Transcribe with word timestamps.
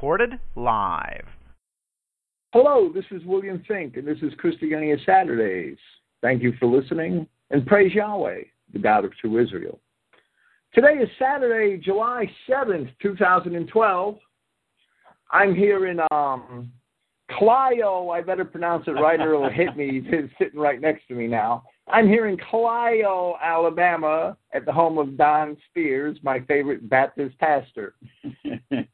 recorded 0.00 0.40
live. 0.56 1.26
Hello, 2.54 2.90
this 2.90 3.04
is 3.10 3.22
William 3.26 3.62
Finck, 3.68 3.98
and 3.98 4.08
this 4.08 4.16
is 4.22 4.32
Christogenea 4.42 4.96
Saturdays. 5.04 5.76
Thank 6.22 6.42
you 6.42 6.54
for 6.58 6.64
listening, 6.64 7.26
and 7.50 7.66
praise 7.66 7.92
Yahweh, 7.92 8.44
the 8.72 8.78
God 8.78 9.04
of 9.04 9.14
true 9.18 9.38
Israel. 9.38 9.78
Today 10.72 10.94
is 11.02 11.08
Saturday, 11.18 11.76
July 11.76 12.24
7th, 12.48 12.88
2012. 13.02 14.16
I'm 15.32 15.54
here 15.54 15.86
in 15.86 16.00
um, 16.10 16.72
Clio. 17.32 18.08
I 18.08 18.22
better 18.22 18.46
pronounce 18.46 18.84
it 18.86 18.92
right 18.92 19.20
or 19.20 19.34
it'll 19.34 19.50
hit 19.50 19.76
me. 19.76 20.00
He's 20.02 20.30
sitting 20.38 20.58
right 20.58 20.80
next 20.80 21.08
to 21.08 21.14
me 21.14 21.26
now. 21.26 21.64
I'm 21.92 22.08
here 22.08 22.26
in 22.26 22.38
Clio, 22.38 23.36
Alabama, 23.42 24.34
at 24.54 24.64
the 24.64 24.72
home 24.72 24.96
of 24.96 25.18
Don 25.18 25.58
Spears, 25.68 26.16
my 26.22 26.40
favorite 26.40 26.88
Baptist 26.88 27.38
pastor. 27.38 27.96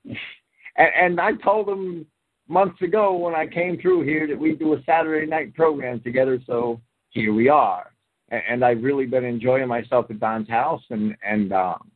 and, 0.76 0.90
and 0.94 1.20
I 1.20 1.32
told 1.32 1.68
him 1.68 2.06
months 2.48 2.80
ago 2.82 3.16
when 3.16 3.34
I 3.34 3.46
came 3.46 3.80
through 3.80 4.04
here 4.04 4.26
that 4.26 4.38
we 4.38 4.54
do 4.54 4.74
a 4.74 4.82
Saturday 4.84 5.26
night 5.26 5.54
program 5.54 6.00
together, 6.00 6.38
so 6.46 6.80
here 7.10 7.32
we 7.32 7.48
are. 7.48 7.92
And, 8.28 8.42
and 8.48 8.64
I've 8.64 8.82
really 8.82 9.06
been 9.06 9.24
enjoying 9.24 9.68
myself 9.68 10.06
at 10.10 10.20
Don's 10.20 10.48
house 10.48 10.82
and 10.90 11.16
and 11.24 11.52
um, 11.52 11.90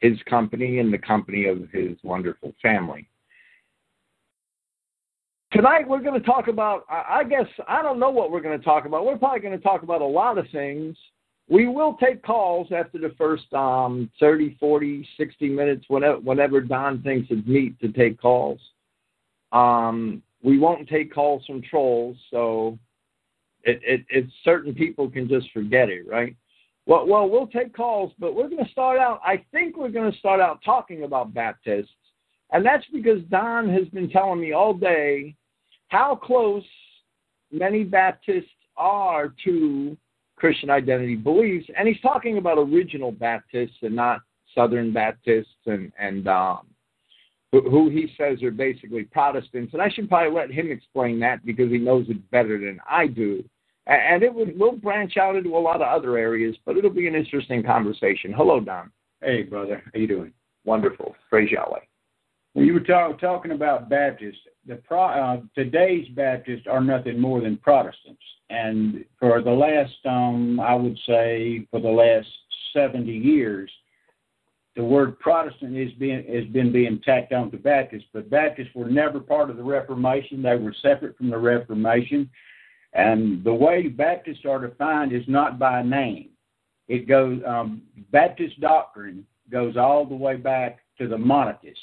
his 0.00 0.18
company 0.28 0.78
and 0.78 0.92
the 0.92 0.98
company 0.98 1.46
of 1.46 1.68
his 1.72 1.96
wonderful 2.02 2.52
family. 2.60 3.08
Tonight 5.52 5.86
we're 5.86 6.00
going 6.00 6.18
to 6.18 6.26
talk 6.26 6.48
about. 6.48 6.84
I 6.88 7.24
guess 7.24 7.46
I 7.68 7.82
don't 7.82 8.00
know 8.00 8.10
what 8.10 8.30
we're 8.30 8.40
going 8.40 8.58
to 8.58 8.64
talk 8.64 8.86
about. 8.86 9.04
We're 9.04 9.18
probably 9.18 9.40
going 9.40 9.56
to 9.56 9.62
talk 9.62 9.82
about 9.82 10.00
a 10.00 10.06
lot 10.06 10.38
of 10.38 10.46
things. 10.50 10.96
We 11.48 11.68
will 11.68 11.94
take 11.94 12.22
calls 12.22 12.68
after 12.72 12.98
the 12.98 13.14
first 13.18 13.52
um, 13.52 14.10
30, 14.20 14.56
40, 14.58 15.06
60 15.16 15.48
minutes, 15.48 15.84
whenever, 15.88 16.18
whenever 16.20 16.60
Don 16.60 17.02
thinks 17.02 17.28
it's 17.30 17.46
neat 17.46 17.78
to 17.80 17.88
take 17.92 18.20
calls. 18.20 18.60
Um, 19.50 20.22
we 20.42 20.58
won't 20.58 20.88
take 20.88 21.12
calls 21.12 21.44
from 21.46 21.62
trolls, 21.62 22.16
so 22.30 22.78
it, 23.64 23.80
it, 23.84 24.04
it 24.08 24.26
certain 24.44 24.74
people 24.74 25.10
can 25.10 25.28
just 25.28 25.50
forget 25.52 25.88
it, 25.88 26.06
right? 26.08 26.34
Well, 26.86 27.06
well, 27.06 27.28
we'll 27.28 27.46
take 27.46 27.74
calls, 27.74 28.12
but 28.18 28.34
we're 28.34 28.48
going 28.48 28.64
to 28.64 28.70
start 28.70 28.98
out. 28.98 29.20
I 29.24 29.44
think 29.52 29.76
we're 29.76 29.90
going 29.90 30.10
to 30.10 30.18
start 30.18 30.40
out 30.40 30.60
talking 30.64 31.04
about 31.04 31.32
Baptists, 31.32 31.90
and 32.50 32.66
that's 32.66 32.86
because 32.92 33.22
Don 33.30 33.68
has 33.68 33.86
been 33.88 34.10
telling 34.10 34.40
me 34.40 34.52
all 34.52 34.74
day 34.74 35.36
how 35.88 36.16
close 36.16 36.64
many 37.52 37.84
Baptists 37.84 38.48
are 38.76 39.32
to 39.44 39.96
Christian 40.42 40.70
identity 40.70 41.14
beliefs, 41.14 41.68
and 41.78 41.86
he's 41.86 42.00
talking 42.00 42.36
about 42.36 42.58
original 42.58 43.12
Baptists 43.12 43.76
and 43.82 43.94
not 43.94 44.22
Southern 44.56 44.92
Baptists 44.92 45.54
and 45.66 45.92
and 46.00 46.26
um, 46.26 46.66
who 47.52 47.88
he 47.88 48.12
says 48.18 48.42
are 48.42 48.50
basically 48.50 49.04
Protestants. 49.04 49.72
And 49.72 49.80
I 49.80 49.88
should 49.88 50.08
probably 50.08 50.36
let 50.36 50.50
him 50.50 50.72
explain 50.72 51.20
that 51.20 51.46
because 51.46 51.70
he 51.70 51.78
knows 51.78 52.06
it 52.08 52.28
better 52.32 52.58
than 52.58 52.80
I 52.90 53.06
do. 53.06 53.44
And 53.86 54.24
it 54.24 54.34
would, 54.34 54.58
will 54.58 54.72
branch 54.72 55.16
out 55.16 55.36
into 55.36 55.56
a 55.56 55.58
lot 55.60 55.76
of 55.76 55.82
other 55.82 56.18
areas, 56.18 56.56
but 56.66 56.76
it'll 56.76 56.90
be 56.90 57.06
an 57.06 57.14
interesting 57.14 57.62
conversation. 57.62 58.32
Hello, 58.32 58.58
Don. 58.58 58.90
Hey, 59.22 59.44
brother. 59.44 59.80
How 59.94 60.00
you 60.00 60.08
doing? 60.08 60.32
Wonderful. 60.64 61.14
Praise 61.30 61.52
Yahweh. 61.52 61.78
When 62.54 62.66
you 62.66 62.74
were 62.74 62.80
talk, 62.80 63.20
talking 63.20 63.52
about 63.52 63.88
Baptists, 63.88 64.40
the 64.66 64.76
pro, 64.76 65.02
uh, 65.02 65.40
today's 65.54 66.08
Baptists 66.08 66.66
are 66.70 66.80
nothing 66.80 67.18
more 67.20 67.40
than 67.40 67.56
Protestants, 67.56 68.22
and 68.50 69.04
for 69.18 69.42
the 69.42 69.50
last, 69.50 69.94
um, 70.04 70.60
I 70.60 70.74
would 70.74 70.98
say, 71.06 71.66
for 71.70 71.80
the 71.80 71.88
last 71.88 72.28
seventy 72.72 73.12
years, 73.12 73.70
the 74.76 74.84
word 74.84 75.18
Protestant 75.18 75.76
is 75.76 75.92
being 75.94 76.24
has 76.32 76.44
been 76.52 76.72
being 76.72 77.00
tacked 77.04 77.32
on 77.32 77.50
to 77.50 77.56
Baptists, 77.56 78.08
but 78.12 78.30
Baptists 78.30 78.74
were 78.74 78.88
never 78.88 79.20
part 79.20 79.50
of 79.50 79.56
the 79.56 79.62
Reformation. 79.62 80.42
They 80.42 80.56
were 80.56 80.74
separate 80.80 81.16
from 81.16 81.30
the 81.30 81.38
Reformation, 81.38 82.30
and 82.92 83.42
the 83.44 83.54
way 83.54 83.88
Baptists 83.88 84.46
are 84.48 84.66
defined 84.66 85.12
is 85.12 85.24
not 85.28 85.58
by 85.58 85.82
name. 85.82 86.30
It 86.88 87.08
goes 87.08 87.40
um, 87.46 87.82
Baptist 88.10 88.60
doctrine 88.60 89.26
goes 89.50 89.76
all 89.76 90.06
the 90.06 90.14
way 90.14 90.36
back 90.36 90.78
to 90.98 91.08
the 91.08 91.18
Montanists, 91.18 91.82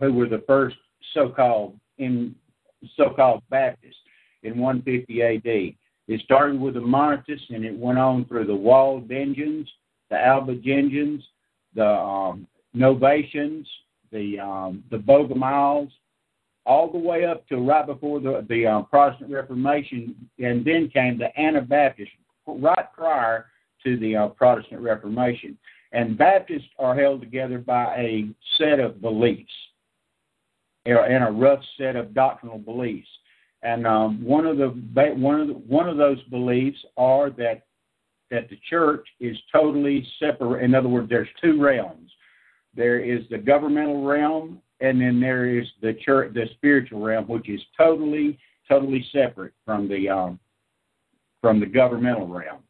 who 0.00 0.12
were 0.12 0.28
the 0.28 0.44
first 0.46 0.76
so-called 1.14 1.79
in 2.00 2.34
so-called 2.96 3.42
Baptists 3.50 3.94
in 4.42 4.58
150 4.58 5.20
A.D. 5.20 5.76
It 6.08 6.20
started 6.22 6.60
with 6.60 6.74
the 6.74 6.80
Montanists, 6.80 7.46
and 7.50 7.64
it 7.64 7.76
went 7.76 7.98
on 7.98 8.24
through 8.24 8.46
the 8.46 8.52
Waldensians, 8.52 9.66
the 10.08 10.16
Albigensians, 10.16 11.22
the 11.74 11.86
um, 11.86 12.46
Novatians, 12.74 13.64
the 14.10 14.40
um, 14.40 14.82
the 14.90 14.96
Bogomiles, 14.96 15.90
all 16.66 16.90
the 16.90 16.98
way 16.98 17.24
up 17.24 17.46
to 17.48 17.58
right 17.58 17.86
before 17.86 18.18
the 18.18 18.44
the 18.48 18.66
um, 18.66 18.86
Protestant 18.86 19.30
Reformation, 19.30 20.16
and 20.38 20.64
then 20.64 20.88
came 20.88 21.18
the 21.18 21.38
Anabaptists 21.38 22.12
right 22.46 22.92
prior 22.92 23.46
to 23.84 23.96
the 23.98 24.16
uh, 24.16 24.28
Protestant 24.28 24.80
Reformation. 24.80 25.56
And 25.92 26.16
Baptists 26.16 26.68
are 26.78 26.98
held 26.98 27.20
together 27.20 27.58
by 27.58 27.94
a 27.96 28.28
set 28.58 28.80
of 28.80 29.00
beliefs 29.00 29.52
and 30.86 31.24
a 31.24 31.30
rough 31.30 31.60
set 31.78 31.96
of 31.96 32.14
doctrinal 32.14 32.58
beliefs. 32.58 33.08
And 33.62 33.86
um, 33.86 34.22
one 34.24 34.46
of 34.46 34.56
the 34.56 34.68
one 34.68 35.40
of 35.40 35.48
the, 35.48 35.54
one 35.54 35.88
of 35.88 35.96
those 35.96 36.22
beliefs 36.24 36.78
are 36.96 37.30
that 37.30 37.66
that 38.30 38.48
the 38.48 38.58
church 38.68 39.06
is 39.18 39.36
totally 39.52 40.06
separate. 40.18 40.64
In 40.64 40.74
other 40.74 40.88
words, 40.88 41.08
there's 41.08 41.28
two 41.42 41.60
realms. 41.60 42.10
There 42.74 43.00
is 43.00 43.22
the 43.28 43.38
governmental 43.38 44.04
realm, 44.04 44.62
and 44.80 45.00
then 45.00 45.20
there 45.20 45.58
is 45.58 45.66
the 45.82 45.94
church, 45.94 46.32
the 46.32 46.46
spiritual 46.54 47.00
realm, 47.00 47.26
which 47.26 47.48
is 47.48 47.60
totally, 47.76 48.38
totally 48.68 49.04
separate 49.12 49.52
from 49.64 49.88
the 49.88 50.08
um, 50.08 50.38
from 51.40 51.60
the 51.60 51.66
governmental 51.66 52.26
realm. 52.26 52.60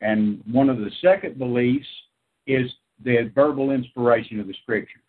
And 0.00 0.42
one 0.50 0.68
of 0.68 0.78
the 0.78 0.90
second 1.00 1.38
beliefs 1.38 1.86
is 2.46 2.70
the 3.04 3.30
verbal 3.34 3.70
inspiration 3.70 4.40
of 4.40 4.46
the 4.46 4.54
scriptures. 4.62 5.00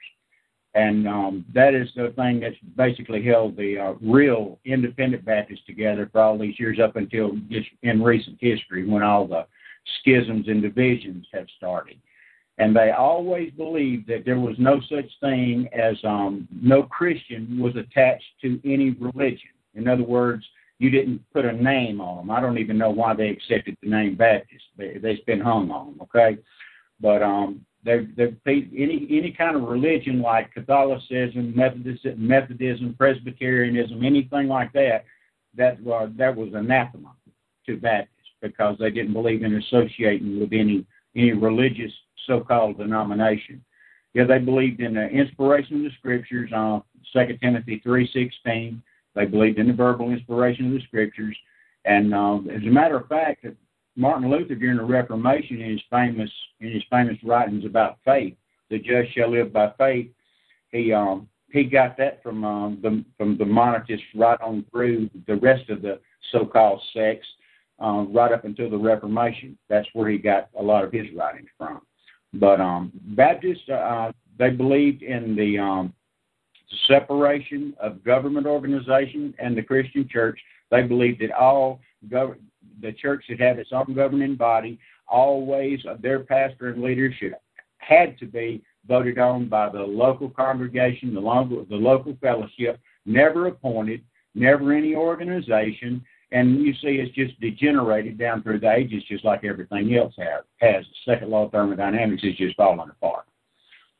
And 0.76 1.08
um, 1.08 1.46
that 1.54 1.74
is 1.74 1.88
the 1.96 2.14
thing 2.18 2.42
that's 2.42 2.56
basically 2.76 3.24
held 3.24 3.56
the 3.56 3.80
uh, 3.80 3.94
real 4.02 4.60
independent 4.66 5.24
Baptists 5.24 5.66
together 5.66 6.10
for 6.12 6.20
all 6.20 6.38
these 6.38 6.60
years 6.60 6.80
up 6.84 6.98
until 6.98 7.32
just 7.50 7.70
in 7.84 8.04
recent 8.04 8.38
history 8.42 8.86
when 8.86 9.02
all 9.02 9.26
the 9.26 9.46
schisms 10.02 10.50
and 10.50 10.62
divisions 10.62 11.26
have 11.34 11.48
started. 11.58 11.98
And 12.58 12.76
they 12.76 12.92
always 12.92 13.52
believed 13.54 14.08
that 14.08 14.26
there 14.26 14.40
was 14.40 14.56
no 14.60 14.82
such 14.90 15.10
thing 15.22 15.70
as 15.74 15.96
um, 16.04 16.46
no 16.52 16.84
Christian 16.84 17.58
was 17.60 17.76
attached 17.78 18.26
to 18.42 18.60
any 18.66 18.92
religion. 18.92 19.50
In 19.76 19.88
other 19.88 20.04
words, 20.04 20.46
you 20.80 20.90
didn't 20.90 21.22
put 21.34 21.46
a 21.46 21.54
name 21.54 22.02
on 22.02 22.18
them. 22.18 22.32
I 22.32 22.42
don't 22.42 22.58
even 22.58 22.78
know 22.78 22.90
why 22.90 23.14
they 23.14 23.30
accepted 23.30 23.78
the 23.82 23.90
name 23.90 24.16
Baptist. 24.16 24.64
They, 24.78 24.98
they've 24.98 25.26
been 25.26 25.40
hung 25.40 25.72
on 25.72 25.88
them, 25.88 26.02
okay? 26.02 26.38
But 27.00 27.24
um, 27.24 27.66
they 27.86 28.68
any 28.76 29.08
any 29.10 29.32
kind 29.38 29.56
of 29.56 29.64
religion 29.64 30.22
like 30.22 30.54
Catholicism, 30.54 31.54
Methodism, 31.56 32.16
Methodism, 32.18 32.96
Presbyterianism, 32.98 34.04
anything 34.04 34.48
like 34.48 34.74
that, 34.74 35.06
that 35.56 35.78
uh, 35.90 36.08
that 36.18 36.36
was 36.36 36.50
anathema 36.54 37.14
to 37.68 37.78
Baptists 37.78 38.10
because 38.42 38.76
they 38.80 38.90
didn't 38.90 39.14
believe 39.14 39.44
in 39.44 39.56
associating 39.56 40.40
with 40.40 40.52
any 40.52 40.86
any 41.16 41.34
religious 41.34 41.92
so-called 42.26 42.80
denomination. 42.80 43.64
Yeah, 44.14 44.24
they 44.24 44.40
believed 44.40 44.80
in 44.80 44.96
the 44.96 45.08
inspiration 45.08 45.78
of 45.78 45.84
the 45.84 45.98
scriptures 46.00 46.52
on 46.54 46.82
uh, 47.16 47.26
2 47.26 47.38
Timothy 47.38 47.82
3.16. 47.86 48.82
They 49.14 49.26
believed 49.26 49.60
in 49.60 49.68
the 49.68 49.74
verbal 49.74 50.12
inspiration 50.12 50.68
of 50.68 50.74
the 50.74 50.82
scriptures. 50.88 51.38
And 51.84 52.14
uh, 52.14 52.38
as 52.52 52.64
a 52.64 52.72
matter 52.72 52.98
of 52.98 53.08
fact, 53.08 53.46
Martin 53.96 54.30
Luther 54.30 54.56
during 54.56 54.78
the 54.78 54.84
Reformation 54.84 55.62
in 55.62 55.72
his 55.72 55.82
famous 55.90 56.30
in 56.60 56.72
his 56.72 56.84
famous 56.90 57.18
writings 57.24 57.66
about 57.66 57.98
faith, 58.04 58.36
the 58.70 58.80
just 58.80 59.14
shall 59.14 59.32
live 59.32 59.54
by 59.54 59.72
faith, 59.78 60.10
he 60.72 60.92
um, 60.92 61.28
he 61.52 61.64
got 61.64 61.98
that 61.98 62.22
from 62.22 62.44
um, 62.44 62.80
the 62.82 63.04
from 63.18 63.38
the 63.38 63.46
Montanists 63.46 64.06
right 64.16 64.40
on 64.42 64.66
through 64.72 65.10
the 65.28 65.36
rest 65.38 65.70
of 65.70 65.82
the 65.82 66.00
so-called 66.32 66.82
sects 66.94 67.28
uh, 67.82 68.06
right 68.10 68.32
up 68.32 68.46
until 68.46 68.70
the 68.70 68.78
Reformation. 68.78 69.58
That's 69.70 69.88
where 69.94 70.10
he 70.10 70.18
got 70.18 70.50
a 70.58 70.64
lot 70.64 70.84
of 70.84 70.92
his 70.92 71.06
writings 71.16 71.50
from. 71.58 71.82
But 72.34 72.60
um, 72.60 72.92
Baptists, 73.16 73.70
uh, 73.70 74.12
they 74.38 74.50
believed 74.50 75.04
in 75.04 75.36
the 75.36 75.58
um, 75.58 75.94
separation 76.88 77.74
of 77.80 78.04
government 78.04 78.48
organization 78.48 79.34
and 79.40 79.58
the 79.58 79.62
Christian 79.62 80.08
church. 80.10 80.40
They 80.72 80.82
believed 80.84 81.22
that 81.22 81.32
all 81.32 81.80
gov- 82.10 82.38
the 82.82 82.92
church 82.94 83.24
should 83.28 83.40
have 83.40 83.60
its 83.60 83.72
own 83.72 83.94
governing 83.94 84.36
body. 84.36 84.80
Always, 85.08 85.80
uh, 85.88 85.98
their 86.02 86.20
pastor 86.20 86.70
and 86.70 86.82
leadership 86.82 87.42
had 87.78 88.18
to 88.20 88.26
be 88.26 88.64
voted 88.88 89.18
on 89.20 89.48
by 89.48 89.70
the 89.70 89.82
local 89.82 90.30
congregation, 90.30 91.14
the 91.14 91.20
local, 91.20 91.66
the 91.66 91.76
local 91.76 92.18
fellowship, 92.22 92.80
never 93.06 93.48
appointed, 93.48 94.04
never 94.34 94.74
any 94.74 94.96
organization, 94.96 96.04
and 96.32 96.60
you 96.62 96.74
see 96.74 97.00
it's 97.00 97.14
just 97.16 97.40
degenerated 97.40 98.18
down 98.18 98.42
through 98.44 98.60
the 98.60 98.72
ages, 98.72 99.04
just 99.08 99.24
like 99.24 99.44
everything 99.44 99.96
else 99.96 100.14
has. 100.18 100.44
Has 100.58 100.84
the 100.84 101.12
second 101.12 101.30
law 101.30 101.46
of 101.46 101.52
thermodynamics 101.52 102.24
is 102.24 102.36
just 102.36 102.58
falling 102.58 102.90
apart. 102.90 103.26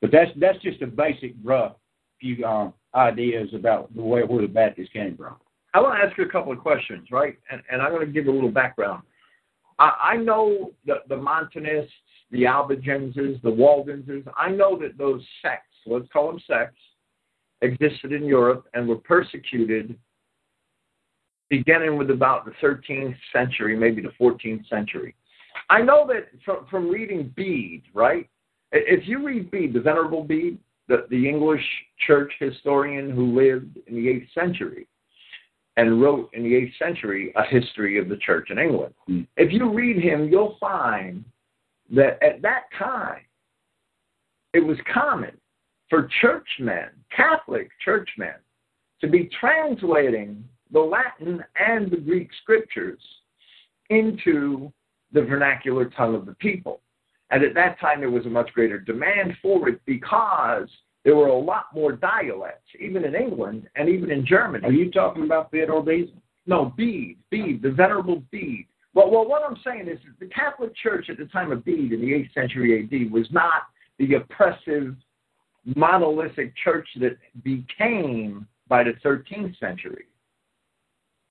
But 0.02 0.12
that's 0.12 0.32
that's 0.38 0.60
just 0.60 0.82
a 0.82 0.88
basic 0.88 1.34
rough 1.44 1.76
few 2.20 2.46
um, 2.46 2.74
ideas 2.94 3.50
about 3.54 3.94
the 3.96 4.02
way 4.02 4.24
where 4.24 4.42
the 4.42 4.48
Baptists 4.48 4.90
came 4.92 5.16
from. 5.18 5.36
I 5.76 5.82
want 5.82 6.00
to 6.00 6.08
ask 6.08 6.18
you 6.18 6.24
a 6.24 6.30
couple 6.30 6.54
of 6.54 6.60
questions, 6.60 7.10
right? 7.12 7.38
And, 7.52 7.62
and 7.70 7.82
I'm 7.82 7.92
going 7.92 8.08
to 8.08 8.14
give 8.14 8.28
a 8.28 8.32
little 8.32 8.50
background. 8.50 9.04
I, 9.78 10.14
I 10.14 10.16
know 10.16 10.72
the, 10.86 11.00
the 11.10 11.18
Montanists, 11.18 11.92
the 12.32 12.46
Albigenses, 12.46 13.42
the 13.44 13.52
Waldenses. 13.52 14.24
I 14.38 14.52
know 14.52 14.80
that 14.80 14.98
those 14.98 15.22
sects, 15.42 15.76
let's 15.86 16.08
call 16.14 16.28
them 16.28 16.40
sects, 16.48 16.80
existed 17.62 18.14
in 18.14 18.24
Europe 18.24 18.70
and 18.74 18.88
were 18.88 18.96
persecuted 18.96 20.00
beginning 21.50 21.98
with 21.98 22.10
about 22.10 22.46
the 22.46 22.52
13th 22.66 23.18
century, 23.34 23.76
maybe 23.76 24.02
the 24.02 24.14
14th 24.18 24.70
century. 24.70 25.14
I 25.70 25.82
know 25.82 26.08
that 26.08 26.30
from, 26.46 26.68
from 26.72 26.90
reading 26.90 27.34
Bede, 27.36 27.84
right? 27.94 28.30
If 28.72 29.10
you 29.10 29.26
read 29.26 29.52
Bede, 29.52 29.74
the 29.74 29.82
Venerable 29.82 30.24
Bede, 30.24 30.58
the, 30.88 31.06
the 31.10 31.28
English 31.28 31.66
church 32.08 32.32
historian 32.40 33.10
who 33.10 33.38
lived 33.38 33.78
in 33.88 33.96
the 33.96 34.08
8th 34.08 34.34
century 34.34 34.88
and 35.78 36.02
wrote 36.02 36.30
in 36.34 36.44
the 36.44 36.54
8th 36.54 36.78
century 36.78 37.34
a 37.36 37.44
history 37.44 37.98
of 38.00 38.10
the 38.10 38.18
church 38.18 38.50
in 38.50 38.58
England. 38.58 38.94
Mm. 39.10 39.28
If 39.38 39.52
you 39.52 39.72
read 39.74 40.02
him, 40.02 40.30
you'll 40.30 40.58
find 40.60 41.26
that 41.92 42.22
at 42.24 42.42
that 42.42 42.64
time, 42.78 43.22
it 44.54 44.66
was 44.66 44.78
common 44.92 45.38
for 45.90 46.10
churchmen, 46.22 46.90
Catholic 47.16 47.70
churchmen, 47.84 48.36
to 49.02 49.08
be 49.08 49.30
translating 49.40 50.44
the 50.72 50.80
Latin 50.80 51.44
and 51.56 51.92
the 51.92 51.98
Greek 51.98 52.30
scriptures 52.42 53.02
into 53.90 54.72
the 55.12 55.22
vernacular 55.22 55.86
tongue 55.86 56.16
of 56.16 56.26
the 56.26 56.34
people. 56.36 56.82
And 57.32 57.44
at 57.44 57.54
that 57.56 57.80
time, 57.80 58.00
there 58.00 58.10
was 58.10 58.26
a 58.26 58.30
much 58.30 58.52
greater 58.54 58.80
demand 58.80 59.34
for 59.42 59.70
it 59.70 59.82
because 59.86 60.70
there 61.06 61.16
were 61.16 61.28
a 61.28 61.38
lot 61.38 61.68
more 61.74 61.92
dialects, 61.94 62.68
even 62.80 63.06
in 63.06 63.16
England 63.16 63.70
and 63.76 63.88
even 63.88 64.10
in 64.10 64.26
Germany. 64.26 64.66
Are 64.66 64.72
you 64.72 64.92
talking 64.92 65.24
about 65.24 65.52
Theodore 65.52 65.84
Bede? 65.84 66.12
No, 66.48 66.74
Bede, 66.76 67.18
Bede, 67.30 67.62
the 67.62 67.72
Venerable 67.72 68.24
Bede. 68.32 68.66
Well, 68.96 69.12
well, 69.12 69.28
what 69.28 69.44
I'm 69.44 69.58
saying 69.64 69.88
is 69.88 70.00
the 70.20 70.26
Catholic 70.28 70.76
Church 70.76 71.10
at 71.10 71.18
the 71.18 71.26
time 71.26 71.52
of 71.52 71.64
Bede 71.64 71.94
in 71.94 72.02
the 72.02 72.08
8th 72.08 72.34
century 72.34 72.84
AD 72.84 73.12
was 73.12 73.28
not 73.32 73.64
the 74.00 74.16
oppressive, 74.16 74.96
monolithic 75.76 76.54
church 76.64 76.88
that 77.00 77.18
became 77.44 78.48
by 78.68 78.84
the 78.84 78.94
13th 79.06 79.58
century. 79.60 80.06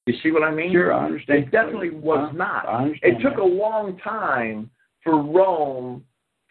You 0.07 0.15
see 0.23 0.31
what 0.31 0.45
I 0.45 0.55
mean? 0.55 0.73
Sure, 0.73 0.93
I 0.93 1.07
understand. 1.07 1.45
It 1.45 1.51
definitely 1.51 1.91
was 1.91 2.33
not. 2.35 2.69
I 2.69 2.85
understand 2.85 3.17
It 3.17 3.23
took 3.23 3.39
a 3.39 3.45
long 3.45 3.99
time 3.99 4.71
for 5.03 5.21
Rome 5.21 6.05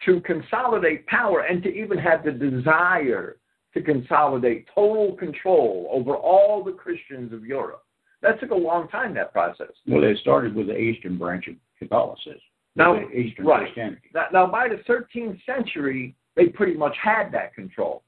to 0.04 0.20
consolidate 0.20 1.06
power 1.06 1.40
and 1.40 1.62
to 1.62 1.68
even 1.68 1.98
have 1.98 2.24
the 2.24 2.32
desire 2.32 3.36
to 3.72 3.82
consolidate 3.82 4.66
total 4.74 5.16
control 5.16 5.88
over 5.90 6.14
all 6.14 6.62
the 6.62 6.72
Christians 6.72 7.32
of 7.32 7.44
Europe. 7.44 7.84
That 8.22 8.40
took 8.40 8.50
a 8.50 8.54
long 8.54 8.88
time, 8.88 9.14
that 9.14 9.32
process. 9.32 9.72
Well, 9.86 10.04
it 10.04 10.16
started 10.18 10.54
with 10.54 10.68
the 10.68 10.78
Eastern 10.78 11.18
branch 11.18 11.48
of 11.48 11.56
Catholicism. 11.78 12.40
Now, 12.76 12.98
Eastern 13.10 13.46
right. 13.46 13.64
Christianity. 13.64 14.10
Now, 14.14 14.26
now, 14.32 14.46
by 14.46 14.68
the 14.68 14.82
13th 14.90 15.38
century, 15.44 16.16
they 16.34 16.46
pretty 16.46 16.74
much 16.74 16.96
had 17.02 17.30
that 17.32 17.54
control. 17.54 18.02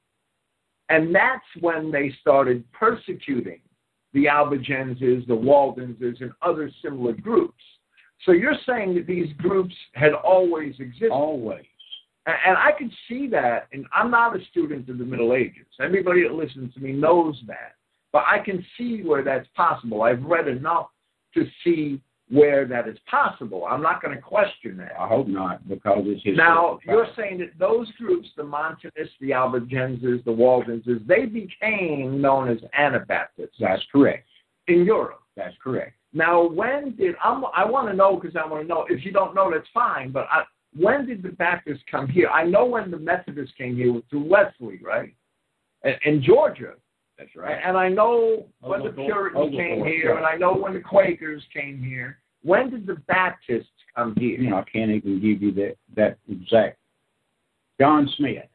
And 0.89 1.13
that's 1.13 1.45
when 1.59 1.91
they 1.91 2.13
started 2.21 2.63
persecuting 2.71 3.59
the 4.13 4.27
Albigenses, 4.27 5.25
the 5.27 5.35
Waldenses, 5.35 6.17
and 6.21 6.31
other 6.41 6.71
similar 6.81 7.13
groups. 7.13 7.63
So 8.25 8.31
you're 8.31 8.57
saying 8.65 8.95
that 8.95 9.05
these 9.05 9.31
groups 9.37 9.75
had 9.93 10.13
always 10.13 10.73
existed. 10.79 11.11
Always. 11.11 11.65
And 12.27 12.35
and 12.45 12.57
I 12.57 12.71
can 12.77 12.91
see 13.07 13.27
that, 13.29 13.67
and 13.73 13.85
I'm 13.93 14.11
not 14.11 14.39
a 14.39 14.45
student 14.51 14.87
of 14.89 14.99
the 14.99 15.05
Middle 15.05 15.33
Ages. 15.33 15.65
Everybody 15.79 16.23
that 16.23 16.33
listens 16.33 16.73
to 16.75 16.79
me 16.79 16.91
knows 16.91 17.41
that. 17.47 17.73
But 18.13 18.23
I 18.27 18.39
can 18.39 18.63
see 18.77 19.01
where 19.01 19.23
that's 19.23 19.47
possible. 19.55 20.03
I've 20.03 20.23
read 20.23 20.47
enough 20.47 20.89
to 21.33 21.45
see 21.63 22.01
where 22.29 22.65
that 22.65 22.87
is 22.87 22.97
possible. 23.09 23.65
I'm 23.69 23.81
not 23.81 24.01
going 24.01 24.15
to 24.15 24.21
question 24.21 24.75
that. 24.77 24.93
I 24.99 25.07
hope 25.07 25.27
not, 25.27 25.67
because 25.67 26.03
it's 26.05 26.23
his. 26.23 26.35
Now, 26.35 26.79
you're 26.85 27.07
saying 27.15 27.39
that 27.39 27.57
those 27.57 27.89
groups, 27.93 28.27
the 28.35 28.43
Montanists, 28.43 29.15
the 29.21 29.31
Albigenses, 29.31 30.23
the 30.25 30.31
Waldenses, 30.31 31.01
they 31.07 31.25
became 31.25 32.21
known 32.21 32.49
as 32.49 32.57
Anabaptists 32.77 33.55
That's 33.59 33.83
correct. 33.91 34.27
in 34.67 34.83
Europe. 34.83 35.21
That's 35.37 35.55
correct. 35.63 35.93
Now, 36.13 36.47
when 36.47 36.95
did 36.95 37.15
I'm, 37.23 37.45
I 37.55 37.63
want 37.63 37.87
to 37.89 37.93
know 37.93 38.19
because 38.19 38.35
I 38.35 38.45
want 38.45 38.63
to 38.63 38.67
know. 38.67 38.85
If 38.89 39.05
you 39.05 39.11
don't 39.11 39.35
know, 39.35 39.51
that's 39.51 39.67
fine. 39.73 40.11
But 40.11 40.27
I, 40.31 40.43
when 40.77 41.05
did 41.05 41.23
the 41.23 41.29
Baptists 41.29 41.83
come 41.89 42.07
here? 42.07 42.29
I 42.29 42.43
know 42.43 42.65
when 42.65 42.91
the 42.91 42.97
Methodists 42.97 43.53
came 43.57 43.75
here 43.75 44.01
through 44.09 44.23
Wesley, 44.23 44.79
right, 44.83 45.13
in, 45.83 45.93
in 46.05 46.23
Georgia, 46.23 46.73
That's 47.17 47.35
right. 47.35 47.59
and 47.63 47.77
I 47.77 47.89
know 47.89 48.45
when 48.61 48.83
the 48.83 48.91
Puritans 48.91 49.55
came 49.55 49.83
here, 49.83 50.17
and 50.17 50.25
I 50.25 50.35
know 50.35 50.53
when 50.53 50.73
the 50.73 50.81
Quakers 50.81 51.43
came 51.53 51.81
here. 51.81 52.19
When 52.43 52.69
did 52.69 52.85
the 52.85 52.95
Baptists 53.07 53.67
come 53.95 54.15
here? 54.17 54.39
You 54.39 54.51
know, 54.51 54.57
I 54.57 54.63
can't 54.71 54.91
even 54.91 55.19
give 55.19 55.41
you 55.41 55.51
that 55.53 55.75
that 55.95 56.17
exact. 56.29 56.77
John 57.79 58.09
Smith, 58.17 58.45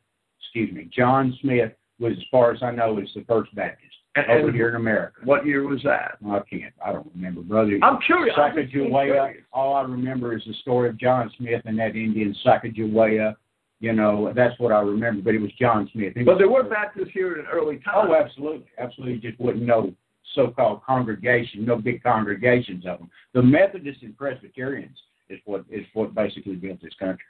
excuse 0.40 0.72
me, 0.72 0.88
John 0.96 1.36
Smith 1.40 1.72
was, 1.98 2.12
as 2.12 2.24
far 2.30 2.52
as 2.52 2.62
I 2.62 2.70
know, 2.70 2.98
is 2.98 3.08
the 3.14 3.24
first 3.28 3.54
Baptist 3.54 3.92
And- 4.14 4.31
over 4.31 4.49
and 4.49 4.55
here 4.55 4.69
in 4.69 4.75
America. 4.75 5.20
What 5.25 5.47
year 5.47 5.67
was 5.67 5.82
that? 5.85 6.19
I 6.29 6.41
can't. 6.41 6.75
I 6.85 6.93
don't 6.93 7.11
remember, 7.14 7.41
brother. 7.41 7.79
I'm 7.82 7.99
curious. 8.05 8.35
I'm 8.37 8.55
just 8.55 8.73
being 8.73 8.91
Sacagawea. 8.91 9.37
All 9.53 9.75
I 9.75 9.82
remember 9.82 10.37
is 10.37 10.43
the 10.47 10.53
story 10.55 10.91
of 10.91 10.99
John 10.99 11.31
Smith 11.38 11.62
and 11.64 11.79
that 11.79 11.97
Indian 11.97 12.35
Sacagawea. 12.44 13.37
You 13.81 13.93
know, 13.94 14.32
that's 14.37 14.59
what 14.61 14.70
I 14.70 14.81
remember. 14.81 15.23
But 15.23 15.35
it 15.35 15.41
was 15.41 15.50
John 15.59 15.88
Smith. 15.93 16.12
But 16.26 16.38
there 16.38 16.50
were 16.50 16.62
Baptists 16.62 17.11
here 17.12 17.32
at 17.32 17.38
an 17.38 17.47
early 17.50 17.79
time. 17.79 18.11
Oh, 18.11 18.14
absolutely, 18.14 18.67
absolutely. 18.79 19.19
Just 19.19 19.41
wouldn't 19.41 19.64
know 19.64 19.93
so-called 20.35 20.82
congregation, 20.85 21.65
no 21.65 21.76
big 21.76 22.03
congregations 22.03 22.87
of 22.87 22.99
them. 22.99 23.11
The 23.35 23.43
Methodists 23.43 24.03
and 24.03 24.17
Presbyterians 24.17 24.97
is 25.29 25.41
what 25.47 25.65
is 25.70 25.85
what 25.94 26.15
basically 26.15 26.55
built 26.55 26.81
this 26.82 26.94
country, 26.99 27.25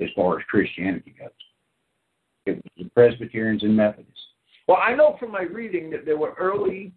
as 0.00 0.08
far 0.14 0.38
as 0.38 0.44
Christianity 0.46 1.14
goes. 1.18 1.30
It 2.46 2.56
was 2.56 2.72
the 2.76 2.90
Presbyterians 2.90 3.62
and 3.62 3.76
Methodists. 3.76 4.20
Well, 4.68 4.78
I 4.82 4.94
know 4.94 5.16
from 5.18 5.32
my 5.32 5.42
reading 5.42 5.90
that 5.90 6.04
there 6.04 6.18
were 6.18 6.34
early, 6.38 6.92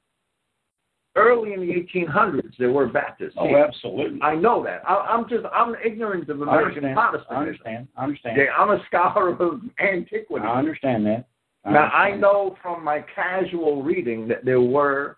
early 1.15 1.53
in 1.53 1.61
the 1.61 1.67
1800s, 1.67 2.51
there 2.59 2.71
were 2.71 2.87
Baptists. 2.87 3.33
Oh, 3.37 3.47
here. 3.47 3.63
absolutely. 3.63 4.21
I 4.21 4.35
know 4.35 4.61
that. 4.65 4.81
I, 4.85 4.95
I'm 4.95 5.27
just, 5.29 5.45
I'm 5.53 5.75
ignorant 5.83 6.29
of 6.29 6.41
American. 6.41 6.93
Protestantism. 6.93 7.35
I 7.35 7.39
understand. 7.39 7.87
I 7.95 8.03
understand. 8.03 8.37
Okay, 8.37 8.49
I'm 8.49 8.71
a 8.71 8.83
scholar 8.87 9.29
of 9.29 9.61
antiquity. 9.79 10.45
I 10.45 10.59
understand 10.59 11.05
that. 11.05 11.29
now, 11.65 11.85
I 11.85 12.13
know 12.15 12.57
from 12.61 12.83
my 12.83 13.05
casual 13.15 13.81
reading 13.81 14.27
that 14.27 14.43
there 14.43 14.61
were 14.61 15.17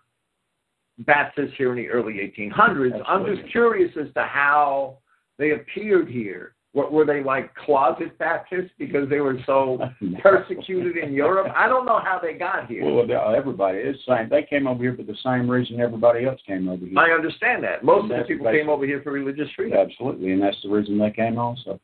Baptists 0.98 1.54
here 1.58 1.72
in 1.72 1.76
the 1.76 1.88
early 1.88 2.14
1800s. 2.38 3.02
I'm 3.08 3.26
just 3.26 3.50
curious 3.50 3.90
as 4.00 4.14
to 4.14 4.22
how 4.22 4.98
they 5.38 5.50
appeared 5.50 6.08
here. 6.08 6.53
Were, 6.74 6.90
were 6.90 7.06
they 7.06 7.22
like 7.22 7.54
closet 7.54 8.18
Baptists 8.18 8.72
because 8.78 9.08
they 9.08 9.20
were 9.20 9.38
so 9.46 9.78
persecuted 10.22 10.96
in 10.96 11.12
Europe? 11.12 11.46
I 11.56 11.68
don't 11.68 11.86
know 11.86 12.00
how 12.00 12.18
they 12.20 12.34
got 12.34 12.66
here. 12.66 12.84
Well, 12.84 13.06
everybody 13.34 13.78
is 13.78 13.96
same. 14.06 14.28
They 14.28 14.42
came 14.42 14.66
over 14.66 14.82
here 14.82 14.96
for 14.96 15.04
the 15.04 15.16
same 15.24 15.48
reason 15.48 15.80
everybody 15.80 16.26
else 16.26 16.40
came 16.46 16.68
over 16.68 16.84
here. 16.84 16.98
I 16.98 17.12
understand 17.12 17.62
that. 17.62 17.84
Most 17.84 18.10
of 18.10 18.18
the 18.18 18.24
people 18.24 18.50
came 18.50 18.68
over 18.68 18.84
here 18.84 19.00
for 19.02 19.12
religious 19.12 19.48
freedom. 19.54 19.78
Absolutely, 19.78 20.32
and 20.32 20.42
that's 20.42 20.60
the 20.62 20.68
reason 20.68 20.98
they 20.98 21.12
came 21.12 21.38
also. 21.38 21.80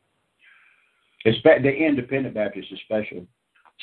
Espe- 1.25 1.63
the 1.63 1.71
independent 1.71 2.35
Baptists 2.35 2.73
especially. 2.73 3.25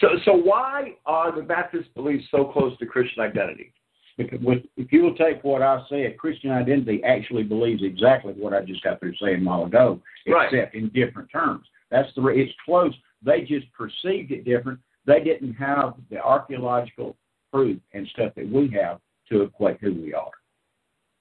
So, 0.00 0.08
so 0.24 0.32
why 0.32 0.94
are 1.06 1.34
the 1.34 1.42
Baptist 1.42 1.92
beliefs 1.94 2.24
so 2.30 2.44
close 2.44 2.76
to 2.78 2.86
Christian 2.86 3.22
identity? 3.22 3.72
With, 4.18 4.64
if 4.76 4.92
you 4.92 5.02
will 5.02 5.14
take 5.14 5.44
what 5.44 5.62
I 5.62 5.80
said, 5.88 6.18
Christian 6.18 6.50
identity 6.50 7.02
actually 7.04 7.44
believes 7.44 7.82
exactly 7.84 8.32
what 8.32 8.52
I 8.52 8.62
just 8.62 8.82
got 8.82 8.98
through 8.98 9.14
saying 9.22 9.42
a 9.42 9.44
while 9.44 9.64
ago, 9.64 10.00
Right. 10.26 10.52
except 10.52 10.74
in 10.74 10.88
different 10.88 11.30
terms. 11.30 11.66
That's 11.90 12.12
the 12.14 12.26
it's 12.26 12.52
close. 12.64 12.92
They 13.22 13.42
just 13.42 13.66
perceived 13.72 14.32
it 14.32 14.44
different. 14.44 14.80
They 15.06 15.22
didn't 15.22 15.54
have 15.54 15.94
the 16.10 16.20
archaeological 16.22 17.16
proof 17.52 17.78
and 17.92 18.06
stuff 18.08 18.34
that 18.34 18.48
we 18.48 18.68
have 18.70 19.00
to 19.30 19.42
equate 19.42 19.78
who 19.80 19.94
we 19.94 20.12
are. 20.12 20.30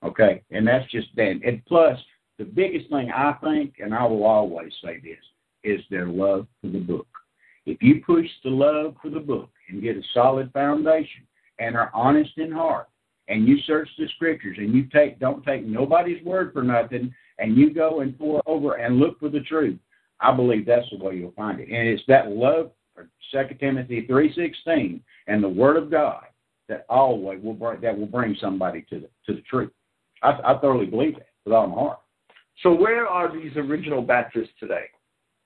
Okay, 0.04 0.42
and 0.52 0.68
that's 0.68 0.90
just 0.92 1.08
then. 1.16 1.42
And 1.46 1.64
plus, 1.66 1.98
the 2.38 2.46
biggest 2.46 2.90
thing 2.90 3.12
I 3.12 3.34
think, 3.44 3.76
and 3.80 3.94
I 3.94 4.06
will 4.06 4.26
always 4.26 4.72
say 4.84 5.00
this, 5.00 5.18
is 5.64 5.82
their 5.90 6.08
love 6.08 6.48
for 6.62 6.68
the 6.68 6.80
book. 6.80 7.08
If 7.66 7.82
you 7.82 8.02
push 8.06 8.28
the 8.44 8.50
love 8.50 8.96
for 9.02 9.10
the 9.10 9.20
book 9.20 9.50
and 9.70 9.82
get 9.82 9.98
a 9.98 10.04
solid 10.14 10.52
foundation 10.54 11.28
and 11.60 11.76
are 11.76 11.92
honest 11.94 12.32
in 12.38 12.52
heart, 12.52 12.88
and 13.28 13.48
you 13.48 13.58
search 13.66 13.90
the 13.98 14.08
scriptures 14.16 14.58
and 14.60 14.74
you 14.74 14.86
take 14.86 15.20
don't 15.20 15.44
take 15.44 15.66
nobody's 15.66 16.24
word 16.24 16.54
for 16.54 16.64
nothing, 16.64 17.14
and 17.40 17.58
you 17.58 17.74
go 17.74 18.02
and 18.02 18.18
pour 18.18 18.42
over 18.46 18.76
and 18.76 18.98
look 18.98 19.20
for 19.20 19.30
the 19.30 19.42
truth, 19.42 19.78
I 20.20 20.36
believe 20.36 20.66
that's 20.66 20.90
the 20.92 21.04
way 21.04 21.16
you'll 21.16 21.32
find 21.32 21.60
it. 21.60 21.70
And 21.70 21.88
it's 21.88 22.04
that 22.08 22.32
love 22.32 22.72
for 22.94 23.10
Second 23.32 23.60
Timothy 23.60 24.06
three 24.08 24.34
sixteen 24.34 25.04
and 25.28 25.44
the 25.44 25.50
Word 25.50 25.78
of 25.78 25.92
God 25.92 26.24
that 26.70 26.86
always 26.90 27.42
will 27.44 27.54
bring 27.54 27.82
that 27.82 27.98
will 27.98 28.08
bring 28.08 28.36
somebody 28.40 28.86
to 28.90 29.00
the 29.02 29.10
to 29.26 29.34
the 29.34 29.42
truth. 29.42 29.72
I, 30.24 30.40
I 30.44 30.58
thoroughly 30.60 30.86
believe 30.86 31.16
that 31.16 31.28
with 31.46 31.54
all 31.54 31.68
my 31.68 31.76
heart. 31.76 32.00
So 32.64 32.74
where 32.74 33.08
are 33.08 33.32
these 33.32 33.56
original 33.56 34.02
Baptists 34.02 34.50
today? 34.60 34.86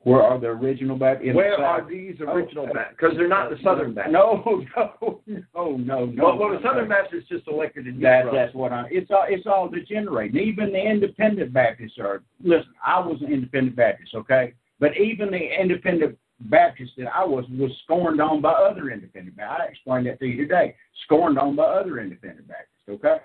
Where 0.03 0.23
are 0.23 0.39
the 0.39 0.47
original 0.47 0.97
Baptists? 0.97 1.35
Where 1.35 1.63
are 1.63 1.87
these 1.87 2.15
original 2.21 2.67
oh, 2.69 2.73
Baptists? 2.73 2.97
Because 2.99 3.17
they're 3.17 3.27
not 3.27 3.51
the 3.51 3.57
Southern 3.63 3.93
Baptists. 3.93 4.13
No, 4.13 4.43
no, 4.75 5.21
Oh 5.53 5.77
no, 5.77 6.05
no. 6.05 6.23
Well, 6.23 6.37
well 6.37 6.49
the 6.49 6.59
Southern 6.63 6.89
Baptists 6.89 7.29
just 7.29 7.47
elected 7.47 7.87
a 7.87 7.91
That, 7.99 8.25
that's 8.33 8.53
what 8.55 8.73
I. 8.73 8.87
It's 8.89 9.11
all. 9.11 9.25
It's 9.27 9.45
all 9.45 9.69
degenerating. 9.69 10.41
Even 10.41 10.71
the 10.71 10.79
Independent 10.79 11.53
Baptists 11.53 11.99
are. 11.99 12.23
Listen, 12.43 12.73
I 12.85 12.99
was 12.99 13.21
an 13.21 13.31
Independent 13.31 13.75
Baptist, 13.75 14.15
okay, 14.15 14.53
but 14.79 14.97
even 14.97 15.29
the 15.29 15.61
Independent 15.61 16.17
Baptist 16.49 16.93
that 16.97 17.15
I 17.15 17.23
was 17.23 17.45
was 17.51 17.71
scorned 17.83 18.19
on 18.19 18.41
by 18.41 18.53
other 18.53 18.89
Independent 18.89 19.37
Baptists. 19.37 19.61
I 19.61 19.71
explained 19.71 20.07
that 20.07 20.19
to 20.19 20.25
you 20.25 20.37
today. 20.47 20.75
Scorned 21.05 21.37
on 21.37 21.55
by 21.55 21.63
other 21.63 21.99
Independent 21.99 22.47
Baptists, 22.47 22.89
okay, 22.89 23.17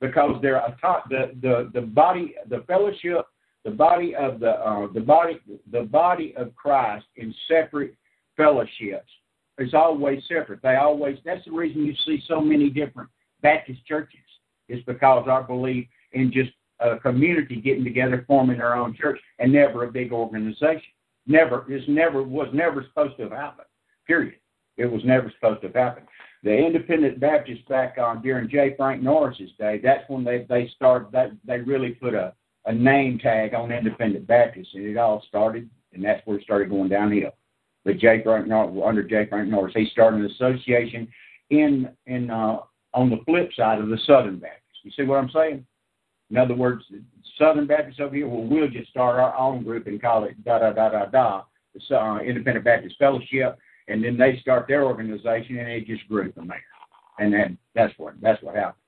because 0.00 0.40
they're 0.40 0.56
a 0.56 0.76
top. 0.80 1.08
The 1.10 1.32
the 1.42 1.70
the 1.74 1.84
body, 1.84 2.36
the 2.48 2.62
fellowship, 2.68 3.26
the 3.66 3.72
body 3.72 4.14
of 4.14 4.38
the 4.38 4.50
uh, 4.50 4.86
the 4.94 5.00
body 5.00 5.40
the 5.72 5.82
body 5.82 6.32
of 6.36 6.54
Christ 6.54 7.04
in 7.16 7.34
separate 7.48 7.96
fellowships 8.36 9.10
is 9.58 9.74
always 9.74 10.22
separate. 10.28 10.62
They 10.62 10.76
always. 10.76 11.18
That's 11.24 11.44
the 11.44 11.50
reason 11.50 11.84
you 11.84 11.94
see 12.06 12.22
so 12.28 12.40
many 12.40 12.70
different 12.70 13.10
Baptist 13.42 13.84
churches. 13.84 14.20
Is 14.68 14.82
because 14.86 15.26
our 15.28 15.42
belief 15.42 15.86
in 16.12 16.32
just 16.32 16.50
a 16.80 16.98
community 16.98 17.60
getting 17.60 17.84
together, 17.84 18.24
forming 18.26 18.58
their 18.58 18.74
own 18.74 18.96
church, 18.96 19.18
and 19.38 19.52
never 19.52 19.84
a 19.84 19.92
big 19.92 20.12
organization. 20.12 20.82
Never. 21.26 21.64
This 21.68 21.82
never 21.88 22.22
was 22.22 22.48
never 22.52 22.84
supposed 22.84 23.16
to 23.16 23.24
have 23.24 23.32
happened. 23.32 23.68
Period. 24.06 24.34
It 24.76 24.86
was 24.86 25.02
never 25.04 25.32
supposed 25.34 25.62
to 25.62 25.68
have 25.68 25.76
happened. 25.76 26.06
The 26.44 26.56
Independent 26.56 27.18
Baptists 27.18 27.66
back 27.68 27.96
on 27.98 28.22
during 28.22 28.48
J. 28.48 28.74
Frank 28.76 29.02
Norris's 29.02 29.50
day. 29.58 29.80
That's 29.82 30.08
when 30.08 30.22
they 30.22 30.46
they 30.48 30.70
started. 30.76 31.10
That 31.10 31.32
they 31.44 31.58
really 31.58 31.90
put 31.90 32.14
a 32.14 32.32
a 32.66 32.72
name 32.72 33.18
tag 33.18 33.54
on 33.54 33.72
Independent 33.72 34.26
Baptists, 34.26 34.74
and 34.74 34.86
it 34.86 34.96
all 34.96 35.22
started, 35.28 35.70
and 35.92 36.04
that's 36.04 36.24
where 36.26 36.38
it 36.38 36.44
started 36.44 36.68
going 36.70 36.88
downhill. 36.88 37.32
But 37.84 37.98
J. 37.98 38.22
Frank 38.24 38.50
under 38.50 39.02
J. 39.04 39.26
Frank 39.26 39.48
Norris, 39.48 39.74
he 39.74 39.88
started 39.92 40.20
an 40.20 40.26
association 40.26 41.08
in 41.50 41.88
in 42.06 42.30
uh, 42.30 42.58
on 42.92 43.10
the 43.10 43.20
flip 43.24 43.50
side 43.56 43.78
of 43.78 43.88
the 43.88 43.98
Southern 44.06 44.38
Baptists. 44.38 44.80
You 44.82 44.90
see 44.90 45.04
what 45.04 45.18
I'm 45.18 45.30
saying? 45.30 45.64
In 46.30 46.36
other 46.36 46.54
words, 46.54 46.84
Southern 47.38 47.66
Baptists 47.66 48.00
over 48.00 48.14
here, 48.14 48.26
well, 48.26 48.42
we'll 48.42 48.68
just 48.68 48.90
start 48.90 49.20
our 49.20 49.36
own 49.36 49.62
group 49.62 49.86
and 49.86 50.02
call 50.02 50.24
it 50.24 50.42
da 50.44 50.58
da 50.58 50.72
da 50.72 50.88
da 50.88 51.06
da, 51.06 51.42
the 51.74 51.96
uh, 51.96 52.18
Independent 52.18 52.64
Baptist 52.64 52.96
Fellowship, 52.98 53.58
and 53.86 54.02
then 54.02 54.16
they 54.16 54.38
start 54.40 54.66
their 54.66 54.84
organization, 54.84 55.58
and 55.58 55.68
it 55.68 55.86
just 55.86 56.08
grew 56.08 56.32
from 56.32 56.48
there. 56.48 56.64
And 57.18 57.32
then 57.32 57.58
that's 57.74 57.94
what 57.98 58.14
that's 58.20 58.42
what 58.42 58.56
happened. 58.56 58.82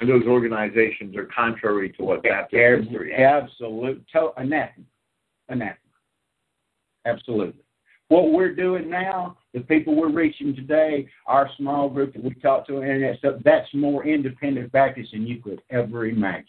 And 0.00 0.10
those 0.10 0.24
organizations 0.24 1.16
are 1.16 1.26
contrary 1.26 1.90
to 1.92 2.02
what 2.02 2.22
Baptist 2.22 2.84
history 2.86 3.12
is. 3.12 3.18
Absolute, 3.18 4.04
to, 4.12 4.30
anathema, 4.36 4.86
anathema. 5.48 5.76
Absolutely. 7.06 7.62
What 8.08 8.32
we're 8.32 8.54
doing 8.54 8.90
now, 8.90 9.38
the 9.54 9.60
people 9.60 9.94
we're 9.94 10.12
reaching 10.12 10.54
today, 10.54 11.08
our 11.26 11.48
small 11.56 11.88
group 11.88 12.12
that 12.12 12.22
we 12.22 12.34
talk 12.34 12.66
to 12.66 12.74
on 12.74 12.80
the 12.80 12.86
internet 12.86 13.18
stuff, 13.18 13.36
that's 13.44 13.68
more 13.72 14.06
independent 14.06 14.70
Baptist 14.72 15.12
than 15.12 15.26
you 15.26 15.40
could 15.40 15.62
ever 15.70 16.06
imagine. 16.06 16.44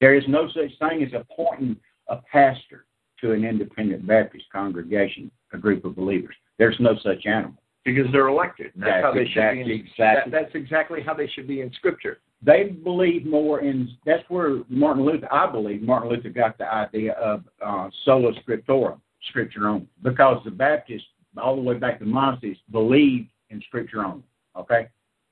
There 0.00 0.14
is 0.14 0.24
no 0.26 0.48
such 0.48 0.76
thing 0.80 1.04
as 1.04 1.12
appointing 1.14 1.76
a 2.08 2.16
pastor 2.32 2.86
to 3.20 3.32
an 3.32 3.44
independent 3.44 4.04
Baptist 4.04 4.44
congregation, 4.50 5.30
a 5.52 5.58
group 5.58 5.84
of 5.84 5.94
believers. 5.94 6.34
There's 6.58 6.76
no 6.80 6.96
such 7.02 7.24
animal. 7.26 7.61
Because 7.84 8.06
they're 8.12 8.28
elected. 8.28 8.72
That's, 8.76 8.90
That's 8.90 9.04
how 9.04 9.12
they 9.12 9.26
should 9.26 9.52
be. 9.52 9.60
In, 9.60 9.70
exactly- 9.70 9.94
that, 9.98 10.12
exactly. 10.12 10.32
that's 10.32 10.54
exactly 10.54 11.00
how 11.02 11.14
they 11.14 11.26
should 11.26 11.48
be 11.48 11.62
in 11.62 11.72
Scripture. 11.72 12.18
They 12.44 12.64
believe 12.64 13.24
more 13.24 13.60
in. 13.60 13.88
That's 14.04 14.24
where 14.28 14.62
Martin 14.68 15.04
Luther. 15.04 15.32
I 15.32 15.50
believe 15.50 15.82
Martin 15.82 16.10
Luther 16.10 16.28
got 16.28 16.58
the 16.58 16.72
idea 16.72 17.12
of 17.12 17.44
uh, 17.64 17.88
sola 18.04 18.32
scriptura, 18.42 18.98
scripture 19.28 19.68
only, 19.68 19.86
because 20.02 20.42
the 20.44 20.50
Baptists, 20.50 21.06
all 21.40 21.54
the 21.54 21.62
way 21.62 21.74
back 21.74 22.00
to 22.00 22.04
Montanists, 22.04 22.62
believed 22.72 23.28
in 23.50 23.60
scripture 23.62 24.04
only. 24.04 24.24
Okay, 24.56 24.88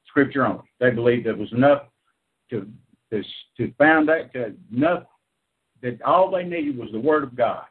scripture 0.07 0.47
only. 0.47 0.63
They 0.79 0.91
believed 0.91 1.27
there 1.27 1.35
was 1.35 1.53
enough 1.53 1.83
to 2.51 2.69
to 3.11 3.23
to 3.57 3.73
found 3.77 4.09
that 4.09 4.33
to 4.35 4.55
enough 4.73 5.05
that 5.83 6.01
all 6.03 6.31
they 6.31 6.45
needed 6.45 6.79
was 6.79 6.91
the 6.93 7.01
Word 7.01 7.25
of 7.25 7.35
God 7.35 7.65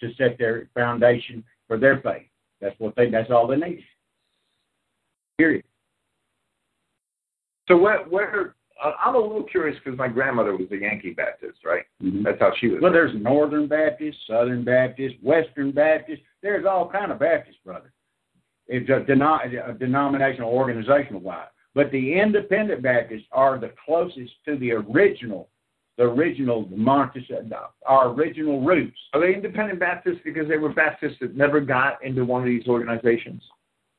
to 0.00 0.14
set 0.14 0.38
their 0.38 0.68
foundation 0.72 1.42
for 1.66 1.78
their 1.78 2.00
faith. 2.00 2.26
That's 2.60 2.78
what 2.78 2.94
they. 2.94 3.10
That's 3.10 3.30
all 3.30 3.48
they 3.48 3.56
needed. 3.56 3.84
Period. 5.38 5.64
So 7.68 7.76
what? 7.76 8.10
where 8.10 8.54
uh, 8.82 8.92
I'm 9.02 9.14
a 9.14 9.18
little 9.18 9.44
curious 9.44 9.78
because 9.82 9.98
my 9.98 10.08
grandmother 10.08 10.56
was 10.56 10.66
a 10.70 10.76
Yankee 10.76 11.12
Baptist, 11.12 11.58
right? 11.64 11.84
Mhm. 12.02 12.24
That's 12.24 12.40
how 12.40 12.52
she 12.58 12.68
was. 12.68 12.80
Well, 12.82 12.92
there's 12.92 13.14
Northern 13.20 13.66
Baptist, 13.66 14.18
Southern 14.26 14.64
Baptist, 14.64 15.16
Western 15.22 15.70
Baptist. 15.70 16.22
There's 16.42 16.66
all 16.66 16.88
kind 16.88 17.10
of 17.10 17.18
Baptists, 17.18 17.58
brother. 17.64 17.92
It's 18.66 18.88
a, 18.88 19.04
deno- 19.10 19.68
a 19.68 19.72
denominational, 19.74 20.50
organizational 20.50 21.20
wise. 21.20 21.48
But 21.74 21.90
the 21.90 22.14
Independent 22.14 22.82
Baptists 22.82 23.26
are 23.32 23.58
the 23.58 23.72
closest 23.84 24.32
to 24.46 24.56
the 24.58 24.72
original, 24.72 25.48
the 25.98 26.04
original 26.04 26.68
Montes, 26.70 27.24
our 27.86 28.10
original 28.10 28.64
roots. 28.64 28.96
Are 29.12 29.20
they 29.20 29.34
independent 29.34 29.80
Baptists 29.80 30.20
because 30.24 30.48
they 30.48 30.56
were 30.56 30.72
Baptists 30.72 31.16
that 31.20 31.36
never 31.36 31.60
got 31.60 32.02
into 32.04 32.24
one 32.24 32.42
of 32.42 32.46
these 32.46 32.66
organizations? 32.68 33.42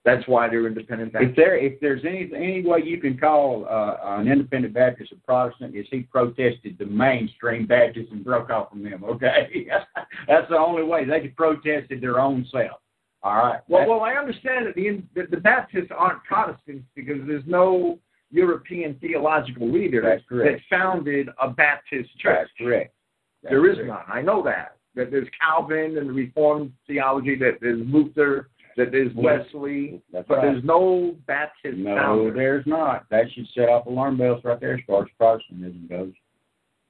That's 0.06 0.26
why 0.28 0.48
they're 0.48 0.68
independent 0.68 1.14
If 1.16 1.36
there, 1.36 1.58
if 1.58 1.80
there's 1.80 2.06
any 2.06 2.30
any 2.36 2.64
way 2.64 2.80
you 2.86 3.00
can 3.02 3.18
call 3.18 3.66
uh, 3.68 4.20
an 4.20 4.28
Independent 4.28 4.74
Baptist 4.74 5.12
a 5.12 5.16
Protestant, 5.16 5.76
is 5.76 5.88
he 5.90 6.02
protested 6.02 6.78
the 6.78 6.86
mainstream 6.86 7.66
Baptists 7.66 8.12
and 8.12 8.24
broke 8.24 8.52
off 8.52 8.70
from 8.70 8.84
them? 8.84 9.04
Okay, 9.04 9.68
that's 10.28 10.48
the 10.50 10.58
only 10.58 10.84
way 10.84 11.06
they 11.06 11.28
protested 11.30 12.02
their 12.02 12.20
own 12.20 12.46
self. 12.52 12.80
All 13.24 13.38
right. 13.38 13.60
Well, 13.68 13.90
well, 13.90 14.02
I 14.02 14.12
understand 14.14 14.68
that 14.68 14.76
the, 14.76 15.02
that 15.16 15.32
the 15.32 15.38
Baptists 15.38 15.90
aren't 15.90 16.24
Protestants 16.24 16.86
because 16.96 17.18
there's 17.26 17.44
no 17.48 17.98
European 18.30 19.00
theological 19.02 19.72
leader 19.72 20.04
That's 20.04 20.22
that 20.30 20.60
founded 20.70 21.30
a 21.42 21.50
Baptist 21.50 22.16
church. 22.20 22.48
That's 22.48 22.52
correct. 22.60 22.94
That's 23.42 23.52
there 23.52 23.68
is 23.72 23.78
correct. 23.78 24.08
none. 24.08 24.18
I 24.18 24.22
know 24.22 24.44
that. 24.44 24.78
That 24.94 25.10
there's 25.10 25.28
Calvin 25.42 25.98
and 25.98 26.10
the 26.10 26.14
Reformed 26.14 26.72
theology. 26.86 27.36
That 27.36 27.58
there's 27.60 27.82
Luther. 27.88 28.50
That 28.77 28.91
there's 28.91 29.13
Wesley. 29.15 30.01
That's 30.12 30.27
But 30.27 30.38
right. 30.38 30.51
there's 30.51 30.63
no 30.63 31.15
Baptist 31.27 31.77
No, 31.77 31.96
founder. 31.96 32.34
there's 32.34 32.65
not. 32.67 33.05
That 33.10 33.25
should 33.34 33.48
set 33.55 33.70
off 33.70 33.86
alarm 33.86 34.17
bells 34.17 34.44
right 34.44 34.60
there 34.60 34.74
as 34.74 34.82
far 34.86 35.03
as 35.03 35.08
Protestantism 35.17 35.88
goes. 35.89 36.12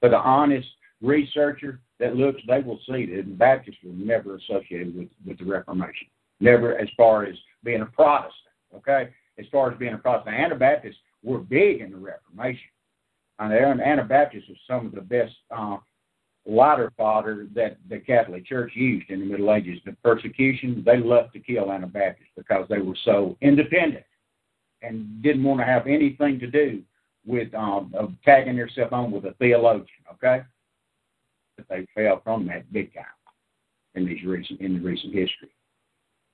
For 0.00 0.08
the 0.08 0.18
honest 0.18 0.66
researcher 1.00 1.80
that 2.00 2.16
looks, 2.16 2.40
they 2.48 2.60
will 2.60 2.80
see 2.86 3.06
that 3.14 3.24
the 3.26 3.34
Baptists 3.36 3.78
were 3.84 3.92
never 3.92 4.34
associated 4.36 4.96
with, 4.96 5.08
with 5.24 5.38
the 5.38 5.44
Reformation. 5.44 6.08
Never 6.40 6.76
as 6.76 6.88
far 6.96 7.24
as 7.24 7.36
being 7.62 7.82
a 7.82 7.86
Protestant, 7.86 8.32
okay? 8.74 9.10
As 9.38 9.46
far 9.52 9.70
as 9.70 9.78
being 9.78 9.94
a 9.94 9.98
Protestant. 9.98 10.36
Anabaptists 10.36 10.98
were 11.22 11.38
big 11.38 11.80
in 11.82 11.92
the 11.92 11.96
Reformation. 11.96 12.68
And 13.38 13.52
the 13.52 13.84
Anabaptists 13.84 14.48
was 14.48 14.58
some 14.66 14.86
of 14.86 14.92
the 14.92 15.00
best 15.02 15.34
uh, 15.50 15.76
lighter 16.46 16.92
fodder 16.96 17.46
that 17.54 17.76
the 17.88 17.98
Catholic 17.98 18.46
Church 18.46 18.72
used 18.74 19.10
in 19.10 19.20
the 19.20 19.26
Middle 19.26 19.52
Ages. 19.52 19.80
The 19.84 19.92
persecution, 20.04 20.82
they 20.86 20.98
loved 20.98 21.32
to 21.32 21.40
kill 21.40 21.72
Anabaptists 21.72 22.30
because 22.36 22.66
they 22.68 22.78
were 22.78 22.96
so 23.04 23.36
independent 23.40 24.04
and 24.82 25.22
didn't 25.22 25.42
want 25.42 25.60
to 25.60 25.66
have 25.66 25.86
anything 25.86 26.38
to 26.38 26.46
do 26.46 26.82
with 27.26 27.52
um, 27.54 27.92
of 27.98 28.12
tagging 28.24 28.56
themselves 28.56 28.92
on 28.92 29.10
with 29.10 29.24
a 29.24 29.32
theologian. 29.34 29.86
Okay, 30.12 30.42
but 31.56 31.66
they 31.68 31.86
fell 31.94 32.20
from 32.22 32.46
that 32.46 32.72
big 32.72 32.94
time 32.94 33.04
in 33.94 34.06
these 34.06 34.22
recent 34.24 34.60
in 34.60 34.74
the 34.74 34.80
recent 34.80 35.12
history. 35.12 35.48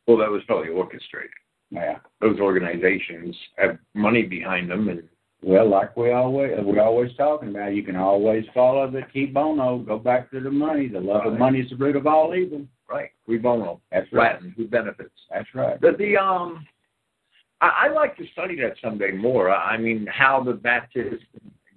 Well, 0.07 0.19
that 0.19 0.31
was 0.31 0.42
probably 0.47 0.69
orchestrated. 0.69 1.31
Yeah. 1.71 1.99
Those 2.21 2.38
organizations 2.38 3.35
have 3.57 3.78
money 3.95 4.25
behind 4.25 4.71
them, 4.71 4.88
and 4.88 5.02
Well, 5.43 5.69
like 5.69 5.97
we 5.97 6.13
always 6.13 6.53
we're 6.63 6.81
always 6.81 7.11
talking 7.17 7.49
about, 7.49 7.75
you 7.75 7.83
can 7.83 7.97
always 7.97 8.45
follow 8.55 8.89
the 8.89 9.03
cui 9.11 9.27
bono. 9.27 9.79
Go 9.79 9.99
back 9.99 10.31
to 10.31 10.41
the 10.41 10.51
money. 10.51 10.87
The 10.87 11.01
love 11.01 11.27
of 11.27 11.37
money 11.37 11.61
is 11.61 11.71
the 11.71 11.77
root 11.77 11.97
of 11.97 12.07
all 12.07 12.35
evil. 12.35 12.65
right, 12.89 13.11
cui 13.27 13.39
bono, 13.39 13.81
That's 13.91 14.07
right. 14.13 14.35
Latin, 14.35 14.55
who 14.57 14.69
benefits. 14.69 15.11
That's 15.31 15.49
right. 15.53 15.81
The, 15.81 15.93
the 15.99 16.17
um, 16.17 16.65
I, 17.61 17.87
I'd 17.87 17.95
like 17.95 18.17
to 18.19 18.25
study 18.33 18.55
that 18.61 18.75
someday 18.81 19.11
more. 19.11 19.51
I 19.51 19.77
mean, 19.77 20.07
how 20.07 20.45
the 20.45 20.53
Baptists 20.53 21.25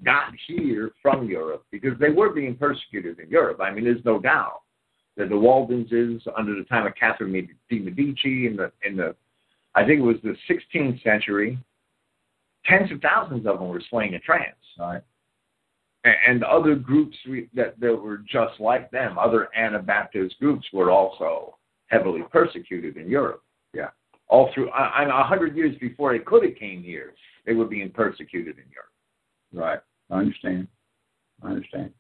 got 0.04 0.34
here 0.48 0.92
from 1.02 1.28
Europe 1.28 1.66
because 1.72 1.98
they 2.00 2.10
were 2.10 2.30
being 2.30 2.56
persecuted 2.56 3.20
in 3.20 3.30
Europe. 3.30 3.60
I 3.62 3.72
mean, 3.72 3.86
there's 3.86 4.06
no 4.06 4.20
doubt 4.20 4.62
that 5.18 5.30
the 5.30 5.38
Waldenses, 5.38 6.22
under 6.38 6.56
the 6.56 6.66
time 6.66 6.86
of 6.86 6.94
Catherine 6.96 7.32
de 7.32 7.80
Medici, 7.80 8.46
in 8.46 8.56
the 8.58 8.72
in 8.86 8.98
the, 8.98 9.16
I 9.74 9.86
think 9.86 10.00
it 10.00 10.04
was 10.04 10.18
the 10.24 10.36
16th 10.50 11.02
century, 11.02 11.58
tens 12.66 12.92
of 12.92 13.02
thousands 13.02 13.46
of 13.46 13.60
them 13.60 13.70
were 13.70 13.82
slain 13.90 14.14
in 14.14 14.22
France 14.26 14.56
Right. 14.78 15.02
and 16.04 16.16
and 16.28 16.44
other 16.44 16.76
groups 16.76 17.18
we, 17.30 17.50
that, 17.54 17.80
that 17.80 17.96
were 17.96 18.18
just 18.18 18.60
like 18.60 18.92
them, 18.92 19.18
other 19.18 19.50
Anabaptist 19.56 20.36
groups, 20.40 20.66
were 20.74 20.92
also 20.92 21.58
heavily 21.88 22.22
persecuted 22.32 22.98
in 22.98 23.10
Europe. 23.10 23.44
Yeah. 23.74 23.90
All 24.28 24.52
through, 24.54 24.70
I, 24.72 25.02
I'm 25.02 25.10
a 25.10 25.24
hundred 25.24 25.56
years 25.56 25.76
before 25.80 26.14
they 26.14 26.24
could 26.24 26.44
have 26.44 26.56
came 26.56 26.82
here, 26.84 27.14
they 27.46 27.54
were 27.54 27.66
being 27.66 27.92
persecuted 27.92 28.58
in 28.58 28.66
Europe. 28.72 28.92
Right. 29.54 29.80
I 30.10 30.20
understand. 30.20 30.68
I 31.44 31.50
understand. 31.50 31.92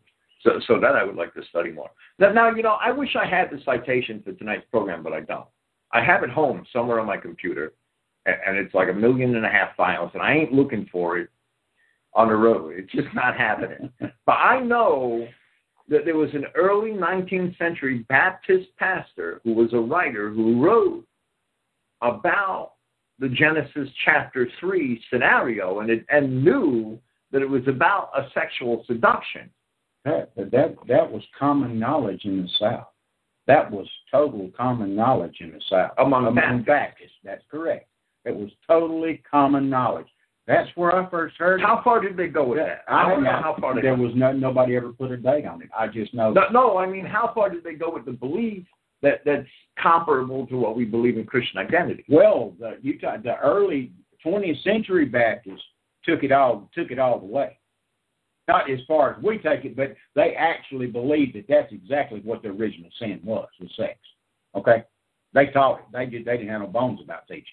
So, 0.41 0.59
so 0.67 0.79
that 0.79 0.95
I 0.95 1.03
would 1.03 1.15
like 1.15 1.33
to 1.33 1.41
study 1.49 1.71
more. 1.71 1.89
Now, 2.19 2.31
now, 2.31 2.49
you 2.51 2.61
know, 2.61 2.77
I 2.83 2.91
wish 2.91 3.15
I 3.15 3.25
had 3.27 3.49
the 3.49 3.59
citation 3.63 4.21
for 4.23 4.33
tonight's 4.33 4.65
program, 4.69 5.01
but 5.01 5.13
I 5.13 5.21
don't. 5.21 5.47
I 5.91 6.03
have 6.03 6.23
it 6.23 6.29
home 6.29 6.65
somewhere 6.71 6.99
on 6.99 7.07
my 7.07 7.17
computer, 7.17 7.73
and, 8.25 8.57
it's 8.57 8.73
like 8.73 8.89
a 8.89 8.93
million 8.93 9.35
and 9.35 9.45
a 9.45 9.49
half 9.49 9.75
files, 9.75 10.11
and 10.13 10.23
I 10.23 10.33
ain't 10.33 10.53
looking 10.53 10.87
for 10.91 11.17
it 11.17 11.29
on 12.13 12.29
the 12.29 12.35
road. 12.35 12.73
It's 12.77 12.91
just 12.91 13.13
not 13.13 13.37
happening. 13.37 13.91
but 14.25 14.31
I 14.31 14.61
know 14.61 15.27
that 15.89 16.05
there 16.05 16.17
was 16.17 16.33
an 16.33 16.45
early 16.55 16.91
19th 16.91 17.57
century 17.57 18.05
Baptist 18.09 18.67
pastor 18.77 19.41
who 19.43 19.53
was 19.53 19.73
a 19.73 19.79
writer 19.79 20.31
who 20.31 20.63
wrote 20.63 21.05
about 22.01 22.73
the 23.19 23.29
Genesis 23.29 23.89
chapter 24.03 24.47
3 24.59 25.01
scenario 25.09 25.79
and, 25.79 25.89
it, 25.89 26.05
and 26.09 26.43
knew 26.43 26.99
that 27.31 27.41
it 27.41 27.49
was 27.49 27.67
about 27.67 28.09
a 28.17 28.27
sexual 28.33 28.83
seduction. 28.87 29.49
That, 30.03 30.31
that, 30.35 30.75
that 30.87 31.11
was 31.11 31.23
common 31.37 31.79
knowledge 31.79 32.25
in 32.25 32.43
the 32.43 32.49
South. 32.59 32.87
That 33.47 33.71
was 33.71 33.87
total 34.11 34.51
common 34.57 34.95
knowledge 34.95 35.37
in 35.39 35.51
the 35.51 35.61
South. 35.69 35.91
Among, 35.97 36.27
Among 36.27 36.35
Baptists. 36.35 36.65
Baptists, 36.65 37.17
that's 37.23 37.43
correct. 37.49 37.87
It 38.25 38.35
was 38.35 38.49
totally 38.67 39.21
common 39.29 39.69
knowledge. 39.69 40.07
That's 40.47 40.69
where 40.75 40.95
I 40.95 41.09
first 41.09 41.35
heard 41.37 41.61
How 41.61 41.81
far 41.83 41.99
did 42.01 42.17
they 42.17 42.27
go 42.27 42.47
with 42.49 42.59
that? 42.59 42.83
I 42.87 43.09
don't 43.09 43.23
know 43.23 43.31
how 43.31 43.55
far 43.59 43.73
they 43.73 43.81
there 43.81 43.95
go. 43.95 44.03
was 44.03 44.11
no 44.15 44.31
nobody 44.31 44.75
ever 44.75 44.91
put 44.91 45.11
a 45.11 45.17
date 45.17 45.45
on 45.45 45.61
it. 45.61 45.69
I 45.77 45.87
just 45.87 46.13
know 46.13 46.31
No, 46.31 46.43
no, 46.51 46.77
I 46.77 46.85
mean, 46.85 47.05
how 47.05 47.31
far 47.33 47.49
did 47.49 47.63
they 47.63 47.73
go 47.73 47.91
with 47.91 48.05
the 48.05 48.11
belief 48.11 48.65
that 49.01 49.21
that's 49.25 49.47
comparable 49.81 50.45
to 50.47 50.57
what 50.57 50.75
we 50.75 50.85
believe 50.85 51.17
in 51.17 51.25
Christian 51.25 51.59
identity? 51.59 52.05
Well, 52.09 52.53
the 52.59 52.77
Utah, 52.81 53.17
the 53.23 53.37
early 53.37 53.91
20th 54.25 54.63
century 54.63 55.05
Baptists 55.05 55.63
took 56.03 56.23
it 56.23 56.31
all 56.31 56.69
took 56.75 56.91
it 56.91 56.99
all 56.99 57.19
the 57.19 57.25
way. 57.25 57.57
Not 58.47 58.69
as 58.69 58.79
far 58.87 59.15
as 59.15 59.23
we 59.23 59.39
take 59.39 59.65
it, 59.65 59.75
but 59.75 59.95
they 60.15 60.35
actually 60.35 60.85
believed 60.85 61.35
that 61.35 61.45
that's 61.49 61.73
exactly 61.73 62.21
what 62.23 62.43
the 62.43 62.49
original 62.49 62.91
sin 62.99 63.19
was, 63.23 63.47
was 63.59 63.71
sex. 63.75 63.97
Okay, 64.53 64.83
they 65.33 65.47
taught 65.47 65.79
it. 65.79 65.85
They 65.91 66.05
did. 66.05 66.25
They 66.25 66.37
didn't 66.37 66.49
have 66.49 66.61
no 66.61 66.67
bones 66.67 66.99
about 67.03 67.27
teaching. 67.27 67.45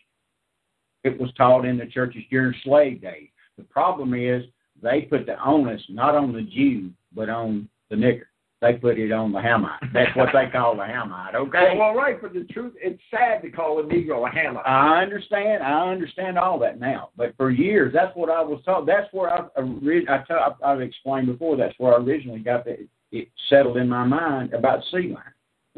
It 1.05 1.19
was 1.21 1.33
taught 1.37 1.65
in 1.65 1.79
the 1.79 1.87
churches 1.87 2.23
during 2.31 2.55
slave 2.63 3.03
days. 3.03 3.29
The 3.59 3.65
problem 3.65 4.15
is 4.15 4.45
they 4.83 5.03
put 5.03 5.27
the 5.27 5.43
onus 5.45 5.83
not 5.89 6.15
on 6.15 6.33
the 6.33 6.43
Jew, 6.43 6.91
but 7.15 7.29
on 7.29 7.69
the 7.91 7.97
nigger. 7.97 8.25
They 8.63 8.75
put 8.75 8.97
it 8.97 9.11
on 9.11 9.33
the 9.33 9.41
Hamite. 9.41 9.93
That's 9.93 10.17
what 10.17 10.29
they 10.33 10.49
call 10.49 10.77
the 10.77 10.85
Hamite. 10.85 11.35
Okay. 11.35 11.75
Well, 11.77 11.95
right, 11.95 12.23
but 12.23 12.33
the 12.33 12.45
truth, 12.45 12.75
it's 12.77 13.03
sad 13.11 13.43
to 13.43 13.51
call 13.51 13.81
a 13.81 13.83
Negro 13.83 14.29
a 14.29 14.33
hammer. 14.33 14.61
I 14.61 15.03
understand. 15.03 15.65
I 15.65 15.91
understand 15.91 16.39
all 16.39 16.61
that 16.61 16.79
now. 16.79 17.11
But 17.17 17.37
for 17.37 17.51
years, 17.51 17.93
that's 17.93 18.15
what 18.15 18.31
I 18.31 18.41
was 18.41 18.63
taught. 18.65 18.87
That's 18.87 19.13
where 19.13 19.31
I, 19.31 19.49
I 19.57 20.25
ta- 20.29 20.57
I've 20.65 20.81
explained 20.81 21.27
before. 21.27 21.57
That's 21.57 21.75
where 21.79 21.95
I 21.95 21.97
originally 21.97 22.39
got 22.39 22.65
the, 22.65 22.87
it 23.11 23.29
settled 23.51 23.79
in 23.79 23.89
my 23.89 24.05
mind 24.05 24.55
about 24.55 24.85
seed 24.93 25.11
line. 25.11 25.25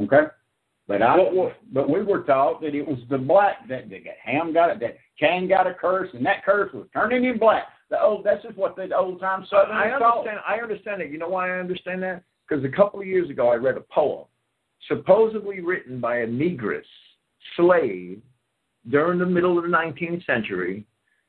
Okay. 0.02 0.30
But 0.86 1.00
I, 1.00 1.16
but 1.72 1.88
we 1.88 2.02
were 2.02 2.24
taught 2.24 2.60
that 2.60 2.74
it 2.74 2.86
was 2.86 2.98
the 3.08 3.16
black 3.16 3.66
that, 3.68 3.88
that 3.88 4.02
Ham 4.22 4.52
got 4.52 4.70
it, 4.70 4.80
that 4.80 4.98
Cain 5.18 5.48
got 5.48 5.66
a 5.66 5.72
curse, 5.72 6.10
and 6.12 6.24
that 6.26 6.44
curse 6.44 6.72
was 6.74 6.86
turning 6.92 7.24
him 7.24 7.38
black. 7.38 7.64
The 7.88 8.02
old, 8.02 8.24
that's 8.24 8.42
just 8.42 8.56
what 8.56 8.76
the 8.76 8.94
old 8.94 9.20
time 9.20 9.46
Southern 9.48 9.74
I 9.74 9.84
Southerners 9.84 10.00
taught. 10.00 10.18
understand. 10.18 10.40
I 10.46 10.56
understand 10.58 11.02
it. 11.02 11.10
You 11.10 11.18
know 11.18 11.28
why 11.28 11.56
I 11.56 11.60
understand 11.60 12.02
that? 12.02 12.22
Because 12.46 12.64
a 12.64 12.68
couple 12.68 13.00
of 13.00 13.06
years 13.06 13.30
ago, 13.30 13.48
I 13.48 13.54
read 13.54 13.78
a 13.78 13.84
poem, 13.92 14.26
supposedly 14.88 15.60
written 15.60 16.00
by 16.00 16.18
a 16.18 16.26
negress 16.26 16.82
slave 17.56 18.20
during 18.90 19.18
the 19.18 19.26
middle 19.26 19.56
of 19.56 19.64
the 19.64 19.70
19th 19.70 20.26
century. 20.26 20.84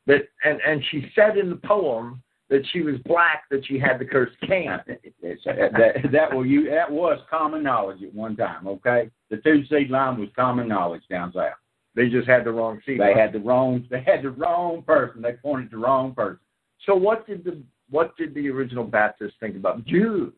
That 0.08 0.28
and 0.44 0.60
and 0.68 0.84
she 0.92 1.12
said 1.16 1.38
in 1.38 1.50
the 1.50 1.56
poem 1.56 2.22
that 2.50 2.62
she 2.72 2.82
was 2.82 2.96
black, 3.06 3.44
that 3.50 3.66
she 3.66 3.80
had 3.80 4.00
the 4.00 4.06
curse. 4.06 4.30
It's- 4.42 5.40
that, 5.46 6.12
that, 6.12 6.36
well, 6.36 6.46
you, 6.46 6.70
that 6.70 6.92
was 6.92 7.20
common 7.30 7.64
knowledge 7.64 8.04
at 8.04 8.14
one 8.14 8.36
time. 8.36 8.68
Okay, 8.68 9.10
the 9.30 9.38
two 9.38 9.66
seed 9.66 9.90
line 9.90 10.20
was 10.20 10.30
common 10.36 10.68
knowledge 10.68 11.04
down 11.10 11.34
south. 11.34 11.54
They 11.96 12.10
just 12.10 12.28
had 12.28 12.44
the 12.44 12.52
wrong 12.52 12.82
seed. 12.86 13.00
They 13.00 13.14
had 13.14 13.32
the 13.32 13.40
wrong. 13.40 13.86
They 13.90 14.02
had 14.02 14.22
the 14.22 14.32
wrong 14.32 14.84
person. 14.84 15.22
They 15.22 15.34
pointed 15.34 15.72
the 15.72 15.78
wrong 15.78 16.14
person. 16.14 16.40
So 16.86 16.94
what 16.96 17.26
did 17.26 17.44
the 17.44 17.62
what 17.90 18.16
did 18.18 18.34
the 18.34 18.50
original 18.50 18.84
Baptists 18.84 19.34
think 19.40 19.56
about 19.56 19.86
Jews? 19.86 20.34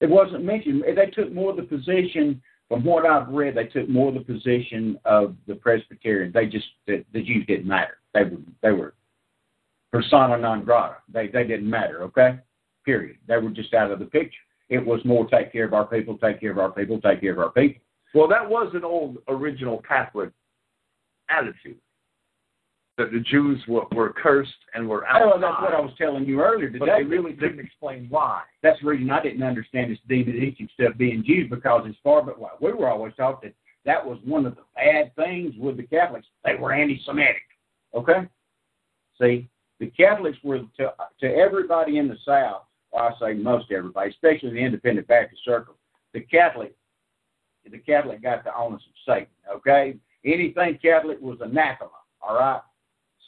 It 0.00 0.08
wasn't 0.08 0.44
mentioned. 0.44 0.84
They 0.96 1.06
took 1.06 1.32
more 1.32 1.50
of 1.50 1.56
the 1.56 1.62
position. 1.62 2.40
From 2.68 2.84
what 2.84 3.04
I've 3.04 3.28
read, 3.28 3.54
they 3.54 3.66
took 3.66 3.88
more 3.88 4.08
of 4.08 4.14
the 4.14 4.20
position 4.20 4.98
of 5.04 5.36
the 5.46 5.54
Presbyterians. 5.54 6.32
They 6.32 6.46
just 6.46 6.66
the, 6.86 7.04
the 7.12 7.22
Jews 7.22 7.44
didn't 7.46 7.66
matter. 7.66 7.98
They 8.14 8.24
were 8.24 8.38
they 8.62 8.70
were 8.70 8.94
persona 9.92 10.36
non 10.36 10.64
grata. 10.64 10.96
They 11.12 11.28
they 11.28 11.44
didn't 11.44 11.68
matter. 11.68 12.02
Okay, 12.04 12.38
period. 12.84 13.18
They 13.28 13.36
were 13.36 13.50
just 13.50 13.74
out 13.74 13.90
of 13.90 13.98
the 13.98 14.06
picture. 14.06 14.38
It 14.68 14.84
was 14.84 15.00
more 15.04 15.28
take 15.28 15.52
care 15.52 15.66
of 15.66 15.74
our 15.74 15.84
people, 15.84 16.16
take 16.18 16.40
care 16.40 16.50
of 16.50 16.58
our 16.58 16.70
people, 16.70 17.00
take 17.00 17.20
care 17.20 17.32
of 17.32 17.38
our 17.38 17.50
people. 17.50 17.82
Well, 18.14 18.28
that 18.28 18.48
was 18.48 18.72
an 18.74 18.84
old 18.84 19.18
original 19.28 19.82
Catholic 19.86 20.30
attitude 21.28 21.78
that 22.98 23.10
the 23.10 23.20
Jews 23.20 23.58
were, 23.66 23.84
were 23.92 24.12
cursed 24.12 24.52
and 24.74 24.86
were 24.86 25.06
outside. 25.06 25.32
Oh, 25.34 25.40
that's 25.40 25.62
what 25.62 25.74
I 25.74 25.80
was 25.80 25.92
telling 25.96 26.24
you 26.24 26.40
earlier 26.42 26.68
today. 26.68 26.78
but 26.78 26.88
they 26.96 27.04
really 27.04 27.32
didn't 27.32 27.60
explain 27.60 28.06
why. 28.10 28.42
That's 28.62 28.78
the 28.80 28.88
reason 28.88 29.10
I 29.10 29.22
didn't 29.22 29.42
understand 29.42 29.90
this 29.90 29.98
demonistic 30.10 30.70
stuff 30.72 30.96
being 30.98 31.24
Jews 31.26 31.48
because 31.48 31.86
as 31.88 31.94
far 32.04 32.22
but 32.22 32.38
what 32.38 32.60
we 32.60 32.72
were 32.72 32.90
always 32.90 33.14
taught 33.14 33.42
that 33.42 33.54
that 33.84 34.04
was 34.04 34.18
one 34.24 34.46
of 34.46 34.54
the 34.54 34.62
bad 34.76 35.14
things 35.16 35.54
with 35.58 35.76
the 35.76 35.82
Catholics. 35.84 36.26
They 36.44 36.54
were 36.54 36.72
anti-Semitic. 36.72 37.42
Okay. 37.94 38.28
See, 39.20 39.48
the 39.82 39.90
Catholics 39.90 40.38
were 40.44 40.60
to 40.60 40.94
to 41.20 41.26
everybody 41.26 41.98
in 41.98 42.06
the 42.06 42.16
South. 42.24 42.62
Well, 42.92 43.02
I 43.02 43.18
say 43.18 43.34
most 43.34 43.72
everybody, 43.72 44.10
especially 44.10 44.50
the 44.50 44.64
Independent 44.64 45.08
Baptist 45.08 45.42
circle. 45.44 45.74
The 46.14 46.20
Catholic, 46.20 46.72
the 47.68 47.78
Catholic 47.78 48.22
got 48.22 48.44
the 48.44 48.56
onus 48.56 48.82
of 48.86 49.12
Satan. 49.12 49.26
Okay. 49.52 49.96
Anything 50.24 50.78
Catholic 50.80 51.20
was 51.20 51.38
anathema. 51.40 51.90
All 52.20 52.38
right. 52.38 52.60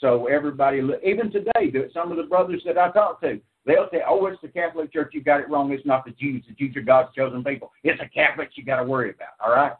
So 0.01 0.27
everybody, 0.27 0.81
even 1.05 1.33
today, 1.33 1.73
some 1.93 2.13
of 2.13 2.19
the 2.19 2.23
brothers 2.23 2.63
that 2.67 2.79
I 2.79 2.93
talk 2.93 3.21
to, 3.23 3.41
they'll 3.67 3.89
say, 3.91 4.03
"Oh, 4.09 4.25
it's 4.27 4.41
the 4.41 4.47
Catholic 4.47 4.93
Church. 4.93 5.11
You 5.13 5.25
got 5.25 5.41
it 5.41 5.49
wrong. 5.49 5.73
It's 5.73 5.85
not 5.85 6.05
the 6.05 6.13
Jews. 6.13 6.45
The 6.47 6.55
Jews 6.55 6.77
are 6.77 6.83
God's 6.83 7.13
chosen 7.17 7.43
people. 7.43 7.73
It's 7.83 8.01
the 8.01 8.09
Catholics 8.09 8.53
you 8.57 8.65
got 8.65 8.77
to 8.77 8.85
worry 8.85 9.11
about." 9.11 9.35
All 9.45 9.53
right. 9.53 9.73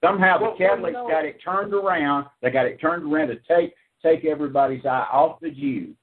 Somehow 0.00 0.38
the 0.38 0.44
well, 0.44 0.56
Catholics 0.56 0.94
you 0.96 1.02
know- 1.02 1.08
got 1.08 1.24
it 1.24 1.40
turned 1.42 1.74
around. 1.74 2.26
They 2.40 2.50
got 2.50 2.66
it 2.66 2.80
turned 2.80 3.12
around 3.12 3.28
to 3.28 3.36
take 3.48 3.74
take 4.02 4.24
everybody's 4.24 4.84
eye 4.86 5.06
off 5.12 5.40
the 5.40 5.50
Jews 5.50 5.94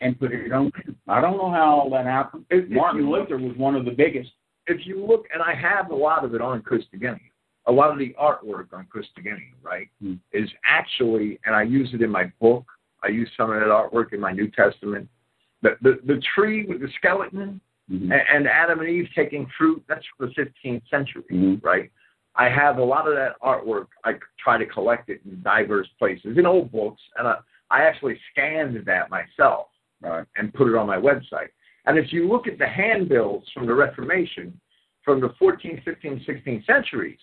and 0.00 0.18
put 0.18 0.32
it 0.32 0.52
on. 0.52 0.70
I 1.08 1.20
don't 1.20 1.36
know 1.38 1.50
how 1.50 1.80
all 1.80 1.90
that 1.90 2.04
happened. 2.04 2.44
If- 2.50 2.64
if 2.64 2.70
Martin 2.70 3.08
look- 3.08 3.30
Luther 3.30 3.42
was 3.42 3.56
one 3.56 3.74
of 3.74 3.84
the 3.84 3.90
biggest. 3.92 4.32
If 4.66 4.86
you 4.86 5.04
look, 5.04 5.26
and 5.32 5.42
I 5.42 5.54
have 5.54 5.90
a 5.90 5.94
lot 5.94 6.24
of 6.24 6.34
it 6.34 6.40
on 6.40 6.60
Christogenea, 6.62 7.20
a 7.66 7.72
lot 7.72 7.90
of 7.90 7.98
the 7.98 8.14
artwork 8.20 8.72
on 8.72 8.86
Christogenea, 8.86 9.52
right, 9.62 9.88
Hmm. 10.00 10.14
is 10.32 10.50
actually, 10.64 11.38
and 11.46 11.54
I 11.54 11.62
use 11.62 11.94
it 11.94 12.02
in 12.02 12.10
my 12.10 12.24
book. 12.40 12.64
I 13.02 13.08
use 13.08 13.30
some 13.36 13.50
of 13.50 13.60
that 13.60 13.68
artwork 13.68 14.12
in 14.12 14.20
my 14.20 14.32
New 14.32 14.48
Testament. 14.48 15.08
The 15.62 15.76
the, 15.80 16.00
the 16.04 16.20
tree 16.34 16.66
with 16.66 16.80
the 16.80 16.88
skeleton 16.88 17.60
Mhm. 17.90 18.02
and, 18.12 18.12
and 18.12 18.48
Adam 18.48 18.80
and 18.80 18.88
Eve 18.88 19.08
taking 19.14 19.46
fruit. 19.56 19.82
That's 19.86 20.04
from 20.18 20.28
the 20.28 20.34
15th 20.34 20.86
century. 20.88 21.22
Mhm. 21.30 21.62
right? 21.64 21.90
I 22.36 22.48
have 22.48 22.78
a 22.78 22.84
lot 22.84 23.08
of 23.08 23.14
that 23.14 23.40
artwork. 23.42 23.86
I 24.04 24.12
try 24.42 24.58
to 24.58 24.66
collect 24.66 25.08
it 25.08 25.20
in 25.24 25.40
diverse 25.42 25.88
places, 25.98 26.36
in 26.38 26.46
old 26.46 26.70
books, 26.70 27.00
and 27.16 27.26
I, 27.26 27.36
I 27.70 27.82
actually 27.82 28.18
scanned 28.32 28.84
that 28.86 29.10
myself 29.10 29.68
Right. 30.02 30.26
and 30.36 30.52
put 30.52 30.68
it 30.68 30.74
on 30.74 30.86
my 30.86 30.98
website. 30.98 31.48
And 31.86 31.96
if 31.96 32.12
you 32.12 32.28
look 32.28 32.46
at 32.46 32.58
the 32.58 32.66
handbills 32.66 33.44
from 33.54 33.66
the 33.66 33.74
Reformation, 33.74 34.60
from 35.02 35.20
the 35.20 35.30
14th, 35.40 35.82
15th, 35.84 36.26
16th 36.26 36.66
centuries, 36.66 37.18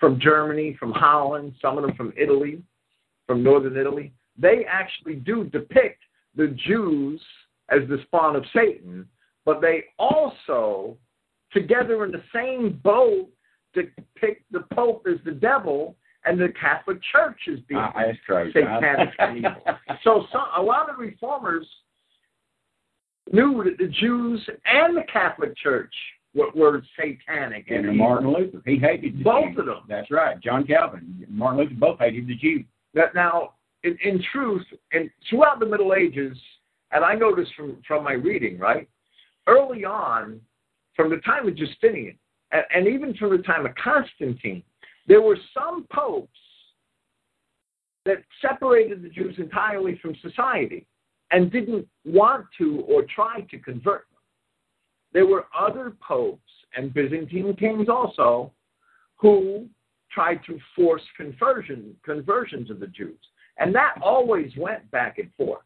from 0.00 0.18
Germany, 0.18 0.76
from 0.78 0.92
Holland, 0.92 1.54
some 1.60 1.76
of 1.76 1.84
them 1.84 1.94
from 1.96 2.12
Italy, 2.16 2.62
from 3.26 3.42
northern 3.42 3.76
Italy, 3.76 4.12
they 4.38 4.64
actually 4.68 5.16
do 5.16 5.44
depict 5.44 6.00
the 6.34 6.48
Jews 6.66 7.20
as 7.68 7.80
the 7.88 7.98
spawn 8.06 8.36
of 8.36 8.44
Satan, 8.54 9.06
but 9.44 9.60
they 9.60 9.84
also, 9.98 10.96
together 11.52 12.04
in 12.04 12.10
the 12.10 12.22
same 12.34 12.80
boat, 12.82 13.28
depict 13.74 14.44
the 14.50 14.64
Pope 14.72 15.06
as 15.10 15.18
the 15.24 15.32
devil 15.32 15.96
and 16.24 16.40
the 16.40 16.48
Catholic 16.58 16.98
Church 17.12 17.38
as 17.52 17.58
being 17.68 17.80
that's 17.94 18.18
ah, 18.30 18.44
satanic 18.52 19.10
and 19.18 19.38
evil. 19.38 19.62
So, 20.02 20.26
so 20.32 20.38
a 20.56 20.62
lot 20.62 20.88
of 20.88 20.98
reformers 20.98 21.66
knew 23.32 23.62
that 23.64 23.78
the 23.78 23.88
Jews 23.88 24.40
and 24.64 24.96
the 24.96 25.04
Catholic 25.12 25.56
Church 25.56 25.92
were, 26.34 26.50
were 26.54 26.82
satanic 26.98 27.70
and 27.70 27.86
And. 27.86 27.96
Martin 27.96 28.32
Luther, 28.32 28.62
he 28.64 28.76
hated 28.76 29.18
the 29.18 29.24
Both 29.24 29.50
Jews. 29.50 29.58
of 29.58 29.66
them. 29.66 29.82
That's 29.88 30.10
right. 30.10 30.40
John 30.40 30.66
Calvin, 30.66 31.24
and 31.26 31.36
Martin 31.36 31.60
Luther 31.60 31.74
both 31.74 31.98
hated 31.98 32.26
the 32.26 32.36
Jews. 32.36 32.64
That 32.94 33.14
now, 33.14 33.54
in, 33.82 33.96
in 34.02 34.22
truth, 34.32 34.64
and 34.92 35.10
throughout 35.28 35.60
the 35.60 35.66
Middle 35.66 35.94
Ages, 35.94 36.36
and 36.92 37.04
I 37.04 37.14
noticed 37.14 37.52
from, 37.56 37.76
from 37.86 38.04
my 38.04 38.12
reading, 38.12 38.58
right, 38.58 38.88
early 39.46 39.84
on, 39.84 40.40
from 40.94 41.10
the 41.10 41.18
time 41.18 41.48
of 41.48 41.56
Justinian, 41.56 42.16
and, 42.74 42.86
even 42.86 43.14
from 43.14 43.36
the 43.36 43.42
time 43.42 43.66
of 43.66 43.74
Constantine, 43.74 44.62
there 45.06 45.20
were 45.20 45.38
some 45.52 45.86
popes 45.92 46.30
that 48.04 48.18
separated 48.40 49.02
the 49.02 49.08
Jews 49.08 49.34
entirely 49.38 49.98
from 50.00 50.14
society 50.22 50.86
and 51.30 51.50
didn't 51.50 51.86
want 52.04 52.46
to 52.58 52.84
or 52.86 53.04
try 53.14 53.40
to 53.50 53.58
convert 53.58 54.06
them. 54.10 54.20
There 55.12 55.26
were 55.26 55.46
other 55.58 55.94
popes 56.06 56.40
and 56.76 56.92
Byzantine 56.92 57.54
kings 57.56 57.88
also 57.88 58.52
who 59.16 59.66
tried 60.10 60.40
to 60.46 60.58
force 60.76 61.02
conversion 61.16 61.96
conversions 62.04 62.70
of 62.70 62.78
the 62.78 62.86
Jews. 62.88 63.18
And 63.58 63.74
that 63.74 63.94
always 64.02 64.50
went 64.56 64.88
back 64.90 65.18
and 65.18 65.30
forth. 65.36 65.62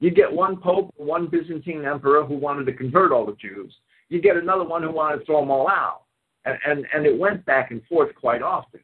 You 0.00 0.10
get 0.10 0.32
one 0.32 0.56
pope, 0.56 0.92
one 0.96 1.28
Byzantine 1.28 1.84
emperor 1.84 2.24
who 2.24 2.34
wanted 2.34 2.66
to 2.66 2.72
convert 2.72 3.12
all 3.12 3.26
the 3.26 3.36
Jews. 3.40 3.74
You 4.08 4.20
get 4.20 4.36
another 4.36 4.64
one 4.64 4.82
who 4.82 4.90
wanted 4.90 5.18
to 5.18 5.24
throw 5.24 5.40
them 5.40 5.50
all 5.50 5.68
out. 5.68 6.03
And, 6.44 6.58
and, 6.66 6.86
and 6.94 7.06
it 7.06 7.18
went 7.18 7.44
back 7.44 7.70
and 7.70 7.82
forth 7.86 8.14
quite 8.14 8.42
often. 8.42 8.80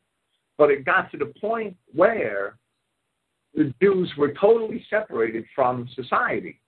But 0.57 0.71
it 0.71 0.85
got 0.85 1.11
to 1.13 1.19
the 1.19 1.33
point 1.41 1.77
where 1.95 2.57
the 3.55 3.75
Jews 3.83 4.11
were 4.17 4.33
totally 4.41 4.85
separated 4.89 5.45
from 5.55 5.89
society. 5.95 6.61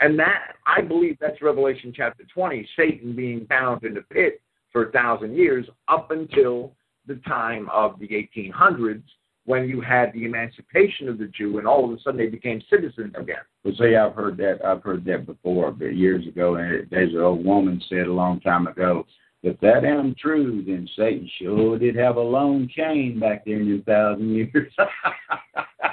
And 0.00 0.18
that, 0.18 0.54
I 0.66 0.80
believe 0.80 1.18
that's 1.20 1.42
Revelation 1.42 1.92
chapter 1.94 2.24
20, 2.32 2.68
Satan 2.76 3.14
being 3.14 3.44
bound 3.44 3.84
in 3.84 3.94
the 3.94 4.02
pit 4.02 4.40
for 4.72 4.88
a 4.88 4.92
thousand 4.92 5.36
years 5.36 5.66
up 5.88 6.10
until 6.10 6.72
the 7.06 7.16
time 7.26 7.68
of 7.70 7.98
the 7.98 8.08
1800s 8.08 9.02
when 9.44 9.68
you 9.68 9.80
had 9.80 10.12
the 10.12 10.24
emancipation 10.24 11.08
of 11.08 11.18
the 11.18 11.26
Jew 11.26 11.58
and 11.58 11.66
all 11.66 11.84
of 11.84 11.98
a 11.98 12.00
sudden 12.02 12.18
they 12.18 12.28
became 12.28 12.62
citizens 12.70 13.12
again. 13.18 13.40
Well, 13.64 13.74
see, 13.78 13.96
I've 13.96 14.14
heard 14.14 14.36
that. 14.36 14.64
I've 14.64 14.82
heard 14.82 15.04
that 15.06 15.26
before, 15.26 15.72
but 15.72 15.96
years 15.96 16.26
ago. 16.26 16.54
And 16.54 16.86
there's 16.90 17.12
an 17.12 17.20
old 17.20 17.44
woman 17.44 17.82
said 17.88 18.06
a 18.06 18.12
long 18.12 18.40
time 18.40 18.66
ago, 18.66 19.06
if 19.42 19.58
that 19.60 19.84
ain't 19.84 20.18
true, 20.18 20.62
then 20.66 20.88
Satan 20.96 21.28
sure 21.38 21.78
did 21.78 21.96
have 21.96 22.16
a 22.16 22.20
long 22.20 22.68
chain 22.68 23.18
back 23.18 23.44
there 23.44 23.60
in 23.60 23.78
a 23.78 23.82
thousand 23.82 24.34
years. 24.34 24.72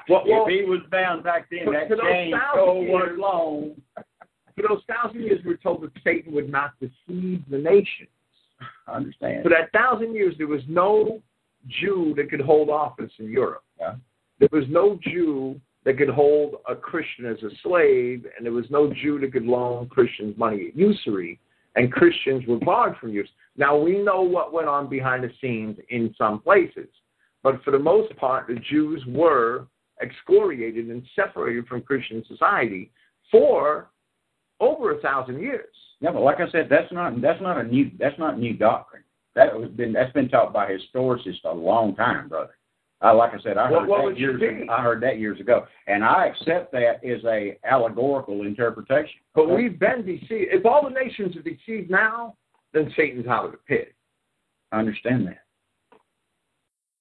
well, 0.10 0.23
if 0.25 0.49
he 0.49 0.69
was 0.69 0.81
bound 0.91 1.23
back 1.23 1.47
then, 1.49 1.71
that 1.71 1.89
chain 1.89 2.33
so 2.53 2.73
was 2.73 3.15
long. 3.17 3.75
For 4.55 4.63
those 4.67 4.81
thousand 4.88 5.21
years, 5.21 5.39
we're 5.45 5.57
told 5.57 5.83
that 5.83 5.91
Satan 6.03 6.33
would 6.33 6.49
not 6.49 6.71
deceive 6.79 7.43
the 7.49 7.57
nations. 7.57 8.10
I 8.88 8.93
understand. 8.93 9.43
For 9.43 9.49
that 9.49 9.71
thousand 9.71 10.13
years, 10.13 10.36
there 10.38 10.47
was 10.47 10.63
no 10.67 11.21
Jew 11.67 12.13
that 12.17 12.29
could 12.29 12.41
hold 12.41 12.69
office 12.69 13.12
in 13.19 13.29
Europe. 13.29 13.63
Yeah. 13.79 13.95
There 14.39 14.49
was 14.51 14.65
no 14.69 14.99
Jew 15.03 15.60
that 15.86 15.97
could 15.97 16.10
hold 16.10 16.55
a 16.67 16.75
Christian 16.75 17.25
as 17.25 17.38
a 17.43 17.49
slave, 17.63 18.25
and 18.36 18.45
there 18.45 18.51
was 18.51 18.65
no 18.69 18.91
Jew 18.93 19.19
that 19.19 19.31
could 19.31 19.45
loan 19.45 19.88
Christians 19.88 20.38
money 20.38 20.67
at 20.67 20.75
usury, 20.75 21.39
and 21.77 21.91
Christians 21.91 22.45
were 22.47 22.57
barred 22.57 22.97
from 22.97 23.13
use. 23.13 23.29
Now, 23.55 23.77
we 23.77 23.99
know 23.99 24.21
what 24.21 24.51
went 24.51 24.67
on 24.67 24.89
behind 24.89 25.23
the 25.23 25.31
scenes 25.39 25.77
in 25.89 26.13
some 26.17 26.41
places, 26.41 26.89
but 27.43 27.63
for 27.63 27.71
the 27.71 27.79
most 27.79 28.15
part, 28.17 28.47
the 28.47 28.55
Jews 28.55 29.01
were 29.07 29.67
excoriated 30.01 30.89
and 30.89 31.03
separated 31.15 31.67
from 31.67 31.83
Christian 31.83 32.23
society 32.27 32.91
for 33.31 33.89
over 34.59 34.97
a 34.97 35.01
thousand 35.01 35.39
years. 35.39 35.73
Yeah, 35.99 36.11
but 36.11 36.21
like 36.21 36.39
I 36.39 36.49
said, 36.51 36.67
that's 36.69 36.91
not 36.91 37.21
that's 37.21 37.41
not 37.41 37.57
a 37.57 37.63
new 37.63 37.91
that's 37.99 38.17
not 38.19 38.37
new 38.37 38.55
doctrine. 38.55 39.03
That 39.35 39.57
was 39.57 39.69
been 39.69 39.93
that's 39.93 40.13
been 40.13 40.29
taught 40.29 40.53
by 40.53 40.71
historians 40.71 41.39
a 41.45 41.53
long 41.53 41.95
time, 41.95 42.29
brother. 42.29 42.55
Uh, 43.03 43.15
like 43.15 43.31
I 43.33 43.39
said, 43.41 43.57
I 43.57 43.67
heard 43.67 43.88
what, 43.88 44.03
what 44.03 44.13
that 44.13 44.19
years. 44.19 44.41
Ago, 44.41 44.73
I 44.73 44.81
heard 44.81 45.01
that 45.03 45.19
years 45.19 45.39
ago, 45.39 45.67
and 45.86 46.03
I 46.03 46.25
accept 46.25 46.71
that 46.71 47.03
as 47.05 47.23
a 47.25 47.57
allegorical 47.63 48.41
interpretation. 48.41 49.19
But 49.36 49.49
we've 49.49 49.79
been 49.79 50.03
deceived. 50.03 50.51
If 50.51 50.65
all 50.65 50.83
the 50.83 50.89
nations 50.89 51.36
are 51.36 51.43
deceived 51.43 51.91
now, 51.91 52.36
then 52.73 52.91
Satan's 52.97 53.27
out 53.27 53.45
of 53.45 53.51
the 53.51 53.57
pit. 53.67 53.93
I 54.71 54.79
understand 54.79 55.27
that. 55.27 55.43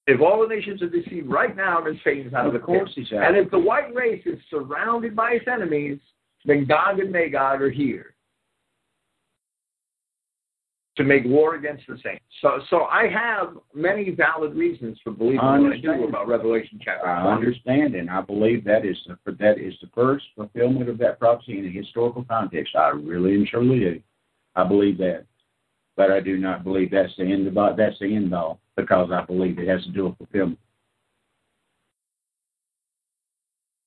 If 0.05 0.21
all 0.21 0.47
the 0.47 0.55
nations 0.55 0.81
are 0.83 0.89
deceived 0.89 1.27
right 1.27 1.55
now, 1.57 1.81
then 1.81 1.99
Satan's 2.03 2.33
out 2.33 2.45
of, 2.45 2.53
of 2.53 2.61
the 2.61 2.65
course 2.65 2.91
pit. 2.93 3.07
He's 3.09 3.17
out. 3.17 3.27
And 3.27 3.35
if 3.35 3.49
the 3.49 3.59
white 3.59 3.93
race 3.95 4.21
is 4.25 4.39
surrounded 4.51 5.15
by 5.15 5.31
its 5.31 5.47
enemies, 5.47 5.99
then 6.45 6.65
Gog 6.65 6.99
and 6.99 7.11
Magog 7.11 7.61
are 7.61 7.71
here 7.71 8.13
to 10.97 11.03
make 11.03 11.23
war 11.25 11.55
against 11.55 11.83
the 11.87 11.95
saints. 12.03 12.23
So, 12.41 12.59
so 12.69 12.83
I 12.85 13.07
have 13.07 13.55
many 13.73 14.09
valid 14.09 14.55
reasons 14.55 14.97
for 15.03 15.11
believing 15.11 15.39
I 15.39 15.59
what 15.59 15.73
I 15.73 15.77
do 15.77 16.07
about 16.07 16.27
Revelation 16.27 16.79
chapter. 16.83 17.07
I 17.07 17.21
20. 17.21 17.35
understand, 17.35 17.95
and 17.95 18.09
I 18.09 18.21
believe 18.21 18.63
that 18.65 18.83
is 18.83 18.97
the 19.07 19.17
that 19.39 19.59
is 19.59 19.73
the 19.81 19.89
first 19.93 20.25
fulfillment 20.35 20.89
of 20.89 20.97
that 20.97 21.19
prophecy 21.19 21.59
in 21.59 21.65
a 21.65 21.69
historical 21.69 22.23
context. 22.25 22.75
I 22.75 22.89
really 22.89 23.35
and 23.35 23.47
truly 23.47 23.79
do. 23.79 24.01
I 24.55 24.63
believe 24.63 24.97
that, 24.97 25.25
but 25.95 26.11
I 26.11 26.19
do 26.19 26.37
not 26.37 26.63
believe 26.63 26.91
that's 26.91 27.15
the 27.17 27.31
end 27.31 27.47
about 27.47 27.77
that's 27.77 27.99
the 27.99 28.15
end 28.15 28.33
all 28.33 28.59
because 28.75 29.11
I 29.11 29.23
believe 29.23 29.59
it 29.59 29.67
has 29.67 29.83
to 29.83 29.91
do 29.91 30.07
with 30.07 30.17
fulfillment. 30.17 30.59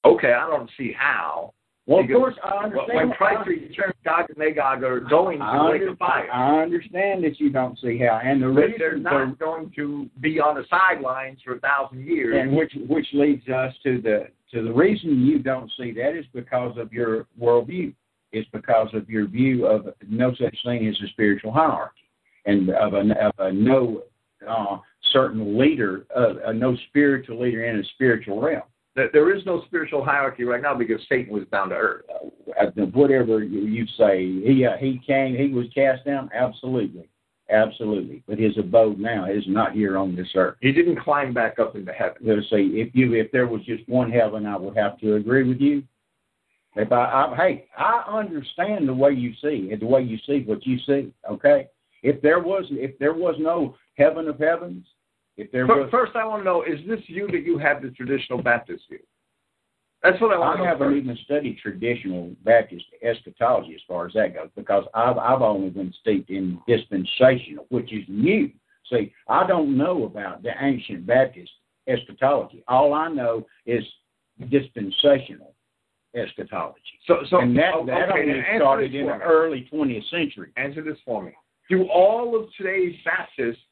Okay, 0.05 0.33
I 0.33 0.49
don't 0.49 0.71
see 0.79 0.93
how. 0.97 1.55
Well, 1.91 2.05
of 2.05 2.07
course, 2.09 2.37
I 2.45 2.65
understand. 2.65 2.95
When 2.95 3.11
Christ 3.17 3.49
returns, 3.49 3.95
Gog 4.05 4.27
and 4.29 4.39
Magog 4.39 4.85
are 4.85 5.01
going 5.01 5.39
to 5.41 5.45
I, 5.45 5.71
lake 5.73 5.81
under, 5.83 5.97
fire. 5.97 6.31
I 6.33 6.63
understand 6.63 7.25
that 7.25 7.41
you 7.41 7.51
don't 7.51 7.77
see 7.81 7.99
how, 7.99 8.21
and 8.23 8.41
the 8.41 8.47
But 8.47 8.79
they're 8.79 8.91
reason 8.91 9.03
not 9.03 9.39
going 9.41 9.73
to 9.75 10.09
be 10.21 10.39
on 10.39 10.55
the 10.55 10.65
sidelines 10.71 11.41
for 11.45 11.57
a 11.57 11.59
thousand 11.59 12.07
years. 12.07 12.37
and 12.41 12.57
which 12.57 12.73
which 12.89 13.09
leads 13.13 13.49
us 13.49 13.75
to 13.83 14.01
the 14.01 14.29
to 14.53 14.63
the 14.63 14.73
reason 14.73 15.27
you 15.27 15.41
don't 15.41 15.69
see 15.77 15.91
that 15.95 16.17
is 16.17 16.25
because 16.33 16.77
of 16.79 16.93
your 16.93 17.27
worldview. 17.41 17.93
It's 18.31 18.49
because 18.53 18.89
of 18.95 19.11
your 19.11 19.27
view 19.27 19.67
of 19.67 19.89
no 20.09 20.33
such 20.41 20.57
thing 20.65 20.87
as 20.87 20.95
a 21.05 21.09
spiritual 21.09 21.53
hierarchy, 21.53 22.03
and 22.47 22.71
of 22.71 22.95
a, 22.95 23.01
of 23.21 23.33
a 23.39 23.53
no 23.53 24.05
uh, 24.49 24.79
certain 25.13 25.59
leader, 25.59 26.07
uh, 26.17 26.35
a 26.47 26.53
no 26.53 26.77
spiritual 26.89 27.41
leader 27.43 27.65
in 27.65 27.81
a 27.81 27.85
spiritual 27.95 28.41
realm. 28.41 28.63
That 28.97 29.11
there 29.13 29.35
is 29.35 29.47
no 29.47 29.63
spiritual 29.67 30.05
hierarchy 30.05 30.45
right 30.45 30.61
now 30.61 30.75
because 30.75 31.01
Satan 31.09 31.33
was 31.33 31.45
down 31.53 31.69
to 31.69 31.77
earth. 31.77 32.05
Uh, 32.61 32.87
whatever 32.93 33.43
you, 33.43 33.61
you 33.61 33.87
say, 33.97 34.25
he 34.43 34.67
uh, 34.67 34.77
he 34.79 35.01
came, 35.07 35.37
he 35.37 35.49
was 35.49 35.67
cast 35.73 36.05
down. 36.05 36.29
Absolutely, 36.35 37.09
absolutely. 37.51 38.25
But 38.27 38.39
his 38.39 38.59
abode 38.59 38.99
now 38.99 39.27
is 39.27 39.45
not 39.47 39.73
here 39.73 39.97
on 39.97 40.17
this 40.17 40.29
earth. 40.35 40.57
He 40.61 40.73
didn't 40.73 41.01
climb 41.01 41.33
back 41.33 41.61
up 41.61 41.77
into 41.77 41.93
heaven. 41.93 42.17
Let's 42.21 42.51
say 42.51 42.63
if 42.65 42.93
you 42.95 43.15
if 43.15 43.31
there 43.31 43.47
was 43.47 43.63
just 43.63 43.89
one 43.89 44.11
heaven, 44.11 44.45
I 44.45 44.57
would 44.57 44.77
have 44.77 44.99
to 45.01 45.15
agree 45.15 45.49
with 45.49 45.61
you. 45.61 45.85
If 46.75 46.91
I, 46.91 47.05
I 47.05 47.37
hey, 47.37 47.67
I 47.77 48.05
understand 48.09 48.89
the 48.89 48.95
way 48.95 49.13
you 49.13 49.33
see 49.41 49.73
the 49.79 49.87
way 49.87 50.03
you 50.03 50.19
see 50.27 50.43
what 50.45 50.67
you 50.67 50.79
see. 50.81 51.13
Okay, 51.31 51.69
if 52.03 52.21
there 52.23 52.41
was 52.41 52.65
if 52.71 52.99
there 52.99 53.15
was 53.15 53.37
no 53.39 53.77
heaven 53.97 54.29
of 54.29 54.39
heavens, 54.39 54.85
if 55.41 55.51
there 55.53 55.67
was, 55.67 55.89
First, 55.91 56.13
I 56.17 56.25
want 56.27 56.41
to 56.41 56.45
know: 56.45 56.63
Is 56.63 56.81
this 56.87 57.01
you 57.07 57.27
that 57.29 57.43
you 57.45 57.59
have 57.59 57.83
the 57.83 57.91
traditional 57.91 58.43
Baptist 58.43 58.85
view? 58.89 58.99
That's 60.03 60.21
what 60.21 60.33
I 60.33 60.39
want 60.39 60.51
I 60.51 60.53
to 60.53 60.59
know. 60.59 60.65
I 60.65 60.69
haven't 60.73 60.89
first. 60.89 61.05
even 61.05 61.19
studied 61.25 61.59
traditional 61.59 62.35
Baptist 62.45 62.85
eschatology 63.03 63.75
as 63.75 63.81
far 63.87 64.07
as 64.07 64.13
that 64.15 64.35
goes 64.35 64.49
because 64.57 64.85
I've 64.95 65.19
I've 65.19 65.43
only 65.43 65.71
been 65.71 65.93
steeped 66.01 66.31
in 66.31 66.59
dispensational, 66.67 67.67
which 67.71 67.93
is 67.93 68.05
new. 68.09 68.51
See, 68.91 69.13
I 69.29 69.47
don't 69.47 69.77
know 69.77 70.05
about 70.05 70.43
the 70.43 70.51
ancient 70.61 71.07
Baptist 71.07 71.51
eschatology. 71.87 72.63
All 72.69 72.93
I 72.93 73.09
know 73.09 73.47
is 73.67 73.85
dispensational 74.51 75.55
eschatology. 76.15 76.81
So, 77.07 77.19
so 77.29 77.41
and 77.41 77.57
that, 77.57 77.73
oh, 77.75 77.87
that 77.87 78.11
only 78.11 78.43
started 78.57 78.95
in 78.95 79.07
the 79.07 79.19
early 79.19 79.69
20th 79.73 80.11
century. 80.11 80.51
Answer 80.57 80.83
this 80.83 80.99
for 81.05 81.23
me. 81.23 81.33
Do 81.69 81.85
all 81.85 82.39
of 82.39 82.49
today's 82.57 82.97
Baptists 83.05 83.63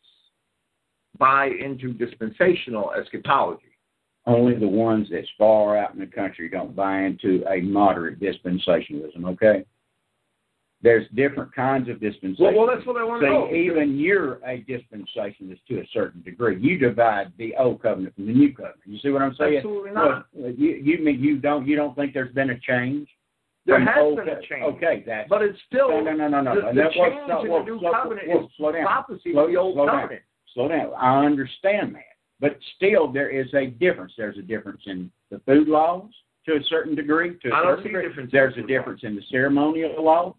buy 1.19 1.47
into 1.47 1.93
dispensational 1.93 2.93
eschatology? 2.93 3.63
Only 4.27 4.55
the 4.59 4.69
ones 4.69 5.09
that's 5.11 5.29
far 5.39 5.77
out 5.79 5.95
in 5.95 6.01
the 6.01 6.07
country 6.07 6.49
don't 6.49 6.77
buy 6.77 7.03
into 7.03 7.43
a 7.49 7.61
moderate 7.61 8.21
dispensationalism, 8.21 9.25
okay? 9.25 9.65
There's 10.81 11.07
different 11.15 11.53
kinds 11.55 11.89
of 11.89 11.97
dispensationalism. 11.97 12.39
Well, 12.39 12.55
well, 12.55 12.67
that's 12.73 12.87
what 12.87 12.97
I 12.97 13.05
want 13.05 13.23
to 13.23 13.29
know. 13.29 13.51
even 13.53 13.99
you're 13.99 14.35
a 14.47 14.63
dispensationalist 14.63 15.61
to 15.69 15.81
a 15.81 15.87
certain 15.93 16.23
degree. 16.23 16.61
You 16.61 16.79
divide 16.79 17.33
the 17.37 17.57
old 17.57 17.83
covenant 17.83 18.15
from 18.15 18.27
the 18.27 18.33
new 18.33 18.53
covenant. 18.55 18.81
You 18.85 18.99
see 19.01 19.09
what 19.09 19.23
I'm 19.23 19.35
saying? 19.35 19.57
Absolutely 19.57 19.91
not. 19.91 20.27
Well, 20.33 20.53
you, 20.53 20.71
you 20.75 21.03
mean 21.05 21.21
you 21.21 21.39
don't 21.39 21.67
you 21.67 21.75
don't 21.75 21.97
think 21.97 22.15
there's 22.15 22.33
been 22.33 22.51
a 22.51 22.59
change? 22.61 23.09
There 23.67 23.81
has 23.85 24.15
been 24.15 24.29
a 24.29 24.41
change. 24.49 24.77
Okay, 24.77 25.03
that's 25.05 25.29
But 25.29 25.43
it's 25.43 25.59
still 25.67 25.89
no, 25.89 26.01
no, 26.01 26.13
no, 26.13 26.29
no, 26.29 26.43
no. 26.43 26.55
the, 26.55 26.61
the 26.69 26.83
That- 26.83 26.93
change 26.93 27.21
in 27.23 27.29
the 27.29 27.65
new 27.65 27.81
covenant 27.93 28.29
is 28.31 28.85
prophecy 28.85 29.37
of 29.37 29.49
the 29.49 29.57
old 29.57 29.77
covenant. 29.77 30.23
Slow 30.59 30.69
down. 30.69 30.93
I 30.99 31.25
understand 31.25 31.95
that. 31.95 32.03
But 32.41 32.59
still, 32.77 33.11
there 33.13 33.31
is 33.31 33.47
a 33.55 33.67
difference. 33.67 34.13
There's 34.17 34.39
a 34.39 34.43
difference 34.43 34.83
in 34.87 35.11
the 35.31 35.41
food 35.47 35.69
laws 35.69 36.11
to 36.47 36.55
a 36.57 36.63
certain 36.69 36.95
degree. 36.95 37.37
To 37.43 37.49
a 37.51 37.55
I 37.55 37.63
don't 37.63 37.71
certain 37.79 37.83
see 37.85 37.89
degree. 37.91 38.09
difference 38.09 38.33
There's 38.33 38.57
a 38.57 38.63
difference 38.67 39.01
in 39.05 39.15
the 39.17 39.23
ceremonial 39.31 40.03
laws. 40.05 40.35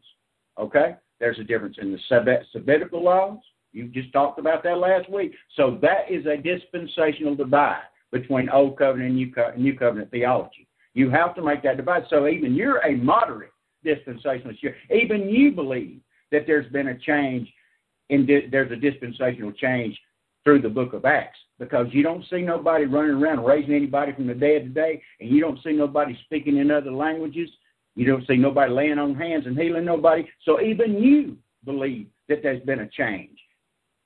Okay? 0.59 0.95
There's 1.19 1.39
a 1.39 1.43
difference 1.43 1.77
in 1.81 1.91
the 1.91 1.99
Sabbat- 2.09 2.45
sabbatical 2.51 3.03
laws. 3.03 3.39
You 3.71 3.87
just 3.87 4.11
talked 4.11 4.39
about 4.39 4.63
that 4.63 4.77
last 4.77 5.09
week. 5.11 5.33
So 5.55 5.77
that 5.81 6.09
is 6.09 6.25
a 6.25 6.37
dispensational 6.37 7.35
divide 7.35 7.83
between 8.11 8.49
Old 8.49 8.77
Covenant 8.77 9.09
and 9.09 9.15
New, 9.15 9.31
Co- 9.31 9.53
New 9.55 9.77
Covenant 9.77 10.09
theology. 10.11 10.67
You 10.95 11.09
have 11.11 11.35
to 11.35 11.41
make 11.43 11.61
that 11.63 11.77
divide. 11.77 12.03
So 12.09 12.27
even 12.27 12.55
you're 12.55 12.79
a 12.79 12.95
moderate 12.95 13.51
dispensationalist. 13.85 14.61
You- 14.63 14.73
Even 14.89 15.29
you 15.29 15.51
believe 15.51 15.99
that 16.31 16.45
there's 16.47 16.69
been 16.71 16.87
a 16.87 16.97
change 16.97 17.51
in 18.09 18.25
di- 18.25 18.47
there's 18.47 18.71
a 18.71 18.75
dispensational 18.75 19.51
change 19.51 19.99
through 20.49 20.61
the 20.61 20.69
book 20.69 20.93
of 20.93 21.05
Acts 21.05 21.37
because 21.59 21.85
you 21.91 22.01
don't 22.01 22.25
see 22.27 22.41
nobody 22.41 22.85
running 22.85 23.21
around 23.21 23.45
raising 23.45 23.75
anybody 23.75 24.13
from 24.13 24.25
the 24.25 24.33
dead 24.33 24.63
today, 24.63 24.99
and 25.19 25.29
you 25.29 25.39
don't 25.39 25.61
see 25.63 25.73
nobody 25.73 26.17
speaking 26.25 26.57
in 26.57 26.71
other 26.71 26.91
languages. 26.91 27.49
You 27.95 28.07
don't 28.07 28.25
see 28.25 28.35
nobody 28.35 28.71
laying 28.71 28.97
on 28.97 29.13
hands 29.13 29.45
and 29.45 29.55
healing 29.55 29.85
nobody. 29.85 30.27
So 30.45 30.59
even 30.59 30.97
you 30.97 31.37
believe 31.65 32.07
that 32.29 32.41
there's 32.41 32.63
been 32.63 32.79
a 32.79 32.89
change, 32.89 33.37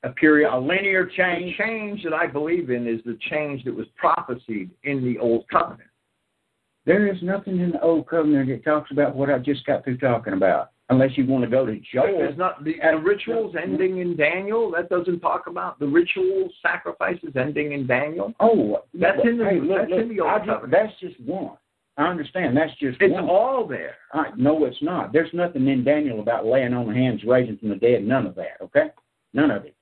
a 0.03 0.09
period, 0.09 0.53
a 0.53 0.59
linear 0.59 1.05
The 1.05 1.11
change. 1.15 1.57
change 1.57 2.03
that 2.03 2.13
I 2.13 2.27
believe 2.27 2.69
in 2.69 2.87
is 2.87 2.99
the 3.05 3.17
change 3.29 3.63
that 3.63 3.73
was 3.73 3.87
prophesied 3.95 4.69
in 4.83 5.01
the 5.01 5.17
old 5.19 5.45
covenant. 5.49 5.89
There 6.85 7.07
is 7.07 7.23
nothing 7.23 7.61
in 7.61 7.71
the 7.71 7.81
Old 7.81 8.09
Covenant 8.09 8.49
that 8.49 8.65
talks 8.65 8.91
about 8.91 9.15
what 9.15 9.29
I 9.29 9.39
just 9.39 9.65
got 9.65 9.85
through 9.85 9.99
talking 9.99 10.33
about, 10.33 10.71
unless 10.89 11.17
you 11.17 11.25
want 11.25 11.43
to 11.43 11.49
go 11.49 11.65
to 11.65 11.79
Joel. 11.93 12.17
There's 12.17 12.37
not 12.37 12.63
the, 12.63 12.75
the 12.81 12.97
rituals 12.97 13.55
ending 13.61 13.99
in 13.99 14.15
Daniel. 14.17 14.71
That 14.71 14.89
doesn't 14.89 15.19
talk 15.21 15.47
about 15.47 15.79
the 15.79 15.87
ritual 15.87 16.49
sacrifices 16.61 17.29
ending 17.35 17.71
in 17.71 17.87
Daniel. 17.87 18.33
Oh, 18.39 18.83
That's 18.93 19.19
in 19.23 19.37
the- 19.37 19.45
hey, 19.45 19.59
look, 19.59 19.77
that's 19.79 19.91
look, 19.91 20.01
in 20.01 20.09
the 20.09 20.19
Old 20.19 20.31
I 20.31 20.39
ju- 20.39 20.45
Covenant. 20.51 20.71
That's 20.71 20.99
just 20.99 21.19
one. 21.21 21.57
I 21.95 22.07
understand. 22.07 22.57
That's 22.57 22.75
just 22.79 22.99
It's 23.01 23.13
one. 23.13 23.29
all 23.29 23.67
there. 23.67 23.95
I, 24.13 24.31
no, 24.35 24.65
it's 24.65 24.81
not. 24.81 25.13
There's 25.13 25.31
nothing 25.33 25.67
in 25.67 25.83
Daniel 25.83 26.19
about 26.21 26.45
laying 26.45 26.73
on 26.73 26.87
the 26.87 26.93
hands, 26.93 27.21
raising 27.25 27.57
from 27.57 27.69
the 27.69 27.75
dead. 27.75 28.03
None 28.03 28.25
of 28.25 28.33
that. 28.35 28.57
Okay, 28.61 28.87
none 29.33 29.51
of 29.51 29.63
it. 29.65 29.75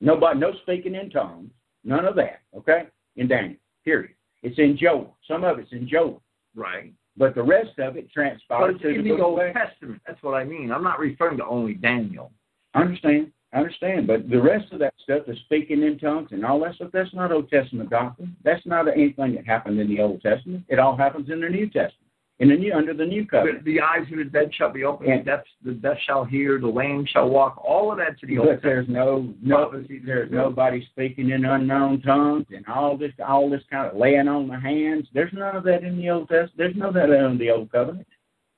Nobody, 0.00 0.38
no 0.38 0.52
speaking 0.62 0.94
in 0.94 1.10
tongues. 1.10 1.50
None 1.84 2.04
of 2.04 2.14
that. 2.16 2.40
Okay, 2.56 2.84
in 3.16 3.26
Daniel. 3.28 3.56
Period. 3.84 4.12
It's 4.42 4.58
in 4.58 4.76
Joel. 4.76 5.16
Some 5.26 5.42
of 5.44 5.58
it's 5.58 5.72
in 5.72 5.88
Joel, 5.88 6.22
Right. 6.54 6.92
But 7.16 7.34
the 7.34 7.42
rest 7.42 7.78
of 7.78 7.96
it 7.96 8.10
transpired 8.12 8.80
in 8.82 9.04
the 9.04 9.16
the 9.16 9.22
Old 9.22 9.40
of 9.40 9.54
Testament. 9.54 10.00
That's 10.06 10.22
what 10.22 10.34
I 10.34 10.44
mean. 10.44 10.70
I'm 10.70 10.84
not 10.84 10.98
referring 10.98 11.38
to 11.38 11.46
only 11.46 11.74
Daniel. 11.74 12.30
I 12.74 12.82
understand. 12.82 13.32
I 13.52 13.58
understand. 13.58 14.06
But 14.06 14.28
the 14.28 14.40
rest 14.40 14.72
of 14.72 14.78
that 14.80 14.94
stuff, 15.02 15.22
the 15.26 15.34
speaking 15.44 15.82
in 15.82 15.98
tongues 15.98 16.28
and 16.32 16.44
all 16.44 16.60
that 16.60 16.74
stuff, 16.74 16.90
that's 16.92 17.14
not 17.14 17.32
Old 17.32 17.48
Testament 17.48 17.90
doctrine. 17.90 18.36
That's 18.44 18.64
not 18.66 18.88
anything 18.88 19.34
that 19.34 19.46
happened 19.46 19.80
in 19.80 19.88
the 19.88 20.00
Old 20.00 20.20
Testament. 20.20 20.64
It 20.68 20.78
all 20.78 20.96
happens 20.96 21.30
in 21.30 21.40
the 21.40 21.48
New 21.48 21.66
Testament. 21.66 22.05
In 22.38 22.48
the 22.50 22.54
new 22.56 22.74
under 22.74 22.92
the 22.92 23.06
new 23.06 23.24
covenant. 23.26 23.64
the 23.64 23.80
eyes 23.80 24.02
of 24.12 24.18
the 24.18 24.24
dead 24.24 24.50
shall 24.54 24.70
be 24.70 24.84
opened, 24.84 25.08
Yeah. 25.08 25.18
the 25.18 25.24
deaf, 25.24 25.40
the 25.64 25.72
deaf 25.72 25.96
shall 26.06 26.24
hear, 26.24 26.58
the 26.58 26.66
lame 26.66 27.06
shall 27.06 27.30
walk. 27.30 27.58
All 27.64 27.90
of 27.90 27.96
that's 27.98 28.22
in 28.22 28.28
the 28.28 28.38
Old 28.38 28.48
But 28.48 28.62
there's 28.62 28.86
no 28.88 29.32
no 29.42 29.70
there's 30.04 30.30
nobody 30.30 30.84
speaking 30.92 31.30
in 31.30 31.46
unknown 31.46 32.02
tongues 32.02 32.46
and 32.54 32.66
all 32.66 32.96
this 32.98 33.12
all 33.26 33.48
this 33.48 33.62
kind 33.70 33.90
of 33.90 33.96
laying 33.96 34.28
on 34.28 34.48
the 34.48 34.60
hands. 34.60 35.08
There's 35.14 35.32
none 35.32 35.56
of 35.56 35.64
that 35.64 35.82
in 35.82 35.96
the 35.96 36.10
Old 36.10 36.28
Testament. 36.28 36.52
There's 36.58 36.76
none 36.76 36.88
of 36.88 36.94
that 36.94 37.08
in 37.10 37.38
the 37.38 37.50
Old 37.50 37.72
Covenant. 37.72 38.06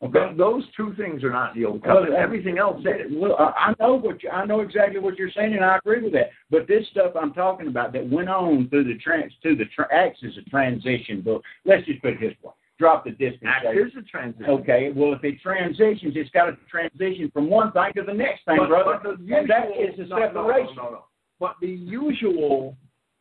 Okay. 0.00 0.32
Those 0.36 0.62
two 0.76 0.94
things 0.94 1.22
are 1.24 1.30
not 1.30 1.54
in 1.54 1.62
the 1.62 1.68
Old 1.68 1.82
Covenant. 1.84 2.12
that- 2.12 2.18
uh, 2.20 2.22
Everything 2.22 2.58
else. 2.58 2.84
Well, 3.12 3.36
I 3.38 3.52
I 3.70 3.74
know 3.78 3.94
what 3.94 4.22
you, 4.24 4.30
I 4.30 4.44
know 4.44 4.60
exactly 4.60 4.98
what 4.98 5.16
you're 5.18 5.30
saying, 5.30 5.54
and 5.54 5.64
I 5.64 5.76
agree 5.76 6.02
with 6.02 6.12
that. 6.14 6.30
But 6.50 6.66
this 6.66 6.86
stuff 6.88 7.12
I'm 7.14 7.32
talking 7.32 7.68
about 7.68 7.92
that 7.92 8.08
went 8.08 8.28
on 8.28 8.68
through 8.70 8.84
the 8.84 8.98
trans 8.98 9.32
to 9.44 9.54
the 9.54 9.66
tra- 9.66 9.88
Acts 9.92 10.22
is 10.24 10.36
a 10.36 10.42
transition 10.50 11.20
book. 11.20 11.44
Let's 11.64 11.84
just 11.86 12.00
put 12.02 12.14
it 12.14 12.20
this 12.20 12.34
way: 12.42 12.52
drop 12.78 13.04
the 13.04 13.10
Act 13.10 13.18
dispensation. 13.18 13.86
is 13.88 13.92
a 13.98 14.02
transition. 14.02 14.50
Okay, 14.50 14.90
well, 14.94 15.12
if 15.12 15.24
it 15.24 15.40
transitions, 15.40 16.14
it's 16.16 16.30
got 16.30 16.46
to 16.46 16.56
transition 16.70 17.30
from 17.32 17.50
one 17.50 17.72
thing 17.72 17.92
to 17.96 18.02
the 18.02 18.14
next 18.14 18.44
thing, 18.44 18.56
But- 18.58 18.68
brother. 18.68 19.00
but 19.02 19.18
the 19.26 19.36
and 19.36 19.48
that 19.50 19.68
usual- 19.76 19.88
is 19.88 19.96
the 19.96 20.06
no, 20.06 20.18
separation. 20.18 20.76
No, 20.76 20.90
no. 20.90 21.04
But 21.40 21.56
the 21.60 21.68
usual 21.68 22.76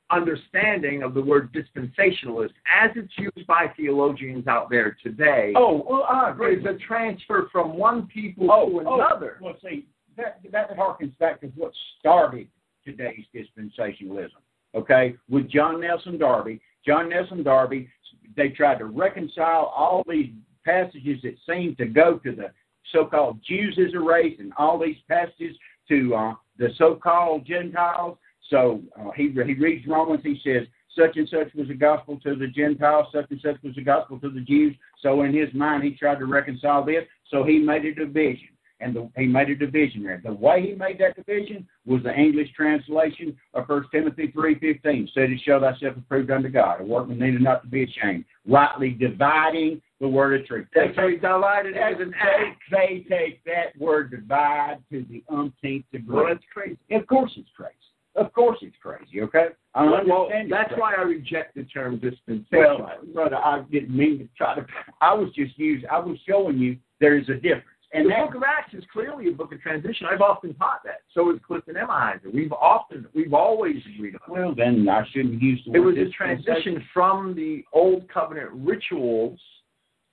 understanding 0.10 1.04
of 1.04 1.14
the 1.14 1.22
word 1.22 1.52
dispensationalist, 1.52 2.54
as 2.74 2.92
it's 2.96 3.12
used 3.18 3.46
by 3.46 3.68
theologians 3.76 4.48
out 4.48 4.70
there 4.70 4.96
today, 5.04 5.54
Oh, 5.56 5.86
well, 5.88 6.04
I 6.04 6.30
agree. 6.32 6.56
is 6.58 6.66
a 6.66 6.76
transfer 6.76 7.50
from 7.52 7.78
one 7.78 8.08
people 8.08 8.50
Oh, 8.52 8.70
to 8.80 8.88
oh, 8.88 8.96
another. 8.96 9.38
Well, 9.42 9.58
see, 9.62 9.86
that 10.16 10.40
that 10.52 10.76
harkens 10.78 11.16
back 11.18 11.42
to 11.42 11.48
what 11.50 11.74
started 12.00 12.48
today's 12.86 13.26
dispensationalism. 13.36 14.38
Okay, 14.76 15.16
with 15.30 15.50
John 15.50 15.82
Nelson 15.82 16.18
Darby. 16.18 16.62
John 16.86 17.10
Nelson 17.10 17.44
Darby, 17.44 17.90
they 18.36 18.50
tried 18.50 18.80
to 18.80 18.86
reconcile 18.86 19.66
all 19.76 20.04
these 20.08 20.32
passages 20.66 21.20
that 21.24 21.36
seem 21.48 21.76
to 21.76 21.86
go 21.86 22.18
to 22.20 22.32
the 22.34 22.52
so-called 22.92 23.40
Jews 23.48 23.78
as 23.86 23.94
a 23.94 24.00
race, 24.00 24.36
and 24.40 24.54
all 24.58 24.80
these 24.80 24.98
passages 25.10 25.56
to 25.90 26.16
uh, 26.16 26.34
the 26.58 26.70
so-called 26.78 27.46
Gentiles. 27.46 28.18
So 28.50 28.82
uh, 29.00 29.12
he 29.16 29.30
he 29.30 29.54
reads 29.54 29.88
Romans. 29.88 30.22
He 30.24 30.40
says 30.44 30.68
such 30.98 31.18
and 31.18 31.28
such 31.30 31.54
was 31.54 31.68
the 31.68 31.74
gospel 31.74 32.20
to 32.22 32.36
the 32.36 32.48
Gentiles, 32.48 33.08
such 33.14 33.30
and 33.30 33.40
such 33.42 33.62
was 33.64 33.76
the 33.76 33.84
gospel 33.84 34.20
to 34.20 34.30
the 34.30 34.42
Jews. 34.42 34.76
So 35.02 35.24
in 35.24 35.34
his 35.34 35.54
mind, 35.54 35.84
he 35.84 35.92
tried 35.92 36.20
to 36.20 36.26
reconcile 36.26 36.84
this. 36.84 37.04
So 37.30 37.44
he 37.44 37.60
made 37.60 37.86
a 37.86 37.94
division, 37.94 38.50
and 38.80 38.96
the, 38.96 39.10
he 39.18 39.26
made 39.26 39.50
a 39.50 39.56
division 39.56 40.04
there. 40.04 40.22
The 40.24 40.34
way 40.34 40.62
he 40.62 40.74
made 40.76 41.00
that 41.00 41.16
division 41.16 41.68
was 41.86 42.04
the 42.04 42.14
English 42.14 42.50
translation 42.56 43.36
of 43.54 43.66
First 43.68 43.90
Timothy 43.92 44.28
three 44.32 44.56
fifteen. 44.60 45.10
Said, 45.14 45.30
"To 45.30 45.38
show 45.40 45.60
thyself 45.60 45.98
approved 45.98 46.32
unto 46.32 46.50
God, 46.50 46.82
a 46.82 46.84
workman 46.84 47.20
needed 47.20 47.42
not 47.42 47.64
to 47.64 47.68
be 47.70 47.84
ashamed, 47.84 48.26
rightly 48.48 48.90
dividing 48.92 49.82
the 50.00 50.08
word 50.08 50.40
of 50.40 50.46
truth." 50.48 50.68
They 50.76 50.88
he 50.90 51.16
divided 51.16 51.76
as 51.76 51.96
an 52.00 52.14
act. 52.20 52.62
they, 52.72 53.06
take 53.10 53.44
that 53.46 53.78
word 53.80 54.12
divide 54.12 54.78
to 54.92 55.06
the 55.10 55.24
umpteenth 55.30 55.86
degree. 55.92 56.16
Well, 56.16 56.26
that's 56.28 56.44
crazy. 56.54 56.78
Of 56.92 57.08
course 57.08 57.32
it's 57.36 57.50
crazy. 57.56 57.74
Of 58.16 58.34
course 58.34 58.58
it's 58.64 58.76
crazy, 58.82 59.22
okay? 59.22 59.50
I 59.76 59.84
Well, 59.84 59.94
understand 59.96 60.48
it's 60.48 60.52
that's 60.52 60.68
crazy. 60.70 60.82
why 60.82 60.96
I 60.96 61.02
reject 61.02 61.54
the 61.56 61.64
term 61.66 62.00
Well, 62.02 62.12
dispensationalist. 62.12 63.14
brother, 63.14 63.36
I 63.38 63.62
didn't 63.72 63.96
mean 63.96 64.18
to 64.20 64.28
try 64.36 64.56
to. 64.56 64.66
I 65.02 65.14
was 65.14 65.32
just 65.34 65.58
using. 65.58 65.88
I 65.90 66.00
was 66.00 66.18
showing 66.28 66.58
you 66.58 66.78
there 67.00 67.16
is 67.18 67.30
a 67.30 67.36
difference, 67.36 67.64
and 67.98 68.06
the 68.06 68.16
book 68.26 68.36
of 68.36 68.44
Acts 68.44 68.74
is 68.74 68.84
clearly 68.92 69.28
a 69.28 69.32
book 69.32 69.54
of 69.54 69.62
transition. 69.62 70.08
I've 70.10 70.22
often 70.22 70.54
taught 70.56 70.82
that. 70.86 71.02
So 71.14 71.32
is 71.32 71.40
Clifton 71.46 71.76
Emahiser. 71.76 72.34
We've 72.34 72.52
often, 72.52 73.08
we've 73.14 73.34
always 73.34 73.78
agreed 73.96 74.16
on 74.16 74.22
well, 74.34 74.56
then 74.56 74.88
I 74.88 75.04
shouldn't 75.12 75.42
use 75.42 75.62
the 75.66 75.74
It 75.74 75.80
was 75.80 75.96
a 75.98 76.10
transition 76.10 76.84
from 76.94 77.36
the 77.36 77.64
Old 77.74 78.08
Covenant 78.10 78.50
rituals 78.54 79.40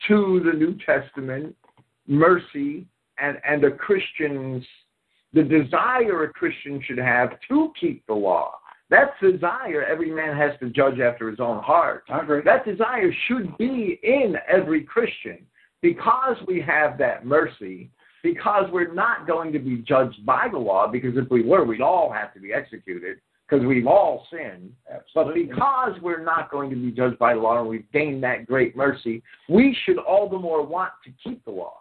to 0.08 0.42
the 0.44 0.56
New 0.56 0.76
Testament 0.84 1.54
mercy 2.06 2.86
and, 3.18 3.38
and 3.46 3.64
a 3.64 3.70
Christian's, 3.70 4.64
the 5.32 5.42
desire 5.42 6.24
a 6.24 6.32
Christian 6.32 6.82
should 6.86 6.98
have 6.98 7.30
to 7.48 7.72
keep 7.80 8.06
the 8.06 8.14
law. 8.14 8.54
That 8.90 9.12
desire 9.20 9.82
every 9.82 10.10
man 10.10 10.36
has 10.36 10.52
to 10.60 10.70
judge 10.70 11.00
after 11.00 11.30
his 11.30 11.40
own 11.40 11.62
heart. 11.62 12.04
I 12.10 12.20
agree. 12.20 12.42
That 12.44 12.64
desire 12.64 13.10
should 13.26 13.56
be 13.56 13.98
in 14.02 14.36
every 14.48 14.84
Christian 14.84 15.38
because 15.84 16.36
we 16.48 16.62
have 16.62 16.96
that 16.96 17.26
mercy, 17.26 17.90
because 18.22 18.64
we're 18.72 18.94
not 18.94 19.26
going 19.26 19.52
to 19.52 19.58
be 19.58 19.76
judged 19.76 20.24
by 20.24 20.48
the 20.50 20.56
law, 20.56 20.86
because 20.90 21.12
if 21.14 21.28
we 21.30 21.42
were, 21.42 21.62
we'd 21.62 21.82
all 21.82 22.10
have 22.10 22.32
to 22.32 22.40
be 22.40 22.54
executed 22.54 23.18
because 23.46 23.66
we've 23.66 23.86
all 23.86 24.26
sinned. 24.32 24.72
But 25.14 25.34
because 25.34 25.92
we're 26.00 26.24
not 26.24 26.50
going 26.50 26.70
to 26.70 26.76
be 26.76 26.90
judged 26.90 27.18
by 27.18 27.34
the 27.34 27.40
law 27.40 27.60
and 27.60 27.68
we've 27.68 27.84
gained 27.92 28.22
that 28.22 28.46
great 28.46 28.74
mercy, 28.74 29.22
we 29.50 29.76
should 29.84 29.98
all 29.98 30.26
the 30.26 30.38
more 30.38 30.64
want 30.64 30.92
to 31.04 31.10
keep 31.22 31.44
the 31.44 31.50
law. 31.50 31.74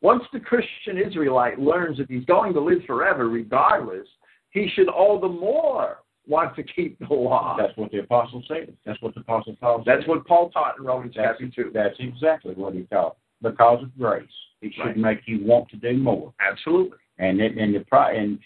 Once 0.00 0.24
the 0.32 0.40
Christian 0.40 0.98
Israelite 0.98 1.60
learns 1.60 1.98
that 1.98 2.10
he's 2.10 2.24
going 2.24 2.52
to 2.54 2.60
live 2.60 2.82
forever 2.84 3.28
regardless, 3.28 4.08
he 4.50 4.68
should 4.74 4.88
all 4.88 5.20
the 5.20 5.28
more 5.28 5.98
want 6.26 6.56
to 6.56 6.62
keep 6.62 6.98
the 6.98 7.14
law. 7.14 7.56
That's 7.58 7.76
what 7.76 7.90
the 7.92 7.98
apostle 7.98 8.42
said. 8.48 8.76
That's 8.84 9.00
what 9.02 9.14
the 9.14 9.20
apostle 9.20 9.56
Paul 9.60 9.82
said. 9.84 9.94
That's 9.94 10.08
what 10.08 10.26
Paul 10.26 10.50
taught 10.50 10.78
in 10.78 10.84
Romans 10.84 11.14
That's, 11.16 11.38
chapter 11.38 11.64
2. 11.64 11.70
that's 11.72 11.96
exactly 11.98 12.54
what 12.54 12.74
he 12.74 12.82
taught. 12.84 13.16
Because 13.42 13.82
of 13.82 13.96
grace, 13.98 14.28
it 14.62 14.72
should 14.74 14.84
Right. 14.86 14.96
make 14.96 15.20
you 15.26 15.44
want 15.44 15.68
to 15.70 15.76
do 15.76 15.96
more. 15.96 16.32
Absolutely. 16.40 16.98
And 17.18 17.40
it, 17.40 17.56
and 17.56 17.74
the 17.74 17.80
pri- 17.80 18.12
and 18.14 18.38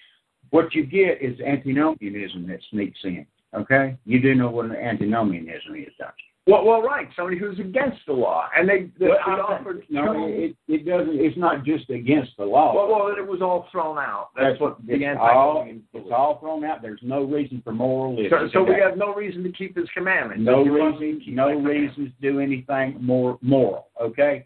what 0.50 0.74
you 0.74 0.85
get 0.85 1.20
is 1.20 1.38
antinomianism 1.40 2.46
that 2.48 2.61
sneaks 2.70 3.00
in. 3.04 3.26
Okay, 3.54 3.96
you 4.04 4.20
do 4.20 4.35
know 4.35 4.50
what 4.50 4.66
an 4.66 4.74
antinomianism 4.76 5.76
is, 5.76 5.92
don't 5.98 6.11
you? 6.18 6.52
Well, 6.52 6.64
well, 6.64 6.83
right. 6.83 7.09
Somebody 7.16 7.38
who's 7.38 7.59
against 7.59 8.04
the 8.07 8.12
law, 8.12 8.48
and 8.54 8.68
they, 8.68 8.90
they, 8.98 9.07
Well, 9.09 9.18
they 9.24 9.33
offered. 9.33 9.83
no, 9.88 10.26
it, 10.28 10.54
it 10.68 10.85
doesn't. 10.85 11.14
It's 11.18 11.38
not 11.38 11.64
just 11.64 11.88
against 11.88 12.37
the 12.37 12.44
law. 12.44 12.74
well, 12.74 12.88
well, 12.88 13.16
it 13.16 13.26
was 13.26 13.40
all 13.40 13.66
thrown 13.72 13.96
out. 13.96 14.28
That's, 14.37 14.61
what 14.61 14.76
the 14.85 14.92
it's 14.92 15.18
all, 15.18 15.66
it's 15.66 16.11
all 16.14 16.38
thrown 16.40 16.64
out. 16.64 16.83
There's 16.83 17.00
no 17.02 17.22
reason 17.22 17.62
for 17.64 17.72
moral 17.72 18.14
living. 18.16 18.30
So, 18.30 18.48
so 18.52 18.62
we 18.62 18.74
have 18.74 18.98
no 18.98 19.14
reason 19.14 19.42
to 19.44 19.52
keep 19.52 19.74
His 19.76 19.88
commandments. 19.96 20.44
no 20.44 20.61
If 20.61 20.66
you 20.66 20.72
want 20.72 21.00
reason, 21.00 21.35
no 21.35 21.48
reasons 21.54 22.11
to 22.20 22.33
do 22.33 22.40
anything 22.40 22.98
more 23.00 23.38
moral. 23.40 23.87
Okay, 24.02 24.44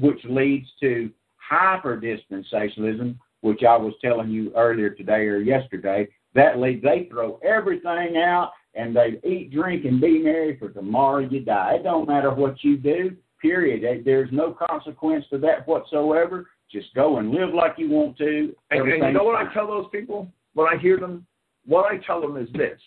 which 0.00 0.20
leads 0.24 0.68
to 0.80 1.10
hyper 1.36 2.00
dispensationalism, 2.00 3.16
which 3.40 3.62
I 3.62 3.76
was 3.76 3.94
telling 4.02 4.30
you 4.30 4.52
earlier 4.56 4.90
today 4.90 5.26
or 5.26 5.38
yesterday. 5.38 6.08
That 6.34 6.58
leads 6.58 6.82
they 6.82 7.08
throw 7.10 7.40
everything 7.42 8.16
out 8.16 8.52
and 8.74 8.94
they 8.94 9.20
eat, 9.28 9.50
drink, 9.52 9.84
and 9.84 10.00
be 10.00 10.18
merry 10.18 10.56
for 10.58 10.68
tomorrow 10.68 11.18
you 11.18 11.40
die. 11.40 11.76
It 11.80 11.84
don't 11.84 12.08
matter 12.08 12.32
what 12.32 12.62
you 12.62 12.76
do. 12.76 13.16
Period. 13.40 14.04
There's 14.04 14.30
no 14.32 14.56
consequence 14.68 15.24
to 15.30 15.38
that 15.38 15.66
whatsoever. 15.66 16.48
Just 16.70 16.92
go 16.94 17.18
and 17.18 17.30
live 17.30 17.54
like 17.54 17.74
you 17.76 17.88
want 17.88 18.18
to. 18.18 18.54
And, 18.70 18.80
and 18.80 19.02
you 19.04 19.12
know 19.12 19.24
what 19.24 19.36
I 19.36 19.52
tell 19.54 19.66
those 19.66 19.86
people 19.90 20.28
when 20.54 20.66
I 20.66 20.76
hear 20.76 20.98
them? 20.98 21.26
What 21.64 21.86
I 21.86 21.98
tell 21.98 22.20
them 22.20 22.36
is 22.36 22.48
this: 22.52 22.80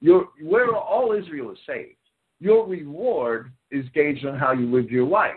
Your 0.00 0.28
where 0.42 0.74
all 0.74 1.12
Israel 1.12 1.50
is 1.52 1.58
saved, 1.66 1.96
your 2.40 2.66
reward 2.66 3.52
is 3.70 3.84
gauged 3.94 4.24
on 4.24 4.38
how 4.38 4.52
you 4.52 4.66
live 4.74 4.90
your 4.90 5.06
life. 5.06 5.32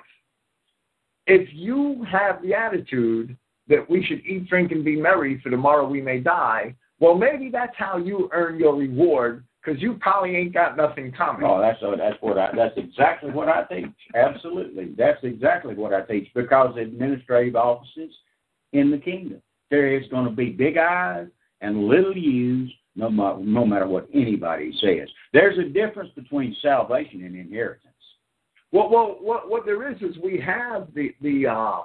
If 1.28 1.50
you 1.54 2.06
have 2.12 2.42
the 2.42 2.54
attitude 2.54 3.38
that 3.68 3.90
we 3.90 4.04
should 4.06 4.26
eat, 4.26 4.48
drink, 4.50 4.72
and 4.72 4.84
be 4.84 5.00
merry, 5.00 5.40
for 5.42 5.50
tomorrow 5.50 5.88
we 5.88 6.02
may 6.02 6.20
die, 6.20 6.76
well, 7.00 7.16
maybe 7.16 7.50
that's 7.50 7.76
how 7.78 7.98
you 7.98 8.30
earn 8.34 8.60
your 8.60 8.76
reward, 8.76 9.44
because 9.64 9.82
you 9.82 9.94
probably 10.02 10.36
ain't 10.36 10.54
got 10.54 10.76
nothing 10.76 11.12
coming. 11.12 11.44
Oh, 11.46 11.62
that's 11.62 11.82
uh, 11.82 11.96
that's 11.96 12.22
what 12.22 12.38
I 12.38 12.52
that's 12.56 12.78
exactly 12.78 13.32
what 13.32 13.48
I 13.48 13.64
teach. 13.64 13.88
Absolutely, 14.16 14.94
that's 14.98 15.24
exactly 15.24 15.76
what 15.76 15.94
I 15.94 16.02
teach 16.02 16.28
because 16.34 16.76
administrative 16.78 17.56
offices 17.56 18.12
in 18.74 18.92
the 18.92 18.98
kingdom 18.98 19.42
there 19.74 19.98
is 19.98 20.08
going 20.10 20.26
to 20.26 20.32
be 20.32 20.50
big 20.50 20.78
eyes 20.78 21.28
and 21.62 21.88
little 21.88 22.16
U's, 22.16 22.72
no 22.96 23.10
no 23.10 23.66
matter 23.66 23.88
what 23.88 24.08
anybody 24.14 24.72
says. 24.80 25.10
There's 25.34 25.58
a 25.58 25.68
difference 25.68 26.12
between 26.16 26.56
salvation 26.62 27.24
and 27.24 27.36
inheritance. 27.36 27.93
Well, 28.74 28.90
well, 28.90 29.18
what 29.22 29.50
what 29.50 29.66
there 29.66 29.90
is 29.90 30.02
is 30.02 30.18
we 30.24 30.40
have 30.46 30.88
the 30.94 31.14
the 31.22 31.48
um, 31.48 31.84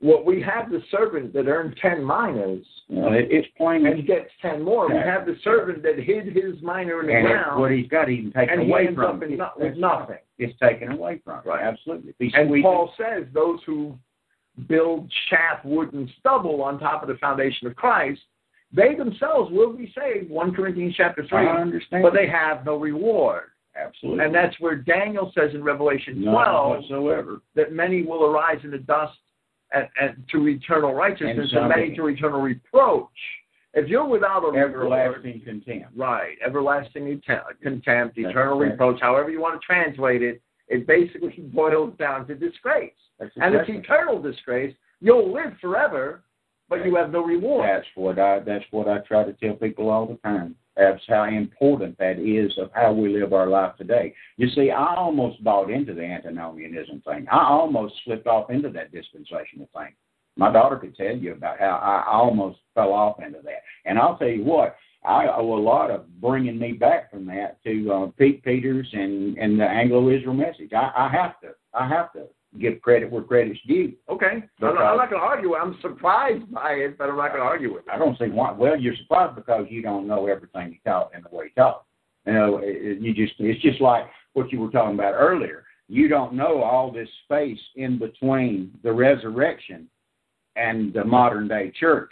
what 0.00 0.24
we 0.26 0.42
have 0.42 0.70
the 0.70 0.82
servant 0.90 1.32
that 1.32 1.46
earned 1.46 1.76
ten 1.80 2.04
minas 2.04 2.66
Well, 2.88 3.14
it, 3.14 3.28
it's 3.30 3.48
plain 3.56 3.86
and 3.86 4.06
gets 4.06 4.30
ten 4.42 4.62
more. 4.62 4.88
We 4.88 4.96
have 4.96 5.24
the 5.24 5.36
servant 5.42 5.82
that 5.84 5.98
hid 5.98 6.26
his 6.26 6.60
mina 6.62 6.98
in 6.98 7.06
the 7.06 7.14
and 7.14 7.26
ground 7.26 7.60
what 7.60 7.70
he's 7.70 7.88
got 7.88 8.08
even 8.10 8.32
taken 8.32 8.54
and 8.54 8.62
he 8.62 8.70
away 8.70 8.86
ends 8.88 8.96
from 8.96 9.16
up 9.16 9.22
in 9.22 9.30
him. 9.30 9.38
no, 9.38 9.50
with 9.56 9.76
nothing. 9.76 10.18
It's 10.38 10.58
taken 10.60 10.92
away 10.92 11.20
from 11.24 11.38
him. 11.42 11.42
Right. 11.46 11.64
Absolutely. 11.64 12.14
He 12.18 12.30
And 12.34 12.62
Paul 12.62 12.92
says 12.96 13.26
those 13.32 13.60
who 13.66 13.96
build 14.68 15.10
chaff, 15.30 15.64
wood, 15.64 15.92
and 15.92 16.10
stubble 16.18 16.62
on 16.62 16.78
top 16.80 17.02
of 17.02 17.08
the 17.08 17.14
foundation 17.16 17.68
of 17.68 17.76
Christ, 17.76 18.20
they 18.72 18.94
themselves 18.96 19.50
will 19.52 19.72
be 19.72 19.92
saved. 19.96 20.28
One 20.30 20.52
Corinthians 20.52 20.94
chapter 20.96 21.24
three, 21.28 21.46
I 21.46 21.60
understand. 21.60 22.02
but 22.02 22.12
they 22.14 22.28
have 22.28 22.64
no 22.64 22.76
reward. 22.76 23.44
Absolutely 23.78 24.24
And 24.24 24.34
that's 24.34 24.58
where 24.60 24.76
Daniel 24.76 25.32
says 25.34 25.50
in 25.54 25.62
Revelation 25.62 26.22
12 26.22 26.68
whatsoever. 26.80 27.40
that 27.54 27.72
many 27.72 28.02
will 28.02 28.24
arise 28.24 28.58
in 28.64 28.70
the 28.70 28.78
dust 28.78 29.18
and, 29.72 29.86
and 30.00 30.24
to 30.32 30.48
eternal 30.48 30.94
righteousness, 30.94 31.50
And 31.52 31.60
and 31.60 31.68
many 31.68 31.94
to 31.96 32.06
eternal 32.08 32.40
reproach. 32.40 33.08
If 33.74 33.88
you're 33.88 34.06
without 34.06 34.42
a 34.44 34.48
reward, 34.50 34.74
Everlasting 34.74 35.42
contempt. 35.44 35.88
right, 35.96 36.36
everlasting 36.44 37.20
contempt, 37.62 38.16
That's 38.16 38.30
eternal 38.30 38.58
correct. 38.58 38.72
reproach, 38.72 39.00
however 39.00 39.30
you 39.30 39.40
want 39.40 39.60
to 39.60 39.64
translate 39.66 40.22
it, 40.22 40.40
it 40.68 40.86
basically 40.86 41.34
boils 41.54 41.94
down 41.98 42.26
to 42.28 42.34
disgrace. 42.34 42.92
That's 43.18 43.30
And 43.36 43.54
it's 43.54 43.68
eternal 43.68 44.20
disgrace. 44.22 44.74
You'll 45.00 45.32
live 45.32 45.52
forever, 45.60 46.22
but 46.68 46.84
you 46.84 46.96
have 46.96 47.10
no 47.10 47.22
reward. 47.24 47.68
That's 47.68 47.86
what 47.94 48.18
I 48.18 48.40
that's 48.40 48.64
what 48.70 48.88
I 48.88 48.98
try 48.98 49.24
to 49.24 49.32
tell 49.34 49.54
people 49.54 49.90
all 49.90 50.06
the 50.06 50.16
time. 50.16 50.54
That's 50.78 51.02
how 51.08 51.24
important 51.24 51.98
that 51.98 52.20
is 52.20 52.56
of 52.56 52.70
how 52.72 52.92
we 52.92 53.08
live 53.08 53.32
our 53.32 53.48
life 53.48 53.76
today. 53.76 54.14
You 54.36 54.48
see, 54.50 54.70
I 54.70 54.94
almost 54.94 55.42
bought 55.42 55.72
into 55.72 55.92
the 55.92 56.04
antinomianism 56.04 57.02
thing. 57.04 57.26
I 57.32 57.44
almost 57.44 57.94
slipped 58.04 58.28
off 58.28 58.48
into 58.50 58.70
that 58.70 58.92
dispensational 58.92 59.68
thing. 59.74 59.92
My 60.36 60.52
daughter 60.52 60.76
could 60.76 60.94
tell 60.94 61.16
you 61.16 61.32
about 61.32 61.58
how 61.58 61.80
I 61.82 62.08
almost 62.08 62.60
fell 62.76 62.92
off 62.92 63.20
into 63.20 63.40
that. 63.42 63.62
And 63.86 63.98
I'll 63.98 64.16
tell 64.18 64.28
you 64.28 64.44
what, 64.44 64.76
I 65.04 65.26
owe 65.26 65.58
a 65.58 65.60
lot 65.60 65.90
of 65.90 66.20
bringing 66.20 66.60
me 66.60 66.72
back 66.72 67.10
from 67.10 67.26
that 67.26 67.60
to 67.64 67.92
uh, 67.92 68.06
Pete 68.16 68.44
Peters 68.44 68.88
and 68.92 69.36
and 69.36 69.58
the 69.58 69.64
Anglo-Israel 69.64 70.34
message. 70.34 70.72
I, 70.72 70.92
I 70.96 71.08
have 71.08 71.40
to, 71.40 71.54
I 71.74 71.88
have 71.88 72.12
to 72.12 72.26
give 72.60 72.80
credit 72.80 73.10
where 73.10 73.22
credit's 73.22 73.60
due. 73.66 73.92
Okay. 74.08 74.26
I'm 74.62 74.74
not, 74.74 74.78
I'm 74.78 74.96
not 74.96 75.10
going 75.10 75.20
to 75.20 75.26
argue. 75.26 75.54
I'm 75.54 75.76
surprised 75.82 76.50
by 76.52 76.72
it, 76.72 76.98
but 76.98 77.10
I'm 77.10 77.16
not 77.16 77.28
going 77.28 77.40
to 77.40 77.46
argue 77.46 77.74
with 77.74 77.84
it. 77.86 77.90
I 77.92 77.98
don't 77.98 78.18
see 78.18 78.26
why. 78.26 78.52
Well, 78.52 78.76
you're 78.76 78.96
surprised 78.96 79.36
because 79.36 79.66
you 79.68 79.82
don't 79.82 80.06
know 80.06 80.26
everything 80.26 80.72
he 80.72 80.80
taught 80.88 81.10
and 81.14 81.24
the 81.24 81.34
way 81.36 81.46
he 81.48 81.60
taught. 81.60 81.84
You 82.26 82.32
know, 82.32 82.58
it- 82.62 82.98
you 83.00 83.12
just 83.14 83.34
it's 83.38 83.60
just 83.62 83.80
like 83.80 84.04
what 84.32 84.52
you 84.52 84.60
were 84.60 84.70
talking 84.70 84.94
about 84.94 85.14
earlier. 85.14 85.64
You 85.88 86.08
don't 86.08 86.34
know 86.34 86.62
all 86.62 86.90
this 86.92 87.08
space 87.24 87.60
in 87.76 87.98
between 87.98 88.72
the 88.82 88.92
resurrection 88.92 89.88
and 90.56 90.92
the 90.92 91.04
modern 91.04 91.48
day 91.48 91.70
church, 91.78 92.10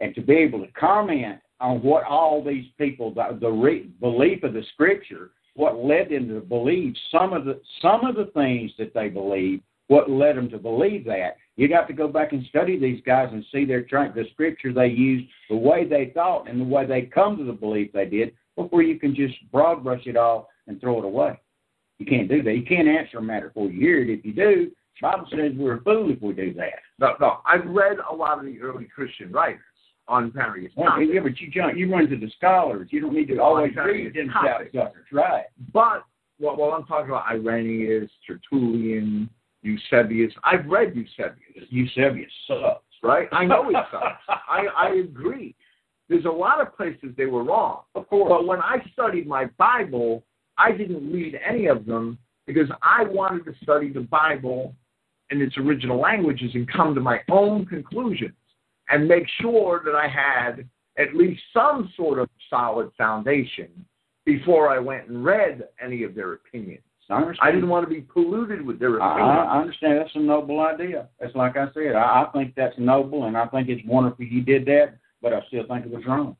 and 0.00 0.14
to 0.14 0.20
be 0.20 0.34
able 0.34 0.60
to 0.60 0.70
comment 0.72 1.38
on 1.60 1.80
what 1.82 2.04
all 2.04 2.42
these 2.42 2.66
people 2.78 3.12
the, 3.14 3.38
the 3.40 3.50
re, 3.50 3.88
belief 4.00 4.42
of 4.42 4.52
the 4.52 4.62
scripture, 4.74 5.30
what 5.54 5.76
led 5.78 6.10
them 6.10 6.28
to 6.28 6.40
believe 6.40 6.94
some 7.10 7.32
of 7.32 7.44
the 7.44 7.60
some 7.80 8.04
of 8.04 8.16
the 8.16 8.26
things 8.34 8.72
that 8.78 8.92
they 8.92 9.08
believe, 9.08 9.60
what 9.88 10.10
led 10.10 10.36
them 10.36 10.48
to 10.50 10.58
believe 10.58 11.04
that. 11.06 11.36
You'd 11.56 11.70
have 11.70 11.86
to 11.88 11.92
go 11.92 12.08
back 12.08 12.32
and 12.32 12.44
study 12.46 12.78
these 12.78 13.02
guys 13.04 13.28
and 13.32 13.44
see 13.52 13.64
their 13.64 13.82
trying 13.82 14.12
the 14.14 14.24
scripture 14.32 14.72
they 14.72 14.88
used, 14.88 15.26
the 15.48 15.56
way 15.56 15.86
they 15.86 16.10
thought, 16.14 16.48
and 16.48 16.60
the 16.60 16.64
way 16.64 16.86
they 16.86 17.02
come 17.02 17.36
to 17.36 17.44
the 17.44 17.52
belief 17.52 17.92
they 17.92 18.06
did, 18.06 18.32
before 18.56 18.82
you 18.82 18.98
can 18.98 19.14
just 19.14 19.34
broad 19.52 19.84
brush 19.84 20.06
it 20.06 20.16
all 20.16 20.48
and 20.66 20.80
throw 20.80 20.98
it 20.98 21.04
away. 21.04 21.38
You 21.98 22.06
can't 22.06 22.28
do 22.28 22.42
that. 22.42 22.54
You 22.54 22.64
can't 22.64 22.88
answer 22.88 23.18
a 23.18 23.22
matter 23.22 23.48
before 23.48 23.70
you 23.70 23.80
hear 23.80 24.02
it. 24.02 24.10
If 24.10 24.24
you 24.24 24.32
do, 24.32 24.70
the 25.00 25.08
Bible 25.08 25.26
says 25.30 25.52
we're 25.56 25.76
a 25.76 25.80
fool 25.82 26.10
if 26.10 26.20
we 26.20 26.32
do 26.32 26.52
that. 26.54 26.80
No, 26.98 27.14
no. 27.20 27.38
I've 27.46 27.66
read 27.66 27.98
a 28.10 28.14
lot 28.14 28.38
of 28.38 28.46
the 28.46 28.60
early 28.60 28.86
Christian 28.86 29.30
writers 29.30 29.60
on 30.08 30.32
various 30.32 30.72
Well, 30.76 30.88
topics. 30.90 31.10
yeah, 31.12 31.20
but 31.20 31.40
you 31.40 31.50
jump, 31.50 31.76
you 31.76 31.90
run 31.90 32.08
to 32.10 32.16
the 32.16 32.30
scholars. 32.36 32.88
You 32.90 33.00
don't 33.00 33.14
need 33.14 33.28
to 33.28 33.38
always 33.38 33.72
read 33.76 34.14
them 34.14 34.32
suckers, 34.32 35.04
right? 35.12 35.44
But 35.72 36.04
well, 36.40 36.56
well, 36.56 36.72
I'm 36.72 36.84
talking 36.84 37.10
about 37.10 37.26
Irenaeus, 37.30 38.10
Tertullian, 38.26 39.30
Eusebius. 39.64 40.32
I've 40.44 40.66
read 40.66 40.94
Eusebius, 40.94 41.68
Eusebius 41.70 42.30
sucks. 42.46 42.84
right? 43.02 43.28
I 43.32 43.44
know 43.44 43.68
he 43.68 43.74
sucks. 43.90 44.22
I, 44.28 44.66
I 44.76 44.88
agree. 44.96 45.54
There's 46.08 46.26
a 46.26 46.30
lot 46.30 46.60
of 46.60 46.76
places 46.76 47.10
they 47.16 47.26
were 47.26 47.42
wrong. 47.42 47.80
Of 47.94 48.08
course. 48.08 48.28
But 48.28 48.46
when 48.46 48.60
I 48.60 48.76
studied 48.92 49.26
my 49.26 49.46
Bible, 49.58 50.22
I 50.58 50.72
didn't 50.72 51.10
read 51.10 51.38
any 51.46 51.66
of 51.66 51.86
them 51.86 52.18
because 52.46 52.68
I 52.82 53.04
wanted 53.04 53.46
to 53.46 53.54
study 53.62 53.90
the 53.90 54.00
Bible 54.00 54.74
in 55.30 55.40
its 55.40 55.56
original 55.56 55.98
languages 55.98 56.50
and 56.54 56.70
come 56.70 56.94
to 56.94 57.00
my 57.00 57.20
own 57.30 57.64
conclusions 57.64 58.34
and 58.90 59.08
make 59.08 59.24
sure 59.40 59.80
that 59.84 59.94
I 59.94 60.06
had 60.06 60.68
at 60.98 61.14
least 61.14 61.40
some 61.52 61.90
sort 61.96 62.18
of 62.18 62.28
solid 62.50 62.90
foundation 62.96 63.68
before 64.26 64.68
I 64.68 64.78
went 64.78 65.08
and 65.08 65.24
read 65.24 65.66
any 65.82 66.02
of 66.02 66.14
their 66.14 66.34
opinions. 66.34 66.82
I. 67.10 67.22
I 67.40 67.50
didn't 67.50 67.68
want 67.68 67.88
to 67.88 67.94
be 67.94 68.00
polluted 68.00 68.64
with 68.64 68.78
their 68.78 69.00
I. 69.00 69.20
I 69.20 69.60
understand. 69.60 69.98
That's 69.98 70.14
a 70.14 70.20
noble 70.20 70.60
idea. 70.60 71.08
That's 71.20 71.34
like 71.34 71.56
I 71.56 71.66
said. 71.74 71.94
I, 71.94 72.24
I 72.24 72.30
think 72.32 72.54
that's 72.56 72.74
noble, 72.78 73.24
and 73.24 73.36
I 73.36 73.46
think 73.46 73.68
it's 73.68 73.82
wonderful 73.86 74.24
you 74.24 74.42
did 74.42 74.64
that. 74.66 74.96
But 75.22 75.32
I 75.32 75.40
still 75.48 75.66
think 75.66 75.86
it 75.86 75.90
was 75.90 76.04
wrong. 76.06 76.36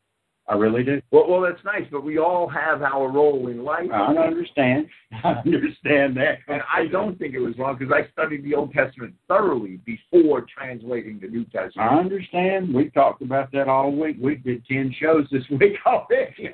I 0.47 0.55
really 0.55 0.85
do. 0.85 1.01
Well, 1.11 1.27
well, 1.27 1.41
that's 1.41 1.65
nice, 1.65 1.85
but 1.91 2.05
we 2.05 2.19
all 2.19 2.47
have 2.49 2.83
our 2.83 3.11
role 3.11 3.49
in 3.49 3.65
life. 3.65 3.91
I 3.91 4.15
understand. 4.15 4.89
I 5.25 5.37
understand 5.47 6.17
that. 6.19 6.39
And 6.49 6.61
I 6.73 6.87
don't 6.87 7.19
think 7.19 7.35
it 7.35 7.39
was 7.39 7.57
wrong 7.57 7.77
because 7.79 7.95
I 7.95 8.11
studied 8.13 8.45
the 8.45 8.55
Old 8.55 8.73
Testament 8.75 9.15
thoroughly 9.27 9.81
before 9.87 10.45
translating 10.55 11.19
the 11.19 11.29
New 11.29 11.45
Testament. 11.45 11.91
I 11.91 11.97
understand. 11.99 12.75
We 12.75 12.91
talked 12.91 13.23
about 13.23 13.53
that 13.53 13.69
all 13.69 13.91
week. 13.91 14.19
We 14.21 14.37
did 14.37 14.67
ten 14.67 14.95
shows 15.01 15.27
this 15.33 15.45
week 15.51 15.77
already. 15.87 16.51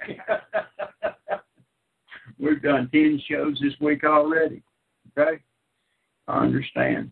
We've 2.40 2.62
done 2.62 2.88
ten 2.92 3.20
shows 3.29 3.59
this 3.62 3.74
week 3.81 4.05
already. 4.05 4.62
Okay? 5.18 5.42
I 6.26 6.38
understand. 6.38 7.11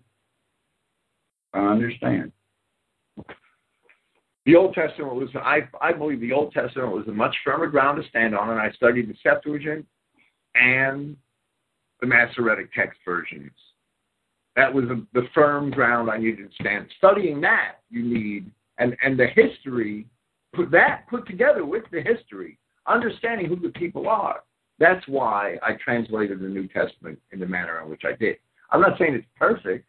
I 1.53 1.59
understand. 1.59 2.33
The 4.47 4.57
Old 4.57 4.75
Testament 4.75 5.15
was, 5.15 5.29
I, 5.35 5.69
I 5.83 5.93
believe 5.93 6.21
the 6.21 6.33
Old 6.33 6.53
Testament 6.53 6.93
was 6.93 7.07
a 7.09 7.13
much 7.13 7.37
firmer 7.45 7.67
ground 7.67 8.03
to 8.03 8.09
stand 8.09 8.35
on, 8.35 8.49
and 8.49 8.59
I 8.59 8.71
studied 8.73 9.09
the 9.09 9.15
Septuagint 9.23 9.85
and 10.55 11.17
the 12.01 12.07
Masoretic 12.07 12.73
text 12.73 12.99
versions. 13.05 13.51
That 14.57 14.73
was 14.73 14.87
the 14.87 15.07
the 15.13 15.29
firm 15.35 15.71
ground 15.71 16.11
I 16.11 16.17
needed 16.17 16.49
to 16.49 16.55
stand. 16.61 16.87
Studying 16.97 17.41
that, 17.43 17.77
you 17.91 18.03
need, 18.03 18.51
and, 18.79 18.97
and 19.03 19.19
the 19.19 19.27
history, 19.27 20.07
put 20.55 20.71
that 20.71 21.05
put 21.09 21.27
together 21.27 21.65
with 21.65 21.85
the 21.93 22.01
history, 22.01 22.59
understanding 22.87 23.47
who 23.47 23.57
the 23.57 23.69
people 23.69 24.09
are. 24.09 24.43
That's 24.79 25.07
why 25.09 25.57
I 25.63 25.73
translated 25.83 26.41
the 26.41 26.49
New 26.49 26.69
Testament 26.69 27.19
in 27.33 27.41
the 27.41 27.47
manner 27.47 27.81
in 27.83 27.91
which 27.91 28.03
I 28.05 28.13
did. 28.17 28.37
I'm 28.71 28.81
not 28.81 28.99
saying 28.99 29.15
it's 29.15 29.27
perfect. 29.37 29.85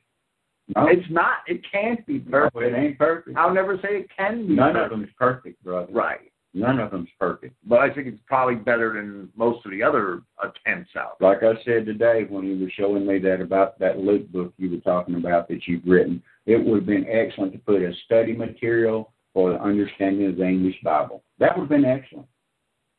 No, 0.76 0.88
It's 0.88 1.10
not. 1.10 1.38
It 1.48 1.62
can't 1.72 2.06
be 2.06 2.24
no, 2.28 2.50
perfect. 2.50 2.64
it 2.76 2.78
ain't 2.78 2.98
perfect. 2.98 3.38
I'll 3.38 3.54
never 3.54 3.78
say 3.78 3.90
it 4.02 4.08
can 4.16 4.48
be. 4.48 4.56
None 4.56 4.70
of 4.70 4.74
perfect. 4.76 4.92
them's 4.92 5.10
perfect, 5.18 5.64
brother. 5.64 5.92
Right. 5.92 6.32
None 6.54 6.80
of 6.80 6.92
them's 6.92 7.10
perfect. 7.20 7.56
But 7.68 7.80
I 7.80 7.94
think 7.94 8.08
it's 8.08 8.22
probably 8.26 8.56
better 8.56 8.94
than 8.94 9.30
most 9.36 9.64
of 9.66 9.72
the 9.72 9.84
other 9.84 10.22
attempts 10.44 10.92
out 10.96 11.20
there. 11.20 11.30
Like 11.30 11.44
I 11.44 11.54
said 11.64 11.86
today 11.86 12.26
when 12.28 12.46
you 12.46 12.60
were 12.64 12.72
showing 12.76 13.06
me 13.06 13.20
that 13.20 13.42
about 13.42 13.78
that 13.80 14.00
Luke 14.00 14.32
book 14.32 14.54
you 14.58 14.70
were 14.72 14.78
talking 14.78 15.16
about 15.16 15.48
that 15.50 15.68
you've 15.68 15.86
written, 15.86 16.22
it 16.48 16.58
would 16.64 16.78
have 16.78 16.86
been 16.88 17.06
excellent 17.08 17.54
to 17.54 17.60
put 17.60 17.84
as 17.84 17.94
study 18.06 18.34
material 18.36 19.12
for 19.34 19.52
the 19.54 19.62
understanding 19.62 20.28
of 20.28 20.38
the 20.38 20.44
English 20.48 20.78
Bible. 20.84 21.22
That 21.40 21.56
would 21.56 21.64
have 21.64 21.70
been 21.70 21.86
excellent. 21.86 22.26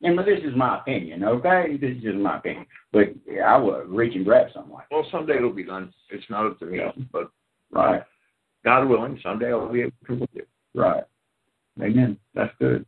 And 0.02 0.16
but 0.16 0.24
this 0.24 0.40
is 0.44 0.56
my 0.56 0.78
opinion, 0.78 1.24
okay? 1.24 1.76
This 1.80 1.96
is 1.96 2.02
just 2.02 2.16
my 2.16 2.38
opinion. 2.38 2.66
But 2.92 3.08
yeah, 3.30 3.42
I 3.42 3.56
would 3.58 3.88
reach 3.88 4.14
and 4.16 4.24
grab 4.24 4.46
something 4.54 4.72
like 4.72 4.90
Well, 4.90 5.06
someday 5.12 5.36
it'll 5.36 5.52
be 5.52 5.64
done. 5.64 5.92
It's 6.10 6.24
not 6.30 6.46
up 6.46 6.58
to 6.60 6.66
me, 6.66 6.80
but. 7.12 7.30
Right, 7.72 8.02
God 8.64 8.86
willing, 8.88 9.20
someday 9.22 9.52
I'll 9.52 9.72
be 9.72 9.82
able 9.82 9.90
to 9.92 10.04
complete 10.04 10.30
it. 10.34 10.48
right. 10.74 11.04
Amen. 11.80 12.18
That's 12.34 12.52
good. 12.58 12.84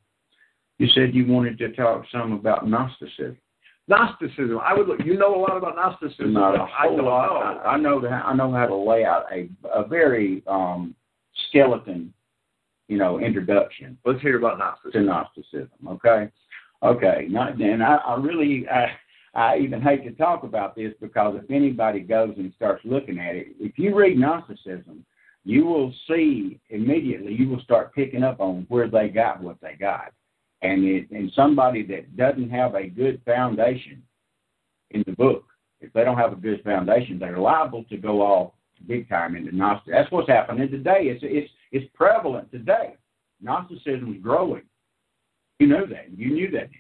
You 0.79 0.89
said 0.89 1.15
you 1.15 1.25
wanted 1.27 1.57
to 1.59 1.71
talk 1.73 2.05
some 2.11 2.33
about 2.33 2.69
Gnosticism. 2.69 3.39
Gnosticism. 3.87 4.59
I 4.61 4.75
would 4.75 4.89
look. 4.89 4.99
You 5.05 5.17
know 5.17 5.37
a 5.37 5.41
lot 5.41 5.57
about 5.57 5.77
Gnosticism. 5.77 6.33
Not 6.33 6.57
a 6.57 6.63
I 6.63 6.87
whole 6.89 6.97
don't 6.97 7.07
lot. 7.07 7.27
know. 7.29 7.61
I, 7.61 7.75
I 7.75 7.79
know 7.79 8.01
that 8.01 8.11
I 8.25 8.35
know 8.35 8.53
how 8.53 8.67
to 8.67 8.75
lay 8.75 9.05
out 9.05 9.27
a 9.33 9.49
a 9.73 9.87
very 9.87 10.43
um, 10.49 10.95
skeleton, 11.49 12.13
you 12.89 12.99
know, 12.99 13.21
introduction 13.21 13.97
Let's 14.05 14.21
hear 14.21 14.37
about 14.39 14.59
Gnosticism. 14.59 15.03
to. 15.03 15.07
Gnosticism. 15.07 15.89
Okay, 15.89 16.29
okay. 16.83 17.27
Not 17.29 17.61
and 17.61 17.83
I, 17.83 17.97
I 17.97 18.17
really 18.17 18.67
I, 18.69 18.93
I 19.35 19.59
even 19.59 19.81
hate 19.81 20.05
to 20.05 20.13
talk 20.13 20.43
about 20.43 20.77
this 20.77 20.93
because 21.01 21.39
if 21.43 21.51
anybody 21.51 22.01
goes 22.01 22.35
and 22.37 22.53
starts 22.55 22.85
looking 22.85 23.19
at 23.19 23.37
it, 23.37 23.49
if 23.59 23.79
you 23.79 23.95
read 23.95 24.19
Gnosticism, 24.19 25.05
you 25.45 25.65
will 25.65 25.93
see 26.09 26.61
immediately. 26.71 27.33
You 27.33 27.49
will 27.49 27.61
start 27.61 27.95
picking 27.95 28.23
up 28.23 28.41
on 28.41 28.67
where 28.69 28.89
they 28.89 29.09
got 29.09 29.43
what 29.43 29.61
they 29.61 29.75
got, 29.79 30.13
and 30.63 30.85
it 30.85 31.11
and 31.11 31.33
somebody 31.35 31.83
that 31.87 32.17
doesn't 32.17 32.51
have 32.51 32.75
a 32.75 32.89
good 32.89 33.21
foundation 33.25 34.03
in 34.91 35.03
the 35.07 35.13
book 35.13 35.45
if 35.83 35.93
they 35.93 36.05
don't 36.05 36.17
have 36.17 36.33
a 36.33 36.37
good 36.37 36.63
foundation, 36.63 37.19
they're 37.19 37.39
liable 37.39 37.85
to 37.85 37.97
go 37.97 38.23
off 38.23 38.53
big 38.87 39.09
time 39.09 39.37
into 39.37 39.55
Gnostic. 39.55 39.93
That's 39.93 40.11
what's 40.11 40.29
happening 40.29 40.71
today. 40.71 41.05
It's 41.05 41.23
it's 41.23 41.51
it's 41.73 41.91
prevalent 41.95 42.51
today. 42.51 42.95
Gnosticism 43.41 44.15
is 44.15 44.23
growing. 44.23 44.63
You 45.63 45.69
know 45.69 45.87
that. 45.87 46.07
You 46.17 46.31
knew 46.31 46.51
that. 46.51 46.71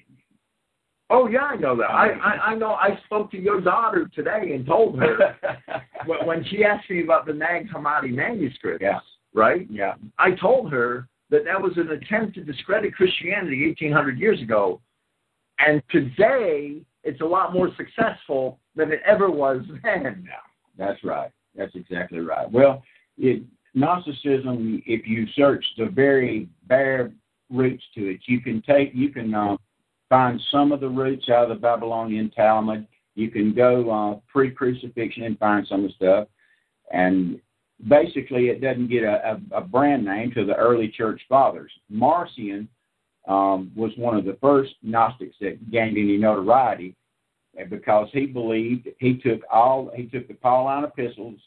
Oh 1.08 1.28
yeah, 1.28 1.42
I 1.42 1.54
know 1.54 1.76
that. 1.76 1.84
I, 1.84 2.08
I 2.08 2.30
I 2.50 2.54
know. 2.56 2.72
I 2.72 2.98
spoke 3.04 3.30
to 3.30 3.38
your 3.38 3.60
daughter 3.60 4.10
today 4.12 4.54
and 4.54 4.66
told 4.66 4.98
her 4.98 5.36
when 6.24 6.44
she 6.50 6.64
asked 6.64 6.90
me 6.90 7.04
about 7.04 7.26
the 7.26 7.32
Nag 7.32 7.68
Hammadi 7.70 8.12
manuscript. 8.12 8.82
Yeah. 8.82 8.98
Right. 9.32 9.68
Yeah. 9.70 9.94
I 10.18 10.32
told 10.32 10.72
her 10.72 11.06
that 11.30 11.44
that 11.44 11.62
was 11.62 11.74
an 11.76 11.90
attempt 11.90 12.34
to 12.34 12.42
discredit 12.42 12.92
Christianity 12.96 13.68
1800 13.68 14.18
years 14.18 14.42
ago, 14.42 14.80
and 15.60 15.80
today 15.90 16.82
it's 17.04 17.20
a 17.20 17.24
lot 17.24 17.52
more 17.52 17.70
successful 17.76 18.58
than 18.74 18.90
it 18.90 19.00
ever 19.06 19.30
was 19.30 19.62
then. 19.84 20.28
That's 20.76 21.04
right. 21.04 21.30
That's 21.54 21.74
exactly 21.76 22.18
right. 22.18 22.50
Well, 22.50 22.82
it, 23.16 23.44
Gnosticism, 23.74 24.82
if 24.86 25.06
you 25.06 25.28
search 25.36 25.64
the 25.78 25.86
very 25.86 26.48
bare 26.66 27.12
roots 27.52 27.84
to 27.94 28.10
it, 28.10 28.20
you 28.26 28.40
can 28.40 28.62
take, 28.62 28.92
you 28.94 29.10
can 29.10 29.34
uh, 29.34 29.56
find 30.08 30.40
some 30.50 30.72
of 30.72 30.80
the 30.80 30.88
roots 30.88 31.28
out 31.28 31.44
of 31.44 31.48
the 31.50 31.54
Babylonian 31.54 32.30
Talmud. 32.30 32.86
You 33.14 33.30
can 33.30 33.54
go 33.54 33.90
uh, 33.90 34.20
pre-crucifixion 34.32 35.24
and 35.24 35.38
find 35.38 35.66
some 35.66 35.84
of 35.84 35.90
the 35.90 35.94
stuff. 35.94 36.28
And 36.92 37.40
basically, 37.88 38.48
it 38.48 38.60
doesn't 38.60 38.88
get 38.88 39.04
a, 39.04 39.38
a, 39.52 39.58
a 39.58 39.60
brand 39.60 40.04
name 40.04 40.32
to 40.32 40.44
the 40.44 40.54
early 40.54 40.88
church 40.88 41.20
fathers. 41.28 41.72
Marcion 41.88 42.68
um, 43.28 43.70
was 43.74 43.92
one 43.96 44.16
of 44.16 44.24
the 44.24 44.36
first 44.40 44.74
Gnostics 44.82 45.36
that 45.40 45.70
gained 45.70 45.96
any 45.96 46.16
notoriety 46.16 46.96
because 47.68 48.08
he 48.12 48.26
believed 48.26 48.88
he 48.98 49.18
took 49.18 49.40
all 49.50 49.90
he 49.94 50.06
took 50.06 50.26
the 50.26 50.34
Pauline 50.34 50.84
epistles, 50.84 51.38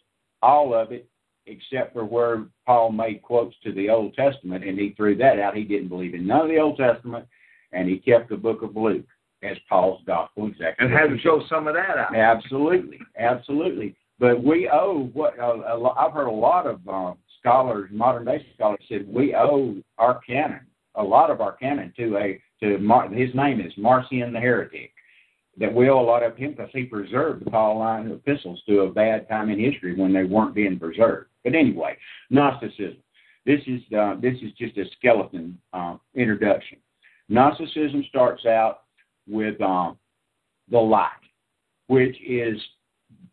all 0.42 0.74
of 0.74 0.92
it, 0.92 1.08
except 1.48 1.94
for 1.94 2.06
where 2.06 2.46
Paul 2.66 2.92
made 2.92 3.22
quotes 3.22 3.56
to 3.64 3.72
the 3.72 3.90
Old 3.90 4.14
Testament, 4.14 4.64
and 4.64 4.78
he 4.78 4.94
threw 4.96 5.16
that 5.18 5.40
out. 5.40 5.56
He 5.56 5.64
didn't 5.64 5.90
believe 5.90 6.14
in 6.14 6.28
none 6.28 6.42
of 6.42 6.48
the 6.48 6.60
Old 6.60 6.78
Testament, 6.78 7.28
and 7.72 7.88
he 7.88 7.98
kept 7.98 8.30
the 8.30 8.38
book 8.38 8.62
of 8.62 8.76
Luke 8.76 9.06
as 9.44 9.58
Paul's 9.70 10.02
gospel. 10.06 10.48
Exactly. 10.48 10.86
And 10.86 10.94
had 10.94 11.10
to 11.10 11.20
show 11.20 11.44
some 11.50 11.68
of 11.68 11.76
that 11.76 11.98
out. 11.98 12.16
Absolutely, 12.16 13.00
absolutely. 13.18 13.96
But 14.18 14.44
we 14.44 14.70
owe 14.70 15.10
what 15.14 15.38
uh, 15.40 15.58
I've 15.98 16.14
heard 16.14 16.28
a 16.28 16.32
lot 16.32 16.66
of 16.66 16.80
uh, 16.88 17.14
scholars, 17.40 17.90
modern 17.94 18.26
day 18.26 18.46
scholars, 18.56 18.80
said 18.90 19.08
we 19.08 19.36
owe 19.36 19.76
our 19.98 20.20
canon, 20.22 20.62
a 20.96 21.04
lot 21.04 21.30
of 21.30 21.42
our 21.42 21.52
canon, 21.54 21.94
to 21.98 22.18
a 22.18 22.42
to 22.62 22.78
Mar- 22.78 23.10
his 23.10 23.36
name 23.36 23.60
is 23.60 23.74
Marcion 23.78 24.32
the 24.32 24.40
heretic 24.40 24.92
that 25.58 25.74
we 25.74 25.90
owe 25.90 26.00
a 26.00 26.02
lot 26.02 26.24
of 26.24 26.36
him 26.36 26.52
because 26.52 26.70
he 26.74 26.84
preserved 26.84 27.46
the 27.46 27.52
Pauline 27.52 28.12
epistles 28.12 28.62
to 28.68 28.82
a 28.82 28.92
bad 28.92 29.28
time 29.30 29.50
in 29.50 29.60
history 29.60 29.96
when 29.96 30.14
they 30.14 30.24
weren't 30.24 30.56
being 30.56 30.80
preserved. 30.80 31.28
But 31.46 31.56
anyway, 31.56 31.96
Gnosticism. 32.30 32.98
This 33.46 33.62
is 33.68 33.80
uh, 33.98 34.16
this 34.20 34.34
is 34.42 34.52
just 34.58 34.76
a 34.78 34.86
skeleton 34.98 35.58
uh, 35.72 35.98
introduction. 36.16 36.80
Gnosticism 37.30 38.04
starts 38.10 38.46
out 38.46 38.82
with 39.28 39.62
um, 39.62 39.98
the 40.70 40.80
light, 40.80 41.12
which 41.88 42.18
is 42.28 42.60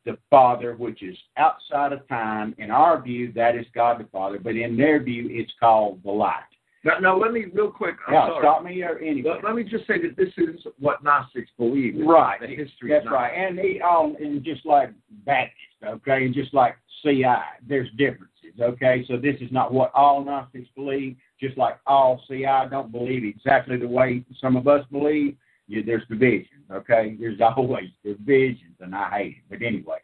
the 0.05 0.19
Father, 0.29 0.75
which 0.75 1.03
is 1.03 1.17
outside 1.39 1.93
of 1.93 2.07
time. 2.09 2.55
In 2.59 2.71
our 2.71 3.01
view, 3.01 3.33
that 3.33 3.57
is 3.57 3.65
God 3.75 4.01
the 4.01 4.09
Father, 4.13 4.39
but 4.39 4.57
in 4.57 4.77
their 4.77 5.03
view, 5.03 5.29
it's 5.31 5.53
called 5.59 6.03
the 6.05 6.11
light. 6.11 6.43
Now, 6.85 6.99
now 6.99 7.17
let 7.19 7.33
me 7.33 7.47
real 7.53 7.71
quick. 7.71 7.95
I'm 8.09 8.15
yeah, 8.15 8.27
sorry. 8.27 8.43
stop 8.43 8.65
me 8.65 8.83
or 8.83 8.99
anyway. 8.99 9.31
Let, 9.35 9.45
let 9.45 9.55
me 9.55 9.63
just 9.63 9.87
say 9.87 10.01
that 10.03 10.17
this 10.17 10.33
is 10.37 10.67
what 10.79 11.05
Gnostics 11.05 11.51
believe. 11.57 11.95
Right. 12.05 12.41
The 12.41 12.49
history. 12.49 12.91
That's 12.91 13.07
of 13.07 13.13
right. 13.13 13.31
And 13.31 13.59
he 13.59 13.81
all 13.81 14.07
um, 14.07 14.17
and 14.19 14.43
just 14.43 14.67
like 14.67 14.91
Baptist, 15.25 15.55
okay, 15.85 16.25
and 16.25 16.35
just 16.35 16.53
like 16.53 16.77
CI, 17.03 17.25
there's 17.67 17.89
differences, 17.97 18.61
okay? 18.61 19.05
So 19.09 19.17
this 19.17 19.37
is 19.41 19.53
not 19.53 19.73
what 19.73 19.93
all 19.95 20.25
Gnostics 20.25 20.69
believe, 20.75 21.17
just 21.41 21.57
like 21.57 21.79
all 21.87 22.23
CI 22.29 22.69
don't 22.71 22.91
believe 22.91 23.25
exactly 23.25 23.77
the 23.77 23.89
way 23.89 24.25
some 24.41 24.57
of 24.57 24.67
us 24.67 24.85
believe. 24.91 25.37
You, 25.69 25.85
there's 25.85 26.07
divisions, 26.09 26.65
okay? 26.71 27.17
There's 27.19 27.41
always 27.57 27.91
divisions, 28.05 28.75
and 28.81 28.95
I 28.95 29.11
hate 29.11 29.37
it. 29.39 29.45
But 29.49 29.63
anyway, 29.63 29.99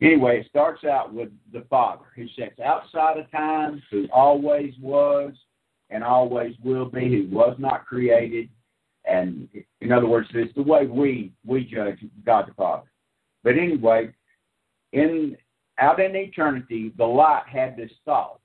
anyway, 0.00 0.40
it 0.40 0.46
starts 0.48 0.84
out 0.84 1.12
with 1.12 1.30
the 1.52 1.64
Father 1.68 2.04
who 2.14 2.26
sits 2.36 2.60
outside 2.64 3.18
of 3.18 3.30
time, 3.32 3.82
who 3.90 4.06
always 4.12 4.74
was 4.80 5.32
and 5.90 6.04
always 6.04 6.54
will 6.62 6.86
be, 6.86 7.08
who 7.08 7.36
was 7.36 7.56
not 7.58 7.86
created. 7.86 8.48
And 9.04 9.48
in 9.80 9.92
other 9.92 10.06
words, 10.06 10.28
it's 10.34 10.54
the 10.54 10.62
way 10.62 10.86
we 10.86 11.32
we 11.44 11.64
judge 11.64 11.98
God 12.24 12.46
the 12.48 12.54
Father. 12.54 12.90
But 13.42 13.56
anyway, 13.56 14.12
in 14.92 15.36
out 15.78 16.00
in 16.00 16.14
eternity, 16.14 16.92
the 16.96 17.04
light 17.04 17.44
had 17.50 17.76
this 17.76 17.90
thought, 18.04 18.40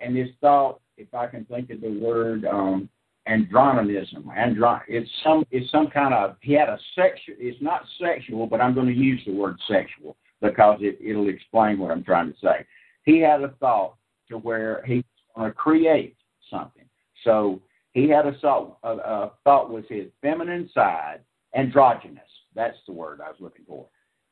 and 0.00 0.16
this 0.16 0.28
thought, 0.40 0.80
if 0.96 1.14
I 1.14 1.26
can 1.26 1.44
think 1.44 1.70
of 1.70 1.80
the 1.80 1.90
word 1.90 2.44
um, 2.44 2.88
andronism, 3.26 4.30
andron, 4.36 4.80
it's 4.88 5.10
some 5.22 5.44
it's 5.50 5.70
some 5.70 5.88
kind 5.88 6.12
of 6.12 6.36
he 6.40 6.52
had 6.54 6.68
a 6.68 6.78
sexual. 6.94 7.36
It's 7.38 7.62
not 7.62 7.82
sexual, 8.00 8.46
but 8.46 8.60
I'm 8.60 8.74
going 8.74 8.88
to 8.88 8.92
use 8.92 9.20
the 9.24 9.32
word 9.32 9.58
sexual 9.68 10.16
because 10.42 10.78
it, 10.80 10.98
it'll 11.00 11.28
explain 11.28 11.78
what 11.78 11.90
I'm 11.90 12.04
trying 12.04 12.32
to 12.32 12.38
say. 12.40 12.66
He 13.04 13.20
had 13.20 13.42
a 13.42 13.48
thought 13.60 13.94
to 14.28 14.38
where 14.38 14.82
he 14.86 14.96
was 14.96 15.04
going 15.36 15.50
to 15.50 15.54
create 15.54 16.16
something. 16.50 16.79
So 17.24 17.60
he 17.92 18.08
had 18.08 18.26
a 18.26 18.32
thought, 18.40 18.78
a, 18.82 18.92
a 18.92 19.32
thought 19.44 19.70
was 19.70 19.84
his 19.88 20.06
feminine 20.22 20.70
side, 20.72 21.20
androgynous. 21.54 22.22
That's 22.54 22.78
the 22.86 22.92
word 22.92 23.20
I 23.20 23.28
was 23.28 23.40
looking 23.40 23.64
for. 23.66 23.86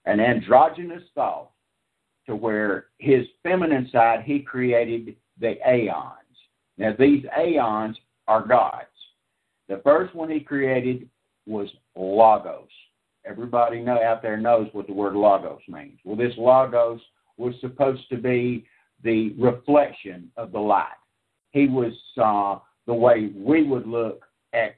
An 0.07 0.21
androgynous 0.21 1.03
thought 1.15 1.51
to 2.27 2.37
where 2.37 2.87
his 2.99 3.27
feminine 3.43 3.89
side, 3.91 4.23
he 4.25 4.41
created 4.41 5.17
the 5.41 5.57
aeons. 5.69 6.15
Now, 6.77 6.95
these 6.99 7.25
aeons 7.39 7.97
are 8.27 8.47
gods. 8.47 8.87
The 9.69 9.81
first 9.85 10.15
one 10.15 10.31
he 10.31 10.41
created 10.41 11.09
was 11.47 11.69
Logos. 11.97 12.69
Everybody 13.27 13.81
know 13.81 14.01
out 14.03 14.23
there 14.23 14.37
knows 14.37 14.69
what 14.73 14.87
the 14.87 14.93
word 14.93 15.15
Logos 15.15 15.61
means. 15.69 15.99
Well, 16.05 16.17
this 16.17 16.35
Logos 16.39 17.01
was 17.37 17.55
supposed 17.61 18.09
to 18.11 18.17
be 18.17 18.67
the 19.03 19.35
reflection 19.39 20.31
of 20.37 20.53
the 20.53 20.59
light. 20.59 20.87
He 21.51 21.67
was 21.67 21.93
uh, 22.17 22.59
the 22.89 22.95
way 22.95 23.31
we 23.37 23.63
would 23.63 23.87
look 23.87 24.25
at 24.55 24.77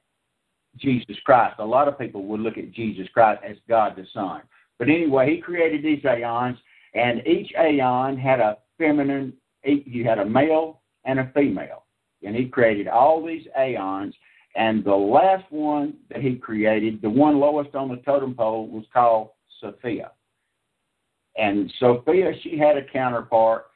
Jesus 0.76 1.16
Christ. 1.24 1.54
A 1.60 1.64
lot 1.64 1.88
of 1.88 1.98
people 1.98 2.24
would 2.26 2.40
look 2.40 2.58
at 2.58 2.72
Jesus 2.72 3.06
Christ 3.14 3.40
as 3.48 3.56
God 3.68 3.94
the 3.96 4.04
Son. 4.12 4.42
But 4.78 4.88
anyway, 4.88 5.34
he 5.34 5.40
created 5.40 5.82
these 5.82 6.04
aeons, 6.04 6.58
and 6.92 7.26
each 7.26 7.52
aeon 7.58 8.18
had 8.18 8.40
a 8.40 8.58
feminine, 8.76 9.32
you 9.62 10.04
had 10.04 10.18
a 10.18 10.24
male 10.24 10.80
and 11.04 11.20
a 11.20 11.30
female. 11.34 11.84
And 12.22 12.34
he 12.34 12.46
created 12.46 12.88
all 12.88 13.24
these 13.24 13.46
aeons, 13.58 14.14
and 14.56 14.84
the 14.84 14.94
last 14.94 15.44
one 15.50 15.94
that 16.10 16.20
he 16.20 16.34
created, 16.34 17.00
the 17.00 17.08
one 17.08 17.38
lowest 17.38 17.76
on 17.76 17.88
the 17.88 17.98
totem 17.98 18.34
pole, 18.34 18.66
was 18.66 18.84
called 18.92 19.30
Sophia. 19.60 20.10
And 21.36 21.72
Sophia, 21.78 22.32
she 22.42 22.58
had 22.58 22.76
a 22.76 22.84
counterpart 22.92 23.66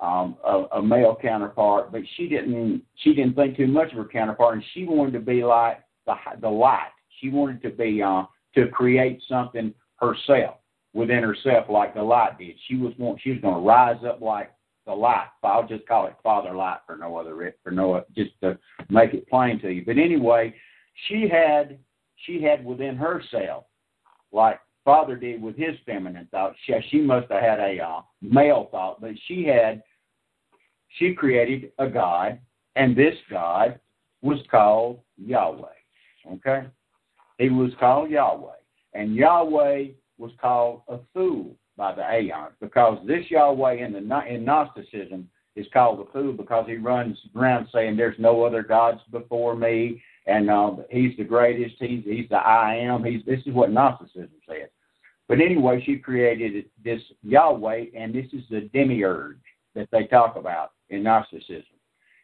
um, 0.00 0.36
a, 0.44 0.64
a 0.76 0.82
male 0.82 1.16
counterpart, 1.20 1.90
but 1.90 2.02
she 2.16 2.28
didn't 2.28 2.82
she 2.96 3.14
didn't 3.14 3.34
think 3.34 3.56
too 3.56 3.66
much 3.66 3.92
of 3.92 3.98
her 3.98 4.04
counterpart, 4.04 4.54
and 4.54 4.64
she 4.74 4.84
wanted 4.84 5.12
to 5.12 5.20
be 5.20 5.42
like 5.42 5.82
the 6.06 6.14
the 6.40 6.48
light. 6.48 6.90
She 7.20 7.30
wanted 7.30 7.62
to 7.62 7.70
be 7.70 8.02
uh, 8.02 8.24
to 8.54 8.68
create 8.68 9.22
something 9.28 9.72
herself 9.96 10.56
within 10.92 11.22
herself, 11.22 11.66
like 11.68 11.94
the 11.94 12.02
light 12.02 12.38
did. 12.38 12.56
She 12.68 12.76
was 12.76 12.92
want 12.98 13.20
she 13.22 13.30
was 13.30 13.40
going 13.40 13.54
to 13.54 13.60
rise 13.60 14.02
up 14.06 14.20
like 14.20 14.52
the 14.86 14.92
light. 14.92 15.28
I'll 15.42 15.66
just 15.66 15.86
call 15.86 16.06
it 16.06 16.16
Father 16.22 16.54
Light 16.54 16.78
for 16.86 16.96
no 16.96 17.16
other 17.16 17.54
for 17.62 17.70
no 17.70 18.02
just 18.14 18.32
to 18.42 18.58
make 18.88 19.14
it 19.14 19.28
plain 19.28 19.60
to 19.60 19.70
you. 19.70 19.84
But 19.84 19.98
anyway, 19.98 20.54
she 21.08 21.28
had 21.28 21.78
she 22.16 22.42
had 22.42 22.64
within 22.64 22.96
herself 22.96 23.64
like 24.32 24.60
father 24.86 25.16
did 25.16 25.42
with 25.42 25.56
his 25.56 25.76
feminine 25.84 26.28
thought. 26.30 26.54
She, 26.64 26.72
she 26.90 27.00
must 27.00 27.30
have 27.30 27.42
had 27.42 27.58
a 27.60 27.78
uh, 27.80 28.00
male 28.22 28.68
thought, 28.70 29.00
but 29.00 29.10
she 29.26 29.44
had, 29.44 29.82
she 30.98 31.12
created 31.12 31.72
a 31.78 31.88
God, 31.88 32.38
and 32.76 32.96
this 32.96 33.14
God 33.28 33.78
was 34.22 34.38
called 34.50 35.00
Yahweh. 35.18 35.66
Okay? 36.34 36.68
He 37.38 37.50
was 37.50 37.72
called 37.78 38.10
Yahweh. 38.10 38.52
And 38.94 39.14
Yahweh 39.14 39.88
was 40.16 40.30
called 40.40 40.82
a 40.88 40.98
fool 41.12 41.56
by 41.76 41.94
the 41.94 42.02
aeons 42.02 42.54
because 42.60 42.98
this 43.06 43.24
Yahweh 43.28 43.84
in, 43.84 43.92
the, 43.92 44.26
in 44.26 44.44
Gnosticism 44.44 45.28
is 45.56 45.66
called 45.72 46.06
a 46.06 46.12
fool 46.12 46.32
because 46.32 46.66
he 46.66 46.76
runs 46.76 47.18
around 47.34 47.66
saying 47.74 47.96
there's 47.96 48.18
no 48.18 48.44
other 48.44 48.62
gods 48.62 49.00
before 49.10 49.56
me 49.56 50.00
and 50.26 50.50
uh, 50.50 50.72
he's 50.90 51.16
the 51.16 51.24
greatest. 51.24 51.76
He's 51.78 52.04
he's 52.04 52.28
the 52.28 52.36
I 52.36 52.74
am. 52.74 53.04
He's 53.04 53.24
this 53.24 53.40
is 53.46 53.54
what 53.54 53.70
Gnosticism 53.70 54.30
says. 54.48 54.68
But 55.28 55.40
anyway, 55.40 55.82
she 55.84 55.96
created 55.96 56.66
this 56.84 57.00
Yahweh, 57.22 57.86
and 57.96 58.14
this 58.14 58.26
is 58.32 58.42
the 58.50 58.70
demiurge 58.72 59.38
that 59.74 59.88
they 59.90 60.06
talk 60.06 60.36
about 60.36 60.72
in 60.90 61.02
Gnosticism. 61.02 61.64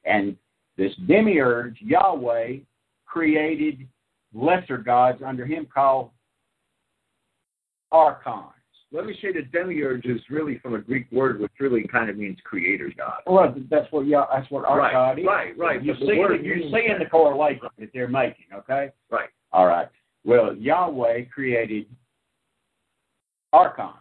And 0.04 0.36
this 0.76 0.92
demiurge, 1.06 1.76
Yahweh, 1.80 2.58
created 3.04 3.88
lesser 4.32 4.78
gods 4.78 5.20
under 5.24 5.44
him 5.44 5.66
called 5.72 6.10
archons. 7.90 8.54
let 8.90 9.04
me 9.04 9.14
say 9.20 9.32
the 9.32 9.42
demiurge 9.42 10.06
is 10.06 10.20
really 10.30 10.58
from 10.58 10.74
a 10.74 10.78
Greek 10.78 11.06
word, 11.12 11.40
which 11.40 11.52
really 11.60 11.86
kind 11.88 12.08
of 12.08 12.16
means 12.16 12.38
creator 12.44 12.90
God. 12.96 13.18
Well, 13.26 13.54
that's 13.70 13.90
what 13.90 14.06
yeah, 14.06 14.24
that's 14.32 14.50
what 14.50 14.64
our 14.64 14.78
right, 14.78 14.92
God 14.92 15.18
is. 15.18 15.26
Right, 15.26 15.58
right. 15.58 15.82
You're 15.82 15.94
But 15.94 16.00
the 16.00 16.06
seeing, 16.06 16.18
word 16.18 16.44
you're 16.44 16.58
seeing 16.58 16.98
the 16.98 17.06
correlation 17.10 17.68
that 17.78 17.90
they're 17.92 18.08
making. 18.08 18.46
Okay. 18.54 18.90
Right. 19.10 19.28
All 19.52 19.66
right. 19.66 19.88
Well, 20.24 20.54
Yahweh 20.54 21.24
created 21.26 21.86
archons, 23.52 23.96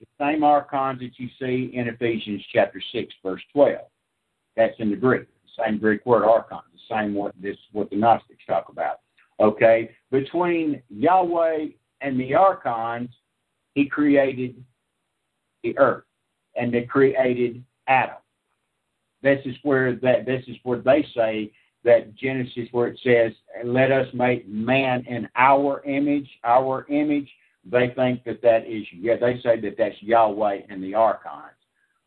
the 0.00 0.06
same 0.20 0.44
archons 0.44 1.00
that 1.00 1.18
you 1.18 1.28
see 1.40 1.74
in 1.74 1.88
Ephesians 1.88 2.42
chapter 2.52 2.82
six, 2.92 3.14
verse 3.24 3.42
twelve. 3.52 3.88
That's 4.56 4.74
in 4.78 4.90
the 4.90 4.96
Greek, 4.96 5.22
the 5.22 5.64
same 5.64 5.78
Greek 5.78 6.04
word 6.06 6.24
archon, 6.24 6.58
the 6.72 6.94
same 6.94 7.14
one. 7.14 7.32
This 7.40 7.54
is 7.54 7.60
what 7.72 7.90
the 7.90 7.96
Gnostics 7.96 8.44
talk 8.46 8.68
about. 8.68 9.00
Okay. 9.40 9.90
Between 10.10 10.82
Yahweh 10.88 11.66
and 12.00 12.18
the 12.18 12.34
archons, 12.34 13.10
He 13.74 13.86
created 13.86 14.62
the 15.62 15.76
earth, 15.78 16.04
and 16.56 16.72
they 16.72 16.82
created 16.82 17.62
Adam. 17.86 18.16
This 19.22 19.40
is 19.44 19.56
where 19.62 19.96
that 19.96 20.26
this 20.26 20.44
is 20.46 20.56
where 20.62 20.78
they 20.78 21.06
say 21.14 21.52
that 21.84 22.14
Genesis, 22.14 22.68
where 22.72 22.88
it 22.88 23.00
says, 23.02 23.32
"Let 23.64 23.90
us 23.92 24.12
make 24.12 24.46
man 24.48 25.04
in 25.06 25.28
our 25.36 25.82
image, 25.84 26.28
our 26.44 26.86
image." 26.88 27.30
They 27.70 27.92
think 27.94 28.24
that 28.24 28.40
that 28.42 28.66
is 28.66 28.84
yeah. 28.92 29.16
They 29.20 29.40
say 29.42 29.60
that 29.60 29.74
that's 29.76 30.00
Yahweh 30.00 30.60
and 30.70 30.82
the 30.82 30.94
archons. 30.94 31.54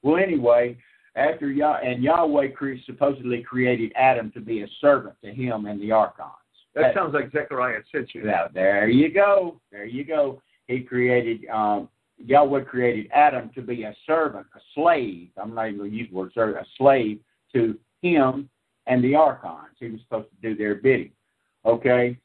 Well, 0.01 0.17
anyway, 0.17 0.77
after 1.15 1.51
Yah 1.51 1.77
and 1.83 2.03
Yahweh 2.03 2.49
cre- 2.49 2.73
supposedly 2.85 3.43
created 3.43 3.91
Adam 3.95 4.31
to 4.31 4.39
be 4.39 4.63
a 4.63 4.67
servant 4.79 5.15
to 5.23 5.31
him 5.31 5.65
and 5.65 5.79
the 5.81 5.91
archons. 5.91 6.31
That 6.73 6.95
sounds 6.95 7.13
like 7.13 7.31
Zechariah 7.31 7.81
sits 7.93 8.15
you. 8.15 8.23
Now, 8.23 8.45
there 8.53 8.89
you 8.89 9.13
go. 9.13 9.59
There 9.71 9.85
you 9.85 10.05
go. 10.05 10.41
He 10.67 10.79
created, 10.79 11.47
um, 11.49 11.89
Yahweh 12.17 12.63
created 12.63 13.09
Adam 13.13 13.51
to 13.55 13.61
be 13.61 13.83
a 13.83 13.93
servant, 14.07 14.47
a 14.55 14.59
slave. 14.73 15.29
I'm 15.37 15.53
not 15.53 15.67
even 15.67 15.79
going 15.79 15.91
to 15.91 15.97
use 15.97 16.09
the 16.09 16.15
word 16.15 16.31
servant, 16.33 16.65
a 16.65 16.69
slave 16.77 17.19
to 17.53 17.77
him 18.01 18.49
and 18.87 19.03
the 19.03 19.15
archons. 19.15 19.75
He 19.79 19.89
was 19.89 19.99
supposed 20.01 20.29
to 20.29 20.49
do 20.49 20.55
their 20.55 20.75
bidding. 20.75 21.11
Okay? 21.65 22.17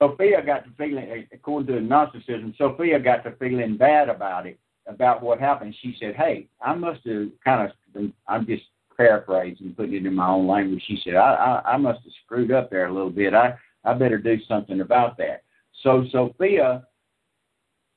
Sophia 0.00 0.42
got 0.44 0.64
to 0.64 0.70
feeling, 0.78 1.08
eh, 1.10 1.22
according 1.32 1.74
to 1.74 1.80
Gnosticism, 1.80 2.54
Sophia 2.56 2.98
got 3.00 3.24
to 3.24 3.32
feeling 3.32 3.76
bad 3.76 4.08
about 4.08 4.46
it, 4.46 4.58
about 4.86 5.22
what 5.22 5.40
happened. 5.40 5.74
She 5.80 5.96
said, 5.98 6.14
Hey, 6.14 6.48
I 6.60 6.74
must 6.74 7.00
have 7.06 7.28
kind 7.44 7.70
of, 7.94 8.10
I'm 8.28 8.46
just 8.46 8.64
paraphrasing, 8.96 9.74
putting 9.76 9.94
it 9.94 10.06
in 10.06 10.14
my 10.14 10.28
own 10.28 10.46
language. 10.46 10.82
She 10.86 11.00
said, 11.04 11.16
I, 11.16 11.62
I, 11.64 11.72
I 11.72 11.76
must 11.76 12.02
have 12.02 12.12
screwed 12.24 12.52
up 12.52 12.70
there 12.70 12.86
a 12.86 12.92
little 12.92 13.10
bit. 13.10 13.34
I, 13.34 13.54
I 13.84 13.94
better 13.94 14.18
do 14.18 14.38
something 14.46 14.80
about 14.80 15.16
that. 15.18 15.42
So 15.82 16.04
Sophia 16.10 16.84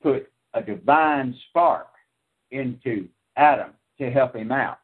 put 0.01 0.31
a 0.53 0.61
divine 0.61 1.35
spark 1.49 1.87
into 2.51 3.07
Adam 3.37 3.71
to 3.99 4.11
help 4.11 4.35
him 4.35 4.51
out. 4.51 4.79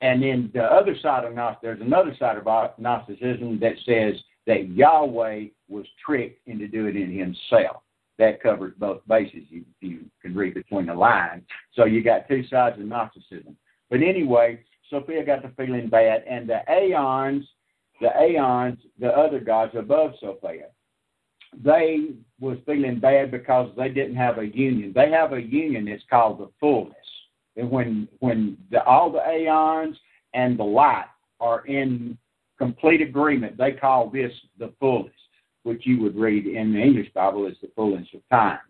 And 0.00 0.22
then 0.22 0.50
the 0.54 0.62
other 0.62 0.96
side 1.02 1.24
of 1.24 1.34
Gnostic, 1.34 1.62
there's 1.62 1.80
another 1.80 2.14
side 2.18 2.36
of 2.36 2.46
Gnosticism 2.78 3.58
that 3.60 3.74
says 3.84 4.14
that 4.48 4.70
Yahweh 4.70 5.44
was 5.68 5.86
tricked 6.04 6.48
into 6.48 6.66
doing 6.66 6.96
it 6.96 7.16
himself. 7.16 7.82
That 8.18 8.42
covers 8.42 8.72
both 8.78 9.06
bases. 9.06 9.44
You, 9.48 9.62
you 9.80 10.06
can 10.20 10.34
read 10.34 10.54
between 10.54 10.86
the 10.86 10.94
lines. 10.94 11.44
So 11.74 11.84
you 11.84 12.02
got 12.02 12.26
two 12.26 12.44
sides 12.48 12.80
of 12.80 12.86
Gnosticism. 12.86 13.56
But 13.90 14.02
anyway, 14.02 14.60
Sophia 14.90 15.24
got 15.24 15.42
the 15.42 15.52
feeling 15.56 15.88
bad, 15.88 16.24
and 16.28 16.48
the 16.48 16.60
Aeons, 16.68 17.44
the 18.00 18.08
Aeons, 18.20 18.78
the 18.98 19.08
other 19.08 19.38
gods 19.38 19.74
above 19.76 20.12
Sophia, 20.18 20.68
they 21.62 22.08
was 22.40 22.58
feeling 22.66 22.98
bad 22.98 23.30
because 23.30 23.70
they 23.76 23.90
didn't 23.90 24.16
have 24.16 24.38
a 24.38 24.46
union. 24.46 24.92
They 24.94 25.10
have 25.10 25.32
a 25.32 25.40
union 25.40 25.84
that's 25.84 26.02
called 26.10 26.40
the 26.40 26.50
fullness. 26.58 26.96
And 27.56 27.70
when 27.70 28.08
when 28.20 28.56
the, 28.70 28.82
all 28.84 29.10
the 29.10 29.26
Aeons 29.26 29.96
and 30.34 30.58
the 30.58 30.64
light 30.64 31.06
are 31.40 31.66
in 31.66 32.18
complete 32.58 33.00
agreement, 33.00 33.56
they 33.56 33.72
call 33.72 34.10
this 34.10 34.32
the 34.58 34.72
fullness, 34.80 35.14
which 35.62 35.86
you 35.86 36.00
would 36.02 36.16
read 36.16 36.46
in 36.46 36.72
the 36.72 36.80
English 36.80 37.12
Bible 37.14 37.46
as 37.46 37.54
the 37.62 37.70
fullness 37.74 38.08
of 38.14 38.20
times. 38.28 38.60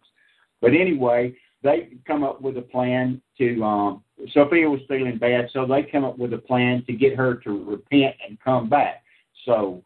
But 0.60 0.72
anyway, 0.74 1.34
they 1.62 1.90
come 2.06 2.22
up 2.22 2.40
with 2.40 2.56
a 2.56 2.62
plan 2.62 3.20
to 3.38 3.62
um, 3.64 4.04
Sophia 4.32 4.68
was 4.68 4.80
feeling 4.88 5.18
bad, 5.18 5.48
so 5.52 5.66
they 5.66 5.82
come 5.82 6.04
up 6.04 6.18
with 6.18 6.32
a 6.32 6.38
plan 6.38 6.84
to 6.86 6.92
get 6.92 7.16
her 7.16 7.34
to 7.36 7.64
repent 7.64 8.16
and 8.26 8.38
come 8.40 8.68
back. 8.68 9.02
So 9.44 9.82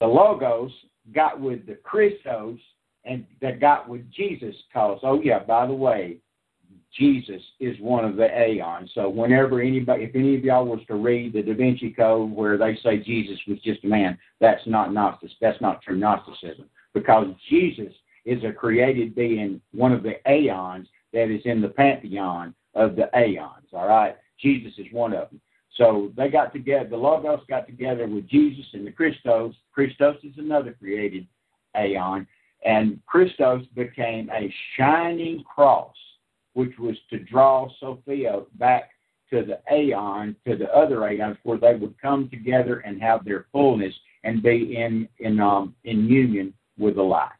the 0.00 0.06
Logos 0.06 0.70
got 1.14 1.40
with 1.40 1.66
the 1.66 1.74
Christos 1.74 2.58
and 3.04 3.24
that 3.40 3.60
got 3.60 3.88
with 3.88 4.08
Jesus 4.12 4.54
cause 4.72 5.00
oh 5.02 5.20
yeah, 5.22 5.40
by 5.40 5.66
the 5.66 5.72
way, 5.72 6.18
Jesus 6.98 7.40
is 7.58 7.76
one 7.80 8.04
of 8.04 8.16
the 8.16 8.28
aeons. 8.28 8.90
So 8.94 9.08
whenever 9.08 9.60
anybody 9.60 10.04
if 10.04 10.14
any 10.14 10.36
of 10.36 10.44
y'all 10.44 10.66
was 10.66 10.80
to 10.88 10.94
read 10.94 11.32
the 11.32 11.42
Da 11.42 11.54
Vinci 11.54 11.90
Code 11.90 12.30
where 12.30 12.58
they 12.58 12.76
say 12.82 12.98
Jesus 12.98 13.38
was 13.48 13.58
just 13.60 13.84
a 13.84 13.88
man, 13.88 14.18
that's 14.40 14.66
not 14.66 14.92
Gnostic 14.92 15.30
that's 15.40 15.60
not 15.60 15.82
true 15.82 15.96
Gnosticism. 15.96 16.66
Because 16.94 17.28
Jesus 17.48 17.92
is 18.24 18.44
a 18.44 18.52
created 18.52 19.14
being, 19.14 19.60
one 19.72 19.92
of 19.92 20.02
the 20.02 20.16
aeons 20.30 20.86
that 21.12 21.30
is 21.30 21.42
in 21.44 21.60
the 21.60 21.68
pantheon 21.68 22.54
of 22.74 22.96
the 22.96 23.08
aeons. 23.16 23.68
All 23.72 23.88
right, 23.88 24.16
Jesus 24.40 24.72
is 24.78 24.86
one 24.92 25.12
of 25.12 25.30
them. 25.30 25.40
So 25.76 26.12
they 26.16 26.28
got 26.28 26.52
together. 26.52 26.88
The 26.88 26.96
Logos 26.96 27.40
got 27.48 27.66
together 27.66 28.06
with 28.06 28.28
Jesus 28.28 28.66
and 28.74 28.86
the 28.86 28.92
Christos. 28.92 29.54
Christos 29.72 30.16
is 30.22 30.34
another 30.36 30.76
created 30.78 31.26
aeon, 31.76 32.26
and 32.64 33.00
Christos 33.06 33.64
became 33.74 34.30
a 34.30 34.52
shining 34.76 35.42
cross, 35.44 35.94
which 36.54 36.78
was 36.78 36.96
to 37.10 37.18
draw 37.18 37.68
Sophia 37.80 38.42
back 38.54 38.90
to 39.30 39.44
the 39.44 39.60
aeon, 39.74 40.36
to 40.46 40.56
the 40.56 40.70
other 40.76 41.08
aeons, 41.08 41.36
where 41.42 41.58
they 41.58 41.74
would 41.74 41.94
come 42.00 42.28
together 42.28 42.80
and 42.80 43.00
have 43.00 43.24
their 43.24 43.46
fullness 43.52 43.94
and 44.24 44.42
be 44.42 44.76
in 44.76 45.08
in 45.18 45.40
um 45.40 45.74
in 45.84 46.06
union 46.06 46.52
with 46.78 46.96
the 46.96 47.02
light. 47.02 47.30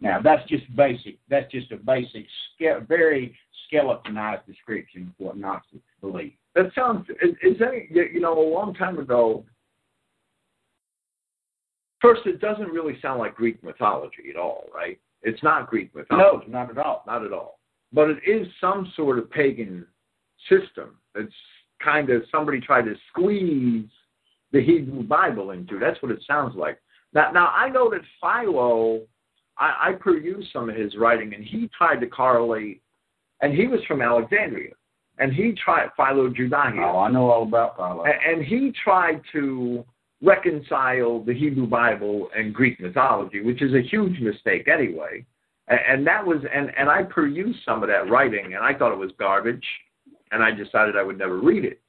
Now 0.00 0.20
that's 0.22 0.46
just 0.48 0.64
basic. 0.76 1.18
That's 1.28 1.50
just 1.50 1.72
a 1.72 1.76
basic, 1.76 2.26
ske- 2.54 2.86
very 2.86 3.36
skeletonized 3.66 4.46
description 4.46 5.14
of 5.18 5.26
what 5.26 5.36
Gnostics 5.36 5.84
believe. 6.00 6.32
That 6.54 6.70
sounds. 6.74 7.06
Is, 7.22 7.34
is 7.42 7.60
any? 7.60 7.88
You 7.90 8.20
know, 8.20 8.38
a 8.38 8.48
long 8.52 8.74
time 8.74 8.98
ago. 8.98 9.44
First, 12.00 12.22
it 12.26 12.40
doesn't 12.40 12.68
really 12.68 12.98
sound 13.00 13.18
like 13.18 13.34
Greek 13.34 13.62
mythology 13.64 14.30
at 14.30 14.36
all, 14.36 14.68
right? 14.74 14.98
It's 15.22 15.42
not 15.42 15.68
Greek 15.68 15.94
mythology. 15.94 16.46
No, 16.46 16.60
not 16.60 16.70
at 16.70 16.78
all. 16.78 17.02
not 17.06 17.24
at 17.24 17.32
all. 17.32 17.55
But 17.92 18.10
it 18.10 18.18
is 18.26 18.46
some 18.60 18.92
sort 18.96 19.18
of 19.18 19.30
pagan 19.30 19.86
system. 20.48 20.96
It's 21.14 21.32
kind 21.82 22.10
of 22.10 22.22
somebody 22.30 22.60
tried 22.60 22.86
to 22.86 22.94
squeeze 23.10 23.88
the 24.52 24.62
Hebrew 24.62 25.02
Bible 25.02 25.50
into. 25.50 25.78
That's 25.78 26.00
what 26.02 26.12
it 26.12 26.22
sounds 26.26 26.54
like. 26.56 26.78
Now, 27.12 27.30
now 27.32 27.46
I 27.48 27.68
know 27.68 27.90
that 27.90 28.00
Philo, 28.20 29.02
I, 29.58 29.88
I 29.88 29.92
perused 29.92 30.48
some 30.52 30.68
of 30.68 30.76
his 30.76 30.96
writing, 30.96 31.34
and 31.34 31.44
he 31.44 31.70
tried 31.76 32.00
to 32.00 32.06
correlate, 32.06 32.82
and 33.40 33.52
he 33.52 33.66
was 33.66 33.80
from 33.86 34.02
Alexandria, 34.02 34.72
and 35.18 35.32
he 35.32 35.52
tried 35.52 35.88
Philo 35.96 36.28
Judaeus, 36.28 36.74
Oh, 36.78 36.98
I 36.98 37.10
know 37.10 37.30
all 37.30 37.42
about 37.44 37.76
Philo. 37.76 38.04
and, 38.04 38.38
and 38.40 38.44
he 38.44 38.72
tried 38.82 39.20
to 39.32 39.84
reconcile 40.22 41.20
the 41.20 41.34
Hebrew 41.34 41.66
Bible 41.66 42.28
and 42.36 42.54
Greek 42.54 42.80
mythology, 42.80 43.42
which 43.42 43.62
is 43.62 43.74
a 43.74 43.82
huge 43.82 44.18
mistake 44.20 44.68
anyway. 44.68 45.24
And, 45.68 45.80
and 45.88 46.06
that 46.06 46.24
was, 46.24 46.38
and, 46.52 46.72
and 46.76 46.88
I 46.88 47.02
perused 47.02 47.58
some 47.64 47.82
of 47.82 47.88
that 47.88 48.08
writing, 48.10 48.54
and 48.54 48.64
I 48.64 48.74
thought 48.74 48.92
it 48.92 48.98
was 48.98 49.10
garbage, 49.18 49.64
and 50.32 50.42
I 50.42 50.50
decided 50.50 50.96
I 50.96 51.02
would 51.02 51.18
never 51.18 51.38
read 51.38 51.64
it 51.64 51.80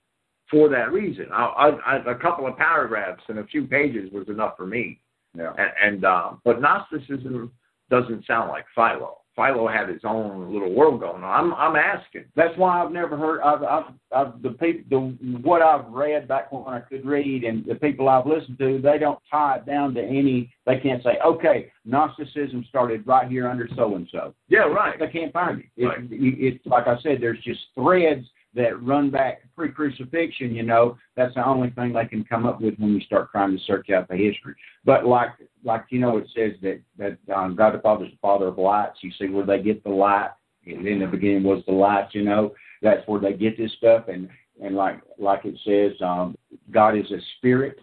for 0.50 0.70
that 0.70 0.92
reason. 0.92 1.28
I, 1.32 1.46
I, 1.46 1.70
I, 1.98 2.12
a 2.12 2.16
couple 2.16 2.48
of 2.48 2.58
paragraphs 2.58 3.24
and 3.28 3.40
a 3.40 3.46
few 3.46 3.66
pages 3.66 4.12
was 4.12 4.28
enough 4.30 4.56
for 4.58 4.66
me. 4.66 5.02
Yeah. 5.38 5.54
And, 5.58 5.96
and 5.96 6.06
uh, 6.06 6.32
but 6.44 6.62
Gnosticism 6.62 7.52
doesn't 7.90 8.26
sound 8.26 8.50
like 8.50 8.66
Philo. 8.74 9.18
Philo 9.38 9.68
had 9.68 9.88
his 9.88 10.02
own 10.04 10.52
little 10.52 10.74
world 10.74 11.00
going 11.00 11.24
on. 11.24 11.46
I'm, 11.46 11.54
I'm 11.54 11.76
asking. 11.76 12.26
That's 12.36 12.58
why 12.58 12.84
I've 12.84 12.92
never 12.92 13.16
heard. 13.16 13.40
I've, 13.42 13.64
I've, 13.64 13.84
I've 14.12 14.42
the 14.42 14.50
people, 14.50 14.84
the 14.90 15.38
what 15.44 15.62
I've 15.62 15.86
read 15.92 16.28
back 16.28 16.52
when 16.52 16.64
I 16.64 16.80
could 16.80 17.06
read, 17.06 17.44
and 17.44 17.64
the 17.64 17.76
people 17.76 18.10
I've 18.10 18.26
listened 18.26 18.58
to, 18.58 18.82
they 18.82 18.98
don't 18.98 19.20
tie 19.30 19.58
it 19.58 19.66
down 19.68 19.94
to 19.94 20.04
any. 20.04 20.52
They 20.66 20.80
can't 20.80 21.04
say, 21.04 21.20
okay, 21.24 21.72
Gnosticism 21.86 22.66
started 22.68 23.06
right 23.06 23.30
here 23.30 23.48
under 23.48 23.70
so 23.76 23.96
and 23.96 24.10
so. 24.12 24.34
Yeah, 24.50 24.62
right. 24.62 25.00
They 25.00 25.08
can't 25.08 25.32
find 25.32 25.60
it. 25.60 25.66
It, 25.78 25.86
Right. 25.86 26.00
it. 26.00 26.10
It's 26.12 26.66
like 26.66 26.88
I 26.88 27.00
said, 27.02 27.20
there's 27.22 27.40
just 27.44 27.62
threads 27.76 28.26
that 28.58 28.84
run 28.84 29.10
back 29.10 29.44
pre-crucifixion. 29.56 30.54
You 30.54 30.64
know, 30.64 30.98
that's 31.16 31.34
the 31.36 31.48
only 31.48 31.70
thing 31.70 31.94
they 31.94 32.06
can 32.06 32.24
come 32.24 32.46
up 32.46 32.60
with 32.60 32.76
when 32.78 32.94
you 32.94 33.02
start 33.02 33.32
trying 33.32 33.58
to 33.58 33.64
search 33.64 33.90
out 33.90 34.10
the 34.10 34.16
history. 34.16 34.56
But 34.84 35.06
like, 35.06 35.30
like 35.64 35.86
you 35.90 36.00
know, 36.00 36.18
it 36.18 36.28
says 36.36 36.54
that 36.62 36.82
that 36.98 37.18
um, 37.34 37.56
God 37.56 37.76
the 37.76 37.80
Father 37.80 38.06
is 38.06 38.12
the 38.12 38.18
Father 38.22 38.48
of 38.48 38.58
lights. 38.58 38.98
You 39.02 39.12
see 39.18 39.28
where 39.28 39.46
they 39.46 39.62
get 39.62 39.84
the 39.84 39.90
light. 39.90 40.32
In 40.66 41.00
the 41.00 41.06
beginning 41.06 41.44
was 41.44 41.64
the 41.66 41.72
light. 41.72 42.10
You 42.12 42.26
know, 42.26 42.54
that's 42.82 43.08
where 43.08 43.22
they 43.22 43.34
get 43.34 43.58
this 43.58 43.72
stuff. 43.78 44.10
And 44.10 44.28
and 44.62 44.76
like 44.76 45.00
like 45.18 45.46
it 45.46 45.56
says, 45.64 46.00
um, 46.06 46.36
God 46.72 46.98
is 46.98 47.10
a 47.12 47.20
spirit. 47.38 47.80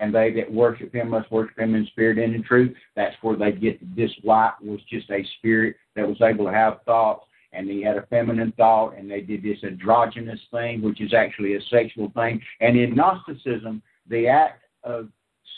And 0.00 0.12
they 0.12 0.32
that 0.32 0.52
worship 0.52 0.92
him 0.92 1.10
must 1.10 1.30
worship 1.30 1.58
him 1.58 1.76
in 1.76 1.86
spirit 1.86 2.18
and 2.18 2.34
in 2.34 2.42
truth. 2.42 2.74
That's 2.96 3.14
where 3.22 3.36
they 3.36 3.52
get 3.52 3.96
this 3.96 4.10
light 4.24 4.54
was 4.60 4.80
just 4.90 5.08
a 5.10 5.24
spirit 5.38 5.76
that 5.94 6.06
was 6.06 6.20
able 6.20 6.44
to 6.46 6.52
have 6.52 6.82
thoughts, 6.84 7.24
and 7.52 7.68
he 7.68 7.82
had 7.82 7.96
a 7.96 8.06
feminine 8.06 8.52
thought, 8.56 8.96
and 8.96 9.10
they 9.10 9.20
did 9.20 9.42
this 9.42 9.62
androgynous 9.64 10.40
thing, 10.50 10.82
which 10.82 11.00
is 11.00 11.12
actually 11.12 11.54
a 11.54 11.60
sexual 11.70 12.10
thing. 12.14 12.40
And 12.60 12.76
in 12.78 12.94
Gnosticism, 12.94 13.82
the 14.08 14.28
act 14.28 14.64
of 14.84 15.08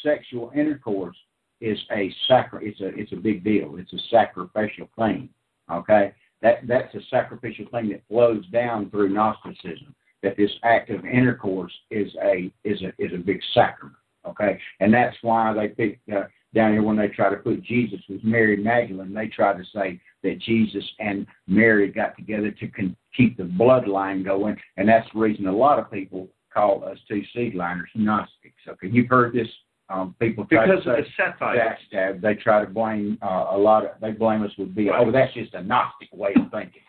sexual 0.02 0.50
intercourse 0.54 1.16
is 1.60 1.78
a 1.92 2.12
sacri- 2.28 2.68
it's 2.68 2.80
a 2.80 2.88
it's 2.88 3.12
a 3.12 3.16
big 3.16 3.44
deal. 3.44 3.76
It's 3.76 3.92
a 3.92 3.98
sacrificial 4.10 4.88
thing. 4.98 5.28
Okay? 5.70 6.12
That 6.42 6.66
that's 6.66 6.94
a 6.94 7.00
sacrificial 7.10 7.66
thing 7.70 7.88
that 7.90 8.02
flows 8.08 8.46
down 8.48 8.90
through 8.90 9.10
Gnosticism. 9.10 9.94
That 10.22 10.36
this 10.36 10.50
act 10.62 10.90
of 10.90 11.04
intercourse 11.04 11.72
is 11.90 12.14
a 12.22 12.52
is 12.64 12.82
a 12.82 12.92
is 12.98 13.12
a 13.14 13.18
big 13.18 13.40
sacrament. 13.52 13.96
Okay, 14.26 14.58
and 14.80 14.92
that's 14.92 15.16
why 15.22 15.52
they 15.52 15.68
pick 15.68 16.00
uh, 16.14 16.24
down 16.54 16.72
here 16.72 16.82
when 16.82 16.96
they 16.96 17.08
try 17.08 17.28
to 17.30 17.36
put 17.36 17.62
Jesus 17.62 18.00
with 18.08 18.22
Mary 18.24 18.56
Magdalene. 18.56 19.12
They 19.12 19.26
try 19.28 19.52
to 19.52 19.64
say 19.74 20.00
that 20.22 20.38
Jesus 20.40 20.84
and 21.00 21.26
Mary 21.46 21.90
got 21.90 22.16
together 22.16 22.50
to 22.50 22.68
con- 22.68 22.96
keep 23.16 23.36
the 23.36 23.42
bloodline 23.44 24.24
going, 24.24 24.56
and 24.76 24.88
that's 24.88 25.08
the 25.12 25.18
reason 25.20 25.46
a 25.46 25.52
lot 25.56 25.78
of 25.78 25.90
people 25.90 26.28
call 26.52 26.84
us 26.84 26.98
two 27.08 27.22
seedliners 27.36 27.84
Gnostics. 27.94 28.62
Okay, 28.68 28.88
you've 28.88 29.08
heard 29.08 29.34
this. 29.34 29.48
Um, 29.90 30.14
people 30.18 30.46
try 30.46 30.66
Because 30.66 30.84
to 30.84 30.90
of 30.92 31.04
say 31.04 31.10
the 31.18 31.22
Sethites. 31.44 31.76
backstab. 31.92 32.20
They 32.22 32.34
try 32.36 32.64
to 32.64 32.70
blame 32.70 33.18
uh, 33.20 33.48
a 33.50 33.58
lot 33.58 33.84
of. 33.84 33.90
They 34.00 34.12
blame 34.12 34.42
us 34.42 34.52
with 34.56 34.74
being. 34.74 34.90
Oh, 34.94 35.10
that's 35.12 35.34
just 35.34 35.52
a 35.54 35.62
Gnostic 35.62 36.08
way 36.12 36.30
of 36.36 36.50
thinking. 36.50 36.80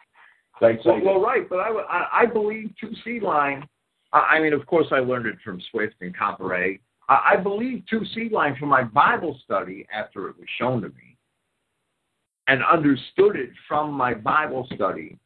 They 0.61 0.75
say 0.77 0.81
Well, 0.85 1.01
well, 1.03 1.21
right, 1.21 1.47
but 1.49 1.57
I, 1.57 1.69
I, 1.69 2.21
I 2.21 2.25
believe 2.25 2.71
two 2.79 2.91
seed 3.03 3.21
line. 3.23 3.67
I, 4.13 4.19
I 4.19 4.39
mean, 4.39 4.53
of 4.53 4.65
course, 4.65 4.87
I 4.91 4.99
learned 4.99 5.25
it 5.25 5.35
from 5.43 5.61
Swift 5.71 5.95
and 5.99 6.15
Comparet. 6.15 6.79
I, 7.09 7.33
I 7.33 7.35
believe 7.37 7.83
two 7.89 8.05
seed 8.13 8.31
line 8.31 8.55
from 8.59 8.69
my 8.69 8.83
Bible 8.83 9.39
study 9.43 9.85
after 9.93 10.27
it 10.29 10.37
was 10.37 10.47
shown 10.57 10.81
to 10.81 10.89
me, 10.89 11.17
and 12.47 12.63
understood 12.63 13.35
it 13.35 13.49
from 13.67 13.91
my 13.91 14.13
Bible 14.13 14.67
study, 14.75 15.17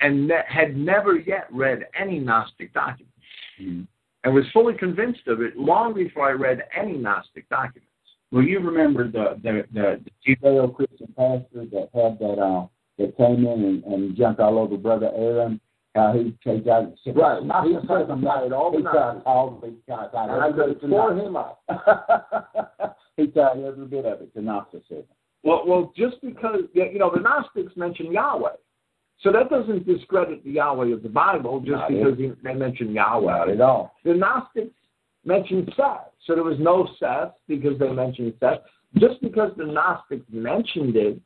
and 0.00 0.28
ne- 0.28 0.42
had 0.48 0.76
never 0.76 1.16
yet 1.18 1.46
read 1.52 1.86
any 1.98 2.18
Gnostic 2.18 2.72
documents, 2.72 3.12
Mhm. 3.60 3.86
and 4.24 4.34
was 4.34 4.48
fully 4.52 4.74
convinced 4.74 5.26
of 5.28 5.40
it 5.40 5.56
long 5.56 5.92
before 5.94 6.28
I 6.28 6.32
read 6.32 6.66
any 6.74 6.96
Gnostic 6.96 7.48
documents. 7.48 7.88
Well, 8.32 8.42
you 8.42 8.58
remember 8.58 9.04
the 9.08 9.38
the 9.42 9.64
the, 9.72 10.00
the 10.02 10.10
Judeo 10.36 10.74
Christian 10.74 11.12
pastor 11.16 11.66
that 11.66 11.88
had 11.94 12.18
that 12.18 12.38
uh 12.40 12.66
that 12.98 13.16
came 13.16 13.46
in 13.46 13.64
and, 13.64 13.84
and 13.84 14.16
jumped 14.16 14.40
all 14.40 14.58
over 14.58 14.76
Brother 14.76 15.10
Aaron. 15.14 15.60
Uh, 15.94 16.12
How 16.12 16.12
he 16.12 16.30
takes 16.44 16.66
out 16.66 16.92
the 17.04 17.12
Right. 17.12 17.42
He 17.42 17.46
right 17.46 18.52
all 18.52 18.72
the 18.72 18.82
time. 18.82 19.22
All 19.24 19.60
the 19.60 19.74
time. 19.88 20.30
And 20.30 20.42
I 20.42 20.50
could 20.52 20.80
tore 20.80 21.12
him 21.16 21.36
up. 21.36 21.62
he 23.16 23.28
tied 23.28 23.58
every 23.58 23.86
bit 23.86 24.04
of 24.04 24.20
it 24.20 24.34
to 24.34 24.42
Gnosticism. 24.42 25.04
Well, 25.44 25.62
well, 25.66 25.92
just 25.96 26.20
because 26.22 26.62
you 26.72 26.98
know 26.98 27.10
the 27.14 27.20
Gnostics 27.20 27.76
mention 27.76 28.10
Yahweh, 28.10 28.56
so 29.20 29.30
that 29.30 29.50
doesn't 29.50 29.86
discredit 29.86 30.42
the 30.42 30.52
Yahweh 30.52 30.92
of 30.92 31.02
the 31.02 31.08
Bible 31.08 31.60
just 31.60 31.72
Not 31.72 31.88
because 31.90 32.18
he- 32.18 32.32
they 32.42 32.54
mention 32.54 32.92
Yahweh. 32.92 33.30
Not 33.30 33.50
at 33.50 33.60
all. 33.60 33.94
The 34.04 34.14
Gnostics 34.14 34.74
mentioned 35.24 35.72
Seth, 35.76 36.10
so 36.26 36.34
there 36.34 36.44
was 36.44 36.58
no 36.58 36.88
Seth 36.98 37.34
because 37.46 37.78
they 37.78 37.90
mentioned 37.92 38.34
Seth. 38.40 38.60
Just 38.96 39.20
because 39.20 39.50
the 39.56 39.64
Gnostics 39.66 40.26
mentioned 40.32 40.96
it 40.96 41.20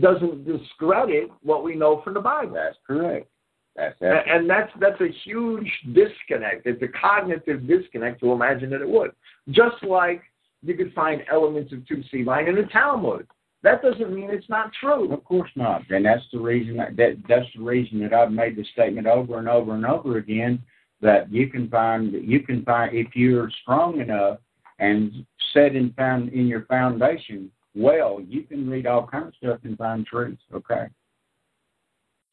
doesn't 0.00 0.44
discredit 0.44 1.30
what 1.42 1.62
we 1.62 1.74
know 1.74 2.00
from 2.02 2.14
the 2.14 2.20
Bible. 2.20 2.54
That's 2.54 2.76
correct. 2.86 3.28
That's 3.76 3.96
And, 4.00 4.10
that. 4.10 4.28
and 4.28 4.50
that's 4.50 4.70
that's 4.80 5.00
a 5.00 5.08
huge 5.24 5.70
disconnect. 5.92 6.66
It's 6.66 6.82
a 6.82 6.88
cognitive 6.88 7.66
disconnect 7.66 8.20
to 8.20 8.32
imagine 8.32 8.70
that 8.70 8.82
it 8.82 8.88
would. 8.88 9.12
Just 9.50 9.82
like 9.82 10.22
you 10.62 10.74
could 10.74 10.92
find 10.92 11.22
elements 11.30 11.72
of 11.72 11.86
two 11.86 12.02
seed 12.10 12.26
line 12.26 12.48
in 12.48 12.54
the 12.54 12.64
Talmud. 12.64 13.26
That 13.62 13.80
doesn't 13.80 14.12
mean 14.12 14.28
it's 14.30 14.48
not 14.48 14.72
true. 14.78 15.12
Of 15.12 15.24
course 15.24 15.50
not. 15.54 15.88
And 15.90 16.04
that's 16.04 16.24
the 16.32 16.40
reason 16.40 16.76
that, 16.76 16.96
that 16.96 17.22
that's 17.28 17.46
the 17.56 17.62
reason 17.62 18.00
that 18.00 18.12
I've 18.12 18.32
made 18.32 18.56
the 18.56 18.64
statement 18.72 19.06
over 19.06 19.38
and 19.38 19.48
over 19.48 19.74
and 19.74 19.86
over 19.86 20.18
again 20.18 20.62
that 21.00 21.32
you 21.32 21.48
can 21.48 21.68
find 21.68 22.12
you 22.12 22.40
can 22.40 22.64
find 22.64 22.94
if 22.94 23.08
you're 23.14 23.50
strong 23.62 24.00
enough 24.00 24.38
and 24.78 25.24
set 25.52 25.76
in 25.76 25.92
found 25.96 26.30
in 26.30 26.46
your 26.46 26.64
foundation 26.66 27.50
well, 27.74 28.20
you 28.26 28.42
can 28.42 28.68
read 28.68 28.86
all 28.86 29.06
kinds 29.06 29.28
of 29.28 29.34
stuff 29.36 29.58
and 29.64 29.78
find 29.78 30.06
truth. 30.06 30.38
Okay. 30.54 30.86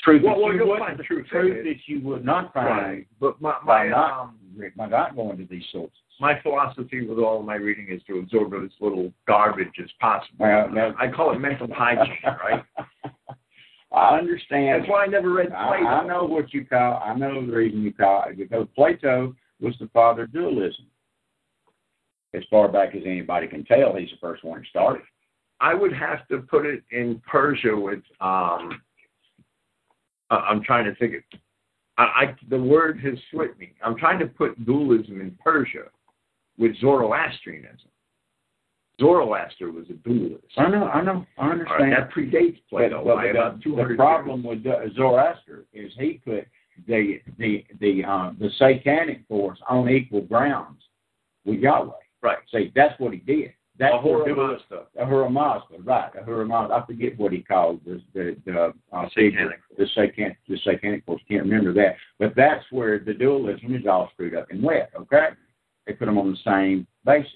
Truth 0.02 0.22
Well, 0.24 0.36
that 0.36 0.42
well, 0.42 0.54
you 0.54 0.66
would 0.66 0.80
find 0.80 1.00
truth 1.00 1.28
truth 1.28 1.66
that 1.66 1.76
you 1.88 2.02
would 2.02 2.24
not 2.24 2.54
find 2.54 2.68
Right. 2.68 3.08
But 3.20 3.42
my 3.42 3.56
by 3.66 3.84
my 3.84 3.90
not 3.90 4.20
um, 4.22 4.40
by 4.78 4.88
not 4.88 5.16
going 5.16 5.38
to 5.38 5.46
these 5.46 5.66
sources. 5.72 5.98
my 6.20 6.40
philosophy 6.42 7.06
with 7.06 7.20
all 7.20 7.40
of 7.40 7.46
my 7.46 7.56
reading 7.56 7.88
is 7.90 8.02
to 8.08 8.20
absorb 8.20 8.54
as 8.54 8.72
little 8.80 9.12
garbage 9.28 9.74
as 9.82 9.90
possible. 10.00 10.36
Well, 10.40 10.70
no. 10.70 10.94
I 10.98 11.10
call 11.12 11.34
it 11.34 11.40
mental 11.40 11.68
hygiene, 11.74 12.18
right? 12.26 12.64
I 13.92 14.18
understand. 14.18 14.82
That's 14.82 14.90
why 14.90 15.04
I 15.04 15.08
never 15.08 15.32
read 15.32 15.52
I, 15.52 15.68
Plato. 15.68 15.86
I 15.86 16.08
know 16.08 16.24
what 16.26 16.54
you 16.54 16.64
call. 16.66 17.02
I 17.04 17.14
know 17.16 17.46
the 17.46 17.52
reason 17.52 17.82
you 17.82 17.92
call 17.92 18.26
it 18.30 18.38
because 18.38 18.68
Plato 18.76 19.36
was 19.60 19.76
the 19.80 19.90
father 19.94 20.24
of 20.24 20.32
dualism. 20.34 20.86
As 22.34 22.44
far 22.52 22.68
back 22.68 22.96
as 22.96 23.02
anybody 23.06 23.48
can 23.48 23.66
tell, 23.66 23.96
he's 23.96 24.12
the 24.12 24.18
first 24.22 24.44
one 24.44 24.60
who 24.60 24.66
started. 24.66 25.02
I 25.60 25.74
would 25.74 25.92
have 25.92 26.28
to 26.28 26.38
put 26.38 26.66
it 26.66 26.84
in 26.92 27.22
Persia 27.28 27.76
with 27.76 28.02
um. 28.22 28.82
I- 30.30 30.36
I'm 30.50 30.64
trying 30.64 30.86
to 30.86 30.96
think. 30.96 31.16
Of, 31.16 31.40
I, 31.98 32.04
I 32.04 32.36
the 32.50 32.62
word 32.62 33.00
has 33.02 33.16
slipped 33.32 33.60
me. 33.60 33.74
I'm 33.84 33.98
trying 33.98 34.20
to 34.20 34.28
put 34.28 34.64
dualism 34.66 35.22
in 35.22 35.38
Persia 35.44 35.86
with 36.58 36.76
Zoroastrianism. 36.80 37.90
Zoroaster 39.00 39.72
was 39.72 39.86
a 39.90 39.94
dualist. 39.94 40.44
I 40.58 40.70
know. 40.70 40.86
I 40.88 41.02
know. 41.02 41.26
I 41.38 41.42
All 41.42 41.50
right, 41.50 41.60
understand. 41.60 41.92
that 41.94 42.12
predates 42.12 42.60
Plato 42.70 43.04
But- 43.06 43.16
by 43.16 43.24
the- 43.24 43.30
about 43.32 43.62
200 43.62 43.94
the 43.94 43.96
problem 43.96 44.44
with 44.44 44.66
uh, 44.66 44.90
Zoroaster 44.94 45.66
is 45.74 45.92
he 45.98 46.22
put 46.26 46.46
the 46.88 47.22
the 47.38 47.66
the 47.80 48.04
uh, 48.04 48.32
the 48.40 48.50
satanic 48.58 49.26
force 49.28 49.60
on 49.70 49.90
equal 49.90 50.22
grounds 50.22 50.82
with 51.46 51.60
Yahweh. 51.60 51.92
Right. 52.22 52.38
See, 52.54 52.72
that's 52.76 53.00
what 53.00 53.14
he 53.14 53.20
did. 53.20 53.54
What 53.80 53.94
Ahura 53.94 54.36
Mazda. 54.36 54.84
Ahura 55.00 55.30
Mazda, 55.30 55.78
right? 55.84 56.12
Ahura 56.22 56.46
Mazda. 56.46 56.74
I 56.76 56.86
forget 56.86 57.18
what 57.18 57.32
he 57.32 57.42
called 57.42 57.80
the 57.86 58.02
the 58.14 58.36
the, 58.46 58.74
uh, 58.92 59.08
Satanic. 59.16 59.62
the 59.78 59.86
satanic 59.96 60.38
the 60.48 60.58
satanic 60.64 61.06
force. 61.06 61.22
Can't 61.30 61.44
remember 61.44 61.74
that, 61.74 61.96
but 62.20 62.34
that's 62.36 62.66
where 62.72 63.00
the 63.00 63.14
dualism 63.14 63.74
is 63.76 63.88
all 63.90 64.10
screwed 64.14 64.36
up 64.36 64.48
and 64.52 64.62
wet. 64.62 64.92
Okay, 65.00 65.30
they 65.88 65.94
put 65.94 66.06
them 66.06 66.18
on 66.18 66.32
the 66.32 66.38
same 66.44 66.86
basis. 67.06 67.32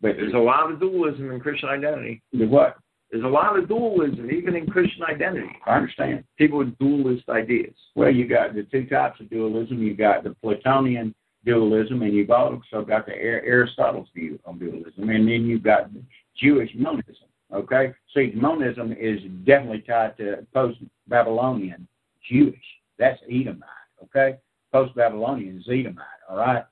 But 0.00 0.16
There's 0.16 0.34
a 0.34 0.38
lot 0.38 0.70
of 0.70 0.78
dualism 0.78 1.30
in 1.32 1.40
Christian 1.40 1.68
identity. 1.68 2.22
the 2.32 2.46
what? 2.46 2.76
There's 3.10 3.24
a 3.24 3.28
lot 3.28 3.58
of 3.58 3.66
dualism 3.68 4.30
even 4.30 4.54
in 4.54 4.66
Christian 4.66 5.04
identity. 5.04 5.48
I 5.64 5.76
understand. 5.76 6.24
People 6.38 6.58
with 6.58 6.76
dualist 6.78 7.28
ideas. 7.28 7.74
Well, 7.94 8.10
you 8.10 8.28
got 8.28 8.54
the 8.54 8.64
two 8.64 8.86
types 8.86 9.20
of 9.20 9.30
dualism. 9.30 9.82
You 9.82 9.94
got 9.96 10.22
the 10.24 10.36
Platonian 10.44 11.14
dualism, 11.46 12.02
and 12.02 12.12
you've 12.12 12.30
also 12.30 12.84
got 12.86 13.06
the 13.06 13.14
Aristotle's 13.14 14.08
view 14.14 14.38
on 14.44 14.58
dualism, 14.58 15.08
and 15.08 15.26
then 15.26 15.46
you've 15.46 15.62
got 15.62 15.88
Jewish 16.36 16.70
monism. 16.74 17.28
Okay, 17.54 17.94
see, 18.12 18.32
monism 18.34 18.92
is 18.92 19.20
definitely 19.46 19.82
tied 19.86 20.16
to 20.18 20.44
post-Babylonian 20.52 21.86
Jewish. 22.28 22.56
That's 22.98 23.20
Edomite. 23.30 23.68
Okay, 24.02 24.36
post-Babylonian 24.72 25.58
is 25.58 25.68
Edomite. 25.70 26.04
All 26.28 26.36
right. 26.36 26.64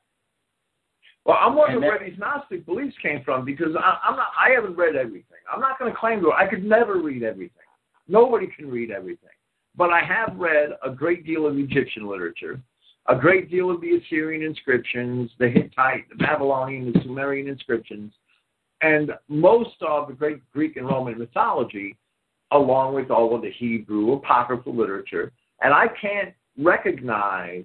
Well, 1.24 1.38
I'm 1.40 1.54
wondering 1.54 1.80
that- 1.80 1.86
where 1.86 2.10
these 2.10 2.18
Gnostic 2.18 2.66
beliefs 2.66 2.96
came 3.00 3.22
from 3.24 3.44
because 3.44 3.74
I, 3.76 3.98
I'm 4.04 4.16
not. 4.16 4.28
I 4.38 4.50
haven't 4.50 4.76
read 4.76 4.96
everything. 4.96 5.38
I'm 5.50 5.60
not 5.60 5.78
going 5.78 5.90
to 5.92 5.98
claim 5.98 6.20
to. 6.20 6.32
I 6.32 6.46
could 6.46 6.64
never 6.64 7.00
read 7.00 7.22
everything. 7.22 7.62
Nobody 8.08 8.48
can 8.48 8.68
read 8.68 8.90
everything. 8.90 9.30
But 9.76 9.90
I 9.90 10.00
have 10.00 10.36
read 10.36 10.70
a 10.84 10.90
great 10.90 11.24
deal 11.24 11.46
of 11.46 11.56
Egyptian 11.58 12.06
literature, 12.06 12.60
a 13.08 13.16
great 13.16 13.50
deal 13.50 13.70
of 13.70 13.80
the 13.80 13.96
Assyrian 13.96 14.42
inscriptions, 14.42 15.30
the 15.38 15.48
Hittite, 15.48 16.08
the 16.08 16.16
Babylonian, 16.16 16.92
the 16.92 17.00
Sumerian 17.02 17.48
inscriptions, 17.48 18.12
and 18.80 19.12
most 19.28 19.76
of 19.82 20.08
the 20.08 20.14
great 20.14 20.38
Greek 20.52 20.76
and 20.76 20.86
Roman 20.86 21.18
mythology, 21.18 21.96
along 22.50 22.94
with 22.94 23.10
all 23.10 23.34
of 23.34 23.42
the 23.42 23.50
Hebrew 23.50 24.12
apocryphal 24.12 24.74
literature. 24.74 25.32
And 25.62 25.72
I 25.72 25.86
can't 26.00 26.34
recognize 26.58 27.64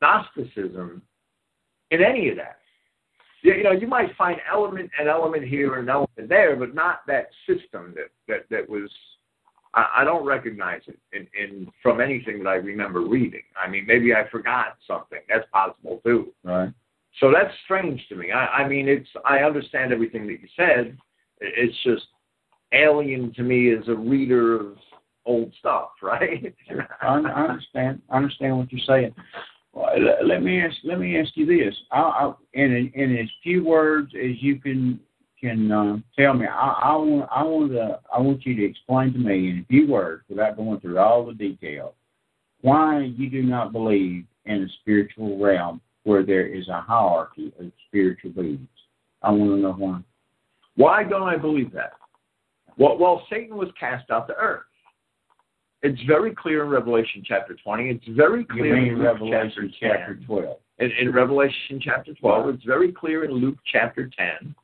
Gnosticism 0.00 1.02
in 1.90 2.02
any 2.02 2.28
of 2.30 2.36
that. 2.36 2.58
You 3.42 3.62
know, 3.62 3.72
you 3.72 3.86
might 3.86 4.14
find 4.16 4.38
element 4.50 4.90
an 4.98 5.08
element 5.08 5.44
here 5.46 5.78
and 5.78 5.88
element 5.88 6.28
there, 6.28 6.56
but 6.56 6.74
not 6.74 7.00
that 7.06 7.30
system 7.46 7.94
that 7.96 8.10
that 8.28 8.46
that 8.50 8.68
was. 8.68 8.90
I, 9.74 9.86
I 9.98 10.04
don't 10.04 10.24
recognize 10.24 10.82
it 10.86 10.98
in, 11.12 11.26
in 11.38 11.70
from 11.82 12.00
anything 12.00 12.42
that 12.42 12.48
I 12.48 12.54
remember 12.54 13.00
reading. 13.00 13.42
I 13.62 13.68
mean, 13.68 13.86
maybe 13.86 14.14
I 14.14 14.28
forgot 14.30 14.76
something. 14.86 15.20
That's 15.28 15.48
possible 15.52 16.00
too. 16.04 16.32
Right. 16.42 16.70
So 17.18 17.32
that's 17.32 17.52
strange 17.64 18.00
to 18.08 18.16
me. 18.16 18.30
I, 18.32 18.46
I 18.46 18.68
mean, 18.68 18.88
it's 18.88 19.08
I 19.24 19.38
understand 19.38 19.92
everything 19.92 20.26
that 20.26 20.40
you 20.40 20.48
said. 20.56 20.96
It's 21.40 21.76
just 21.84 22.06
alien 22.72 23.32
to 23.34 23.42
me 23.42 23.72
as 23.72 23.88
a 23.88 23.94
reader 23.94 24.60
of 24.60 24.76
old 25.26 25.52
stuff, 25.58 25.90
right? 26.02 26.54
I, 27.02 27.06
I 27.06 27.48
understand. 27.48 28.02
I 28.10 28.16
understand 28.16 28.58
what 28.58 28.72
you're 28.72 28.80
saying. 28.86 29.14
Well, 29.72 29.90
let, 30.24 30.42
me 30.42 30.60
ask. 30.60 30.76
Let 30.82 30.98
me 30.98 31.18
ask 31.18 31.30
you 31.34 31.46
this. 31.46 31.74
I, 31.92 32.00
I, 32.00 32.32
in 32.54 32.90
in 32.94 33.16
as 33.18 33.28
few 33.42 33.64
words 33.64 34.12
as 34.16 34.42
you 34.42 34.58
can 34.58 34.98
can 35.40 35.72
uh, 35.72 35.96
tell 36.18 36.34
me. 36.34 36.46
I, 36.46 36.80
I 36.82 36.96
want 36.96 37.28
I 37.34 37.42
want 37.42 37.72
to 37.72 38.00
I 38.14 38.20
want 38.20 38.44
you 38.44 38.54
to 38.56 38.64
explain 38.64 39.12
to 39.12 39.18
me 39.18 39.50
in 39.50 39.58
a 39.58 39.66
few 39.66 39.88
words, 39.88 40.24
without 40.28 40.56
going 40.56 40.80
through 40.80 40.98
all 40.98 41.24
the 41.24 41.32
details, 41.32 41.94
why 42.60 43.12
you 43.16 43.30
do 43.30 43.42
not 43.42 43.72
believe 43.72 44.24
in 44.44 44.62
a 44.62 44.68
spiritual 44.80 45.38
realm 45.38 45.80
where 46.04 46.24
there 46.24 46.46
is 46.46 46.68
a 46.68 46.80
hierarchy 46.80 47.52
of 47.58 47.70
spiritual 47.88 48.30
beings. 48.30 48.68
I 49.22 49.30
want 49.30 49.50
to 49.50 49.56
know 49.56 49.72
why. 49.72 50.00
Why 50.76 51.04
don't 51.04 51.28
I 51.28 51.36
believe 51.36 51.72
that? 51.72 51.92
Well, 52.78 52.96
well, 52.98 53.22
Satan 53.28 53.56
was 53.56 53.68
cast 53.78 54.10
out 54.10 54.26
to 54.28 54.34
earth. 54.34 54.62
It's 55.82 56.00
very 56.06 56.34
clear 56.34 56.64
in 56.64 56.70
Revelation 56.70 57.22
chapter 57.26 57.56
20. 57.62 57.90
It's 57.90 58.16
very 58.16 58.44
clear 58.44 58.76
in 58.76 58.98
Revelation 58.98 59.72
chapter, 59.80 60.18
chapter 60.18 60.26
12. 60.26 60.56
In, 60.80 60.90
in, 60.98 61.12
Revelation 61.12 61.78
chapter 61.80 62.14
12. 62.14 62.54
It's 62.54 62.64
very 62.64 62.90
clear 62.90 63.24
in 63.24 63.32
Luke 63.32 63.58
chapter 63.70 64.10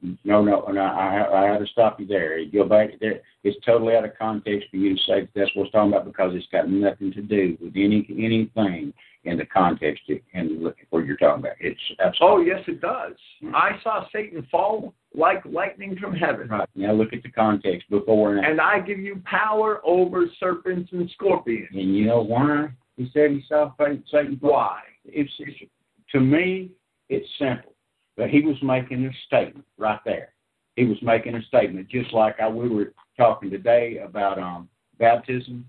10. 0.03 0.19
No, 0.25 0.43
no, 0.43 0.65
no. 0.67 0.81
I, 0.81 1.45
I 1.45 1.53
had 1.53 1.59
to 1.59 1.67
stop 1.67 2.01
you 2.01 2.07
there. 2.07 2.39
You 2.39 2.51
go 2.51 2.69
back 2.69 2.89
there. 3.01 3.21
It's 3.45 3.57
totally 3.65 3.95
out 3.95 4.07
of 4.07 4.17
context 4.19 4.69
for 4.71 4.79
you 4.79 4.97
to 4.97 5.01
say 5.03 5.21
that 5.21 5.29
that's 5.35 5.51
what 5.55 5.65
it's 5.65 5.73
talking 5.73 5.93
about 5.93 6.07
because 6.07 6.33
it's 6.35 6.47
got 6.51 6.71
nothing 6.71 7.13
to 7.13 7.23
do 7.23 7.59
with 7.61 7.75
any 7.77 8.07
anything 8.11 8.95
in 9.25 9.37
the 9.37 9.45
context 9.45 10.03
and 10.33 10.73
where 10.91 11.05
you're 11.05 11.17
talking 11.17 11.45
about. 11.45 11.57
It's 11.61 11.81
absolutely. 12.01 12.53
Oh 12.53 12.57
yes, 12.57 12.65
it 12.67 12.81
does. 12.81 13.13
Mm-hmm. 13.43 13.55
I 13.55 13.73
saw 13.83 14.07
Satan 14.13 14.47
fall 14.51 14.95
like 15.15 15.45
lightning 15.45 15.97
from 16.01 16.15
heaven. 16.15 16.49
Right. 16.49 16.69
Now 16.75 16.93
look 16.93 17.13
at 17.13 17.23
the 17.23 17.31
context 17.31 17.91
before 17.91 18.37
and 18.37 18.41
after. 18.41 18.51
And 18.53 18.61
I 18.61 18.81
give 18.81 18.99
you 18.99 19.21
power 19.25 19.81
over 19.85 20.25
serpents 20.41 20.91
and 20.93 21.11
scorpions. 21.11 21.69
And 21.73 21.97
you 21.97 22.07
know 22.07 22.23
why 22.23 22.69
he 22.97 23.11
said 23.13 23.31
he 23.33 23.45
saw 23.49 23.73
Satan 23.79 24.39
fall? 24.41 24.51
Why? 24.51 24.81
It's, 25.05 25.31
it's 25.39 25.71
to 26.13 26.21
me, 26.21 26.71
it's 27.09 27.29
simple. 27.39 27.75
But 28.17 28.31
he 28.31 28.41
was 28.41 28.57
making 28.63 29.05
a 29.05 29.11
statement 29.27 29.67
right 29.77 30.01
there. 30.05 30.33
He 30.77 30.85
was 30.85 30.99
making 31.03 31.35
a 31.35 31.43
statement, 31.43 31.89
just 31.89 32.13
like 32.13 32.41
I, 32.41 32.49
we 32.49 32.69
were 32.69 32.93
talking 33.17 33.51
today 33.51 33.99
about 33.99 34.39
um, 34.39 34.69
baptism. 34.99 35.67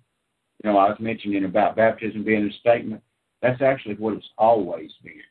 You 0.63 0.71
know, 0.71 0.77
I 0.77 0.89
was 0.89 0.97
mentioning 0.99 1.45
about 1.45 1.75
baptism 1.75 2.23
being 2.23 2.49
a 2.49 2.59
statement. 2.59 3.01
That's 3.41 3.61
actually 3.61 3.95
what 3.95 4.13
it's 4.15 4.29
always 4.37 4.91
been. 5.03 5.21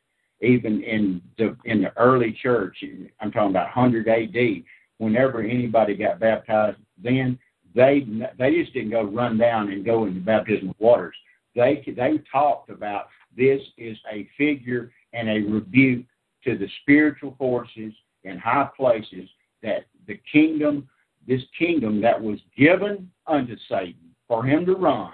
Even 0.41 0.83
in 0.83 1.23
the 1.39 1.57
in 1.65 1.83
the 1.83 1.97
early 1.97 2.37
church, 2.43 2.77
I'm 3.21 3.33
talking 3.33 3.51
about 3.51 3.75
100 3.75 4.09
AD. 4.09 4.63
Whenever 4.99 5.43
anybody 5.43 5.95
got 5.95 6.21
baptized, 6.21 6.79
then 7.03 7.39
they 7.75 8.07
they 8.39 8.55
just 8.55 8.73
didn't 8.73 8.91
go 8.91 9.05
run 9.05 9.39
down 9.39 9.71
and 9.71 9.85
go 9.85 10.05
into 10.05 10.21
baptismal 10.21 10.77
waters. 10.79 11.17
They 11.55 11.83
they 11.87 12.21
talked 12.31 12.71
about 12.71 13.07
this 13.37 13.61
is 13.77 13.97
a 14.11 14.29
figure 14.37 14.93
and 15.13 15.29
a 15.29 15.41
rebuke 15.41 16.05
to 16.45 16.57
the 16.57 16.69
spiritual 16.83 17.35
forces 17.39 17.93
in 18.25 18.39
high 18.39 18.69
places 18.77 19.29
that 19.63 19.87
the 20.07 20.19
kingdom, 20.31 20.89
this 21.27 21.43
kingdom 21.59 22.01
that 22.01 22.21
was 22.21 22.39
given 22.57 23.11
unto 23.27 23.57
Satan 23.69 24.15
for 24.29 24.45
him 24.45 24.65
to 24.67 24.75
run, 24.75 25.13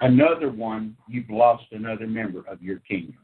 another 0.00 0.50
one, 0.50 0.96
you've 1.08 1.30
lost 1.30 1.64
another 1.72 2.06
member 2.06 2.44
of 2.48 2.62
your 2.62 2.78
kingdom. 2.80 3.18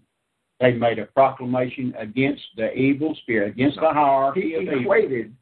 They 0.61 0.73
made 0.73 0.99
a 0.99 1.07
proclamation 1.07 1.95
against 1.99 2.43
the 2.57 2.73
evil 2.75 3.17
spirit, 3.23 3.53
against 3.53 3.77
the 3.77 3.93
hierarchy 3.93 4.43
he 4.43 4.55
of 4.55 4.81
equated. 4.81 5.35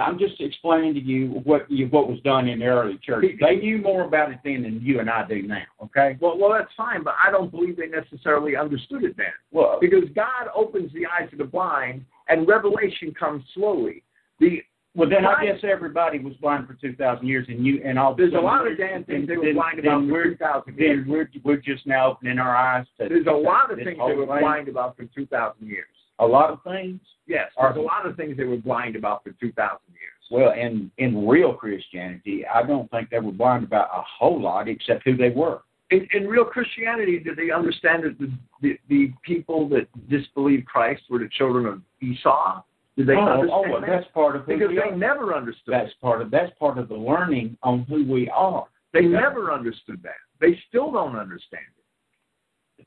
I'm 0.00 0.18
just 0.18 0.40
explaining 0.40 0.94
to 0.94 1.00
you 1.00 1.40
what 1.44 1.70
you, 1.70 1.86
what 1.86 2.08
was 2.08 2.20
done 2.20 2.48
in 2.48 2.58
the 2.58 2.66
early 2.66 2.98
church. 3.04 3.24
They 3.40 3.56
knew 3.56 3.78
more 3.78 4.02
about 4.04 4.30
it 4.32 4.38
then 4.44 4.62
than 4.62 4.80
you 4.82 5.00
and 5.00 5.08
I 5.08 5.26
do 5.26 5.42
now. 5.42 5.62
Okay. 5.84 6.16
Well, 6.20 6.38
well, 6.38 6.50
that's 6.50 6.72
fine, 6.76 7.02
but 7.04 7.14
I 7.22 7.30
don't 7.30 7.50
believe 7.50 7.76
they 7.76 7.86
necessarily 7.86 8.56
understood 8.56 9.04
it 9.04 9.16
then. 9.16 9.26
Well, 9.52 9.78
because 9.80 10.04
God 10.14 10.48
opens 10.54 10.92
the 10.92 11.06
eyes 11.06 11.28
of 11.32 11.38
the 11.38 11.44
blind, 11.44 12.04
and 12.28 12.46
revelation 12.48 13.12
comes 13.18 13.44
slowly. 13.54 14.02
The 14.38 14.62
well, 14.96 15.08
then 15.08 15.24
I 15.24 15.44
guess 15.44 15.60
everybody 15.62 16.18
was 16.18 16.34
blind 16.40 16.66
for 16.66 16.74
two 16.74 16.96
thousand 16.96 17.28
years, 17.28 17.46
and 17.48 17.64
you 17.64 17.80
and 17.84 17.96
all. 17.96 18.14
There's 18.16 18.34
a 18.34 18.38
lot 18.38 18.66
of 18.66 18.76
damn 18.76 19.04
things 19.04 19.28
they 19.28 19.36
were 19.36 19.52
blind 19.52 19.78
about 19.78 20.08
for 20.08 20.24
two 20.24 20.36
thousand 20.36 20.76
years. 20.76 21.04
Then 21.04 21.12
we're 21.12 21.28
we're 21.44 21.56
just 21.58 21.86
now 21.86 22.10
opening 22.10 22.40
our 22.40 22.56
eyes 22.56 22.86
to. 22.98 23.08
There's 23.08 23.28
a 23.28 23.30
lot 23.30 23.70
of 23.70 23.78
things 23.78 23.98
they 23.98 24.14
were 24.14 24.26
blind 24.26 24.68
about 24.68 24.96
for 24.96 25.04
two 25.04 25.26
thousand 25.26 25.68
years. 25.68 25.86
A 26.20 26.26
lot 26.26 26.50
of 26.50 26.62
things. 26.62 27.00
Yes, 27.26 27.50
there's 27.58 27.76
a 27.76 27.80
lot 27.80 28.06
of 28.06 28.16
things 28.16 28.36
they 28.36 28.44
were 28.44 28.58
blind 28.58 28.94
about 28.94 29.24
for 29.24 29.30
two 29.40 29.52
thousand 29.52 29.80
years. 29.88 30.20
Well, 30.30 30.52
in 30.52 30.90
in 30.98 31.26
real 31.26 31.54
Christianity, 31.54 32.44
I 32.46 32.62
don't 32.62 32.90
think 32.90 33.10
they 33.10 33.18
were 33.18 33.32
blind 33.32 33.64
about 33.64 33.88
a 33.92 34.02
whole 34.02 34.40
lot 34.40 34.68
except 34.68 35.04
who 35.04 35.16
they 35.16 35.30
were. 35.30 35.62
In, 35.90 36.06
in 36.12 36.28
real 36.28 36.44
Christianity, 36.44 37.18
did 37.18 37.36
they 37.36 37.50
understand 37.50 38.04
that 38.04 38.18
the, 38.18 38.30
the 38.60 38.78
the 38.88 39.12
people 39.22 39.68
that 39.70 39.88
disbelieved 40.08 40.66
Christ 40.66 41.02
were 41.10 41.18
the 41.18 41.28
children 41.36 41.66
of 41.66 41.80
Esau? 42.00 42.62
Did 42.96 43.06
they 43.06 43.14
oh, 43.14 43.20
oh 43.20 43.32
understand 43.32 43.50
oh, 43.52 43.70
well, 43.72 43.80
that? 43.80 43.86
that's 43.90 44.06
part 44.12 44.36
of 44.36 44.46
because 44.46 44.70
they 44.70 44.90
are. 44.90 44.96
never 44.96 45.34
understood. 45.34 45.72
That's 45.72 45.92
part 46.02 46.20
of 46.20 46.30
that's 46.30 46.52
part 46.58 46.76
of 46.78 46.88
the 46.88 46.96
learning 46.96 47.56
on 47.62 47.84
who 47.88 48.04
we 48.04 48.28
are. 48.28 48.66
They 48.92 49.02
never 49.02 49.52
understood 49.52 50.00
that. 50.02 50.20
They 50.40 50.58
still 50.68 50.92
don't 50.92 51.16
understand 51.16 51.64
it. 51.76 51.79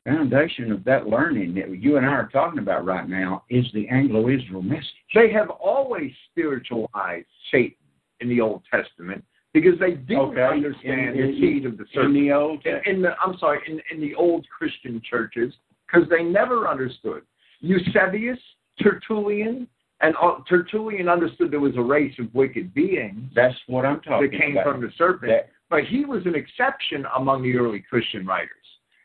Foundation 0.05 0.71
of 0.71 0.83
that 0.83 1.07
learning 1.07 1.55
that 1.55 1.69
you 1.77 1.95
and 1.97 2.05
I 2.05 2.09
are 2.09 2.29
talking 2.29 2.59
about 2.59 2.83
right 2.83 3.07
now 3.07 3.43
is 3.49 3.65
the 3.73 3.87
Anglo-Israel 3.87 4.61
message. 4.61 4.85
They 5.15 5.31
have 5.31 5.49
always 5.49 6.11
spiritualized 6.29 7.27
Satan 7.51 7.77
in 8.19 8.27
the 8.27 8.41
Old 8.41 8.63
Testament 8.69 9.23
because 9.53 9.79
they 9.79 9.91
didn't 9.91 10.19
okay. 10.19 10.41
understand 10.41 11.17
in, 11.17 11.31
the 11.31 11.39
seed 11.39 11.65
of 11.65 11.77
the 11.77 11.85
serpent. 11.93 12.17
In 12.17 12.23
the 12.23 12.33
old, 12.33 12.65
in, 12.65 12.81
in 12.85 13.01
the 13.01 13.11
I'm 13.25 13.37
sorry, 13.37 13.59
in, 13.67 13.79
in 13.91 14.01
the 14.01 14.13
old 14.15 14.45
Christian 14.49 15.01
churches 15.09 15.53
because 15.87 16.09
they 16.09 16.23
never 16.23 16.67
understood. 16.67 17.21
Eusebius, 17.61 18.39
Tertullian, 18.81 19.67
and 20.01 20.15
uh, 20.21 20.39
Tertullian 20.49 21.07
understood 21.07 21.51
there 21.51 21.59
was 21.59 21.77
a 21.77 21.81
race 21.81 22.13
of 22.19 22.33
wicked 22.33 22.73
beings. 22.73 23.31
That's 23.35 23.55
what 23.67 23.85
I'm 23.85 24.01
talking 24.01 24.31
that 24.31 24.37
came 24.37 24.57
about. 24.57 24.73
from 24.73 24.81
the 24.81 24.89
serpent. 24.97 25.31
That, 25.31 25.49
but 25.69 25.85
he 25.85 26.03
was 26.03 26.25
an 26.25 26.35
exception 26.35 27.05
among 27.15 27.43
the 27.43 27.55
early 27.55 27.79
Christian 27.79 28.25
writers. 28.25 28.49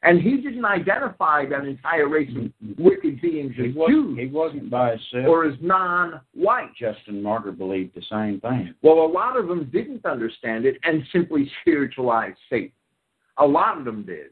And 0.02 0.20
he 0.20 0.36
didn't 0.36 0.64
identify 0.64 1.44
that 1.46 1.64
entire 1.64 2.08
race 2.08 2.30
of 2.36 2.52
wicked 2.78 3.20
beings 3.20 3.52
as 3.58 3.66
he 3.66 3.72
wasn't, 3.72 3.96
Jews. 3.96 4.18
He 4.18 4.26
wasn't 4.26 4.70
by 4.70 4.90
himself. 4.90 5.26
Or 5.26 5.44
as 5.44 5.54
non-white. 5.60 6.74
Justin 6.76 7.20
Martyr 7.22 7.50
believed 7.50 7.96
the 7.96 8.02
same 8.08 8.40
thing. 8.40 8.74
Well, 8.82 9.04
a 9.04 9.10
lot 9.10 9.36
of 9.36 9.48
them 9.48 9.68
didn't 9.72 10.06
understand 10.06 10.66
it 10.66 10.76
and 10.84 11.02
simply 11.12 11.50
spiritualized 11.62 12.38
Satan. 12.48 12.70
A 13.38 13.46
lot 13.46 13.76
of 13.76 13.84
them 13.84 14.04
did. 14.04 14.30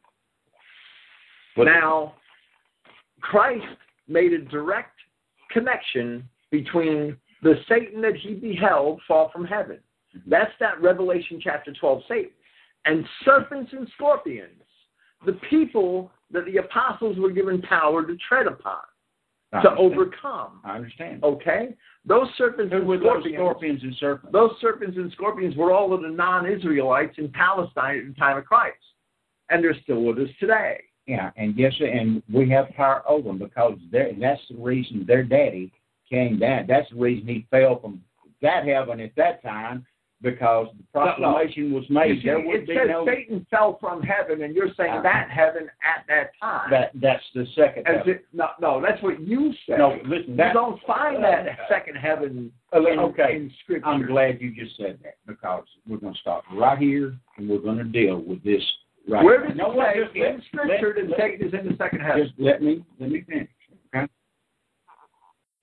But 1.57 1.65
now, 1.65 2.15
Christ 3.21 3.65
made 4.07 4.33
a 4.33 4.39
direct 4.39 5.01
connection 5.51 6.29
between 6.51 7.17
the 7.43 7.55
Satan 7.69 8.01
that 8.03 8.15
he 8.17 8.35
beheld 8.35 9.01
fall 9.09 9.31
from 9.33 9.45
heaven. 9.45 9.79
Mm-hmm. 10.17 10.31
That's 10.31 10.53
that 10.61 10.81
Revelation 10.81 11.41
chapter 11.43 11.73
12 11.73 12.03
Satan. 12.09 12.31
And 12.85 13.05
serpents 13.25 13.73
and 13.73 13.89
scorpions, 13.95 14.63
the 15.25 15.39
people 15.49 16.11
that 16.31 16.45
the 16.45 16.59
apostles 16.59 17.17
were 17.19 17.31
given 17.31 17.63
power 17.63 18.05
to 18.07 18.17
tread 18.29 18.47
upon, 18.47 18.79
I 19.53 19.63
to 19.63 19.71
understand. 19.71 19.93
overcome. 19.93 20.61
I 20.65 20.77
understand. 20.77 21.25
Okay? 21.25 21.75
Those 22.05 22.29
serpents 22.37 22.73
Who 22.73 22.79
and 22.79 22.87
were 22.89 22.99
those 22.99 23.07
scorpions, 23.07 23.37
scorpions 23.37 23.83
and 23.83 23.97
serpents? 23.99 24.33
those 24.33 24.51
serpents 24.61 24.97
and 24.97 25.11
scorpions 25.13 25.57
were 25.57 25.73
all 25.73 25.93
of 25.93 26.03
the 26.03 26.09
non 26.09 26.51
Israelites 26.51 27.15
in 27.19 27.31
Palestine 27.31 27.99
at 27.99 28.07
the 28.09 28.15
time 28.19 28.37
of 28.37 28.45
Christ. 28.45 28.77
And 29.51 29.63
they're 29.63 29.81
still 29.83 30.03
with 30.03 30.19
us 30.19 30.29
today. 30.41 30.81
Yeah, 31.07 31.31
and 31.37 31.57
yes, 31.57 31.73
and 31.81 32.21
we 32.33 32.51
have 32.51 32.69
power 32.71 33.03
over 33.09 33.29
them 33.29 33.39
because 33.39 33.79
that's 33.93 34.41
the 34.51 34.57
reason 34.59 35.05
their 35.07 35.23
daddy 35.23 35.73
came 36.11 36.41
down. 36.41 36.67
That's 36.67 36.91
the 36.91 36.97
reason 36.97 37.29
he 37.29 37.47
fell 37.49 37.79
from 37.81 38.03
that 38.43 38.67
heaven 38.67 38.99
at 39.01 39.15
that 39.17 39.41
time 39.43 39.87
because 40.23 40.69
the 40.77 40.83
proclamation 40.93 41.73
was 41.73 41.85
made. 41.91 42.21
See, 42.21 42.27
there 42.27 42.41
would 42.41 42.61
it 42.63 42.67
be 42.67 42.75
says 42.75 42.87
no. 42.89 43.05
Satan 43.07 43.47
fell 43.51 43.77
from 43.81 44.03
heaven, 44.03 44.43
and 44.43 44.55
you're 44.55 44.73
saying 44.77 44.93
Uh, 44.99 45.03
that 45.03 45.29
heaven 45.31 45.69
at 45.85 46.05
that 46.09 46.31
time. 46.41 46.71
That 46.71 46.91
that's 46.95 47.25
the 47.35 47.47
second. 47.55 47.87
As 47.87 47.99
heaven. 47.99 48.15
it, 48.15 48.25
no, 48.33 48.49
no, 48.61 48.81
that's 48.81 49.03
what 49.03 49.21
you 49.21 49.53
say. 49.69 49.77
no, 49.77 49.99
listen. 50.07 50.31
you 50.31 50.37
That, 50.37 50.55
don't 50.55 50.81
find 50.87 51.23
that 51.23 51.47
second 51.69 51.97
heaven 51.97 52.51
Uh, 52.75 52.85
in, 52.87 52.99
okay. 52.99 53.37
in 53.37 53.53
Scripture. 53.63 53.87
I'm 53.87 54.07
glad 54.07 54.41
you 54.41 54.53
just 54.55 54.77
said 54.77 54.99
that 55.05 55.17
because 55.27 55.65
we're 55.89 55.99
going 55.99 56.15
to 56.15 56.21
stop 56.21 56.45
right 56.53 56.79
here 56.79 57.15
and 57.37 57.49
we're 57.49 57.59
going 57.59 57.79
to 57.79 57.85
deal 57.85 58.19
with 58.21 58.43
this 58.43 58.63
right. 59.09 59.25
Where 59.25 59.47
does 59.47 59.57
No, 59.57 59.73
it 59.81 60.11
say 60.15 60.21
in 60.29 60.43
Scripture 60.49 60.95
let- 60.99 61.09
that 61.11 61.17
Satan 61.19 61.49
is 61.49 61.55
in 61.55 61.69
the 61.71 61.77
second 61.77 62.01
heaven? 62.01 62.25
Just 62.27 62.39
let 62.41 62.63
me 62.63 62.85
let 62.99 63.11
me 63.11 63.23
finish. 63.29 63.49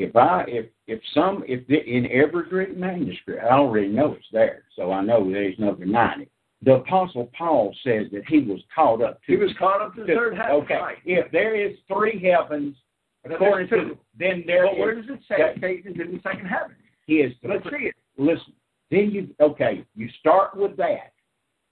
If 0.04 0.18
I 0.18 0.44
if 0.50 0.66
if 0.88 1.00
some 1.14 1.46
if 1.48 1.66
the, 1.68 1.82
in 1.82 2.08
every 2.12 2.50
Greek 2.50 2.76
manuscript, 2.78 3.42
I 3.42 3.54
already 3.54 3.88
know 3.88 4.12
it's 4.14 4.26
there, 4.34 4.64
so 4.76 4.92
I 4.92 5.02
know 5.02 5.32
there's 5.32 5.58
no 5.58 5.74
denying 5.76 6.24
it. 6.24 6.32
The 6.62 6.74
Apostle 6.76 7.30
Paul 7.38 7.74
says 7.86 8.08
that 8.12 8.24
he 8.28 8.40
was 8.40 8.60
caught 8.76 9.02
up 9.02 9.22
to. 9.24 9.32
he 9.32 9.38
was 9.38 9.52
caught 9.58 9.82
up 9.82 9.96
to 9.96 10.02
the 10.02 10.08
third 10.08 10.36
heaven. 10.36 10.52
Okay. 10.64 10.76
Right. 10.76 10.98
If 11.06 11.32
there 11.32 11.56
is 11.56 11.78
three 11.88 12.22
heavens, 12.22 12.76
according 13.24 13.70
to 13.70 13.98
then 14.20 14.44
there 14.46 14.66
But 14.68 14.78
where 14.78 15.00
is- 15.00 15.06
does 15.06 15.16
it 15.20 15.24
say 15.28 15.36
that- 15.38 15.62
Satan 15.62 15.94
is 15.94 16.00
in 16.02 16.16
the 16.16 16.22
second 16.22 16.48
heaven? 16.48 16.76
he 17.08 17.16
is. 17.22 17.34
Let's 17.42 17.64
see 17.64 17.86
it. 17.88 17.96
Listen. 18.18 18.54
Then 18.92 19.10
you 19.10 19.34
okay. 19.40 19.86
You 19.96 20.10
start 20.20 20.58
with 20.58 20.76
that. 20.78 21.14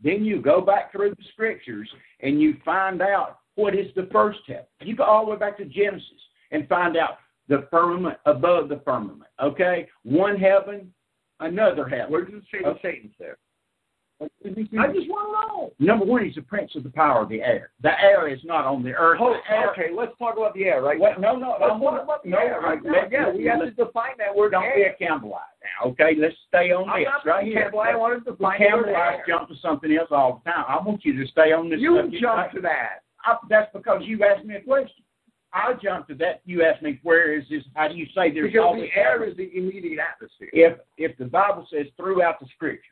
Then 0.01 0.23
you 0.23 0.41
go 0.41 0.61
back 0.61 0.93
through 0.93 1.15
the 1.15 1.23
scriptures 1.33 1.89
and 2.21 2.41
you 2.41 2.55
find 2.63 3.01
out 3.01 3.39
what 3.55 3.75
is 3.75 3.93
the 3.95 4.07
first 4.09 4.39
heaven. 4.47 4.65
You 4.79 4.95
go 4.95 5.03
all 5.03 5.25
the 5.25 5.31
way 5.31 5.37
back 5.37 5.57
to 5.57 5.65
Genesis 5.65 6.21
and 6.51 6.67
find 6.69 6.95
out 6.95 7.17
the 7.51 7.67
firmament 7.69 8.17
above 8.25 8.69
the 8.69 8.81
firmament. 8.85 9.29
Okay, 9.43 9.87
one 10.03 10.37
heaven, 10.37 10.91
another 11.41 11.87
heaven. 11.87 12.09
Where 12.09 12.23
does 12.23 12.35
it 12.35 12.43
say 12.49 12.63
that 12.63 12.77
Satan's 12.81 13.13
there? 13.19 13.37
I 14.21 14.27
just 14.93 15.09
want 15.09 15.33
to 15.33 15.47
know. 15.47 15.73
Number 15.79 16.05
one, 16.05 16.23
he's 16.23 16.35
the 16.35 16.43
prince 16.43 16.71
of 16.75 16.83
the 16.83 16.91
power 16.91 17.23
of 17.23 17.29
the 17.29 17.41
air. 17.41 17.71
The 17.81 17.89
air 17.99 18.27
is 18.27 18.39
not 18.45 18.65
on 18.65 18.83
the 18.83 18.91
earth. 18.91 19.19
Oh, 19.19 19.33
the 19.33 19.53
air, 19.53 19.71
okay, 19.71 19.87
let's 19.93 20.11
talk 20.17 20.37
about 20.37 20.53
the 20.53 20.65
air, 20.65 20.81
right? 20.81 20.97
What? 20.97 21.19
No, 21.19 21.35
no, 21.35 21.57
Let's 21.59 21.73
I 21.73 21.79
talk 21.79 22.03
about 22.03 22.23
the 22.23 22.29
no, 22.29 22.37
air 22.37 22.61
right 22.61 22.81
now. 22.83 22.91
Yeah, 23.11 23.33
we 23.33 23.45
have 23.45 23.61
to 23.61 23.71
define 23.71 24.13
that 24.19 24.33
word 24.33 24.51
Don't 24.51 24.63
be 24.75 24.83
a 24.83 24.93
Campbellite 25.03 25.57
now, 25.59 25.89
okay? 25.89 26.15
Let's 26.17 26.35
stay 26.47 26.71
on 26.71 26.87
I'm 26.87 27.01
this 27.01 27.09
not 27.11 27.25
right 27.25 27.43
here. 27.43 27.63
Campbell. 27.63 27.79
I 27.79 27.95
wanted 27.95 28.23
to 28.25 28.31
define 28.31 28.59
Campbellites 28.59 29.25
jump 29.27 29.49
to 29.49 29.55
something 29.59 29.91
else 29.91 30.09
all 30.11 30.41
the 30.45 30.51
time. 30.51 30.65
I 30.69 30.77
want 30.81 31.03
you 31.03 31.17
to 31.19 31.29
stay 31.31 31.51
on 31.51 31.69
this. 31.69 31.79
You 31.81 31.97
subject 31.97 32.21
jump 32.21 32.51
to 32.53 32.61
that. 32.61 33.01
I, 33.25 33.37
that's 33.49 33.73
because 33.73 34.03
you 34.05 34.23
asked 34.23 34.45
me 34.45 34.55
a 34.55 34.61
question. 34.61 35.03
I 35.53 35.73
jumped 35.81 36.09
to 36.09 36.15
that. 36.15 36.41
You 36.45 36.63
asked 36.63 36.81
me, 36.81 36.99
where 37.03 37.37
is 37.37 37.43
this? 37.49 37.63
How 37.75 37.87
do 37.87 37.95
you 37.95 38.05
say 38.15 38.31
there's 38.31 38.53
all 38.61 38.75
Because 38.75 38.83
this 38.83 38.91
the 38.95 38.99
air 38.99 39.23
is 39.25 39.35
the 39.35 39.51
immediate 39.55 39.99
atmosphere. 39.99 40.49
If 40.53 40.79
if 40.97 41.17
the 41.17 41.25
Bible 41.25 41.67
says 41.71 41.87
throughout 41.97 42.39
the 42.39 42.47
Scriptures, 42.55 42.85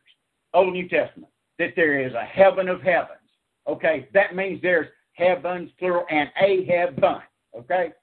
Old 0.53 0.73
New 0.73 0.87
Testament, 0.89 1.31
that 1.57 1.73
there 1.75 2.05
is 2.05 2.13
a 2.13 2.23
heaven 2.23 2.67
of 2.67 2.81
heavens, 2.81 3.19
okay, 3.67 4.07
that 4.13 4.35
means 4.35 4.61
there's 4.61 4.87
heavens 5.13 5.69
plural 5.79 6.05
and 6.09 6.29
a 6.41 6.65
heaven, 6.65 7.21
okay. 7.57 7.93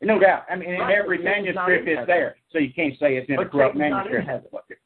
No 0.00 0.18
doubt. 0.18 0.44
I 0.50 0.56
mean, 0.56 0.70
and 0.70 0.80
Right, 0.80 0.96
every 0.96 1.18
but 1.18 1.26
Satan's 1.26 1.54
not 1.54 1.68
manuscript 1.68 2.00
is 2.00 2.06
there, 2.08 2.36
so 2.50 2.58
you 2.58 2.72
can't 2.72 2.98
say 2.98 3.16
it's 3.16 3.28
in 3.28 3.36
a 3.36 3.38
But 3.38 3.52
corrupt 3.52 3.76
not 3.76 4.08
in 4.08 4.24
manuscript. 4.26 4.82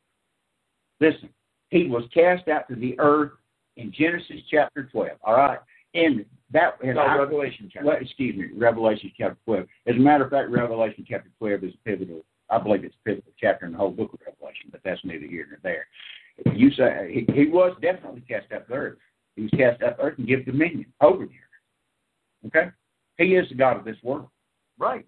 Listen, 1.01 1.31
he 1.71 1.89
was 1.89 2.05
cast 2.13 2.49
out 2.49 2.69
to 2.69 2.75
the 2.75 2.99
earth 2.99 3.33
in 3.77 3.91
Genesis 3.93 4.43
chapter 4.51 4.85
12. 4.93 5.19
All 5.25 5.35
right, 5.35 5.59
and 5.95 6.27
that 6.51 6.75
and 6.83 6.95
No, 6.95 7.01
I- 7.03 7.19
Revelation 7.19 7.69
chapter. 7.73 7.87
well, 7.87 7.97
excuse 8.01 8.37
me, 8.37 8.47
Revelation 8.57 9.11
chapter 9.17 9.37
12. 9.45 9.67
As 9.87 9.97
a 9.97 9.99
matter 9.99 10.25
of 10.25 10.31
fact, 10.31 10.51
Revelation 10.51 11.05
chapter 11.09 11.31
12 11.39 11.65
is 11.65 11.75
a 11.75 11.79
pivotal. 11.89 12.25
I 12.51 12.59
believe 12.59 12.85
it's 12.85 12.95
a 12.95 13.09
pivotal 13.09 13.33
chapter 13.41 13.67
in 13.67 13.73
the 13.73 13.79
whole 13.79 13.91
book 13.91 14.13
of 14.13 14.21
Revelation, 14.25 14.69
but 14.71 14.81
that's 14.85 15.05
neither 15.05 15.27
here 15.27 15.47
nor 15.51 15.59
there. 15.63 15.87
You 16.55 16.71
say 16.73 17.25
he, 17.27 17.33
he 17.33 17.47
was 17.47 17.77
definitely 17.81 18.21
cast 18.23 18.53
up 18.53 18.67
earth. 18.71 18.99
He 19.35 19.43
was 19.43 19.51
cast 19.53 19.83
up 19.83 19.97
earth 20.01 20.19
and 20.19 20.27
give 20.27 20.45
dominion 20.45 20.87
over 21.01 21.25
the 21.27 21.33
earth. 21.33 22.47
Okay, 22.47 22.71
he 23.19 23.35
is 23.35 23.49
the 23.49 23.55
God 23.55 23.77
of 23.77 23.85
this 23.85 23.97
world. 24.03 24.29
Right. 24.79 25.05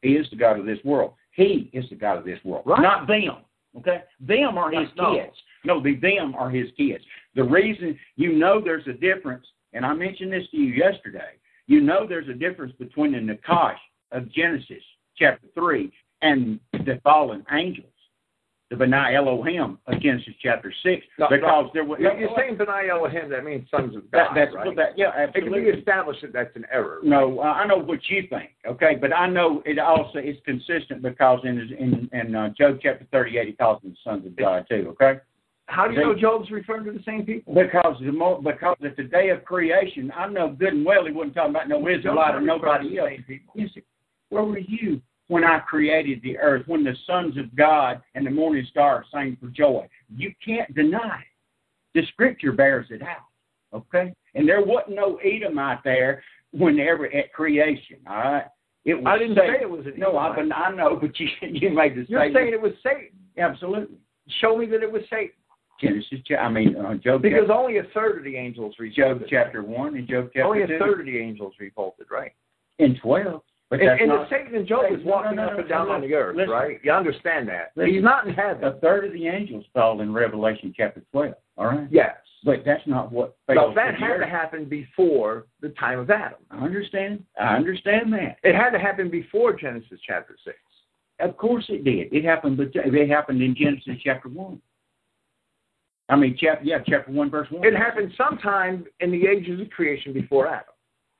He 0.00 0.14
is 0.16 0.28
the 0.30 0.36
God 0.36 0.58
of 0.58 0.66
this 0.66 0.78
world. 0.84 1.12
He 1.32 1.70
is 1.72 1.88
the 1.90 1.94
God 1.96 2.18
of 2.18 2.24
this 2.24 2.42
world, 2.44 2.64
Right. 2.66 2.80
not 2.82 3.06
them. 3.06 3.36
Okay, 3.78 4.02
them 4.20 4.58
are 4.58 4.70
his 4.70 4.88
No. 4.96 5.14
kids. 5.14 5.36
No, 5.64 5.80
the 5.80 5.94
them 5.96 6.34
are 6.34 6.50
his 6.50 6.70
kids. 6.72 7.04
The 7.34 7.44
reason 7.44 7.98
you 8.16 8.32
know 8.32 8.60
there's 8.60 8.86
a 8.88 8.92
difference, 8.94 9.46
and 9.72 9.84
I 9.86 9.94
mentioned 9.94 10.32
this 10.32 10.44
to 10.50 10.56
you 10.56 10.72
yesterday. 10.74 11.32
You 11.66 11.80
know 11.80 12.06
there's 12.06 12.28
a 12.28 12.34
difference 12.34 12.72
between 12.78 13.12
the 13.12 13.18
Nakash 13.18 13.76
of 14.10 14.30
Genesis 14.32 14.82
chapter 15.16 15.46
three 15.54 15.92
and 16.22 16.60
the 16.72 17.00
fallen 17.02 17.44
angels, 17.52 17.86
the 18.70 18.76
Benai 18.76 19.14
Elohim 19.16 19.78
of 19.86 20.00
Genesis 20.00 20.34
chapter 20.42 20.72
six, 20.82 21.04
No, 21.18 21.26
because 21.30 21.70
there 21.74 21.84
was 21.84 21.98
You're, 22.00 22.18
you're 22.18 22.30
saying 22.36 22.56
Benai 22.56 22.90
Elohim, 22.90 23.28
that 23.30 23.44
means 23.44 23.68
sons 23.70 23.94
of 23.96 24.02
that, 24.12 24.28
God, 24.28 24.36
that's 24.36 24.54
right? 24.54 24.76
that, 24.76 24.96
yeah, 24.96 25.10
it 25.10 25.32
can 25.34 25.44
absolutely. 25.44 25.72
be 25.72 25.78
established 25.78 26.22
that 26.22 26.32
that's 26.32 26.54
an 26.56 26.64
error. 26.72 27.00
No, 27.02 27.40
I 27.40 27.66
know 27.66 27.78
what 27.78 28.00
you 28.08 28.22
think, 28.30 28.50
okay, 28.66 28.96
but 29.00 29.12
I 29.12 29.28
know 29.28 29.62
it 29.66 29.78
also 29.78 30.18
is 30.18 30.36
consistent 30.44 31.02
because 31.02 31.40
in 31.44 31.58
in, 31.78 32.10
in 32.12 32.34
uh, 32.34 32.48
Job 32.56 32.78
chapter 32.82 33.06
thirty-eight, 33.12 33.48
he 33.48 33.52
calls 33.52 33.82
them 33.82 33.92
the 33.92 34.10
sons 34.10 34.26
of 34.26 34.36
God 34.36 34.66
too, 34.68 34.94
okay? 35.00 35.20
How 35.72 35.88
do 35.88 35.94
you 35.94 36.00
know 36.00 36.14
Job's 36.14 36.50
referring 36.50 36.84
to 36.84 36.92
the 36.92 37.02
same 37.04 37.24
people? 37.24 37.54
Because 37.54 37.96
the 38.04 38.12
mo- 38.12 38.42
because 38.42 38.76
at 38.84 38.96
the 38.96 39.04
day 39.04 39.30
of 39.30 39.44
creation, 39.44 40.12
I 40.14 40.28
know 40.28 40.50
good 40.50 40.74
and 40.74 40.84
well 40.84 41.06
he 41.06 41.12
wasn't 41.12 41.34
talking 41.34 41.50
about 41.50 41.68
no 41.68 41.88
Israelite 41.88 42.34
or 42.34 42.40
Job's 42.40 42.46
not 42.46 42.62
referring 42.62 42.88
to 42.90 42.94
nobody 42.94 42.98
else. 42.98 43.20
people. 43.26 43.54
Said, 43.72 43.82
Where 44.28 44.44
were 44.44 44.58
you 44.58 45.00
when 45.28 45.44
I 45.44 45.60
created 45.60 46.20
the 46.22 46.36
earth? 46.38 46.64
When 46.66 46.84
the 46.84 46.94
sons 47.06 47.38
of 47.38 47.54
God 47.56 48.02
and 48.14 48.26
the 48.26 48.30
morning 48.30 48.66
star 48.70 49.04
sang 49.10 49.36
for 49.40 49.48
joy? 49.48 49.88
You 50.14 50.32
can't 50.44 50.72
deny 50.74 51.20
it. 51.20 51.26
The 52.00 52.06
Scripture 52.12 52.52
bears 52.52 52.86
it 52.90 53.02
out, 53.02 53.24
okay? 53.74 54.14
And 54.34 54.48
there 54.48 54.62
wasn't 54.64 54.96
no 54.96 55.16
Edomite 55.24 55.82
there 55.84 56.22
whenever 56.52 57.06
at 57.14 57.32
creation, 57.32 57.96
all 58.08 58.16
right? 58.16 58.44
It 58.84 58.94
was 58.94 59.04
I 59.06 59.18
didn't 59.18 59.36
Satan. 59.36 59.54
say 59.58 59.62
it 59.62 59.70
was 59.70 59.86
an 59.86 59.94
No, 59.96 60.18
I, 60.18 60.34
but 60.34 60.54
I 60.54 60.70
know, 60.74 60.96
but 61.00 61.18
you 61.20 61.28
you 61.42 61.70
made 61.70 61.92
the 61.94 62.04
You're 62.08 62.20
statement. 62.20 62.34
saying 62.34 62.52
it 62.52 62.60
was 62.60 62.72
Satan. 62.82 63.08
Absolutely. 63.38 63.96
Show 64.40 64.56
me 64.56 64.66
that 64.66 64.82
it 64.82 64.90
was 64.90 65.02
Satan. 65.08 65.30
Genesis, 65.82 66.18
I 66.38 66.48
mean, 66.48 66.76
uh, 66.76 66.94
Job, 66.94 67.22
Because 67.22 67.50
only 67.52 67.78
a 67.78 67.84
third 67.94 68.18
of 68.18 68.24
the 68.24 68.36
angels 68.36 68.74
Job 68.94 69.18
revolted. 69.20 69.28
chapter 69.28 69.62
1 69.62 69.96
and 69.96 70.08
Job 70.08 70.26
chapter 70.32 70.44
Only 70.44 70.62
a 70.62 70.66
2. 70.66 70.78
third 70.78 71.00
of 71.00 71.06
the 71.06 71.18
angels 71.18 71.52
revolted, 71.58 72.06
right? 72.10 72.32
In 72.78 72.96
12. 73.02 73.42
But 73.70 73.80
And, 73.80 74.00
and 74.00 74.08
not, 74.10 74.28
the 74.28 74.36
Satan 74.36 74.54
and 74.54 74.66
Job 74.68 74.84
is 74.92 75.02
walking 75.04 75.36
no, 75.36 75.46
no, 75.46 75.52
up 75.52 75.58
and 75.58 75.68
down 75.68 75.88
no, 75.88 75.94
on 75.94 76.00
the 76.02 76.14
earth, 76.14 76.36
listen. 76.36 76.50
right? 76.50 76.78
You 76.82 76.92
understand 76.92 77.48
that. 77.48 77.72
Listen. 77.74 77.92
He's 77.94 78.02
not 78.02 78.26
in 78.26 78.34
heaven. 78.34 78.64
a 78.64 78.72
third 78.80 79.06
of 79.06 79.12
the 79.14 79.26
angels 79.28 79.64
fall 79.72 80.00
in 80.02 80.12
Revelation 80.12 80.74
chapter 80.76 81.02
12. 81.12 81.34
All 81.56 81.66
right? 81.66 81.88
Yes. 81.90 82.16
But 82.44 82.64
that's 82.66 82.86
not 82.86 83.10
what 83.12 83.36
No, 83.48 83.54
fails 83.54 83.74
that 83.76 83.94
had 83.94 84.18
to 84.18 84.26
happen 84.26 84.64
before 84.66 85.46
the 85.60 85.68
time 85.70 86.00
of 86.00 86.10
Adam. 86.10 86.40
I 86.50 86.58
understand. 86.64 87.24
I 87.40 87.54
understand 87.56 88.12
that. 88.14 88.36
It 88.42 88.54
had 88.54 88.70
to 88.70 88.78
happen 88.78 89.08
before 89.10 89.52
Genesis 89.54 90.00
chapter 90.06 90.36
6. 90.44 90.56
Of 91.20 91.36
course 91.36 91.64
it 91.68 91.84
did. 91.84 92.12
It 92.12 92.24
happened, 92.24 92.56
but 92.56 92.70
it 92.74 93.08
happened 93.08 93.42
in 93.42 93.54
Genesis 93.54 93.94
chapter 94.02 94.28
1. 94.28 94.60
I 96.08 96.16
mean, 96.16 96.36
chapter, 96.38 96.64
yeah, 96.64 96.78
chapter 96.86 97.10
1, 97.12 97.30
verse 97.30 97.48
1. 97.50 97.64
It 97.66 97.76
happened 97.76 98.12
sometime 98.16 98.84
in 99.00 99.10
the 99.10 99.26
ages 99.26 99.60
of 99.60 99.70
creation 99.70 100.12
before 100.12 100.46
Adam. 100.46 100.64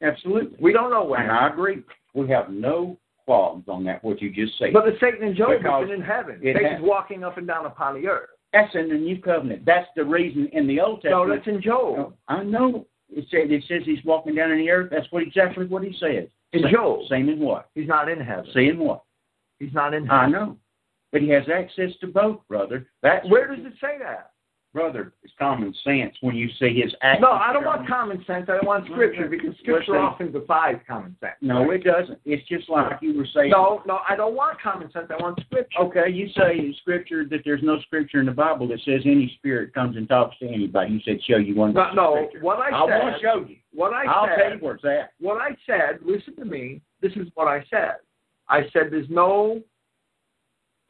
Absolutely. 0.02 0.58
We 0.60 0.72
don't 0.72 0.90
know 0.90 1.04
when. 1.04 1.22
And 1.22 1.30
I 1.30 1.48
agree. 1.48 1.82
We 2.14 2.28
have 2.28 2.50
no 2.50 2.98
qualms 3.24 3.64
on 3.68 3.84
that, 3.84 4.02
what 4.02 4.20
you 4.20 4.30
just 4.30 4.58
said. 4.58 4.72
But 4.72 4.84
the 4.84 4.96
Satan 5.00 5.26
and 5.26 5.36
Job 5.36 5.50
have 5.62 5.86
been 5.86 5.94
in 5.94 6.02
heaven. 6.02 6.40
Satan's 6.42 6.80
ha- 6.80 6.84
walking 6.84 7.24
up 7.24 7.38
and 7.38 7.46
down 7.46 7.66
upon 7.66 8.00
the 8.00 8.08
earth. 8.08 8.30
That's 8.52 8.74
in 8.74 8.88
the 8.88 8.96
new 8.96 9.20
covenant. 9.20 9.64
That's 9.64 9.88
the 9.96 10.04
reason 10.04 10.48
in 10.52 10.66
the 10.66 10.80
Old 10.80 11.00
Testament. 11.02 11.28
No, 11.28 11.34
that's 11.34 11.46
in 11.48 11.62
Job. 11.62 11.96
No, 11.96 12.12
I 12.28 12.42
know. 12.42 12.86
It 13.08 13.24
says 13.30 13.48
it 13.50 13.64
says 13.68 13.82
he's 13.84 14.04
walking 14.04 14.34
down 14.34 14.50
in 14.50 14.58
the 14.58 14.70
earth. 14.70 14.90
That's 14.90 15.06
what 15.10 15.22
exactly 15.22 15.66
what 15.66 15.84
he 15.84 15.92
says. 15.98 16.28
In 16.52 16.62
Same- 16.62 16.72
Job. 16.72 17.00
Same 17.08 17.28
in 17.28 17.38
what? 17.38 17.68
He's 17.74 17.88
not 17.88 18.08
in 18.10 18.20
heaven. 18.20 18.46
Saying 18.52 18.78
what? 18.78 19.04
He's 19.58 19.72
not 19.72 19.94
in 19.94 20.04
heaven. 20.06 20.10
I 20.18 20.28
know. 20.28 20.56
But 21.12 21.22
he 21.22 21.28
has 21.28 21.44
access 21.54 21.90
to 22.00 22.06
both, 22.06 22.40
brother. 22.48 22.88
That's 23.02 23.26
Where 23.28 23.54
does 23.54 23.64
it 23.64 23.74
say 23.80 23.98
that? 24.00 24.31
Brother, 24.72 25.12
it's 25.22 25.32
common 25.38 25.74
sense 25.84 26.14
when 26.20 26.34
you 26.34 26.48
see 26.58 26.80
his 26.80 26.94
access. 27.02 27.20
No, 27.22 27.32
I 27.32 27.52
don't 27.52 27.64
want 27.64 27.86
common 27.86 28.18
sense. 28.26 28.46
I 28.48 28.54
don't 28.54 28.66
want 28.66 28.86
scripture 28.86 29.28
because 29.28 29.54
scripture 29.60 29.98
often 29.98 30.32
defies 30.32 30.76
common 30.88 31.16
sense. 31.20 31.34
No, 31.40 31.70
it 31.70 31.84
doesn't. 31.84 32.18
It's 32.24 32.46
just 32.48 32.68
like 32.68 32.92
you 33.02 33.16
were 33.16 33.26
saying. 33.34 33.50
No, 33.50 33.82
no, 33.86 34.00
I 34.08 34.16
don't 34.16 34.34
want 34.34 34.60
common 34.60 34.90
sense. 34.92 35.06
I 35.10 35.22
want 35.22 35.38
scripture. 35.46 35.78
Okay, 35.80 36.10
you 36.10 36.28
say 36.36 36.58
in 36.58 36.74
scripture 36.80 37.24
that 37.26 37.40
there's 37.44 37.62
no 37.62 37.80
scripture 37.80 38.20
in 38.20 38.26
the 38.26 38.32
Bible 38.32 38.66
that 38.68 38.80
says 38.84 39.02
any 39.04 39.32
spirit 39.38 39.74
comes 39.74 39.96
and 39.96 40.08
talks 40.08 40.38
to 40.38 40.48
anybody. 40.48 40.92
You 40.92 41.00
said 41.04 41.22
show 41.28 41.36
you 41.36 41.54
one. 41.54 41.74
No, 41.74 41.92
no. 41.92 42.28
What 42.40 42.58
I 42.58 42.70
said. 42.70 42.74
I 42.74 42.82
want 42.84 43.16
to 43.16 43.22
show 43.22 43.46
you. 43.48 43.56
What 43.74 43.92
I 43.92 44.04
I'll 44.04 44.26
said. 44.26 44.42
tell 44.42 44.52
you 44.52 44.64
where 44.64 44.74
it's 44.74 44.84
at. 44.84 45.12
what 45.20 45.40
I 45.40 45.56
said, 45.66 45.98
listen 46.02 46.36
to 46.36 46.44
me, 46.44 46.80
this 47.00 47.12
is 47.12 47.28
what 47.34 47.48
I 47.48 47.64
said. 47.70 47.96
I 48.48 48.62
said 48.72 48.88
there's 48.90 49.08
no 49.08 49.62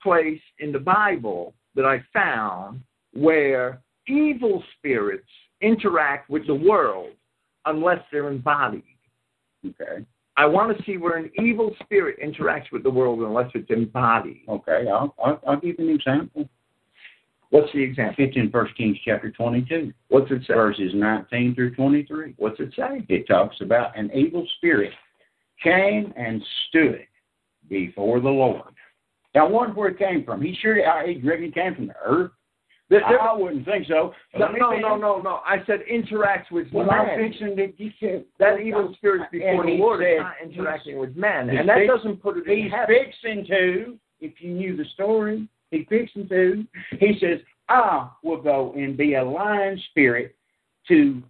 place 0.03 0.41
in 0.59 0.73
the 0.73 0.81
Bible 0.81 1.55
that 1.75 1.85
I 1.85 2.03
found 2.13 2.81
where 3.13 3.81
evil 4.07 4.63
spirits 4.79 5.29
interact 5.61 6.29
with 6.31 6.47
the 6.47 6.55
world 6.55 7.11
unless 7.67 8.01
they're 8.11 8.29
embodied. 8.29 8.83
Okay. 9.67 10.05
I 10.37 10.47
want 10.47 10.77
to 10.77 10.83
see 10.85 10.97
where 10.97 11.19
an 11.19 11.31
evil 11.39 11.75
spirit 11.83 12.19
interacts 12.21 12.73
with 12.73 12.83
the 12.83 12.91
world 12.91 13.21
unless 13.21 13.51
it's 13.55 13.71
embodied. 13.71 14.43
Okay. 14.49 14.87
I'll, 14.91 15.15
I'll, 15.23 15.41
I'll 15.47 15.61
give 15.61 15.77
you 15.79 15.89
an 15.89 15.95
example. 15.95 16.49
What's 17.51 17.71
the 17.75 17.83
example? 17.83 18.25
It's 18.25 18.37
in 18.37 18.51
First 18.51 18.75
Kings 18.79 18.97
chapter 19.05 19.31
22, 19.31 19.93
What's 20.09 20.31
it 20.31 20.41
say? 20.47 20.55
verses 20.55 20.93
19 20.95 21.55
through 21.55 21.75
23. 21.75 22.35
What's 22.39 22.59
it 22.61 22.73
say? 22.75 23.05
It 23.11 23.29
talks 23.29 23.57
about 23.61 23.97
an 23.97 24.11
evil 24.15 24.47
spirit 24.57 24.93
came 25.63 26.15
and 26.17 26.43
stood 26.69 27.01
before 27.69 28.21
the 28.21 28.29
Lord. 28.31 28.73
Now, 29.35 29.47
I 29.47 29.51
wonder 29.51 29.75
where 29.75 29.89
it 29.89 29.99
came 29.99 30.25
from. 30.25 30.41
He 30.41 30.57
sure, 30.61 30.87
I 30.89 31.13
he 31.13 31.29
reckon 31.29 31.45
it 31.45 31.55
came 31.55 31.75
from 31.75 31.87
the 31.89 31.95
earth. 32.03 32.31
There- 32.93 33.01
there- 33.09 33.23
I 33.23 33.33
wouldn't 33.33 33.65
think 33.65 33.87
so. 33.87 34.15
no, 34.37 34.49
no, 34.53 34.77
no, 34.77 34.97
no, 34.97 35.19
no. 35.23 35.41
I 35.47 35.65
said 35.65 35.81
interacts 35.91 36.51
with 36.51 36.71
Well, 36.73 36.87
fixing 37.17 37.57
to 37.57 37.73
you 37.83 37.91
said 37.99 38.27
That 38.39 38.61
evil 38.61 38.93
spirit 38.95 39.31
before 39.31 39.65
the 39.65 39.71
he 39.71 39.79
Lord 39.79 40.03
is 40.05 40.19
not 40.21 40.35
interacting 40.43 40.99
with 40.99 41.17
men, 41.17 41.49
He's 41.49 41.61
and 41.61 41.69
that 41.71 41.87
doesn't 41.87 42.19
put 42.23 42.37
it 42.37 42.47
in 42.47 42.65
He's 42.65 42.71
heaven. 42.71 42.95
fixing 42.95 43.47
to, 43.47 43.99
if 44.21 44.43
you 44.43 44.53
knew 44.53 44.77
the 44.77 44.85
story, 44.93 45.49
he's 45.71 45.87
fixing 45.89 46.29
to. 46.29 46.67
He 47.01 47.19
says, 47.19 47.41
I 47.71 48.11
will 48.23 48.43
go 48.43 48.75
and 48.77 48.95
be 48.95 49.15
a 49.15 49.25
lion 49.25 49.81
spirit 49.91 50.37
to 50.89 51.23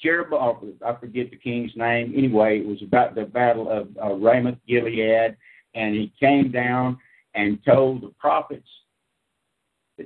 Jeroboam. 0.00 0.72
I 0.86 0.94
forget 0.94 1.30
the 1.30 1.36
king's 1.36 1.76
name. 1.76 2.14
Anyway, 2.16 2.60
it 2.60 2.66
was 2.66 2.80
about 2.80 3.14
the 3.14 3.24
battle 3.24 3.68
of 3.68 3.88
uh, 4.02 4.14
Ramoth 4.14 4.56
Gilead, 4.66 5.36
and 5.74 5.94
he 5.94 6.10
came 6.18 6.50
down 6.50 6.96
and 7.34 7.62
told 7.62 8.00
the 8.00 8.08
prophets 8.18 8.68
that 8.70 8.87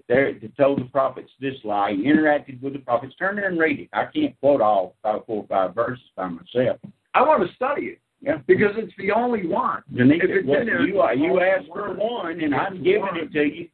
there 0.08 0.32
to 0.32 0.48
told 0.50 0.80
the 0.80 0.84
prophets 0.86 1.30
this 1.40 1.54
lie. 1.64 1.92
He 1.92 2.04
interacted 2.04 2.60
with 2.62 2.72
the 2.72 2.78
prophets. 2.78 3.14
Turn 3.18 3.36
there 3.36 3.48
and 3.48 3.58
read 3.58 3.80
it. 3.80 3.88
I 3.92 4.06
can't 4.06 4.38
quote 4.40 4.60
all 4.60 4.96
five, 5.02 5.20
four 5.26 5.42
or 5.42 5.46
five 5.48 5.74
verses 5.74 6.04
by 6.16 6.28
myself. 6.28 6.78
I 7.14 7.22
want 7.22 7.46
to 7.48 7.54
study 7.54 7.82
it. 7.82 7.98
Yeah. 8.20 8.38
Because 8.46 8.72
it's 8.76 8.92
the 8.98 9.10
only 9.10 9.46
one. 9.46 9.82
Denise, 9.94 10.20
If 10.22 10.30
it's 10.30 10.46
well, 10.48 10.60
in 10.60 10.66
there, 10.66 10.82
you, 10.86 11.02
it's 11.02 11.20
you 11.20 11.40
asked 11.40 11.66
for 11.66 11.92
one, 11.94 12.40
and 12.40 12.54
I'm 12.54 12.82
giving 12.82 13.00
one. 13.00 13.16
it 13.18 13.32
to 13.32 13.42
you. 13.42 13.68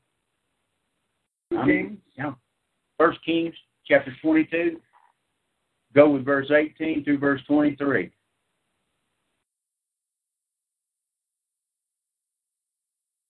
I'm- 1.52 1.60
um, 1.60 1.66
Kings. 1.68 1.98
yeah. 2.16 2.32
First 2.98 3.18
Kings 3.24 3.54
chapter 3.86 4.12
22. 4.22 4.80
Go 5.94 6.10
with 6.10 6.24
verse 6.24 6.50
18 6.50 7.04
through 7.04 7.18
verse 7.18 7.40
23. 7.46 8.10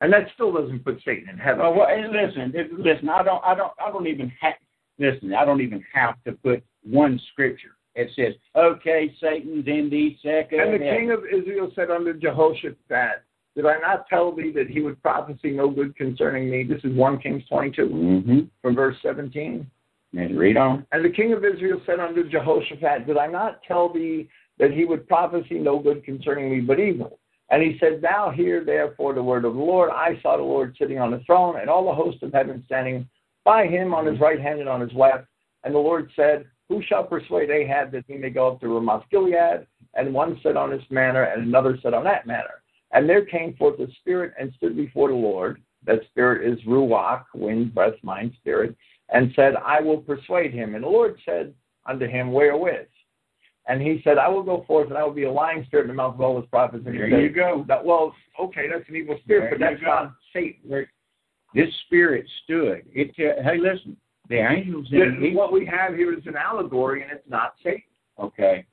And 0.00 0.12
that 0.12 0.28
still 0.34 0.52
doesn't 0.52 0.84
put 0.84 1.00
Satan 1.04 1.28
in 1.28 1.38
heaven. 1.38 1.60
Well, 1.60 1.74
well, 1.74 1.88
listen, 2.12 2.52
listen. 2.78 3.08
I 3.08 3.22
don't, 3.22 3.42
I 3.44 3.54
don't, 3.54 3.72
I 3.84 3.90
don't 3.90 4.06
even 4.06 4.30
have. 4.40 4.54
Listen, 4.98 5.34
I 5.34 5.44
don't 5.44 5.60
even 5.60 5.84
have 5.92 6.14
to 6.24 6.32
put 6.32 6.62
one 6.84 7.20
scripture. 7.32 7.76
It 7.94 8.10
says, 8.14 8.34
"Okay, 8.56 9.12
Satan's 9.20 9.66
in 9.66 9.88
the 9.90 10.16
second. 10.22 10.60
and 10.60 10.74
the 10.74 10.78
king 10.78 11.10
of 11.10 11.20
Israel 11.24 11.70
said 11.74 11.90
unto 11.90 12.14
Jehoshaphat, 12.14 13.24
Did 13.56 13.66
I 13.66 13.78
not 13.80 14.06
tell 14.08 14.32
thee 14.34 14.52
that 14.54 14.68
he 14.68 14.80
would 14.80 15.02
prophesy 15.02 15.50
no 15.50 15.68
good 15.68 15.96
concerning 15.96 16.48
me? 16.48 16.62
This 16.62 16.80
is 16.84 16.96
1 16.96 17.18
Kings 17.20 17.42
22 17.48 17.82
Mm-hmm. 17.88 18.38
from 18.62 18.74
verse 18.76 18.96
17. 19.02 19.68
And 20.16 20.38
read 20.38 20.56
on. 20.56 20.86
And 20.92 21.04
the 21.04 21.10
king 21.10 21.32
of 21.32 21.44
Israel 21.44 21.80
said 21.86 21.98
unto 22.00 22.28
Jehoshaphat, 22.28 23.06
Did 23.06 23.18
I 23.18 23.26
not 23.26 23.62
tell 23.66 23.92
thee 23.92 24.28
that 24.58 24.70
he 24.70 24.84
would 24.84 25.06
prophesy 25.08 25.58
no 25.58 25.78
good 25.78 26.04
concerning 26.04 26.50
me, 26.50 26.60
but 26.60 26.78
evil? 26.80 27.18
And 27.50 27.62
he 27.62 27.78
said, 27.78 28.02
Now 28.02 28.30
hear 28.30 28.64
therefore 28.64 29.14
the 29.14 29.22
word 29.22 29.44
of 29.44 29.54
the 29.54 29.60
Lord. 29.60 29.90
I 29.90 30.18
saw 30.22 30.36
the 30.36 30.42
Lord 30.42 30.76
sitting 30.78 30.98
on 30.98 31.10
the 31.10 31.20
throne, 31.20 31.58
and 31.60 31.70
all 31.70 31.86
the 31.86 31.94
host 31.94 32.22
of 32.22 32.32
heaven 32.32 32.62
standing 32.66 33.08
by 33.44 33.66
him 33.66 33.94
on 33.94 34.06
his 34.06 34.20
right 34.20 34.40
hand 34.40 34.60
and 34.60 34.68
on 34.68 34.80
his 34.80 34.92
left. 34.92 35.26
And 35.64 35.74
the 35.74 35.78
Lord 35.78 36.10
said, 36.14 36.44
Who 36.68 36.82
shall 36.82 37.04
persuade 37.04 37.50
Ahab 37.50 37.92
that 37.92 38.04
he 38.06 38.16
may 38.16 38.30
go 38.30 38.48
up 38.48 38.60
to 38.60 38.68
Ramoth 38.68 39.04
Gilead? 39.10 39.66
And 39.94 40.12
one 40.12 40.38
said 40.42 40.56
on 40.56 40.70
this 40.70 40.84
manner, 40.90 41.24
and 41.24 41.42
another 41.42 41.78
said 41.82 41.94
on 41.94 42.04
that 42.04 42.26
manner. 42.26 42.62
And 42.92 43.08
there 43.08 43.24
came 43.24 43.54
forth 43.56 43.80
a 43.80 43.90
spirit 44.00 44.34
and 44.38 44.52
stood 44.56 44.76
before 44.76 45.08
the 45.08 45.14
Lord. 45.14 45.62
That 45.84 46.00
spirit 46.10 46.50
is 46.50 46.62
Ruach, 46.64 47.24
wind, 47.34 47.74
breath, 47.74 47.94
mind, 48.02 48.32
spirit, 48.40 48.76
and 49.10 49.32
said, 49.34 49.54
I 49.56 49.80
will 49.80 49.98
persuade 49.98 50.52
him. 50.52 50.74
And 50.74 50.84
the 50.84 50.88
Lord 50.88 51.18
said 51.24 51.54
unto 51.86 52.06
him, 52.06 52.32
Wherewith? 52.32 52.88
And 53.68 53.82
he 53.82 54.00
said, 54.02 54.16
I 54.16 54.28
will 54.28 54.42
go 54.42 54.64
forth, 54.66 54.88
and 54.88 54.96
I 54.96 55.04
will 55.04 55.12
be 55.12 55.24
a 55.24 55.30
lying 55.30 55.62
spirit 55.66 55.82
in 55.82 55.88
the 55.88 55.94
mouth 55.94 56.14
of 56.14 56.20
all 56.22 56.40
his 56.40 56.48
prophets. 56.48 56.84
And 56.86 56.94
he 56.94 57.00
There 57.00 57.10
said, 57.10 57.20
you 57.22 57.28
go. 57.30 57.64
That, 57.68 57.84
well, 57.84 58.14
okay, 58.40 58.66
that's 58.72 58.88
an 58.88 58.96
evil 58.96 59.18
spirit, 59.24 59.42
There 59.42 59.50
but 59.50 59.60
that's 59.60 59.80
go. 59.80 59.86
not 59.86 60.12
Satan. 60.32 60.86
This 61.54 61.68
spirit 61.86 62.24
stood. 62.44 62.82
It. 62.94 63.14
Te- 63.14 63.42
hey, 63.42 63.58
listen. 63.58 63.96
The 64.30 64.36
angels 64.36 64.86
in 64.92 65.20
This- 65.20 65.34
what 65.34 65.52
we 65.52 65.64
have 65.66 65.94
here 65.94 66.12
is 66.12 66.26
an 66.26 66.36
allegory, 66.36 67.02
and 67.02 67.10
it's 67.10 67.28
not 67.28 67.54
Satan. 67.62 67.82
Okay. 68.18 68.64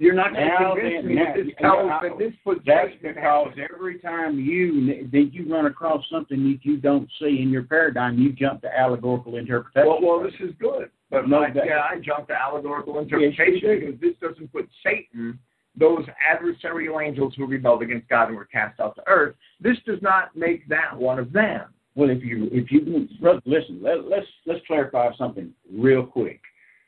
You're 0.00 0.14
not 0.14 0.32
going 0.34 0.48
to 0.50 0.56
convince 0.74 1.04
me 1.06 1.14
that 1.16 1.36
this, 1.36 1.46
yeah, 1.48 1.54
tells, 1.60 1.90
I- 1.90 2.08
that 2.08 2.18
this 2.18 2.32
puts 2.42 2.60
That's 2.66 2.90
because 3.00 3.52
every 3.72 3.98
time 4.00 4.38
you 4.40 5.08
that 5.12 5.30
you 5.32 5.52
run 5.52 5.66
across 5.66 6.04
something 6.10 6.42
that 6.50 6.64
you 6.64 6.78
don't 6.78 7.08
see 7.20 7.40
in 7.40 7.50
your 7.50 7.62
paradigm, 7.62 8.18
you 8.18 8.32
jump 8.32 8.62
to 8.62 8.76
allegorical 8.78 9.36
interpretation. 9.36 9.88
Well, 9.88 10.00
well, 10.02 10.20
this 10.20 10.34
is 10.40 10.52
good. 10.58 10.90
But 11.10 11.28
No, 11.28 11.40
my, 11.40 11.48
yeah, 11.54 11.82
I 11.88 11.98
jumped 12.00 12.28
to 12.28 12.34
allegorical 12.34 12.98
interpretation 12.98 13.68
did. 13.68 13.80
because 13.80 14.00
this 14.00 14.14
doesn't 14.20 14.52
put 14.52 14.68
Satan, 14.82 15.38
those 15.76 16.04
adversarial 16.32 17.04
angels 17.06 17.34
who 17.36 17.46
rebelled 17.46 17.82
against 17.82 18.08
God 18.08 18.28
and 18.28 18.36
were 18.36 18.44
cast 18.46 18.80
out 18.80 18.96
to 18.96 19.02
earth. 19.06 19.36
This 19.60 19.76
does 19.86 20.00
not 20.02 20.34
make 20.36 20.68
that 20.68 20.96
one 20.96 21.18
of 21.18 21.32
them. 21.32 21.72
Well, 21.96 22.10
if 22.10 22.24
you 22.24 22.48
if 22.50 22.72
you 22.72 23.08
listen, 23.44 23.80
let, 23.80 24.08
let's 24.08 24.26
let's 24.46 24.66
clarify 24.66 25.14
something 25.16 25.52
real 25.72 26.04
quick. 26.04 26.40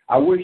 I 0.09 0.19
wish 0.19 0.43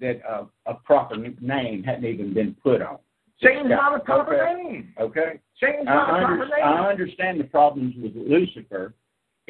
that 0.00 0.20
uh, 0.28 0.44
a 0.66 0.74
proper 0.74 1.16
name 1.16 1.82
hadn't 1.84 2.04
even 2.04 2.34
been 2.34 2.56
put 2.60 2.82
on. 2.82 2.98
Satan's 3.42 3.70
not 3.70 3.94
a 3.96 4.00
proper 4.00 4.34
Okay. 4.34 4.62
name. 4.62 4.94
Okay, 5.00 5.40
Satan's 5.60 5.86
I, 5.88 5.94
not 5.94 6.08
a 6.08 6.26
proper 6.26 6.44
name. 6.44 6.64
I 6.64 6.88
understand 6.90 7.38
the 7.38 7.44
problems 7.44 7.94
with 8.02 8.12
Lucifer 8.16 8.94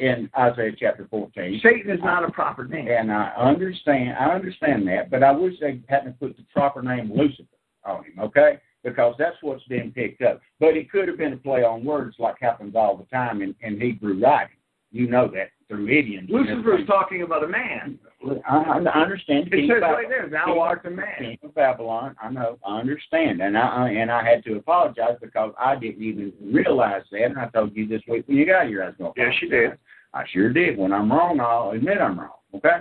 in 0.01 0.29
Isaiah 0.37 0.71
chapter 0.77 1.07
fourteen. 1.09 1.59
Satan 1.63 1.91
is 1.91 1.99
not 2.03 2.27
a 2.27 2.31
proper 2.31 2.65
name. 2.65 2.87
And 2.87 3.11
I 3.11 3.29
understand, 3.37 4.17
I 4.19 4.33
understand 4.33 4.87
that, 4.87 5.11
but 5.11 5.23
I 5.23 5.31
wish 5.31 5.53
they 5.61 5.79
hadn't 5.87 6.19
put 6.19 6.35
the 6.35 6.43
proper 6.53 6.81
name 6.81 7.11
Lucifer 7.15 7.47
on 7.85 8.03
him, 8.03 8.19
okay? 8.19 8.59
Because 8.83 9.13
that's 9.19 9.37
what's 9.41 9.63
being 9.65 9.91
picked 9.91 10.23
up. 10.23 10.41
But 10.59 10.75
it 10.75 10.91
could 10.91 11.07
have 11.07 11.17
been 11.17 11.33
a 11.33 11.37
play 11.37 11.63
on 11.63 11.85
words 11.85 12.15
like 12.17 12.35
happens 12.41 12.75
all 12.75 12.97
the 12.97 13.05
time 13.05 13.41
in, 13.41 13.55
in 13.61 13.79
Hebrew 13.79 14.19
writing. 14.19 14.57
You 14.91 15.07
know 15.07 15.29
that 15.33 15.51
through 15.69 15.87
idioms. 15.87 16.29
Lucifer 16.29 16.77
is 16.77 16.85
talking 16.85 17.21
about 17.21 17.45
a 17.45 17.47
man. 17.47 17.97
I, 18.45 18.57
I 18.93 19.01
understand. 19.01 19.47
It 19.47 19.51
King 19.51 19.69
says 19.71 19.79
Bab- 19.79 19.93
right 19.93 20.09
there, 20.09 20.27
thou 20.29 20.59
art 20.59 20.81
the 20.83 20.89
man. 20.89 21.15
King 21.17 21.37
of 21.43 21.55
Babylon. 21.55 22.13
I 22.21 22.29
know. 22.29 22.59
I 22.67 22.77
understand, 22.77 23.41
and 23.41 23.57
I, 23.57 23.89
and 23.89 24.11
I 24.11 24.21
had 24.27 24.43
to 24.43 24.57
apologize 24.57 25.15
because 25.21 25.53
I 25.57 25.77
didn't 25.77 26.03
even 26.03 26.33
realize 26.43 27.03
that. 27.11 27.23
And 27.23 27.39
I 27.39 27.47
told 27.47 27.73
you 27.73 27.87
this 27.87 28.01
week 28.09 28.27
when 28.27 28.35
you 28.35 28.45
got 28.45 28.67
here, 28.67 28.83
I 28.83 28.87
was 28.87 28.95
going. 28.97 29.13
to 29.13 29.21
Yes, 29.21 29.33
you 29.41 29.49
did. 29.49 29.71
I 30.13 30.23
sure 30.31 30.51
did. 30.51 30.77
When 30.77 30.91
I'm 30.93 31.11
wrong, 31.11 31.39
I'll 31.39 31.71
admit 31.71 31.99
I'm 31.99 32.19
wrong. 32.19 32.29
Okay. 32.55 32.79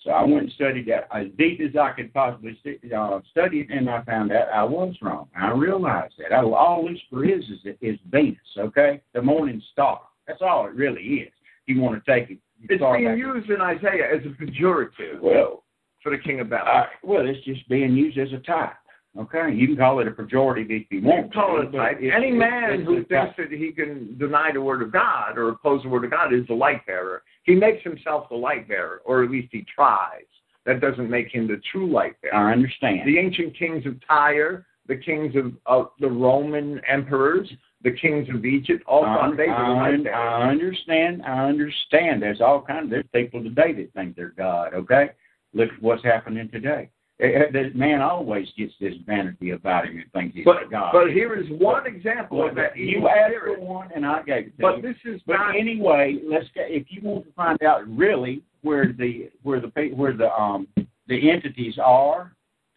So 0.00 0.10
I 0.10 0.22
went 0.22 0.44
and 0.44 0.52
studied 0.52 0.86
that 0.88 1.06
as 1.14 1.26
deep 1.38 1.60
as 1.60 1.76
I 1.76 1.92
could 1.92 2.12
possibly 2.12 2.58
uh, 2.96 3.20
study 3.30 3.60
it, 3.60 3.70
and 3.70 3.88
I 3.88 4.02
found 4.02 4.32
out 4.32 4.48
I 4.52 4.64
was 4.64 4.96
wrong. 5.00 5.28
I 5.36 5.50
realized 5.52 6.14
that. 6.18 6.32
I, 6.32 6.42
all 6.42 6.84
Lucifer 6.84 7.24
is 7.24 7.44
is 7.44 7.74
is 7.80 7.98
Venus. 8.10 8.38
Okay, 8.58 9.00
the 9.14 9.22
morning 9.22 9.62
star. 9.72 10.00
That's 10.26 10.42
all 10.42 10.66
it 10.66 10.74
really 10.74 11.02
is. 11.02 11.32
You 11.66 11.80
want 11.80 12.02
to 12.04 12.10
take 12.12 12.30
it. 12.30 12.38
It's 12.68 12.82
being 12.82 13.18
used 13.18 13.50
in 13.50 13.60
Isaiah 13.60 14.08
as 14.14 14.22
a 14.24 14.42
pejorative 14.42 15.20
Well, 15.20 15.64
for 16.02 16.10
the 16.10 16.18
king 16.18 16.40
of 16.40 16.46
uh, 16.48 16.50
Babylon. 16.50 16.86
well, 17.02 17.26
it's 17.26 17.44
just 17.44 17.68
being 17.68 17.94
used 17.94 18.18
as 18.18 18.32
a 18.32 18.38
type. 18.38 18.74
Okay, 19.18 19.52
you 19.54 19.66
can 19.66 19.76
call 19.76 20.00
it 20.00 20.08
a 20.08 20.10
pejorative 20.10 20.70
if 20.70 20.86
you 20.90 21.00
You 21.00 21.06
want. 21.06 21.22
can 21.24 21.30
call 21.32 21.60
it 21.60 21.70
but 21.70 22.02
it's- 22.02 22.12
Any 22.16 22.30
man 22.32 22.72
it's 22.80 22.84
who 22.84 23.04
thinks 23.04 23.36
that 23.36 23.50
he 23.52 23.70
can 23.70 24.16
deny 24.18 24.50
the 24.52 24.60
word 24.62 24.80
of 24.80 24.90
God 24.90 25.36
or 25.36 25.50
oppose 25.50 25.82
the 25.82 25.90
word 25.90 26.04
of 26.04 26.10
God 26.10 26.32
is 26.32 26.46
the 26.46 26.54
light 26.54 26.84
bearer. 26.86 27.22
He 27.42 27.54
makes 27.54 27.82
himself 27.84 28.28
the 28.30 28.36
light 28.36 28.66
bearer, 28.68 29.02
or 29.04 29.22
at 29.22 29.30
least 29.30 29.48
he 29.52 29.64
tries. 29.74 30.24
That 30.64 30.80
doesn't 30.80 31.10
make 31.10 31.28
him 31.28 31.46
the 31.46 31.60
true 31.70 31.90
light 31.90 32.14
bearer. 32.22 32.34
I 32.34 32.52
understand. 32.52 33.06
The 33.06 33.18
ancient 33.18 33.54
kings 33.54 33.84
of 33.84 33.96
Tyre, 34.06 34.64
the 34.86 34.96
kings 34.96 35.36
of, 35.36 35.52
of 35.66 35.90
the 36.00 36.08
Roman 36.08 36.80
emperors, 36.88 37.52
the 37.82 37.90
kings 37.90 38.28
of 38.30 38.46
Egypt, 38.46 38.82
all 38.86 39.02
thought 39.02 39.36
they 39.36 39.48
were 39.48 39.74
light. 39.74 40.06
I 40.06 40.48
understand. 40.48 41.22
I 41.26 41.44
understand. 41.48 42.22
There's 42.22 42.40
all 42.40 42.62
kinds. 42.62 42.88
There's 42.90 43.04
people 43.12 43.42
today 43.42 43.72
that 43.74 43.92
think 43.92 44.16
they're 44.16 44.28
God. 44.38 44.72
Okay, 44.72 45.10
look 45.52 45.68
what's 45.80 46.02
happening 46.04 46.48
today. 46.50 46.88
Eh, 47.22 47.68
man 47.74 48.00
always 48.02 48.48
gets 48.58 48.72
this 48.80 48.94
vanity 49.06 49.50
about 49.50 49.86
him 49.86 49.96
and 49.98 50.12
thinks 50.12 50.34
he's 50.34 50.44
But, 50.44 50.68
God. 50.70 50.90
but 50.92 51.10
here 51.12 51.34
is 51.34 51.46
one 51.50 51.86
example 51.86 52.38
Well, 52.38 52.48
of 52.48 52.56
that 52.56 52.76
you 52.76 53.06
asked 53.08 53.34
for 53.44 53.60
one, 53.60 53.90
and 53.94 54.04
I 54.04 54.22
gave 54.22 54.46
it 54.48 54.56
to 54.56 54.62
But 54.62 54.76
you. 54.78 54.82
this 54.82 54.96
is 55.04 55.22
But 55.24 55.34
not. 55.36 55.54
anyway, 55.56 56.18
let's 56.24 56.46
get, 56.52 56.70
if 56.70 56.86
you 56.90 57.00
want 57.02 57.26
to 57.26 57.32
find 57.34 57.62
out 57.62 57.86
really 57.88 58.42
where 58.62 58.92
the 58.92 59.30
where 59.42 59.60
the 59.60 59.68
where 59.94 60.12
the 60.12 60.32
um 60.32 60.66
the 61.06 61.30
entities 61.30 61.78
are, 61.78 62.32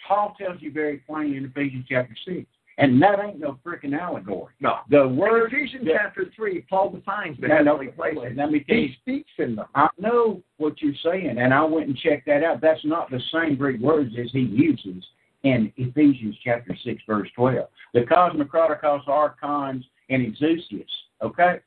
Paul 0.08 0.36
tells 0.38 0.62
you 0.62 0.72
very 0.72 0.98
plainly 0.98 1.38
in 1.38 1.46
Ephesians 1.46 1.86
chapter 1.90 2.16
six, 2.26 2.46
and 2.78 3.02
that 3.02 3.20
ain't 3.24 3.40
no 3.40 3.58
freaking 3.66 3.98
allegory. 3.98 4.54
no. 4.60 4.80
The 4.90 5.04
In 5.04 5.16
word. 5.16 5.54
Ephesians 5.54 5.86
Yeah. 5.86 5.98
chapter 6.04 6.26
3, 6.36 6.62
Paul 6.70 6.90
defines 6.90 7.40
the 7.40 7.48
No, 7.48 7.62
no, 7.62 7.72
heavenly 7.78 7.92
places. 7.94 8.36
let 8.38 8.52
me 8.52 8.60
tell 8.62 8.76
you 8.78 8.88
He 8.90 8.94
speaks 8.96 9.32
in 9.38 9.56
them. 9.56 9.68
I 9.76 9.90
know 9.98 10.44
what 10.58 10.82
you're 10.82 10.94
saying, 10.96 11.38
and 11.38 11.54
I 11.54 11.64
went 11.64 11.88
and 11.88 11.98
checked 11.98 12.26
that 12.26 12.44
out. 12.44 12.60
That's 12.62 12.84
not 12.84 13.10
the 13.10 13.20
same 13.32 13.56
Greek 13.56 13.80
words 13.80 14.18
as 14.18 14.32
he 14.32 14.42
uses 14.42 15.08
in 15.44 15.72
Ephesians 15.78 16.38
chapter 16.44 16.76
6, 16.76 17.02
verse 17.08 17.30
12. 17.36 17.70
The 17.94 18.02
cosmocraticos, 18.02 19.08
archons, 19.08 19.86
and 20.10 20.22
exousias. 20.26 20.90
Okay? 21.22 21.60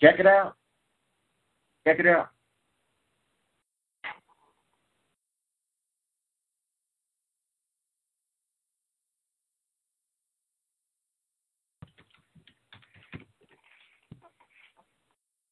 Check 0.00 0.20
it 0.20 0.26
out. 0.26 0.56
Check 1.86 1.98
it 2.00 2.06
out. 2.06 2.30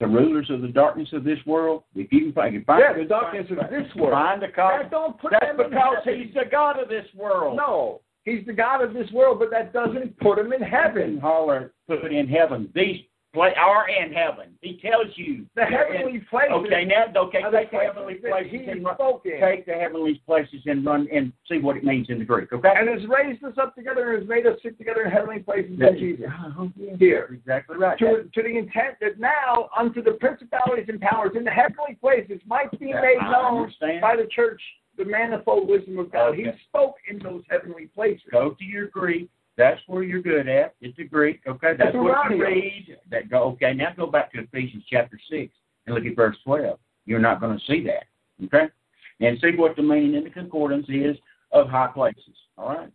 The 0.04 0.10
mm-hmm. 0.10 0.24
rulers 0.26 0.50
of 0.50 0.60
the 0.60 0.68
darkness 0.68 1.08
of 1.12 1.24
this 1.24 1.38
world, 1.46 1.84
if 1.94 2.12
you 2.12 2.20
can 2.20 2.32
find, 2.34 2.66
find 2.66 2.82
Yeah, 2.86 2.92
the 3.02 3.08
darkness 3.08 3.46
of 3.50 3.70
this 3.70 3.94
world. 3.96 4.12
Find 4.12 4.42
the 4.42 4.48
cause. 4.48 4.80
That 4.82 4.90
don't 4.90 5.18
put 5.18 5.32
That's 5.32 5.46
him 5.46 5.60
in 5.60 5.70
because 5.70 5.96
he's 6.04 6.34
the 6.34 6.44
God 6.50 6.78
of 6.78 6.90
this 6.90 7.06
world. 7.14 7.56
No, 7.56 8.02
he's 8.24 8.44
the 8.46 8.52
God 8.52 8.82
of 8.82 8.92
this 8.92 9.10
world, 9.12 9.38
but 9.38 9.50
that 9.50 9.72
doesn't 9.72 10.18
put 10.20 10.38
him 10.38 10.52
in 10.52 10.60
Heaven 10.60 11.02
heaven. 11.02 11.18
holler 11.18 11.72
put 11.88 12.12
in 12.12 12.28
heaven. 12.28 12.68
These 12.74 13.04
play 13.34 13.52
are 13.60 13.86
in 13.88 14.12
heaven. 14.12 14.54
He 14.62 14.78
tells 14.80 15.08
you 15.16 15.44
The 15.56 15.64
heavenly 15.64 16.20
places. 16.30 16.52
Okay, 16.52 16.84
now 16.84 17.04
okay, 17.22 17.42
the 17.42 17.50
take 17.50 17.70
the 17.72 17.78
heavenly 17.78 18.14
places 18.14 18.60
and 18.68 18.84
run, 18.84 18.96
in. 19.24 19.40
take 19.40 19.66
the 19.66 19.72
heavenly 19.74 20.22
places 20.24 20.62
and 20.66 20.86
run 20.86 21.08
and 21.12 21.32
see 21.50 21.58
what 21.58 21.76
it 21.76 21.84
means 21.84 22.08
in 22.08 22.18
the 22.20 22.24
Greek. 22.24 22.52
Okay. 22.52 22.72
and 22.74 22.88
has 22.88 23.06
raised 23.08 23.42
us 23.44 23.54
up 23.60 23.74
together 23.74 24.12
and 24.12 24.20
has 24.22 24.28
made 24.28 24.46
us 24.46 24.56
sit 24.62 24.78
together 24.78 25.02
in 25.04 25.10
heavenly 25.10 25.40
places 25.40 25.78
That- 25.78 25.94
in 25.94 25.98
Jesus. 25.98 26.26
Oh. 26.58 26.70
Here. 26.98 27.28
Exactly 27.32 27.76
right. 27.76 27.98
To, 27.98 28.24
to 28.32 28.42
the 28.42 28.56
intent 28.56 28.96
that 29.00 29.18
now 29.18 29.68
unto 29.76 30.02
the 30.02 30.12
principalities 30.12 30.86
and 30.88 31.00
powers 31.00 31.32
in 31.36 31.44
the 31.44 31.50
heavenly 31.50 31.96
places 32.00 32.40
might 32.46 32.70
be 32.78 32.92
That- 32.92 33.02
made 33.02 33.18
known 33.20 33.72
by 34.00 34.16
the 34.16 34.26
church 34.30 34.62
the 34.96 35.04
manifold 35.04 35.68
wisdom 35.68 35.98
of 35.98 36.12
God. 36.12 36.36
He 36.36 36.46
spoke 36.68 36.94
in 37.10 37.18
those 37.18 37.42
heavenly 37.50 37.86
places. 37.86 38.22
Go 38.30 38.50
to 38.50 38.64
your 38.64 38.86
Greek 38.86 39.28
That's 39.56 39.80
where 39.86 40.02
you're 40.02 40.22
good 40.22 40.48
at. 40.48 40.74
It's 40.80 40.96
the 40.96 41.04
Greek. 41.04 41.40
Okay, 41.46 41.74
that's 41.78 41.94
what 41.94 42.30
you 42.30 42.42
read. 42.42 42.98
That 43.10 43.30
go. 43.30 43.44
Okay, 43.52 43.72
now 43.72 43.92
go 43.96 44.06
back 44.06 44.32
to 44.32 44.40
Ephesians 44.40 44.84
chapter 44.90 45.18
six 45.30 45.52
and 45.86 45.94
look 45.94 46.04
at 46.04 46.16
verse 46.16 46.36
twelve. 46.44 46.78
You're 47.06 47.20
not 47.20 47.40
going 47.40 47.56
to 47.58 47.64
see 47.66 47.84
that. 47.84 48.04
Okay, 48.44 48.72
and 49.20 49.38
see 49.40 49.52
what 49.56 49.76
the 49.76 49.82
meaning 49.82 50.14
in 50.14 50.24
the 50.24 50.30
concordance 50.30 50.86
is 50.88 51.16
of 51.52 51.68
high 51.68 51.86
places. 51.86 52.34
All 52.58 52.68
right. 52.68 52.90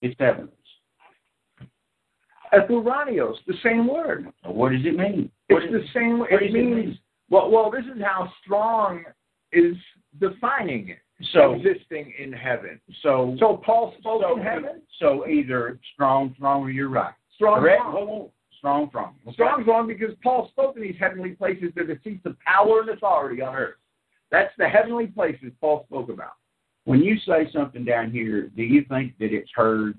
It's 0.00 0.14
heavens. 0.18 0.50
Epuranios, 2.54 3.34
the 3.46 3.54
same 3.62 3.86
word. 3.86 4.28
So 4.44 4.50
what 4.50 4.72
does 4.72 4.84
it 4.84 4.96
mean? 4.96 5.30
It's 5.48 5.72
the 5.72 5.84
same. 5.92 6.20
what 6.20 6.32
It 6.32 6.38
does 6.40 6.48
it 6.48 6.52
means 6.52 6.76
mean? 6.76 6.98
well. 7.28 7.50
Well, 7.50 7.70
this 7.70 7.84
is 7.84 8.00
how 8.02 8.32
strong 8.42 9.04
is 9.52 9.76
defining 10.20 10.88
it. 10.90 10.98
So 11.32 11.54
existing 11.54 12.12
in 12.18 12.32
heaven. 12.32 12.80
so 13.02 13.36
So 13.38 13.56
Paul 13.64 13.94
spoke 13.98 14.22
so, 14.22 14.36
in 14.36 14.42
heaven. 14.42 14.82
so 14.98 15.26
either 15.28 15.78
strong, 15.94 16.34
strong, 16.36 16.62
or 16.62 16.70
you're 16.70 16.88
right. 16.88 17.14
Strong, 17.36 17.60
Correct. 17.60 17.80
strong. 17.82 18.28
Strong, 18.58 18.88
strong. 18.88 19.14
Okay. 19.26 19.32
Strong's 19.34 19.66
wrong 19.66 19.86
because 19.86 20.14
Paul 20.22 20.48
spoke 20.50 20.76
in 20.76 20.82
these 20.82 20.96
heavenly 20.98 21.30
places. 21.30 21.70
They're 21.74 21.86
the 21.86 21.98
seats 22.02 22.24
of 22.24 22.36
power 22.40 22.80
and 22.80 22.88
authority 22.90 23.42
on 23.42 23.54
earth. 23.54 23.74
That's 24.30 24.52
the 24.58 24.66
heavenly 24.68 25.06
places 25.06 25.52
Paul 25.60 25.84
spoke 25.86 26.08
about. 26.08 26.32
When 26.84 27.00
you 27.02 27.16
say 27.26 27.48
something 27.52 27.84
down 27.84 28.10
here, 28.10 28.48
do 28.56 28.62
you 28.62 28.84
think 28.88 29.16
that 29.18 29.32
it's 29.32 29.50
heard 29.54 29.96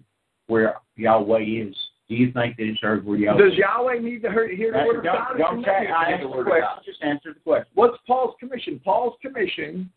where 0.47 0.75
Yahweh 0.97 1.41
is? 1.43 1.75
Do 2.09 2.15
you 2.15 2.31
think 2.31 2.57
that 2.57 2.63
it's 2.67 2.81
heard 2.81 3.05
where 3.05 3.17
Yahweh 3.17 3.41
Does? 3.41 3.53
Yahweh 3.57 3.99
need 3.99 4.21
to 4.23 4.31
hear, 4.31 4.47
hear 4.53 4.71
the 4.71 4.79
word 4.85 4.97
of 4.97 5.03
don't- 5.03 5.15
God? 5.15 5.37
don't 5.37 5.63
say- 5.65 5.87
I 5.87 6.11
asked 6.11 6.21
the 6.23 6.27
word 6.27 6.47
of. 6.47 6.53
God? 6.53 6.81
Just 6.85 7.01
answer 7.03 7.33
the 7.33 7.39
question. 7.39 7.67
What's 7.75 7.97
Paul's 8.05 8.35
commission? 8.39 8.79
Paul's 8.83 9.17
commission, 9.21 9.89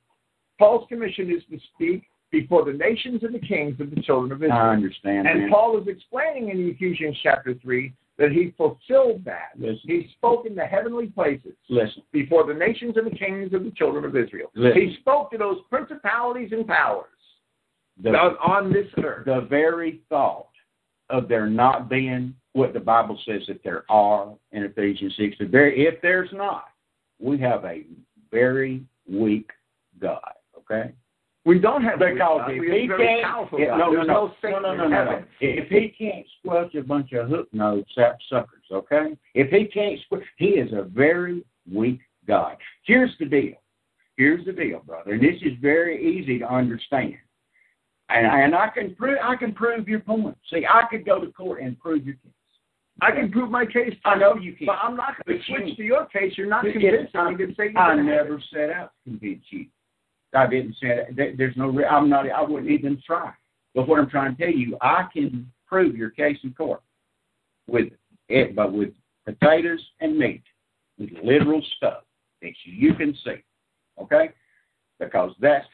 Paul's 0.59 0.87
commission 0.89 1.31
is 1.31 1.43
to 1.51 1.59
speak 1.75 2.05
before 2.31 2.65
the 2.65 2.73
nations 2.73 3.23
and 3.23 3.35
the 3.35 3.39
kings 3.39 3.81
of 3.81 3.91
the 3.91 4.01
children 4.03 4.33
of 4.33 4.43
Israel. 4.43 4.59
I 4.59 4.69
understand, 4.71 5.27
and 5.27 5.41
man. 5.43 5.51
Paul 5.51 5.81
is 5.81 5.89
explaining 5.89 6.51
in 6.51 6.69
Ephesians 6.69 7.17
chapter 7.23 7.55
three 7.63 7.93
that 8.19 8.33
he 8.33 8.53
fulfilled 8.57 9.25
that. 9.25 9.51
Listen. 9.57 9.79
He 9.85 10.09
spoke 10.17 10.45
in 10.45 10.55
the 10.57 10.65
heavenly 10.65 11.07
places 11.07 11.53
Listen. 11.69 12.03
before 12.13 12.45
the 12.47 12.53
nations 12.53 12.97
and 12.97 13.07
the 13.07 13.17
kings 13.17 13.55
of 13.55 13.63
the 13.65 13.71
children 13.71 14.05
of 14.05 14.17
Israel. 14.17 14.51
Listen. 14.55 14.81
He 14.89 14.97
spoke 15.01 15.31
to 15.31 15.39
those 15.39 15.59
principalities 15.71 16.51
and 16.53 16.67
powers 16.67 17.07
The, 18.03 18.11
on, 18.11 18.37
on 18.39 18.73
this 18.73 18.89
earth. 19.03 19.25
the 19.25 19.47
very 19.49 20.01
thought 20.09 20.49
of 21.11 21.29
there 21.29 21.47
not 21.47 21.89
being 21.89 22.35
what 22.55 22.73
the 22.73 22.81
Bible 22.81 23.19
says 23.25 23.43
that 23.47 23.63
there 23.63 23.85
are 23.89 24.35
in 24.53 24.65
Ephesians 24.65 25.15
6, 25.17 25.37
the 25.39 25.47
very, 25.47 25.87
if 25.87 26.03
there's 26.03 26.31
not, 26.33 26.65
we 27.21 27.39
have 27.39 27.65
a 27.65 27.85
very 28.33 28.83
weak 29.09 29.49
God, 30.01 30.21
okay? 30.71 30.93
we 31.45 31.59
don't 31.59 31.83
have 31.83 31.99
Because 31.99 32.43
if 32.49 32.63
he 32.63 32.89
can't, 32.89 33.23
powerful 33.23 33.59
yeah, 33.59 33.77
no, 33.77 33.91
no, 33.91 34.03
no, 34.03 34.33
no 34.43 34.75
no, 34.75 34.89
no, 34.89 35.25
If 35.41 35.69
he 35.69 35.89
can't 35.97 36.27
squelch 36.39 36.75
a 36.75 36.83
bunch 36.83 37.13
of 37.13 37.29
hook 37.29 37.49
nose 37.53 37.85
sap 37.95 38.19
suckers, 38.29 38.65
okay? 38.71 39.17
If 39.35 39.51
he 39.51 39.65
can't 39.67 39.99
squelch, 40.05 40.25
he 40.37 40.47
is 40.47 40.73
a 40.73 40.83
very 40.83 41.45
weak 41.73 42.01
God. 42.27 42.57
Here's 42.85 43.13
the 43.19 43.25
deal. 43.25 43.55
Here's 44.19 44.45
the 44.45 44.53
deal, 44.53 44.81
brother, 44.81 45.13
and 45.13 45.23
this 45.23 45.41
is 45.43 45.53
very 45.63 46.05
easy 46.05 46.39
to 46.41 46.53
understand. 46.53 47.15
And, 48.11 48.27
and 48.27 48.55
I 48.55 48.69
can 48.69 48.95
prove 48.95 49.19
I 49.23 49.37
can 49.37 49.55
prove 49.55 49.89
your 49.89 50.01
point. 50.01 50.37
See, 50.53 50.67
I 50.69 50.83
could 50.91 51.07
go 51.07 51.21
to 51.25 51.31
court 51.33 51.63
and 51.63 51.79
prove 51.79 52.05
your 52.05 52.17
case. 52.17 52.33
I 53.01 53.13
can 53.13 53.31
prove 53.31 53.51
my 53.51 53.65
case. 53.65 53.95
I 54.05 54.17
know 54.17 54.35
you 54.37 54.55
can. 54.55 54.67
But 54.67 54.79
I'm 54.83 54.97
not 54.97 55.15
going 55.25 55.39
to 55.39 55.45
switch 55.45 55.77
to 55.77 55.83
your 55.83 56.07
case. 56.07 56.33
You're 56.37 56.49
not 56.49 56.65
Yes, 56.65 56.73
convincing 56.75 57.21
I- 57.21 57.31
me 57.31 57.47
to 57.47 57.55
say 57.55 57.73
I 57.77 57.95
never 57.95 58.43
set 58.53 58.71
out 58.71 58.93
to 59.05 59.11
convince 59.11 59.45
you. 59.51 59.67
I 60.35 60.47
didn't 60.47 60.77
say 60.81 61.07
that. 61.17 61.37
There's 61.37 61.57
no. 61.57 61.73
I'm 61.85 62.09
not. 62.09 62.29
I 62.31 62.43
wouldn't 62.43 62.71
even 62.71 63.01
try. 63.07 63.33
But 63.75 63.89
what 63.89 63.99
I'm 63.99 64.11
trying 64.11 64.37
to 64.37 64.43
tell 64.43 64.53
you, 64.53 64.77
I 64.81 65.05
can 65.13 65.51
prove 65.67 65.97
your 65.97 66.11
case 66.11 66.39
in 66.43 66.53
court 66.53 66.83
with 67.67 67.93
it, 68.29 68.55
but 68.55 68.73
with 68.73 68.91
potatoes 69.25 69.85
and 70.01 70.19
meat, 70.19 70.43
with 70.99 71.11
literal 71.23 71.63
stuff 71.77 72.05
that 72.43 72.53
you 72.65 72.95
can 72.95 73.15
see. 73.25 73.43
Okay, 74.01 74.31
because 75.01 75.33
that's 75.41 75.67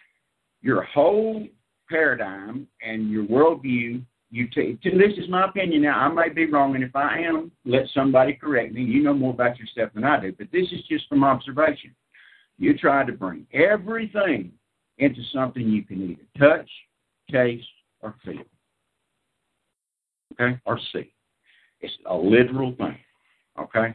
your 0.63 0.83
whole 0.83 1.47
paradigm 1.89 2.67
and 2.83 3.11
your 3.11 3.25
worldview. 3.25 4.03
You 4.31 4.49
take. 4.49 4.83
This 4.83 5.17
is 5.17 5.29
my 5.29 5.45
opinion. 5.45 5.83
Now 5.83 5.99
I 5.99 6.09
may 6.09 6.29
be 6.29 6.47
wrong, 6.47 6.75
and 6.75 6.83
if 6.83 6.97
I 6.97 7.21
am, 7.21 7.53
let 7.65 7.83
somebody 7.95 8.33
correct 8.33 8.73
me. 8.73 8.83
You 8.83 9.03
know 9.03 9.15
more 9.15 9.33
about 9.33 9.59
yourself 9.61 9.93
than 9.95 10.03
I 10.03 10.19
do, 10.21 10.33
but 10.37 10.49
this 10.51 10.67
is 10.73 10.81
just 10.89 11.09
from 11.09 11.23
observation. 11.23 11.95
You 12.59 12.77
try 12.77 13.05
to 13.05 13.13
bring 13.13 13.47
everything 13.53 14.53
into 14.99 15.21
something 15.33 15.63
you 15.63 15.83
can 15.83 16.11
either 16.11 16.23
touch, 16.39 16.71
taste, 17.31 17.67
or 18.01 18.15
feel. 18.25 18.45
Okay? 20.33 20.59
Or 20.65 20.79
see. 20.93 21.13
It's 21.81 21.95
a 22.07 22.15
literal 22.15 22.75
thing. 22.77 22.99
Okay? 23.59 23.95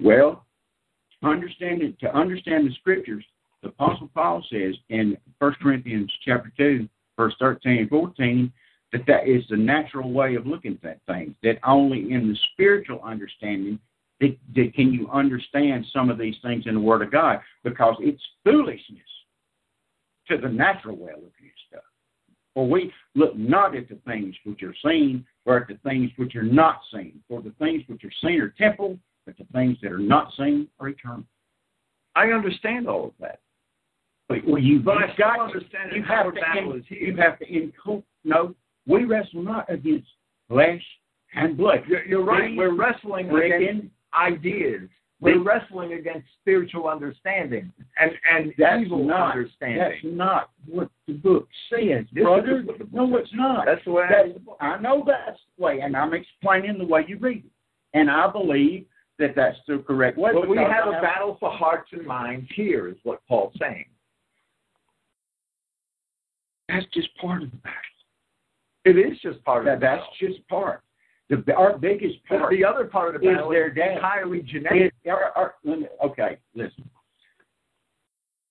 Well, 0.00 0.46
understanding 1.22 1.96
to 2.00 2.16
understand 2.16 2.68
the 2.68 2.74
scriptures, 2.74 3.24
the 3.62 3.68
Apostle 3.68 4.10
Paul 4.14 4.44
says 4.50 4.74
in 4.88 5.16
1 5.38 5.56
Corinthians 5.60 6.12
chapter 6.24 6.52
2, 6.56 6.88
verse 7.16 7.34
13 7.40 7.78
and 7.78 7.88
14, 7.90 8.52
that 8.92 9.06
that 9.06 9.28
is 9.28 9.42
the 9.50 9.56
natural 9.56 10.12
way 10.12 10.36
of 10.36 10.46
looking 10.46 10.78
at 10.84 11.00
things, 11.06 11.34
that 11.42 11.58
only 11.64 12.12
in 12.12 12.28
the 12.28 12.38
spiritual 12.52 13.00
understanding 13.02 13.78
can 14.20 14.92
you 14.92 15.08
understand 15.12 15.86
some 15.92 16.10
of 16.10 16.18
these 16.18 16.34
things 16.42 16.64
in 16.66 16.74
the 16.74 16.80
Word 16.80 17.02
of 17.02 17.10
God, 17.10 17.40
because 17.64 17.96
it's 18.00 18.22
foolishness 18.44 19.00
to 20.28 20.38
the 20.38 20.48
natural 20.48 20.96
way 20.96 21.12
of 21.12 21.18
looking 21.18 21.46
at 21.46 21.52
stuff. 21.68 21.84
For 22.54 22.68
we 22.68 22.92
look 23.14 23.36
not 23.36 23.76
at 23.76 23.88
the 23.88 23.98
things 24.06 24.34
which 24.44 24.62
are 24.62 24.74
seen, 24.84 25.24
but 25.44 25.62
at 25.62 25.68
the 25.68 25.78
things 25.84 26.10
which 26.16 26.34
are 26.34 26.42
not 26.42 26.80
seen. 26.92 27.20
For 27.28 27.40
the 27.40 27.54
things 27.58 27.82
which 27.86 28.04
are 28.04 28.12
seen 28.22 28.40
are 28.40 28.54
temporal, 28.58 28.98
but 29.26 29.36
the 29.38 29.46
things 29.52 29.76
that 29.82 29.92
are 29.92 29.98
not 29.98 30.32
seen 30.36 30.68
are 30.80 30.88
eternal. 30.88 31.24
I 32.16 32.32
understand 32.32 32.88
all 32.88 33.06
of 33.06 33.12
that. 33.20 33.40
But 34.28 34.44
well, 34.46 34.60
you, 34.60 34.80
But 34.80 34.98
you've 35.08 35.16
got 35.16 35.36
to, 35.36 35.42
understand 35.42 35.92
you 35.94 36.02
that 36.02 36.08
have 36.08 36.34
to, 36.34 36.72
in, 36.72 36.84
you 36.90 37.16
have 37.16 37.38
to 37.38 37.46
inco- 37.46 38.02
no. 38.24 38.54
We 38.86 39.04
wrestle 39.04 39.42
not 39.42 39.70
against 39.72 40.08
flesh 40.48 40.82
and 41.34 41.56
blood. 41.56 41.84
You're, 41.86 42.04
you're 42.06 42.24
right. 42.24 42.56
We're 42.56 42.74
wrestling 42.74 43.30
against 43.30 43.88
ideas. 44.18 44.88
We're 45.20 45.42
wrestling 45.42 45.94
against 45.94 46.28
spiritual 46.40 46.86
understanding 46.86 47.72
and, 47.98 48.12
and 48.32 48.52
That's 48.56 48.84
evil 48.84 49.04
not- 49.04 49.34
That's 49.34 49.50
understanding. 49.62 50.16
not 50.16 50.50
what 50.66 50.90
the 51.08 51.14
book 51.14 51.48
says, 51.70 52.04
This 52.12 52.22
brother. 52.22 52.60
is 52.60 52.66
what 52.66 52.78
the 52.78 52.84
book 52.84 52.92
No, 53.10 53.16
it's 53.16 53.30
not. 53.34 53.66
That's 53.66 53.84
the 53.84 53.90
way 53.90 54.04
I 54.04 54.08
That- 54.08 54.24
read. 54.26 54.42
I 54.60 54.78
know 54.78 55.02
that's 55.04 55.40
the 55.56 55.64
way, 55.64 55.80
and 55.80 55.96
I'm 55.96 56.14
explaining 56.14 56.78
the 56.78 56.86
way 56.86 57.04
you 57.08 57.18
read 57.18 57.38
it. 57.44 57.50
And 57.94 58.08
I 58.08 58.30
believe 58.30 58.86
that 59.18 59.34
that's 59.34 59.58
the 59.66 59.78
correct 59.78 60.18
way. 60.18 60.30
But 60.32 60.48
we 60.48 60.56
have 60.58 60.86
a 60.86 61.00
battle 61.02 61.36
for 61.40 61.50
hearts 61.50 61.90
and 61.92 62.06
minds 62.06 62.48
here, 62.54 62.86
is 62.86 62.96
what 63.02 63.20
Paul's 63.26 63.54
saying. 63.58 63.86
That's 66.68 66.86
just 66.92 67.08
part 67.16 67.42
of 67.42 67.50
the 67.50 67.56
battle. 67.56 67.80
It 68.84 68.96
is 68.98 69.18
just 69.20 69.42
part 69.44 69.60
of 69.60 69.64
That, 69.66 69.80
the 69.80 69.86
that's 69.86 70.18
just 70.20 70.46
part. 70.48 70.82
The, 71.30 71.52
our 71.54 71.76
biggest 71.76 72.24
part 72.26 72.50
the 72.50 72.64
other 72.64 72.84
part 72.84 73.14
of 73.14 73.20
the 73.20 73.30
is 73.30 73.36
their 73.50 73.70
dad. 73.70 73.96
entirely 73.96 74.40
genetic. 74.40 74.94
It, 75.04 75.10
our, 75.10 75.32
our, 75.36 75.54
okay, 76.04 76.38
listen. 76.54 76.88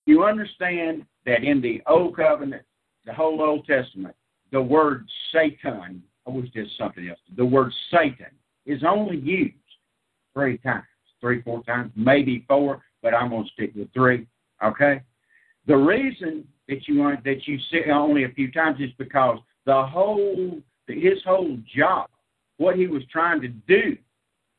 You 0.05 0.23
understand 0.23 1.05
that 1.25 1.43
in 1.43 1.59
the 1.59 1.81
Old 1.87 2.15
Covenant, 2.15 2.63
the 3.05 3.13
whole 3.13 3.41
Old 3.41 3.65
Testament, 3.65 4.15
the 4.51 4.61
word 4.61 5.05
Satan, 5.33 6.03
I 6.25 6.29
wish 6.29 6.49
there's 6.53 6.73
something 6.77 7.07
else. 7.09 7.19
The 7.35 7.45
word 7.45 7.73
Satan 7.91 8.27
is 8.65 8.83
only 8.87 9.17
used 9.17 9.55
three 10.33 10.59
times, 10.59 10.85
three, 11.19 11.41
four 11.41 11.63
times, 11.63 11.91
maybe 11.95 12.45
four, 12.47 12.83
but 13.01 13.13
I'm 13.13 13.29
going 13.29 13.45
to 13.45 13.49
stick 13.51 13.71
with 13.75 13.91
three. 13.93 14.27
Okay. 14.63 15.01
The 15.65 15.75
reason 15.75 16.47
that 16.67 16.87
you 16.87 16.99
want 16.99 17.23
that 17.23 17.47
you 17.47 17.57
see 17.71 17.89
only 17.91 18.23
a 18.23 18.29
few 18.29 18.51
times 18.51 18.79
is 18.79 18.91
because 18.97 19.39
the 19.65 19.85
whole 19.85 20.61
his 20.87 21.21
whole 21.25 21.57
job, 21.75 22.09
what 22.57 22.75
he 22.75 22.87
was 22.87 23.03
trying 23.11 23.41
to 23.41 23.47
do, 23.47 23.97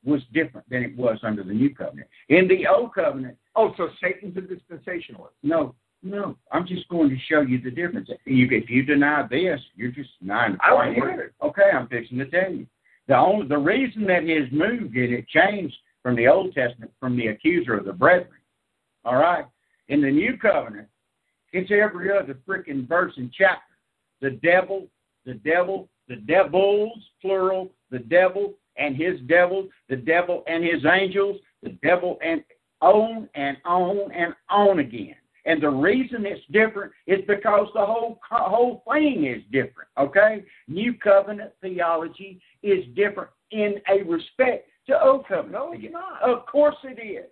was 0.04 0.20
different 0.32 0.68
than 0.70 0.82
it 0.82 0.96
was 0.96 1.18
under 1.22 1.42
the 1.42 1.52
new 1.52 1.74
covenant. 1.74 2.08
In 2.28 2.46
the 2.48 2.66
old 2.66 2.94
covenant, 2.94 3.36
Oh, 3.56 3.74
so 3.76 3.88
Satan's 4.00 4.36
a 4.36 4.40
dispensationalist. 4.40 5.32
no, 5.42 5.74
no. 6.04 6.36
I'm 6.52 6.64
just 6.66 6.88
going 6.88 7.10
to 7.10 7.16
show 7.28 7.40
you 7.40 7.60
the 7.60 7.72
difference. 7.72 8.08
If 8.24 8.70
you 8.70 8.82
deny 8.84 9.26
this, 9.28 9.60
you're 9.74 9.90
just 9.90 10.10
denying 10.20 10.52
the 10.52 10.58
point. 10.58 10.96
I 11.02 11.16
don't. 11.16 11.32
Okay, 11.42 11.70
I'm 11.74 11.88
fixing 11.88 12.18
to 12.18 12.26
tell 12.26 12.52
you. 12.52 12.66
The 13.08 13.16
only 13.16 13.48
the 13.48 13.58
reason 13.58 14.04
that 14.06 14.22
his 14.22 14.46
move 14.52 14.94
did 14.94 15.12
it 15.12 15.26
changed 15.28 15.74
from 16.02 16.14
the 16.14 16.28
Old 16.28 16.54
Testament 16.54 16.92
from 17.00 17.16
the 17.16 17.26
accuser 17.28 17.76
of 17.76 17.84
the 17.84 17.92
brethren. 17.92 18.30
All 19.04 19.16
right, 19.16 19.44
in 19.88 20.00
the 20.00 20.10
New 20.10 20.36
Covenant, 20.38 20.86
it's 21.52 21.70
every 21.72 22.16
other 22.16 22.38
freaking 22.46 22.86
verse 22.86 23.14
and 23.16 23.32
chapter. 23.36 23.62
The 24.20 24.30
devil, 24.42 24.86
the 25.24 25.34
devil, 25.34 25.88
the 26.08 26.16
devils, 26.16 26.98
plural, 27.20 27.70
the 27.90 27.98
devil 27.98 28.54
and 28.76 28.96
his 28.96 29.20
devils, 29.28 29.66
the 29.88 29.96
devil 29.96 30.44
and 30.46 30.64
his 30.64 30.84
angels, 30.86 31.36
the 31.62 31.70
devil 31.82 32.18
and 32.24 32.42
on 32.80 33.28
and 33.34 33.56
on 33.64 34.10
and 34.12 34.34
on 34.50 34.78
again. 34.78 35.16
And 35.44 35.62
the 35.62 35.70
reason 35.70 36.26
it's 36.26 36.44
different 36.52 36.92
is 37.06 37.20
because 37.26 37.68
the 37.74 37.84
whole 37.84 38.20
whole 38.30 38.82
thing 38.92 39.24
is 39.24 39.42
different. 39.50 39.88
Okay, 39.98 40.44
New 40.68 40.94
Covenant 40.94 41.52
theology 41.60 42.40
is 42.62 42.84
different 42.94 43.30
in 43.50 43.76
a 43.88 44.02
respect 44.02 44.68
to 44.88 45.02
Old 45.02 45.26
Covenant. 45.26 45.52
No, 45.52 45.72
it's 45.72 45.92
not. 45.92 46.22
Of 46.22 46.46
course 46.46 46.76
it 46.84 47.00
is. 47.02 47.30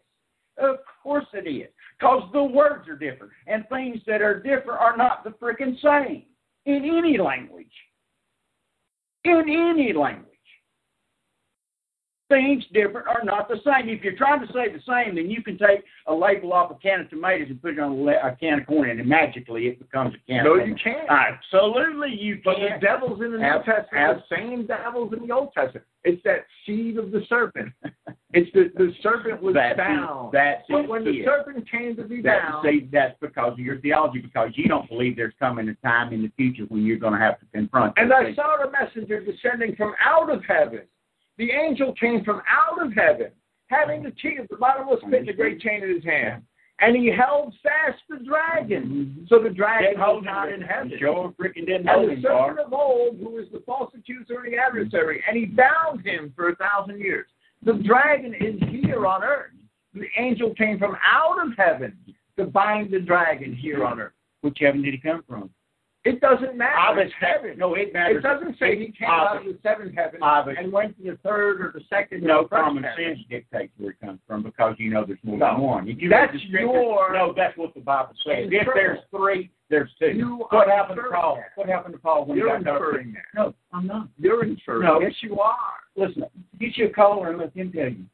Of 0.59 0.77
course 1.03 1.27
it 1.35 1.49
is. 1.49 1.69
Because 1.99 2.29
the 2.33 2.43
words 2.43 2.89
are 2.89 2.97
different, 2.97 3.33
and 3.47 3.65
things 3.69 4.01
that 4.07 4.23
are 4.23 4.41
different 4.43 4.81
are 4.81 4.97
not 4.97 5.23
the 5.23 5.31
freaking 5.31 5.81
same 5.83 6.23
in 6.65 6.85
any 6.85 7.19
language. 7.19 7.73
In 9.27 9.51
any 9.51 9.93
language 9.93 10.36
things 12.29 12.65
different 12.73 13.07
are 13.07 13.23
not 13.25 13.49
the 13.49 13.57
same. 13.65 13.89
If 13.89 14.03
you're 14.03 14.17
trying 14.17 14.41
to 14.47 14.53
say 14.53 14.73
the 14.73 14.81
same, 14.87 15.15
then 15.17 15.31
you 15.31 15.43
can 15.43 15.57
take 15.59 15.85
a 16.07 16.15
label 16.15 16.53
off 16.53 16.71
a 16.71 16.75
can 16.75 17.01
of 17.01 17.11
tomatoes 17.11 17.47
and 17.51 17.61
put 17.63 17.73
it 17.75 17.79
on 17.79 17.93
a, 18.09 18.37
can 18.37 18.61
of 18.61 18.67
corn, 18.67 18.91
and 18.91 19.09
magically 19.09 19.67
it 19.69 19.79
becomes 19.79 20.15
a 20.15 20.19
can. 20.31 20.45
No, 20.45 20.59
of 20.59 20.67
you 20.69 20.75
can't. 20.83 21.09
Absolutely, 21.09 22.11
you 22.11 22.41
But 22.45 22.57
can. 22.57 22.81
the 22.81 22.87
devils 22.87 23.21
in 23.23 23.33
the 23.33 23.39
New 23.39 23.45
Ab- 23.45 23.65
Testament, 23.65 23.89
ab- 23.95 24.17
the 24.29 24.37
same 24.37 24.67
devils 24.67 25.13
in 25.17 25.27
the 25.27 25.33
Old 25.33 25.53
Testament. 25.53 25.87
It's 26.05 26.23
that 26.25 26.47
seed 26.65 26.99
of 26.99 27.11
the 27.11 27.23
serpent. 27.29 27.73
It's 28.33 28.51
the 28.53 28.71
the 28.77 28.93
serpent 29.03 29.43
was 29.43 29.55
That's 29.55 29.77
bound. 29.77 30.33
That's 30.33 30.63
but 30.69 30.89
when 30.89 31.05
the 31.05 31.11
it. 31.21 31.25
serpent 31.25 31.69
came 31.71 31.97
to 31.97 32.05
be 32.05 32.21
That, 32.23 32.43
bound, 32.53 32.67
see, 32.69 32.89
that's 32.93 33.17
because 33.21 33.53
of 33.53 33.59
your 33.59 33.81
theology, 33.81 34.19
because 34.21 34.51
you 34.55 34.69
don't 34.69 34.89
believe 34.89 35.17
there's 35.17 35.33
coming 35.39 35.69
a 35.69 35.75
time 35.87 36.13
in 36.13 36.23
the 36.23 36.31
future 36.37 36.65
when 36.69 36.85
you're 36.85 36.99
going 36.99 37.15
to 37.15 37.19
have 37.19 37.39
to 37.41 37.47
confront. 37.53 37.95
and 37.97 38.13
I 38.13 38.35
saw 38.35 38.57
the 38.63 38.71
messenger 38.71 39.21
descending 39.25 39.75
from 39.77 39.95
out 40.05 40.31
of 40.31 40.45
heaven. 40.45 40.83
The 41.39 41.51
angel 41.51 41.93
came 41.95 42.25
from 42.25 42.43
out 42.49 42.85
of 42.85 42.93
heaven, 42.93 43.31
having 43.69 44.03
the 44.03 44.11
key 44.13 44.37
of 44.41 44.49
the 44.49 44.57
bottomless 44.57 45.01
pit 45.11 45.21
and 45.21 45.29
the 45.29 45.33
great 45.33 45.61
chain 45.61 45.83
in 45.83 45.95
his 45.95 46.05
hand. 46.05 46.43
And 46.79 46.95
he 46.95 47.11
held 47.11 47.55
fast 47.63 48.03
the 48.09 48.19
dragon. 48.25 49.27
So 49.29 49.43
the 49.43 49.51
dragon 49.51 49.99
was 49.99 50.23
not 50.25 50.53
in 50.53 50.61
heaven. 50.61 50.93
Sure, 50.99 51.33
freaking 51.41 51.67
didn't 51.67 51.89
And 51.89 52.19
the 52.19 52.23
serpent 52.23 52.59
of 52.59 52.73
old, 52.73 53.17
who 53.19 53.39
is 53.39 53.47
the 53.51 53.63
false 53.65 53.93
accuser 53.97 54.41
and 54.45 54.53
the 54.53 54.59
adversary, 54.59 55.23
and 55.27 55.37
he 55.37 55.47
bound 55.47 56.05
him 56.05 56.33
for 56.37 56.51
a 56.51 56.57
thousand 56.57 57.01
years. 57.01 57.27
The 57.65 57.75
dragon 57.75 58.35
is 58.35 58.61
here 58.69 59.07
on 59.07 59.25
earth. 59.25 59.53
The 59.95 60.07
angel 60.19 60.55
came 60.55 60.79
from 60.79 60.97
out 61.03 61.47
of 61.47 61.55
heaven 61.57 61.97
to 62.37 62.45
bind 62.45 62.91
the 62.91 63.01
dragon 63.01 63.55
here 63.55 63.85
on 63.85 63.99
earth. 63.99 64.13
Which 64.43 64.59
heaven 64.61 64.83
did 64.83 64.93
he 64.93 65.01
come 65.01 65.25
from? 65.27 65.51
It 66.07 66.21
doesn't 66.21 66.57
matter. 66.57 67.01
It's 67.01 67.13
heaven. 67.19 67.59
No, 67.59 67.75
it 67.75 67.93
matters. 67.93 68.19
It 68.19 68.23
doesn't 68.23 68.57
say 68.61 68.79
he 68.79 68.93
came 68.93 69.11
out 69.11 69.39
of 69.39 69.45
the 69.45 69.59
seventh 69.61 69.93
heaven 69.97 70.21
and 70.23 70.73
went 70.73 70.97
to 70.99 71.11
the 71.11 71.19
third 71.25 71.61
or 71.61 71.73
the 71.75 71.81
second 71.91 72.23
No 72.23 72.45
common 72.45 72.85
sense 72.97 73.19
dictates 73.29 73.73
where 73.77 73.91
it 73.91 74.01
comes 74.01 74.21
from 74.25 74.45
because 74.45 74.77
you 74.79 74.89
know 74.89 75.05
there's 75.05 75.19
more 75.25 75.41
than 75.41 75.61
one. 75.61 75.89
If 75.89 76.01
you 76.01 76.09
That's 76.09 76.33
read 76.33 76.41
the 76.41 76.47
scripture, 76.47 76.67
your 76.67 77.13
no, 77.13 77.35
that's 77.37 77.59
what 77.59 77.75
the 77.75 77.81
Bible 77.81 78.15
says. 78.25 78.47
If 78.53 78.69
there's 78.73 79.01
three, 79.11 79.51
there's 79.69 79.91
two. 79.99 80.13
You 80.13 80.47
what 80.51 80.69
happened 80.69 81.01
to 81.03 81.11
Paul? 81.13 81.37
that. 81.37 81.51
What 81.57 81.69
happened 81.69 81.95
to 81.95 82.01
Paul 82.01 82.25
when 82.25 82.39
You're 82.39 82.57
he 82.57 82.65
got 82.65 82.75
inferring 82.75 83.13
that. 83.15 83.25
No, 83.35 83.55
I'm 83.73 83.89
not. 83.89 84.09
You're 84.17 84.45
inferring. 84.45 84.83
No. 84.83 85.01
Yes, 85.01 85.13
you 85.23 85.41
are. 85.41 85.57
Listen, 85.97 86.23
get 86.61 86.77
you 86.77 86.87
a 86.87 86.91
caller 86.91 87.31
and 87.31 87.39
let 87.39 87.53
him 87.53 87.73
tell 87.73 87.89
you. 87.89 88.05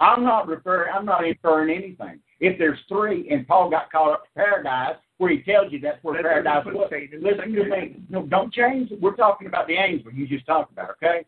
I'm 0.00 0.24
not 0.24 0.48
referring. 0.48 0.90
I'm 0.94 1.04
not 1.04 1.26
inferring 1.26 1.76
anything. 1.76 2.18
If 2.40 2.58
there's 2.58 2.78
three, 2.88 3.28
and 3.30 3.46
Paul 3.46 3.68
got 3.68 3.92
caught 3.92 4.12
up 4.14 4.24
to 4.24 4.30
paradise, 4.34 4.96
where 5.22 5.30
he 5.30 5.40
tells 5.42 5.70
you 5.70 5.78
that's 5.78 6.02
where 6.02 6.20
That 6.20 6.28
paradise 6.42 6.64
was. 6.66 6.90
In 6.90 7.22
Listen 7.22 7.52
to 7.52 7.64
me. 7.64 7.96
No, 8.08 8.26
don't 8.26 8.52
change 8.52 8.90
it. 8.90 9.00
We're 9.00 9.14
talking 9.14 9.46
about 9.46 9.68
the 9.68 9.74
angel 9.74 10.10
you 10.12 10.26
just 10.26 10.44
talked 10.46 10.72
about. 10.72 10.90
Okay. 10.90 11.24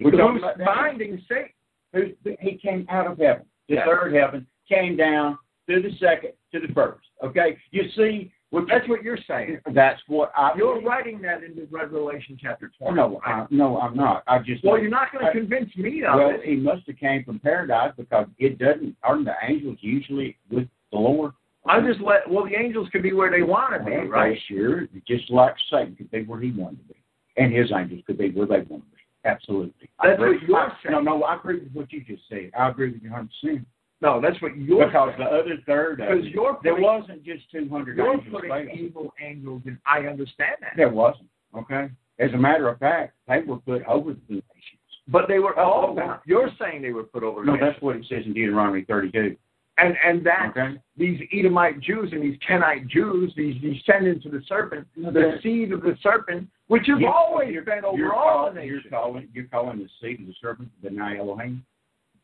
We're 0.00 0.12
Who's 0.12 0.20
talking 0.20 0.38
about 0.42 0.58
binding 0.64 1.22
Satan? 1.28 2.16
He 2.40 2.56
came 2.56 2.86
out 2.88 3.06
of 3.06 3.18
heaven, 3.18 3.42
the 3.68 3.74
Yeah. 3.74 3.84
third 3.84 4.14
heaven, 4.14 4.46
came 4.66 4.96
down 4.96 5.36
to 5.68 5.82
the 5.82 5.90
second, 5.98 6.32
to 6.52 6.60
the 6.60 6.72
first. 6.72 7.06
Okay, 7.22 7.58
you 7.72 7.82
see, 7.94 8.32
Well, 8.52 8.64
that's 8.66 8.88
what 8.88 9.02
you're 9.02 9.18
saying. 9.28 9.58
that's 9.74 10.00
what 10.06 10.32
I. 10.34 10.54
You're 10.56 10.80
writing 10.80 11.20
that 11.20 11.42
into 11.44 11.66
Revelation 11.70 12.38
chapter 12.40 12.70
20. 12.78 12.96
No, 12.96 13.20
I, 13.26 13.46
no, 13.50 13.78
I'm 13.78 13.94
not. 13.94 14.22
I 14.28 14.38
just. 14.38 14.64
Well, 14.64 14.78
you're 14.80 14.88
not 14.88 15.12
going 15.12 15.26
to 15.26 15.32
convince 15.32 15.76
me 15.76 16.02
of 16.04 16.14
Well, 16.18 16.30
it. 16.30 16.42
he 16.44 16.56
must 16.56 16.86
have 16.86 16.96
came 16.96 17.22
from 17.24 17.38
paradise 17.38 17.92
because 17.98 18.26
it 18.38 18.58
doesn't. 18.58 18.96
Aren't 19.02 19.26
the 19.26 19.34
angels 19.46 19.76
usually 19.82 20.38
with 20.50 20.66
the 20.90 20.98
Lord? 20.98 21.32
I'm 21.66 21.86
just 21.86 22.00
let. 22.00 22.28
Well, 22.30 22.46
the 22.46 22.56
angels 22.56 22.88
could 22.90 23.02
be 23.02 23.12
where 23.12 23.30
they 23.30 23.42
want 23.42 23.74
to 23.74 23.84
be, 23.84 23.90
Well, 23.96 24.06
right? 24.08 24.38
Sure, 24.48 24.86
just 25.06 25.30
like 25.30 25.54
Satan 25.70 25.94
could 25.96 26.10
be 26.10 26.22
where 26.22 26.40
he 26.40 26.50
wanted 26.52 26.78
to 26.88 26.94
be, 26.94 27.00
and 27.36 27.52
his 27.52 27.70
angels 27.72 28.02
could 28.06 28.18
be 28.18 28.30
where 28.30 28.46
they 28.46 28.60
wanted 28.60 28.68
to 28.90 28.96
be. 28.96 29.02
Absolutely. 29.26 29.88
That's 30.02 30.18
what 30.18 30.42
you're 30.42 30.56
I- 30.56 30.72
saying. 30.82 30.92
No, 30.94 31.00
no, 31.00 31.22
I 31.24 31.36
agree 31.36 31.58
with 31.60 31.72
what 31.72 31.92
you 31.92 32.02
just 32.02 32.22
said. 32.28 32.50
I 32.58 32.68
agree 32.70 32.90
with 32.92 33.02
you 33.02 33.10
100. 33.10 33.28
percent 33.42 33.66
No, 34.00 34.18
that's 34.20 34.40
what 34.40 34.56
you're 34.56 34.86
Because 34.86 35.10
saying. 35.18 35.28
the 35.28 35.36
other 35.36 35.56
third, 35.66 36.00
of 36.00 36.08
Because 36.08 36.24
you're 36.32 36.58
there 36.64 36.76
wasn't 36.80 37.22
just 37.22 37.50
200 37.50 37.96
you're 37.98 38.10
angels. 38.14 38.32
putting 38.32 38.48
there. 38.48 38.70
evil 38.70 39.12
angels 39.22 39.60
in. 39.66 39.78
I 39.84 40.06
understand 40.06 40.56
that, 40.62 40.72
There 40.76 40.88
wasn't. 40.88 41.28
Okay. 41.54 41.90
As 42.18 42.32
a 42.32 42.38
matter 42.38 42.68
of 42.68 42.78
fact, 42.78 43.12
they 43.28 43.40
were 43.40 43.58
put 43.58 43.84
over 43.84 44.14
the 44.14 44.34
nations. 44.36 44.80
but 45.08 45.28
they 45.28 45.38
were 45.38 45.58
Oh, 45.58 45.62
all. 45.62 46.18
You're 46.24 46.48
saying 46.58 46.80
they 46.80 46.92
were 46.92 47.04
put 47.04 47.22
over. 47.22 47.44
No, 47.44 47.52
nations. 47.52 47.72
that's 47.72 47.82
what 47.82 47.96
it 47.96 48.06
says 48.08 48.24
in 48.24 48.32
Deuteronomy 48.32 48.82
32. 48.84 49.36
And 49.80 49.96
and 50.04 50.24
that 50.24 50.50
Okay. 50.50 50.78
these 50.96 51.20
Edomite 51.32 51.80
Jews 51.80 52.12
and 52.12 52.22
these 52.22 52.38
Kenite 52.46 52.86
Jews, 52.88 53.32
these 53.36 53.60
descendants 53.60 54.26
of 54.26 54.32
the 54.32 54.42
serpent, 54.46 54.86
the 54.96 55.38
seed 55.42 55.72
of 55.72 55.82
the 55.82 55.96
serpent, 56.02 56.48
which 56.68 56.86
has 56.86 57.02
always 57.06 57.52
you're- 57.52 57.64
been 57.64 57.84
over 57.84 57.96
you're 57.96 58.12
all 58.14 58.50
calling, 58.50 58.66
you're 58.66 58.82
calling 58.90 59.28
you're 59.32 59.46
calling 59.46 59.78
the 59.78 59.88
seed 60.00 60.20
of 60.20 60.26
the 60.26 60.34
serpent 60.40 60.70
the 60.82 60.90
Benai 60.90 61.18
Elohim. 61.18 61.64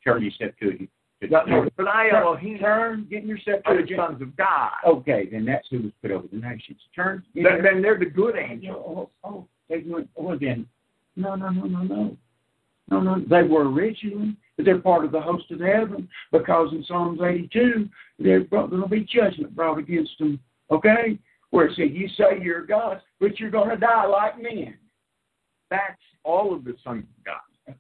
Turn 0.05 0.23
your 0.23 0.33
it. 0.39 0.89
No, 1.31 1.43
no, 1.45 1.69
but 1.77 1.89
I 1.89 2.11
Elohim 2.11 2.59
turn, 2.59 3.07
get 3.11 3.25
your 3.25 3.39
step 3.39 3.65
to 3.65 3.83
the 3.83 3.97
sons 3.97 4.21
of 4.21 4.37
God. 4.37 4.73
Okay, 4.87 5.27
then 5.31 5.45
that's 5.47 5.67
who 5.71 5.81
was 5.83 5.93
put 6.03 6.11
over 6.11 6.29
the 6.29 6.37
nations. 6.37 6.79
Turn. 6.95 7.25
Then, 7.35 7.43
your- 7.45 7.63
then 7.63 7.83
they're 7.83 7.99
the 7.99 8.05
good 8.05 8.37
oh, 8.37 8.39
angels. 8.39 8.77
Oh, 8.87 9.11
oh, 9.25 9.31
oh, 9.31 9.49
they 9.69 9.83
went. 9.87 10.09
Oh, 10.17 10.37
then 10.37 10.67
no, 11.17 11.35
no, 11.35 11.49
no, 11.49 11.65
no, 11.65 11.83
no, 11.83 12.17
no, 12.91 13.01
no. 13.01 13.25
They 13.29 13.43
were 13.49 13.71
originally, 13.71 14.37
they're 14.59 14.79
part 14.79 15.05
of 15.05 15.13
the 15.13 15.21
host 15.21 15.51
of 15.51 15.61
heaven 15.61 16.09
because 16.33 16.73
in 16.73 16.85
Psalms 16.85 17.21
82, 17.23 17.89
there's 18.19 18.49
going 18.49 18.71
to 18.71 18.89
be 18.89 19.05
judgment 19.05 19.55
brought 19.55 19.79
against 19.79 20.19
them. 20.19 20.41
Okay, 20.71 21.19
where 21.51 21.67
it 21.67 21.77
said, 21.77 21.93
"You 21.93 22.09
say 22.09 22.41
you're 22.43 22.67
gods, 22.67 23.03
but 23.21 23.39
you're 23.39 23.51
going 23.51 23.71
to 23.71 23.77
die 23.77 24.07
like 24.07 24.41
men." 24.41 24.77
That's 25.71 26.01
all 26.25 26.55
of 26.55 26.65
the 26.65 26.75
sons 26.83 27.05
of 27.05 27.25
God. 27.25 27.77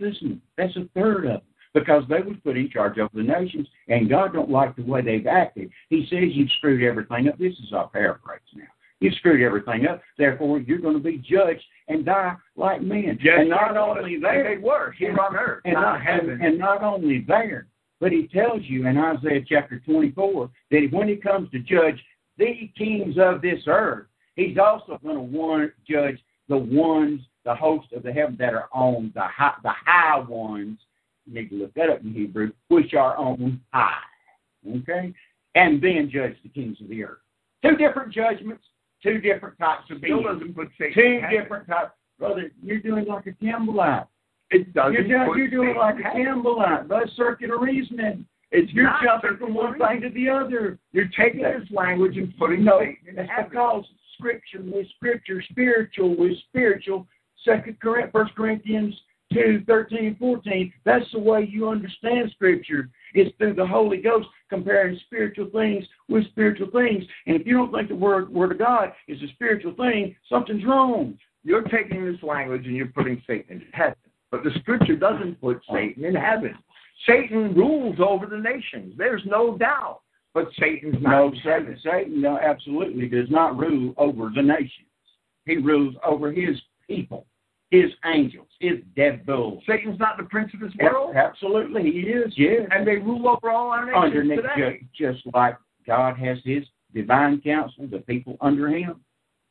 Listen, 0.00 0.40
that's 0.56 0.76
a 0.76 0.88
third 0.94 1.26
of 1.26 1.40
them 1.40 1.40
because 1.74 2.04
they 2.08 2.20
was 2.20 2.36
put 2.42 2.56
in 2.56 2.70
charge 2.70 2.98
of 2.98 3.10
the 3.12 3.22
nations, 3.22 3.68
and 3.88 4.08
God 4.08 4.32
don't 4.32 4.50
like 4.50 4.74
the 4.76 4.82
way 4.82 5.02
they've 5.02 5.26
acted. 5.26 5.70
He 5.90 6.06
says 6.08 6.30
you've 6.32 6.50
screwed 6.58 6.82
everything 6.82 7.28
up. 7.28 7.38
This 7.38 7.54
is 7.54 7.72
our 7.72 7.88
paraphrase 7.88 8.40
now. 8.54 8.64
You've 9.04 9.12
screwed 9.16 9.42
everything 9.42 9.86
up. 9.86 10.00
Therefore, 10.16 10.60
you're 10.60 10.78
going 10.78 10.94
to 10.94 10.98
be 10.98 11.18
judged 11.18 11.62
and 11.88 12.06
die 12.06 12.36
like 12.56 12.80
men. 12.80 13.18
and 13.22 13.50
not 13.50 13.76
only 13.76 14.18
there, 14.18 14.56
they 14.56 14.62
were 14.62 14.92
here 14.92 15.14
on 15.20 15.36
earth, 15.36 15.60
and 15.66 15.74
not 15.74 16.00
and, 16.08 16.42
and 16.42 16.58
not 16.58 16.82
only 16.82 17.22
there, 17.28 17.66
but 18.00 18.12
he 18.12 18.26
tells 18.28 18.62
you 18.62 18.86
in 18.86 18.96
Isaiah 18.96 19.44
chapter 19.46 19.78
24 19.80 20.48
that 20.70 20.88
when 20.90 21.06
he 21.06 21.16
comes 21.16 21.50
to 21.50 21.58
judge 21.58 22.02
the 22.38 22.70
kings 22.78 23.16
of 23.20 23.42
this 23.42 23.60
earth, 23.66 24.06
he's 24.36 24.56
also 24.56 24.98
going 25.02 25.16
to 25.16 25.20
one, 25.20 25.70
judge 25.86 26.18
the 26.48 26.56
ones, 26.56 27.20
the 27.44 27.54
host 27.54 27.92
of 27.92 28.04
the 28.04 28.12
heaven 28.12 28.36
that 28.38 28.54
are 28.54 28.70
on 28.72 29.12
the 29.14 29.24
high, 29.24 29.52
the 29.62 29.72
high 29.84 30.20
ones. 30.20 30.78
You 31.26 31.34
need 31.34 31.50
to 31.50 31.56
look 31.56 31.74
that 31.74 31.90
up 31.90 32.00
in 32.00 32.14
Hebrew, 32.14 32.52
which 32.68 32.94
are 32.94 33.18
on 33.18 33.60
high. 33.70 34.00
Okay? 34.78 35.12
And 35.56 35.82
then 35.82 36.10
judge 36.10 36.36
the 36.42 36.48
kings 36.48 36.80
of 36.80 36.88
the 36.88 37.04
earth. 37.04 37.18
Two 37.62 37.76
different 37.76 38.10
judgments, 38.10 38.64
two 39.04 39.20
different 39.20 39.56
types 39.58 39.88
of 39.90 39.98
Still 39.98 40.22
doesn't 40.22 40.54
put 40.56 40.68
Satan. 40.78 40.94
Two 40.94 41.20
different 41.30 41.68
types. 41.68 41.92
Brother, 42.18 42.50
you're 42.62 42.80
doing 42.80 43.06
like 43.06 43.26
a 43.26 43.32
Campbellite. 43.44 44.06
It 44.50 44.72
doesn't. 44.72 44.92
You're 44.94 45.04
doing, 45.04 45.38
you're 45.38 45.50
doing 45.50 45.76
like 45.76 45.96
a. 45.98 46.02
Campbellite, 46.02 46.88
by 46.88 47.04
circular 47.16 47.58
reasoning. 47.58 48.26
It's 48.50 48.72
You're 48.72 48.92
jumping 49.02 49.36
from 49.38 49.52
one 49.52 49.78
thing 49.78 50.00
to 50.02 50.10
the 50.10 50.28
other. 50.28 50.78
You're 50.92 51.10
taking 51.18 51.42
this 51.42 51.68
language 51.70 52.16
and 52.16 52.36
putting 52.38 52.62
No, 52.64 52.78
Satan 52.78 53.18
in 53.18 53.26
heaven. 53.26 53.50
because 53.50 53.84
scripture 54.16 54.62
with 54.62 54.86
scripture, 54.96 55.42
spiritual 55.50 56.16
with 56.16 56.38
spiritual. 56.48 57.06
Second 57.44 57.78
Corinth, 57.80 58.12
First 58.12 58.34
Corinthians 58.36 58.94
two, 59.34 59.62
thirteen, 59.66 60.16
fourteen. 60.18 60.72
That's 60.84 61.04
the 61.12 61.18
way 61.18 61.46
you 61.50 61.68
understand 61.68 62.30
scripture. 62.34 62.88
It's 63.12 63.36
through 63.36 63.54
the 63.54 63.66
Holy 63.66 63.98
Ghost 63.98 64.28
comparing 64.48 64.98
spiritual 65.06 65.50
things 65.52 65.84
with 66.08 66.26
spiritual 66.30 66.70
things. 66.70 67.04
And 67.26 67.38
if 67.38 67.46
you 67.46 67.54
don't 67.54 67.72
think 67.72 67.88
the 67.88 67.94
word 67.94 68.32
word 68.32 68.52
of 68.52 68.58
God 68.58 68.92
is 69.08 69.20
a 69.22 69.28
spiritual 69.34 69.74
thing, 69.74 70.16
something's 70.28 70.64
wrong. 70.64 71.18
You're 71.42 71.62
taking 71.62 72.04
this 72.04 72.22
language 72.22 72.66
and 72.66 72.74
you're 72.74 72.86
putting 72.86 73.22
Satan 73.26 73.60
in 73.60 73.62
heaven. 73.72 73.96
But 74.30 74.44
the 74.44 74.50
scripture 74.60 74.96
doesn't 74.96 75.40
put 75.40 75.60
Satan 75.70 76.04
in 76.04 76.14
heaven. 76.14 76.56
Satan 77.06 77.54
rules 77.54 77.98
over 78.00 78.26
the 78.26 78.38
nations. 78.38 78.94
There's 78.96 79.22
no 79.26 79.58
doubt. 79.58 80.00
But 80.32 80.48
Satan's 80.58 80.96
not 81.00 81.10
No. 81.10 81.32
Satan, 81.44 81.78
Satan 81.84 82.20
no, 82.20 82.38
absolutely 82.38 83.08
does 83.08 83.30
not 83.30 83.56
rule 83.56 83.94
over 83.96 84.30
the 84.34 84.42
nations. 84.42 84.88
He 85.46 85.58
rules 85.58 85.94
over 86.04 86.32
his 86.32 86.60
people, 86.88 87.26
his 87.70 87.90
angels, 88.04 88.46
his 88.60 88.78
devils. 88.96 89.62
Satan's 89.66 89.98
not 89.98 90.16
the 90.16 90.24
prince 90.24 90.52
of 90.54 90.60
this 90.60 90.72
world. 90.80 91.16
Absolutely, 91.16 91.82
he 91.82 92.00
is. 92.00 92.32
Yes, 92.36 92.68
And 92.70 92.86
they 92.86 92.96
rule 92.96 93.28
over 93.28 93.50
all 93.50 93.70
our 93.70 93.84
nations 93.86 94.04
underneath 94.04 94.42
today. 94.42 94.86
ju- 94.96 95.12
just 95.12 95.26
like 95.34 95.56
God 95.86 96.16
has 96.18 96.38
his 96.44 96.64
divine 96.94 97.40
council, 97.40 97.86
the 97.90 97.98
people 97.98 98.36
under 98.40 98.68
him, 98.68 99.00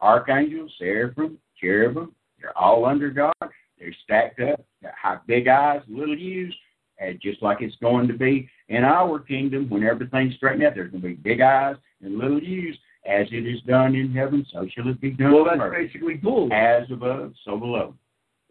archangels, 0.01 0.71
seraphim, 0.79 1.37
cherubim, 1.59 2.13
they're 2.39 2.57
all 2.57 2.85
under 2.85 3.09
God. 3.09 3.33
They're 3.79 3.95
stacked 4.03 4.39
up. 4.39 4.63
They 4.81 4.89
have 5.01 5.25
big 5.27 5.47
eyes, 5.47 5.81
little 5.87 6.17
U's, 6.17 6.55
and 6.99 7.19
just 7.21 7.41
like 7.41 7.61
it's 7.61 7.75
going 7.81 8.07
to 8.07 8.13
be 8.13 8.47
in 8.69 8.83
our 8.83 9.19
kingdom 9.19 9.69
when 9.69 9.83
everything's 9.83 10.35
straightened 10.35 10.63
out. 10.63 10.75
There's 10.75 10.91
going 10.91 11.01
to 11.01 11.07
be 11.09 11.15
big 11.15 11.41
eyes 11.41 11.75
and 12.01 12.17
little 12.17 12.41
U's. 12.41 12.77
As 13.05 13.27
it 13.33 13.45
is 13.45 13.59
done 13.63 13.95
in 13.95 14.13
heaven, 14.13 14.45
so 14.53 14.65
shall 14.73 14.87
it 14.87 15.01
be 15.01 15.11
done 15.11 15.33
Well, 15.33 15.43
that's 15.43 15.59
basically 15.75 16.13
bull. 16.13 16.47
As 16.53 16.89
above, 16.89 17.33
so 17.43 17.57
below. 17.57 17.95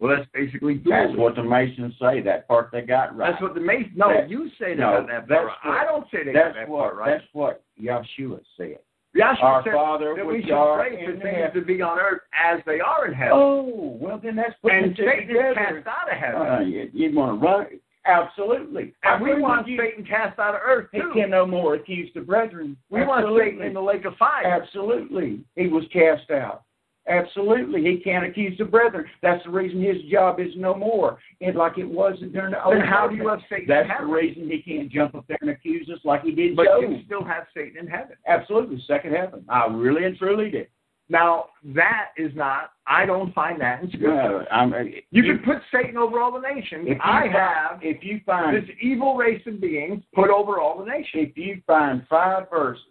Well, 0.02 0.16
that's 0.16 0.28
basically. 0.34 0.82
That's 0.84 1.16
what 1.16 1.36
the 1.36 1.44
Masons 1.44 1.94
say. 2.00 2.20
That 2.22 2.48
part 2.48 2.70
they 2.72 2.80
got 2.82 3.16
right. 3.16 3.30
That's 3.30 3.40
what 3.40 3.54
the 3.54 3.60
Mason. 3.60 3.92
No, 3.94 4.08
That- 4.12 4.28
you 4.28 4.48
say 4.58 4.74
they 4.74 4.80
no, 4.80 4.98
got 4.98 5.06
that 5.06 5.28
part. 5.28 5.28
that's 5.28 5.64
right. 5.64 5.80
I 5.80 5.84
don't 5.84 6.06
say 6.10 6.24
they 6.24 6.32
that's 6.32 6.48
got 6.48 6.60
that 6.60 6.68
what 6.68 6.78
part 6.80 6.96
right. 6.96 7.10
that's 7.12 7.24
what 7.32 7.62
Yahshua 7.80 8.40
said. 8.56 8.78
Yahshua 9.16 9.42
Our 9.44 9.62
said 9.64 9.74
Father 9.74 10.14
that 10.16 10.26
we 10.26 10.38
which 10.38 10.46
should 10.46 10.74
pray 10.74 11.04
for 11.06 11.12
things 11.12 11.22
heaven. 11.36 11.54
to 11.60 11.66
be 11.66 11.80
on 11.82 11.98
earth 12.00 12.22
as 12.34 12.60
they 12.66 12.80
are 12.80 13.06
in 13.06 13.12
heaven. 13.14 13.32
Oh, 13.34 13.96
well 14.00 14.18
then 14.20 14.34
that's 14.34 14.54
putting 14.60 14.84
and 14.84 14.96
Satan 14.96 15.28
together. 15.28 15.54
cast 15.54 15.86
out 15.86 16.10
of 16.10 16.18
heaven. 16.18 16.42
Uh, 16.42 16.60
you, 16.60 16.90
you 16.92 17.14
want 17.16 17.40
to 17.40 17.46
run? 17.46 17.66
Absolutely. 18.04 18.94
and 19.04 19.22
we 19.22 19.40
want 19.40 19.68
you. 19.68 19.78
Satan 19.78 20.04
cast 20.04 20.38
out 20.38 20.54
of 20.54 20.60
earth 20.64 20.88
too. 20.92 21.12
He 21.14 21.20
can 21.20 21.30
no 21.30 21.46
more 21.46 21.74
accuse 21.74 22.10
the 22.14 22.20
brethren. 22.22 22.76
we 22.90 23.04
want 23.04 23.20
Absolutely. 23.24 23.50
Satan 23.52 23.66
in 23.68 23.74
the 23.74 23.80
lake 23.82 24.04
of 24.04 24.16
fire. 24.16 24.46
Absolutely. 24.46 25.44
He 25.56 25.68
was 25.68 25.84
cast 25.92 26.30
out. 26.30 26.62
Absolutely. 27.08 27.82
He 27.82 27.98
can't 27.98 28.24
accuse 28.24 28.56
the 28.58 28.64
brethren. 28.64 29.04
That's 29.22 29.42
the 29.44 29.50
reason 29.50 29.82
his 29.82 30.00
job 30.10 30.38
is 30.38 30.52
no 30.56 30.74
more. 30.74 31.18
And 31.40 31.56
like 31.56 31.76
it 31.78 31.84
was 31.88 32.16
during 32.32 32.52
the 32.52 32.64
Old 32.64 32.76
Then 32.76 32.86
how 32.86 33.08
do 33.08 33.16
you 33.16 33.26
have 33.28 33.40
Satan 33.50 33.66
That's 33.68 33.88
the 34.00 34.06
reason 34.06 34.48
he 34.48 34.62
can't 34.62 34.90
jump 34.90 35.14
up 35.14 35.26
there 35.26 35.38
and 35.40 35.50
accuse 35.50 35.88
us 35.92 35.98
like 36.04 36.22
he 36.22 36.30
did 36.32 36.54
But 36.56 36.66
Job. 36.66 36.82
you 36.82 37.00
still 37.04 37.24
have 37.24 37.44
Satan 37.54 37.78
in 37.78 37.86
heaven. 37.88 38.16
Absolutely. 38.26 38.82
Second 38.86 39.14
heaven. 39.14 39.44
I 39.48 39.66
really 39.66 40.04
and 40.04 40.16
truly 40.16 40.50
did. 40.50 40.68
Now 41.08 41.46
that 41.74 42.10
is 42.16 42.30
not. 42.34 42.70
I 42.86 43.04
don't 43.04 43.34
find 43.34 43.60
that 43.60 43.82
in 43.82 43.88
Scripture. 43.88 44.06
No, 44.08 44.44
I'm, 44.50 44.72
uh, 44.72 44.78
You 45.10 45.22
can 45.24 45.40
put 45.44 45.58
Satan 45.72 45.96
over 45.96 46.20
all 46.20 46.32
the 46.32 46.40
nations. 46.40 46.88
I 47.02 47.22
find- 47.22 47.32
have 47.32 47.78
if 47.82 48.02
you 48.04 48.20
find 48.24 48.56
this 48.56 48.70
evil 48.80 49.16
race 49.16 49.42
of 49.46 49.60
beings 49.60 50.02
put 50.14 50.30
over 50.30 50.58
all 50.60 50.78
the 50.78 50.86
nations. 50.90 51.28
if 51.30 51.36
you 51.36 51.60
find 51.66 52.06
five 52.08 52.48
verses 52.48 52.84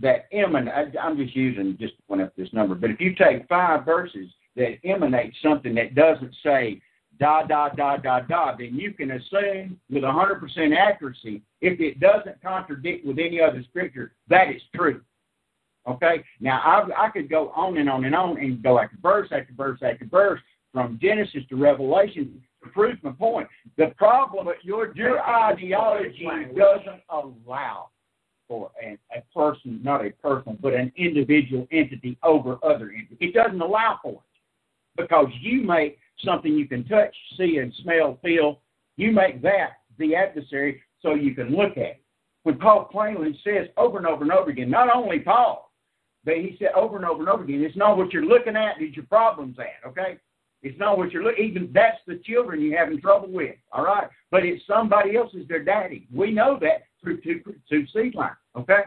that 0.00 0.26
emanate, 0.32 0.94
I'm 1.00 1.16
just 1.16 1.34
using 1.34 1.76
just 1.78 1.94
one 2.06 2.20
up 2.20 2.34
this 2.36 2.52
number, 2.52 2.74
but 2.74 2.90
if 2.90 3.00
you 3.00 3.14
take 3.14 3.48
five 3.48 3.84
verses 3.84 4.28
that 4.56 4.78
emanate 4.84 5.34
something 5.42 5.74
that 5.74 5.94
doesn't 5.94 6.34
say 6.42 6.80
da 7.18 7.42
da 7.42 7.68
da 7.70 7.96
da 7.96 8.20
da, 8.20 8.56
then 8.56 8.74
you 8.74 8.92
can 8.92 9.12
assume 9.12 9.78
with 9.90 10.02
100% 10.02 10.76
accuracy, 10.76 11.42
if 11.60 11.80
it 11.80 12.00
doesn't 12.00 12.40
contradict 12.42 13.06
with 13.06 13.18
any 13.18 13.40
other 13.40 13.62
scripture, 13.68 14.12
that 14.28 14.50
is 14.50 14.62
true. 14.74 15.00
Okay? 15.88 16.22
Now, 16.40 16.60
I, 16.64 17.06
I 17.06 17.10
could 17.10 17.30
go 17.30 17.50
on 17.50 17.76
and 17.78 17.88
on 17.88 18.04
and 18.04 18.14
on 18.14 18.38
and 18.38 18.62
go 18.62 18.78
after 18.78 18.96
verse 19.02 19.28
after 19.32 19.52
verse 19.56 19.80
after 19.82 20.04
verse 20.04 20.40
from 20.72 20.98
Genesis 21.00 21.42
to 21.48 21.56
Revelation 21.56 22.42
to 22.62 22.70
prove 22.70 23.02
my 23.02 23.12
point. 23.12 23.48
The 23.76 23.92
problem, 23.96 24.48
your 24.62 24.94
your 24.94 25.20
ideology 25.20 26.28
doesn't 26.56 27.02
allow 27.08 27.88
for 28.48 28.70
an, 28.82 28.98
a 29.14 29.20
person, 29.36 29.80
not 29.82 30.04
a 30.04 30.10
person, 30.10 30.58
but 30.60 30.72
an 30.72 30.90
individual 30.96 31.68
entity 31.70 32.18
over 32.22 32.58
other 32.64 32.90
entities. 32.90 33.18
It 33.20 33.34
doesn't 33.34 33.60
allow 33.60 34.00
for 34.02 34.14
it 34.14 34.20
because 34.96 35.28
you 35.40 35.62
make 35.62 35.98
something 36.24 36.52
you 36.52 36.66
can 36.66 36.84
touch, 36.84 37.14
see, 37.36 37.58
and 37.58 37.72
smell, 37.82 38.18
feel. 38.22 38.60
You 38.96 39.12
make 39.12 39.42
that 39.42 39.78
the 39.98 40.16
adversary 40.16 40.82
so 41.02 41.14
you 41.14 41.34
can 41.34 41.54
look 41.54 41.72
at 41.72 41.78
it. 41.78 42.02
When 42.42 42.58
Paul 42.58 42.88
plainly 42.90 43.38
says 43.44 43.68
over 43.76 43.98
and 43.98 44.06
over 44.06 44.22
and 44.22 44.32
over 44.32 44.50
again, 44.50 44.70
not 44.70 44.94
only 44.94 45.20
Paul, 45.20 45.70
but 46.24 46.36
he 46.36 46.56
said 46.58 46.70
over 46.74 46.96
and 46.96 47.04
over 47.04 47.20
and 47.20 47.28
over 47.28 47.44
again, 47.44 47.62
it's 47.62 47.76
not 47.76 47.96
what 47.96 48.12
you're 48.12 48.24
looking 48.24 48.56
at, 48.56 48.80
it's 48.80 48.96
your 48.96 49.06
problems 49.06 49.56
at, 49.58 49.86
okay? 49.88 50.18
It's 50.62 50.78
not 50.78 50.98
what 50.98 51.12
you're 51.12 51.22
looking. 51.22 51.44
Even 51.44 51.70
that's 51.72 51.98
the 52.06 52.20
children 52.24 52.60
you're 52.60 52.78
having 52.78 53.00
trouble 53.00 53.30
with. 53.30 53.54
All 53.72 53.84
right, 53.84 54.08
but 54.30 54.44
it's 54.44 54.66
somebody 54.66 55.16
else's 55.16 55.46
their 55.48 55.62
daddy. 55.62 56.08
We 56.12 56.32
know 56.32 56.58
that 56.60 56.82
through 57.02 57.20
two 57.20 57.40
two 57.68 57.86
seed 57.94 58.14
line. 58.14 58.30
Okay, 58.56 58.82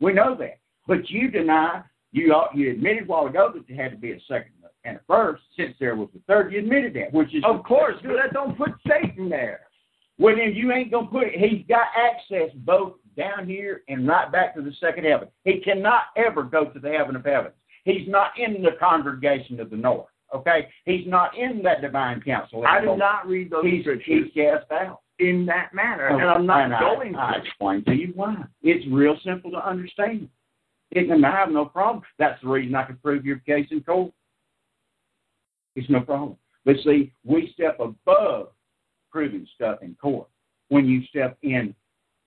we 0.00 0.12
know 0.12 0.36
that. 0.38 0.58
But 0.86 1.08
you 1.08 1.30
deny. 1.30 1.82
You 2.12 2.34
uh, 2.34 2.48
you 2.54 2.70
admitted 2.70 3.04
a 3.04 3.06
while 3.06 3.26
ago 3.26 3.50
that 3.54 3.66
there 3.68 3.82
had 3.82 3.92
to 3.92 3.98
be 3.98 4.12
a 4.12 4.20
second 4.28 4.52
and 4.84 4.96
a 4.96 5.00
first. 5.06 5.42
Since 5.56 5.74
there 5.78 5.96
was 5.96 6.08
a 6.16 6.20
third, 6.26 6.52
you 6.52 6.60
admitted 6.60 6.94
that, 6.94 7.12
which 7.12 7.34
is 7.34 7.42
Of 7.46 7.64
course, 7.64 7.96
but 8.02 8.14
that 8.14 8.32
don't 8.32 8.56
put 8.56 8.70
Satan 8.86 9.28
there. 9.28 9.60
Well, 10.18 10.34
then 10.36 10.54
you 10.54 10.72
ain't 10.72 10.90
gonna 10.90 11.06
put 11.06 11.28
it. 11.28 11.38
He's 11.38 11.64
got 11.68 11.86
access 11.96 12.54
both 12.56 12.94
down 13.16 13.46
here 13.46 13.82
and 13.88 14.06
right 14.06 14.30
back 14.30 14.54
to 14.54 14.62
the 14.62 14.72
second 14.80 15.04
heaven. 15.04 15.28
He 15.44 15.60
cannot 15.60 16.04
ever 16.16 16.42
go 16.42 16.66
to 16.66 16.78
the 16.78 16.90
heaven 16.90 17.16
of 17.16 17.24
heavens. 17.24 17.54
He's 17.84 18.08
not 18.08 18.30
in 18.38 18.62
the 18.62 18.72
congregation 18.80 19.60
of 19.60 19.70
the 19.70 19.76
north. 19.76 20.08
Okay, 20.34 20.68
he's 20.84 21.06
not 21.06 21.36
in 21.36 21.62
that 21.62 21.80
divine 21.80 22.20
council. 22.20 22.64
I 22.66 22.80
do 22.80 22.96
not 22.96 23.26
read 23.26 23.50
those 23.50 23.64
He's, 23.64 23.82
scriptures 23.82 24.24
he's 24.26 24.32
cast 24.34 24.70
out. 24.70 25.00
in 25.18 25.46
that 25.46 25.72
manner, 25.72 26.10
oh, 26.10 26.18
and 26.18 26.28
I'm 26.28 26.44
not 26.46 26.60
And 26.70 26.74
going 26.80 27.16
I, 27.16 27.34
to. 27.38 27.42
explain 27.44 27.84
to 27.84 27.94
you 27.94 28.12
why. 28.14 28.36
It's 28.62 28.86
real 28.92 29.16
simple 29.24 29.50
to 29.52 29.66
understand. 29.66 30.28
It, 30.90 31.08
and 31.10 31.24
I 31.24 31.30
have 31.32 31.50
no 31.50 31.64
problem. 31.64 32.04
That's 32.18 32.40
the 32.42 32.48
reason 32.48 32.74
I 32.74 32.84
can 32.84 32.96
prove 32.98 33.24
your 33.24 33.38
case 33.38 33.68
in 33.70 33.82
court. 33.82 34.12
It's 35.76 35.88
no 35.88 36.00
problem. 36.00 36.36
But 36.64 36.76
see, 36.84 37.12
we 37.24 37.50
step 37.54 37.78
above 37.80 38.48
proving 39.10 39.46
stuff 39.54 39.78
in 39.82 39.94
court 40.00 40.28
when 40.68 40.86
you 40.86 41.02
step 41.06 41.38
in 41.42 41.74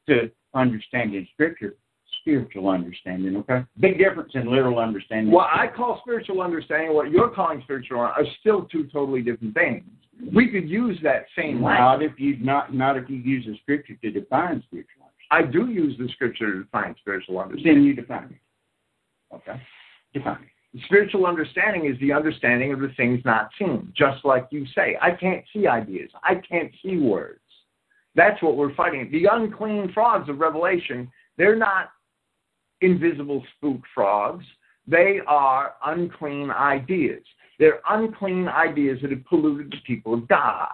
to 0.10 0.32
understanding 0.56 1.28
Scripture, 1.34 1.76
spiritual 2.22 2.69
understanding. 2.69 3.35
Okay, 3.38 3.64
big 3.80 3.98
difference 3.98 4.31
in 4.34 4.49
literal 4.49 4.80
understanding. 4.80 5.31
What 5.31 5.49
I 5.52 5.68
call 5.68 5.99
spiritual 6.02 6.41
understanding, 6.41 6.93
what 6.93 7.11
you're 7.11 7.30
calling 7.30 7.61
spiritual, 7.64 7.99
are 7.99 8.23
still 8.39 8.64
two 8.72 8.85
totally 8.93 9.22
different 9.22 9.53
things. 9.53 9.84
We 10.34 10.49
could 10.49 10.69
use 10.69 10.98
that 11.03 11.26
same 11.35 11.64
language. 11.64 12.11
If 12.11 12.19
you 12.19 12.38
not 12.38 12.73
not 12.73 12.98
if 12.98 13.10
you 13.10 13.18
use 13.18 13.45
the 13.45 13.57
Scripture 13.61 13.95
to 13.95 14.11
define 14.11 14.64
spiritual 14.68 15.03
understanding. 15.03 15.11
I 15.31 15.43
do 15.43 15.72
use 15.72 15.98
the 15.98 16.10
scripture 16.14 16.52
to 16.52 16.64
define 16.64 16.93
spiritual 16.99 17.39
understanding. 17.39 17.76
Then 17.76 17.84
you 17.84 17.93
define 17.93 18.26
it. 18.26 19.35
Okay, 19.35 19.61
define 20.14 20.43
it. 20.43 20.84
Spiritual 20.85 21.26
understanding 21.26 21.85
is 21.91 21.99
the 21.99 22.14
understanding 22.14 22.72
of 22.72 22.80
the 22.80 22.89
things 22.95 23.22
not 23.26 23.49
seen, 23.57 23.91
just 23.95 24.23
like 24.23 24.48
you 24.52 24.65
say. 24.76 24.98
I 25.02 25.11
can't 25.11 25.43
see 25.53 25.68
ideas. 25.68 26.10
I 26.23 26.35
can't 26.35 26.72
see 26.84 26.98
words. 26.98 27.39
That's 28.15 28.41
what 28.41 28.57
we're 28.57 28.73
fighting. 28.76 29.10
The 29.11 29.27
unclean 29.31 29.91
frogs 29.93 30.30
of 30.30 30.39
Revelation, 30.39 31.10
they're 31.38 31.57
not 31.57 31.91
invisible 32.82 33.44
spook 33.58 33.82
frogs. 33.94 34.45
They 34.88 35.20
are 35.28 35.76
unclean 35.86 36.52
ideas. 36.52 37.24
They're 37.60 37.82
unclean 37.90 38.48
ideas 38.48 38.99
that 39.02 39.12
have 39.12 39.24
polluted 39.26 39.72
the 39.72 39.78
people 39.86 40.14
of 40.14 40.28
God. 40.28 40.72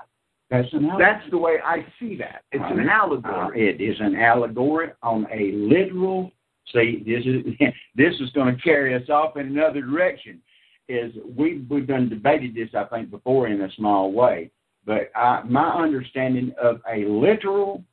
That's 0.49 0.69
That's 0.97 1.29
the 1.29 1.37
way 1.37 1.57
I 1.63 1.85
see 1.99 2.15
that. 2.17 2.43
It's 2.53 2.63
an 2.63 2.87
Uh, 2.87 2.93
allegory. 2.93 3.67
it 3.67 3.81
is 3.81 3.99
an 3.99 4.15
allegory 4.15 4.91
on 5.03 5.27
a 5.29 5.51
literal. 5.51 6.31
See, 6.71 7.03
this 7.05 7.25
is 7.25 7.43
this 7.95 8.19
is 8.21 8.31
going 8.31 8.55
to 8.55 8.61
carry 8.61 8.93
us 8.95 9.09
off 9.09 9.35
in 9.35 9.47
another 9.47 9.81
direction. 9.81 10.41
Is 10.87 11.13
we 11.35 11.65
we've 11.69 11.85
done 11.85 12.07
debated 12.07 12.55
this 12.55 12.73
I 12.73 12.85
think 12.85 13.09
before 13.11 13.47
in 13.47 13.61
a 13.61 13.71
small 13.73 14.13
way, 14.13 14.49
but 14.85 15.11
I, 15.15 15.43
my 15.43 15.69
understanding 15.69 16.53
of 16.57 16.81
a 16.89 17.03
literal, 17.03 17.83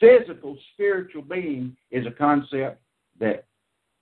physical, 0.00 0.58
spiritual 0.74 1.22
being 1.22 1.76
is 1.92 2.04
a 2.04 2.10
concept 2.10 2.80
that 3.20 3.44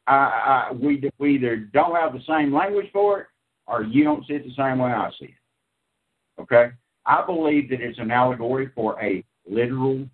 I, 0.06 0.68
I 0.70 0.72
we 0.72 1.10
we 1.18 1.34
either 1.34 1.56
don't 1.56 1.96
have 1.96 2.12
the 2.12 2.22
same 2.26 2.54
language 2.54 2.88
for 2.92 3.20
it, 3.20 3.26
or 3.66 3.82
you 3.82 4.04
don't 4.04 4.26
see 4.26 4.34
it 4.34 4.44
the 4.44 4.54
same 4.54 4.78
way 4.78 4.92
I 4.92 5.10
see 5.18 5.26
it. 5.26 6.40
Okay. 6.40 6.70
I 7.06 7.24
believe 7.24 7.70
that 7.70 7.80
it's 7.80 7.98
an 7.98 8.10
allegory 8.10 8.70
for 8.74 9.00
a 9.02 9.24
literal 9.48 10.06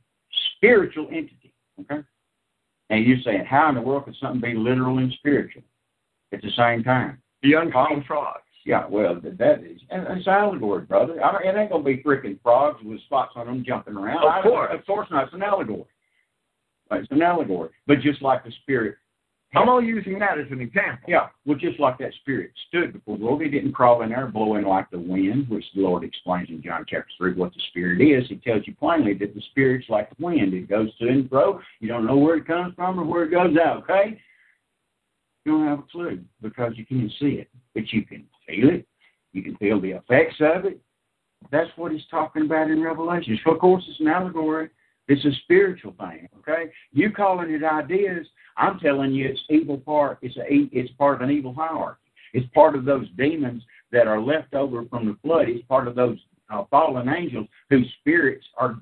spiritual 0.56 1.08
entity. 1.08 1.52
Okay? 1.80 2.02
And 2.90 3.06
you're 3.06 3.18
saying, 3.24 3.46
how 3.46 3.70
in 3.70 3.74
the 3.74 3.80
world 3.80 4.04
could 4.04 4.16
something 4.20 4.40
be 4.40 4.56
literal 4.56 4.98
and 4.98 5.12
spiritual 5.14 5.62
at 6.32 6.42
the 6.42 6.50
same 6.56 6.84
time? 6.84 7.22
The 7.42 7.54
unclean 7.54 8.04
frogs. 8.06 8.40
Yeah, 8.64 8.86
well, 8.86 9.20
that 9.20 9.38
that 9.38 9.64
is, 9.64 9.80
and 9.90 10.06
it's 10.16 10.28
allegory, 10.28 10.82
brother. 10.82 11.24
I 11.24 11.32
don't, 11.32 11.44
it 11.44 11.58
ain't 11.58 11.72
gonna 11.72 11.82
be 11.82 11.96
freaking 11.96 12.38
frogs 12.44 12.78
with 12.84 13.00
spots 13.00 13.32
on 13.34 13.46
them 13.46 13.64
jumping 13.66 13.96
around. 13.96 14.22
Of 14.22 14.30
I 14.30 14.42
course. 14.42 14.70
of 14.72 14.86
course 14.86 15.08
not. 15.10 15.24
It's 15.24 15.34
an 15.34 15.42
allegory. 15.42 15.82
It's 17.00 17.10
an 17.10 17.22
allegory, 17.22 17.70
but 17.86 18.00
just 18.00 18.22
like 18.22 18.44
the 18.44 18.52
spirit 18.62 18.96
I'm 19.54 19.68
only 19.68 19.86
using 19.86 20.18
that 20.18 20.38
as 20.38 20.46
an 20.50 20.60
example. 20.60 21.04
yeah, 21.08 21.28
well, 21.44 21.58
just 21.58 21.78
like 21.78 21.98
that 21.98 22.14
spirit 22.20 22.52
stood 22.68 22.94
before 22.94 23.18
the 23.18 23.24
Lord, 23.24 23.42
he 23.42 23.50
didn't 23.50 23.72
crawl 23.72 24.02
in 24.02 24.08
there 24.08 24.26
blowing 24.26 24.64
like 24.64 24.90
the 24.90 24.98
wind, 24.98 25.48
which 25.50 25.64
the 25.74 25.82
Lord 25.82 26.04
explains 26.04 26.48
in 26.48 26.62
John 26.62 26.86
chapter 26.88 27.10
3 27.18 27.34
what 27.34 27.52
the 27.52 27.60
spirit 27.68 28.00
is. 28.00 28.26
He 28.28 28.36
tells 28.36 28.66
you 28.66 28.74
plainly 28.74 29.12
that 29.14 29.34
the 29.34 29.42
spirit's 29.50 29.90
like 29.90 30.08
the 30.08 30.24
wind. 30.24 30.54
It 30.54 30.70
goes 30.70 30.94
to 30.98 31.08
and 31.08 31.28
fro. 31.28 31.60
You 31.80 31.88
don't 31.88 32.06
know 32.06 32.16
where 32.16 32.36
it 32.36 32.46
comes 32.46 32.74
from 32.74 32.98
or 32.98 33.04
where 33.04 33.24
it 33.24 33.30
goes 33.30 33.54
out, 33.62 33.82
okay? 33.82 34.18
You 35.44 35.52
don't 35.52 35.66
have 35.66 35.80
a 35.80 35.92
clue 35.92 36.20
because 36.40 36.72
you 36.76 36.86
can't 36.86 37.12
see 37.20 37.38
it, 37.38 37.48
but 37.74 37.92
you 37.92 38.06
can 38.06 38.24
feel 38.46 38.70
it. 38.70 38.86
You 39.32 39.42
can 39.42 39.56
feel 39.56 39.80
the 39.80 39.92
effects 39.92 40.36
of 40.40 40.64
it. 40.64 40.80
That's 41.50 41.70
what 41.76 41.92
he's 41.92 42.06
talking 42.10 42.42
about 42.42 42.70
in 42.70 42.82
Revelation. 42.82 43.38
So, 43.44 43.52
of 43.52 43.58
course, 43.58 43.84
it's 43.88 44.00
an 44.00 44.08
allegory. 44.08 44.70
It's 45.12 45.24
a 45.26 45.32
spiritual 45.42 45.94
thing, 45.98 46.26
okay? 46.38 46.70
You 46.92 47.10
calling 47.10 47.50
it 47.50 47.62
ideas, 47.62 48.26
I'm 48.56 48.78
telling 48.78 49.12
you, 49.12 49.28
it's 49.28 49.42
evil 49.50 49.76
part. 49.76 50.18
It's 50.22 50.36
a 50.38 50.44
it's 50.48 50.90
part 50.94 51.16
of 51.16 51.28
an 51.28 51.34
evil 51.34 51.52
hierarchy. 51.52 51.98
It's 52.32 52.46
part 52.54 52.74
of 52.74 52.86
those 52.86 53.06
demons 53.18 53.62
that 53.90 54.06
are 54.06 54.20
left 54.20 54.54
over 54.54 54.84
from 54.86 55.06
the 55.06 55.16
flood. 55.22 55.48
It's 55.48 55.66
part 55.66 55.86
of 55.86 55.94
those 55.94 56.18
uh, 56.50 56.64
fallen 56.70 57.08
angels 57.10 57.46
whose 57.68 57.86
spirits 58.00 58.46
are 58.56 58.76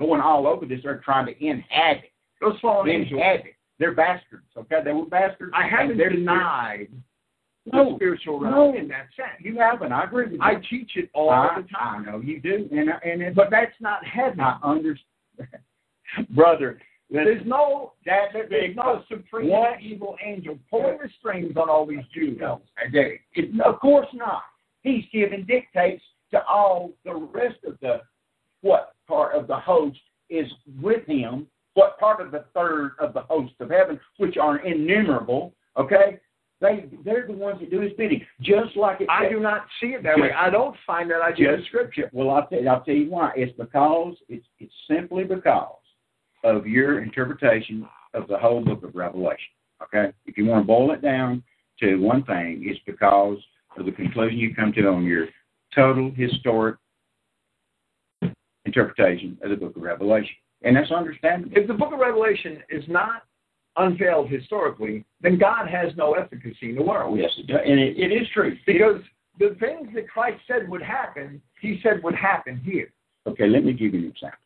going 0.00 0.20
all 0.20 0.48
over 0.48 0.66
this 0.66 0.80
earth 0.84 1.04
trying 1.04 1.26
to 1.26 1.44
inhabit. 1.44 2.10
Those 2.40 2.58
fallen 2.60 2.88
angels. 2.90 3.20
Inhabit. 3.20 3.54
They're 3.78 3.94
bastards, 3.94 4.46
okay? 4.56 4.80
They 4.84 4.92
were 4.92 5.06
bastards. 5.06 5.52
I 5.54 5.68
haven't 5.68 5.98
denied 5.98 6.88
No, 7.72 7.90
the 7.90 7.96
spiritual 7.96 8.40
realm 8.40 8.54
no. 8.54 8.76
in 8.76 8.88
that 8.88 9.06
sense. 9.14 9.40
You 9.40 9.58
haven't. 9.58 9.92
I 9.92 10.04
agree 10.04 10.24
with 10.24 10.32
you. 10.34 10.38
I 10.42 10.54
teach 10.68 10.92
it 10.96 11.10
all 11.14 11.30
I, 11.30 11.60
the 11.60 11.68
time. 11.68 12.08
I 12.08 12.10
know 12.10 12.20
you 12.20 12.40
do, 12.40 12.68
and 12.72 12.88
and 13.04 13.22
it, 13.22 13.34
But 13.36 13.50
that's 13.50 13.78
not 13.80 14.04
heaven. 14.04 14.40
I 14.40 14.58
understand, 14.62 15.06
brother. 16.30 16.78
There's 17.10 17.46
no 17.46 17.92
That's 18.04 18.34
a 18.34 18.48
there's 18.48 18.74
no 18.74 19.02
supreme 19.08 19.48
What? 19.50 19.80
evil 19.80 20.16
angel 20.24 20.58
pulling 20.70 20.98
the 21.00 21.08
strings 21.18 21.56
on 21.56 21.70
all 21.70 21.86
these 21.86 22.04
Jews. 22.12 22.38
No, 22.40 22.62
it- 22.92 23.60
of 23.64 23.78
course 23.80 24.08
not. 24.12 24.42
He's 24.82 25.04
giving 25.12 25.44
dictates 25.44 26.02
to 26.32 26.44
all 26.46 26.92
the 27.04 27.14
rest 27.14 27.62
of 27.64 27.78
the 27.80 28.02
what 28.62 28.94
part 29.06 29.34
of 29.34 29.46
the 29.46 29.56
host 29.56 29.98
is 30.30 30.50
with 30.82 31.06
him, 31.06 31.46
what 31.74 31.98
part 32.00 32.20
of 32.20 32.32
the 32.32 32.44
third 32.54 32.92
of 32.98 33.14
the 33.14 33.20
host 33.20 33.52
of 33.60 33.70
heaven, 33.70 34.00
which 34.16 34.36
are 34.36 34.58
innumerable. 34.58 35.54
Okay, 35.76 36.18
they 36.60 36.86
they're 37.04 37.26
the 37.28 37.32
ones 37.32 37.60
that 37.60 37.70
do 37.70 37.80
his 37.80 37.92
bidding, 37.92 38.26
just 38.40 38.76
like 38.76 39.00
it. 39.00 39.08
I 39.08 39.28
do 39.28 39.38
not 39.38 39.66
see 39.80 39.88
it 39.88 40.02
that 40.02 40.18
way. 40.18 40.32
I 40.32 40.50
don't 40.50 40.76
find 40.84 41.08
that 41.12 41.20
idea 41.22 41.54
in 41.54 41.64
Scripture. 41.66 42.10
Well, 42.12 42.30
I'll 42.30 42.48
tell, 42.48 42.68
I'll 42.68 42.82
tell 42.82 42.94
you 42.94 43.10
why. 43.10 43.32
It's 43.36 43.56
because 43.56 44.16
it's 44.28 44.46
it's 44.58 44.72
simply 44.88 45.22
because 45.22 45.76
of 46.46 46.66
your 46.66 47.02
interpretation 47.02 47.86
of 48.14 48.28
the 48.28 48.38
whole 48.38 48.64
book 48.64 48.82
of 48.84 48.94
Revelation. 48.94 49.50
Okay, 49.82 50.12
if 50.24 50.38
you 50.38 50.46
want 50.46 50.62
to 50.62 50.66
boil 50.66 50.92
it 50.92 51.02
down 51.02 51.42
to 51.80 51.96
one 51.96 52.24
thing, 52.24 52.62
it's 52.64 52.80
because 52.86 53.38
of 53.76 53.84
the 53.84 53.92
conclusion 53.92 54.38
you 54.38 54.54
come 54.54 54.72
to 54.72 54.86
on 54.86 55.04
your 55.04 55.26
total 55.74 56.10
historic 56.16 56.76
interpretation 58.64 59.36
of 59.42 59.50
the 59.50 59.56
book 59.56 59.76
of 59.76 59.82
Revelation, 59.82 60.34
and 60.62 60.76
that's 60.76 60.90
understandable. 60.90 61.52
If 61.54 61.68
the 61.68 61.74
book 61.74 61.92
of 61.92 61.98
Revelation 61.98 62.62
is 62.70 62.84
not 62.88 63.24
unveiled 63.76 64.30
historically, 64.30 65.04
then 65.20 65.38
God 65.38 65.68
has 65.68 65.92
no 65.96 66.14
efficacy 66.14 66.70
in 66.70 66.76
the 66.76 66.82
world. 66.82 67.18
Yes, 67.18 67.30
it 67.36 67.46
does, 67.46 67.60
and 67.64 67.78
it, 67.78 67.98
it 67.98 68.12
is 68.12 68.26
true. 68.32 68.56
Because 68.66 69.02
the 69.38 69.56
things 69.60 69.88
that 69.94 70.08
Christ 70.08 70.40
said 70.46 70.68
would 70.68 70.82
happen, 70.82 71.42
he 71.60 71.78
said 71.82 72.02
would 72.02 72.14
happen 72.14 72.56
here. 72.64 72.90
Okay, 73.26 73.46
let 73.46 73.64
me 73.64 73.72
give 73.72 73.92
you 73.92 74.00
an 74.00 74.06
example. 74.06 74.38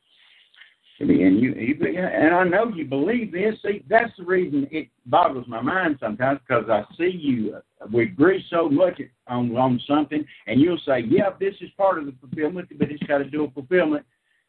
And 1.00 1.40
you, 1.40 1.54
you, 1.54 1.98
and 1.98 2.34
I 2.34 2.44
know 2.44 2.68
you 2.68 2.84
believe 2.84 3.32
this. 3.32 3.54
See, 3.64 3.82
that's 3.88 4.12
the 4.18 4.24
reason 4.24 4.68
it 4.70 4.88
boggles 5.06 5.46
my 5.48 5.62
mind 5.62 5.96
sometimes 5.98 6.40
because 6.46 6.68
I 6.68 6.84
see 6.98 7.10
you. 7.10 7.54
uh, 7.56 7.86
We 7.90 8.02
agree 8.02 8.44
so 8.50 8.68
much 8.68 9.00
on 9.26 9.56
on 9.56 9.80
something, 9.88 10.22
and 10.46 10.60
you'll 10.60 10.80
say, 10.84 11.00
"Yeah, 11.00 11.30
this 11.40 11.54
is 11.62 11.70
part 11.78 11.98
of 11.98 12.04
the 12.04 12.12
fulfillment, 12.20 12.68
but 12.78 12.90
it's 12.90 13.02
got 13.04 13.18
to 13.18 13.24
do 13.24 13.44
a 13.44 13.50
fulfillment." 13.50 14.04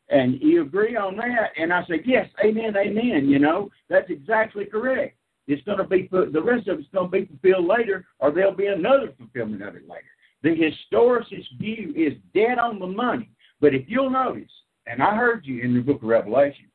And 0.10 0.41
you 0.41 0.61
agree 0.64 0.98
on 0.98 1.15
that, 1.18 1.52
and 1.56 1.72
I 1.72 1.86
say, 1.86 2.02
"Yes, 2.03 2.28
amen, 2.44 2.76
amen." 2.76 3.30
You 3.30 3.40
know, 3.40 3.72
that's 3.88 4.10
exactly 4.10 4.65
correct. 4.65 5.15
It's 5.48 5.64
going 5.64 5.78
to 5.78 5.86
be. 5.86 6.10
The 6.11 6.41
rest 6.44 6.68
of 6.68 6.80
it's 6.80 6.90
going 6.90 7.10
to 7.10 7.18
be 7.18 7.26
fulfilled 7.28 7.65
later, 7.65 8.06
or 8.19 8.32
there'll 8.32 8.52
be 8.52 8.68
another 8.68 9.14
fulfillment 9.18 9.64
of 9.64 9.78
it 9.78 9.88
later. 9.88 10.03
The 10.44 10.49
historicist 10.49 11.57
view 11.60 11.94
is 11.95 12.14
dead 12.34 12.57
on 12.60 12.78
the 12.78 12.88
money. 12.88 13.30
But 13.61 13.73
if 13.73 13.84
you'll 13.88 14.10
notice, 14.10 14.52
and 14.88 15.02
I 15.02 15.16
heard 15.16 15.45
you 15.45 15.62
in 15.62 15.74
the 15.74 15.82
book 15.82 16.02
of 16.02 16.08
Revelation, 16.08 16.66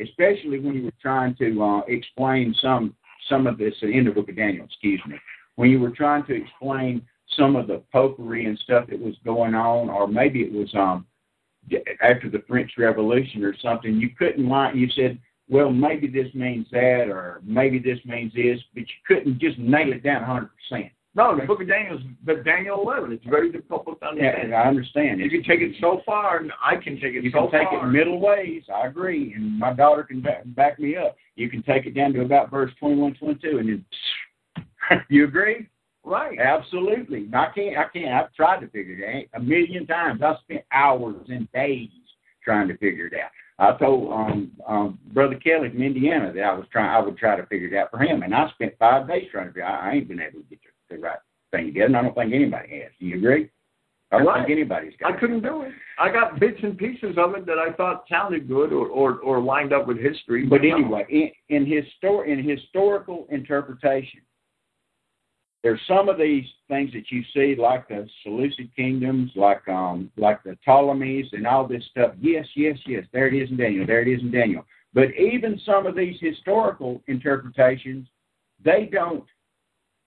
especially 0.00 0.60
when 0.60 0.74
you 0.74 0.84
were 0.84 0.92
trying 1.00 1.34
to 1.36 1.62
uh, 1.62 1.80
explain 1.88 2.54
some 2.60 2.94
some 3.28 3.46
of 3.46 3.58
this 3.58 3.74
in 3.82 4.04
the 4.04 4.10
book 4.10 4.28
of 4.28 4.36
Daniel, 4.36 4.66
excuse 4.66 5.00
me, 5.06 5.16
when 5.56 5.70
you 5.70 5.80
were 5.80 5.90
trying 5.90 6.24
to 6.26 6.34
explain 6.34 7.02
some 7.36 7.56
of 7.56 7.66
the 7.66 7.82
popery 7.92 8.46
and 8.46 8.58
stuff 8.58 8.86
that 8.88 9.00
was 9.00 9.16
going 9.24 9.54
on, 9.54 9.90
or 9.90 10.06
maybe 10.06 10.42
it 10.42 10.52
was 10.52 10.72
um 10.74 11.06
after 12.00 12.30
the 12.30 12.44
French 12.46 12.72
Revolution 12.78 13.44
or 13.44 13.56
something, 13.60 13.96
you 13.96 14.10
couldn't 14.16 14.48
line. 14.48 14.78
You 14.78 14.88
said, 14.90 15.18
well, 15.48 15.70
maybe 15.70 16.06
this 16.06 16.32
means 16.34 16.66
that, 16.70 17.08
or 17.08 17.40
maybe 17.44 17.78
this 17.78 17.98
means 18.04 18.32
this, 18.34 18.60
but 18.74 18.82
you 18.82 18.86
couldn't 19.06 19.38
just 19.38 19.58
nail 19.58 19.92
it 19.92 20.02
down 20.02 20.22
100 20.22 20.50
percent. 20.70 20.92
No, 21.16 21.34
the 21.34 21.46
book 21.46 21.62
of 21.62 21.68
Daniel 21.68 21.96
is 21.96 22.04
the 22.26 22.34
Daniel 22.44 22.82
11. 22.82 23.10
It's 23.10 23.24
a 23.24 23.30
very 23.30 23.50
difficult 23.50 23.98
to 24.00 24.06
understand. 24.06 24.50
Yeah, 24.50 24.62
I 24.62 24.68
understand. 24.68 25.18
You 25.18 25.30
can 25.30 25.42
take 25.42 25.60
it 25.60 25.74
so 25.80 26.02
far, 26.04 26.36
and 26.38 26.52
I 26.62 26.76
can 26.76 26.96
take 27.00 27.14
it 27.14 27.24
You 27.24 27.30
so 27.30 27.48
can 27.48 27.60
take 27.60 27.68
far. 27.70 27.88
it 27.88 27.90
middle 27.90 28.20
ways. 28.20 28.64
I 28.72 28.86
agree, 28.86 29.32
and 29.34 29.58
my 29.58 29.72
daughter 29.72 30.02
can 30.02 30.20
back, 30.20 30.42
back 30.48 30.78
me 30.78 30.94
up. 30.96 31.16
You 31.34 31.48
can 31.48 31.62
take 31.62 31.86
it 31.86 31.94
down 31.94 32.12
to 32.12 32.20
about 32.20 32.50
verse 32.50 32.70
21, 32.78 33.14
22, 33.14 33.58
and 33.58 33.68
then 33.68 35.02
you 35.08 35.24
agree? 35.24 35.68
right. 36.04 36.38
Absolutely. 36.38 37.28
I 37.32 37.48
can't. 37.54 37.78
I 37.78 37.84
can't. 37.92 38.12
I've 38.12 38.32
tried 38.34 38.60
to 38.60 38.68
figure 38.68 38.96
it 38.96 39.26
out 39.34 39.40
a 39.40 39.42
million 39.42 39.86
times. 39.86 40.20
I 40.22 40.36
spent 40.44 40.64
hours 40.70 41.26
and 41.28 41.50
days 41.52 41.88
trying 42.44 42.68
to 42.68 42.76
figure 42.76 43.06
it 43.06 43.14
out. 43.14 43.30
I 43.58 43.76
told 43.78 44.12
um, 44.12 44.52
um, 44.68 44.98
Brother 45.14 45.36
Kelly 45.36 45.70
from 45.70 45.82
Indiana 45.82 46.30
that 46.32 46.42
I 46.42 46.52
was 46.52 46.66
trying. 46.70 46.90
I 46.90 47.00
would 47.00 47.16
try 47.16 47.36
to 47.36 47.46
figure 47.46 47.68
it 47.68 47.74
out 47.74 47.90
for 47.90 47.98
him, 48.00 48.22
and 48.22 48.34
I 48.34 48.50
spent 48.50 48.74
five 48.78 49.08
days 49.08 49.28
trying 49.32 49.46
to 49.46 49.52
figure. 49.52 49.62
It 49.62 49.66
out. 49.66 49.82
I 49.82 49.92
ain't 49.94 50.08
been 50.08 50.20
able 50.20 50.40
to 50.40 50.44
get 50.50 50.60
the, 50.62 50.68
the 50.90 50.98
right 50.98 51.18
thing 51.52 51.74
and 51.80 51.96
I 51.96 52.02
don't 52.02 52.14
think 52.14 52.32
anybody 52.32 52.80
has. 52.80 52.92
Do 52.98 53.06
you 53.06 53.16
agree? 53.16 53.50
I 54.12 54.18
don't 54.18 54.26
Right. 54.26 54.46
think 54.46 54.50
anybody's 54.50 54.96
got. 54.98 55.14
I 55.14 55.16
couldn't 55.18 55.42
do 55.42 55.62
it. 55.62 55.72
I 55.98 56.10
got 56.12 56.38
bits 56.38 56.58
and 56.62 56.78
pieces 56.78 57.16
of 57.18 57.34
it 57.34 57.44
that 57.46 57.58
I 57.58 57.72
thought 57.72 58.04
sounded 58.08 58.46
good 58.46 58.72
or, 58.72 58.86
or, 58.86 59.18
or 59.18 59.40
lined 59.40 59.72
up 59.72 59.86
with 59.88 59.98
history. 59.98 60.46
But 60.46 60.62
no. 60.62 60.76
anyway, 60.76 61.06
in, 61.08 61.30
in 61.48 61.66
histor- 61.66 62.26
in 62.26 62.48
historical 62.48 63.26
interpretation, 63.30 64.20
there's 65.64 65.80
some 65.88 66.08
of 66.08 66.18
these 66.18 66.44
things 66.68 66.92
that 66.92 67.10
you 67.10 67.24
see, 67.34 67.60
like 67.60 67.88
the 67.88 68.08
Seleucid 68.22 68.70
kingdoms, 68.76 69.32
like 69.34 69.66
um, 69.66 70.12
like 70.16 70.40
the 70.44 70.56
Ptolemies, 70.64 71.26
and 71.32 71.44
all 71.44 71.66
this 71.66 71.84
stuff. 71.90 72.12
Yes, 72.20 72.46
yes, 72.54 72.78
yes. 72.86 73.04
There 73.12 73.26
it 73.26 73.34
is 73.34 73.50
in 73.50 73.56
Daniel. 73.56 73.84
There 73.84 74.02
it 74.02 74.08
is 74.08 74.20
in 74.20 74.30
Daniel. 74.30 74.64
But 74.94 75.12
even 75.18 75.60
some 75.66 75.84
of 75.84 75.96
these 75.96 76.16
historical 76.20 77.02
interpretations, 77.08 78.06
they 78.64 78.88
don't. 78.90 79.24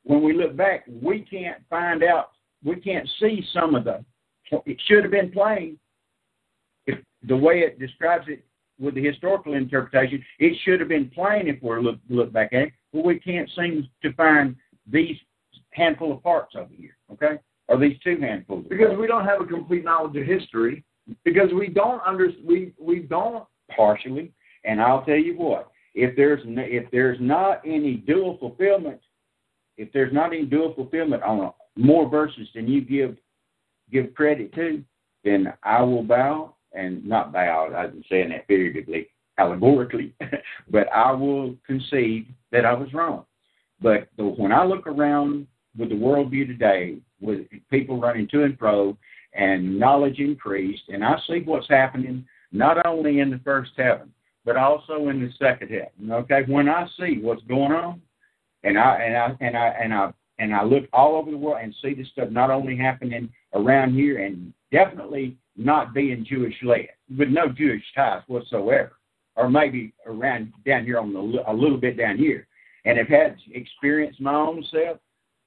When 0.03 0.23
we 0.23 0.33
look 0.33 0.55
back, 0.55 0.85
we 0.87 1.21
can't 1.21 1.61
find 1.69 2.03
out. 2.03 2.31
We 2.63 2.77
can't 2.77 3.07
see 3.19 3.45
some 3.53 3.75
of 3.75 3.83
the. 3.83 4.03
It 4.65 4.81
should 4.87 5.03
have 5.03 5.11
been 5.11 5.31
plain. 5.31 5.77
If 6.87 6.99
the 7.27 7.37
way 7.37 7.59
it 7.59 7.79
describes 7.79 8.25
it 8.27 8.43
with 8.79 8.95
the 8.95 9.05
historical 9.05 9.53
interpretation, 9.53 10.23
it 10.39 10.57
should 10.63 10.79
have 10.79 10.89
been 10.89 11.09
plain 11.09 11.47
if 11.47 11.61
we 11.61 11.79
look 11.81 11.97
look 12.09 12.31
back 12.31 12.53
at 12.53 12.63
it, 12.63 12.73
but 12.93 13.05
we 13.05 13.19
can't 13.19 13.49
seem 13.55 13.87
to 14.01 14.13
find 14.13 14.55
these 14.87 15.17
handful 15.71 16.11
of 16.11 16.23
parts 16.23 16.55
over 16.55 16.73
here, 16.75 16.97
okay? 17.11 17.39
Or 17.67 17.77
these 17.77 17.99
two 18.03 18.17
handfuls. 18.19 18.65
Because 18.69 18.97
we 18.97 19.05
don't 19.05 19.25
have 19.25 19.41
a 19.41 19.45
complete 19.45 19.83
knowledge 19.83 20.15
of 20.17 20.25
history. 20.25 20.83
Because 21.23 21.49
we 21.53 21.67
don't 21.67 22.01
under 22.05 22.29
we 22.45 22.73
we 22.79 22.99
don't 22.99 23.45
partially, 23.75 24.31
and 24.63 24.81
I'll 24.81 25.03
tell 25.03 25.15
you 25.17 25.37
what: 25.37 25.71
if 25.95 26.15
there's 26.15 26.41
n- 26.45 26.57
if 26.57 26.89
there's 26.91 27.17
not 27.19 27.61
any 27.65 27.95
dual 27.95 28.37
fulfillment, 28.37 29.01
if 29.79 29.91
there's 29.93 30.13
not 30.13 30.33
any 30.33 30.45
dual 30.45 30.73
fulfillment 30.75 31.23
on 31.23 31.53
more 31.77 32.07
verses 32.09 32.47
than 32.53 32.67
you 32.67 32.81
give 32.81 33.17
give 33.91 34.13
credit 34.13 34.53
to, 34.53 34.83
then 35.23 35.51
I 35.63 35.81
will 35.81 36.03
bow 36.03 36.53
and 36.73 37.03
not 37.03 37.31
bow. 37.31 37.73
I'm 37.73 38.03
saying 38.09 38.29
that 38.29 38.45
figuratively, 38.45 39.07
allegorically, 39.39 40.13
but 40.69 40.91
I 40.93 41.11
will 41.13 41.55
concede 41.65 42.27
that 42.51 42.65
I 42.65 42.73
was 42.73 42.93
wrong. 42.93 43.25
But 43.81 44.09
the, 44.17 44.25
when 44.25 44.51
I 44.51 44.65
look 44.65 44.85
around 44.85 45.47
with 45.77 45.89
the 45.89 45.95
worldview 45.95 46.45
today, 46.45 46.97
with 47.21 47.47
people 47.71 47.99
running 47.99 48.27
to 48.29 48.43
and 48.43 48.59
fro, 48.59 48.97
and 49.33 49.79
knowledge 49.79 50.19
increased, 50.19 50.83
and 50.89 51.03
I 51.03 51.15
see 51.27 51.41
what's 51.45 51.69
happening 51.69 52.25
not 52.51 52.85
only 52.85 53.19
in 53.21 53.29
the 53.29 53.39
first 53.45 53.71
heaven, 53.77 54.11
but 54.43 54.57
also 54.57 55.07
in 55.07 55.21
the 55.21 55.29
second 55.39 55.69
heaven. 55.69 56.11
Okay, 56.11 56.41
when 56.47 56.67
I 56.67 56.87
see 56.99 57.19
what's 57.21 57.43
going 57.43 57.71
on, 57.71 58.01
and 58.63 58.77
I 58.77 58.95
and 58.97 59.17
I 59.17 59.37
and 59.39 59.57
I 59.57 59.67
and 59.67 59.93
I 59.93 60.13
and 60.39 60.55
I 60.55 60.63
look 60.63 60.85
all 60.93 61.15
over 61.15 61.31
the 61.31 61.37
world 61.37 61.59
and 61.61 61.75
see 61.81 61.93
this 61.93 62.07
stuff 62.09 62.29
not 62.29 62.49
only 62.49 62.75
happening 62.75 63.29
around 63.53 63.93
here, 63.93 64.23
and 64.23 64.53
definitely 64.71 65.37
not 65.57 65.93
being 65.93 66.25
Jewish 66.27 66.55
led, 66.63 66.89
with 67.17 67.29
no 67.29 67.49
Jewish 67.49 67.83
ties 67.95 68.23
whatsoever, 68.27 68.93
or 69.35 69.49
maybe 69.49 69.93
around 70.05 70.53
down 70.65 70.85
here 70.85 70.99
on 70.99 71.13
the 71.13 71.43
a 71.47 71.53
little 71.53 71.77
bit 71.77 71.97
down 71.97 72.17
here, 72.17 72.47
and 72.85 72.97
have 72.97 73.07
had 73.07 73.37
experience 73.51 74.15
my 74.19 74.35
own 74.35 74.63
self. 74.71 74.97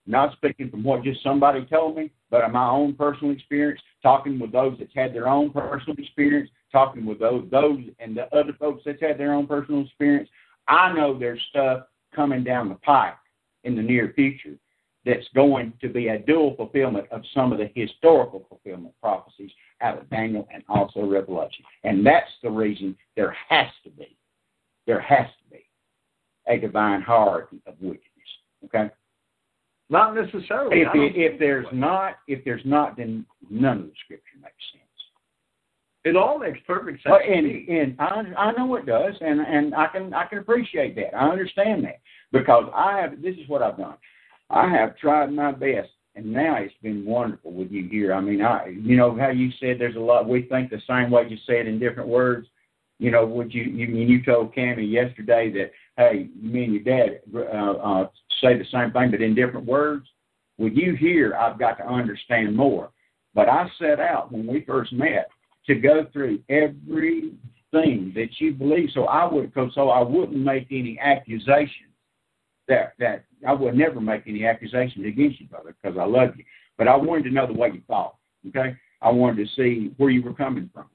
Not 0.04 0.32
speaking 0.32 0.68
from 0.68 0.82
what 0.82 1.04
just 1.04 1.22
somebody 1.22 1.64
told 1.64 1.96
me, 1.96 2.10
but 2.28 2.50
my 2.50 2.68
own 2.68 2.94
personal 2.94 3.32
experience, 3.32 3.80
talking 4.02 4.40
with 4.40 4.50
those 4.50 4.76
that's 4.80 4.90
had 4.96 5.14
their 5.14 5.28
own 5.28 5.50
personal 5.50 5.96
experience, 5.96 6.50
talking 6.72 7.06
with 7.06 7.20
those 7.20 7.46
those 7.52 7.78
and 8.00 8.16
the 8.16 8.24
other 8.34 8.52
folks 8.58 8.82
that's 8.84 9.00
had 9.00 9.16
their 9.16 9.32
own 9.32 9.46
personal 9.46 9.82
experience. 9.82 10.28
I 10.66 10.92
know 10.92 11.16
there's 11.16 11.40
stuff 11.50 11.84
coming 12.14 12.44
down 12.44 12.68
the 12.68 12.76
pike 12.76 13.14
in 13.64 13.76
the 13.76 13.82
near 13.82 14.12
future 14.14 14.56
that's 15.04 15.26
going 15.34 15.72
to 15.80 15.88
be 15.88 16.08
a 16.08 16.18
dual 16.18 16.54
fulfillment 16.56 17.06
of 17.10 17.22
some 17.34 17.52
of 17.52 17.58
the 17.58 17.70
historical 17.74 18.46
fulfillment 18.48 18.94
prophecies 19.00 19.50
out 19.80 19.98
of 19.98 20.08
Daniel 20.10 20.46
and 20.52 20.62
also 20.68 21.04
Revelation. 21.04 21.64
And 21.82 22.06
that's 22.06 22.30
the 22.42 22.50
reason 22.50 22.96
there 23.16 23.36
has 23.48 23.66
to 23.84 23.90
be, 23.90 24.16
there 24.86 25.00
has 25.00 25.26
to 25.26 25.56
be 25.56 25.64
a 26.46 26.58
divine 26.58 27.02
hierarchy 27.02 27.60
of 27.66 27.74
wickedness. 27.80 28.02
Okay? 28.64 28.90
Not 29.90 30.14
necessarily. 30.14 30.82
If, 30.82 30.88
if 30.94 31.38
there's 31.38 31.66
not, 31.72 32.14
if 32.28 32.44
there's 32.44 32.64
not, 32.64 32.96
then 32.96 33.26
none 33.50 33.78
of 33.78 33.86
the 33.86 33.92
scripture 34.04 34.38
makes 34.40 34.54
sense. 34.72 34.81
It 36.04 36.16
all 36.16 36.38
makes 36.38 36.58
perfect 36.66 37.02
sense. 37.02 37.12
Well, 37.12 37.20
and 37.24 37.68
and 37.68 37.96
I 38.00 38.22
I 38.36 38.52
know 38.52 38.74
it 38.74 38.86
does, 38.86 39.14
and 39.20 39.40
and 39.40 39.74
I 39.74 39.86
can 39.86 40.12
I 40.12 40.26
can 40.26 40.38
appreciate 40.38 40.96
that. 40.96 41.14
I 41.14 41.28
understand 41.28 41.84
that 41.84 42.00
because 42.32 42.64
I 42.74 42.98
have. 42.98 43.22
This 43.22 43.36
is 43.36 43.48
what 43.48 43.62
I've 43.62 43.76
done. 43.76 43.94
I 44.50 44.68
have 44.68 44.96
tried 44.96 45.32
my 45.32 45.52
best, 45.52 45.90
and 46.16 46.32
now 46.32 46.56
it's 46.56 46.74
been 46.82 47.04
wonderful 47.04 47.52
with 47.52 47.70
you 47.70 47.88
here. 47.88 48.12
I 48.12 48.20
mean, 48.20 48.42
I 48.42 48.68
you 48.68 48.96
know 48.96 49.16
how 49.16 49.30
you 49.30 49.50
said 49.60 49.76
there's 49.78 49.94
a 49.94 50.00
lot. 50.00 50.28
We 50.28 50.42
think 50.42 50.70
the 50.70 50.82
same 50.88 51.10
way 51.10 51.26
you 51.28 51.36
say 51.46 51.60
it 51.60 51.68
in 51.68 51.78
different 51.78 52.08
words. 52.08 52.48
You 52.98 53.12
know, 53.12 53.24
would 53.24 53.54
you 53.54 53.62
you 53.62 53.86
you 53.86 54.24
told 54.24 54.54
Cammy 54.54 54.90
yesterday 54.90 55.52
that 55.52 55.70
hey, 55.96 56.28
me 56.34 56.64
and 56.64 56.74
your 56.74 56.82
dad 56.82 57.20
uh, 57.32 57.72
uh, 57.72 58.08
say 58.40 58.58
the 58.58 58.64
same 58.72 58.90
thing 58.90 59.12
but 59.12 59.22
in 59.22 59.36
different 59.36 59.66
words. 59.66 60.08
With 60.58 60.72
you 60.74 60.96
here, 60.96 61.34
I've 61.34 61.58
got 61.58 61.78
to 61.78 61.86
understand 61.86 62.56
more. 62.56 62.90
But 63.34 63.48
I 63.48 63.68
set 63.78 64.00
out 64.00 64.30
when 64.30 64.46
we 64.46 64.64
first 64.64 64.92
met 64.92 65.28
to 65.66 65.74
go 65.74 66.06
through 66.12 66.40
everything 66.48 67.38
that 68.14 68.28
you 68.38 68.52
believe, 68.52 68.90
so 68.92 69.04
I 69.04 69.32
would, 69.32 69.52
so 69.74 69.90
I 69.90 70.02
wouldn't 70.02 70.36
make 70.36 70.68
any 70.70 70.98
accusations. 71.00 71.88
That 72.68 72.92
that 72.98 73.24
I 73.46 73.52
would 73.52 73.74
never 73.74 74.00
make 74.00 74.22
any 74.26 74.46
accusations 74.46 75.04
against 75.04 75.40
you, 75.40 75.48
brother, 75.48 75.74
because 75.80 75.98
I 75.98 76.04
love 76.04 76.36
you. 76.36 76.44
But 76.78 76.88
I 76.88 76.96
wanted 76.96 77.24
to 77.24 77.30
know 77.30 77.46
the 77.46 77.52
way 77.52 77.70
you 77.74 77.82
thought. 77.88 78.16
Okay, 78.48 78.76
I 79.00 79.10
wanted 79.10 79.44
to 79.46 79.54
see 79.54 79.92
where 79.96 80.10
you 80.10 80.22
were 80.22 80.34
coming 80.34 80.70
from, 80.72 80.86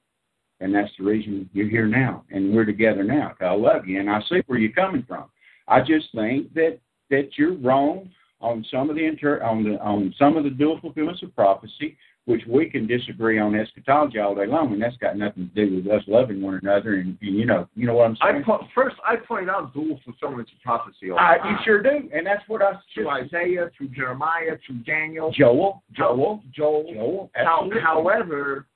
and 0.60 0.74
that's 0.74 0.92
the 0.98 1.04
reason 1.04 1.50
you're 1.54 1.70
here 1.70 1.88
now, 1.88 2.24
and 2.32 2.54
we're 2.54 2.66
together 2.66 3.04
now. 3.04 3.34
I 3.42 3.52
love 3.52 3.86
you, 3.86 4.00
and 4.00 4.10
I 4.10 4.22
see 4.30 4.42
where 4.48 4.60
you're 4.60 4.72
coming 4.72 5.04
from. 5.08 5.26
I 5.68 5.82
just 5.82 6.08
think 6.16 6.54
that 6.54 6.80
that 7.10 7.38
you're 7.38 7.56
wrong 7.56 8.10
on 8.40 8.66
some 8.72 8.90
of 8.90 8.96
the 8.96 9.06
inter- 9.06 9.44
on 9.44 9.64
the 9.64 9.80
on 9.82 10.14
some 10.18 10.38
of 10.38 10.44
the 10.44 10.50
dual 10.50 10.80
fulfillments 10.80 11.24
of 11.24 11.36
prophecy 11.36 11.98
which 12.28 12.42
we 12.46 12.70
can 12.70 12.86
disagree 12.86 13.40
on 13.40 13.56
eschatology 13.56 14.20
all 14.20 14.36
day 14.36 14.46
long, 14.46 14.74
and 14.74 14.82
that's 14.82 14.98
got 14.98 15.16
nothing 15.18 15.50
to 15.56 15.66
do 15.66 15.78
with 15.78 15.88
us 15.88 16.04
loving 16.08 16.42
one 16.42 16.60
another. 16.62 16.96
And, 16.96 17.18
and 17.22 17.38
you 17.38 17.46
know, 17.46 17.70
you 17.74 17.88
know 17.88 17.94
what 17.94 18.10
I'm 18.10 18.18
saying. 18.22 18.44
I 18.44 18.46
po- 18.46 18.68
first, 18.76 18.98
I 19.08 19.16
point 19.16 19.50
out 19.50 19.74
dual 19.74 19.98
fulfillments 20.04 20.52
of 20.54 20.62
prophecy. 20.62 21.10
All 21.10 21.18
I, 21.18 21.38
you 21.50 21.56
sure 21.64 21.82
do, 21.82 22.10
and 22.14 22.28
that's 22.28 22.44
what 22.50 22.62
I 22.62 22.74
through 22.94 23.10
Isaiah, 23.10 23.72
through 23.78 23.88
Jeremiah, 23.90 24.58
through 24.68 24.80
Daniel, 24.80 25.32
Joel, 25.32 25.82
Joel, 25.94 26.44
Joel, 26.54 26.92
Joel. 26.94 27.32
How, 27.34 27.70
however, 27.82 28.68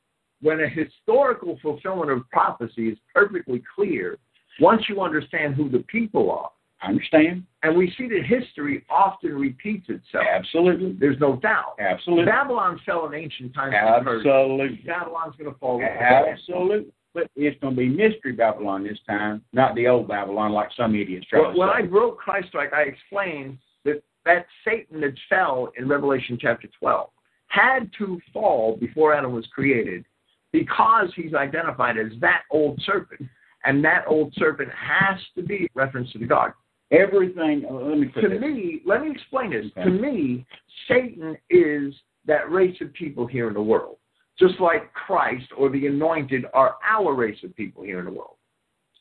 when 0.41 0.61
a 0.61 0.69
historical 0.69 1.59
fulfillment 1.61 2.09
of 2.09 2.27
prophecy 2.29 2.87
is 2.87 2.97
perfectly 3.13 3.61
clear, 3.75 4.17
once 4.61 4.83
you 4.87 5.01
understand 5.01 5.55
who 5.55 5.69
the 5.69 5.79
people 5.89 6.31
are, 6.31 6.51
I 6.81 6.87
understand. 6.87 7.43
And 7.63 7.77
we 7.77 7.93
see 7.97 8.07
that 8.07 8.23
history 8.25 8.83
often 8.89 9.35
repeats 9.35 9.87
itself. 9.89 10.25
Absolutely. 10.29 10.95
There's 10.99 11.19
no 11.19 11.35
doubt. 11.35 11.75
Absolutely. 11.79 12.25
Babylon 12.25 12.79
fell 12.85 13.05
in 13.07 13.13
ancient 13.13 13.53
times. 13.53 13.75
Absolutely. 13.75 14.81
Babylon's 14.85 15.35
going 15.37 15.51
to 15.51 15.59
fall. 15.59 15.81
Absolutely. 15.81 16.91
But 17.13 17.29
it's 17.35 17.59
going 17.59 17.75
to 17.75 17.79
be 17.79 17.89
mystery 17.89 18.31
Babylon 18.31 18.83
this 18.83 18.97
time, 19.05 19.43
not 19.53 19.75
the 19.75 19.87
old 19.87 20.07
Babylon 20.07 20.53
like 20.53 20.69
some 20.75 20.95
idiots 20.95 21.27
try 21.27 21.41
well, 21.41 21.51
to 21.51 21.59
When. 21.59 21.69
I 21.69 21.81
wrote 21.81 22.17
Christ-like, 22.17 22.73
I 22.73 22.83
explained 22.83 23.57
that 23.83 24.01
that 24.25 24.45
Satan 24.65 25.01
that 25.01 25.13
fell 25.29 25.71
in 25.77 25.87
Revelation 25.87 26.37
chapter 26.39 26.69
12 26.79 27.09
had 27.47 27.91
to 27.97 28.19
fall 28.31 28.77
before 28.77 29.13
Adam 29.13 29.33
was 29.33 29.45
created 29.47 30.05
because 30.53 31.11
he's 31.15 31.33
identified 31.33 31.97
as 31.97 32.13
that 32.21 32.43
old 32.49 32.81
serpent. 32.85 33.29
And 33.63 33.83
that 33.83 34.05
old 34.07 34.33
serpent 34.37 34.69
has 34.69 35.19
to 35.35 35.43
be 35.43 35.69
reference 35.75 36.11
to 36.13 36.17
the 36.17 36.25
garden. 36.25 36.55
Everything. 36.91 37.65
Uh, 37.69 37.73
let 37.73 37.97
me 37.97 38.07
to 38.22 38.30
this. 38.30 38.41
me. 38.41 38.81
Let 38.85 39.01
me 39.01 39.11
explain 39.11 39.51
this. 39.51 39.65
Okay. 39.77 39.84
To 39.84 39.89
me, 39.89 40.45
Satan 40.88 41.38
is 41.49 41.93
that 42.26 42.51
race 42.51 42.76
of 42.81 42.93
people 42.93 43.26
here 43.26 43.47
in 43.47 43.53
the 43.53 43.61
world, 43.61 43.97
just 44.38 44.59
like 44.59 44.93
Christ 44.93 45.47
or 45.57 45.69
the 45.69 45.88
anointed 45.88 46.45
are 46.53 46.76
our 46.88 47.13
race 47.13 47.38
of 47.43 47.55
people 47.55 47.84
here 47.84 47.99
in 47.99 48.05
the 48.05 48.11
world. 48.11 48.35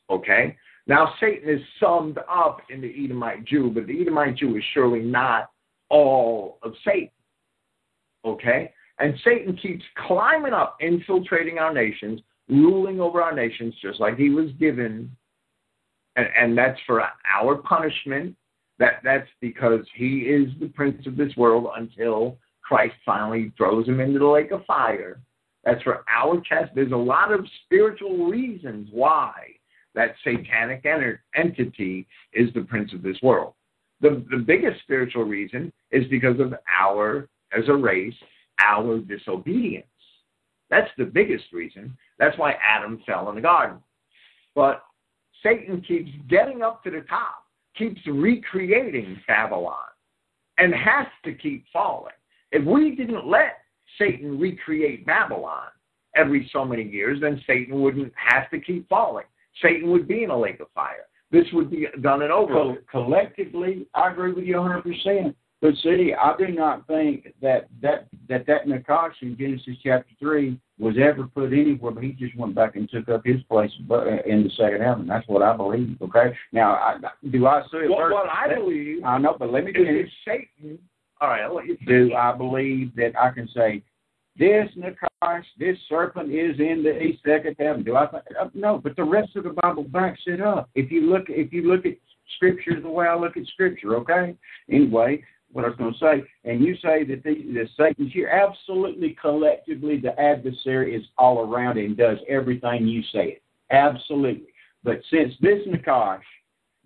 Okay. 0.09 0.57
Now 0.87 1.13
Satan 1.19 1.49
is 1.49 1.61
summed 1.79 2.17
up 2.29 2.61
in 2.69 2.81
the 2.81 3.03
Edomite 3.03 3.45
Jew, 3.45 3.71
but 3.73 3.87
the 3.87 4.01
Edomite 4.01 4.37
Jew 4.37 4.55
is 4.57 4.63
surely 4.73 5.01
not 5.01 5.51
all 5.89 6.57
of 6.63 6.73
Satan. 6.85 7.11
Okay. 8.25 8.73
And 8.99 9.15
Satan 9.23 9.57
keeps 9.57 9.83
climbing 10.07 10.53
up, 10.53 10.77
infiltrating 10.79 11.57
our 11.57 11.73
nations, 11.73 12.21
ruling 12.49 12.99
over 12.99 13.21
our 13.21 13.33
nations, 13.33 13.73
just 13.81 13.99
like 13.99 14.17
he 14.17 14.29
was 14.29 14.51
given 14.59 15.15
and, 16.15 16.27
and 16.37 16.57
that's 16.57 16.79
for 16.85 17.01
our 17.01 17.55
punishment. 17.57 18.35
That 18.79 19.01
that's 19.03 19.27
because 19.41 19.85
he 19.95 20.21
is 20.21 20.49
the 20.59 20.67
prince 20.67 21.05
of 21.05 21.15
this 21.15 21.35
world 21.37 21.67
until 21.77 22.37
Christ 22.63 22.95
finally 23.05 23.51
throws 23.57 23.87
him 23.87 23.99
into 23.99 24.19
the 24.19 24.25
lake 24.25 24.51
of 24.51 24.65
fire. 24.65 25.19
That's 25.63 25.83
for 25.83 26.03
our 26.09 26.41
chest. 26.41 26.71
There's 26.73 26.91
a 26.91 26.95
lot 26.95 27.31
of 27.31 27.45
spiritual 27.65 28.27
reasons 28.27 28.89
why 28.91 29.33
that 29.93 30.15
satanic 30.23 30.85
entity 31.35 32.07
is 32.33 32.51
the 32.53 32.61
prince 32.61 32.93
of 32.93 33.03
this 33.03 33.17
world. 33.21 33.53
The, 33.99 34.25
the 34.31 34.37
biggest 34.37 34.81
spiritual 34.81 35.25
reason 35.25 35.71
is 35.91 36.07
because 36.07 36.39
of 36.39 36.55
our, 36.79 37.27
as 37.55 37.67
a 37.67 37.73
race, 37.73 38.15
our 38.59 38.99
disobedience. 38.99 39.85
That's 40.69 40.89
the 40.97 41.05
biggest 41.05 41.45
reason. 41.51 41.95
That's 42.17 42.37
why 42.37 42.55
Adam 42.63 43.03
fell 43.05 43.29
in 43.29 43.35
the 43.35 43.41
garden. 43.41 43.77
But 44.55 44.83
Satan 45.43 45.81
keeps 45.81 46.11
getting 46.29 46.61
up 46.61 46.83
to 46.83 46.91
the 46.91 47.01
top, 47.01 47.45
keeps 47.77 48.01
recreating 48.07 49.19
Babylon, 49.27 49.77
and 50.57 50.73
has 50.73 51.07
to 51.25 51.33
keep 51.33 51.65
falling. 51.71 52.13
If 52.51 52.65
we 52.65 52.95
didn't 52.95 53.27
let 53.27 53.59
Satan 53.97 54.39
recreate 54.39 55.05
Babylon 55.05 55.67
every 56.15 56.49
so 56.51 56.65
many 56.65 56.83
years, 56.83 57.19
then 57.21 57.41
Satan 57.47 57.81
wouldn't 57.81 58.13
have 58.15 58.49
to 58.51 58.59
keep 58.59 58.87
falling. 58.89 59.25
Satan 59.61 59.89
would 59.91 60.07
be 60.07 60.23
in 60.23 60.29
a 60.29 60.37
lake 60.37 60.59
of 60.59 60.67
fire. 60.73 61.07
This 61.31 61.45
would 61.53 61.71
be 61.71 61.87
done 62.01 62.21
and 62.21 62.31
over. 62.31 62.53
So 62.53 62.77
collectively, 62.89 63.87
I 63.93 64.11
agree 64.11 64.33
with 64.33 64.43
you 64.43 64.55
100%. 64.55 65.33
But 65.61 65.75
see, 65.83 66.11
I 66.19 66.33
do 66.37 66.47
not 66.47 66.87
think 66.87 67.33
that 67.41 67.67
that 67.83 68.07
that 68.27 68.47
that 68.47 68.65
Nakash 68.65 69.13
in 69.21 69.37
Genesis 69.37 69.75
chapter 69.83 70.11
three 70.19 70.59
was 70.79 70.95
ever 70.99 71.27
put 71.27 71.53
anywhere, 71.53 71.91
but 71.91 72.03
he 72.03 72.13
just 72.13 72.35
went 72.35 72.55
back 72.55 72.75
and 72.75 72.89
took 72.89 73.07
up 73.09 73.21
his 73.23 73.41
place 73.43 73.71
in 73.79 74.43
the 74.43 74.51
second 74.57 74.81
heaven. 74.81 75.05
That's 75.05 75.27
what 75.27 75.43
I 75.43 75.55
believe. 75.55 75.97
Okay. 76.01 76.35
Now, 76.51 76.71
I, 76.73 76.97
do 77.29 77.45
I 77.45 77.61
see 77.71 77.87
well, 77.87 78.09
what 78.11 78.27
I 78.27 78.53
believe? 78.55 79.03
I 79.03 79.19
know, 79.19 79.35
but 79.37 79.51
let 79.51 79.65
me 79.65 79.71
finish. 79.71 80.09
Satan. 80.25 80.79
All 81.21 81.29
right, 81.29 81.43
I'll 81.43 81.55
let 81.55 81.67
you 81.67 81.77
finish. 81.85 82.09
Do 82.09 82.15
I 82.15 82.35
believe 82.35 82.95
that 82.95 83.11
I 83.15 83.29
can 83.29 83.47
say 83.55 83.83
this 84.39 84.67
Nakash, 84.75 85.43
this 85.59 85.77
serpent 85.87 86.31
is 86.31 86.59
in 86.59 86.81
the 86.83 87.11
second 87.23 87.55
heaven? 87.59 87.83
Do 87.83 87.95
I 87.95 88.07
think? 88.07 88.23
Uh, 88.39 88.49
no, 88.55 88.79
but 88.79 88.95
the 88.95 89.03
rest 89.03 89.35
of 89.35 89.43
the 89.43 89.55
Bible 89.61 89.83
backs 89.83 90.21
it 90.25 90.41
up. 90.41 90.71
If 90.73 90.91
you 90.91 91.01
look, 91.01 91.25
if 91.27 91.53
you 91.53 91.71
look 91.71 91.85
at 91.85 91.93
Scripture 92.37 92.81
the 92.81 92.89
way 92.89 93.05
I 93.05 93.15
look 93.15 93.37
at 93.37 93.45
Scripture, 93.45 93.95
okay. 93.97 94.35
Anyway, 94.71 95.23
what 95.51 95.65
I 95.65 95.69
was 95.69 95.77
going 95.77 95.93
to 95.93 95.99
say, 95.99 96.23
and 96.49 96.63
you 96.63 96.75
say 96.75 97.03
that 97.05 97.23
the, 97.23 97.35
the 97.53 97.67
Satan's 97.77 98.13
here. 98.13 98.27
Absolutely, 98.27 99.15
collectively, 99.19 99.99
the 99.99 100.19
adversary 100.19 100.95
is 100.95 101.03
all 101.17 101.39
around 101.39 101.77
and 101.77 101.97
does 101.97 102.17
everything 102.29 102.87
you 102.87 103.01
say. 103.13 103.37
it. 103.37 103.43
Absolutely. 103.71 104.47
But 104.83 105.01
since 105.11 105.33
this 105.41 105.59
Nakash 105.67 106.21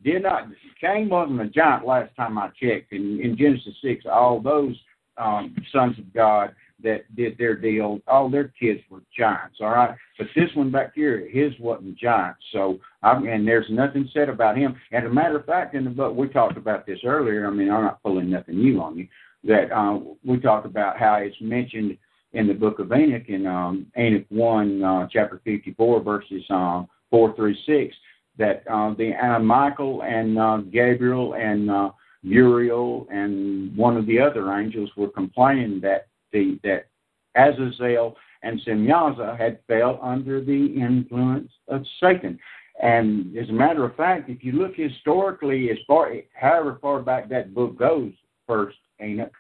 did 0.04 0.24
not, 0.24 0.48
Cain 0.82 1.10
wasn't 1.10 1.42
a 1.42 1.48
giant 1.48 1.86
last 1.86 2.16
time 2.16 2.38
I 2.38 2.50
checked. 2.62 2.92
In, 2.92 3.20
in 3.22 3.38
Genesis 3.38 3.76
6, 3.82 4.06
all 4.12 4.40
those 4.40 4.76
um, 5.18 5.56
sons 5.72 5.98
of 5.98 6.14
God 6.14 6.54
that 6.84 7.04
did 7.16 7.38
their 7.38 7.56
deal, 7.56 8.00
all 8.08 8.30
their 8.30 8.52
kids 8.60 8.82
were 8.90 9.02
giants, 9.18 9.58
all 9.62 9.70
right? 9.70 9.96
But 10.18 10.28
this 10.36 10.50
one 10.56 10.72
back 10.72 10.94
here, 10.94 11.28
his 11.32 11.54
wasn't 11.60 11.98
giant. 11.98 12.36
So, 12.52 12.80
I'm, 13.02 13.28
and 13.28 13.48
there's 13.48 13.70
nothing 13.70 14.10
said 14.14 14.30
about 14.30 14.58
him. 14.58 14.76
And 14.92 15.06
a 15.06 15.10
matter 15.10 15.38
of 15.38 15.46
fact, 15.46 15.74
in 15.74 15.86
the 15.86 15.90
book, 15.90 16.16
we 16.16 16.28
talked 16.28 16.58
about 16.58 16.86
this 16.86 17.00
earlier. 17.06 17.48
I 17.48 17.52
mean, 17.52 17.72
I'm 17.72 17.84
not 17.84 18.04
pulling 18.04 18.30
nothing 18.30 18.58
new 18.58 18.82
on 18.82 18.98
you. 18.98 19.08
That 19.44 19.72
uh, 19.72 20.00
we 20.26 20.40
talked 20.40 20.66
about 20.66 20.98
how 20.98 21.16
it's 21.16 21.36
mentioned 21.40 21.98
in 22.34 22.48
the 22.48 22.54
book 22.54 22.80
of 22.80 22.92
Enoch 22.92 23.30
in 23.30 23.48
um, 23.48 23.88
Enoch 23.98 24.26
1, 24.30 24.84
uh, 24.84 25.08
chapter 25.12 25.40
54, 25.46 26.04
verses 26.04 26.44
uh, 26.50 26.84
4 27.10 27.36
through 27.36 27.56
6, 27.66 27.96
that 28.38 28.64
uh, 28.70 28.94
the 28.96 29.14
uh, 29.14 29.40
Michael 29.40 30.04
and 30.04 30.38
uh, 30.38 30.58
Gabriel 30.72 31.36
and 31.36 31.72
uh, 31.72 31.92
Uriel 32.24 33.08
and 33.12 33.76
one 33.78 33.96
of 33.96 34.06
the 34.08 34.20
other 34.20 34.52
angels 34.52 34.90
were 34.98 35.08
complaining 35.08 35.80
that 35.82 36.08
the 36.36 36.60
that 36.64 36.88
Azazel 37.36 38.16
and 38.44 38.62
Semyaza 38.62 39.38
had 39.38 39.60
fell 39.68 40.00
under 40.02 40.44
the 40.44 40.76
influence 40.78 41.52
of 41.68 41.84
Satan. 42.02 42.38
And 42.82 43.36
as 43.38 43.50
a 43.50 43.54
matter 43.54 43.86
of 43.86 43.96
fact, 43.96 44.30
if 44.30 44.44
you 44.44 44.52
look 44.52 44.76
historically, 44.76 45.70
as 45.72 45.78
far 45.88 46.12
however 46.34 46.78
far 46.82 47.02
back 47.02 47.30
that 47.30 47.54
book 47.54 47.78
goes, 47.78 48.12
first 48.46 48.78
Enoch, 49.02 49.32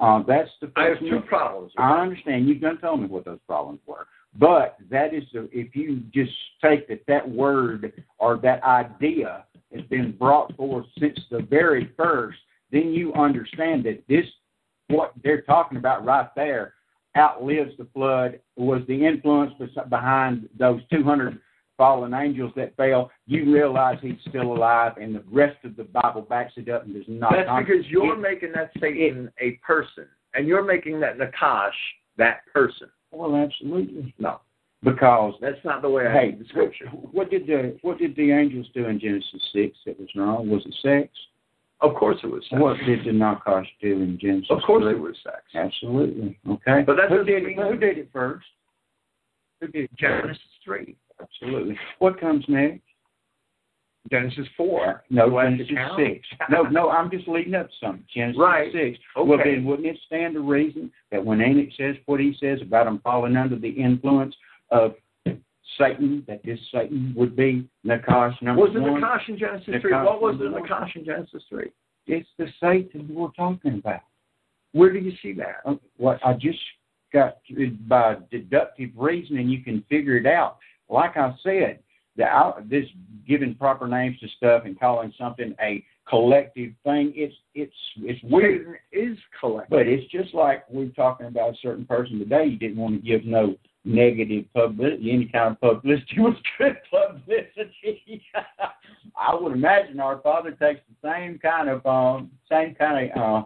uh, 0.00 0.22
that's 0.26 0.50
the 0.60 0.70
I 0.76 0.88
have 0.88 0.98
two 1.00 1.20
problems. 1.28 1.72
I 1.78 2.00
understand. 2.00 2.48
You've 2.48 2.60
done 2.60 2.78
tell 2.78 2.96
me 2.96 3.06
what 3.06 3.24
those 3.24 3.38
problems 3.46 3.80
were. 3.86 4.06
But 4.36 4.76
that 4.90 5.14
is 5.14 5.22
the, 5.32 5.48
if 5.52 5.76
you 5.76 6.02
just 6.12 6.32
take 6.62 6.88
that 6.88 7.04
that 7.06 7.28
word 7.28 8.02
or 8.18 8.36
that 8.38 8.62
idea 8.64 9.44
has 9.72 9.84
been 9.86 10.12
brought 10.18 10.54
forth 10.56 10.86
since 10.98 11.18
the 11.30 11.42
very 11.42 11.92
first, 11.96 12.38
then 12.72 12.92
you 12.92 13.14
understand 13.14 13.84
that 13.84 14.02
this 14.08 14.26
what 14.88 15.12
they're 15.22 15.42
talking 15.42 15.78
about 15.78 16.04
right 16.04 16.28
there 16.36 16.74
outlives 17.16 17.72
the 17.78 17.86
flood 17.94 18.40
was 18.56 18.82
the 18.88 19.06
influence 19.06 19.52
behind 19.88 20.48
those 20.58 20.80
200 20.92 21.38
fallen 21.76 22.14
angels 22.14 22.52
that 22.56 22.76
fell. 22.76 23.10
You 23.26 23.52
realize 23.52 23.98
he's 24.00 24.14
still 24.28 24.52
alive, 24.52 24.92
and 25.00 25.14
the 25.14 25.24
rest 25.30 25.56
of 25.64 25.76
the 25.76 25.84
Bible 25.84 26.22
backs 26.22 26.52
it 26.56 26.68
up 26.68 26.84
and 26.84 26.94
does 26.94 27.04
not. 27.08 27.32
That's 27.32 27.66
because 27.66 27.86
you're 27.88 28.14
it, 28.14 28.20
making 28.20 28.52
that 28.54 28.70
Satan 28.80 29.30
it, 29.38 29.56
a 29.56 29.64
person, 29.64 30.06
and 30.34 30.46
you're 30.46 30.64
making 30.64 31.00
that 31.00 31.18
Nakash 31.18 31.70
that 32.16 32.40
person. 32.52 32.88
Well, 33.10 33.36
absolutely. 33.36 34.14
No, 34.18 34.40
because 34.82 35.34
that's 35.40 35.64
not 35.64 35.82
the 35.82 35.90
way 35.90 36.06
I 36.06 36.12
hey, 36.12 36.26
read 36.26 36.40
the 36.40 36.44
scripture. 36.46 36.86
What, 36.86 37.14
what 37.14 37.30
did 37.30 37.46
the 37.46 37.76
what 37.82 37.98
did 37.98 38.14
the 38.16 38.30
angels 38.32 38.66
do 38.74 38.86
in 38.86 39.00
Genesis 39.00 39.42
six 39.52 39.76
that 39.86 39.98
was 39.98 40.08
wrong? 40.16 40.48
Was 40.50 40.64
it 40.66 40.74
sex? 40.82 41.12
Of 41.80 41.94
course 41.94 42.18
it 42.22 42.28
was 42.28 42.42
sex. 42.48 42.60
What 42.60 42.76
did 42.86 43.04
the 43.04 43.10
Nakash 43.10 43.66
do 43.82 44.00
in 44.00 44.18
Genesis? 44.20 44.48
Of 44.50 44.62
course 44.66 44.84
it 44.88 44.98
was 44.98 45.16
sex. 45.22 45.42
Absolutely. 45.54 46.38
Okay. 46.48 46.82
But 46.86 46.96
that's 46.96 47.10
who 47.10 47.24
did 47.24 47.44
it? 47.44 47.56
Who 47.56 47.76
did 47.76 47.98
it 47.98 48.08
first? 48.12 48.46
Who 49.60 49.68
did 49.68 49.84
it? 49.84 49.96
Genesis 49.98 50.38
three. 50.64 50.96
Absolutely. 51.20 51.78
What 51.98 52.18
comes 52.20 52.44
next? 52.48 52.80
Genesis 54.10 54.46
four. 54.56 55.02
No, 55.08 55.30
Genesis 55.30 55.68
six. 55.96 56.26
no, 56.50 56.62
no, 56.64 56.90
I'm 56.90 57.10
just 57.10 57.26
leading 57.26 57.54
up 57.54 57.68
to 57.68 57.72
something. 57.82 58.04
Genesis 58.14 58.38
right. 58.38 58.72
six. 58.72 58.98
Okay. 59.16 59.28
Well, 59.28 59.38
then 59.42 59.64
wouldn't 59.64 59.86
it 59.86 59.98
stand 60.06 60.34
to 60.34 60.40
reason 60.40 60.90
that 61.10 61.24
when 61.24 61.40
Enoch 61.40 61.70
says 61.78 61.96
what 62.06 62.20
he 62.20 62.36
says 62.38 62.58
about 62.60 62.84
them 62.84 63.00
falling 63.02 63.36
under 63.36 63.56
the 63.56 63.70
influence 63.70 64.34
of 64.70 64.94
Satan, 65.78 66.24
that 66.26 66.44
this 66.44 66.58
Satan 66.72 67.14
would 67.16 67.36
be 67.36 67.68
Nakash 67.86 68.40
number 68.42 68.62
was 68.62 68.74
it 68.74 68.80
one? 68.80 69.00
Nakash 69.00 69.28
in 69.28 69.38
Genesis 69.38 69.68
Nakash 69.68 69.80
three? 69.82 69.92
What 69.92 70.22
was 70.22 70.36
the 70.38 70.44
Nakash 70.44 70.96
in 70.96 71.04
Genesis 71.04 71.42
three? 71.48 71.70
It's 72.06 72.28
the 72.38 72.46
Satan 72.60 73.08
we're 73.10 73.28
talking 73.30 73.78
about. 73.78 74.00
Where 74.72 74.92
do 74.92 74.98
you 74.98 75.12
see 75.22 75.32
that? 75.34 75.56
Uh, 75.64 75.76
what 75.96 76.18
I 76.24 76.34
just 76.34 76.58
got 77.12 77.38
by 77.88 78.16
deductive 78.30 78.90
reasoning, 78.96 79.48
you 79.48 79.62
can 79.62 79.84
figure 79.88 80.16
it 80.16 80.26
out. 80.26 80.58
Like 80.88 81.16
I 81.16 81.34
said, 81.42 81.78
the 82.16 82.26
this 82.68 82.86
giving 83.26 83.54
proper 83.54 83.88
names 83.88 84.18
to 84.20 84.28
stuff 84.36 84.62
and 84.64 84.78
calling 84.78 85.12
something 85.18 85.54
a 85.60 85.84
collective 86.08 86.72
thing. 86.84 87.12
It's 87.14 87.34
it's 87.54 87.74
it's 87.98 88.22
weird. 88.24 88.60
Satan 88.60 88.76
is 88.92 89.18
collective, 89.40 89.70
but 89.70 89.86
it's 89.86 90.10
just 90.10 90.34
like 90.34 90.64
we're 90.68 90.88
talking 90.88 91.26
about 91.26 91.54
a 91.54 91.56
certain 91.62 91.86
person 91.86 92.18
today. 92.18 92.46
You 92.46 92.58
didn't 92.58 92.76
want 92.76 92.96
to 92.96 93.08
give 93.08 93.24
no 93.24 93.54
negative 93.84 94.44
publicity. 94.54 95.12
Any 95.12 95.26
kind 95.26 95.56
of 95.56 95.60
publicity 95.60 96.14
was 96.18 96.36
good 96.58 96.76
publicity. 96.90 98.22
I 99.16 99.34
would 99.34 99.52
imagine 99.52 100.00
our 100.00 100.20
Father 100.20 100.50
takes 100.50 100.80
the 100.88 101.08
same 101.08 101.38
kind 101.38 101.68
of 101.68 101.84
um, 101.86 102.30
same 102.50 102.74
kind 102.74 103.10
of 103.10 103.42
uh, 103.42 103.44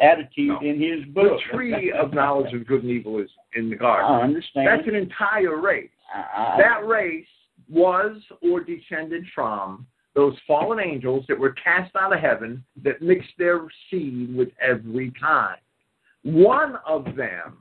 attitude 0.00 0.48
no. 0.48 0.60
in 0.60 0.80
His 0.80 1.04
book. 1.14 1.40
The 1.50 1.56
tree 1.56 1.92
of 1.92 2.12
knowledge 2.12 2.52
of 2.54 2.66
good 2.66 2.82
and 2.82 2.90
evil 2.90 3.18
is 3.18 3.30
in 3.54 3.70
the 3.70 3.76
garden. 3.76 4.10
I 4.10 4.22
understand. 4.22 4.68
That's 4.68 4.88
an 4.88 4.94
entire 4.94 5.60
race. 5.60 5.90
I, 6.14 6.56
that 6.58 6.86
race 6.86 7.26
was 7.68 8.16
or 8.42 8.60
descended 8.60 9.24
from 9.34 9.86
those 10.14 10.34
fallen 10.46 10.80
angels 10.80 11.24
that 11.28 11.38
were 11.38 11.52
cast 11.52 11.94
out 11.94 12.12
of 12.12 12.18
heaven 12.18 12.64
that 12.82 13.00
mixed 13.02 13.30
their 13.38 13.66
seed 13.90 14.34
with 14.34 14.48
every 14.60 15.12
kind. 15.20 15.58
One 16.22 16.76
of 16.86 17.04
them 17.16 17.58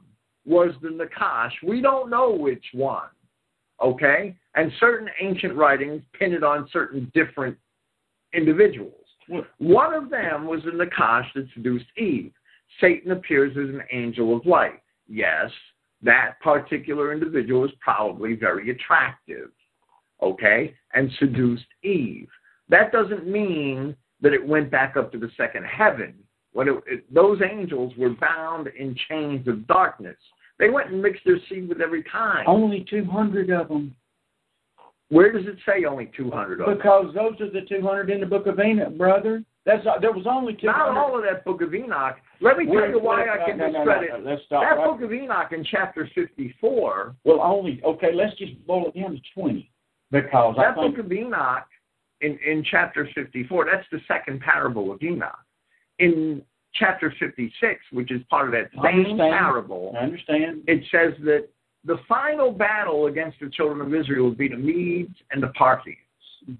was 0.47 0.71
the 0.81 0.89
Nakash. 0.89 1.51
We 1.61 1.81
don't 1.81 2.09
know 2.09 2.31
which 2.31 2.63
one. 2.73 3.09
Okay? 3.81 4.35
And 4.55 4.71
certain 4.79 5.09
ancient 5.21 5.55
writings 5.55 6.01
pin 6.17 6.33
it 6.33 6.43
on 6.43 6.67
certain 6.71 7.11
different 7.13 7.57
individuals. 8.33 8.93
One 9.57 9.93
of 9.93 10.09
them 10.09 10.45
was 10.45 10.61
the 10.63 10.71
Nakash 10.71 11.25
that 11.35 11.47
seduced 11.53 11.85
Eve. 11.97 12.31
Satan 12.79 13.11
appears 13.11 13.51
as 13.51 13.69
an 13.75 13.83
angel 13.91 14.35
of 14.35 14.45
light. 14.45 14.81
Yes, 15.07 15.51
that 16.01 16.39
particular 16.41 17.13
individual 17.13 17.65
is 17.65 17.71
probably 17.79 18.35
very 18.35 18.71
attractive. 18.71 19.49
Okay? 20.21 20.73
And 20.93 21.11
seduced 21.19 21.65
Eve. 21.83 22.29
That 22.69 22.91
doesn't 22.91 23.27
mean 23.27 23.95
that 24.21 24.33
it 24.33 24.45
went 24.45 24.71
back 24.71 24.97
up 24.97 25.11
to 25.11 25.19
the 25.19 25.29
second 25.37 25.65
heaven. 25.65 26.15
When 26.53 26.69
it, 26.69 26.83
it, 26.87 27.13
those 27.13 27.39
angels 27.41 27.93
were 27.97 28.09
bound 28.09 28.67
in 28.67 28.95
chains 29.09 29.47
of 29.47 29.67
darkness. 29.67 30.17
They 30.59 30.69
went 30.69 30.91
and 30.91 31.01
mixed 31.01 31.23
their 31.25 31.39
seed 31.49 31.69
with 31.69 31.81
every 31.81 32.03
kind. 32.03 32.47
Only 32.47 32.85
200 32.89 33.49
of 33.51 33.67
them. 33.67 33.95
Where 35.09 35.31
does 35.31 35.45
it 35.45 35.57
say 35.65 35.85
only 35.85 36.11
200 36.17 36.59
of 36.59 36.65
them? 36.65 36.77
Because 36.77 37.13
those 37.13 37.39
are 37.39 37.51
the 37.51 37.65
200 37.67 38.09
in 38.09 38.19
the 38.19 38.25
book 38.25 38.47
of 38.47 38.59
Enoch, 38.59 38.97
brother. 38.97 39.43
That's 39.65 39.83
there 40.01 40.13
was 40.13 40.25
only 40.27 40.53
200. 40.53 40.77
Not 40.77 40.97
all 40.97 41.17
of 41.17 41.23
that 41.23 41.43
book 41.43 41.61
of 41.61 41.73
Enoch. 41.75 42.15
Let 42.39 42.57
me 42.57 42.65
tell 42.65 42.73
Where, 42.73 42.89
you 42.89 42.99
why 42.99 43.27
I 43.27 43.45
can 43.45 43.57
no, 43.57 43.71
discredit 43.71 44.09
no, 44.11 44.19
no, 44.19 44.29
let's 44.31 44.41
stop 44.45 44.63
that 44.63 44.77
right. 44.77 44.89
book 44.89 45.01
of 45.01 45.13
Enoch 45.13 45.51
in 45.51 45.65
chapter 45.69 46.09
54. 46.15 47.15
Well, 47.25 47.41
only 47.41 47.81
okay. 47.85 48.13
Let's 48.13 48.35
just 48.37 48.65
boil 48.65 48.91
it 48.93 48.99
down 48.99 49.11
to 49.11 49.21
20 49.33 49.69
because 50.11 50.55
that 50.57 50.75
book 50.75 50.97
of 50.97 51.11
Enoch 51.11 51.67
in 52.21 52.39
in 52.45 52.63
chapter 52.69 53.09
54. 53.13 53.65
That's 53.65 53.85
the 53.91 53.99
second 54.07 54.39
parable 54.39 54.91
of 54.91 55.03
Enoch. 55.03 55.37
In 55.99 56.41
chapter 56.77 57.13
56, 57.19 57.79
which 57.91 58.11
is 58.11 58.21
part 58.29 58.47
of 58.47 58.51
that 58.53 58.69
same 58.83 59.17
parable, 59.17 59.93
I 59.99 60.03
understand. 60.03 60.63
It 60.67 60.83
says 60.91 61.13
that 61.25 61.47
the 61.85 61.97
final 62.07 62.51
battle 62.51 63.07
against 63.07 63.39
the 63.39 63.49
children 63.49 63.81
of 63.81 63.93
Israel 63.93 64.25
would 64.25 64.37
be 64.37 64.49
the 64.49 64.57
Medes 64.57 65.15
and 65.31 65.41
the 65.41 65.49
Parthians. 65.49 65.97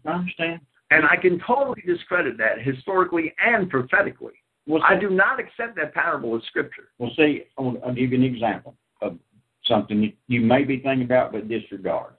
I 0.05 0.11
understand. 0.11 0.61
And 0.89 1.05
I 1.05 1.17
can 1.17 1.39
totally 1.45 1.83
discredit 1.85 2.37
that 2.37 2.61
historically 2.61 3.33
and 3.43 3.69
prophetically. 3.69 4.33
Well, 4.67 4.81
so, 4.87 4.95
I 4.95 4.99
do 4.99 5.09
not 5.09 5.39
accept 5.39 5.75
that 5.77 5.93
parable 5.93 6.35
as 6.35 6.43
scripture. 6.43 6.89
Well, 6.97 7.11
see, 7.15 7.43
I'll, 7.57 7.77
I'll 7.85 7.93
give 7.93 8.11
you 8.11 8.17
an 8.17 8.23
example 8.23 8.75
of 9.01 9.17
something 9.65 10.13
you 10.27 10.41
may 10.41 10.63
be 10.63 10.79
thinking 10.79 11.03
about 11.03 11.33
but 11.33 11.47
disregard. 11.47 12.13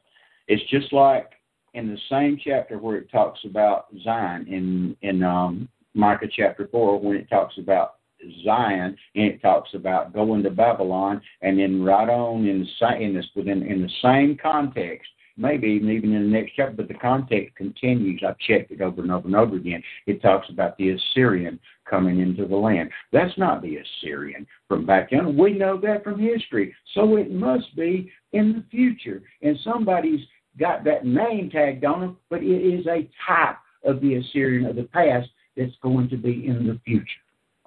It's 0.48 0.62
just 0.70 0.92
like 0.92 1.32
in 1.74 1.88
the 1.88 1.98
same 2.10 2.38
chapter 2.42 2.78
where 2.78 2.96
it 2.96 3.10
talks 3.10 3.40
about 3.44 3.86
Zion 4.02 4.46
in 4.48 4.96
in 5.02 5.22
um, 5.22 5.68
Micah 5.98 6.28
chapter 6.34 6.68
4 6.70 7.00
when 7.00 7.16
it 7.16 7.28
talks 7.28 7.58
about 7.58 7.96
Zion 8.44 8.96
and 9.14 9.24
it 9.24 9.42
talks 9.42 9.70
about 9.74 10.12
going 10.12 10.42
to 10.44 10.50
Babylon 10.50 11.20
and 11.42 11.58
then 11.58 11.82
right 11.82 12.08
on 12.08 12.46
in 12.46 12.66
the 12.80 12.96
in 12.96 13.14
this 13.14 13.26
within 13.34 13.62
in 13.62 13.82
the 13.82 13.90
same 14.02 14.36
context 14.40 15.08
maybe 15.36 15.68
even 15.68 15.90
even 15.90 16.12
in 16.14 16.24
the 16.24 16.38
next 16.38 16.52
chapter 16.54 16.74
but 16.74 16.88
the 16.88 16.94
context 16.94 17.56
continues. 17.56 18.22
I've 18.26 18.38
checked 18.38 18.70
it 18.70 18.80
over 18.80 19.02
and 19.02 19.10
over 19.10 19.26
and 19.26 19.36
over 19.36 19.56
again. 19.56 19.82
It 20.06 20.22
talks 20.22 20.48
about 20.50 20.76
the 20.78 20.90
Assyrian 20.90 21.58
coming 21.88 22.20
into 22.20 22.46
the 22.46 22.56
land. 22.56 22.90
That's 23.12 23.36
not 23.38 23.62
the 23.62 23.78
Assyrian 23.78 24.46
from 24.68 24.86
back 24.86 25.10
then. 25.10 25.36
We 25.36 25.52
know 25.52 25.80
that 25.80 26.04
from 26.04 26.20
history. 26.20 26.74
So 26.94 27.16
it 27.16 27.30
must 27.30 27.74
be 27.76 28.10
in 28.32 28.52
the 28.52 28.64
future. 28.70 29.22
And 29.42 29.58
somebody's 29.64 30.20
got 30.58 30.84
that 30.84 31.06
name 31.06 31.50
tagged 31.50 31.84
on 31.84 32.02
it 32.02 32.10
but 32.30 32.42
it 32.42 32.46
is 32.46 32.86
a 32.86 33.08
type 33.26 33.56
of 33.84 34.00
the 34.00 34.16
Assyrian 34.16 34.66
of 34.66 34.76
the 34.76 34.82
past 34.84 35.28
that's 35.58 35.76
going 35.82 36.08
to 36.10 36.16
be 36.16 36.46
in 36.46 36.66
the 36.66 36.78
future. 36.84 37.04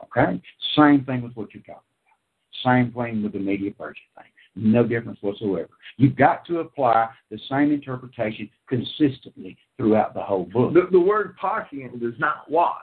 Okay? 0.03 0.41
Same 0.75 1.03
thing 1.05 1.21
with 1.21 1.33
what 1.33 1.53
you're 1.53 1.63
talking 1.63 1.75
about. 1.75 2.63
Same 2.63 2.91
thing 2.93 3.21
with 3.21 3.33
the 3.33 3.39
media 3.39 3.71
purchase 3.71 4.01
thing. 4.15 4.25
No 4.55 4.85
difference 4.85 5.19
whatsoever. 5.21 5.69
You've 5.97 6.15
got 6.15 6.45
to 6.45 6.59
apply 6.59 7.09
the 7.29 7.39
same 7.49 7.71
interpretation 7.71 8.49
consistently 8.67 9.57
throughout 9.77 10.13
the 10.13 10.21
whole 10.21 10.45
book. 10.45 10.73
The, 10.73 10.87
the 10.91 10.99
word 10.99 11.35
Parthian 11.37 11.99
does 11.99 12.15
not 12.19 12.49
wash 12.49 12.73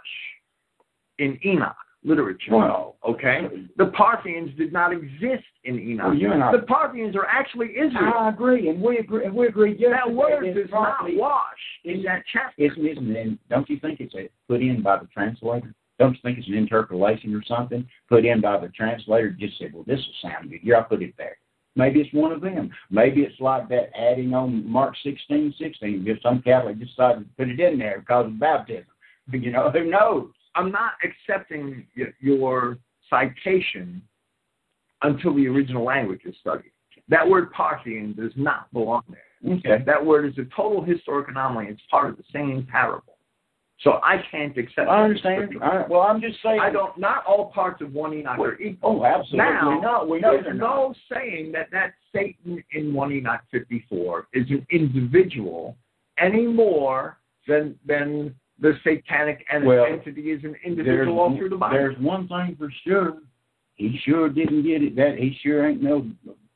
in 1.19 1.39
Enoch 1.45 1.75
literature. 2.05 2.55
Well, 2.57 2.97
okay, 3.07 3.49
the 3.77 3.87
Parthians 3.87 4.57
did 4.57 4.73
not 4.73 4.93
exist 4.93 5.45
in 5.65 5.79
Enoch. 5.79 6.15
Well, 6.21 6.53
the 6.53 6.67
Parthians 6.67 7.17
are 7.17 7.27
actually 7.27 7.71
Israel. 7.71 8.15
I 8.17 8.29
agree, 8.31 8.69
and 8.69 8.81
we 8.81 8.99
agree. 8.99 9.25
And 9.25 9.35
we 9.35 9.47
agree. 9.47 9.77
Yes, 9.79 9.93
that 10.05 10.13
word 10.13 10.43
does 10.55 10.71
not 10.71 10.97
wash 11.15 11.43
in 11.85 12.03
that 12.05 12.23
chapter. 12.33 12.63
Isn't 12.63 12.87
it? 12.87 12.97
And 12.99 13.39
don't 13.51 13.69
you 13.69 13.79
think 13.81 14.01
it's 14.01 14.15
a, 14.15 14.29
put 14.49 14.63
in 14.63 14.83
by 14.83 14.99
the 14.99 15.07
translator? 15.07 15.75
Don't 15.99 16.13
you 16.13 16.21
think 16.23 16.39
it's 16.39 16.49
an 16.49 16.55
interpolation 16.55 17.35
or 17.35 17.43
something 17.47 17.87
put 18.09 18.25
in 18.25 18.41
by 18.41 18.59
the 18.59 18.69
translator? 18.69 19.31
Just 19.31 19.59
said, 19.59 19.73
well, 19.75 19.85
this 19.87 19.99
will 19.99 20.31
sound 20.31 20.51
good. 20.51 20.61
Here, 20.63 20.77
I 20.77 20.83
put 20.83 21.03
it 21.03 21.15
there. 21.19 21.37
Maybe 21.75 22.01
it's 22.01 22.13
one 22.13 22.33
of 22.33 22.41
them. 22.41 22.71
Maybe 22.91 23.23
it's 23.23 23.41
like 23.41 23.69
that 23.69 23.91
adding 23.97 24.35
on 24.35 24.69
Mark 24.69 24.95
16, 25.03 25.55
16. 25.59 26.05
Just 26.07 26.23
some 26.23 26.43
Catholic 26.43 26.79
decided 26.79 27.21
to 27.21 27.27
put 27.37 27.49
it 27.49 27.61
in 27.61 27.79
there 27.79 28.01
because 28.01 28.27
of 28.27 28.39
baptism. 28.39 28.85
You 29.31 29.53
know, 29.53 29.71
who 29.71 29.91
knows? 29.91 30.31
I'm 30.59 30.73
not 30.73 30.95
accepting 31.05 31.87
your 32.21 32.79
citation 33.09 34.03
until 35.03 35.35
the 35.35 35.47
original 35.47 35.85
language 35.85 36.23
is 36.25 36.35
studied. 36.41 36.73
That 37.09 37.27
word 37.27 37.53
Parthian 37.53 38.15
does 38.15 38.33
not 38.35 38.71
belong 38.73 39.03
there. 39.09 39.55
Okay. 39.59 39.85
That 39.87 40.05
word 40.05 40.27
is 40.27 40.37
a 40.39 40.45
total 40.55 40.83
historic 40.83 41.29
anomaly. 41.29 41.67
It's 41.69 41.81
part 41.89 42.11
of 42.11 42.17
the 42.17 42.25
same 42.33 42.67
parable. 42.71 43.15
So 43.83 44.01
I 44.03 44.17
can't 44.33 44.59
accept. 44.59 44.89
I 44.89 45.05
understand. 45.05 45.55
I, 45.63 45.85
well, 45.89 46.01
I'm 46.01 46.21
just 46.21 46.43
saying. 46.43 46.59
I 46.61 46.71
don't. 46.71 46.99
Not 46.99 47.25
all 47.25 47.53
parts 47.55 47.81
of 47.81 47.93
one 47.93 48.13
Enoch 48.13 48.37
are 48.41 48.61
equal. 48.61 49.01
Oh, 49.01 49.05
absolutely 49.05 49.39
now, 49.39 49.79
not. 49.81 50.09
We 50.09 50.19
know 50.19 50.37
there's 50.43 50.59
no 50.59 50.93
saying 51.13 51.53
that 51.53 51.69
that 51.71 51.93
Satan 52.13 52.63
in 52.73 52.93
one 52.93 53.13
Enoch 53.13 53.43
54 53.53 54.27
is 54.33 54.51
an 54.51 54.67
individual 54.73 55.77
any 56.19 56.45
more 56.45 57.19
than 57.47 57.79
than 57.87 58.35
the 58.61 58.75
satanic 58.85 59.45
Well, 59.63 59.87
entity 59.87 60.31
is 60.31 60.43
an 60.45 60.57
individual 60.65 61.19
all 61.19 61.37
through 61.37 61.51
the 61.51 61.57
Bible. 61.57 61.77
There's 61.77 61.99
one 61.99 62.29
thing 62.29 62.57
for 62.59 62.73
sure. 62.85 63.19
He 63.75 64.01
sure 64.05 64.29
didn't 64.29 64.65
get 64.65 64.83
it. 64.83 64.97
That 64.97 65.17
he 65.19 65.39
sure 65.43 65.69
ain't 65.69 65.83
no 65.83 66.11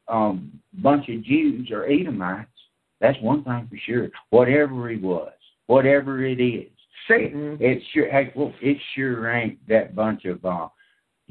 um, 0.09 0.61
bunch 0.74 1.09
of 1.09 1.23
Jews 1.24 1.70
or 1.70 1.87
Edomites. 1.87 2.49
That's 3.01 3.19
one 3.20 3.45
thing 3.45 3.69
for 3.70 3.79
sure. 3.85 4.09
Whatever 4.31 4.89
he 4.91 4.97
was, 4.97 5.33
whatever 5.66 6.24
it 6.24 6.41
is, 6.41 6.70
Satan. 7.09 7.59
it 7.61 7.83
sure. 7.93 8.11
Hey, 8.11 8.33
well, 8.35 8.53
it 8.61 8.77
sure 8.95 9.31
ain't 9.33 9.66
that 9.69 9.95
bunch 9.95 10.24
of 10.24 10.45
uh, 10.45 10.69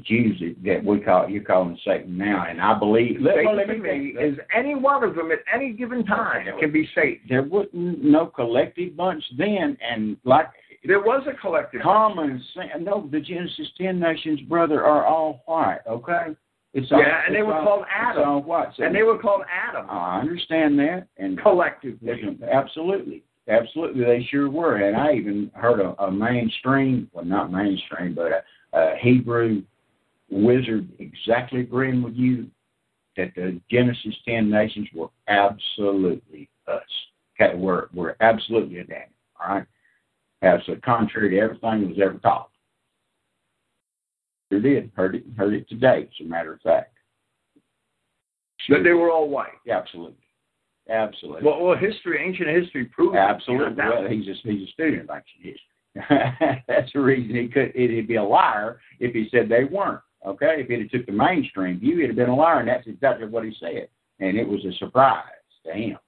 Jews 0.04 0.42
that, 0.64 0.84
we 0.84 1.00
call 1.00 1.28
you 1.28 1.42
calling 1.42 1.78
Satan 1.86 2.16
now. 2.16 2.46
And 2.48 2.60
I 2.60 2.78
believe. 2.78 3.20
Let, 3.20 3.36
well, 3.36 3.56
Satan 3.56 3.56
let 3.56 3.68
me 3.68 3.78
me 3.78 4.14
is 4.20 4.38
any 4.54 4.74
one 4.74 5.04
of 5.04 5.14
them 5.14 5.30
at 5.30 5.38
any 5.52 5.72
given 5.72 6.04
time 6.04 6.46
can 6.58 6.72
be 6.72 6.88
Satan. 6.94 7.20
there 7.28 7.42
wasn't 7.42 8.02
no 8.02 8.26
collective 8.26 8.96
bunch 8.96 9.24
then, 9.36 9.76
and 9.82 10.16
like 10.24 10.48
There 10.84 11.00
was 11.00 11.22
a 11.28 11.34
collective. 11.40 11.80
common 11.82 12.42
sense. 12.54 12.70
No, 12.80 13.08
the 13.10 13.20
Genesis 13.20 13.68
ten 13.78 14.00
nations, 14.00 14.40
brother, 14.42 14.84
are 14.84 15.04
all 15.06 15.42
white. 15.46 15.78
Okay, 15.88 16.34
it's 16.74 16.90
all, 16.90 16.98
Yeah, 17.00 17.22
and 17.26 17.34
they 17.36 17.42
were 17.42 17.54
all- 17.54 17.64
called 17.64 17.82
it's 17.82 17.90
Adam. 17.94 18.28
all 18.28 18.42
white. 18.42 18.68
So 18.76 18.82
and 18.84 18.94
they 18.94 19.02
were 19.04 19.18
called 19.18 19.42
Adam 19.50 19.86
I 19.88 20.20
understand 20.20 20.78
that, 20.80 21.06
and 21.18 21.38
collectively. 21.40 22.10
absolutely, 22.50 23.22
absolutely, 23.48 24.04
they 24.04 24.24
sure 24.24 24.50
were. 24.50 24.76
And 24.76 24.96
I 24.96 25.12
even 25.12 25.50
heard 25.54 25.78
a, 25.80 25.94
a 26.02 26.10
mainstream, 26.10 27.08
well, 27.12 27.24
not 27.24 27.52
mainstream, 27.52 28.14
but 28.14 28.32
a, 28.32 28.42
a 28.78 28.96
Hebrew 29.00 29.62
wizard 30.30 30.88
exactly 30.98 31.60
agreeing 31.60 32.02
with 32.02 32.14
you 32.14 32.48
that 33.16 33.34
the 33.36 33.60
Genesis 33.70 34.16
ten 34.26 34.50
nations 34.50 34.88
were 34.94 35.10
absolutely 35.28 36.48
us. 36.66 36.82
Okay, 37.40 37.54
we're 37.54 37.86
we're 37.94 38.16
absolutely 38.20 38.78
a 38.78 38.84
Daniel. 38.84 39.08
All 39.40 39.54
right, 39.56 39.66
absolutely 40.42 40.82
contrary 40.82 41.30
to 41.30 41.38
everything 41.38 41.80
that 41.80 41.88
was 41.88 41.98
ever 42.02 42.18
taught. 42.18 42.50
Sure 44.52 44.60
did. 44.60 44.90
Heard 44.94 45.14
it. 45.14 45.24
Heard 45.36 45.54
it 45.54 45.68
today. 45.68 46.08
As 46.08 46.26
a 46.26 46.28
matter 46.28 46.52
of 46.54 46.60
fact. 46.60 46.94
That 48.68 48.82
they 48.84 48.92
were 48.92 49.10
all 49.10 49.28
white. 49.28 49.48
Absolutely. 49.70 50.16
Absolutely. 50.90 51.42
Well, 51.44 51.62
well, 51.62 51.76
history, 51.76 52.22
ancient 52.24 52.48
history 52.48 52.84
proves. 52.86 53.16
Absolutely. 53.16 53.74
Well, 53.76 54.06
he's 54.08 54.28
a 54.28 54.34
he's 54.42 54.68
a 54.68 54.72
student 54.72 55.08
of 55.08 55.10
ancient 55.10 55.56
history. 55.56 56.60
That's 56.68 56.92
the 56.92 57.00
reason 57.00 57.36
he 57.36 57.48
could. 57.48 57.72
It'd 57.74 58.08
be 58.08 58.16
a 58.16 58.22
liar 58.22 58.80
if 58.98 59.14
he 59.14 59.28
said 59.30 59.48
they 59.48 59.64
weren't. 59.64 60.00
Okay, 60.26 60.56
if 60.58 60.68
he'd 60.68 60.80
have 60.80 60.90
took 60.90 61.06
the 61.06 61.12
mainstream 61.12 61.80
view, 61.80 61.98
he'd 61.98 62.06
have 62.08 62.16
been 62.16 62.28
a 62.28 62.36
liar, 62.36 62.60
and 62.60 62.68
that's 62.68 62.86
exactly 62.86 63.26
what 63.26 63.44
he 63.44 63.52
said. 63.58 63.88
And 64.20 64.38
it 64.38 64.46
was 64.46 64.64
a 64.64 64.72
surprise 64.78 65.24
to 65.66 65.72
him. 65.72 65.98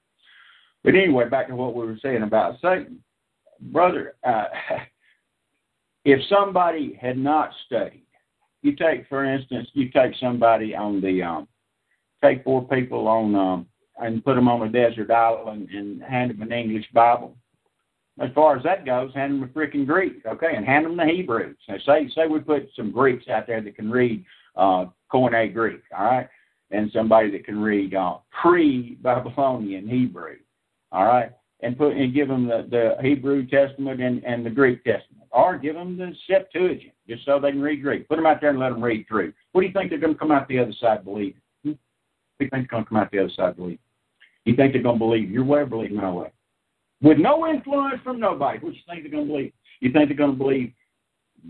But 0.85 0.95
anyway, 0.95 1.27
back 1.27 1.49
to 1.49 1.55
what 1.55 1.75
we 1.75 1.85
were 1.85 1.99
saying 2.01 2.23
about 2.23 2.55
Satan, 2.61 3.03
brother. 3.71 4.15
Uh, 4.23 4.45
if 6.05 6.19
somebody 6.29 6.97
had 6.99 7.17
not 7.17 7.51
studied, 7.65 8.05
you 8.61 8.75
take, 8.75 9.07
for 9.07 9.25
instance, 9.25 9.69
you 9.73 9.89
take 9.89 10.13
somebody 10.19 10.75
on 10.75 11.01
the, 11.01 11.21
um, 11.21 11.47
take 12.23 12.43
four 12.43 12.67
people 12.67 13.07
on, 13.07 13.35
um, 13.35 13.67
and 13.97 14.23
put 14.23 14.35
them 14.35 14.47
on 14.47 14.67
a 14.67 14.71
desert 14.71 15.11
island 15.11 15.69
and 15.71 16.01
hand 16.03 16.31
them 16.31 16.41
an 16.41 16.51
English 16.51 16.85
Bible. 16.93 17.35
As 18.19 18.29
far 18.33 18.55
as 18.55 18.63
that 18.63 18.85
goes, 18.85 19.13
hand 19.13 19.33
them 19.33 19.43
a 19.43 19.47
freaking 19.47 19.85
Greek, 19.85 20.25
okay, 20.25 20.55
and 20.55 20.65
hand 20.65 20.85
them 20.85 20.95
the 20.95 21.05
Hebrews. 21.05 21.57
Now, 21.67 21.75
say 21.85 22.09
say 22.15 22.27
we 22.27 22.39
put 22.39 22.69
some 22.75 22.91
Greeks 22.91 23.27
out 23.27 23.45
there 23.45 23.61
that 23.61 23.75
can 23.75 23.91
read 23.91 24.23
uh, 24.55 24.85
Koine 25.13 25.53
Greek, 25.53 25.81
all 25.97 26.05
right, 26.05 26.27
and 26.71 26.89
somebody 26.93 27.29
that 27.31 27.45
can 27.45 27.59
read 27.59 27.93
uh, 27.93 28.17
pre-Babylonian 28.41 29.87
Hebrew, 29.87 30.37
all 30.93 31.05
right, 31.05 31.31
and 31.65 31.75
put 31.77 31.97
and 31.97 32.13
give 32.13 32.27
them 32.27 32.47
the, 32.47 32.67
the 32.69 32.95
Hebrew 33.01 33.47
Testament 33.47 33.99
and, 33.99 34.23
and 34.23 34.45
the 34.45 34.51
Greek 34.51 34.83
Testament, 34.83 35.23
or 35.31 35.57
give 35.57 35.73
them 35.73 35.97
the 35.97 36.13
Septuagint, 36.27 36.93
just 37.09 37.25
so 37.25 37.39
they 37.39 37.51
can 37.51 37.61
read 37.61 37.81
Greek. 37.81 38.07
Put 38.07 38.17
them 38.17 38.27
out 38.27 38.39
there 38.39 38.51
and 38.51 38.59
let 38.59 38.69
them 38.69 38.83
read 38.83 39.07
through. 39.07 39.33
What 39.51 39.61
do 39.61 39.67
you 39.67 39.73
think 39.73 39.89
they're 39.89 39.99
going 39.99 40.13
to 40.13 40.19
come 40.19 40.31
out 40.31 40.47
the 40.47 40.59
other 40.59 40.73
side 40.79 41.03
believing? 41.03 41.41
Hmm? 41.63 41.69
What 41.69 42.39
do 42.39 42.45
you 42.45 42.49
think 42.51 42.69
they're 42.69 42.77
going 42.77 42.83
to 42.83 42.89
come 42.89 42.97
out 42.99 43.11
the 43.11 43.19
other 43.19 43.31
side 43.35 43.57
believing? 43.57 43.79
You 44.45 44.55
think 44.55 44.73
they're 44.73 44.83
going 44.83 44.95
to 44.95 45.05
believe 45.05 45.31
your 45.31 45.43
way 45.43 45.61
or 45.61 45.65
believe 45.65 45.91
my 45.91 46.11
way? 46.11 46.31
With 47.01 47.17
no 47.17 47.47
influence 47.47 47.99
from 48.03 48.19
nobody, 48.19 48.59
what 48.59 48.75
you 48.75 48.81
think 48.87 49.01
they're 49.01 49.11
going 49.11 49.27
to 49.27 49.33
believe? 49.33 49.53
You 49.79 49.91
think 49.91 50.09
they're 50.09 50.17
going 50.17 50.33
to 50.33 50.37
believe 50.37 50.71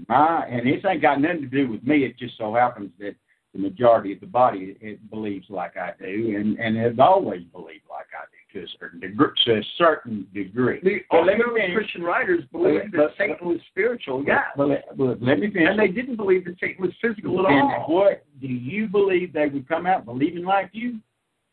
my, 0.07 0.45
and 0.45 0.65
this 0.65 0.83
ain't 0.89 1.01
got 1.01 1.19
nothing 1.19 1.41
to 1.41 1.47
do 1.47 1.69
with 1.69 1.83
me. 1.83 2.05
It 2.05 2.17
just 2.17 2.37
so 2.37 2.53
happens 2.53 2.91
that 2.99 3.15
the 3.53 3.59
majority 3.59 4.13
of 4.13 4.21
the 4.21 4.27
body 4.27 4.77
it 4.81 5.09
believes 5.09 5.49
like 5.49 5.77
I 5.77 5.91
do, 5.99 6.35
and 6.35 6.59
and 6.59 6.75
has 6.75 6.99
always 6.99 7.43
believed 7.53 7.85
like 7.89 8.07
I 8.13 8.25
do 8.31 8.34
to 8.55 8.63
a 8.63 8.67
certain 8.79 8.99
degree. 9.01 9.27
To 9.45 9.57
a 9.57 9.63
certain 9.77 10.27
degree. 10.33 10.79
The 10.81 11.01
early. 11.15 11.73
Christian 11.75 12.01
writers 12.03 12.43
believed 12.51 12.93
that 12.93 12.97
But- 12.97 13.17
Satan 13.17 13.47
was 13.47 13.59
spiritual, 13.69 14.23
yeah. 14.25 14.45
But, 14.55 14.67
let- 14.69 14.97
but 14.97 15.21
let 15.21 15.39
me 15.39 15.49
finish. 15.51 15.69
And 15.69 15.79
they 15.79 15.89
didn't 15.89 16.15
believe 16.15 16.45
that 16.45 16.57
Satan 16.59 16.81
was 16.85 16.93
physical 17.01 17.45
at 17.45 17.51
And 17.51 17.61
all. 17.71 17.85
what 17.93 18.25
do 18.41 18.47
you 18.47 18.87
believe 18.87 19.33
they 19.33 19.47
would 19.47 19.67
come 19.67 19.85
out 19.85 20.05
believing 20.05 20.43
like 20.45 20.69
you 20.73 20.99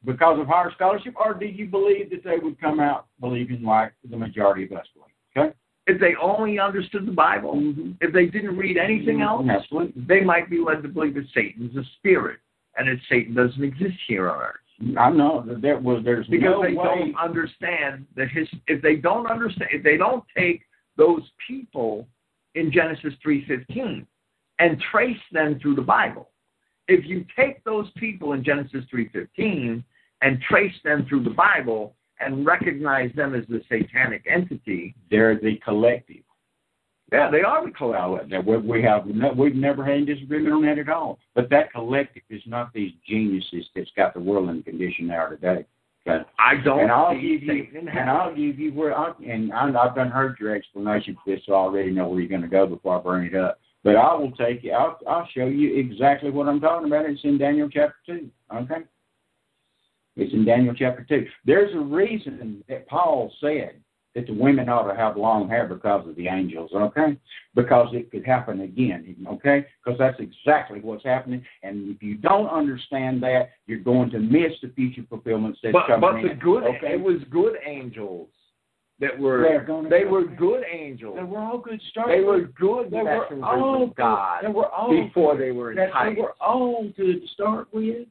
because 0.05 0.39
of 0.41 0.47
higher 0.47 0.71
scholarship, 0.75 1.15
or 1.17 1.35
do 1.35 1.47
you 1.47 1.67
believe 1.67 2.11
that 2.11 2.25
they 2.25 2.39
would 2.39 2.61
come 2.61 2.81
out 2.81 3.07
believing 3.21 3.63
like 3.63 3.93
the 4.09 4.17
majority 4.17 4.65
of 4.65 4.73
us 4.73 4.87
believe? 4.95 5.47
Okay. 5.49 5.57
If 5.89 6.01
they 6.01 6.15
only 6.21 6.59
understood 6.61 7.07
the 7.07 7.13
Bible, 7.13 7.55
Mm-hmm. 7.57 7.93
if 8.01 8.13
they 8.13 8.27
didn't 8.27 8.57
read 8.57 8.77
anything 8.77 9.21
else, 9.23 9.47
Absolutely. 9.49 10.01
they 10.07 10.21
might 10.21 10.49
be 10.49 10.59
led 10.61 10.83
to 10.83 10.89
believe 10.89 11.15
that 11.15 11.27
Satan's 11.35 11.77
a 11.77 11.83
spirit 11.99 12.39
and 12.77 12.87
that 12.89 12.99
Satan 13.09 13.35
doesn't 13.35 13.63
exist 13.63 13.97
here 14.07 14.31
on 14.31 14.41
earth. 14.41 14.57
I 14.99 15.11
know 15.11 15.45
that 15.47 15.63
there 15.63 15.79
was 15.79 16.03
there's 16.05 16.27
Because 16.27 16.45
no 16.45 16.63
they 16.63 16.75
way. 16.75 16.85
don't 16.85 17.17
understand 17.17 18.07
the 18.17 18.27
his 18.27 18.49
if 18.67 18.83
they 18.83 18.97
don't 18.97 19.27
understand 19.27 19.71
if 19.73 19.83
they 19.83 19.97
don't 19.97 20.25
take 20.37 20.63
those 20.97 21.23
people 21.47 22.09
in 22.55 22.73
Genesis 22.73 23.15
three 23.23 23.45
fifteen 23.47 24.07
and 24.59 24.81
trace 24.91 25.21
them 25.33 25.59
through 25.61 25.77
the 25.77 25.83
Bible. 25.83 26.31
If 26.89 27.07
you 27.07 27.25
take 27.37 27.63
those 27.65 27.89
people 27.97 28.33
in 28.33 28.43
Genesis 28.45 28.85
three 28.91 29.09
fifteen 29.11 29.85
and 30.21 30.41
trace 30.43 30.75
them 30.85 31.07
through 31.09 31.25
the 31.25 31.31
Bible 31.31 31.95
and 32.21 32.45
recognize 32.47 33.13
them 33.15 33.35
as 33.35 33.45
the 33.49 33.63
satanic 33.69 34.25
entity, 34.29 34.95
They're 35.11 35.39
the 35.39 35.57
collective. 35.65 36.23
Yeah, 37.13 37.31
they 37.31 37.43
are 37.43 37.65
the 37.65 37.73
Uh, 37.73 37.77
collective. 37.77 38.31
that 38.31 38.45
we 38.45 38.83
have 38.83 39.07
no, 39.07 39.33
we've 39.33 39.55
never 39.55 39.85
had 39.85 39.95
any 39.95 40.05
disagreement 40.07 40.55
on 40.55 40.63
that 40.63 40.79
at 40.79 40.89
all. 40.89 41.19
But 41.35 41.51
that 41.51 41.73
collective 41.73 42.23
is 42.31 42.43
not 42.47 42.73
these 42.73 42.93
geniuses 43.09 43.69
that's 43.75 43.91
got 43.97 44.15
the 44.15 44.21
world 44.21 44.49
in 44.49 44.57
the 44.59 44.63
condition 44.63 45.09
they 45.09 45.15
are 45.15 45.31
today. 45.31 45.67
Okay. 46.07 46.25
I 46.39 46.57
don't 46.65 46.81
and 46.81 46.91
I'll 46.91 47.15
give 47.15 47.43
you 47.45 47.67
and. 47.79 48.11
I'll 48.11 48.35
give 48.35 48.59
you 48.59 48.73
where 48.73 48.97
I 48.97 49.13
and 49.25 49.53
I, 49.53 49.69
I've 49.69 49.95
done 49.95 50.11
heard 50.11 50.37
your 50.41 50.55
explanation 50.55 51.17
for 51.23 51.35
this, 51.35 51.45
so 51.47 51.53
I 51.53 51.59
already 51.59 51.93
know 51.93 52.09
where 52.09 52.19
you're 52.19 52.29
going 52.29 52.43
to 52.43 52.49
go 52.49 52.67
before 52.67 52.99
I 52.99 53.03
bring 53.03 53.27
it 53.27 53.37
up. 53.37 53.61
But 53.85 53.97
I 53.97 54.15
will 54.15 54.33
take 54.33 54.65
you. 54.65 54.73
I'll 54.73 54.99
I'll 55.09 55.29
show 55.33 55.47
you 55.47 55.77
exactly 55.79 56.31
what 56.31 56.49
I'm 56.49 56.61
talking 56.61 56.89
about. 56.89 57.09
It's 57.09 57.23
in 57.25 57.39
Daniel 57.39 57.69
chapter 57.71 57.97
two. 58.07 58.31
Okay. 58.53 58.83
It's 60.17 60.33
in 60.35 60.45
Daniel 60.45 60.75
chapter 60.77 61.07
two. 61.09 61.27
There's 61.47 61.75
a 61.75 61.79
reason 61.81 62.65
that 62.69 62.89
Paul 62.89 63.33
said 63.41 63.81
that 64.15 64.27
the 64.27 64.33
women 64.35 64.69
ought 64.69 64.91
to 64.91 64.95
have 64.97 65.17
long 65.17 65.49
hair 65.49 65.67
because 65.67 66.07
of 66.07 66.15
the 66.17 66.29
angels. 66.29 66.71
Okay, 66.75 67.17
because 67.55 67.89
it 67.95 68.11
could 68.11 68.25
happen 68.27 68.61
again. 68.61 69.17
Okay, 69.29 69.67
because 69.85 69.99
that's 69.99 70.21
exactly 70.21 70.81
what's 70.81 71.05
happening. 71.05 71.45
And 71.63 71.95
if 71.95 72.03
you 72.03 72.17
don't 72.17 72.49
understand 72.49 73.23
that, 73.23 73.51
you're 73.67 73.79
going 73.81 74.11
to 74.11 74.19
miss 74.19 74.53
the 74.63 74.69
future 74.75 75.03
fulfillments 75.09 75.61
that's 75.63 75.73
But, 75.73 75.87
coming 75.87 76.01
but 76.01 76.15
in. 76.17 76.29
the 76.29 76.35
good 76.35 76.65
Okay. 76.65 76.93
it 76.95 77.01
was 77.01 77.23
good 77.31 77.57
angels 77.65 78.29
that 79.01 79.19
were 79.19 79.43
they 79.91 80.05
were 80.05 80.27
back. 80.27 80.39
good 80.39 80.63
angels. 80.71 81.17
They 81.17 81.25
were 81.25 81.39
all 81.39 81.59
good 81.59 81.81
stars. 81.91 82.09
They 82.09 82.21
were 82.21 82.43
good 82.43 82.91
They 82.91 83.03
were 83.03 83.45
all 83.45 83.87
God 83.97 84.43
They 84.45 84.49
were 84.49 84.69
all 84.69 84.91
before 84.91 85.35
good. 85.37 85.43
they 85.43 85.51
were 85.53 85.73
enticed. 85.73 86.15
they 86.17 86.21
were 86.21 86.35
all 86.41 86.85
good 86.97 87.21
to 87.23 87.27
start 87.29 87.69
with. 87.73 88.07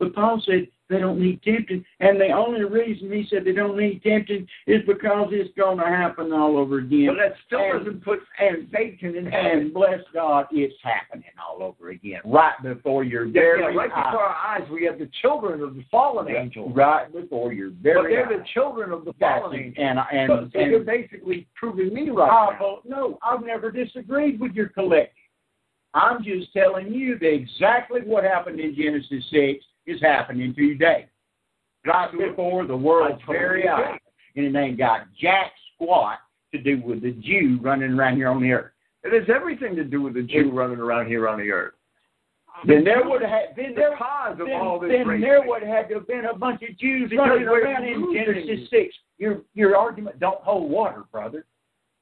But 0.00 0.14
Paul 0.14 0.42
said 0.44 0.66
they 0.90 0.98
don't 0.98 1.18
need 1.18 1.42
tempting. 1.42 1.84
And 2.00 2.20
the 2.20 2.28
only 2.30 2.62
reason 2.64 3.10
he 3.10 3.26
said 3.30 3.44
they 3.44 3.52
don't 3.52 3.76
need 3.76 4.02
tempting 4.02 4.46
is 4.66 4.82
because 4.86 5.28
it's 5.32 5.54
going 5.56 5.78
to 5.78 5.84
happen 5.84 6.32
all 6.32 6.58
over 6.58 6.78
again. 6.78 7.06
But 7.08 7.16
that 7.16 7.34
still 7.46 7.60
And- 7.60 7.84
doesn't 7.84 8.04
put 8.04 8.20
and 8.38 8.68
Satan 8.70 9.16
in 9.16 9.24
heaven. 9.26 9.50
and 9.60 9.74
bless 9.74 10.00
God, 10.12 10.46
it's 10.50 10.74
happening 10.82 11.30
all 11.42 11.62
over 11.62 11.88
again, 11.88 12.20
right 12.24 12.54
before 12.62 13.02
your 13.02 13.24
Yeah, 13.24 13.32
very 13.32 13.60
yeah, 13.60 13.66
right 13.78 13.90
eyes. 13.90 14.04
before 14.12 14.24
our 14.24 14.58
eyes, 14.60 14.68
we 14.70 14.84
have 14.84 14.98
the 14.98 15.08
children 15.22 15.62
of 15.62 15.74
the 15.74 15.84
fallen 15.90 16.28
angels. 16.28 16.72
Right 16.74 17.10
before 17.12 17.52
your 17.54 17.70
very. 17.70 18.02
But 18.02 18.08
they're 18.28 18.38
the 18.38 18.44
children 18.52 18.92
of 18.92 19.04
the 19.06 19.14
fallen 19.14 19.54
angels. 19.58 19.76
and 19.78 19.98
and, 20.12 20.28
So, 20.28 20.36
and, 20.38 20.52
so 20.52 20.58
you're 20.60 20.80
basically 20.80 21.46
proving 21.54 21.94
me 21.94 22.10
right 22.10 22.30
I, 22.30 22.50
now. 22.52 22.58
well, 22.60 22.82
no, 22.84 23.18
I've 23.22 23.42
never 23.44 23.70
disagreed 23.70 24.38
with 24.38 24.52
your 24.52 24.68
collective. 24.68 25.16
I'm 25.94 26.22
just 26.24 26.52
telling 26.52 26.92
you 26.92 27.18
that 27.20 27.32
exactly 27.32 28.00
what 28.02 28.24
happened 28.24 28.58
in 28.60 28.74
Genesis 28.74 29.24
6 29.30 29.64
is 29.86 30.00
happening 30.00 30.54
today. 30.54 31.08
Right 31.86 32.10
before 32.12 32.66
the 32.66 32.76
world's 32.76 33.22
very 33.28 33.68
eyes. 33.68 33.98
And 34.36 34.46
it 34.46 34.58
ain't 34.58 34.78
got 34.78 35.06
jack 35.20 35.52
squat 35.74 36.18
to 36.52 36.60
do 36.60 36.80
with 36.82 37.02
the 37.02 37.12
Jew 37.12 37.58
running 37.62 37.92
around 37.92 38.16
here 38.16 38.28
on 38.28 38.42
the 38.42 38.52
earth. 38.52 38.72
It 39.02 39.12
has 39.12 39.28
everything 39.34 39.76
to 39.76 39.84
do 39.84 40.00
with 40.00 40.14
the 40.14 40.22
Jew 40.22 40.50
running 40.50 40.78
around 40.78 41.06
here 41.06 41.28
on 41.28 41.38
the 41.38 41.50
earth. 41.50 41.74
Then 42.66 42.84
there 42.84 43.04
would 43.04 43.20
have 43.20 43.54
been 43.56 43.74
the 43.74 43.80
there, 43.80 43.96
cause 43.96 44.38
of 44.40 44.46
then, 44.46 44.60
all 44.60 44.78
this 44.78 44.90
then 44.90 45.20
there 45.20 45.42
would 45.44 45.62
have 45.62 45.88
to 45.88 45.94
have 45.94 46.06
been 46.06 46.24
a 46.24 46.36
bunch 46.36 46.62
of 46.62 46.78
Jews 46.78 47.10
Because 47.10 47.28
running 47.28 47.48
around 47.48 47.84
in. 47.84 48.14
Genesis 48.14 48.70
six. 48.70 48.94
Your 49.18 49.42
your 49.54 49.76
argument 49.76 50.20
don't 50.20 50.40
hold 50.40 50.70
water, 50.70 51.02
brother. 51.12 51.44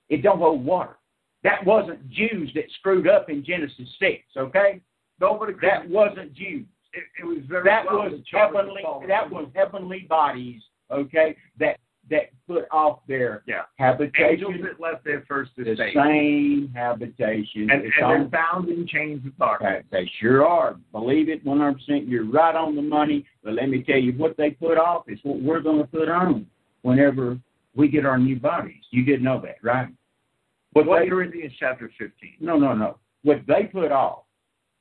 It 0.08 0.22
don't 0.22 0.38
hold 0.38 0.64
water. 0.64 0.98
That 1.42 1.64
wasn't 1.64 2.08
Jews 2.10 2.50
that 2.54 2.64
screwed 2.78 3.08
up 3.08 3.30
in 3.30 3.44
Genesis 3.44 3.88
six, 3.98 4.22
okay? 4.36 4.80
Nobody 5.20 5.54
That 5.62 5.88
wasn't 5.88 6.34
Jews. 6.34 6.66
It, 6.92 7.04
it 7.20 7.24
was 7.24 7.38
very 7.48 7.64
That 7.64 7.86
well 7.86 8.04
was 8.04 8.12
the 8.12 8.22
children 8.24 8.66
of 8.68 8.76
heavenly 8.76 9.06
that 9.08 9.30
was 9.30 9.48
heavenly 9.54 10.00
bodies, 10.08 10.62
okay, 10.90 11.36
that 11.58 11.78
that 12.10 12.30
put 12.48 12.64
off 12.72 12.98
their 13.06 13.42
Yeah. 13.46 13.62
habitation. 13.78 14.24
angels 14.46 14.54
that 14.62 14.80
left 14.80 15.04
their 15.04 15.22
first 15.28 15.52
estate. 15.56 15.76
the 15.76 15.92
same 15.94 16.72
habitation. 16.74 17.70
and, 17.70 17.82
and 17.84 17.92
they're 18.00 18.24
bound 18.24 18.68
in 18.68 18.86
chains 18.88 19.24
of 19.24 19.36
darkness. 19.38 19.84
They, 19.90 20.10
sure 20.20 20.44
are. 20.44 20.76
Believe 20.90 21.28
it 21.28 21.44
100%. 21.44 21.76
You're 22.10 22.24
right 22.28 22.56
on 22.56 22.74
the 22.74 22.82
money. 22.82 23.24
But 23.44 23.54
let 23.54 23.68
me 23.68 23.82
tell 23.84 23.98
you, 23.98 24.12
what 24.14 24.36
they 24.36 24.50
put 24.50 24.78
off 24.78 25.04
is 25.08 25.20
what 25.22 25.40
we're 25.40 25.60
going 25.60 25.78
to 25.78 25.86
put 25.86 26.08
on 26.08 26.44
whenever 26.82 27.38
we 27.76 27.86
get 27.88 28.04
our 28.04 28.18
new 28.18 28.38
bodies. 28.38 28.82
You 28.90 29.04
did 29.04 29.22
know 29.22 29.40
that, 29.42 29.56
right? 29.62 29.88
What 30.72 30.86
What 30.86 31.00
they, 31.02 31.08
Corinthians 31.08 31.52
chapter 31.58 31.88
15. 31.98 32.34
no, 32.40 32.58
no, 32.58 32.74
no. 32.74 32.98
What 33.22 33.42
they 33.46 33.64
put 33.64 33.92
off, 33.92 34.24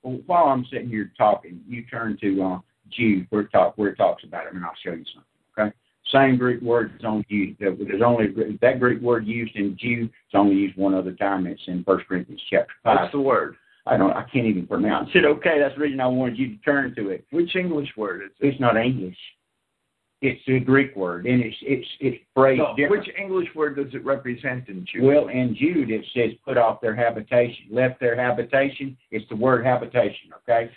while 0.01 0.45
I'm 0.45 0.65
sitting 0.71 0.89
here 0.89 1.11
talking, 1.17 1.61
you 1.67 1.83
turn 1.85 2.17
to 2.21 2.43
uh, 2.43 2.59
Jude 2.89 3.27
where 3.29 3.41
it, 3.43 3.51
talk, 3.51 3.77
where 3.77 3.89
it 3.89 3.95
talks 3.95 4.23
about 4.23 4.47
it, 4.47 4.53
and 4.53 4.63
I'll 4.63 4.71
show 4.83 4.91
you 4.93 5.05
something, 5.13 5.67
okay? 5.69 5.75
Same 6.11 6.37
Greek 6.37 6.61
word 6.61 6.93
is 6.97 7.05
on 7.05 7.23
Jude. 7.29 7.55
There- 7.59 7.75
There's 7.75 8.01
only 8.01 8.27
that 8.61 8.79
Greek 8.79 9.01
word 9.01 9.25
used 9.27 9.55
in 9.55 9.77
Jude. 9.79 10.05
It's 10.05 10.33
only 10.35 10.55
used 10.55 10.75
one 10.77 10.93
other 10.95 11.13
time. 11.13 11.45
It's 11.45 11.61
in 11.67 11.83
First 11.83 12.07
Corinthians 12.07 12.41
chapter 12.49 12.73
five. 12.83 12.99
What's 13.01 13.11
the 13.11 13.19
word? 13.21 13.55
I 13.85 13.97
don't. 13.97 14.11
I 14.11 14.23
can't 14.23 14.45
even 14.47 14.67
pronounce 14.67 15.09
it. 15.13 15.25
Okay, 15.25 15.59
that's 15.59 15.75
the 15.75 15.81
reason 15.81 15.99
I 15.99 16.07
wanted 16.07 16.37
you 16.37 16.55
to 16.55 16.63
turn 16.63 16.93
to 16.95 17.09
it. 17.09 17.25
Which 17.31 17.55
English 17.55 17.89
word 17.97 18.23
is 18.23 18.31
it? 18.39 18.47
It's 18.47 18.59
not 18.59 18.77
English. 18.77 19.17
It's 20.21 20.41
a 20.47 20.59
Greek 20.59 20.95
word, 20.95 21.25
and 21.25 21.41
it's 21.41 21.57
it's 21.61 21.87
it's 21.99 22.17
phrased 22.35 22.59
No, 22.59 22.75
different. 22.75 23.07
which 23.07 23.15
English 23.17 23.47
word 23.55 23.75
does 23.75 23.91
it 23.93 24.05
represent 24.05 24.67
in 24.69 24.85
Jude? 24.85 25.03
Well, 25.03 25.29
in 25.29 25.55
Jude 25.55 25.89
it 25.89 26.05
says 26.13 26.31
put 26.45 26.57
off 26.57 26.79
their 26.79 26.95
habitation, 26.95 27.65
left 27.71 27.99
their 27.99 28.15
habitation. 28.15 28.95
It's 29.09 29.27
the 29.29 29.35
word 29.35 29.65
habitation, 29.65 30.29
okay? 30.43 30.69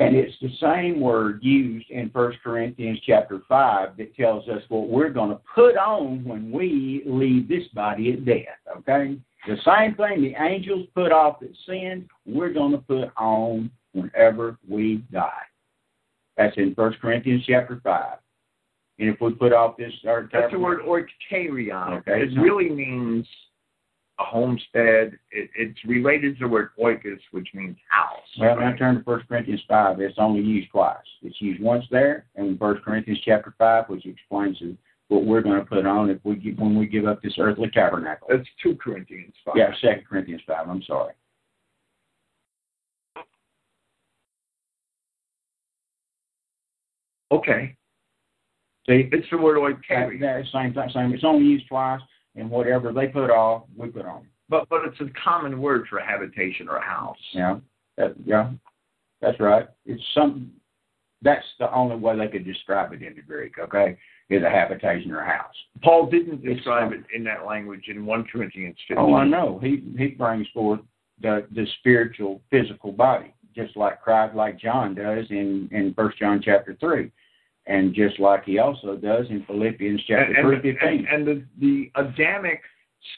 And 0.00 0.16
it's 0.16 0.34
the 0.40 0.50
same 0.60 1.00
word 1.00 1.40
used 1.42 1.90
in 1.90 2.10
First 2.10 2.38
Corinthians 2.42 2.98
chapter 3.06 3.40
five 3.48 3.96
that 3.98 4.14
tells 4.16 4.48
us 4.48 4.62
what 4.68 4.88
we're 4.88 5.10
going 5.10 5.30
to 5.30 5.40
put 5.54 5.76
on 5.76 6.24
when 6.24 6.50
we 6.50 7.02
leave 7.06 7.48
this 7.48 7.66
body 7.72 8.12
at 8.12 8.24
death. 8.24 8.78
Okay, 8.78 9.16
the 9.46 9.56
same 9.64 9.94
thing 9.94 10.22
the 10.22 10.34
angels 10.42 10.86
put 10.94 11.12
off 11.12 11.38
that 11.40 11.54
sin, 11.66 12.08
we're 12.26 12.52
going 12.52 12.72
to 12.72 12.78
put 12.78 13.10
on 13.16 13.70
whenever 13.92 14.58
we 14.68 15.04
die. 15.12 15.42
That's 16.38 16.56
in 16.56 16.74
First 16.74 17.00
Corinthians 17.00 17.42
chapter 17.46 17.80
five. 17.82 18.18
And 18.98 19.08
if 19.10 19.20
we 19.20 19.32
put 19.32 19.52
off 19.52 19.76
this, 19.76 19.92
our 20.06 20.28
That's 20.32 20.52
the 20.52 20.58
word 20.58 20.80
oikarion. 20.82 21.98
Okay. 21.98 22.22
It 22.22 22.40
really 22.40 22.70
means 22.70 23.26
a 24.18 24.24
homestead. 24.24 25.18
It, 25.30 25.50
it's 25.56 25.78
related 25.84 26.38
to 26.38 26.44
the 26.44 26.48
word 26.48 26.70
oikos, 26.80 27.18
which 27.32 27.48
means 27.54 27.76
house. 27.90 28.22
Well, 28.40 28.58
I 28.58 28.76
turn 28.76 28.96
to 28.96 29.02
First 29.02 29.28
Corinthians 29.28 29.62
five. 29.68 30.00
It's 30.00 30.18
only 30.18 30.40
used 30.40 30.70
twice. 30.70 30.96
It's 31.22 31.40
used 31.40 31.60
once 31.60 31.84
there, 31.90 32.26
and 32.36 32.48
in 32.48 32.58
First 32.58 32.84
Corinthians 32.84 33.20
chapter 33.24 33.52
five, 33.58 33.88
which 33.88 34.06
explains 34.06 34.58
what 35.08 35.24
we're 35.24 35.42
going 35.42 35.58
to 35.58 35.64
put 35.64 35.86
on 35.86 36.08
if 36.08 36.18
we 36.22 36.36
give, 36.36 36.58
when 36.58 36.78
we 36.78 36.86
give 36.86 37.06
up 37.06 37.20
this 37.20 37.34
earthly 37.38 37.70
tabernacle. 37.70 38.28
That's 38.30 38.46
2 38.62 38.76
Corinthians 38.76 39.32
5. 39.44 39.54
Yeah, 39.56 39.70
Second 39.80 40.06
Corinthians 40.06 40.42
five. 40.46 40.68
I'm 40.68 40.82
sorry. 40.82 41.14
Okay. 47.30 47.74
See, 48.88 49.08
It's 49.12 49.26
the 49.30 49.36
word 49.36 49.56
that, 49.56 49.82
oikarion. 49.90 50.20
that 50.20 50.44
same 50.52 50.72
thing. 50.72 50.90
Same. 50.94 51.12
It's 51.12 51.24
only 51.24 51.44
used 51.44 51.68
twice, 51.68 52.00
and 52.36 52.50
whatever 52.50 52.92
they 52.92 53.08
put 53.08 53.30
off, 53.30 53.64
we 53.76 53.88
put 53.88 54.06
on. 54.06 54.26
But 54.48 54.68
but 54.70 54.80
it's 54.86 55.00
a 55.00 55.10
common 55.22 55.60
word 55.60 55.86
for 55.90 56.00
habitation 56.00 56.68
or 56.68 56.76
a 56.76 56.84
house. 56.84 57.18
Yeah, 57.32 57.58
that, 57.98 58.14
yeah, 58.24 58.50
that's 59.20 59.38
right. 59.40 59.68
It's 59.84 60.02
some. 60.14 60.52
That's 61.20 61.44
the 61.58 61.70
only 61.74 61.96
way 61.96 62.16
they 62.16 62.28
could 62.28 62.46
describe 62.46 62.92
it 62.92 63.02
in 63.02 63.14
the 63.14 63.20
Greek. 63.22 63.58
Okay, 63.58 63.98
is 64.30 64.42
a 64.42 64.48
habitation 64.48 65.10
or 65.12 65.20
a 65.20 65.26
house. 65.26 65.54
Paul 65.82 66.08
didn't 66.08 66.42
describe 66.42 66.92
it 66.92 67.00
in 67.14 67.24
that 67.24 67.44
language 67.44 67.84
in 67.88 68.06
1 68.06 68.24
Corinthians 68.32 68.76
15. 68.88 68.96
Oh, 68.98 69.14
I 69.14 69.26
know. 69.26 69.58
He 69.62 69.82
he 69.98 70.08
brings 70.08 70.46
forth 70.54 70.80
the 71.20 71.46
the 71.54 71.66
spiritual, 71.80 72.40
physical 72.50 72.92
body, 72.92 73.34
just 73.54 73.76
like 73.76 74.00
Christ, 74.02 74.34
like 74.34 74.58
John 74.58 74.94
does 74.94 75.26
in 75.30 75.68
in 75.72 75.94
First 75.94 76.18
John 76.18 76.40
chapter 76.42 76.76
three, 76.80 77.10
and 77.66 77.94
just 77.94 78.18
like 78.18 78.44
he 78.44 78.58
also 78.58 78.96
does 78.96 79.26
in 79.30 79.44
Philippians 79.46 80.00
chapter 80.06 80.34
and, 80.34 80.46
three 80.46 80.54
and, 80.54 80.62
fifteen. 80.62 81.06
and, 81.06 81.08
and 81.08 81.26
the, 81.26 81.44
the 81.60 81.90
Adamic 82.00 82.60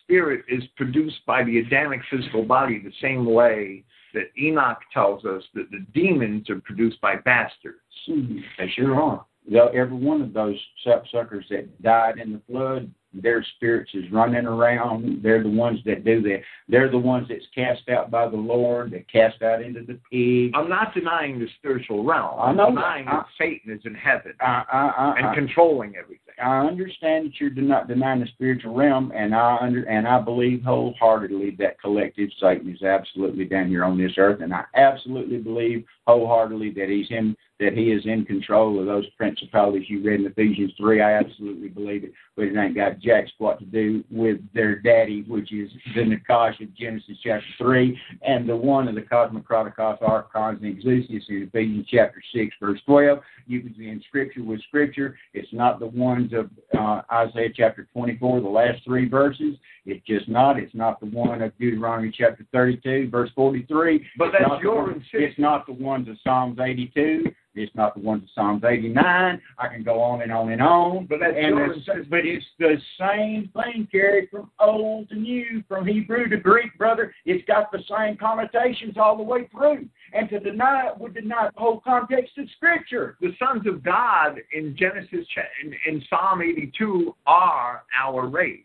spirit 0.03 0.45
is 0.49 0.63
produced 0.77 1.25
by 1.27 1.43
the 1.43 1.59
Adamic 1.59 2.01
physical 2.11 2.45
body 2.45 2.81
the 2.83 2.93
same 3.01 3.25
way 3.25 3.85
that 4.13 4.25
Enoch 4.39 4.79
tells 4.93 5.25
us 5.25 5.43
that 5.55 5.71
the 5.71 5.87
demons 5.95 6.51
are 6.51 6.61
produced 6.61 7.01
by 7.01 7.17
bastards. 7.17 7.79
Mm-hmm. 8.09 8.39
They 8.59 8.69
sure 8.71 9.01
are. 9.01 9.25
Every 9.51 9.97
one 9.97 10.23
of 10.23 10.33
those 10.33 10.57
sapsuckers 10.87 11.49
that 11.51 11.83
died 11.83 12.19
in 12.19 12.33
the 12.33 12.41
flood, 12.49 12.91
their 13.13 13.45
spirits 13.57 13.91
is 13.95 14.05
running 14.13 14.47
around. 14.47 15.21
They're 15.23 15.43
the 15.43 15.51
ones 15.51 15.81
that 15.85 16.05
do 16.05 16.23
that. 16.23 16.43
They're 16.69 16.91
the 16.91 16.99
ones 16.99 17.27
that's 17.29 17.47
cast 17.53 17.89
out 17.89 18.11
by 18.11 18.29
the 18.29 18.37
Lord, 18.37 18.93
that 18.93 19.11
cast 19.11 19.43
out 19.43 19.63
into 19.63 19.81
the 19.81 19.99
pig. 20.11 20.53
I'm 20.55 20.69
not 20.69 20.95
denying 20.95 21.41
the 21.41 21.49
spiritual 21.59 22.05
realm. 22.05 22.39
I 22.39 22.51
I'm 22.51 22.57
that. 22.57 22.69
denying 22.69 23.07
that 23.07 23.27
Satan 23.37 23.73
is 23.73 23.81
in 23.85 23.95
heaven 23.95 24.35
I, 24.41 24.63
I, 24.73 24.79
I, 24.97 25.15
and 25.19 25.27
I, 25.27 25.35
controlling 25.35 25.97
everything. 25.97 26.35
I 26.41 26.61
understand 26.61 27.27
that 27.27 27.41
you're 27.41 27.51
not 27.51 27.89
denying 27.89 28.21
the 28.21 28.29
spiritual 28.29 28.75
realm, 28.75 29.13
and 29.15 29.35
I 29.35 29.59
under 29.61 29.83
and 29.85 30.07
I 30.07 30.21
believe 30.21 30.63
wholeheartedly 30.63 31.57
that 31.59 31.81
collective 31.81 32.31
Satan 32.41 32.73
is 32.73 32.83
absolutely 32.83 33.45
down 33.45 33.69
here 33.69 33.85
on 33.85 33.99
this 33.99 34.13
earth, 34.17 34.41
and 34.41 34.55
I 34.55 34.65
absolutely 34.75 35.39
believe 35.39 35.85
wholeheartedly 36.07 36.71
that 36.75 36.89
he's 36.89 37.11
in 37.11 37.37
that 37.61 37.75
he 37.75 37.93
is 37.93 38.03
in 38.07 38.25
control 38.25 38.81
of 38.81 38.87
those 38.87 39.09
principalities 39.11 39.89
you 39.89 40.03
read 40.03 40.21
in 40.21 40.27
Ephesians 40.27 40.73
three. 40.77 41.03
I 41.03 41.13
absolutely 41.13 41.69
believe 41.69 42.05
it, 42.05 42.13
but 42.35 42.47
it 42.47 42.57
ain't 42.57 42.75
got 42.75 42.99
jack 42.99 43.29
squat 43.35 43.59
to 43.61 43.67
do 43.67 44.03
with 44.11 44.39
their 44.55 44.77
daddy, 44.77 45.23
which 45.29 45.53
is 45.53 45.71
the 45.95 46.01
Nakash 46.01 46.61
of 46.63 46.75
Genesis 46.75 47.19
chapter 47.23 47.47
three, 47.59 47.99
and 48.23 48.49
the 48.49 48.57
one 48.57 48.89
of 48.89 48.95
the 48.95 49.03
Cosmocraticos 49.03 50.03
Archons 50.03 50.61
and 50.63 50.77
Exousius 50.77 51.29
in 51.29 51.49
Ephesians 51.53 51.87
chapter 51.91 52.23
six, 52.35 52.55
verse 52.59 52.81
twelve. 52.87 53.21
You 53.47 53.61
can 53.61 53.75
see 53.77 53.89
in 53.89 54.03
scripture 54.09 54.43
with 54.43 54.63
scripture. 54.63 55.19
It's 55.35 55.53
not 55.53 55.81
the 55.81 55.87
ones 55.87 56.33
of 56.33 56.51
uh, 56.79 57.03
Isaiah 57.13 57.51
chapter 57.55 57.89
24, 57.93 58.41
the 58.41 58.49
last 58.49 58.85
three 58.85 59.09
verses. 59.09 59.57
It's 59.87 60.05
just 60.07 60.29
not. 60.29 60.59
It's 60.59 60.75
not 60.75 61.01
the 61.01 61.07
one 61.07 61.43
of 61.43 61.57
Deuteronomy 61.59 62.15
chapter 62.17 62.47
32, 62.53 63.09
verse 63.11 63.31
43. 63.35 64.07
But 64.19 64.33
that's 64.33 64.63
your 64.63 64.85
one-. 64.85 65.05
It's 65.13 65.39
not 65.39 65.67
the 65.67 65.73
ones 65.73 66.09
of 66.09 66.17
Psalms 66.23 66.59
82. 66.61 67.25
It's 67.55 67.75
not 67.75 67.95
the 67.95 68.01
ones 68.01 68.23
of 68.23 68.29
Psalms 68.35 68.63
89. 68.65 69.43
I 69.59 69.69
can 69.69 69.83
go 69.83 70.01
on 70.01 70.23
and 70.23 70.31
on 70.31 70.53
and 70.53 70.63
on. 70.63 71.07
But 71.07 71.19
that's 71.21 71.35
and 71.37 71.59
it's, 71.59 72.09
but 72.09 72.21
it's 72.25 72.47
the 72.61 72.77
same 72.99 73.51
thing 73.55 73.89
carried 73.91 74.31
from 74.31 74.51
old 74.61 75.09
to 75.09 75.17
new, 75.17 75.65
from 75.67 75.85
Hebrew 75.85 76.29
to 76.29 76.37
Greek, 76.37 76.77
brother. 76.79 77.13
It's 77.25 77.45
got 77.47 77.73
the 77.73 77.83
same 77.91 78.17
connotations 78.17 78.95
all 78.97 79.17
the 79.17 79.23
way 79.23 79.49
through. 79.51 79.89
And 80.13 80.29
to 80.31 80.39
deny 80.39 80.89
it 80.89 80.99
would 80.99 81.15
deny 81.15 81.49
the 81.53 81.61
whole 81.61 81.81
context 81.81 82.39
of 82.39 82.47
Scripture. 82.57 83.17
The 83.21 83.35
sons 83.39 83.67
of 83.67 83.83
God 83.83 84.41
in 84.53 84.77
Genesis, 84.77 85.27
in, 85.65 85.75
in 85.87 86.03
Psalm 86.09 86.43
82, 86.43 87.17
are 87.27 87.83
our 88.01 88.29
race. 88.29 88.63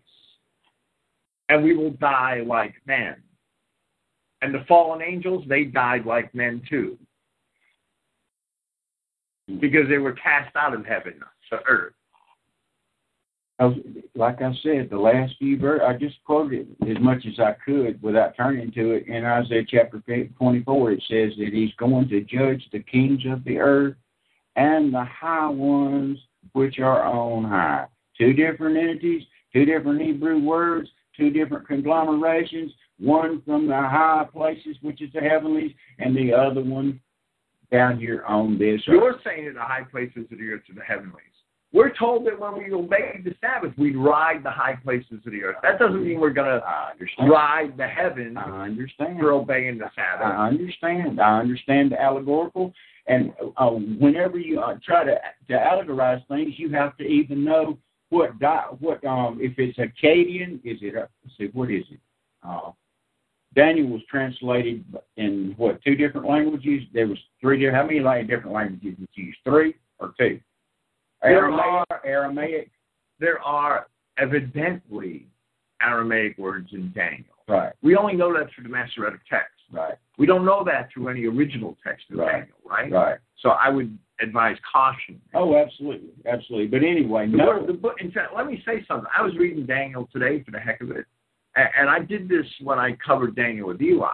And 1.49 1.63
we 1.63 1.75
will 1.75 1.91
die 1.91 2.43
like 2.45 2.75
men. 2.85 3.15
And 4.41 4.53
the 4.53 4.63
fallen 4.67 5.01
angels, 5.01 5.43
they 5.47 5.63
died 5.63 6.05
like 6.05 6.35
men 6.35 6.61
too. 6.69 6.99
Because 9.47 9.87
they 9.89 9.97
were 9.97 10.13
cast 10.13 10.55
out 10.55 10.73
of 10.73 10.85
heaven 10.85 11.13
to 11.51 11.59
earth. 11.67 11.93
I 13.57 13.65
was, 13.65 13.77
like 14.15 14.41
I 14.41 14.51
said, 14.63 14.89
the 14.89 14.97
last 14.97 15.35
few 15.39 15.57
verses, 15.57 15.85
I 15.87 15.93
just 15.93 16.17
quoted 16.25 16.75
as 16.89 16.97
much 16.99 17.25
as 17.25 17.39
I 17.39 17.55
could 17.65 18.01
without 18.01 18.35
turning 18.35 18.71
to 18.73 18.91
it. 18.91 19.07
In 19.07 19.23
Isaiah 19.23 19.63
chapter 19.65 20.03
24, 20.37 20.91
it 20.91 21.03
says 21.07 21.31
that 21.37 21.53
he's 21.53 21.73
going 21.75 22.09
to 22.09 22.21
judge 22.21 22.67
the 22.73 22.83
kings 22.83 23.21
of 23.29 23.45
the 23.45 23.59
earth 23.59 23.95
and 24.57 24.93
the 24.93 25.05
high 25.05 25.47
ones 25.47 26.19
which 26.51 26.79
are 26.79 27.03
on 27.03 27.45
high. 27.45 27.85
Two 28.17 28.33
different 28.33 28.77
entities, 28.77 29.23
two 29.53 29.63
different 29.63 30.01
Hebrew 30.01 30.39
words, 30.39 30.89
two 31.15 31.29
different 31.29 31.65
conglomerations, 31.65 32.73
one 32.99 33.41
from 33.45 33.67
the 33.67 33.75
high 33.75 34.25
places, 34.31 34.75
which 34.81 35.01
is 35.01 35.11
the 35.13 35.21
heavenlies, 35.21 35.71
and 35.99 36.15
the 36.15 36.33
other 36.33 36.61
one 36.61 36.99
down 37.71 37.99
here 37.99 38.23
on 38.27 38.57
this 38.57 38.81
earth. 38.87 38.95
You're 38.95 39.19
saying 39.23 39.45
that 39.45 39.53
the 39.55 39.61
high 39.61 39.83
places 39.89 40.25
of 40.31 40.37
the 40.37 40.49
earth 40.49 40.61
are 40.69 40.75
the 40.75 40.81
heavenlies. 40.81 41.21
We're 41.73 41.93
told 41.93 42.25
that 42.27 42.39
when 42.39 42.57
we 42.57 42.71
obey 42.71 43.19
the 43.23 43.35
Sabbath, 43.41 43.73
we'd 43.77 43.97
ride 43.97 44.43
the 44.43 44.49
high 44.49 44.77
places 44.81 45.19
of 45.25 45.31
the 45.31 45.43
earth. 45.43 45.57
That 45.61 45.77
doesn't 45.77 46.05
mean 46.05 46.21
we're 46.21 46.29
going 46.29 46.47
to 46.61 47.27
ride 47.27 47.75
the 47.75 47.85
heavens 47.85 48.37
I 48.39 48.49
understand. 48.63 49.19
for 49.19 49.33
obeying 49.33 49.79
the 49.79 49.89
Sabbath. 49.93 50.25
I 50.25 50.47
understand. 50.47 51.19
I 51.19 51.39
understand 51.39 51.91
the 51.91 52.01
allegorical, 52.01 52.71
and 53.07 53.33
uh, 53.57 53.71
whenever 53.71 54.39
you 54.39 54.61
uh, 54.61 54.77
try 54.85 55.03
to 55.03 55.15
to 55.49 55.53
allegorize 55.53 56.25
things, 56.27 56.53
you 56.57 56.69
have 56.71 56.95
to 56.97 57.03
even 57.03 57.43
know 57.43 57.77
what 58.09 58.39
di- 58.39 58.67
what 58.79 59.03
um 59.03 59.39
if 59.41 59.59
it's 59.59 59.77
Akkadian, 59.77 60.61
is 60.63 60.79
it? 60.81 60.95
Let's 60.95 61.37
see, 61.37 61.49
what 61.51 61.69
is 61.69 61.83
it? 61.91 61.99
Uh, 62.41 62.71
Daniel 63.55 63.87
was 63.87 64.01
translated 64.09 64.83
in 65.17 65.53
what 65.57 65.81
two 65.83 65.95
different 65.95 66.27
languages? 66.27 66.83
There 66.93 67.07
was 67.07 67.17
three. 67.39 67.59
di- 67.59 67.71
How 67.71 67.85
many 67.85 67.99
like, 68.01 68.27
different 68.27 68.51
languages 68.53 68.95
was 68.99 69.07
used? 69.15 69.37
Three 69.43 69.75
or 69.99 70.13
two? 70.19 70.39
There 71.21 71.37
Aramaic, 71.47 71.87
Aramaic, 72.03 72.71
There 73.19 73.39
are 73.41 73.87
evidently 74.17 75.27
Aramaic 75.81 76.37
words 76.37 76.69
in 76.73 76.91
Daniel. 76.93 77.23
right, 77.47 77.73
We 77.81 77.95
only 77.95 78.13
know 78.13 78.33
that 78.37 78.49
through 78.53 78.63
the 78.65 78.69
Masoretic 78.69 79.21
text. 79.29 79.53
right, 79.71 79.95
We 80.17 80.25
don't 80.25 80.45
know 80.45 80.63
that 80.65 80.89
through 80.91 81.07
any 81.09 81.25
original 81.25 81.77
text 81.83 82.05
of 82.11 82.17
Right. 82.19 82.31
Daniel, 82.31 82.57
right? 82.65 82.91
right. 82.91 83.19
So 83.37 83.49
I 83.51 83.69
would 83.69 83.97
advise 84.21 84.57
caution. 84.71 85.19
Oh, 85.33 85.55
absolutely, 85.57 86.09
absolutely. 86.25 86.67
But 86.67 86.83
anyway, 86.85 87.27
The 87.27 87.37
no, 87.37 87.45
word- 87.47 87.67
the 87.67 87.73
book, 87.73 88.01
in 88.01 88.11
fact, 88.11 88.33
let 88.35 88.47
me 88.47 88.61
say 88.65 88.83
something. 88.87 89.09
I 89.15 89.21
was 89.21 89.35
reading 89.37 89.65
Daniel 89.65 90.07
today 90.11 90.41
for 90.43 90.51
the 90.51 90.59
heck 90.59 90.81
of 90.81 90.91
it, 90.91 91.05
and, 91.55 91.89
I 91.89 91.99
did 91.99 92.27
this 92.27 92.45
when 92.61 92.79
I 92.79 92.97
covered 93.05 93.35
Daniel 93.35 93.67
with 93.69 93.81
Eli, 93.81 94.09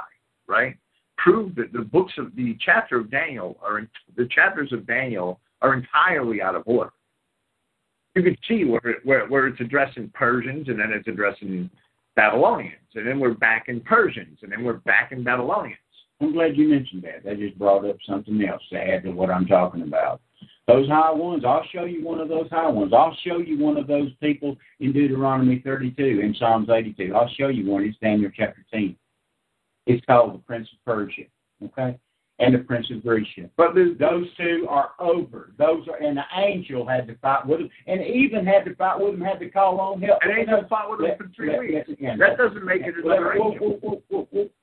right? 0.48 0.78
Proved 1.18 1.56
that 1.58 1.74
the 1.74 1.82
books 1.82 2.14
of 2.18 2.36
the 2.36 2.58
chapter 2.64 3.00
of 3.00 3.12
Daniel 3.12 3.58
are 3.62 3.80
in, 3.80 3.90
the 4.16 4.28
chapters 4.34 4.72
of 4.74 4.88
Daniel 4.88 5.40
are 5.62 5.74
entirely 5.74 6.42
out 6.42 6.56
of 6.56 6.64
order. 6.66 6.92
You 8.16 8.24
can 8.24 8.38
see 8.48 8.66
where, 8.66 8.98
where 9.04 9.28
where 9.28 9.48
it's 9.48 9.62
addressing 9.62 10.12
Persians, 10.14 10.68
and 10.68 10.80
then 10.80 10.92
it's 10.92 11.08
addressing 11.08 11.70
Babylonians, 12.16 12.76
and 12.96 13.08
then 13.08 13.20
we're 13.20 13.34
back 13.34 13.66
in 13.70 13.80
Persians, 13.82 14.40
and 14.42 14.52
then 14.52 14.64
we're 14.64 14.74
back 14.74 15.12
in 15.12 15.24
Babylonians. 15.24 15.78
I'm 16.20 16.34
glad 16.34 16.58
you 16.58 16.68
mentioned 16.68 17.04
that. 17.04 17.24
That 17.24 17.40
just 17.40 17.58
brought 17.58 17.86
up 17.86 17.98
something 18.08 18.44
else 18.44 18.62
to 18.72 18.78
add 18.78 19.04
to 19.04 19.12
what 19.12 19.32
I'm 19.32 19.48
talking 19.48 19.82
about. 19.82 20.22
Those 20.68 20.88
high 20.88 21.12
ones, 21.12 21.44
I'll 21.46 21.66
show 21.74 21.86
you 21.86 22.06
one 22.06 22.20
of 22.20 22.30
those 22.30 22.50
high 22.50 22.70
ones. 22.70 22.94
I'll 22.94 23.18
show 23.26 23.40
you 23.40 23.58
one 23.58 23.78
of 23.78 23.88
those 23.88 24.12
people 24.22 24.58
in 24.80 24.94
Deuteronomy 24.94 25.60
32 25.66 26.22
and 26.24 26.36
Psalms 26.38 26.70
82. 26.70 27.14
I'll 27.16 27.30
show 27.38 27.48
you 27.48 27.70
one. 27.70 27.84
It's 27.84 27.98
Daniel 27.98 28.32
chapter 28.34 28.64
10. 28.72 28.96
It's 29.88 30.06
called 30.06 30.36
the 30.36 30.40
Prince 30.40 30.70
of 30.72 30.86
Persia, 30.86 31.24
okay, 31.66 31.98
and 32.40 32.56
the 32.56 32.60
Prince 32.60 32.90
of 32.92 33.04
Grecia. 33.04 33.50
But 33.56 33.76
Those 33.76 34.26
two 34.36 34.66
are 34.70 34.92
over. 35.00 35.52
Those 35.58 35.88
are, 35.88 35.98
and 35.98 36.18
the 36.18 36.24
angel 36.36 36.88
had 36.88 37.08
to 37.08 37.16
fight 37.18 37.46
with 37.46 37.60
them, 37.60 37.70
and 37.88 38.02
even 38.02 38.46
had 38.46 38.66
to 38.66 38.76
fight 38.76 39.00
with 39.00 39.14
them, 39.14 39.22
had 39.22 39.40
to 39.40 39.50
call 39.50 39.80
on 39.80 40.02
help. 40.02 40.20
an 40.24 40.32
angel 40.32 40.64
fought 40.68 40.90
with 40.90 41.02
him 41.08 41.18
for 41.18 41.30
three 41.36 41.58
weeks. 41.60 41.90
That 42.18 42.38
doesn't 42.38 42.66
make 42.66 42.82
it 42.82 42.96
another 43.04 43.34
angel. 43.34 43.80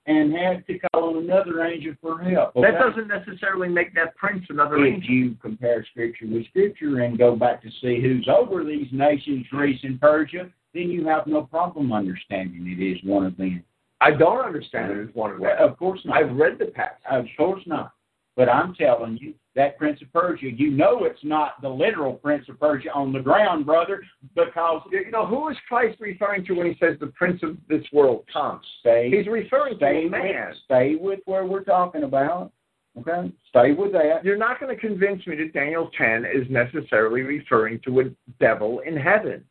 and 0.06 0.32
had 0.32 0.66
to 0.66 0.78
call 0.78 1.16
on 1.16 1.22
another 1.24 1.64
angel 1.64 1.94
for 2.00 2.18
help. 2.22 2.54
That 2.54 2.78
doesn't 2.78 3.08
necessarily 3.08 3.68
make 3.68 3.94
that 3.94 4.16
prince 4.16 4.44
another 4.48 4.78
If 4.84 4.94
angel. 4.94 5.10
you 5.10 5.36
compare 5.40 5.84
Scripture 5.90 6.26
with 6.26 6.46
Scripture 6.48 7.00
and 7.00 7.16
go 7.16 7.36
back 7.36 7.62
to 7.62 7.70
see 7.80 8.00
who's 8.00 8.28
over 8.28 8.64
these 8.64 8.88
nations, 8.90 9.46
Greece 9.50 9.80
and 9.84 10.00
Persia, 10.00 10.50
then 10.74 10.90
you 10.90 11.06
have 11.06 11.26
no 11.26 11.42
problem 11.42 11.92
understanding 11.92 12.66
it 12.68 12.82
is 12.82 12.98
one 13.04 13.24
of 13.26 13.36
them. 13.36 13.62
I 14.00 14.12
don't 14.12 14.44
understand 14.44 14.92
it 14.92 15.08
as 15.08 15.14
one 15.14 15.32
of 15.32 15.42
of 15.42 15.78
course 15.78 16.00
not. 16.04 16.16
I've 16.16 16.36
read 16.36 16.58
the 16.58 16.66
passage. 16.66 16.98
Of 17.10 17.24
course 17.36 17.62
not. 17.66 17.92
But 18.36 18.48
I'm 18.48 18.72
telling 18.74 19.18
you, 19.20 19.34
that 19.56 19.76
Prince 19.76 20.00
of 20.00 20.12
Persia, 20.12 20.46
you 20.48 20.70
know 20.70 21.02
it's 21.02 21.24
not 21.24 21.60
the 21.60 21.68
literal 21.68 22.12
Prince 22.12 22.48
of 22.48 22.60
Persia 22.60 22.92
on 22.94 23.12
the 23.12 23.18
ground, 23.18 23.66
brother, 23.66 24.04
because 24.36 24.82
You 24.92 25.10
know, 25.10 25.26
who 25.26 25.48
is 25.48 25.56
Christ 25.66 25.98
referring 25.98 26.44
to 26.44 26.52
when 26.52 26.68
he 26.68 26.78
says 26.78 26.96
the 27.00 27.08
prince 27.08 27.42
of 27.42 27.56
this 27.68 27.82
world 27.92 28.24
comes? 28.32 28.64
stay, 28.78 29.10
He's 29.10 29.26
referring 29.26 29.72
to 29.72 29.78
stay, 29.78 30.06
a 30.06 30.10
man. 30.10 30.50
with, 30.50 30.58
stay 30.64 30.94
with 30.94 31.18
where 31.24 31.44
we're 31.44 31.64
talking 31.64 32.04
about. 32.04 32.52
Okay? 33.00 33.32
Stay 33.48 33.72
with 33.72 33.90
that. 33.92 34.24
You're 34.24 34.36
not 34.36 34.60
going 34.60 34.72
to 34.74 34.80
convince 34.80 35.26
me 35.26 35.34
that 35.34 35.52
Daniel 35.52 35.90
10 35.98 36.24
is 36.24 36.48
necessarily 36.48 37.22
referring 37.22 37.80
to 37.86 38.00
a 38.00 38.04
devil 38.38 38.80
in 38.86 38.96
heaven. 38.96 39.44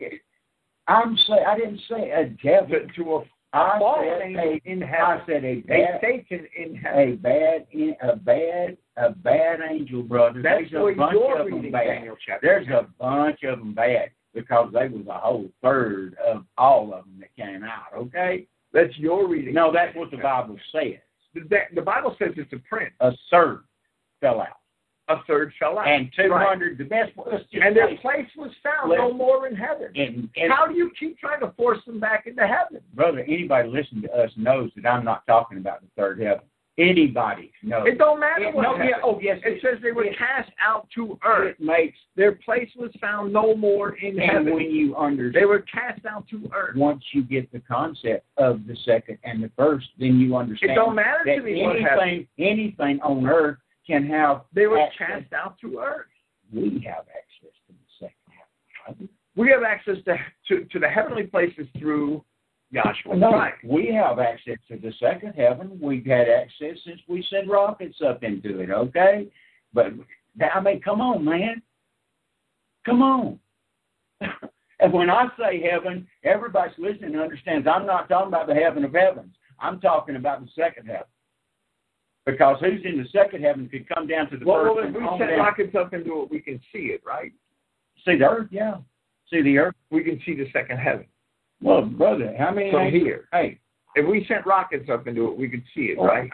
I'm 0.87 1.17
say 1.27 1.43
I 1.45 1.57
didn't 1.57 1.81
say 1.89 2.11
a 2.11 2.29
devil. 2.41 2.69
To, 2.69 3.03
to 3.03 3.15
a 3.15 3.23
I 3.53 3.79
said 3.79 4.35
a, 4.35 4.61
in 4.65 4.83
I 4.83 5.21
said 5.25 5.45
a 5.45 5.61
bad 5.61 6.01
Satan 6.01 6.47
in 6.57 6.75
heaven. 6.75 6.99
a 6.99 7.15
bad 7.15 7.67
a 8.01 8.15
bad 8.15 8.77
a 8.97 9.11
bad 9.11 9.59
angel, 9.69 10.03
brother. 10.03 10.41
That's 10.41 10.69
There's 10.71 10.93
a 10.93 10.97
bunch 10.97 11.13
you're 11.13 11.39
of 11.39 11.49
them 11.49 11.71
bad. 11.71 11.85
Daniel 11.85 12.17
chapter 12.25 12.45
There's 12.45 12.67
a 12.67 12.87
bunch 12.99 13.43
of 13.43 13.59
them 13.59 13.73
bad 13.73 14.11
because 14.33 14.71
they 14.73 14.87
was 14.87 15.05
a 15.07 15.17
whole 15.17 15.49
third 15.63 16.15
of 16.25 16.45
all 16.57 16.93
of 16.93 17.05
them 17.05 17.19
that 17.19 17.35
came 17.35 17.63
out. 17.63 17.97
Okay? 17.97 18.47
That's 18.73 18.95
your 18.97 19.27
reading. 19.27 19.53
No, 19.53 19.71
that's 19.71 19.95
what 19.95 20.11
the 20.11 20.17
Bible 20.17 20.57
says. 20.71 20.99
The, 21.33 21.59
the 21.73 21.81
Bible 21.81 22.15
says 22.19 22.29
it's 22.35 22.51
a 22.53 22.59
prince. 22.69 22.93
A 22.99 23.11
third 23.31 23.63
fell 24.21 24.41
out, 24.41 24.56
A 25.09 25.23
third 25.25 25.53
fell 25.57 25.79
out. 25.79 25.87
and 25.87 26.11
two 26.15 26.29
hundred. 26.33 26.77
The 26.77 26.83
best. 26.83 27.11
And 27.53 27.75
their 27.75 27.95
place 27.97 28.27
was 28.35 28.51
found 28.61 28.91
no 28.91 29.13
more 29.13 29.47
in 29.47 29.55
heaven. 29.55 29.87
and, 29.95 30.29
and 30.35 30.51
How 30.51 30.67
do 30.67 30.73
you 30.75 30.91
keep 30.99 31.17
trying 31.17 31.39
to 31.41 31.51
force 31.55 31.79
them 31.85 31.99
back 31.99 32.27
into 32.27 32.45
heaven? 32.45 32.81
brother, 32.93 33.19
anybody 33.19 33.69
listening 33.69 34.01
to 34.03 34.11
us 34.13 34.31
knows 34.35 34.69
that 34.75 34.85
I'm 34.87 35.05
not 35.05 35.25
talking 35.25 35.57
about 35.59 35.79
the 35.81 35.87
third 35.95 36.19
heaven. 36.19 36.41
Anybody 36.79 37.51
knows. 37.63 37.87
It 37.87 37.97
don't 37.97 38.19
matter 38.19 38.43
It- 38.49 38.53
what 38.53 38.61
no, 38.61 38.75
yeah, 38.83 38.97
oh 39.03 39.19
yes, 39.19 39.39
It 39.43 39.61
says 39.63 39.79
they 39.81 39.91
were 39.93 40.03
it- 40.05 40.17
cast 40.17 40.51
out 40.63 40.87
to 40.93 41.17
earth. 41.25 41.55
It 41.59 41.63
makes 41.63 41.97
Their 42.15 42.33
place 42.33 42.69
was 42.75 42.91
found 43.01 43.33
no 43.33 43.55
more 43.55 43.95
in 43.95 44.19
and 44.19 44.29
heaven. 44.31 44.53
when 44.53 44.69
you 44.69 44.95
understand. 44.95 45.41
They 45.41 45.45
were 45.47 45.61
cast 45.61 46.05
out 46.05 46.27
to 46.29 46.47
earth. 46.53 46.75
once 46.75 47.03
you 47.13 47.23
get 47.23 47.51
the 47.51 47.61
concept 47.61 48.25
of 48.37 48.67
the 48.67 48.75
second 48.85 49.17
and 49.23 49.41
the 49.43 49.49
first, 49.57 49.87
then 49.97 50.19
you 50.19 50.35
understand 50.35 50.73
It 50.73 50.75
don't 50.75 50.93
matter 50.95 51.23
to 51.25 51.41
me 51.41 51.63
anything 51.63 52.27
anything 52.37 52.99
on 53.01 53.25
earth 53.27 53.57
can 53.87 54.05
have 54.07 54.41
They 54.53 54.67
were 54.67 54.79
access. 54.79 55.07
cast 55.07 55.33
out 55.33 55.57
to 55.61 55.79
earth. 55.79 56.07
We 56.53 56.83
have 56.85 57.05
access 57.09 57.53
to 57.67 57.73
the 57.73 57.87
second 57.99 58.33
heaven. 58.85 59.09
We 59.35 59.49
have 59.49 59.63
access 59.63 59.97
to 60.05 60.17
to, 60.49 60.65
to 60.65 60.79
the 60.79 60.87
heavenly 60.87 61.23
places 61.23 61.67
through 61.79 62.23
Joshua 62.73 63.15
No, 63.15 63.47
we 63.63 63.93
have 63.93 64.19
access 64.19 64.57
to 64.69 64.77
the 64.77 64.91
second 64.99 65.33
heaven. 65.33 65.79
We've 65.81 66.05
had 66.05 66.27
access 66.27 66.77
since 66.85 66.99
we 67.07 67.25
sent 67.29 67.49
rockets 67.49 67.97
up 68.05 68.23
into 68.23 68.59
it. 68.59 68.69
Okay, 68.71 69.27
but 69.73 69.87
I 70.53 70.59
mean, 70.59 70.81
come 70.81 70.99
on, 71.01 71.23
man, 71.23 71.61
come 72.85 73.01
on. 73.01 73.39
and 74.79 74.91
when 74.91 75.09
I 75.09 75.27
say 75.39 75.61
heaven, 75.61 76.07
everybody's 76.23 76.77
listening 76.77 77.13
and 77.13 77.21
understands. 77.21 77.67
I'm 77.67 77.85
not 77.85 78.09
talking 78.09 78.27
about 78.27 78.47
the 78.47 78.55
heaven 78.55 78.83
of 78.83 78.93
heavens. 78.93 79.33
I'm 79.59 79.79
talking 79.79 80.17
about 80.17 80.41
the 80.41 80.49
second 80.55 80.87
heaven. 80.87 81.07
Because 82.27 82.57
who's 82.59 82.81
in 82.83 82.97
the 83.01 83.07
second 83.17 83.41
heaven 83.41 83.69
could 83.69 83.87
come 83.87 84.05
down 84.05 84.29
to 84.29 84.37
the 84.37 84.45
Well, 84.45 84.65
first 84.75 84.75
well, 84.75 85.07
if 85.07 85.19
we 85.19 85.25
set 85.25 85.37
rockets 85.37 85.73
up 85.75 85.93
into 85.93 86.21
it, 86.23 86.29
we 86.29 86.41
can 86.41 86.59
see 86.73 86.87
it, 86.89 87.01
right? 87.07 87.31
See 88.05 88.17
the 88.17 88.25
earth, 88.25 88.49
yeah. 88.51 88.75
See 89.31 89.41
the 89.41 89.57
earth. 89.57 89.75
We 89.91 90.03
can 90.03 90.21
see 90.25 90.35
the 90.35 90.45
second 90.51 90.77
heaven 90.77 91.05
Well, 91.61 91.83
brother, 91.83 92.35
how 92.37 92.51
many 92.51 92.69
from 92.69 92.91
here. 92.91 93.29
Hey, 93.31 93.59
If 93.95 94.05
we 94.05 94.25
sent 94.27 94.45
rockets 94.45 94.89
up 94.89 95.07
into 95.07 95.31
it, 95.31 95.37
we 95.37 95.47
could 95.47 95.63
see 95.73 95.85
it, 95.85 95.97
Oh. 95.99 96.05
right? 96.05 96.29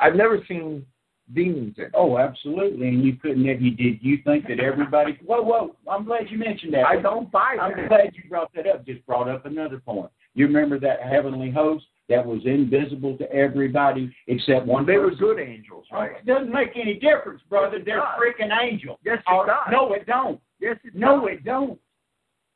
I've 0.00 0.16
never 0.16 0.44
seen 0.46 0.84
demons 1.32 1.74
in 1.78 1.84
it. 1.84 1.90
Oh, 1.94 2.18
absolutely. 2.18 2.88
And 2.88 3.02
you 3.02 3.14
couldn't 3.16 3.46
have 3.46 3.62
you 3.62 3.70
did 3.70 4.02
you 4.02 4.18
think 4.26 4.46
that 4.48 4.60
everybody 4.60 5.18
whoa, 5.24 5.40
whoa, 5.40 5.76
I'm 5.90 6.04
glad 6.04 6.30
you 6.30 6.36
mentioned 6.36 6.74
that. 6.74 6.84
I 6.86 7.00
don't 7.00 7.30
buy 7.32 7.56
I'm 7.58 7.88
glad 7.88 8.10
you 8.14 8.28
brought 8.28 8.52
that 8.54 8.66
up. 8.66 8.84
Just 8.84 9.04
brought 9.06 9.28
up 9.28 9.46
another 9.46 9.78
point. 9.78 10.10
You 10.34 10.46
remember 10.46 10.78
that 10.80 11.00
heavenly 11.02 11.50
host 11.50 11.86
that 12.12 12.24
was 12.26 12.40
invisible 12.44 13.16
to 13.18 13.30
everybody 13.32 14.14
except 14.28 14.66
one 14.66 14.86
They 14.86 14.98
were 14.98 15.14
good 15.14 15.38
angels, 15.38 15.86
oh, 15.92 15.96
right? 15.96 16.12
It 16.18 16.26
doesn't 16.26 16.52
make 16.52 16.70
any 16.76 16.94
difference, 16.94 17.40
brother. 17.48 17.78
Yes, 17.78 17.86
They're 17.86 17.96
does. 17.96 18.18
freaking 18.20 18.62
angels. 18.62 18.98
Yes, 19.04 19.18
it 19.26 19.32
Or- 19.32 19.46
does. 19.46 19.66
No, 19.70 19.92
it 19.94 20.06
don't. 20.06 20.40
Yes, 20.60 20.76
it 20.84 20.94
No, 20.94 21.20
does. 21.26 21.38
it 21.38 21.44
don't. 21.44 21.78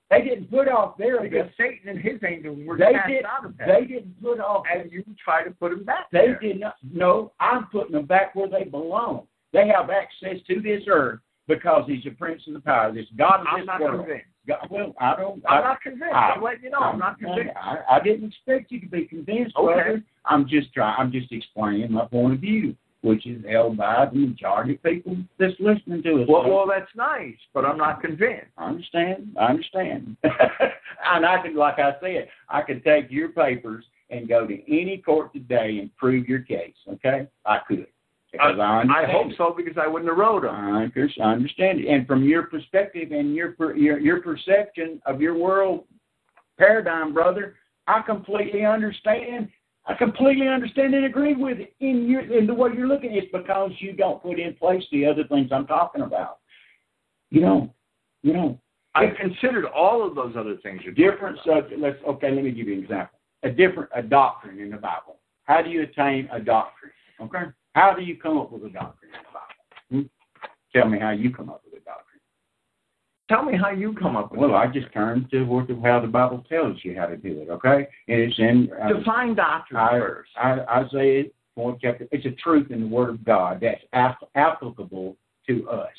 They 0.08 0.22
didn't 0.22 0.48
put 0.50 0.68
off 0.68 0.96
there 0.98 1.20
Because 1.20 1.50
Satan 1.56 1.88
and 1.88 1.98
his 1.98 2.22
angels 2.22 2.58
were 2.64 2.76
they 2.76 2.92
cast 2.92 3.08
did 3.08 3.24
out 3.24 3.44
of 3.44 3.56
they 3.58 3.64
heaven. 3.64 3.88
didn't 3.88 4.22
put 4.22 4.38
off 4.38 4.64
And 4.72 4.92
you 4.92 5.02
try 5.22 5.42
to 5.42 5.50
put 5.50 5.70
them 5.72 5.82
back 5.84 6.08
They 6.12 6.26
there. 6.26 6.38
did 6.38 6.60
not. 6.60 6.76
No, 6.92 7.32
I'm 7.40 7.66
putting 7.66 7.92
them 7.92 8.06
back 8.06 8.34
where 8.36 8.48
they 8.48 8.62
belong. 8.64 9.26
They 9.52 9.66
have 9.68 9.90
access 9.90 10.40
to 10.46 10.60
this 10.60 10.84
earth 10.86 11.18
because 11.48 11.88
he's 11.88 12.06
a 12.06 12.10
prince 12.12 12.46
of 12.46 12.54
the 12.54 12.60
power. 12.60 12.92
This 12.92 13.06
God 13.16 13.40
of 13.40 13.46
I'm 13.48 13.60
this 13.60 13.66
not 13.66 13.80
world. 13.80 14.00
convinced. 14.06 14.26
God, 14.46 14.68
well, 14.70 14.94
I 15.00 15.16
don't. 15.16 15.42
I'm 15.48 15.58
I, 15.58 15.68
not 15.68 15.82
convinced. 15.82 16.14
I- 16.14 16.32
I'm 16.32 16.42
letting 16.42 16.64
you 16.64 16.70
know. 16.70 16.78
I'm 16.78 16.98
not 16.98 17.18
convinced. 17.18 17.50
I, 17.56 17.78
I 17.90 18.00
didn't 18.00 18.28
expect 18.28 18.70
you 18.70 18.80
to 18.80 18.86
be 18.86 19.04
convinced, 19.04 19.56
Okay. 19.56 19.74
brother. 19.74 20.02
I'm 20.24 20.48
just 20.48 20.72
trying. 20.72 20.96
I'm 20.98 21.12
just 21.12 21.32
explaining 21.32 21.92
my 21.92 22.04
point 22.06 22.34
of 22.34 22.40
view, 22.40 22.74
which 23.02 23.26
is 23.26 23.44
held 23.48 23.76
by 23.76 24.06
the 24.12 24.18
majority 24.18 24.74
of 24.74 24.82
people 24.82 25.16
that's 25.38 25.54
listening 25.58 26.02
to 26.04 26.22
us. 26.22 26.28
Well, 26.28 26.48
well, 26.48 26.66
that's 26.66 26.90
nice, 26.96 27.36
but 27.54 27.64
I'm 27.64 27.78
not 27.78 28.00
convinced. 28.00 28.46
I 28.56 28.68
understand. 28.68 29.36
I 29.38 29.46
understand. 29.46 30.16
and 30.24 31.26
I 31.26 31.42
could, 31.42 31.54
like 31.54 31.78
I 31.78 31.92
said, 32.00 32.28
I 32.48 32.62
could 32.62 32.84
take 32.84 33.10
your 33.10 33.30
papers 33.30 33.84
and 34.10 34.28
go 34.28 34.46
to 34.46 34.54
any 34.72 34.98
court 34.98 35.32
today 35.32 35.78
and 35.80 35.94
prove 35.96 36.28
your 36.28 36.40
case. 36.40 36.74
Okay, 36.88 37.26
I 37.44 37.58
could. 37.66 37.86
Uh, 38.40 38.52
because 38.52 38.60
I, 38.60 39.02
I 39.02 39.10
hope 39.10 39.30
it. 39.30 39.36
so 39.36 39.54
because 39.56 39.76
I 39.80 39.86
wouldn't 39.86 40.10
have 40.10 40.18
wrote 40.18 40.42
them. 40.42 40.54
I 40.54 40.82
understand 41.24 41.80
it. 41.80 41.88
And 41.88 42.06
from 42.06 42.24
your 42.24 42.44
perspective 42.44 43.12
and 43.12 43.34
your 43.34 43.52
per- 43.52 43.76
your 43.76 43.98
your 43.98 44.20
perception 44.20 45.00
of 45.06 45.20
your 45.20 45.36
world 45.36 45.84
paradigm, 46.58 47.12
brother, 47.12 47.56
I 47.86 48.02
completely 48.02 48.64
understand. 48.64 49.48
I 49.88 49.94
completely 49.94 50.48
understand 50.48 50.94
and 50.94 51.04
agree 51.04 51.34
with 51.34 51.58
it 51.58 51.74
in 51.80 52.08
your 52.08 52.20
in 52.20 52.46
the 52.46 52.54
way 52.54 52.70
you're 52.76 52.88
looking. 52.88 53.12
It's 53.14 53.30
because 53.32 53.70
you 53.78 53.92
don't 53.92 54.22
put 54.22 54.40
in 54.40 54.54
place 54.54 54.82
the 54.90 55.06
other 55.06 55.24
things 55.24 55.50
I'm 55.52 55.66
talking 55.66 56.02
about. 56.02 56.38
You 57.30 57.40
don't. 57.40 57.70
You 58.22 58.32
don't. 58.32 58.58
I 58.94 59.08
considered 59.08 59.66
all 59.66 60.06
of 60.06 60.14
those 60.14 60.34
other 60.36 60.56
things. 60.62 60.80
you're 60.82 60.94
different 60.94 61.38
subject. 61.44 61.78
Let's 61.78 61.98
okay. 62.08 62.30
Let 62.30 62.44
me 62.44 62.50
give 62.50 62.66
you 62.66 62.74
an 62.74 62.82
example. 62.82 63.18
A 63.42 63.50
different 63.50 63.90
a 63.94 64.02
doctrine 64.02 64.58
in 64.58 64.70
the 64.70 64.78
Bible. 64.78 65.18
How 65.44 65.62
do 65.62 65.70
you 65.70 65.82
attain 65.82 66.28
a 66.32 66.40
doctrine? 66.40 66.92
Okay. 67.20 67.44
How 67.76 67.92
do 67.92 68.02
you 68.02 68.16
come 68.16 68.38
up 68.38 68.50
with 68.50 68.64
a 68.64 68.70
doctrine 68.70 69.10
in 69.12 69.20
the 69.20 69.98
Bible? 70.00 70.08
Hmm? 70.08 70.78
Tell 70.78 70.88
me 70.88 70.98
how 70.98 71.10
you 71.10 71.30
come 71.30 71.50
up 71.50 71.62
with 71.62 71.82
a 71.82 71.84
doctrine. 71.84 72.20
Tell 73.28 73.44
me 73.44 73.54
how 73.54 73.70
you 73.70 73.92
come 73.92 74.16
up 74.16 74.30
with 74.30 74.40
Well, 74.40 74.50
it. 74.50 74.54
I 74.54 74.66
just 74.66 74.90
turned 74.94 75.30
to 75.30 75.44
what 75.44 75.68
the, 75.68 75.78
how 75.84 76.00
the 76.00 76.06
Bible 76.06 76.42
tells 76.48 76.78
you 76.82 76.96
how 76.96 77.04
to 77.04 77.18
do 77.18 77.42
it. 77.42 77.50
Okay, 77.50 77.86
and 78.08 78.20
it's 78.20 78.38
in 78.38 78.70
uh, 78.82 78.94
Define 78.94 79.34
doctrine 79.34 79.78
I, 79.78 79.90
first. 79.98 80.30
I, 80.42 80.60
Isaiah 80.60 81.24
fourth 81.54 81.78
chapter. 81.82 82.08
It's 82.12 82.24
a 82.24 82.30
truth 82.42 82.70
in 82.70 82.80
the 82.80 82.86
Word 82.86 83.10
of 83.10 83.22
God 83.24 83.60
that's 83.60 83.82
applicable 84.34 85.18
to 85.46 85.68
us 85.68 85.92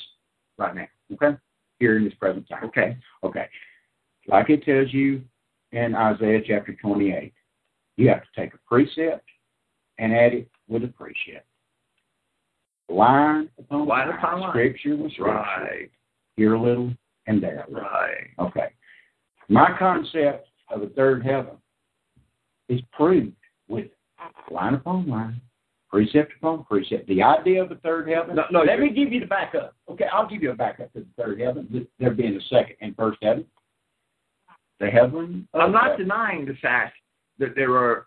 right 0.58 0.74
now. 0.74 0.88
Okay, 1.12 1.36
here 1.78 1.96
in 1.96 2.02
this 2.02 2.14
present 2.14 2.48
time. 2.48 2.64
Okay. 2.64 2.96
Okay. 3.22 3.46
Like 4.26 4.50
it 4.50 4.64
tells 4.64 4.92
you 4.92 5.22
in 5.70 5.94
Isaiah 5.94 6.40
chapter 6.44 6.74
28, 6.74 7.32
you 7.96 8.08
have 8.08 8.22
to 8.22 8.40
take 8.40 8.52
a 8.52 8.58
precept 8.66 9.24
and 9.98 10.12
add 10.12 10.34
it 10.34 10.50
with 10.66 10.82
a 10.82 10.88
precept. 10.88 11.47
Line 12.88 13.50
upon 13.58 13.86
Line 13.86 14.08
upon 14.08 14.40
line. 14.40 14.50
Scripture 14.50 14.96
with 14.96 15.12
scripture. 15.12 15.32
Right. 15.32 15.90
Here 16.36 16.54
a 16.54 16.60
little 16.60 16.92
and 17.26 17.42
there 17.42 17.64
a 17.68 17.70
little. 17.70 17.88
Right. 17.88 18.28
Okay. 18.38 18.72
My 19.48 19.76
concept 19.78 20.48
of 20.70 20.82
a 20.82 20.88
third 20.88 21.24
heaven 21.24 21.56
is 22.68 22.80
proved 22.92 23.32
with 23.68 23.86
line 24.50 24.74
upon 24.74 25.08
line, 25.08 25.40
precept 25.90 26.32
upon 26.38 26.64
precept. 26.64 27.06
The 27.08 27.22
idea 27.22 27.62
of 27.62 27.68
the 27.68 27.76
third 27.76 28.08
heaven. 28.08 28.36
No, 28.36 28.44
no, 28.50 28.62
let 28.62 28.78
me 28.80 28.90
give 28.90 29.12
you 29.12 29.20
the 29.20 29.26
backup. 29.26 29.74
Okay, 29.90 30.04
I'll 30.12 30.28
give 30.28 30.42
you 30.42 30.50
a 30.50 30.56
backup 30.56 30.92
to 30.94 31.00
the 31.00 31.22
third 31.22 31.40
heaven. 31.40 31.86
There 31.98 32.10
being 32.10 32.36
a 32.36 32.40
second 32.54 32.76
and 32.80 32.96
first 32.96 33.18
heaven. 33.22 33.44
The 34.80 34.88
heaven. 34.88 35.48
I'm 35.54 35.72
not 35.72 35.92
heaven. 35.92 36.00
denying 36.00 36.46
the 36.46 36.56
fact 36.62 36.96
that 37.38 37.54
there 37.54 37.76
are, 37.76 38.06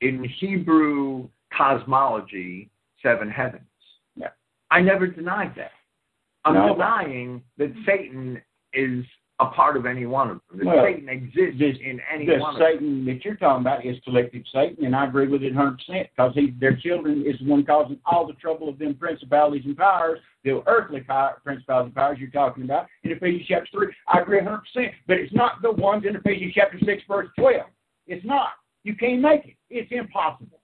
in 0.00 0.24
Hebrew 0.40 1.28
cosmology, 1.56 2.70
seven 3.02 3.30
heavens. 3.30 3.64
I 4.70 4.80
never 4.80 5.06
denied 5.06 5.54
that. 5.56 5.72
I'm 6.44 6.54
No. 6.54 6.72
denying 6.74 7.42
that 7.58 7.72
Satan 7.84 8.40
is 8.72 9.04
a 9.40 9.46
part 9.46 9.76
of 9.76 9.86
any 9.86 10.04
one 10.06 10.30
of 10.30 10.40
them. 10.50 10.58
That 10.58 10.66
Well, 10.66 10.84
Satan 10.84 11.08
exists 11.08 11.58
this- 11.58 11.78
in 11.78 11.98
any 12.10 12.26
the 12.26 12.38
one 12.38 12.54
of 12.54 12.58
them. 12.58 12.72
Satan 12.72 13.04
that 13.06 13.24
you're 13.24 13.36
talking 13.36 13.62
about 13.62 13.84
is 13.84 13.98
collective 14.04 14.46
Satan, 14.48 14.84
and 14.84 14.94
I 14.94 15.06
agree 15.06 15.28
with 15.28 15.42
it 15.42 15.54
100 15.54 15.78
percent 15.78 16.08
because 16.14 16.34
he, 16.34 16.50
their 16.52 16.76
children 16.76 17.24
is 17.24 17.38
the 17.38 17.46
one 17.46 17.64
causing 17.64 17.98
all 18.04 18.26
the 18.26 18.34
trouble 18.34 18.68
of 18.68 18.78
them 18.78 18.94
principalities 18.94 19.64
and 19.64 19.76
powers, 19.76 20.20
the 20.44 20.62
earthly 20.68 21.00
power, 21.00 21.40
principalities 21.42 21.86
and 21.88 21.94
powers 21.94 22.18
you're 22.18 22.30
talking 22.30 22.64
about 22.64 22.86
in 23.02 23.12
Ephesians 23.12 23.46
chapter 23.48 23.70
three. 23.72 23.94
I 24.08 24.20
agree 24.20 24.38
100 24.38 24.58
percent, 24.58 24.94
but 25.06 25.16
it's 25.18 25.32
not 25.32 25.62
the 25.62 25.72
ones 25.72 26.04
in 26.04 26.16
Ephesians 26.16 26.52
chapter 26.54 26.78
six, 26.80 27.02
verse 27.04 27.28
12. 27.38 27.66
It's 28.06 28.24
not. 28.24 28.52
You 28.84 28.94
can't 28.94 29.20
make 29.22 29.46
it. 29.46 29.56
It's 29.70 29.90
impossible. 29.90 30.60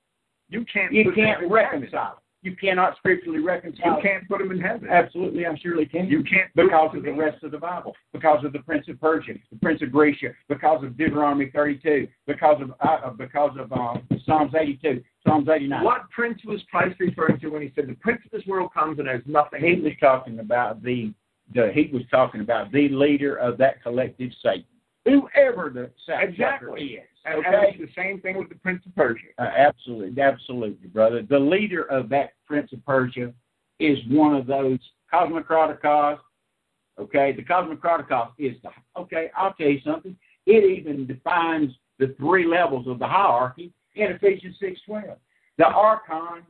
You 0.48 0.64
can't. 0.66 0.92
You 0.92 1.12
can't 1.12 1.50
reconcile. 1.50 2.18
it. 2.18 2.22
You 2.46 2.54
cannot 2.54 2.96
scripturally 2.98 3.40
reconcile. 3.40 3.96
You 3.96 4.02
can't 4.02 4.28
put 4.28 4.38
them 4.38 4.52
in 4.52 4.60
heaven. 4.60 4.88
Absolutely, 4.88 5.44
I 5.46 5.58
surely 5.60 5.84
can. 5.84 6.06
You 6.06 6.22
can't 6.22 6.48
because 6.54 6.96
of 6.96 7.02
the 7.02 7.10
rest 7.12 7.42
of 7.42 7.50
the 7.50 7.58
Bible, 7.58 7.96
because 8.12 8.44
of 8.44 8.52
the 8.52 8.60
Prince 8.60 8.86
of 8.88 9.00
Persia, 9.00 9.32
the 9.50 9.58
Prince 9.58 9.82
of 9.82 9.90
Grecia, 9.90 10.28
because 10.48 10.84
of 10.84 10.96
Deuteronomy 10.96 11.50
32, 11.52 12.06
because 12.24 12.62
of 12.62 12.72
uh, 12.78 13.10
because 13.10 13.50
of 13.58 13.72
um, 13.72 14.06
Psalms 14.24 14.52
82, 14.56 15.02
Psalms 15.26 15.48
89. 15.48 15.82
What 15.82 16.08
prince 16.10 16.40
was 16.46 16.60
Christ 16.70 17.00
referring 17.00 17.40
to 17.40 17.48
when 17.48 17.62
he 17.62 17.72
said 17.74 17.88
the 17.88 17.94
prince 17.94 18.20
of 18.24 18.30
this 18.30 18.46
world 18.46 18.72
comes 18.72 19.00
and 19.00 19.08
has 19.08 19.22
nothing? 19.26 19.60
He 19.64 19.80
was 19.80 19.94
talking 19.98 20.38
about 20.38 20.84
the 20.84 21.12
the 21.52 21.72
he 21.74 21.90
was 21.92 22.04
talking 22.12 22.42
about 22.42 22.70
the 22.70 22.88
leader 22.90 23.34
of 23.34 23.58
that 23.58 23.82
collective 23.82 24.30
Satan, 24.40 24.66
whoever 25.04 25.68
the 25.68 25.90
Satan 26.06 26.30
Exactly. 26.30 26.82
is. 26.84 27.08
And, 27.26 27.38
Okay. 27.38 27.48
and 27.48 27.80
it's 27.80 27.94
the 27.94 28.00
same 28.00 28.20
thing 28.20 28.38
with 28.38 28.48
the 28.48 28.54
prince 28.54 28.86
of 28.86 28.94
Persia. 28.94 29.26
Uh, 29.38 29.42
absolutely, 29.42 30.22
absolutely, 30.22 30.88
brother. 30.88 31.22
The 31.22 31.38
leader 31.38 31.82
of 31.90 32.08
that 32.10 32.34
Prince 32.46 32.72
of 32.72 32.84
Persia 32.86 33.34
is 33.80 33.98
one 34.08 34.34
of 34.34 34.46
those 34.46 34.78
Cosmocraticos. 35.12 36.18
Okay, 36.98 37.32
the 37.32 37.42
Cosmocraticos 37.42 38.30
is 38.38 38.56
the 38.62 38.70
okay. 38.98 39.30
I'll 39.36 39.52
tell 39.54 39.68
you 39.68 39.80
something. 39.84 40.16
It 40.46 40.64
even 40.64 41.06
defines 41.06 41.72
the 41.98 42.14
three 42.18 42.46
levels 42.46 42.86
of 42.86 42.98
the 43.00 43.06
hierarchy 43.06 43.72
in 43.96 44.12
Ephesians 44.12 44.56
six 44.60 44.80
twelve. 44.86 45.18
The 45.58 45.64
Archon, 45.64 46.42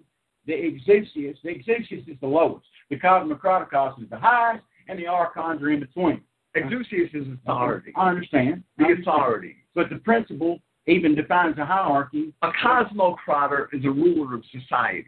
the 0.46 0.52
Exousius. 0.52 1.36
The 1.42 1.50
Exousius 1.50 2.06
is 2.06 2.20
the 2.20 2.26
lowest. 2.26 2.66
The 2.90 2.96
Cosmocraticos 2.96 4.02
is 4.02 4.10
the 4.10 4.18
highest, 4.18 4.64
and 4.88 4.98
the 4.98 5.06
Archons 5.06 5.62
are 5.62 5.70
in 5.70 5.80
between. 5.80 6.20
Exousius 6.56 7.14
is 7.14 7.26
authority. 7.42 7.92
I 7.96 8.08
understand. 8.10 8.62
I 8.78 8.82
The 8.82 8.84
understand. 8.84 9.08
authority. 9.16 9.56
But 9.74 9.90
the 9.90 9.96
principle 9.96 10.58
even 10.86 11.14
defines 11.14 11.58
a 11.58 11.64
hierarchy. 11.64 12.32
A 12.42 12.50
cosmocrator 12.64 13.66
is 13.72 13.84
a 13.84 13.90
ruler 13.90 14.34
of 14.36 14.44
society. 14.52 15.06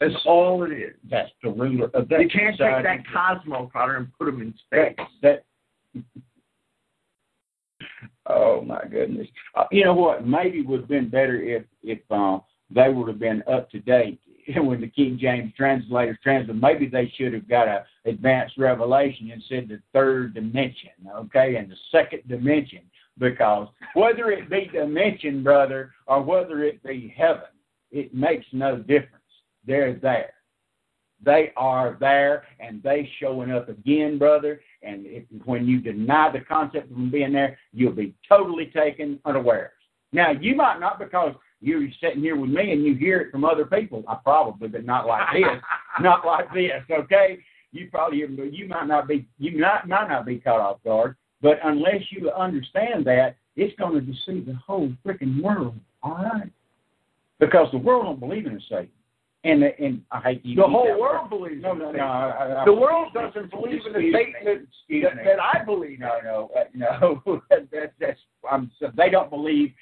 That's 0.00 0.14
all 0.26 0.62
it 0.64 0.72
is. 0.72 0.94
That's 1.10 1.30
the 1.42 1.50
ruler 1.50 1.86
of 1.94 2.08
that 2.08 2.20
You 2.20 2.28
can't 2.28 2.56
take 2.56 2.82
that 2.84 3.02
cosmocrator 3.14 3.96
and 3.96 4.08
put 4.18 4.28
him 4.28 4.40
in 4.42 4.54
space. 4.66 4.94
that, 5.22 5.44
that 5.94 6.12
oh 8.26 8.60
my 8.62 8.82
goodness 8.90 9.26
uh, 9.56 9.64
you 9.72 9.84
know 9.84 9.94
what 9.94 10.26
maybe 10.26 10.62
would 10.62 10.80
have 10.80 10.88
been 10.88 11.08
better 11.08 11.42
if 11.42 11.64
if 11.82 11.98
uh, 12.10 12.38
they 12.70 12.88
would 12.88 13.08
have 13.08 13.18
been 13.18 13.42
up 13.52 13.68
to 13.70 13.80
date 13.80 14.20
when 14.56 14.80
the 14.80 14.88
king 14.88 15.18
james 15.20 15.52
translators 15.56 16.18
translated 16.22 16.60
maybe 16.60 16.86
they 16.86 17.12
should 17.16 17.32
have 17.32 17.48
got 17.48 17.68
a 17.68 17.84
advanced 18.04 18.56
revelation 18.58 19.30
and 19.30 19.42
said 19.48 19.68
the 19.68 19.80
third 19.92 20.34
dimension 20.34 20.90
okay 21.14 21.56
and 21.56 21.70
the 21.70 21.76
second 21.90 22.20
dimension 22.28 22.80
because 23.18 23.68
whether 23.94 24.30
it 24.30 24.48
be 24.50 24.68
dimension 24.72 25.42
brother 25.42 25.92
or 26.06 26.22
whether 26.22 26.62
it 26.64 26.82
be 26.82 27.12
heaven 27.16 27.42
it 27.90 28.14
makes 28.14 28.46
no 28.52 28.76
difference 28.76 29.22
they're 29.66 29.94
there 29.94 30.32
they 31.24 31.52
are 31.56 31.96
there 32.00 32.44
and 32.58 32.82
they 32.82 33.08
showing 33.20 33.50
up 33.50 33.68
again, 33.68 34.18
brother. 34.18 34.60
And 34.82 35.06
if, 35.06 35.24
when 35.44 35.66
you 35.66 35.80
deny 35.80 36.30
the 36.32 36.40
concept 36.40 36.90
of 36.90 36.96
them 36.96 37.10
being 37.10 37.32
there, 37.32 37.58
you'll 37.72 37.92
be 37.92 38.14
totally 38.28 38.66
taken 38.66 39.20
unawares. 39.24 39.70
Now, 40.12 40.32
you 40.32 40.54
might 40.54 40.80
not 40.80 40.98
because 40.98 41.34
you're 41.62 41.86
sitting 42.00 42.20
here 42.20 42.36
with 42.36 42.50
me 42.50 42.72
and 42.72 42.84
you 42.84 42.94
hear 42.94 43.20
it 43.20 43.30
from 43.30 43.44
other 43.44 43.64
people. 43.64 44.02
I 44.08 44.16
probably, 44.16 44.68
but 44.68 44.84
not 44.84 45.06
like 45.06 45.32
this. 45.32 45.62
not 46.00 46.26
like 46.26 46.52
this, 46.52 46.82
okay? 46.90 47.38
You 47.70 47.88
probably 47.90 48.18
you 48.18 48.68
might 48.68 48.86
not 48.86 49.08
be 49.08 49.26
you 49.38 49.58
might 49.58 49.86
might 49.86 50.08
not 50.08 50.26
be 50.26 50.38
caught 50.38 50.60
off 50.60 50.82
guard, 50.84 51.16
but 51.40 51.58
unless 51.64 52.02
you 52.10 52.30
understand 52.30 53.06
that, 53.06 53.36
it's 53.56 53.74
going 53.78 53.94
to 53.94 54.00
deceive 54.00 54.46
the 54.46 54.54
whole 54.54 54.92
freaking 55.06 55.42
world. 55.42 55.74
All 56.02 56.14
right, 56.14 56.50
because 57.38 57.68
the 57.72 57.78
world 57.78 58.04
don't 58.04 58.20
believe 58.20 58.46
in 58.46 58.56
a 58.56 58.60
Satan, 58.68 58.90
and 59.44 59.62
and 59.62 60.02
I 60.10 60.20
hate 60.20 60.44
use 60.44 60.56
The 60.56 60.68
whole 60.68 61.00
world 61.00 61.30
believes 61.30 61.62
no, 61.62 61.72
in 61.72 61.78
no, 61.78 61.84
Satan. 61.86 61.98
no. 61.98 62.06
I, 62.06 62.62
I, 62.62 62.64
The 62.66 62.74
world 62.74 63.14
doesn't 63.14 63.50
believe 63.50 63.80
in 63.86 63.92
the 63.92 64.12
Satan 64.12 64.34
that, 64.44 64.64
that, 65.02 65.24
that 65.24 65.40
I 65.40 65.64
believe 65.64 65.94
in. 65.94 66.00
No, 66.00 66.18
no, 66.22 66.50
uh, 66.58 66.64
no. 66.74 67.42
that, 67.50 67.92
that's 67.98 68.20
I'm. 68.50 68.70
So 68.78 68.90
they 68.96 69.08
don't 69.08 69.30
believe. 69.30 69.72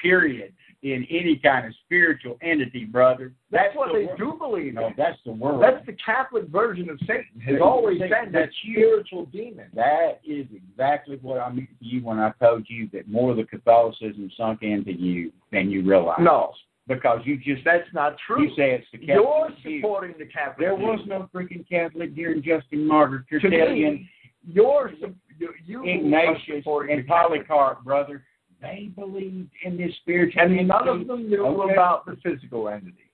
Period. 0.00 0.52
In 0.82 1.06
any 1.10 1.36
kind 1.36 1.66
of 1.66 1.74
spiritual 1.84 2.38
entity, 2.40 2.86
brother. 2.86 3.34
That's 3.50 3.76
what 3.76 3.92
the 3.92 4.06
they 4.06 4.16
do 4.16 4.34
believe 4.38 4.72
No, 4.72 4.88
that's 4.96 5.18
the 5.26 5.32
world. 5.32 5.62
That's 5.62 5.84
the 5.84 5.94
Catholic 6.02 6.48
version 6.48 6.88
of 6.88 6.98
Satan. 7.00 7.38
Has 7.44 7.56
always 7.62 7.98
been 7.98 8.32
that 8.32 8.48
spiritual 8.62 9.26
demon. 9.26 9.66
That 9.74 10.20
is 10.24 10.46
exactly 10.54 11.18
what 11.20 11.38
I 11.38 11.50
meant 11.52 11.68
to 11.80 11.84
you 11.84 12.02
when 12.02 12.18
I 12.18 12.32
told 12.40 12.64
you 12.66 12.88
that 12.94 13.08
more 13.08 13.32
of 13.32 13.36
the 13.36 13.44
Catholicism 13.44 14.30
sunk 14.38 14.62
into 14.62 14.92
you 14.92 15.32
than 15.52 15.70
you 15.70 15.82
realize. 15.82 16.16
No, 16.18 16.54
because 16.88 17.20
you 17.24 17.36
just 17.36 17.62
that's 17.62 17.84
not 17.92 18.16
true. 18.26 18.42
you 18.44 18.48
say 18.56 18.70
it's 18.70 18.86
the 18.90 18.98
Catholic 18.98 19.16
You're 19.16 19.48
view. 19.62 19.80
supporting 19.80 20.14
the 20.18 20.24
Catholic. 20.24 20.58
There 20.60 20.76
view. 20.78 20.86
was 20.86 21.00
no 21.06 21.28
freaking 21.34 21.68
Catholic 21.68 22.14
during 22.14 22.42
Justin 22.42 22.86
Martyr, 22.86 23.26
Tertullian, 23.30 23.94
me, 23.96 24.10
you're 24.50 24.92
you, 25.38 25.52
you 25.66 25.84
Ignatius, 25.84 26.64
and. 26.66 27.06
Polycarp, 27.06 27.84
brother. 27.84 28.24
They 28.60 28.90
believed 28.94 29.50
in 29.64 29.76
this 29.76 29.94
spiritual 30.02 30.42
and 30.42 30.68
none 30.68 30.88
of 30.88 31.06
them 31.06 31.28
knew 31.28 31.46
Okay. 31.46 31.72
about 31.72 32.06
the 32.06 32.16
physical 32.22 32.68
entity. 32.68 33.10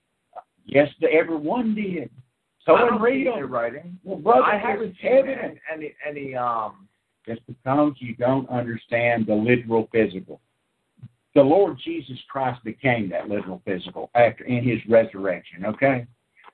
Yes, 0.65 0.89
the, 0.99 1.07
everyone 1.11 1.73
did. 1.73 2.09
So 2.65 2.75
I 2.75 2.81
don't 2.81 3.01
read 3.01 3.27
their 3.27 3.47
writing. 3.47 3.97
Well, 4.03 4.17
brother, 4.17 4.43
I 4.43 4.57
haven't 4.57 4.95
seen 5.01 5.23
any, 5.73 5.93
any 6.05 6.35
um. 6.35 6.89
It's 7.25 7.41
because 7.47 7.93
you 7.99 8.15
don't 8.15 8.49
understand 8.49 9.27
the 9.27 9.33
literal 9.33 9.87
physical. 9.91 10.41
The 11.35 11.41
Lord 11.41 11.77
Jesus 11.83 12.17
Christ 12.29 12.63
became 12.63 13.09
that 13.09 13.29
literal 13.29 13.61
physical 13.65 14.09
after 14.15 14.43
in 14.43 14.63
his 14.63 14.79
resurrection, 14.89 15.65
okay? 15.65 16.07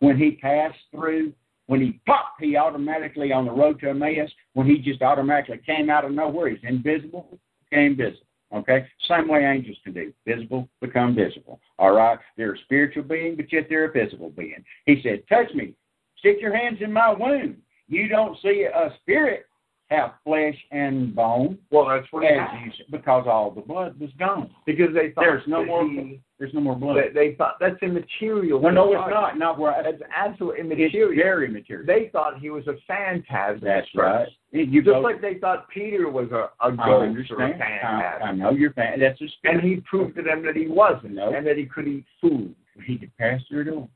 when 0.03 0.18
he 0.18 0.32
passed 0.32 0.78
through, 0.91 1.32
when 1.68 1.80
he 1.80 1.99
popped, 2.06 2.41
he 2.41 2.57
automatically 2.57 3.32
on 3.32 3.45
the 3.45 3.52
road 3.52 3.80
to 3.80 3.90
Emmaus, 3.90 4.30
when 4.53 4.68
he 4.68 4.80
just 4.80 5.02
automatically 5.02 5.61
came 5.65 5.90
out 5.90 6.03
of 6.03 6.11
nowhere, 6.11 6.49
he's 6.49 6.60
invisible, 6.64 7.40
became 7.70 7.95
visible. 7.95 8.26
Okay? 8.54 8.86
Same 9.08 9.28
way 9.28 9.44
angels 9.46 9.78
can 9.84 9.94
do. 9.94 10.14
Visible 10.26 10.68
become 10.82 11.16
visible. 11.16 11.60
All 11.80 11.94
right? 11.96 12.18
They're 12.38 12.54
a 12.54 12.60
spiritual 12.60 13.04
being, 13.04 13.36
but 13.36 13.52
yet 13.52 13.68
they're 13.70 13.86
a 13.86 13.92
visible 13.92 14.30
being. 14.30 14.64
He 14.86 15.02
said, 15.04 15.24
Touch 15.28 15.54
me. 15.54 15.74
Stick 16.18 16.38
your 16.40 16.56
hands 16.56 16.78
in 16.82 16.92
my 16.92 17.14
wound. 17.14 17.58
You 17.88 18.08
don't 18.08 18.38
see 18.42 18.66
a 18.74 18.94
spirit 19.02 19.46
have 19.90 20.14
flesh 20.24 20.56
and 20.72 21.14
bone. 21.16 21.58
Well, 21.70 21.88
that's 21.88 22.08
what 22.12 22.26
as 22.26 22.48
you, 22.66 22.86
because 22.90 23.26
all 23.28 23.52
the 23.52 23.62
blood 23.62 24.00
was 24.00 24.10
gone. 24.18 24.50
Because 24.66 24.94
they 24.94 25.12
thought 25.12 25.22
there's 25.22 25.48
no 25.48 25.66
more. 25.66 25.88
He, 25.88 26.22
there's 26.40 26.54
no 26.54 26.62
more 26.62 26.76
blood. 26.76 26.98
They, 27.14 27.30
they, 27.30 27.36
thought 27.36 27.58
that's 27.60 27.82
immaterial. 27.82 28.60
Well, 28.60 28.74
no, 28.74 28.94
it's 28.94 29.10
not. 29.10 29.38
Not 29.38 29.60
where 29.60 29.82
that's 29.84 30.02
absolutely 30.16 30.62
immaterial. 30.62 31.12
It's 31.12 31.22
very 31.22 31.48
immaterial. 31.48 31.86
They 31.86 32.10
thought 32.12 32.40
he 32.40 32.50
was 32.50 32.66
a 32.68 32.74
phantasm. 32.88 33.62
That's 33.64 33.88
right. 33.96 34.28
You 34.54 34.84
Just 34.84 35.00
like 35.00 35.20
they 35.20 35.40
thought 35.40 35.68
Peter 35.70 36.10
was 36.12 36.30
a, 36.32 36.52
a 36.64 36.72
ghost 36.72 37.32
or 37.32 37.44
a 37.44 37.58
phantasm. 37.58 38.22
I, 38.22 38.26
I 38.26 38.32
know 38.34 38.52
you're 38.52 38.72
fan. 38.74 39.00
That's 39.00 39.16
spirit. 39.16 39.36
And 39.46 39.62
he 39.64 39.78
proved 39.78 40.16
to 40.18 40.22
them 40.22 40.46
that 40.46 40.56
he 40.56 40.68
wasn't, 40.68 41.14
no. 41.14 41.34
and 41.34 41.46
that 41.48 41.58
he 41.58 41.66
could 41.66 41.88
eat 41.88 42.06
food. 42.22 42.54
He 42.86 43.00
could 43.00 43.16
pass 43.18 43.42
through 43.50 43.62
a 43.62 43.66
door. 43.66 43.90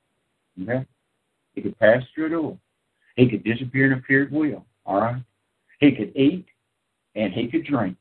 Okay? 0.64 0.84
He 1.54 1.62
could 1.62 1.78
pass 1.78 2.02
through 2.16 2.26
a 2.26 2.30
door. 2.30 2.58
He 3.18 3.30
could 3.30 3.44
disappear 3.44 3.92
and 3.92 4.02
appear 4.02 4.24
at 4.24 4.32
will. 4.32 4.66
All 4.88 5.00
right. 5.00 5.22
He 5.80 5.92
could 5.92 6.16
eat 6.16 6.48
and 7.14 7.32
he 7.34 7.48
could 7.48 7.66
drink. 7.66 7.96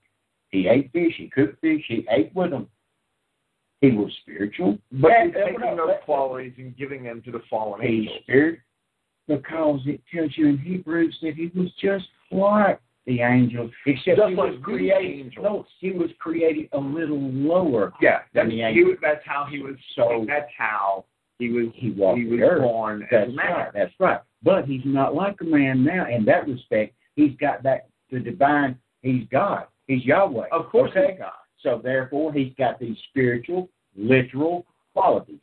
He 0.49 0.67
ate 0.67 0.91
fish. 0.93 1.13
He 1.19 1.29
cooked 1.29 1.61
fish. 1.61 1.83
He 1.89 2.07
ate 2.11 2.35
with 2.35 2.53
them. 2.53 2.69
He 3.83 3.91
was 3.91 4.11
spiritual. 4.23 4.79
But 4.93 5.11
he's 5.25 5.35
taking 5.35 5.77
those 5.77 5.91
qualities 6.07 6.55
and 6.57 6.75
giving 6.75 7.03
them 7.03 7.21
to 7.23 7.31
the 7.31 7.43
fallen 7.51 7.83
he's 7.83 7.91
angels. 7.91 8.19
spirit 8.23 8.61
because 9.29 9.81
it 9.85 10.01
tells 10.15 10.31
you 10.37 10.49
in 10.49 10.57
Hebrews 10.57 11.19
that 11.21 11.35
he 11.35 11.51
was 11.55 11.71
just 11.83 12.07
like 12.31 12.81
the 13.07 13.21
angels, 13.21 13.71
except 13.87 14.19
just 14.19 14.29
he 14.29 14.35
like 14.35 14.53
was 14.53 14.61
created. 14.63 15.33
No, 15.41 15.65
he 15.79 15.93
was 15.93 16.11
created 16.19 16.69
a 16.73 16.79
little 16.79 17.21
lower. 17.21 17.93
Yeah, 18.01 18.21
than 18.35 18.47
that's, 18.47 18.51
the 18.51 18.63
angels. 18.63 18.87
Was, 18.87 18.99
that's 19.01 19.25
how 19.25 19.47
he 19.49 19.61
was. 19.61 19.77
So 19.95 20.25
that's 20.27 20.51
how 20.57 21.05
he 21.39 21.51
was. 21.51 21.67
He 21.75 21.91
walked 21.91 22.19
he 22.19 22.27
was 22.27 22.41
earth. 22.43 22.63
born 22.63 23.07
that's 23.11 23.29
as 23.29 23.33
a 23.33 23.37
man. 23.37 23.53
Right, 23.53 23.71
that's 23.73 23.93
right. 24.01 24.21
But 24.43 24.65
he's 24.65 24.83
not 24.85 25.15
like 25.15 25.37
a 25.41 25.45
man 25.45 25.85
now 25.85 26.07
in 26.09 26.25
that 26.25 26.49
respect. 26.49 26.95
He's 27.15 27.37
got 27.41 27.63
that 27.63 27.89
the 28.11 28.19
divine. 28.19 28.77
He's 29.03 29.25
God. 29.31 29.67
He's 29.87 30.05
Yahweh. 30.05 30.49
Of 30.51 30.69
course, 30.71 30.91
okay? 30.91 31.13
he's 31.13 31.21
God. 31.21 31.33
So 31.61 31.81
therefore, 31.83 32.33
he's 32.33 32.53
got 32.59 32.79
these 32.81 32.97
spiritual, 33.09 33.69
literal 33.97 34.67
qualities. 34.95 35.41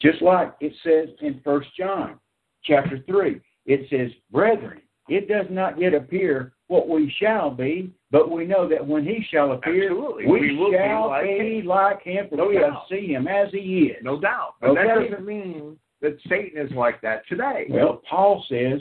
Just 0.00 0.22
like 0.22 0.54
it 0.60 0.72
says 0.82 1.14
in 1.20 1.40
First 1.44 1.68
John 1.76 2.18
chapter 2.64 3.00
three, 3.06 3.40
it 3.66 3.88
says, 3.90 4.10
"Brethren, 4.30 4.80
it 5.08 5.28
does 5.28 5.46
not 5.50 5.80
yet 5.80 5.94
appear 5.94 6.52
what 6.68 6.88
we 6.88 7.12
shall 7.20 7.50
be, 7.50 7.90
but 8.10 8.30
we 8.30 8.44
know 8.44 8.68
that 8.68 8.86
when 8.86 9.04
he 9.04 9.24
shall 9.30 9.52
appear, 9.52 9.90
Absolutely. 9.90 10.26
we, 10.26 10.40
we 10.40 10.56
will 10.56 10.72
shall 10.72 11.22
be 11.22 11.62
like 11.64 11.96
like 11.96 12.02
him, 12.02 12.26
for 12.28 12.36
No 12.36 12.48
we 12.48 12.56
shall 12.56 12.86
see 12.90 13.08
him 13.08 13.26
as 13.26 13.48
he 13.52 13.92
is." 13.92 13.96
No 14.02 14.20
doubt. 14.20 14.54
But 14.60 14.74
that 14.74 14.86
doesn't 14.86 15.26
mean 15.26 15.78
that 16.00 16.18
Satan 16.28 16.64
is 16.64 16.72
like 16.72 17.00
that 17.02 17.26
today. 17.28 17.66
Well, 17.68 18.02
Paul 18.08 18.44
says, 18.48 18.80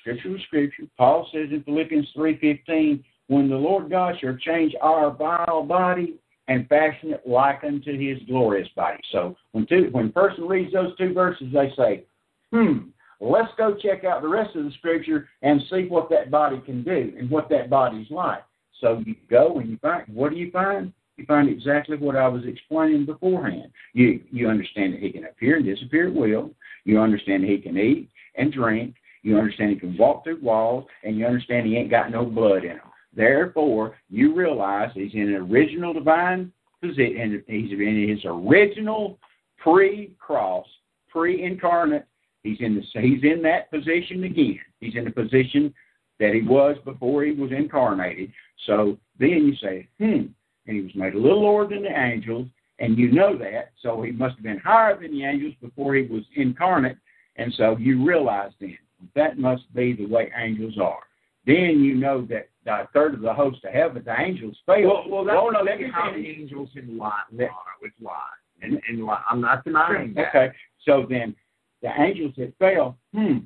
Scripture 0.00 0.36
is 0.36 0.42
Scripture. 0.46 0.84
Paul 0.96 1.28
says 1.32 1.48
in 1.50 1.62
Philippians 1.64 2.08
three 2.14 2.38
fifteen, 2.38 3.04
when 3.28 3.48
the 3.48 3.56
Lord 3.56 3.90
God 3.90 4.16
shall 4.20 4.36
change 4.36 4.74
our 4.80 5.14
vile 5.14 5.62
body 5.62 6.16
and 6.48 6.68
fashion 6.68 7.12
it 7.12 7.22
like 7.26 7.62
unto 7.62 7.96
His 7.96 8.18
glorious 8.26 8.68
body. 8.74 8.98
So 9.12 9.36
when 9.52 9.66
two, 9.66 9.88
when 9.92 10.06
a 10.06 10.10
person 10.10 10.48
reads 10.48 10.72
those 10.72 10.96
two 10.96 11.12
verses, 11.12 11.48
they 11.52 11.72
say, 11.76 12.04
"Hmm, 12.50 12.88
let's 13.20 13.52
go 13.56 13.74
check 13.74 14.04
out 14.04 14.22
the 14.22 14.28
rest 14.28 14.56
of 14.56 14.64
the 14.64 14.70
Scripture 14.72 15.28
and 15.42 15.62
see 15.70 15.86
what 15.88 16.10
that 16.10 16.30
body 16.30 16.60
can 16.64 16.82
do 16.82 17.12
and 17.18 17.30
what 17.30 17.48
that 17.50 17.70
body's 17.70 18.10
like." 18.10 18.42
So 18.80 19.02
you 19.04 19.14
go 19.28 19.58
and 19.58 19.70
you 19.70 19.76
find 19.78 20.04
what 20.12 20.30
do 20.30 20.36
you 20.36 20.50
find? 20.50 20.92
You 21.16 21.26
find 21.26 21.48
exactly 21.48 21.98
what 21.98 22.16
I 22.16 22.26
was 22.28 22.44
explaining 22.46 23.06
beforehand. 23.06 23.70
You 23.92 24.20
you 24.32 24.48
understand 24.48 24.94
that 24.94 25.00
He 25.02 25.10
can 25.10 25.24
appear 25.24 25.56
and 25.56 25.64
disappear 25.64 26.08
at 26.08 26.14
will. 26.14 26.50
You 26.84 27.00
understand 27.00 27.44
He 27.44 27.58
can 27.58 27.76
eat 27.76 28.08
and 28.36 28.52
drink. 28.52 28.94
You 29.22 29.38
understand 29.38 29.70
he 29.70 29.76
can 29.78 29.96
walk 29.96 30.24
through 30.24 30.40
walls, 30.40 30.86
and 31.04 31.18
you 31.18 31.26
understand 31.26 31.66
he 31.66 31.76
ain't 31.76 31.90
got 31.90 32.10
no 32.10 32.24
blood 32.24 32.64
in 32.64 32.72
him. 32.72 32.80
Therefore, 33.14 33.96
you 34.08 34.34
realize 34.34 34.90
he's 34.94 35.14
in 35.14 35.34
an 35.34 35.34
original 35.34 35.92
divine 35.92 36.52
position. 36.80 37.20
and 37.20 37.42
He's 37.46 37.72
in 37.72 38.08
his 38.08 38.24
original 38.24 39.18
pre-cross, 39.58 40.66
pre-incarnate. 41.10 42.06
He's 42.42 42.58
in 42.60 42.74
the 42.74 43.00
he's 43.00 43.22
in 43.22 43.42
that 43.42 43.70
position 43.70 44.24
again. 44.24 44.60
He's 44.80 44.96
in 44.96 45.04
the 45.04 45.10
position 45.10 45.74
that 46.18 46.34
he 46.34 46.42
was 46.42 46.76
before 46.84 47.24
he 47.24 47.32
was 47.32 47.50
incarnated. 47.52 48.32
So 48.66 48.98
then 49.18 49.28
you 49.28 49.54
say, 49.56 49.88
hmm, 49.98 50.26
and 50.66 50.76
he 50.76 50.80
was 50.80 50.94
made 50.94 51.14
a 51.14 51.18
little 51.18 51.42
lower 51.42 51.66
than 51.66 51.82
the 51.82 51.98
angels, 51.98 52.46
and 52.78 52.96
you 52.98 53.10
know 53.10 53.36
that. 53.38 53.72
So 53.82 54.02
he 54.02 54.12
must 54.12 54.36
have 54.36 54.44
been 54.44 54.58
higher 54.58 55.00
than 55.00 55.12
the 55.12 55.24
angels 55.24 55.54
before 55.60 55.94
he 55.94 56.02
was 56.02 56.22
incarnate. 56.36 56.98
And 57.36 57.52
so 57.56 57.76
you 57.78 58.04
realize 58.04 58.52
then 58.60 58.78
that 59.14 59.38
must 59.38 59.72
be 59.74 59.94
the 59.94 60.06
way 60.06 60.30
angels 60.36 60.78
are. 60.80 61.00
Then 61.46 61.80
you 61.82 61.94
know 61.94 62.26
that 62.26 62.50
a 62.66 62.86
third 62.92 63.14
of 63.14 63.20
the 63.20 63.32
host 63.32 63.64
of 63.64 63.72
heaven, 63.72 64.02
the 64.04 64.20
angels 64.20 64.56
fail. 64.66 64.88
Well, 64.88 65.04
well, 65.08 65.24
that's 65.24 65.36
no, 65.36 65.62
let 65.62 65.80
me 65.80 65.90
how 65.92 66.12
the 66.12 66.18
angels 66.18 66.68
in 66.76 66.98
lie 66.98 67.22
are 67.32 67.48
with 67.80 67.92
lie. 68.00 68.14
And, 68.62 68.80
and. 68.88 69.08
I'm 69.28 69.40
not 69.40 69.64
denying 69.64 70.12
that. 70.14 70.28
Okay, 70.28 70.54
so 70.84 71.06
then 71.08 71.34
the 71.82 71.90
angels 72.00 72.34
that 72.36 72.52
fell, 72.58 72.98
hmm, 73.14 73.38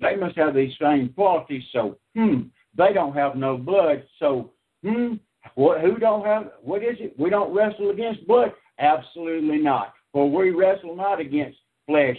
they 0.00 0.16
must 0.16 0.36
have 0.36 0.54
these 0.54 0.72
same 0.80 1.10
qualities. 1.10 1.62
So, 1.72 1.98
hmm, 2.14 2.42
they 2.76 2.92
don't 2.92 3.14
have 3.14 3.36
no 3.36 3.56
blood. 3.56 4.04
So, 4.18 4.50
hmm, 4.84 5.14
what? 5.54 5.80
Who 5.80 5.96
don't 5.98 6.24
have? 6.24 6.52
What 6.62 6.82
is 6.82 6.96
it? 7.00 7.18
We 7.18 7.30
don't 7.30 7.52
wrestle 7.54 7.90
against 7.90 8.26
blood. 8.26 8.52
Absolutely 8.78 9.58
not. 9.58 9.94
For 10.12 10.30
we 10.30 10.50
wrestle 10.50 10.94
not 10.96 11.20
against 11.20 11.58
flesh 11.86 12.18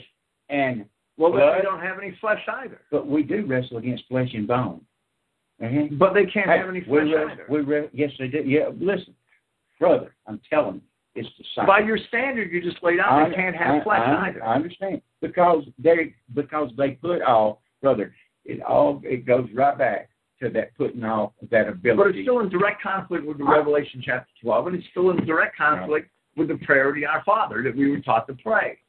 and 0.49 0.85
Well, 1.17 1.31
blood, 1.31 1.57
they 1.57 1.61
don't 1.61 1.79
have 1.81 1.97
any 1.99 2.11
flesh 2.19 2.41
either. 2.47 2.81
but 2.91 3.07
we 3.07 3.23
do 3.23 3.45
wrestle 3.45 3.77
against 3.77 4.07
flesh 4.07 4.33
and 4.33 4.47
bone. 4.47 4.85
Mhm. 5.61 5.97
But 5.97 6.13
they 6.13 6.25
can't 6.25 6.49
Hey, 6.49 6.57
have 6.57 6.69
any 6.69 6.79
we 6.79 6.85
flesh 6.85 7.07
re- 7.07 7.31
either. 7.31 7.45
we 7.49 7.61
re- 7.61 7.89
yes, 7.93 8.11
they 8.17 8.27
do. 8.27 8.43
Yeah, 8.43 8.69
listen, 8.77 9.15
brother, 9.79 10.15
I'm 10.27 10.39
telling 10.49 10.75
you, 10.75 10.81
it's 11.15 11.29
the 11.37 11.43
same. 11.55 11.67
By 11.67 11.79
your 11.79 11.97
standard 12.07 12.51
you 12.51 12.61
just 12.61 12.81
laid 12.83 12.99
out, 12.99 13.11
I- 13.11 13.29
they 13.29 13.35
can't 13.35 13.55
have 13.55 13.75
I- 13.75 13.83
flesh 13.83 14.07
I, 14.07 14.27
either. 14.29 14.43
I 14.43 14.55
understand 14.55 15.01
because 15.21 15.63
they 15.77 16.15
because 16.33 16.71
they 16.77 16.91
put 16.91 17.21
all 17.21 17.61
brother. 17.81 18.13
It 18.45 18.61
all 18.61 19.01
it 19.03 19.25
goes 19.25 19.47
right 19.53 19.77
back 19.77 20.09
to 20.41 20.49
that 20.49 20.75
putting 20.75 21.03
off 21.03 21.33
that 21.49 21.67
ability. 21.67 21.97
But 21.97 22.07
it's 22.15 22.25
still 22.25 22.39
in 22.39 22.49
direct 22.49 22.81
conflict 22.81 23.25
with 23.25 23.37
the 23.37 23.45
Revelation 23.45 24.01
chapter 24.03 24.29
12, 24.41 24.67
and 24.67 24.75
it's 24.75 24.87
still 24.89 25.11
in 25.11 25.25
direct 25.25 25.55
conflict 25.55 26.09
with 26.35 26.47
the 26.47 26.57
prayer 26.65 26.91
to 26.91 27.03
our 27.05 27.23
Father 27.23 27.61
that 27.63 27.75
we 27.75 27.89
were 27.89 27.99
taught 27.99 28.27
to 28.27 28.33
pray. 28.33 28.79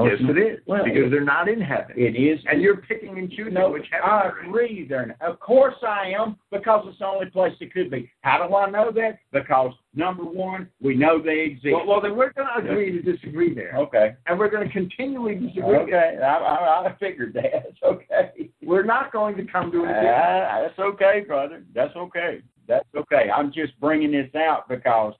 Oh, 0.00 0.06
yes, 0.06 0.16
it 0.20 0.38
is. 0.38 0.60
Well, 0.66 0.84
because 0.84 1.10
they're 1.10 1.24
not 1.24 1.48
in 1.48 1.60
heaven. 1.60 1.94
it 1.96 2.16
is. 2.16 2.40
and 2.50 2.60
you're 2.62 2.76
picking 2.76 3.18
and 3.18 3.30
choosing 3.30 3.54
no, 3.54 3.70
which 3.70 3.86
heaven 3.90 4.08
I 4.08 4.22
they're 4.22 4.40
in. 4.42 4.48
agree. 4.48 4.86
There, 4.88 5.16
of 5.20 5.38
course 5.40 5.74
I 5.86 6.12
am, 6.18 6.36
because 6.50 6.84
it's 6.88 6.98
the 6.98 7.06
only 7.06 7.26
place 7.26 7.52
it 7.60 7.72
could 7.72 7.90
be. 7.90 8.10
How 8.22 8.46
do 8.46 8.54
I 8.54 8.70
know 8.70 8.90
that? 8.92 9.18
Because 9.32 9.72
number 9.94 10.24
one, 10.24 10.68
we 10.80 10.94
know 10.96 11.20
they 11.22 11.40
exist. 11.40 11.74
Well, 11.74 11.86
well, 11.86 12.00
then 12.00 12.16
we're 12.16 12.32
going 12.32 12.48
to 12.56 12.70
agree 12.70 12.92
to 12.92 13.02
disagree 13.02 13.54
there. 13.54 13.74
okay. 13.76 14.14
And 14.26 14.38
we're 14.38 14.50
going 14.50 14.66
to 14.66 14.72
continually 14.72 15.34
disagree. 15.34 15.76
Okay, 15.76 16.18
I, 16.22 16.26
I, 16.26 16.86
I 16.88 16.96
figured 16.98 17.34
that. 17.34 17.44
It's 17.70 17.82
okay. 17.82 18.50
We're 18.62 18.84
not 18.84 19.12
going 19.12 19.36
to 19.36 19.44
come 19.44 19.70
to 19.72 19.84
an 19.84 19.90
Uh, 19.90 20.62
that's 20.62 20.78
okay, 20.78 21.24
brother. 21.26 21.62
That's 21.74 21.94
okay. 21.96 22.42
That's 22.68 22.86
okay. 22.96 23.28
I'm 23.34 23.52
just 23.52 23.78
bringing 23.80 24.12
this 24.12 24.32
out 24.34 24.68
because 24.68 25.14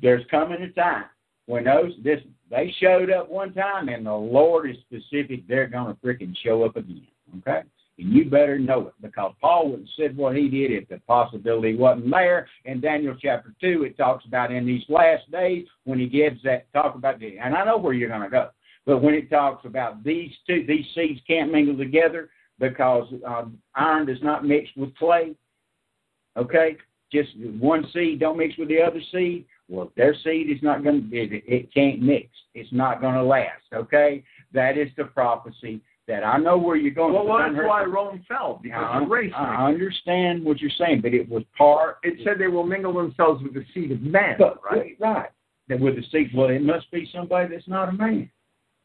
there's 0.00 0.24
coming 0.30 0.60
a 0.62 0.68
time 0.72 1.04
when 1.46 1.64
those 1.64 1.92
this 2.02 2.20
they 2.52 2.72
showed 2.80 3.10
up 3.10 3.30
one 3.30 3.54
time 3.54 3.88
and 3.88 4.04
the 4.04 4.12
Lord 4.12 4.68
is 4.68 4.76
specific. 4.82 5.48
They're 5.48 5.66
going 5.66 5.94
to 5.94 6.00
freaking 6.06 6.36
show 6.44 6.64
up 6.64 6.76
again. 6.76 7.06
Okay. 7.38 7.62
And 7.98 8.12
you 8.12 8.28
better 8.28 8.58
know 8.58 8.88
it 8.88 8.94
because 9.00 9.32
Paul 9.40 9.70
wouldn't 9.70 9.88
have 9.88 10.10
said 10.10 10.16
what 10.16 10.36
he 10.36 10.48
did 10.48 10.70
if 10.70 10.86
the 10.88 10.98
possibility 11.08 11.74
wasn't 11.74 12.10
there. 12.10 12.46
In 12.66 12.80
Daniel 12.80 13.16
chapter 13.20 13.54
2, 13.58 13.84
it 13.84 13.96
talks 13.96 14.26
about 14.26 14.52
in 14.52 14.66
these 14.66 14.82
last 14.90 15.30
days 15.30 15.66
when 15.84 15.98
he 15.98 16.06
gives 16.06 16.42
that 16.42 16.70
talk 16.74 16.94
about 16.94 17.20
the, 17.20 17.38
and 17.38 17.54
I 17.54 17.64
know 17.64 17.78
where 17.78 17.94
you're 17.94 18.10
going 18.10 18.20
to 18.20 18.28
go, 18.28 18.50
but 18.84 18.98
when 18.98 19.14
it 19.14 19.30
talks 19.30 19.64
about 19.64 20.04
these 20.04 20.30
two, 20.46 20.66
these 20.68 20.84
seeds 20.94 21.20
can't 21.26 21.50
mingle 21.50 21.76
together 21.76 22.28
because 22.58 23.08
um, 23.26 23.58
iron 23.74 24.04
does 24.04 24.22
not 24.22 24.44
mix 24.44 24.68
with 24.76 24.94
clay. 24.96 25.34
Okay? 26.36 26.76
Just 27.10 27.30
one 27.58 27.86
seed 27.94 28.20
don't 28.20 28.36
mix 28.36 28.58
with 28.58 28.68
the 28.68 28.82
other 28.82 29.00
seed. 29.10 29.46
Well, 29.72 29.86
if 29.86 29.94
their 29.94 30.14
seed 30.22 30.50
is 30.50 30.62
not 30.62 30.84
going 30.84 31.08
to, 31.08 31.16
it, 31.16 31.42
it 31.46 31.72
can't 31.72 32.02
mix. 32.02 32.28
It's 32.54 32.70
not 32.72 33.00
going 33.00 33.14
to 33.14 33.22
last. 33.22 33.62
Okay? 33.72 34.22
That 34.52 34.76
is 34.76 34.88
the 34.98 35.04
prophecy 35.04 35.80
that 36.06 36.22
I 36.24 36.36
know 36.36 36.58
where 36.58 36.76
you're 36.76 36.92
going. 36.92 37.14
Well, 37.14 37.26
well, 37.26 37.38
that's 37.38 37.66
why 37.66 37.84
Rome 37.84 38.22
fell, 38.28 38.60
because 38.62 38.84
I, 38.86 39.02
of 39.02 39.08
race. 39.08 39.32
I 39.34 39.66
understand 39.66 40.44
what 40.44 40.60
you're 40.60 40.70
saying, 40.76 41.00
but 41.00 41.14
it 41.14 41.26
was 41.26 41.42
part. 41.56 41.96
It 42.02 42.18
said 42.22 42.34
they 42.38 42.48
will 42.48 42.66
mingle 42.66 42.92
themselves 42.92 43.42
with 43.42 43.54
the 43.54 43.64
seed 43.72 43.92
of 43.92 44.02
man. 44.02 44.36
But, 44.38 44.60
right? 44.62 44.96
right. 45.00 45.30
That 45.68 45.80
with 45.80 45.96
the 45.96 46.02
seed, 46.12 46.32
well, 46.34 46.50
it 46.50 46.62
must 46.62 46.90
be 46.90 47.08
somebody 47.14 47.54
that's 47.54 47.68
not 47.68 47.88
a 47.88 47.92
man. 47.92 48.30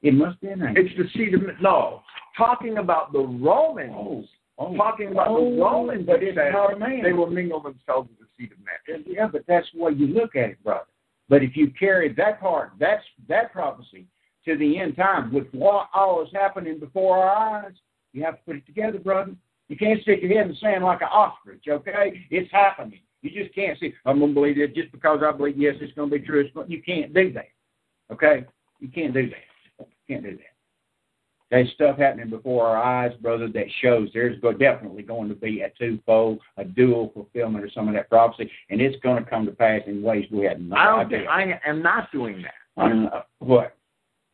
It 0.03 0.13
must 0.13 0.39
be 0.39 0.47
an 0.47 0.63
angel. 0.63 0.85
It's 0.85 0.95
the 0.95 1.19
seed 1.19 1.33
of 1.33 1.41
no. 1.61 2.01
Talking 2.37 2.77
about 2.77 3.11
the 3.11 3.19
Romans. 3.19 3.93
Oh, 3.93 4.23
oh. 4.57 4.75
Talking 4.75 5.11
about 5.11 5.27
Oh, 5.29 5.51
the 5.55 5.61
Romans, 5.61 6.05
but 6.05 6.23
it 6.23 6.37
it's 6.37 6.53
not 6.53 6.73
a 6.73 6.79
man. 6.79 7.03
they 7.03 7.13
will 7.13 7.29
mingle 7.29 7.59
themselves 7.61 8.09
with 8.09 8.19
the 8.19 8.25
seed 8.37 8.51
of 8.51 8.57
man. 8.59 9.03
Yeah, 9.07 9.27
but 9.27 9.43
that's 9.47 9.67
the 9.73 9.81
way 9.81 9.91
you 9.91 10.07
look 10.07 10.35
at 10.35 10.49
it, 10.51 10.63
brother. 10.63 10.85
But 11.29 11.43
if 11.43 11.55
you 11.57 11.71
carry 11.77 12.13
that 12.13 12.39
part, 12.39 12.71
that's 12.79 13.03
that 13.27 13.51
prophecy 13.51 14.07
to 14.45 14.57
the 14.57 14.79
end 14.79 14.95
time 14.95 15.33
with 15.33 15.47
what 15.51 15.89
all 15.93 16.23
is 16.23 16.29
happening 16.33 16.79
before 16.79 17.17
our 17.17 17.65
eyes, 17.65 17.73
you 18.13 18.23
have 18.23 18.35
to 18.37 18.41
put 18.45 18.55
it 18.55 18.65
together, 18.65 18.97
brother. 18.99 19.35
You 19.67 19.75
can't 19.75 20.01
stick 20.01 20.21
your 20.21 20.31
head 20.31 20.43
in 20.47 20.51
the 20.53 20.57
sand 20.57 20.83
like 20.85 21.01
an 21.01 21.09
ostrich, 21.11 21.65
okay? 21.67 22.25
It's 22.31 22.49
happening. 22.51 23.01
You 23.21 23.29
just 23.43 23.53
can't 23.53 23.77
see. 23.79 23.93
I'm 24.05 24.19
gonna 24.19 24.33
believe 24.33 24.57
it 24.57 24.73
just 24.73 24.91
because 24.91 25.19
I 25.21 25.31
believe 25.35 25.57
yes, 25.57 25.75
it's 25.81 25.93
gonna 25.93 26.09
be 26.11 26.19
true. 26.19 26.39
It's 26.39 26.69
you 26.69 26.81
can't 26.81 27.13
do 27.13 27.33
that, 27.33 27.49
okay? 28.11 28.45
You 28.79 28.87
can't 28.87 29.13
do 29.13 29.29
that. 29.29 29.43
You 29.79 29.85
can't 30.07 30.23
do 30.23 30.31
that. 30.37 30.56
There's 31.49 31.71
stuff 31.71 31.97
happening 31.97 32.29
before 32.29 32.67
our 32.67 32.81
eyes, 32.81 33.13
brother, 33.21 33.47
that 33.47 33.65
shows 33.81 34.09
there's 34.13 34.39
definitely 34.59 35.03
going 35.03 35.29
to 35.29 35.35
be 35.35 35.61
a 35.61 35.69
twofold, 35.79 36.39
a 36.57 36.65
dual 36.65 37.11
fulfillment 37.13 37.63
of 37.63 37.71
some 37.71 37.87
of 37.87 37.93
that 37.93 38.09
prophecy, 38.09 38.51
and 38.69 38.81
it's 38.81 38.99
going 39.01 39.23
to 39.23 39.29
come 39.29 39.45
to 39.45 39.51
pass 39.51 39.81
in 39.87 40.01
ways 40.01 40.25
we 40.29 40.43
had 40.43 40.61
no 40.61 40.75
I 40.75 40.85
don't 40.85 40.99
idea. 41.05 41.19
think 41.19 41.29
I 41.29 41.59
am 41.65 41.81
not 41.81 42.11
doing 42.11 42.43
that. 42.43 42.81
Uh, 42.81 43.21
what? 43.39 43.77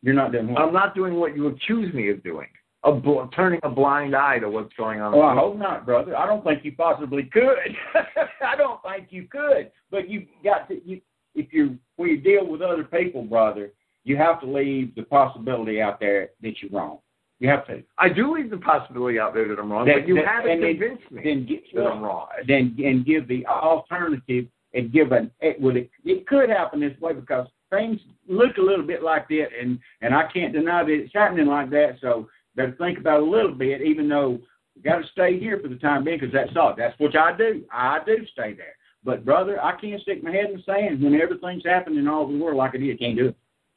You're 0.02 0.14
not 0.14 0.32
doing 0.32 0.52
what? 0.52 0.60
I'm 0.60 0.72
not 0.72 0.94
doing 0.94 1.14
what 1.14 1.36
you 1.36 1.46
accuse 1.46 1.92
me 1.94 2.10
of 2.10 2.22
doing. 2.24 2.48
Of 2.82 3.02
bl- 3.02 3.22
turning 3.34 3.60
a 3.62 3.70
blind 3.70 4.14
eye 4.14 4.40
to 4.40 4.50
what's 4.50 4.74
going 4.74 5.00
on. 5.00 5.16
Well, 5.16 5.26
I 5.26 5.34
hope 5.34 5.56
not, 5.56 5.86
brother. 5.86 6.14
I 6.16 6.26
don't 6.26 6.44
think 6.44 6.64
you 6.64 6.72
possibly 6.72 7.22
could. 7.22 7.74
I 8.42 8.56
don't 8.56 8.80
think 8.82 9.06
you 9.10 9.26
could. 9.30 9.70
But 9.90 10.10
you 10.10 10.26
got 10.42 10.68
to 10.68 10.84
you 10.84 11.00
if 11.34 11.52
you 11.52 11.78
when 11.96 12.10
you 12.10 12.20
deal 12.20 12.46
with 12.46 12.60
other 12.60 12.84
people, 12.84 13.22
brother, 13.22 13.70
you 14.02 14.16
have 14.18 14.40
to 14.40 14.46
leave 14.46 14.94
the 14.94 15.04
possibility 15.04 15.80
out 15.80 15.98
there 15.98 16.30
that 16.42 16.60
you're 16.60 16.70
wrong. 16.70 16.98
You 17.40 17.48
have 17.48 17.66
to. 17.66 17.82
I 17.98 18.08
do 18.08 18.32
leave 18.34 18.50
the 18.50 18.56
possibility 18.58 19.18
out 19.18 19.34
there 19.34 19.48
that 19.48 19.58
I'm 19.58 19.70
wrong, 19.70 19.86
That- 19.86 20.00
but 20.00 20.08
you 20.08 20.14
that- 20.16 20.26
haven't 20.26 20.50
and 20.52 20.62
then- 20.62 20.98
me 21.10 21.22
Then 21.22 21.44
get 21.46 21.64
that 21.74 21.86
I'm 21.86 22.02
wrong. 22.02 22.28
then 22.46 22.76
and 22.82 23.04
give 23.04 23.26
the 23.28 23.44
alternative 23.46 24.46
and 24.72 24.92
give 24.92 25.12
an 25.12 25.30
it 25.40 25.60
would 25.60 25.76
it, 25.76 25.90
it 26.04 26.26
could 26.26 26.48
happen 26.48 26.80
this 26.80 26.98
way 27.00 27.12
because 27.12 27.46
things 27.70 28.00
look 28.28 28.56
a 28.58 28.62
little 28.62 28.84
bit 28.86 29.02
like 29.02 29.28
that 29.28 29.48
and 29.60 29.78
and 30.00 30.14
I 30.14 30.24
can't 30.32 30.52
deny 30.52 30.82
that 30.84 30.90
it's 30.92 31.12
happening 31.12 31.46
like 31.46 31.70
that 31.70 31.98
so 32.00 32.28
better 32.56 32.72
think 32.72 32.98
about 32.98 33.20
it 33.20 33.26
a 33.28 33.30
little 33.30 33.52
bit 33.52 33.82
even 33.82 34.08
though 34.08 34.40
we 34.76 34.82
got 34.82 35.00
to 35.02 35.06
stay 35.08 35.38
here 35.38 35.58
for 35.60 35.68
the 35.68 35.76
time 35.76 36.02
being 36.04 36.18
because 36.18 36.32
that's 36.32 36.56
all 36.56 36.74
that's 36.76 36.98
what 36.98 37.16
I 37.16 37.36
do. 37.36 37.64
I 37.72 38.00
do 38.04 38.24
stay 38.26 38.52
there. 38.54 38.74
But 39.04 39.24
brother 39.24 39.62
I 39.62 39.76
can't 39.80 40.00
stick 40.02 40.22
my 40.22 40.30
head 40.32 40.50
in 40.50 40.56
the 40.56 40.62
sand 40.62 41.02
when 41.02 41.20
everything's 41.20 41.64
happening 41.64 42.06
all 42.08 42.22
over 42.22 42.32
the 42.32 42.38
world 42.38 42.56
like 42.56 42.74
it 42.74 42.82
is. 42.82 42.98
Can't 42.98 43.16
do 43.16 43.28
it. 43.28 43.36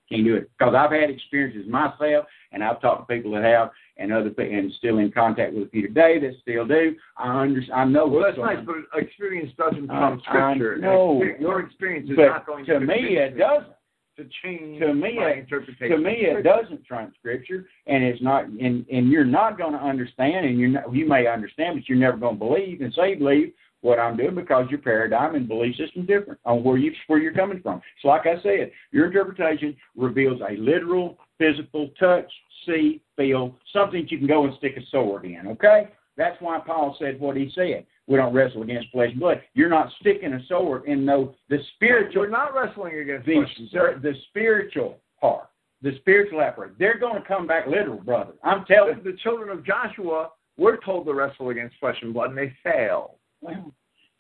Can't 0.09 0.23
do 0.23 0.35
it. 0.35 0.49
Because 0.57 0.73
I've 0.73 0.91
had 0.91 1.09
experiences 1.09 1.67
myself 1.67 2.25
and 2.51 2.63
I've 2.63 2.81
talked 2.81 3.07
to 3.07 3.13
people 3.15 3.31
that 3.31 3.43
have 3.43 3.71
and 3.97 4.11
other 4.13 4.29
people 4.29 4.45
and 4.57 4.71
still 4.77 4.99
in 4.99 5.11
contact 5.11 5.53
with 5.53 5.67
a 5.67 5.69
few 5.71 5.87
today 5.87 6.19
that 6.19 6.33
still 6.41 6.65
do 6.65 6.95
I 7.17 7.41
under 7.43 7.61
I 7.73 7.85
know 7.85 8.07
Well, 8.07 8.21
what's 8.21 8.37
that's 8.37 8.45
nice, 8.45 8.57
on. 8.59 8.65
but 8.91 8.99
experience 9.01 9.51
doesn't 9.57 9.89
I- 9.89 9.99
trump 9.99 10.21
scripture. 10.23 10.77
Know. 10.77 11.23
Your 11.39 11.59
experience 11.61 12.09
is 12.09 12.15
But 12.15 12.27
not 12.27 12.45
going 12.45 12.65
to 12.65 12.73
to 12.75 12.79
me 12.79 13.17
it 13.17 13.37
doesn't 13.37 13.73
to 14.17 14.25
change 14.43 14.79
to 14.79 14.93
me, 14.95 15.17
my 15.19 15.29
it- 15.29 15.37
interpretation. 15.39 15.89
to 15.89 15.97
me 16.03 16.13
it 16.21 16.43
doesn't 16.43 16.83
trump 16.85 17.13
scripture 17.19 17.67
and 17.85 18.03
it's 18.03 18.21
not 18.21 18.45
and 18.45 18.85
and 18.91 19.11
you're 19.11 19.23
not 19.25 19.57
going 19.57 19.73
to 19.73 19.79
understand 19.79 20.45
and 20.45 20.59
you're 20.59 20.69
not, 20.69 20.93
you 20.93 21.07
may 21.07 21.27
understand 21.27 21.75
but 21.77 21.87
you're 21.87 21.97
never 21.97 22.17
going 22.17 22.35
to 22.35 22.39
believe 22.39 22.81
and 22.81 22.93
say 22.93 23.13
believe 23.15 23.53
what 23.81 23.99
I'm 23.99 24.17
doing 24.17 24.33
because 24.33 24.65
your 24.71 24.79
paradigm 24.79 25.35
and 25.35 25.47
belief 25.47 25.75
system 25.75 26.01
is 26.01 26.07
different 26.07 26.39
on 26.45 26.63
where 26.63 26.77
you 26.77 26.91
where 27.05 27.19
you're 27.19 27.31
coming 27.33 27.61
from. 27.61 27.79
So 28.01 28.07
like 28.07 28.25
I 28.25 28.41
said, 28.41 28.71
your 28.91 29.05
interpretation 29.05 29.75
reveals 29.95 30.41
a 30.41 30.53
literal, 30.59 31.19
physical 31.37 31.89
touch, 31.99 32.31
see, 32.65 33.01
feel, 33.15 33.55
something 33.73 34.01
that 34.01 34.11
you 34.11 34.17
can 34.17 34.27
go 34.27 34.45
and 34.45 34.53
stick 34.57 34.75
a 34.77 34.85
sword 34.91 35.25
in, 35.25 35.47
okay? 35.47 35.89
That's 36.17 36.39
why 36.41 36.59
Paul 36.59 36.95
said 36.99 37.19
what 37.19 37.37
he 37.37 37.51
said. 37.53 37.85
We 38.07 38.17
don't 38.17 38.33
wrestle 38.33 38.63
against 38.63 38.89
flesh 38.91 39.11
and 39.11 39.19
blood. 39.19 39.41
You're 39.53 39.69
not 39.69 39.91
sticking 39.99 40.33
a 40.33 40.45
sword 40.47 40.85
in 40.85 41.05
no 41.05 41.35
the 41.49 41.59
spiritual 41.75 42.23
We're 42.23 42.29
not 42.29 42.55
wrestling 42.55 42.97
against 42.97 43.27
the, 43.27 43.99
the 44.01 44.13
spiritual 44.29 44.97
part, 45.19 45.49
the 45.81 45.91
spiritual 45.99 46.41
apparatus. 46.41 46.75
They're 46.79 46.97
going 46.97 47.21
to 47.21 47.27
come 47.27 47.45
back 47.45 47.67
literal, 47.67 47.99
brother. 47.99 48.33
I'm 48.43 48.65
telling 48.65 48.97
The, 49.03 49.11
the 49.11 49.17
children 49.17 49.49
of 49.49 49.65
Joshua 49.65 50.29
were 50.57 50.79
told 50.83 51.05
to 51.05 51.13
wrestle 51.13 51.49
against 51.49 51.75
flesh 51.79 51.97
and 52.01 52.13
blood, 52.13 52.29
and 52.29 52.37
they 52.37 52.53
failed. 52.63 53.11
Well, 53.41 53.71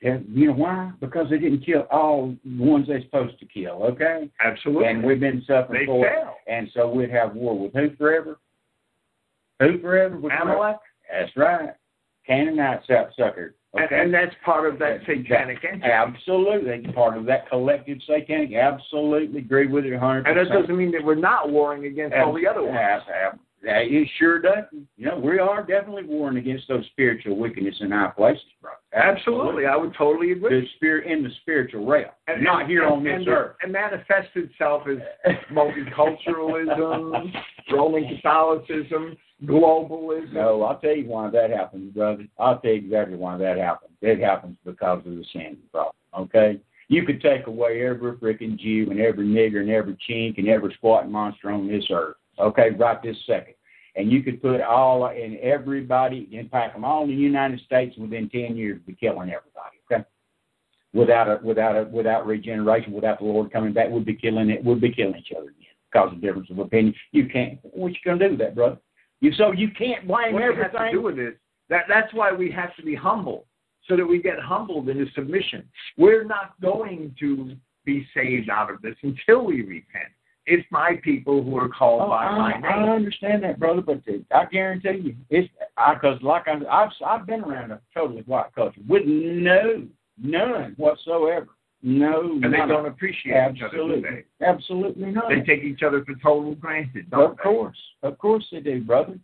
and 0.03 0.25
you 0.31 0.47
know 0.47 0.53
why? 0.53 0.91
Because 0.99 1.27
they 1.29 1.39
didn't 1.39 1.65
kill 1.65 1.87
all 1.91 2.35
the 2.45 2.63
ones 2.63 2.87
they're 2.87 3.01
supposed 3.01 3.39
to 3.39 3.45
kill, 3.45 3.83
okay? 3.83 4.29
Absolutely. 4.43 4.85
And 4.85 5.03
we've 5.03 5.19
been 5.19 5.43
suffering 5.47 5.81
they 5.81 5.85
for 5.85 6.05
it. 6.05 6.23
And 6.47 6.69
so 6.73 6.89
we'd 6.89 7.09
have 7.09 7.33
war 7.33 7.57
with 7.57 7.73
who 7.73 7.95
forever? 7.95 8.37
Who 9.59 9.79
forever? 9.79 10.17
With 10.17 10.31
Amalek, 10.39 10.77
That's 11.11 11.35
right. 11.35 11.71
Canaanite 12.27 12.81
sap 12.85 13.09
sucker. 13.17 13.55
and, 13.73 13.85
Okay? 13.85 13.95
and 13.95 14.03
and, 14.05 14.13
that's 14.13 14.35
part 14.45 14.71
of 14.71 14.77
that 14.79 14.99
satanic 15.07 15.63
entity. 15.63 15.91
Absolutely. 15.91 16.91
Part 16.93 17.17
of 17.17 17.25
that 17.25 17.49
collective 17.49 17.97
satanic. 18.05 18.53
Absolutely 18.53 19.39
agree 19.39 19.67
with 19.67 19.85
it 19.85 19.93
100%. 19.93 20.27
And 20.27 20.37
that 20.37 20.53
doesn't 20.53 20.77
mean 20.77 20.91
that 20.91 21.03
we're 21.03 21.15
not 21.15 21.49
warring 21.49 21.85
against 21.85 22.15
all 22.15 22.33
the 22.33 22.45
other 22.45 22.63
ones. 22.63 22.77
Yeah, 23.63 23.79
it 23.79 24.07
sure 24.19 24.39
doesn't. 24.39 24.87
You 24.97 25.07
know, 25.07 25.17
we 25.17 25.39
are 25.39 25.61
definitely 25.65 26.03
warring 26.05 26.37
against 26.37 26.67
those 26.67 26.85
spiritual 26.91 27.37
wickedness 27.37 27.75
in 27.79 27.91
our 27.91 28.11
places, 28.13 28.43
bro. 28.61 28.71
Absolutely, 28.93 29.65
I 29.65 29.75
would 29.75 29.93
totally 29.97 30.31
agree. 30.31 30.61
The 30.61 30.67
spirit 30.75 31.11
in 31.11 31.23
the 31.23 31.29
spiritual 31.41 31.85
realm, 31.85 32.11
And- 32.27 32.43
not 32.43 32.61
and- 32.61 32.69
here 32.69 32.85
on 32.85 33.03
this 33.03 33.13
and, 33.15 33.27
earth. 33.27 33.55
And 33.63 33.71
manifests 33.71 34.31
itself 34.35 34.83
as 34.87 34.99
multiculturalism, 35.51 37.33
Roman 37.71 38.07
Catholicism, 38.15 39.17
globalism. 39.45 40.33
No, 40.33 40.63
I'll 40.63 40.79
tell 40.79 40.95
you 40.95 41.07
why 41.07 41.29
that 41.29 41.49
happens, 41.49 41.93
brother. 41.93 42.25
I'll 42.37 42.59
tell 42.59 42.71
you 42.71 42.77
exactly 42.77 43.17
why 43.17 43.37
that 43.37 43.57
happens. 43.57 43.91
It 44.01 44.19
happens 44.19 44.57
because 44.65 44.99
of 44.99 45.15
the 45.15 45.25
sin 45.33 45.57
problem. 45.71 45.93
Okay, 46.17 46.59
you 46.87 47.05
could 47.05 47.21
take 47.21 47.47
away 47.47 47.85
every 47.85 48.13
freaking 48.13 48.57
Jew 48.57 48.87
and 48.89 48.99
every 48.99 49.25
nigger 49.27 49.59
and 49.61 49.69
every 49.69 49.97
chink 50.09 50.37
and 50.37 50.47
every 50.47 50.73
squatting 50.77 51.11
monster 51.11 51.51
on 51.51 51.67
this 51.67 51.85
earth. 51.91 52.15
Okay, 52.39 52.69
right 52.77 53.01
this 53.01 53.17
second, 53.25 53.55
and 53.95 54.11
you 54.11 54.21
could 54.21 54.41
put 54.41 54.61
all 54.61 55.07
in 55.09 55.37
everybody 55.41 56.29
and 56.37 56.51
pack 56.51 56.73
them 56.73 56.85
all 56.85 57.03
in 57.03 57.09
the 57.09 57.15
United 57.15 57.59
States 57.61 57.97
within 57.97 58.29
ten 58.29 58.55
years, 58.55 58.79
be 58.85 58.93
killing 58.93 59.29
everybody. 59.29 59.77
Okay. 59.91 60.03
Without 60.93 61.27
a 61.27 61.39
without 61.45 61.75
a 61.75 61.83
without 61.85 62.25
regeneration, 62.25 62.93
without 62.93 63.19
the 63.19 63.25
Lord 63.25 63.51
coming 63.51 63.73
back, 63.73 63.89
we'd 63.89 64.05
be 64.05 64.15
killing 64.15 64.49
it. 64.49 64.63
We'd 64.63 64.81
be 64.81 64.93
killing 64.93 65.17
each 65.17 65.33
other 65.35 65.49
again 65.49 65.75
because 65.91 66.13
of 66.13 66.21
difference 66.21 66.49
of 66.49 66.59
opinion. 66.59 66.93
You 67.11 67.27
can't. 67.27 67.59
What 67.63 67.91
you 67.91 67.97
gonna 68.05 68.19
do 68.19 68.29
with 68.31 68.39
that, 68.39 68.55
brother? 68.55 68.77
You 69.19 69.31
so 69.33 69.51
you 69.51 69.69
can't 69.71 70.07
blame 70.07 70.33
What 70.33 70.43
has 70.43 70.51
everything. 70.51 70.85
to 70.85 70.91
do 70.91 71.01
with 71.01 71.19
it, 71.19 71.39
that, 71.69 71.85
that's 71.89 72.13
why 72.13 72.31
we 72.31 72.51
have 72.51 72.75
to 72.75 72.83
be 72.83 72.95
humble, 72.95 73.45
so 73.87 73.95
that 73.95 74.05
we 74.05 74.21
get 74.21 74.39
humbled 74.39 74.89
into 74.89 75.11
submission. 75.13 75.67
We're 75.97 76.23
not 76.23 76.59
going 76.61 77.15
to 77.19 77.55
be 77.83 78.05
saved 78.13 78.49
out 78.49 78.71
of 78.71 78.81
this 78.81 78.95
until 79.01 79.45
we 79.45 79.61
repent. 79.61 80.11
It's 80.49 80.65
my 80.71 80.93
people 81.03 81.43
who 81.43 81.57
are 81.57 81.67
called 81.67 82.03
Oh, 82.03 82.07
by 82.07 82.23
I, 82.25 82.37
my 82.37 82.53
name. 82.53 82.63
I 82.65 82.89
understand 82.95 83.43
that, 83.43 83.59
brother, 83.59 83.81
but 83.81 84.01
I 84.33 84.45
guarantee 84.45 85.01
you, 85.03 85.15
it's 85.29 85.49
because 85.93 86.21
like 86.23 86.47
I, 86.47 86.53
I've 86.71 86.89
I've 87.05 87.27
been 87.27 87.41
around 87.41 87.71
a 87.71 87.81
totally 87.93 88.21
white 88.23 88.55
culture 88.55 88.79
with 88.87 89.03
no 89.05 89.85
none 90.17 90.73
whatsoever, 90.77 91.49
no, 91.83 92.39
And 92.41 92.51
they 92.53 92.57
don't 92.57 92.87
appreciate 92.87 93.33
each 93.55 93.61
other, 93.61 93.65
absolutely, 93.77 94.23
absolutely 94.41 95.11
not. 95.11 95.29
They 95.29 95.41
take 95.41 95.63
each 95.63 95.83
other 95.83 96.03
for 96.05 96.15
total 96.23 96.55
granted, 96.55 97.09
don't 97.11 97.31
of 97.31 97.37
they? 97.37 97.43
course, 97.43 97.77
of 98.01 98.17
course 98.17 98.45
they 98.51 98.61
do, 98.61 98.81
brother. 98.81 99.19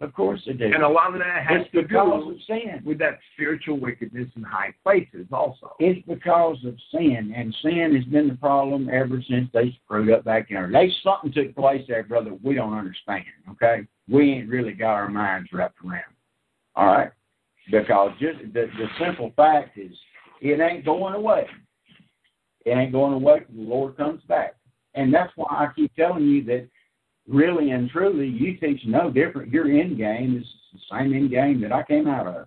Of 0.00 0.14
course 0.14 0.40
they 0.46 0.54
do. 0.54 0.64
And 0.64 0.82
a 0.82 0.88
lot 0.88 1.12
of 1.12 1.18
that 1.18 1.44
has 1.46 1.60
it's 1.60 1.70
to 1.72 1.82
do 1.82 1.98
of 1.98 2.34
sin. 2.46 2.82
with 2.86 2.98
that 3.00 3.18
spiritual 3.34 3.78
wickedness 3.78 4.28
in 4.34 4.42
high 4.42 4.72
places 4.82 5.26
also. 5.30 5.74
It's 5.78 6.00
because 6.06 6.56
of 6.64 6.74
sin, 6.90 7.34
and 7.36 7.54
sin 7.62 7.94
has 7.94 8.04
been 8.04 8.28
the 8.28 8.36
problem 8.36 8.88
ever 8.90 9.22
since 9.28 9.50
they 9.52 9.78
screwed 9.84 10.10
up 10.10 10.24
back 10.24 10.48
there. 10.48 10.70
They 10.72 10.90
something 11.04 11.32
took 11.32 11.54
place 11.54 11.84
there, 11.86 12.02
brother. 12.02 12.32
We 12.42 12.54
don't 12.54 12.72
understand. 12.72 13.24
Okay, 13.50 13.86
we 14.08 14.32
ain't 14.32 14.48
really 14.48 14.72
got 14.72 14.94
our 14.94 15.10
minds 15.10 15.50
wrapped 15.52 15.84
around. 15.84 16.04
All 16.76 16.86
right, 16.86 17.10
because 17.70 18.12
just 18.18 18.38
the 18.54 18.68
the 18.78 18.86
simple 18.98 19.34
fact 19.36 19.76
is, 19.76 19.92
it 20.40 20.60
ain't 20.60 20.86
going 20.86 21.12
away. 21.12 21.46
It 22.64 22.70
ain't 22.70 22.92
going 22.92 23.12
away 23.12 23.40
till 23.40 23.64
the 23.64 23.68
Lord 23.68 23.98
comes 23.98 24.22
back, 24.28 24.54
and 24.94 25.12
that's 25.12 25.32
why 25.36 25.48
I 25.50 25.68
keep 25.76 25.94
telling 25.94 26.24
you 26.24 26.42
that. 26.44 26.68
Really 27.30 27.70
and 27.70 27.88
truly, 27.90 28.26
you 28.26 28.56
teach 28.56 28.80
no 28.84 29.08
different. 29.08 29.52
Your 29.52 29.66
end 29.66 29.96
game 29.96 30.36
is 30.36 30.46
the 30.72 30.80
same 30.90 31.14
end 31.14 31.30
game 31.30 31.60
that 31.60 31.72
I 31.72 31.84
came 31.84 32.08
out 32.08 32.26
of. 32.26 32.46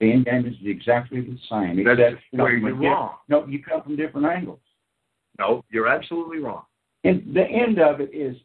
The 0.00 0.12
end 0.12 0.24
game 0.24 0.46
is 0.46 0.54
exactly 0.64 1.20
the 1.20 1.38
same. 1.50 1.84
That's 1.84 2.16
where 2.30 2.56
you're 2.56 2.74
wrong. 2.74 3.16
No, 3.28 3.46
you 3.46 3.62
come 3.62 3.82
from 3.82 3.96
different 3.96 4.26
angles. 4.26 4.60
No, 5.38 5.62
you're 5.70 5.88
absolutely 5.88 6.38
wrong. 6.38 6.62
And 7.04 7.34
the 7.34 7.42
end 7.42 7.78
of 7.78 8.00
it 8.00 8.10
is 8.14 8.36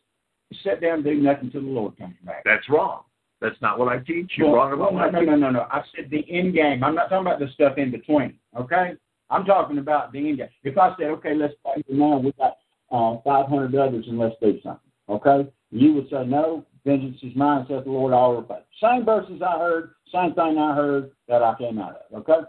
sit 0.63 0.81
down 0.81 0.95
and 0.95 1.03
do 1.03 1.15
nothing 1.15 1.49
till 1.49 1.61
the 1.61 1.67
Lord 1.67 1.97
comes 1.97 2.15
back. 2.25 2.43
That's 2.43 2.67
wrong. 2.69 3.03
That's 3.39 3.59
not 3.61 3.79
what 3.79 3.87
I 3.87 3.99
teach. 3.99 4.33
You're 4.35 4.47
Well, 4.47 4.55
wrong 4.57 4.73
about 4.73 4.93
well, 4.93 5.11
no, 5.11 5.19
no, 5.21 5.31
no, 5.31 5.35
no, 5.35 5.49
no. 5.51 5.67
I 5.71 5.81
said 5.95 6.09
the 6.09 6.25
end 6.29 6.55
game. 6.55 6.83
I'm 6.83 6.95
not 6.95 7.09
talking 7.09 7.27
about 7.27 7.39
the 7.39 7.47
stuff 7.53 7.77
in 7.77 7.91
between. 7.91 8.37
Okay, 8.59 8.93
I'm 9.29 9.45
talking 9.45 9.77
about 9.77 10.11
the 10.11 10.19
end 10.19 10.37
game. 10.39 10.49
If 10.63 10.77
I 10.77 10.95
said, 10.97 11.07
okay, 11.07 11.35
let's 11.35 11.53
play 11.63 11.83
now, 11.89 12.17
we 12.17 12.33
got 12.33 12.57
uh, 12.91 13.17
500 13.23 13.75
others 13.75 14.05
and 14.07 14.17
let's 14.17 14.35
do 14.41 14.59
something. 14.63 14.86
Okay, 15.09 15.49
You 15.71 15.93
would 15.93 16.09
say, 16.09 16.25
no, 16.25 16.65
vengeance 16.85 17.17
is 17.23 17.35
mine, 17.35 17.65
saith 17.69 17.85
the 17.85 17.91
Lord, 17.91 18.13
I'll 18.13 18.35
repay. 18.35 18.59
Same 18.81 19.05
verses 19.05 19.41
I 19.41 19.57
heard, 19.57 19.91
same 20.11 20.33
thing 20.33 20.57
I 20.57 20.75
heard 20.75 21.11
that 21.27 21.41
I 21.41 21.55
came 21.57 21.79
out 21.79 22.01
of, 22.11 22.19
okay? 22.19 22.45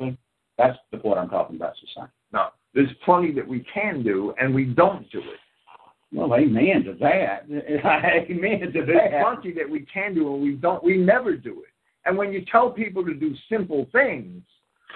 See? 0.00 0.16
That's 0.56 0.78
the 0.90 0.98
point 0.98 1.18
I'm 1.18 1.28
talking 1.28 1.56
about, 1.56 1.74
society. 1.76 2.12
No, 2.32 2.48
there's 2.74 2.90
plenty 3.04 3.32
that 3.32 3.46
we 3.46 3.66
can 3.72 4.02
do, 4.02 4.34
and 4.40 4.54
we 4.54 4.64
don't 4.64 5.10
do 5.10 5.18
it. 5.18 5.40
Well, 6.12 6.34
amen 6.34 6.84
to 6.84 6.94
that. 7.00 7.44
amen 7.50 8.60
to 8.60 8.70
There's 8.72 9.10
that. 9.10 9.22
plenty 9.22 9.52
that 9.54 9.68
we 9.68 9.80
can 9.92 10.14
do, 10.14 10.32
and 10.34 10.42
we 10.42 10.52
don't. 10.52 10.82
We 10.82 10.96
never 10.96 11.36
do 11.36 11.62
it. 11.62 11.68
And 12.04 12.16
when 12.16 12.32
you 12.32 12.44
tell 12.50 12.70
people 12.70 13.04
to 13.04 13.14
do 13.14 13.34
simple 13.50 13.88
things, 13.90 14.42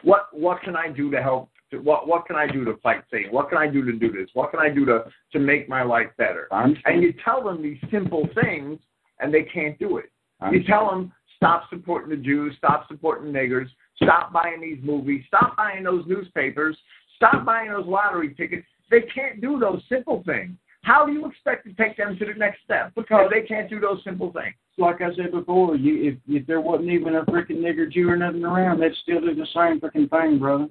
what 0.04 0.28
what 0.32 0.62
can 0.62 0.76
I 0.76 0.90
do 0.90 1.10
to 1.10 1.20
help? 1.20 1.50
What 1.72 2.08
what 2.08 2.26
can 2.26 2.36
I 2.36 2.46
do 2.46 2.64
to 2.64 2.76
fight 2.82 3.02
Satan? 3.10 3.32
What 3.32 3.48
can 3.48 3.58
I 3.58 3.66
do 3.68 3.84
to 3.84 3.92
do 3.92 4.10
this? 4.10 4.28
What 4.34 4.50
can 4.50 4.60
I 4.60 4.70
do 4.70 4.84
to 4.86 5.04
to 5.32 5.38
make 5.38 5.68
my 5.68 5.82
life 5.82 6.08
better? 6.16 6.48
And 6.84 7.02
you 7.02 7.12
tell 7.24 7.42
them 7.42 7.62
these 7.62 7.78
simple 7.90 8.28
things, 8.40 8.78
and 9.20 9.32
they 9.32 9.42
can't 9.42 9.78
do 9.78 9.98
it. 9.98 10.10
You 10.52 10.62
tell 10.64 10.88
them 10.88 11.12
stop 11.36 11.64
supporting 11.70 12.10
the 12.10 12.22
Jews, 12.22 12.54
stop 12.58 12.86
supporting 12.88 13.32
niggers, 13.32 13.66
stop 14.02 14.32
buying 14.32 14.60
these 14.60 14.78
movies, 14.82 15.24
stop 15.26 15.56
buying 15.56 15.84
those 15.84 16.04
newspapers, 16.06 16.76
stop 17.16 17.44
buying 17.44 17.70
those 17.70 17.86
lottery 17.86 18.34
tickets. 18.34 18.66
They 18.90 19.02
can't 19.02 19.40
do 19.40 19.58
those 19.58 19.82
simple 19.88 20.22
things. 20.24 20.56
How 20.82 21.04
do 21.04 21.12
you 21.12 21.26
expect 21.26 21.66
to 21.66 21.72
take 21.74 21.96
them 21.96 22.16
to 22.18 22.24
the 22.24 22.34
next 22.34 22.62
step? 22.64 22.92
Because 22.94 23.30
they 23.30 23.42
can't 23.42 23.68
do 23.68 23.80
those 23.80 24.02
simple 24.04 24.32
things. 24.32 24.54
like 24.78 25.00
I 25.00 25.14
said 25.14 25.32
before, 25.32 25.76
you 25.76 26.12
if 26.12 26.14
if 26.28 26.46
there 26.46 26.60
wasn't 26.60 26.90
even 26.90 27.16
a 27.16 27.24
freaking 27.24 27.58
nigger 27.58 27.90
Jew 27.90 28.08
or 28.08 28.16
nothing 28.16 28.44
around, 28.44 28.80
they'd 28.80 28.94
still 29.02 29.20
do 29.20 29.34
the 29.34 29.46
same 29.54 29.80
freaking 29.80 30.08
thing, 30.08 30.38
brother. 30.38 30.68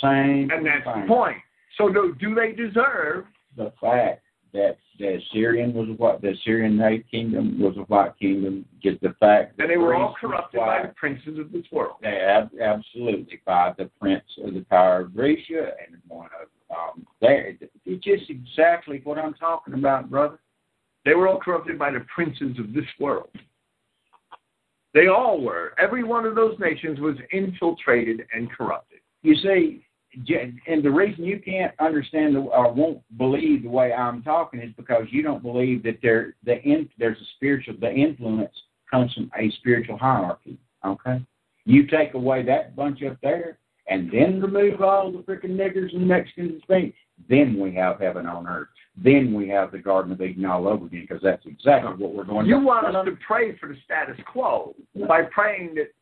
Same. 0.00 0.50
And 0.50 0.66
that's 0.66 0.84
thing. 0.84 1.02
the 1.02 1.06
point. 1.06 1.38
So 1.78 1.88
do, 1.88 2.14
do 2.20 2.34
they 2.34 2.52
deserve 2.52 3.24
The 3.56 3.72
fact 3.80 4.22
that 4.52 4.76
the 4.98 5.16
Assyrian 5.16 5.72
was 5.72 5.88
a 5.88 5.92
what 5.92 6.20
the 6.20 6.34
Syrian 6.44 6.76
Night 6.76 7.06
kingdom 7.10 7.58
was 7.58 7.76
a 7.78 7.82
white 7.82 8.18
kingdom, 8.18 8.66
just 8.82 9.00
the 9.00 9.14
fact 9.18 9.56
that 9.56 9.68
they 9.68 9.78
were 9.78 9.94
all 9.94 10.14
corrupted 10.20 10.60
by 10.60 10.82
the 10.82 10.92
princes 10.94 11.38
of 11.38 11.50
this 11.50 11.64
world? 11.72 11.96
Ab- 12.04 12.50
absolutely 12.60 13.40
by 13.46 13.74
the 13.78 13.90
prince 13.98 14.24
of 14.44 14.54
the 14.54 14.64
power 14.68 15.00
of 15.00 15.14
Grecia 15.14 15.72
and 15.86 15.96
one 16.08 16.28
of 16.40 16.48
um 16.70 17.06
there 17.20 17.54
it's 17.84 18.04
just 18.04 18.30
exactly 18.30 19.00
what 19.04 19.18
I'm 19.18 19.34
talking 19.34 19.74
about, 19.74 20.10
brother. 20.10 20.38
They 21.04 21.14
were 21.14 21.28
all 21.28 21.40
corrupted 21.40 21.78
by 21.78 21.90
the 21.90 22.04
princes 22.14 22.58
of 22.58 22.72
this 22.72 22.84
world. 23.00 23.30
They 24.94 25.08
all 25.08 25.40
were. 25.40 25.72
Every 25.78 26.04
one 26.04 26.26
of 26.26 26.34
those 26.34 26.58
nations 26.58 27.00
was 27.00 27.16
infiltrated 27.32 28.26
and 28.34 28.50
corrupted. 28.52 28.91
You 29.22 29.36
see, 29.36 29.84
and 30.66 30.82
the 30.82 30.90
reason 30.90 31.24
you 31.24 31.40
can't 31.40 31.72
understand 31.80 32.36
or 32.36 32.72
won't 32.72 33.00
believe 33.16 33.62
the 33.62 33.68
way 33.68 33.92
I'm 33.92 34.22
talking 34.22 34.60
is 34.60 34.72
because 34.76 35.04
you 35.10 35.22
don't 35.22 35.42
believe 35.42 35.82
that 35.84 36.00
there 36.02 36.34
the 36.44 36.60
in, 36.62 36.88
there's 36.98 37.18
a 37.18 37.24
spiritual 37.36 37.74
the 37.80 37.90
influence 37.90 38.54
comes 38.90 39.12
from 39.14 39.30
a 39.38 39.50
spiritual 39.52 39.96
hierarchy. 39.96 40.58
Okay, 40.84 41.24
you 41.64 41.86
take 41.86 42.14
away 42.14 42.42
that 42.42 42.76
bunch 42.76 43.02
up 43.04 43.16
there, 43.22 43.58
and 43.86 44.10
then 44.10 44.40
remove 44.40 44.82
all 44.82 45.10
the 45.10 45.18
freaking 45.18 45.56
niggers 45.56 45.94
and 45.94 46.06
Mexicans 46.06 46.52
and 46.52 46.62
Spain. 46.62 46.92
Then 47.28 47.58
we 47.58 47.74
have 47.76 48.00
heaven 48.00 48.26
on 48.26 48.46
earth. 48.48 48.68
Then 48.96 49.32
we 49.32 49.48
have 49.48 49.72
the 49.72 49.78
Garden 49.78 50.12
of 50.12 50.20
Eden 50.20 50.44
all 50.44 50.68
over 50.68 50.86
again, 50.86 51.06
because 51.08 51.22
that's 51.22 51.46
exactly 51.46 51.92
what 51.92 52.14
we're 52.14 52.24
going. 52.24 52.46
You 52.46 52.60
to 52.60 52.66
want 52.66 52.94
us 52.94 53.04
to 53.06 53.16
pray 53.26 53.56
for 53.56 53.68
the 53.68 53.76
status 53.84 54.18
quo 54.30 54.74
by 55.08 55.22
praying 55.22 55.76
that 55.76 55.92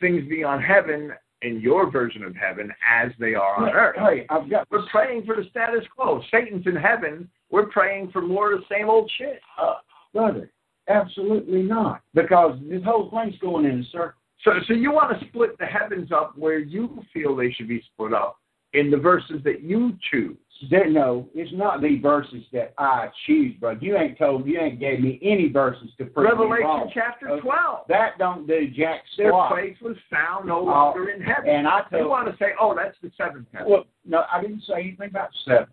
things 0.00 0.28
be 0.28 0.42
on 0.42 0.60
heaven 0.60 1.12
in 1.42 1.60
your 1.60 1.90
version 1.90 2.24
of 2.24 2.34
heaven 2.34 2.72
as 2.88 3.12
they 3.18 3.34
are 3.34 3.56
on 3.56 3.70
earth. 3.70 3.96
Hey, 3.96 4.26
I've 4.28 4.50
got 4.50 4.66
We're 4.70 4.86
praying 4.90 5.24
for 5.24 5.36
the 5.36 5.48
status 5.50 5.84
quo. 5.94 6.20
Satan's 6.30 6.66
in 6.66 6.76
heaven. 6.76 7.28
We're 7.50 7.66
praying 7.66 8.10
for 8.10 8.22
more 8.22 8.52
of 8.52 8.60
the 8.60 8.66
same 8.70 8.88
old 8.88 9.10
shit. 9.18 9.40
uh, 9.60 9.74
brother. 10.12 10.50
Absolutely 10.88 11.62
not, 11.62 12.00
because 12.14 12.58
this 12.68 12.82
whole 12.82 13.10
thing's 13.10 13.38
going 13.40 13.66
in 13.66 13.80
a 13.80 13.84
circle. 13.92 14.20
So, 14.42 14.52
so 14.66 14.72
you 14.72 14.90
want 14.90 15.18
to 15.18 15.26
split 15.28 15.58
the 15.58 15.66
heavens 15.66 16.10
up 16.12 16.36
where 16.38 16.58
you 16.58 17.04
feel 17.12 17.36
they 17.36 17.52
should 17.52 17.68
be 17.68 17.82
split 17.92 18.14
up 18.14 18.38
in 18.72 18.90
the 18.90 18.96
verses 18.96 19.40
that 19.44 19.62
you 19.62 19.96
choose. 20.10 20.36
There, 20.70 20.90
no, 20.90 21.28
it's 21.34 21.52
not 21.52 21.80
the 21.80 21.98
verses 22.00 22.42
that 22.52 22.74
I 22.78 23.08
choose, 23.26 23.54
bro. 23.60 23.76
You 23.80 23.96
ain't 23.96 24.18
told, 24.18 24.46
you 24.46 24.58
ain't 24.60 24.80
gave 24.80 25.00
me 25.00 25.20
any 25.22 25.48
verses 25.48 25.88
to 25.98 26.04
prove 26.06 26.24
me 26.26 26.30
Revelation 26.30 26.66
wrong. 26.66 26.90
chapter 26.92 27.28
Okay. 27.30 27.42
12. 27.42 27.84
That 27.88 28.18
don't 28.18 28.46
do 28.46 28.66
jack 28.68 29.02
squat. 29.12 29.50
Their 29.54 29.62
place 29.68 29.76
was 29.80 29.96
found 30.10 30.46
no 30.46 30.58
uh, 30.60 30.62
longer 30.72 31.10
in 31.10 31.20
heaven. 31.22 31.48
And 31.48 31.68
I 31.68 31.82
You 31.92 31.98
told, 31.98 32.10
want 32.10 32.28
to 32.28 32.36
say, 32.42 32.52
oh, 32.60 32.74
that's 32.74 32.96
the 33.02 33.10
seventh 33.16 33.46
heaven. 33.52 33.70
well, 33.70 33.84
no, 34.04 34.24
I 34.32 34.40
didn't 34.40 34.62
say 34.66 34.74
anything 34.80 35.10
about 35.10 35.30
seven. 35.44 35.68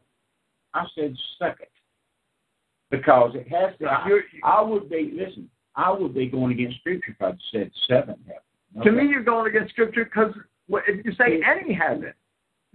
I 0.75 0.85
said 0.93 1.15
second, 1.39 1.67
because 2.91 3.31
it 3.35 3.47
has 3.47 3.77
to. 3.79 3.85
I, 3.87 4.07
I 4.43 4.61
would 4.61 4.89
be 4.89 5.13
listen. 5.15 5.49
I 5.75 5.91
would 5.91 6.13
be 6.13 6.27
going 6.27 6.51
against 6.51 6.77
scripture 6.79 7.11
if 7.17 7.21
I'd 7.21 7.37
said 7.51 7.71
seven 7.87 8.15
heaven. 8.27 8.41
To 8.83 8.91
me, 8.91 9.07
you're 9.07 9.23
going 9.23 9.47
against 9.47 9.71
Scripture 9.71 10.03
because 10.03 10.33
if 10.85 11.05
you 11.05 11.13
say 11.13 11.39
any 11.49 11.73
heaven, 11.73 12.13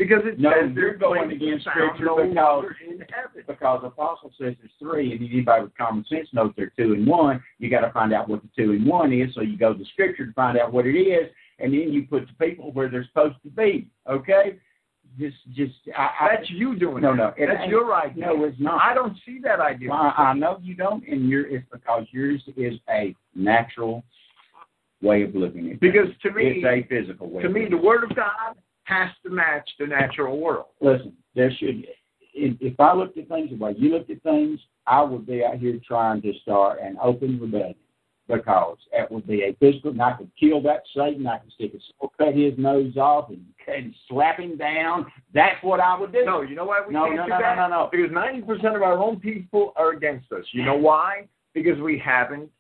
because 0.01 0.23
it 0.25 0.39
No, 0.41 0.51
says 0.51 0.71
you're 0.75 0.95
going 0.95 1.31
against 1.31 1.67
Scripture 1.67 2.07
no 2.07 2.17
because- 2.27 2.75
in 2.81 3.01
heaven. 3.13 3.45
because 3.47 3.83
the 3.83 3.89
apostle 3.89 4.33
says 4.39 4.55
there's 4.59 4.73
three, 4.79 5.13
and 5.13 5.21
anybody 5.23 5.65
with 5.65 5.77
common 5.77 6.07
sense 6.07 6.27
knows 6.33 6.53
they're 6.57 6.73
two 6.75 6.95
and 6.95 7.07
one. 7.07 7.43
You 7.59 7.69
got 7.69 7.83
to 7.83 7.93
find 7.93 8.15
out 8.15 8.27
what 8.27 8.41
the 8.41 8.49
two 8.57 8.73
and 8.73 8.87
one 8.87 9.13
is, 9.13 9.35
so 9.35 9.43
you 9.43 9.59
go 9.59 9.75
to 9.75 9.85
Scripture 9.93 10.25
to 10.27 10.33
find 10.33 10.57
out 10.57 10.73
what 10.73 10.87
it 10.87 10.97
is, 10.99 11.31
and 11.59 11.71
then 11.75 11.93
you 11.93 12.07
put 12.07 12.27
the 12.27 12.47
people 12.47 12.73
where 12.73 12.89
they're 12.89 13.05
supposed 13.05 13.37
to 13.43 13.51
be. 13.51 13.89
Okay? 14.09 14.57
Just, 15.19 15.37
just, 15.53 15.75
I, 15.95 16.09
I, 16.21 16.29
That's 16.37 16.49
you 16.51 16.79
doing 16.79 17.03
No, 17.03 17.15
that. 17.15 17.39
no, 17.39 17.47
That's 17.47 17.69
your 17.69 17.95
idea. 17.95 18.25
no, 18.27 18.45
it's 18.45 18.59
not. 18.59 18.81
I 18.81 18.95
don't 18.95 19.17
see 19.27 19.39
that 19.43 19.61
idea. 19.61 19.91
Well, 19.91 20.15
I, 20.17 20.23
I 20.31 20.33
know 20.33 20.59
you 20.63 20.75
don't, 20.75 21.07
and 21.07 21.29
you're, 21.29 21.47
it's 21.47 21.67
because 21.71 22.07
yours 22.11 22.41
is 22.57 22.75
a 22.89 23.15
natural 23.35 24.03
way 25.03 25.25
of 25.25 25.35
living. 25.35 25.67
It 25.67 25.81
Because 25.81 26.09
to 26.23 26.31
me, 26.33 26.63
it's 26.65 26.65
a 26.65 26.89
physical 26.89 27.29
way. 27.29 27.43
to 27.43 27.51
me, 27.51 27.67
the 27.69 27.77
Word 27.77 28.05
of 28.05 28.17
God 28.17 28.55
has 28.91 29.11
to 29.25 29.31
match 29.31 29.69
the 29.79 29.87
natural 29.87 30.39
world. 30.39 30.67
listen, 30.81 31.13
there 31.35 31.51
should. 31.59 31.87
If, 32.33 32.57
if 32.61 32.79
I 32.79 32.95
looked 32.95 33.19
at 33.19 33.29
things 33.29 33.51
the 33.51 33.57
way 33.57 33.75
you 33.77 33.91
looked 33.91 34.11
at 34.11 34.23
things, 34.23 34.61
I 34.87 35.03
would 35.03 35.27
be 35.27 35.45
out 35.45 35.57
here 35.57 35.79
trying 35.87 36.23
to 36.23 36.33
start 36.43 36.81
an 36.81 36.97
open 37.03 37.41
rebellion 37.41 37.75
because 38.29 38.77
it 38.93 39.11
would 39.11 39.27
be 39.27 39.43
a 39.43 39.57
physical. 39.59 39.91
And 39.91 40.03
I 40.03 40.13
could 40.13 40.31
kill 40.39 40.63
that 40.63 40.83
Satan. 40.97 41.27
I 41.27 41.39
could 41.39 41.53
stick 41.53 41.73
a 41.75 41.79
sword, 41.99 42.13
cut 42.19 42.35
his 42.35 42.55
nose 42.57 42.97
off, 42.97 43.31
and, 43.31 43.45
and 43.67 43.95
slap 44.09 44.39
him 44.39 44.57
down. 44.57 45.07
That's 45.35 45.63
what 45.63 45.81
I 45.81 45.99
would 45.99 46.13
do. 46.13 46.25
No, 46.25 46.43
you 46.43 46.55
know 46.55 46.65
why 46.65 46.83
we 46.87 46.95
no, 46.95 47.07
can't 47.07 47.17
no, 47.17 47.25
do 47.25 47.31
no, 47.31 47.39
that? 47.41 47.57
no, 47.57 47.69
no, 47.69 47.83
no. 47.85 47.89
Because 47.91 48.11
90% 48.11 48.77
of 48.77 48.83
our 48.83 48.99
own 48.99 49.19
people 49.19 49.73
are 49.77 49.93
against 49.93 50.31
us. 50.33 50.45
You 50.53 50.65
know 50.65 50.77
why? 50.77 51.29
Because 51.55 51.81
we 51.81 51.99
haven't 51.99 52.51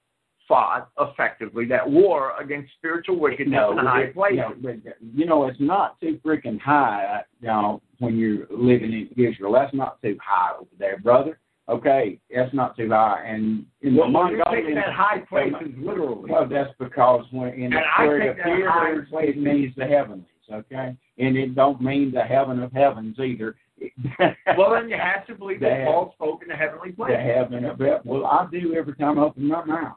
fought 0.51 0.91
effectively 0.99 1.65
that 1.67 1.89
war 1.89 2.33
against 2.41 2.73
spiritual 2.77 3.19
wickedness 3.21 3.57
No, 3.57 3.79
in 3.79 3.87
high 3.87 4.07
places. 4.07 4.41
no, 4.61 4.75
you 5.15 5.25
know, 5.25 5.47
it's 5.47 5.61
not 5.61 5.99
too 6.01 6.19
freaking 6.27 6.61
high, 6.61 7.23
you 7.41 7.47
know, 7.47 7.81
when 8.01 8.19
you're 8.19 8.47
living 8.51 8.93
in 8.93 9.09
Israel. 9.25 9.53
That's 9.53 9.73
not 9.73 10.03
too 10.03 10.19
high 10.21 10.57
over 10.59 10.69
there, 10.77 10.99
brother. 10.99 11.39
Okay, 11.69 12.19
that's 12.35 12.53
not 12.53 12.77
too 12.77 12.89
high. 12.91 13.23
And 13.25 13.65
in 13.83 13.95
the 13.95 14.01
Well, 14.01 14.11
you're 14.29 14.39
Mongolian, 14.45 14.75
that 14.75 14.93
high 14.93 15.21
place 15.21 15.53
places 15.57 15.73
literally. 15.79 16.33
Well, 16.33 16.49
that's 16.49 16.75
because 16.81 17.25
when 17.31 17.51
in 17.51 17.71
the 17.71 17.77
And 17.77 17.85
I 17.97 18.07
word 18.07 18.21
take 18.27 18.37
that 18.39 18.43
appears, 18.43 18.71
high 18.73 18.91
it 18.99 19.09
place- 19.09 19.37
means 19.37 19.73
the 19.77 19.87
heavenlies, 19.87 20.25
okay? 20.53 20.97
And 21.19 21.37
it 21.37 21.55
don't 21.55 21.81
mean 21.81 22.11
the 22.13 22.23
heaven 22.23 22.61
of 22.61 22.73
heavens 22.73 23.21
either. 23.21 23.55
well, 24.59 24.73
then 24.73 24.89
you 24.91 24.97
have 24.97 25.27
to 25.29 25.35
believe 25.37 25.61
that 25.61 25.79
The- 25.79 25.85
Paul 25.87 26.13
spoke 26.17 26.43
in 26.43 26.49
the 26.49 26.57
heavenly 26.57 26.91
place. 26.91 27.13
the 27.17 27.23
heaven 27.23 27.65
of 27.65 27.79
heaven. 27.79 28.01
Well, 28.05 28.27
I 28.27 28.47
do 28.51 28.75
every 28.75 28.95
time 28.97 29.19
I 29.21 29.23
open 29.23 29.47
my 29.47 29.65
mouth. 29.65 29.97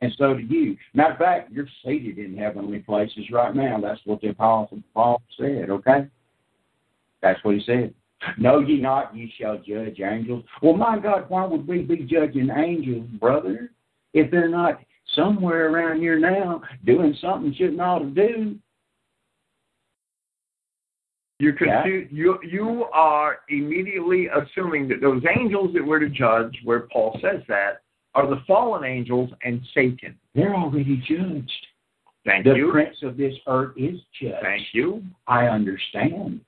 And 0.00 0.12
so 0.18 0.34
do 0.34 0.42
you. 0.42 0.76
Matter 0.94 1.12
of 1.12 1.18
fact, 1.18 1.52
you're 1.52 1.68
seated 1.84 2.18
in 2.18 2.36
heavenly 2.36 2.80
places 2.80 3.30
right 3.32 3.54
now. 3.54 3.80
That's 3.80 4.00
what 4.04 4.20
the 4.20 4.28
apostle 4.28 4.82
Paul 4.92 5.22
said, 5.38 5.70
okay? 5.70 6.06
That's 7.22 7.42
what 7.42 7.54
he 7.54 7.62
said. 7.64 7.94
Know 8.38 8.60
ye 8.60 8.80
not 8.80 9.14
ye 9.16 9.32
shall 9.38 9.58
judge 9.58 10.00
angels? 10.00 10.44
Well, 10.62 10.76
my 10.76 10.98
God, 10.98 11.26
why 11.28 11.44
would 11.44 11.66
we 11.66 11.82
be 11.82 11.98
judging 11.98 12.50
angels, 12.50 13.08
brother, 13.20 13.70
if 14.14 14.30
they're 14.30 14.48
not 14.48 14.80
somewhere 15.14 15.70
around 15.70 16.00
here 16.00 16.18
now 16.18 16.62
doing 16.84 17.16
something 17.20 17.54
shouldn't 17.54 17.80
ought 17.80 18.00
to 18.00 18.06
do? 18.06 18.56
You're 21.38 21.54
Yeah. 21.62 21.84
you 21.84 22.38
you 22.42 22.86
are 22.94 23.40
immediately 23.50 24.28
assuming 24.28 24.88
that 24.88 25.02
those 25.02 25.22
angels 25.38 25.74
that 25.74 25.84
we're 25.84 25.98
to 25.98 26.08
judge, 26.08 26.58
where 26.64 26.88
Paul 26.92 27.18
says 27.20 27.42
that, 27.46 27.82
are 28.16 28.26
the 28.28 28.42
fallen 28.46 28.82
angels 28.84 29.30
and 29.44 29.60
Satan. 29.74 30.18
They're 30.34 30.54
already 30.54 30.96
judged. 31.06 31.66
Thank 32.24 32.44
The 32.44 32.54
you. 32.54 32.70
prince 32.72 32.96
of 33.02 33.16
this 33.16 33.34
earth 33.46 33.74
is 33.76 34.00
judged. 34.20 34.36
Thank 34.42 34.62
you. 34.72 35.02
I 35.28 35.46
understand. 35.46 36.40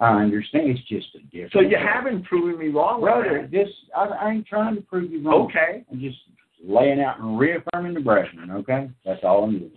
I 0.00 0.22
understand. 0.22 0.70
It's 0.70 0.80
just 0.88 1.14
a 1.14 1.20
different. 1.30 1.52
So 1.52 1.60
you 1.60 1.76
haven't 1.76 2.24
proven 2.24 2.58
me 2.58 2.68
wrong, 2.68 3.00
brother. 3.00 3.48
This 3.50 3.68
I, 3.96 4.06
I 4.06 4.30
ain't 4.32 4.46
trying 4.46 4.74
to 4.76 4.80
prove 4.80 5.12
you 5.12 5.22
wrong. 5.22 5.42
Okay. 5.42 5.84
I'm 5.92 6.00
just 6.00 6.18
laying 6.66 7.00
out 7.00 7.20
and 7.20 7.38
reaffirming 7.38 7.94
the 7.94 8.00
brethren. 8.00 8.50
Okay, 8.50 8.90
that's 9.04 9.22
all 9.22 9.44
I'm 9.44 9.58
doing. 9.58 9.70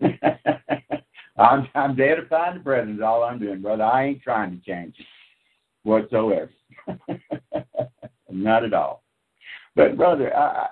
I'm 1.38 1.66
I'm 1.74 2.00
edifying 2.00 2.58
the 2.58 2.60
brethren. 2.62 2.96
Is 2.96 3.02
all 3.02 3.24
I'm 3.24 3.38
doing, 3.38 3.60
brother. 3.62 3.84
I 3.84 4.04
ain't 4.04 4.22
trying 4.22 4.52
to 4.58 4.64
change 4.64 4.94
it 4.98 5.06
whatsoever. 5.82 6.50
not 8.30 8.64
at 8.64 8.72
all. 8.74 9.02
But 9.76 9.96
brother, 9.96 10.34
I, 10.36 10.68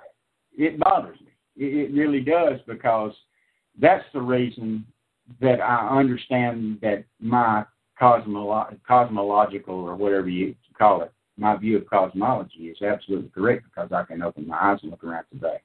it 0.57 0.79
bothers 0.79 1.21
me. 1.21 1.29
It, 1.57 1.91
it 1.91 1.95
really 1.95 2.21
does 2.21 2.61
because 2.67 3.13
that's 3.81 4.05
the 4.13 4.21
reason 4.21 4.85
that 5.41 5.61
I 5.61 5.99
understand 5.99 6.79
that 6.83 7.05
my 7.21 7.65
cosmolo- 8.01 8.79
cosmological 8.87 9.75
or 9.75 9.95
whatever 9.95 10.29
you 10.29 10.55
call 10.77 11.03
it, 11.03 11.13
my 11.37 11.57
view 11.57 11.77
of 11.77 11.87
cosmology 11.87 12.69
is 12.69 12.83
absolutely 12.83 13.31
correct 13.31 13.65
because 13.65 13.93
I 13.93 14.05
can 14.05 14.23
open 14.23 14.47
my 14.47 14.59
eyes 14.59 14.79
and 14.83 14.91
look 14.91 15.05
around 15.05 15.25
today 15.33 15.61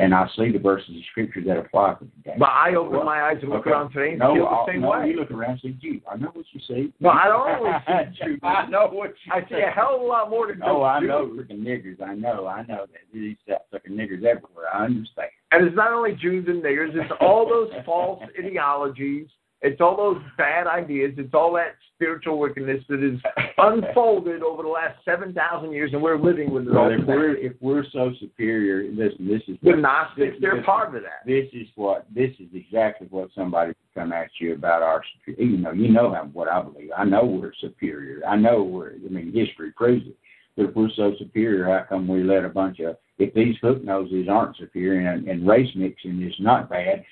and 0.00 0.14
I 0.14 0.26
see 0.36 0.50
the 0.50 0.58
verses 0.58 0.88
of 0.88 1.02
scripture 1.10 1.42
that 1.46 1.58
apply 1.58 1.94
for 1.94 2.06
today. 2.06 2.36
But 2.38 2.48
I 2.48 2.74
open 2.74 2.92
well, 2.92 3.04
my 3.04 3.22
eyes 3.22 3.36
and 3.42 3.50
look 3.50 3.60
okay. 3.60 3.70
around 3.70 3.92
today 3.92 4.10
and 4.10 4.18
no, 4.18 4.34
feel 4.34 4.44
the 4.44 4.50
I'll, 4.50 4.66
same 4.66 4.80
no, 4.80 4.90
way. 4.90 5.08
you 5.10 5.16
look 5.16 5.30
around 5.30 5.60
and 5.62 5.74
see 5.80 5.86
you. 5.86 6.00
I 6.10 6.16
know 6.16 6.30
what 6.32 6.46
you 6.52 6.60
see. 6.66 6.92
No, 7.00 7.10
I 7.10 7.24
don't 7.26 7.50
always 7.50 7.74
see 7.86 8.24
you. 8.30 8.38
I 8.42 8.66
know 8.66 8.88
what 8.90 9.12
you 9.24 9.32
I 9.32 9.46
see 9.48 9.60
a 9.60 9.70
hell 9.70 9.96
of 9.96 10.00
a 10.00 10.04
lot 10.04 10.30
more 10.30 10.46
to 10.46 10.54
than 10.54 10.62
Oh, 10.64 10.82
I 10.82 11.00
Jews. 11.00 11.08
know 11.08 11.26
freaking 11.26 11.60
niggers. 11.62 12.00
I 12.02 12.14
know. 12.14 12.46
I 12.46 12.62
know 12.62 12.86
that 12.90 13.00
these 13.12 13.36
fucking 13.70 13.92
niggers 13.92 14.24
everywhere. 14.24 14.72
I 14.72 14.86
understand. 14.86 15.28
And 15.52 15.66
it's 15.66 15.76
not 15.76 15.92
only 15.92 16.12
Jews 16.14 16.46
and 16.48 16.62
niggers, 16.62 16.94
it's 16.94 17.12
all 17.20 17.46
those 17.48 17.70
false 17.84 18.22
ideologies. 18.38 19.28
It's 19.62 19.80
all 19.80 19.96
those 19.96 20.22
bad 20.38 20.66
ideas. 20.66 21.12
It's 21.18 21.34
all 21.34 21.52
that 21.54 21.74
spiritual 21.94 22.38
wickedness 22.38 22.82
that 22.88 23.02
is 23.04 23.20
unfolded 23.58 24.42
over 24.42 24.62
the 24.62 24.68
last 24.70 25.04
7,000 25.04 25.70
years, 25.70 25.90
and 25.92 26.02
we're 26.02 26.16
living 26.16 26.50
with 26.50 26.66
it 26.66 26.74
all 26.74 26.88
Well, 26.88 26.98
if 26.98 27.06
we're 27.06 27.36
if 27.36 27.52
we're 27.60 27.84
so 27.92 28.12
superior, 28.18 28.90
listen. 28.90 29.28
This 29.28 29.42
is 29.48 29.58
The 29.62 29.76
Gnostics, 29.76 30.32
this- 30.32 30.40
they're 30.40 30.56
this- 30.56 30.64
part 30.64 30.94
of 30.94 31.02
that. 31.02 31.26
This 31.26 31.46
is 31.52 31.68
what 31.74 32.06
this 32.14 32.30
is 32.40 32.48
exactly 32.54 33.06
what 33.10 33.30
somebody 33.34 33.74
could 33.74 34.00
come 34.02 34.12
at 34.14 34.30
you 34.38 34.54
about 34.54 34.82
our 34.82 35.02
superior. 35.26 35.50
You 35.50 35.58
know, 35.58 35.72
you 35.72 35.88
know 35.88 36.14
how, 36.14 36.24
what 36.32 36.48
I 36.48 36.62
believe. 36.62 36.90
I 36.96 37.04
know 37.04 37.24
we're 37.26 37.52
superior. 37.60 38.22
I 38.26 38.36
know 38.36 38.62
we're. 38.62 38.92
I 38.94 39.08
mean, 39.10 39.32
history 39.32 39.72
proves 39.72 40.06
it. 40.06 40.16
But 40.56 40.70
if 40.70 40.74
we're 40.74 40.90
so 40.90 41.14
superior, 41.18 41.66
how 41.66 41.84
come 41.88 42.08
we 42.08 42.22
let 42.22 42.44
a 42.44 42.48
bunch 42.48 42.80
of 42.80 42.96
if 43.18 43.34
these 43.34 43.56
hook 43.60 43.84
noses 43.84 44.26
aren't 44.28 44.56
superior 44.56 45.10
and, 45.10 45.28
and 45.28 45.46
race 45.46 45.70
mixing 45.76 46.22
is 46.22 46.34
not 46.40 46.70
bad? 46.70 47.04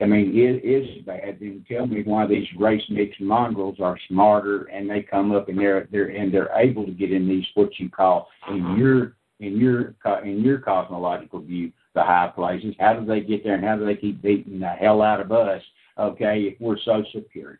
I 0.00 0.06
mean, 0.06 0.30
it 0.36 0.64
is 0.64 1.02
bad. 1.04 1.38
Then 1.40 1.64
tell 1.68 1.86
me 1.86 2.02
why 2.04 2.26
these 2.26 2.46
race 2.56 2.82
mixed 2.88 3.20
mongrels 3.20 3.80
are 3.80 3.98
smarter 4.08 4.64
and 4.64 4.88
they 4.88 5.02
come 5.02 5.32
up 5.32 5.48
and 5.48 5.58
they're 5.58 5.88
they're 5.90 6.08
and 6.08 6.32
they're 6.32 6.52
able 6.56 6.86
to 6.86 6.92
get 6.92 7.12
in 7.12 7.28
these 7.28 7.44
what 7.54 7.78
you 7.78 7.90
call 7.90 8.28
in 8.48 8.76
your 8.78 9.16
in 9.40 9.56
your 9.56 9.94
in 10.24 10.42
your 10.44 10.58
cosmological 10.58 11.40
view 11.40 11.72
the 11.94 12.02
high 12.02 12.30
places. 12.32 12.74
How 12.78 12.94
do 12.94 13.04
they 13.04 13.20
get 13.20 13.42
there 13.42 13.54
and 13.54 13.64
how 13.64 13.76
do 13.76 13.84
they 13.84 13.96
keep 13.96 14.22
beating 14.22 14.60
the 14.60 14.68
hell 14.68 15.02
out 15.02 15.20
of 15.20 15.32
us? 15.32 15.62
Okay, 15.98 16.42
if 16.42 16.60
we're 16.60 16.78
so 16.84 17.02
superior. 17.12 17.58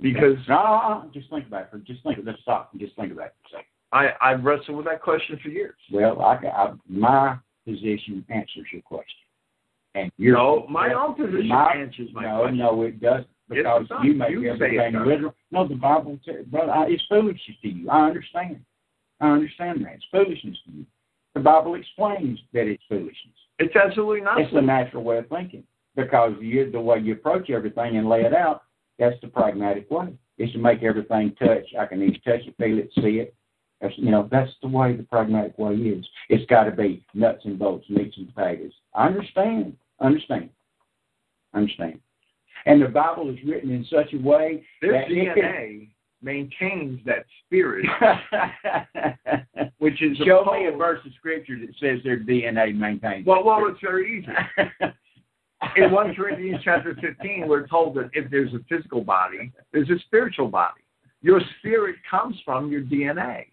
Because 0.00 0.36
No, 0.48 1.08
just 1.12 1.30
think 1.30 1.46
about 1.46 1.62
it. 1.62 1.70
for- 1.70 1.78
Just 1.78 2.02
think. 2.02 2.18
Let's 2.22 2.40
stop 2.42 2.70
and 2.72 2.80
just 2.80 2.96
think 2.96 3.12
about 3.12 3.26
it 3.26 3.34
for 3.42 3.56
a 3.56 3.60
second. 3.60 3.66
I, 3.92 4.12
I've 4.22 4.44
wrestled 4.44 4.76
with 4.76 4.86
that 4.86 5.02
question 5.02 5.38
for 5.42 5.48
years. 5.48 5.74
Well, 5.90 6.20
I, 6.22 6.34
I, 6.46 6.72
my 6.88 7.36
position 7.66 8.24
answers 8.30 8.66
your 8.72 8.82
question, 8.82 9.20
and 9.94 10.10
your 10.16 10.36
No, 10.36 10.66
my 10.68 10.92
own 10.92 11.14
position 11.14 11.48
my- 11.48 11.74
answers 11.74 12.08
my 12.12 12.22
no, 12.22 12.38
question. 12.40 12.58
no, 12.58 12.82
it 12.82 13.00
doesn't 13.00 13.26
Yes, 13.50 13.64
because 13.64 13.86
it 13.90 14.06
you 14.06 14.14
make 14.14 14.30
You 14.30 14.50
everything 14.50 14.92
does. 14.92 15.06
literal. 15.06 15.34
No, 15.50 15.68
the 15.68 15.74
Bible, 15.74 16.18
says, 16.24 16.46
brother, 16.46 16.72
I, 16.72 16.86
it's 16.86 17.02
foolishness 17.08 17.56
to 17.62 17.68
you. 17.68 17.90
I 17.90 18.06
understand. 18.06 18.64
I 19.20 19.30
understand 19.30 19.84
that 19.84 19.94
it's 19.94 20.04
foolishness 20.10 20.56
to 20.66 20.72
you. 20.72 20.86
The 21.34 21.40
Bible 21.40 21.74
explains 21.74 22.38
that 22.52 22.66
it's 22.66 22.82
foolishness. 22.88 23.34
It's 23.58 23.76
absolutely 23.76 24.22
not. 24.22 24.40
It's 24.40 24.52
the 24.52 24.62
natural 24.62 25.04
way 25.04 25.18
of 25.18 25.28
thinking 25.28 25.64
because 25.96 26.32
you, 26.40 26.70
the 26.70 26.80
way 26.80 26.98
you 26.98 27.12
approach 27.12 27.50
everything 27.50 27.96
and 27.98 28.08
lay 28.08 28.22
it 28.22 28.32
out, 28.34 28.62
that's 28.98 29.20
the 29.20 29.28
pragmatic 29.28 29.90
way. 29.90 30.14
Is 30.38 30.50
to 30.52 30.58
make 30.58 30.82
everything 30.82 31.34
touch. 31.38 31.66
I 31.78 31.84
can 31.86 32.02
either 32.02 32.16
touch 32.24 32.46
it, 32.46 32.54
feel 32.56 32.78
it, 32.78 32.90
see 32.96 33.18
it. 33.18 33.34
That's, 33.80 33.92
you 33.98 34.10
know, 34.10 34.28
that's 34.30 34.50
the 34.62 34.68
way 34.68 34.96
the 34.96 35.02
pragmatic 35.02 35.58
way 35.58 35.74
is. 35.74 36.04
It's 36.30 36.46
got 36.46 36.64
to 36.64 36.70
be 36.70 37.04
nuts 37.14 37.44
and 37.44 37.58
bolts, 37.58 37.88
meats 37.90 38.16
and 38.16 38.34
potatoes. 38.34 38.72
I 38.94 39.06
understand. 39.08 39.76
Understand. 40.02 40.50
Understand. 41.54 42.00
And 42.66 42.82
the 42.82 42.88
Bible 42.88 43.30
is 43.30 43.38
written 43.46 43.70
in 43.70 43.84
such 43.90 44.12
a 44.12 44.18
way 44.18 44.64
Their 44.80 44.92
that 44.92 45.08
DNA 45.08 45.88
maintains 46.22 47.00
that 47.04 47.24
spirit, 47.44 47.84
which 49.78 50.00
is 50.02 50.16
Show 50.18 50.44
me 50.44 50.66
a 50.66 50.76
verse 50.76 51.00
of 51.04 51.12
scripture 51.18 51.58
that 51.58 51.74
says 51.80 52.02
their 52.04 52.20
DNA 52.20 52.76
maintains. 52.76 53.26
Well, 53.26 53.44
well, 53.44 53.66
it's 53.66 53.80
very 53.80 54.18
easy. 54.18 54.32
In 55.76 55.92
1 55.92 56.14
Corinthians 56.16 56.60
chapter 56.64 56.96
15, 57.00 57.46
we're 57.46 57.68
told 57.68 57.94
that 57.94 58.10
if 58.14 58.28
there's 58.32 58.52
a 58.52 58.58
physical 58.68 59.02
body, 59.02 59.52
there's 59.72 59.88
a 59.90 59.98
spiritual 60.06 60.48
body. 60.48 60.80
Your 61.20 61.40
spirit 61.58 61.96
comes 62.10 62.36
from 62.44 62.70
your 62.70 62.80
DNA. 62.80 63.44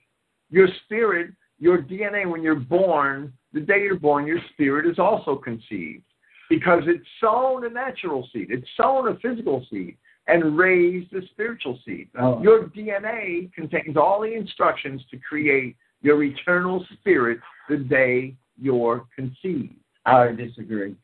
Your 0.49 0.67
spirit, 0.83 1.31
your 1.59 1.83
DNA, 1.83 2.27
when 2.27 2.41
you're 2.41 2.55
born, 2.55 3.31
the 3.53 3.59
day 3.59 3.83
you're 3.83 3.99
born, 3.99 4.25
your 4.25 4.39
spirit 4.53 4.89
is 4.89 4.97
also 4.97 5.35
conceived 5.35 6.03
because 6.49 6.83
it's 6.87 7.05
sown 7.21 7.65
a 7.65 7.69
natural 7.69 8.27
seed, 8.33 8.47
it's 8.49 8.67
sown 8.75 9.07
a 9.07 9.19
physical 9.19 9.65
seed, 9.69 9.95
and 10.27 10.57
raised 10.57 11.13
a 11.13 11.25
spiritual 11.27 11.79
seed. 11.85 12.09
Oh. 12.19 12.41
Your 12.41 12.65
DNA 12.67 13.53
contains 13.53 13.95
all 13.95 14.21
the 14.21 14.33
instructions 14.33 15.01
to 15.11 15.17
create 15.17 15.75
your 16.01 16.23
eternal 16.23 16.85
spirit 16.93 17.39
the 17.69 17.77
day 17.77 18.35
you're 18.59 19.05
conceived. 19.15 19.75
I 20.05 20.31
disagree. 20.31 20.95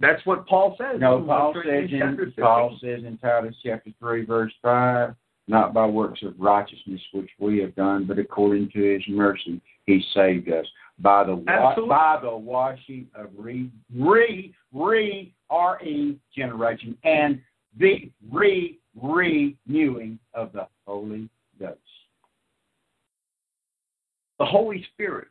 That's 0.00 0.24
what 0.26 0.46
Paul 0.46 0.76
says. 0.78 1.00
No, 1.00 1.22
Paul 1.22 1.54
says 1.54 1.90
in 1.90 2.32
Paul 2.38 2.76
says 2.80 3.04
in 3.04 3.18
Titus 3.18 3.54
chapter 3.64 3.90
three, 4.00 4.24
verse 4.24 4.52
five, 4.60 5.14
not 5.46 5.72
by 5.72 5.86
works 5.86 6.22
of 6.22 6.34
righteousness 6.38 7.00
which 7.12 7.30
we 7.38 7.58
have 7.58 7.74
done, 7.74 8.04
but 8.06 8.18
according 8.18 8.70
to 8.70 8.94
his 8.94 9.02
mercy 9.08 9.60
he 9.86 10.02
saved 10.14 10.48
us 10.48 10.66
by 11.00 11.24
the 11.24 11.42
Absolutely. 11.48 11.88
by 11.88 12.18
the 12.22 12.36
washing 12.36 13.08
of 13.14 13.28
re 13.36 13.70
re 13.94 14.54
re 14.72 15.34
R 15.50 15.82
E 15.82 16.18
generation 16.36 16.96
and 17.04 17.40
the 17.78 18.10
re 18.30 18.78
renewing 19.00 20.18
of 20.34 20.52
the 20.52 20.66
Holy 20.86 21.28
Ghost. 21.58 21.78
the 24.38 24.44
Holy 24.44 24.84
Spirit. 24.92 25.28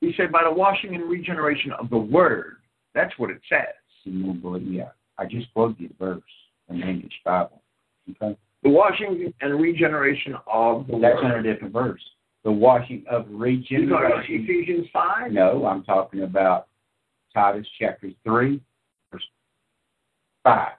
He 0.00 0.12
said, 0.16 0.30
by 0.30 0.44
the 0.44 0.52
washing 0.52 0.94
and 0.94 1.08
regeneration 1.08 1.72
of 1.72 1.88
the 1.88 1.96
Word. 1.96 2.56
That's 2.94 3.12
what 3.18 3.30
it 3.30 3.40
says. 3.48 3.74
You 4.04 4.26
won't 4.26 4.42
believe- 4.42 4.66
Yeah, 4.66 4.90
I 5.16 5.24
just 5.24 5.52
quoted 5.54 5.80
you 5.80 5.88
the 5.88 5.94
verse 5.94 6.22
in 6.68 6.80
the 6.80 6.86
English 6.86 7.18
Bible. 7.24 7.62
Okay, 8.10 8.36
The 8.62 8.68
washing 8.68 9.32
and 9.40 9.60
regeneration 9.60 10.36
of 10.46 10.86
the 10.86 10.98
that's 10.98 11.20
in 11.22 11.30
a 11.30 11.42
different 11.42 11.72
verse. 11.72 12.02
The 12.44 12.52
washing 12.52 13.04
of 13.10 13.26
You 13.30 13.36
talking 13.38 13.86
about 13.88 14.02
regeneration. 14.02 14.44
Ephesians 14.44 14.86
5? 14.92 15.32
No, 15.32 15.66
I'm 15.66 15.82
talking 15.82 16.22
about 16.22 16.68
Titus 17.32 17.66
chapter 17.78 18.10
3, 18.22 18.60
verse 19.10 19.22
5. 20.44 20.72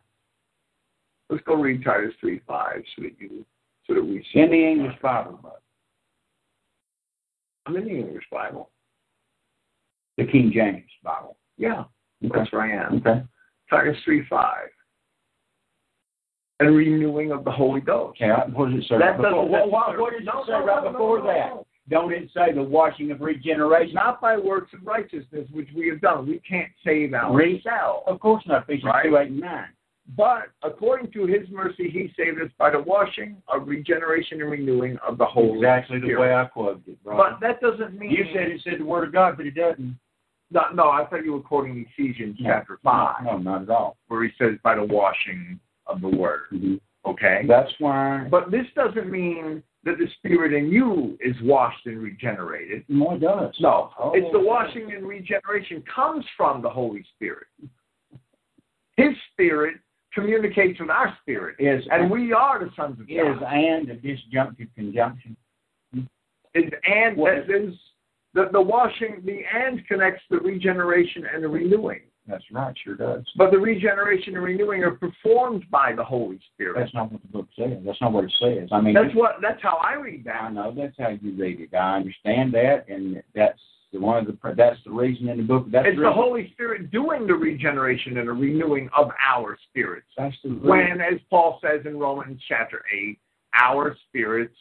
Let's 1.30 1.44
go 1.44 1.56
read 1.56 1.84
Titus 1.84 2.14
3 2.20 2.40
5 2.48 2.84
so 2.96 3.02
that, 3.02 3.12
you, 3.20 3.44
so 3.88 3.96
that 3.96 4.04
we 4.06 4.24
see. 4.32 4.40
In 4.42 4.52
the 4.52 4.64
English 4.64 4.96
Bible, 5.02 5.40
I'm 7.66 7.76
in 7.78 7.86
the 7.86 7.90
English 7.90 8.26
Bible. 8.32 8.70
the 10.18 10.26
King 10.26 10.52
James 10.54 10.84
Bible. 11.04 11.36
Yeah, 11.58 11.86
Okay. 12.24 12.32
that's 12.38 12.52
where 12.52 12.62
I 12.62 12.86
am. 12.86 12.98
Okay. 12.98 13.24
Titus 13.70 13.98
3 14.06 14.24
5. 14.30 14.56
And 16.60 16.76
renewing 16.76 17.32
of 17.32 17.44
the 17.44 17.52
Holy 17.52 17.82
Ghost. 17.82 18.22
Okay. 18.22 18.32
What 18.54 18.72
does 18.72 18.80
it 18.80 18.88
say? 18.88 18.98
That 18.98 19.06
right 19.06 19.18
before, 19.18 19.32
doesn't 19.32 19.52
what, 19.52 19.72
what, 19.72 20.00
what 20.00 20.14
does 20.14 20.22
it 20.22 20.48
say 20.48 20.54
right 20.54 20.84
before 20.92 21.22
that? 21.24 21.52
Don't 21.90 22.14
it 22.14 22.30
say 22.34 22.52
the 22.54 22.64
washing 22.64 23.12
of 23.12 23.22
regeneration? 23.22 23.94
Not 23.96 24.22
by 24.22 24.38
works 24.38 24.74
of 24.74 24.86
righteousness, 24.88 25.48
which 25.52 25.68
we 25.76 25.88
have 25.90 26.02
done. 26.02 26.26
We 26.26 26.40
can't 26.48 26.72
save 26.84 27.14
ourselves. 27.14 28.04
Of 28.08 28.20
course 28.22 28.44
not. 28.48 28.64
Ephesians 28.64 28.86
Right. 28.86 29.04
2, 29.06 29.18
8, 29.18 29.28
and 29.28 29.40
9. 29.42 29.66
But 30.18 30.44
according 30.64 31.12
to 31.14 31.26
his 31.26 31.50
mercy, 31.50 31.90
he 31.90 32.12
saved 32.16 32.40
us 32.42 32.50
by 32.58 32.70
the 32.70 32.80
washing 32.80 33.38
of 33.48 33.68
regeneration 33.68 34.40
and 34.42 34.50
renewing 34.52 34.98
of 35.08 35.18
the 35.18 35.26
Holy 35.26 35.58
Exactly 35.58 36.00
the 36.00 36.16
way 36.16 36.34
I 36.34 36.46
quoted 36.46 36.84
it, 36.88 36.98
But 37.04 37.40
that 37.42 37.60
doesn't 37.60 37.98
mean 38.00 38.12
you 38.12 38.26
said 38.34 38.48
it 38.50 38.62
said 38.64 38.80
the 38.80 38.86
Word 38.86 39.08
of 39.08 39.14
God, 39.14 39.36
but 39.36 39.46
it 39.48 39.56
doesn't. 39.56 39.98
no, 40.52 40.62
no. 40.74 40.90
I 40.90 41.06
thought 41.08 41.26
you 41.26 41.34
were 41.34 41.40
quoting 41.42 41.86
Ephesians 41.98 42.38
No. 42.40 42.50
chapter 42.50 42.80
five, 42.84 43.24
No, 43.26 43.38
not 43.40 43.64
at 43.64 43.70
all. 43.70 43.98
where 44.08 44.24
he 44.24 44.30
says 44.38 44.58
by 44.64 44.76
the 44.76 44.84
washing 44.84 45.60
of 45.88 46.02
the 46.02 46.10
word. 46.10 46.44
Mhm. 46.52 46.80
Okay, 47.06 47.46
That's 47.48 47.72
why. 47.80 48.28
but 48.32 48.50
this 48.50 48.66
doesn't 48.76 49.12
mean 49.12 49.62
that 49.84 50.00
the 50.00 50.08
spirit 50.18 50.54
in 50.54 50.72
you 50.72 51.16
is 51.22 51.40
washed 51.44 51.86
and 51.86 52.02
regenerated. 52.02 52.84
No, 52.90 53.12
it 53.14 53.20
does. 53.20 53.56
No, 53.60 53.92
Oh, 54.00 54.14
it's 54.16 54.32
the 54.32 54.40
washing 54.40 54.92
and 54.92 55.06
regeneration 55.08 55.84
comes 55.84 56.26
from 56.36 56.64
the 56.64 56.70
Holy 56.70 57.04
Spirit. 57.16 57.46
His 58.98 59.14
spirit 59.32 59.76
communicates 60.14 60.80
with 60.80 60.90
our 60.90 61.16
spirit, 61.22 61.58
Is 61.60 61.86
and 61.92 62.10
we 62.10 62.34
are 62.34 62.58
the 62.64 62.72
sons 62.76 63.00
of 63.00 63.08
God. 63.08 63.38
is 63.38 63.44
and 63.46 63.90
a 63.92 63.96
disjunctive 63.96 64.70
conjunction. 64.76 65.36
Is 66.56 66.72
and 66.88 67.18
What 67.18 67.46
that 67.48 67.56
is 67.56 67.76
the, 68.34 68.50
the 68.52 68.62
washing, 68.62 69.22
the 69.26 69.44
and 69.54 69.86
connects 69.88 70.24
the 70.30 70.40
regeneration 70.40 71.26
and 71.32 71.44
the 71.44 71.48
renewing. 71.50 72.02
That's 72.28 72.44
right, 72.52 72.76
sure 72.84 72.96
does. 72.96 73.24
But 73.38 73.52
the 73.52 73.58
regeneration 73.58 74.36
and 74.36 74.44
renewing 74.44 74.84
are 74.84 74.92
performed 74.92 75.66
by 75.70 75.94
the 75.96 76.04
Holy 76.04 76.40
Spirit. 76.54 76.78
That's 76.80 76.94
not 76.94 77.12
what 77.12 77.22
the 77.22 77.28
book 77.28 77.48
says. 77.58 77.78
That's 77.86 78.02
not 78.02 78.14
what 78.14 78.24
it 78.24 78.34
says. 78.42 78.70
I 78.72 78.82
mean, 78.82 78.96
That's 78.96 79.14
what. 79.14 79.36
That's 79.42 79.62
how 79.62 79.78
I 79.78 79.94
read 79.94 80.24
that. 80.26 80.42
I 80.42 80.52
know 80.52 80.74
that's 80.76 80.96
how 80.98 81.10
you 81.10 81.34
read 81.38 81.62
it. 81.62 81.76
I 81.76 81.98
understand 81.98 82.54
that, 82.54 82.86
and 82.90 83.22
that's 83.36 83.60
the 83.94 84.00
one 84.00 84.18
of 84.18 84.26
the 84.26 84.38
that's 84.56 84.80
the 84.86 84.92
reason 84.92 85.30
in 85.30 85.38
the 85.38 85.44
book. 85.44 85.68
That's 85.72 85.88
It's 85.88 85.98
the 85.98 86.04
the 86.04 86.12
Holy 86.12 86.52
Spirit 86.54 86.92
doing 86.92 87.28
the 87.28 87.34
regeneration 87.34 88.18
and 88.18 88.28
the 88.28 88.34
renewing 88.34 88.90
of 88.98 89.12
our 89.26 89.58
spirits. 89.70 90.08
That's 90.18 90.36
the 90.44 90.50
reason. 90.50 90.68
When, 90.68 91.02
as 91.02 91.20
Paul 91.30 91.60
says 91.62 91.86
in 91.86 91.98
Romans 91.98 92.42
chapter 92.48 92.82
8, 92.92 93.18
our 93.54 93.96
spirits 94.10 94.58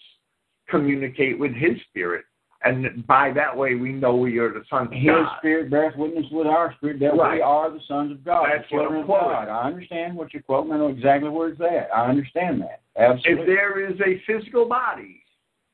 communicate 0.68 1.38
with 1.38 1.52
his 1.52 1.72
spirit. 1.88 2.24
And 2.64 3.06
by 3.06 3.30
that 3.32 3.54
way, 3.56 3.74
we 3.74 3.92
know 3.92 4.16
we 4.16 4.38
are 4.38 4.48
the 4.52 4.64
sons 4.70 4.86
of 4.88 4.92
His 4.94 5.06
God. 5.06 5.18
His 5.18 5.28
spirit 5.38 5.70
bears 5.70 5.94
witness 5.96 6.24
with 6.30 6.46
our 6.46 6.72
spirit 6.76 6.98
that 7.00 7.14
Right. 7.16 7.34
we 7.34 7.40
are 7.42 7.70
the 7.70 7.80
sons 7.86 8.10
of 8.12 8.24
God, 8.24 8.46
That's 8.50 8.62
what 8.70 8.80
children 8.80 8.94
I'm 8.94 9.00
of 9.00 9.06
quoting. 9.06 9.28
God. 9.28 9.48
I 9.48 9.66
understand 9.66 10.16
what 10.16 10.32
you're 10.32 10.42
quoting. 10.42 10.72
I 10.72 10.78
know 10.78 10.88
exactly 10.88 11.28
where 11.28 11.48
it's 11.50 11.60
at. 11.60 11.88
I 11.94 12.06
understand 12.06 12.62
that. 12.62 12.80
Absolutely. 12.96 13.42
If 13.42 13.46
there 13.46 13.80
is 13.90 14.00
a 14.00 14.22
physical 14.26 14.66
body, 14.66 15.22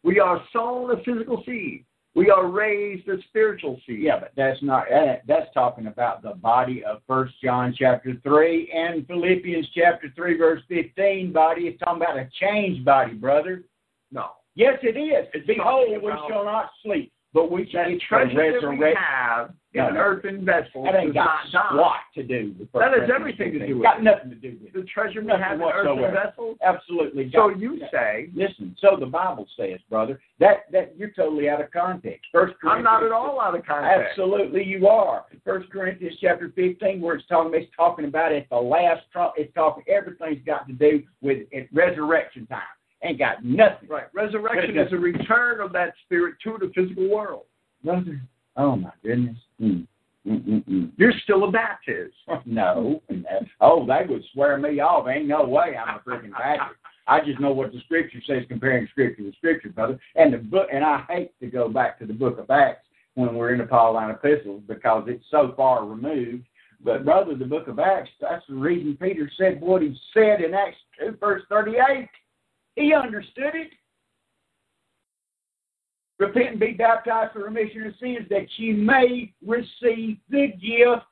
we 0.02 0.18
are 0.18 0.42
sown 0.52 0.90
a 0.90 1.02
physical 1.04 1.42
seed. 1.46 1.84
We 2.16 2.28
are 2.28 2.48
raised 2.48 3.08
a 3.08 3.22
spiritual 3.28 3.80
seed. 3.86 4.00
Yeah, 4.00 4.18
but 4.18 4.32
that's 4.36 4.60
not 4.62 4.86
that's 5.28 5.46
talking 5.54 5.86
about 5.86 6.22
the 6.22 6.34
body 6.34 6.82
of 6.82 7.02
First 7.06 7.34
John 7.40 7.72
chapter 7.78 8.14
three 8.24 8.68
and 8.74 9.06
Philippians 9.06 9.68
chapter 9.72 10.12
three 10.16 10.36
verse 10.36 10.60
fifteen. 10.68 11.32
Body 11.32 11.68
is 11.68 11.78
talking 11.78 12.02
about 12.02 12.18
a 12.18 12.28
changed 12.40 12.84
body, 12.84 13.14
brother. 13.14 13.62
No. 14.10 14.30
Yes, 14.54 14.78
it 14.82 14.96
is. 14.98 15.28
It's 15.34 15.46
Behold, 15.46 15.88
we 16.02 16.10
shall 16.28 16.44
not 16.44 16.70
sleep, 16.82 17.12
but 17.32 17.50
we 17.50 17.68
shall 17.70 17.86
the 17.86 17.98
treasure 18.08 18.60
that 18.60 18.68
we 18.78 18.94
have 18.98 19.52
in 19.72 19.80
No, 19.82 19.88
an 19.88 19.94
no. 19.94 20.00
earthen 20.00 20.44
vessel 20.44 20.82
That 20.82 20.96
ain't 20.96 21.14
got 21.14 21.46
squat 21.48 22.00
to 22.16 22.24
do 22.24 22.52
with 22.58 22.72
That 22.72 22.90
has 22.98 23.08
everything 23.14 23.52
to 23.52 23.64
do 23.68 23.74
with 23.76 23.84
Got 23.84 23.98
it. 24.00 24.02
nothing 24.02 24.30
to 24.30 24.34
do 24.36 24.58
with 24.60 24.74
it. 24.74 24.74
The 24.74 24.82
treasure 24.92 25.20
we 25.20 25.28
Nothing 25.28 25.44
have 25.44 25.60
in 25.60 25.66
earthen 25.66 26.12
vessels. 26.12 26.58
Absolutely. 26.60 27.30
So 27.32 27.50
got- 27.50 27.60
you 27.60 27.80
say, 27.92 28.30
Listen, 28.34 28.74
so 28.80 28.96
the 28.98 29.06
Bible 29.06 29.46
says, 29.56 29.78
brother, 29.88 30.20
that 30.40 30.70
that 30.72 30.96
you're 30.96 31.10
totally 31.10 31.48
out 31.48 31.60
of 31.60 31.70
context. 31.70 32.26
First 32.32 32.54
I'm 32.64 32.82
not 32.82 33.04
at 33.04 33.12
all 33.12 33.40
out 33.40 33.54
of 33.54 33.64
context. 33.64 34.08
Absolutely, 34.10 34.64
you 34.64 34.88
are. 34.88 35.24
First 35.44 35.70
Corinthians 35.70 36.16
chapter 36.20 36.48
15, 36.56 37.00
where 37.00 37.14
it's 37.14 37.26
talking, 37.28 37.54
it's 37.54 37.70
talking 37.76 38.06
about 38.06 38.32
at 38.32 38.48
the 38.50 38.56
last 38.60 39.02
trump. 39.12 39.34
It's 39.36 39.54
talking 39.54 39.84
everything's 39.86 40.44
got 40.44 40.66
to 40.66 40.72
do 40.72 41.04
with 41.22 41.46
it, 41.52 41.68
resurrection 41.72 42.46
time. 42.46 42.62
Ain't 43.02 43.18
got 43.18 43.44
nothing. 43.44 43.88
Right. 43.88 44.04
Resurrection 44.12 44.78
is 44.78 44.92
a 44.92 44.96
return 44.96 45.60
of 45.60 45.72
that 45.72 45.94
spirit 46.04 46.36
to 46.44 46.58
the 46.60 46.70
physical 46.74 47.08
world. 47.08 47.44
Brother, 47.82 48.20
oh 48.56 48.76
my 48.76 48.90
goodness. 49.02 49.36
Mm. 49.60 49.86
Mm-mm-mm. 50.26 50.92
You're 50.96 51.14
still 51.24 51.44
a 51.44 51.50
Baptist. 51.50 52.14
No. 52.44 53.00
Oh, 53.60 53.86
they 53.86 54.06
would 54.06 54.22
swear 54.32 54.58
me 54.58 54.80
off. 54.80 55.08
Ain't 55.08 55.26
no 55.26 55.44
way 55.44 55.76
I'm 55.76 55.96
a 55.96 56.00
freaking 56.00 56.32
Baptist. 56.32 56.78
I 57.06 57.20
just 57.24 57.40
know 57.40 57.52
what 57.52 57.72
the 57.72 57.80
scripture 57.80 58.20
says, 58.26 58.44
comparing 58.48 58.86
scripture 58.90 59.22
to 59.22 59.32
scripture, 59.36 59.70
brother. 59.70 59.98
And 60.14 60.32
the 60.32 60.38
book, 60.38 60.68
and 60.72 60.84
I 60.84 61.04
hate 61.08 61.32
to 61.40 61.46
go 61.46 61.68
back 61.68 61.98
to 61.98 62.06
the 62.06 62.12
book 62.12 62.38
of 62.38 62.50
Acts 62.50 62.86
when 63.14 63.34
we're 63.34 63.52
in 63.52 63.58
the 63.58 63.66
Pauline 63.66 64.10
epistles 64.10 64.62
because 64.68 65.04
it's 65.08 65.24
so 65.30 65.54
far 65.56 65.86
removed. 65.86 66.44
But 66.82 67.04
brother, 67.04 67.34
the 67.34 67.44
book 67.44 67.68
of 67.68 67.78
Acts, 67.78 68.10
that's 68.20 68.44
the 68.48 68.54
reason 68.54 68.96
Peter 69.00 69.30
said 69.36 69.60
what 69.60 69.82
he 69.82 69.96
said 70.14 70.40
in 70.40 70.54
Acts 70.54 70.78
two 70.98 71.16
verse 71.18 71.42
thirty-eight. 71.48 72.08
He 72.76 72.94
understood 72.94 73.54
it. 73.54 73.70
Repent 76.18 76.50
and 76.50 76.60
be 76.60 76.72
baptized 76.72 77.32
for 77.32 77.44
remission 77.44 77.86
of 77.86 77.94
sins 77.98 78.28
that 78.28 78.46
you 78.56 78.74
may 78.74 79.32
receive 79.44 80.18
the 80.28 80.48
gift 80.60 81.06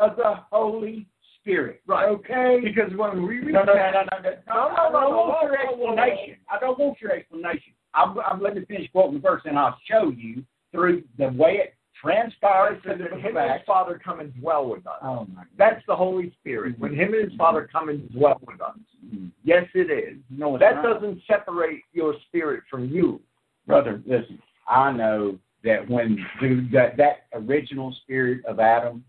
of 0.00 0.16
the 0.16 0.40
Holy 0.50 1.06
Spirit. 1.40 1.82
Right. 1.86 2.08
Okay? 2.08 2.58
Because 2.62 2.90
when 2.96 3.26
we 3.26 3.38
read 3.38 3.54
No, 3.54 3.62
no, 3.62 3.74
no, 3.74 3.90
no, 3.90 4.02
no, 4.10 4.18
no. 4.22 4.30
No, 4.48 4.54
no, 4.54 4.88
I 4.88 4.90
don't 4.90 5.28
want 5.28 5.42
your 5.44 5.60
explanation. 5.60 6.36
I 6.50 6.58
don't 6.58 6.78
want 6.78 7.00
your 7.00 7.12
explanation. 7.12 7.72
I'm, 7.94 8.16
I'm 8.18 8.40
letting 8.40 8.58
you 8.58 8.66
finish 8.66 8.90
quoting 8.90 9.14
the 9.14 9.20
verse, 9.20 9.42
and 9.44 9.58
I'll 9.58 9.78
show 9.88 10.10
you 10.10 10.44
through 10.72 11.02
the 11.18 11.28
way 11.28 11.60
it 11.62 11.74
transpires 12.00 12.82
to 12.84 12.96
the 12.96 13.04
that 13.04 13.12
him 13.20 13.36
and 13.36 13.52
his 13.52 13.62
Father 13.66 14.00
come 14.02 14.20
and 14.20 14.34
dwell 14.40 14.68
with 14.68 14.86
us. 14.86 14.98
Oh 15.02 15.26
my 15.34 15.42
God. 15.42 15.46
That's 15.58 15.82
the 15.86 15.94
Holy 15.94 16.32
Spirit. 16.40 16.78
When 16.78 16.94
him 16.94 17.14
and 17.14 17.30
his 17.30 17.38
Father 17.38 17.68
come 17.70 17.88
and 17.88 18.10
dwell 18.12 18.40
with 18.46 18.60
us. 18.60 18.78
Mm. 19.14 19.30
Yes, 19.44 19.64
it 19.74 19.90
is. 19.90 20.18
No, 20.30 20.56
That 20.58 20.76
not. 20.76 21.00
doesn't 21.00 21.20
separate 21.26 21.82
your 21.92 22.14
spirit 22.28 22.62
from 22.70 22.88
you. 22.88 23.20
brother. 23.66 24.00
Listen, 24.06 24.38
I 24.68 24.92
know 24.92 25.38
that 25.64 25.88
when 25.88 26.24
that 26.72 26.96
that 26.96 27.26
original 27.32 27.94
spirit 28.02 28.44
of 28.46 28.58
Adam 28.60 29.04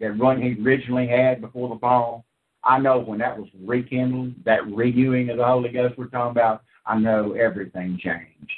that 0.00 0.18
run 0.18 0.40
he 0.40 0.56
originally 0.62 1.06
had 1.06 1.40
before 1.40 1.68
the 1.68 1.78
fall, 1.78 2.24
I 2.64 2.78
know 2.78 2.98
when 2.98 3.18
that 3.20 3.38
was 3.38 3.48
rekindled, 3.64 4.34
that 4.44 4.66
renewing 4.66 5.30
of 5.30 5.38
the 5.38 5.44
Holy 5.46 5.70
Ghost 5.70 5.96
we're 5.98 6.06
talking 6.06 6.30
about, 6.32 6.62
I 6.86 6.98
know 6.98 7.32
everything 7.32 7.98
changed. 8.02 8.52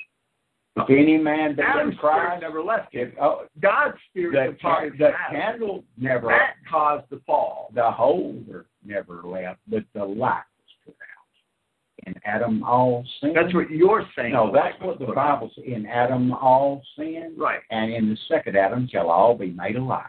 If 0.76 0.88
any 0.88 1.18
man 1.18 1.54
be 1.54 1.62
Adam's 1.62 1.96
spirit 1.98 2.14
Christ, 2.16 2.42
never 2.42 2.62
left 2.62 2.94
if 2.94 3.08
him. 3.10 3.16
oh, 3.20 3.44
God's 3.60 3.96
spirit 4.10 4.58
the, 4.62 4.96
the 4.98 5.10
candle 5.30 5.84
never 5.98 6.28
That 6.28 6.54
caused 6.70 7.04
the 7.10 7.20
fall. 7.26 7.70
the 7.74 7.90
holder 7.90 8.66
never 8.84 9.22
left, 9.22 9.60
but 9.68 9.84
the 9.94 10.04
light 10.04 10.42
was 12.06 12.14
put 12.14 12.28
out. 12.28 12.34
In 12.36 12.42
Adam 12.42 12.62
all 12.64 13.04
sin. 13.20 13.32
That's 13.34 13.54
what 13.54 13.70
you're 13.70 14.04
saying. 14.16 14.32
no, 14.32 14.50
that's 14.52 14.80
what 14.80 14.98
the 14.98 15.06
Bible 15.06 15.50
says. 15.54 15.64
In 15.66 15.86
Adam 15.86 16.32
all 16.32 16.82
sin, 16.96 17.34
Right. 17.36 17.60
and 17.70 17.92
in 17.92 18.08
the 18.08 18.16
second 18.28 18.56
Adam 18.56 18.88
shall 18.90 19.10
all 19.10 19.36
be 19.36 19.50
made 19.50 19.76
alive. 19.76 20.06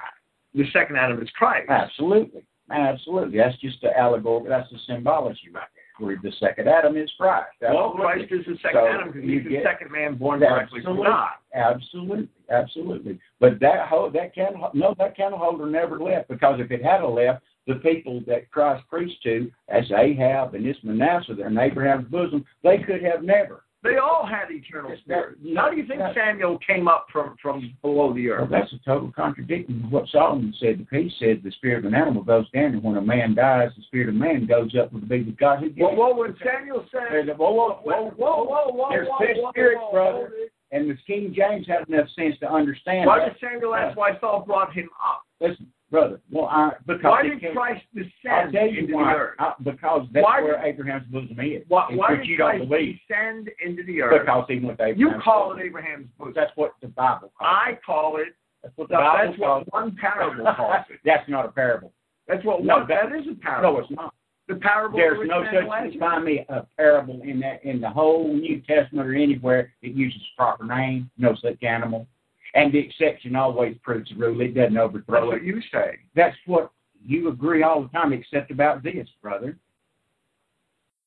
The 0.53 0.65
second 0.71 0.97
Adam 0.97 1.21
is 1.21 1.29
Christ. 1.31 1.69
Absolutely. 1.69 2.43
Absolutely. 2.69 3.37
That's 3.37 3.57
just 3.57 3.81
the 3.81 3.95
allegory, 3.97 4.47
that's 4.47 4.69
the 4.71 4.77
symbology 4.87 5.49
right 5.53 5.67
there. 5.75 6.07
Where 6.07 6.17
the 6.23 6.31
second 6.39 6.67
Adam 6.67 6.97
is 6.97 7.11
Christ. 7.19 7.49
Well, 7.61 7.91
Christ 7.91 8.31
is 8.31 8.45
the 8.47 8.55
second 8.63 8.81
So, 8.81 8.87
Adam 8.87 9.07
because 9.11 9.29
he's 9.29 9.43
the 9.43 9.49
get- 9.51 9.63
second 9.63 9.91
man 9.91 10.15
born 10.15 10.39
directly 10.39 10.81
from 10.81 10.97
Absolutely. 10.99 11.11
God. 11.11 11.29
Absolutely, 11.53 12.29
absolutely. 12.49 13.19
But 13.39 13.59
that 13.59 13.87
ho- 13.87 14.09
that 14.09 14.33
candle, 14.33 14.71
no, 14.73 14.95
that 14.97 15.15
candle 15.15 15.37
holder 15.39 15.67
never 15.67 15.99
left 15.99 16.29
because 16.29 16.59
if 16.59 16.71
it 16.71 16.83
had 16.83 17.01
a 17.01 17.07
left, 17.07 17.43
the 17.67 17.75
people 17.75 18.21
that 18.27 18.49
Christ 18.51 18.83
preached 18.89 19.21
to, 19.23 19.51
as 19.69 19.85
Ahab 19.91 20.53
and 20.55 20.65
this 20.65 20.77
Manasseh, 20.83 21.33
they're 21.35 21.47
in 21.47 21.57
Abraham's 21.57 22.09
bosom, 22.09 22.45
they 22.63 22.77
could 22.79 23.01
have 23.03 23.23
never. 23.23 23.63
They 23.83 23.97
all 23.97 24.25
had 24.25 24.49
eternal 24.49 24.95
that- 25.07 25.35
How 25.57 25.69
do 25.69 25.75
you 25.75 25.85
think 25.85 25.99
Samuel 26.13 26.57
came 26.59 26.87
up 26.87 27.07
from, 27.11 27.35
from 27.41 27.73
below 27.81 28.13
the 28.13 28.29
Well, 28.29 28.43
earth? 28.43 28.49
that's 28.49 28.71
a 28.71 28.77
total 28.79 29.11
contradiction 29.11 29.83
of 29.85 29.91
what 29.91 30.07
Solomon 30.07 30.53
said. 30.57 30.87
He 30.89 31.09
said 31.19 31.43
the 31.43 31.51
spirit 31.51 31.79
of 31.79 31.85
an 31.91 31.95
animal 31.95 32.23
goes 32.23 32.49
down, 32.51 32.65
and 32.75 32.81
when 32.83 32.95
a 32.95 33.01
man 33.01 33.35
dies, 33.35 33.71
the 33.75 33.81
spirit 33.83 34.07
of 34.07 34.15
man 34.15 34.45
goes 34.45 34.73
up 34.75 34.93
with 34.93 35.01
the 35.01 35.07
be 35.07 35.23
with 35.23 35.35
God. 35.35 35.59
Who 35.59 35.71
Well, 35.77 35.95
well, 35.97 36.15
when 36.15 36.33
Samuel 36.41 36.85
said, 36.91 37.07
There's 37.11 37.27
a- 37.27 37.33
whoa, 37.33 37.51
whoa, 37.51 37.81
whoa, 37.83 38.11
whoa, 38.15 38.43
whoa, 38.45 38.67
whoa, 38.71 38.89
There's 38.89 39.07
whoa, 39.09 39.17
fish 39.17 39.37
whoa, 39.37 39.49
spirits, 39.51 39.81
whoa, 39.81 39.91
brother. 39.91 40.31
it. 40.37 40.51
And 40.71 40.89
the 40.89 40.95
King 41.05 41.33
James 41.35 41.67
had 41.67 41.87
enough 41.89 42.07
sense 42.11 42.39
to 42.39 42.49
understand 42.49 43.05
Why 43.07 43.19
that. 43.19 43.37
did 43.37 43.41
Samuel 43.41 43.75
ask 43.75 43.97
why 43.97 44.17
Saul 44.19 44.45
brought 44.45 44.73
him 44.73 44.89
up? 45.05 45.23
Listen, 45.41 45.67
brother. 45.93 46.19
Well, 46.31 46.45
I, 46.47 46.71
because 46.87 47.03
Why 47.03 47.21
did 47.23 47.39
came- 47.39 47.53
Christ 47.53 47.83
I'll 47.95 48.03
descend 48.03 48.53
tell 48.53 48.67
you 48.67 48.79
into 48.81 48.95
why. 48.95 49.13
the 49.13 49.19
earth? 49.19 49.35
I, 49.39 49.53
because 49.63 50.07
that's 50.11 50.23
Why 50.23 50.41
where 50.41 50.65
Abraham's 50.65 51.05
bosom 51.11 51.39
is. 51.39 51.63
Why, 51.67 51.87
why 51.93 52.15
did 52.15 52.25
you 52.25 52.35
don't 52.35 52.57
Christ 52.57 52.69
believe. 52.69 52.99
descend 53.07 53.49
into 53.63 53.83
the 53.83 54.01
earth? 54.01 54.21
Because 54.25 54.45
he 54.49 54.59
went 54.59 54.79
to 54.79 54.93
You 54.97 55.11
call 55.23 55.49
bosom. 55.49 55.61
it 55.61 55.65
Abraham's 55.67 56.07
bosom. 56.17 56.33
That's 56.35 56.51
what 56.55 56.73
the 56.81 56.87
Bible 56.87 57.31
calls 57.37 57.49
I 57.67 57.77
call 57.85 58.17
it. 58.17 58.29
That's 58.63 58.75
what 58.75 58.89
the 58.89 58.95
Bible 58.95 59.27
That's 59.27 59.39
calls 59.39 59.65
what 59.69 59.83
one 59.83 59.95
parable 60.01 60.45
calls 60.55 60.85
it. 60.89 60.99
That's 61.05 61.29
not 61.29 61.45
a 61.45 61.51
parable. 61.51 61.93
That's 62.27 62.43
what 62.43 62.63
No, 62.63 62.77
one. 62.79 62.87
that- 62.89 63.09
That 63.11 63.19
is 63.19 63.27
a 63.31 63.35
parable. 63.35 63.73
No, 63.73 63.79
it's 63.79 63.91
not. 63.91 64.13
The 64.49 64.55
parable. 64.55 64.97
There's 64.97 65.29
no 65.29 65.43
such 65.45 65.91
thing. 65.91 65.99
Find 65.99 66.25
me 66.25 66.45
a 66.49 66.65
parable 66.75 67.21
in 67.23 67.39
that 67.39 67.63
in 67.63 67.79
the 67.79 67.89
whole 67.89 68.27
New 68.33 68.59
Testament 68.67 69.07
or 69.07 69.13
anywhere 69.15 69.71
that 69.81 69.95
uses 69.95 70.21
proper 70.35 70.65
name, 70.65 71.09
no 71.17 71.33
such 71.41 71.61
animal. 71.63 72.07
And 72.55 72.71
the 72.71 72.77
exception 72.79 73.35
always 73.35 73.75
proves 73.81 74.09
the 74.09 74.15
rule. 74.15 74.39
It 74.41 74.53
doesn't 74.53 74.77
overthrow 74.77 75.01
That's 75.15 75.23
overthrow 75.23 75.27
what 75.29 75.43
you 75.43 75.61
say. 75.71 75.97
That's 76.15 76.35
what 76.45 76.71
you 77.03 77.29
agree 77.29 77.63
all 77.63 77.81
the 77.81 77.89
time, 77.89 78.13
except 78.13 78.51
about 78.51 78.83
this, 78.83 79.07
brother. 79.21 79.57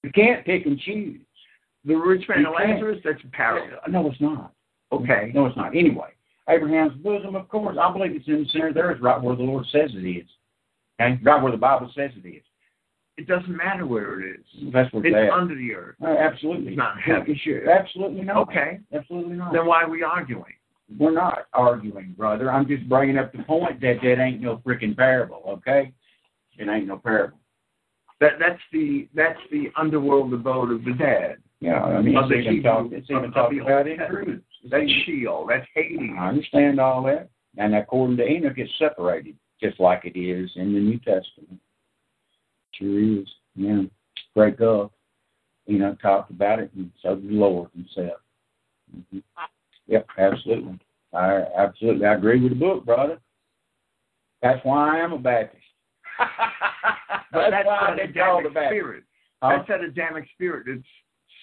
You 0.02 0.10
can't 0.12 0.44
pick 0.44 0.66
and 0.66 0.78
choose. 0.78 1.20
The 1.84 1.94
rich 1.94 2.28
man 2.28 2.44
and. 2.44 2.49
Lazarus. 2.55 2.99
That's 3.05 3.23
a 3.25 3.28
parable. 3.28 3.76
No, 3.89 4.08
it's 4.10 4.20
not. 4.20 4.52
Okay. 4.92 5.31
No, 5.34 5.47
it's 5.47 5.57
not. 5.57 5.76
Anyway, 5.76 6.08
Abraham's 6.49 7.00
bosom, 7.02 7.36
of 7.36 7.49
course, 7.49 7.76
I 7.81 7.92
believe 7.92 8.15
it's 8.15 8.26
in 8.28 8.42
the 8.42 8.49
center 8.50 8.73
there. 8.73 8.91
It's 8.91 9.02
right 9.02 9.20
where 9.20 9.36
the 9.36 9.42
Lord 9.42 9.66
says 9.70 9.91
it 9.94 10.07
is. 10.07 10.26
Okay? 11.00 11.18
Right 11.23 11.42
where 11.42 11.52
the 11.52 11.58
Bible 11.58 11.91
says 11.94 12.10
it 12.16 12.26
is. 12.28 12.42
It 13.16 13.26
doesn't 13.26 13.57
matter 13.57 13.86
where 13.86 14.20
it 14.20 14.41
is. 14.41 14.73
That's 14.73 14.92
where 14.92 15.05
It's 15.07 15.15
it's 15.16 15.33
at. 15.33 15.39
under 15.39 15.55
the 15.55 15.75
earth. 15.75 15.97
Uh, 16.02 16.08
absolutely. 16.08 16.68
It's 16.68 16.76
not 16.76 17.00
heaven. 17.00 17.39
Sure. 17.42 17.70
Absolutely 17.70 18.23
not. 18.23 18.36
Okay. 18.49 18.81
Absolutely 18.92 19.36
not. 19.36 19.52
Then 19.52 19.65
why 19.66 19.83
are 19.83 19.89
we 19.91 20.02
arguing? 20.02 20.44
We're 20.98 21.12
not 21.12 21.47
arguing, 21.52 22.15
brother. 22.16 22.50
I'm 22.50 22.66
just 22.66 22.89
bringing 22.89 23.18
up 23.18 23.32
the 23.32 23.42
point 23.42 23.81
that 23.81 23.97
that 24.02 24.23
ain't 24.23 24.40
no 24.40 24.58
freaking 24.58 24.97
parable, 24.97 25.42
okay? 25.48 25.92
It 26.58 26.68
ain't 26.68 26.86
no 26.86 26.98
parable. 26.98 27.39
That 28.20 28.32
that's 28.39 28.60
the 28.73 29.08
that's 29.15 29.39
the 29.50 29.66
underworld 29.76 30.32
abode 30.32 30.73
of 30.73 30.84
the 30.84 30.92
dead. 30.92 31.36
Yeah, 31.60 31.82
I 31.82 32.00
mean, 32.00 32.16
it's 32.16 32.47
even, 32.47 32.62
talk, 32.62 32.86
it's 32.92 33.10
even 33.10 33.32
talking 33.32 33.60
about 33.60 33.86
it. 33.86 33.98
That's 34.70 34.90
Sheol. 35.05 35.47
That's 35.48 35.66
Hades. 35.74 36.10
I 36.18 36.28
understand 36.28 36.81
all 36.81 37.02
that. 37.05 37.28
And 37.56 37.74
according 37.74 38.18
to 38.18 38.26
Enoch, 38.26 38.55
it's 38.56 38.70
separated. 38.78 39.36
just 39.60 39.81
like 39.81 40.02
it 40.05 40.18
is 40.18 40.50
in 40.56 40.74
the 40.74 40.81
New 40.81 40.98
Testament. 40.98 41.60
Sure 42.73 43.20
is. 43.20 43.28
Yeah. 43.55 43.82
Great 44.34 44.58
God, 44.58 44.90
you 45.66 45.78
know, 45.78 45.97
talked 46.02 46.31
about 46.31 46.58
it, 46.58 46.70
and 46.76 46.90
so 47.02 47.16
did 47.16 47.31
the 47.31 47.34
Lord 47.34 47.70
Himself. 47.74 48.20
Mm-hmm. 48.94 49.18
Yep, 49.89 50.06
absolutely. 50.18 50.78
I 51.15 51.44
absolutely 51.56 52.06
I 52.06 52.15
agree 52.15 52.40
with 52.40 52.52
the 52.52 52.58
book, 52.58 52.84
brother. 52.84 53.18
That's 54.42 54.65
why 54.65 54.98
I 54.98 55.05
am 55.05 55.12
a 55.12 55.18
Baptist. 55.18 55.62
that's, 57.32 57.50
that's 57.50 57.66
why 57.66 57.97
they 57.97 58.12
call 58.12 58.42
the 58.42 58.50
spirit. 58.50 59.05
Huh? 59.42 59.56
That's 59.56 59.68
that 59.68 59.81
Adamic 59.82 60.26
spirit 60.34 60.66
that's 60.68 60.86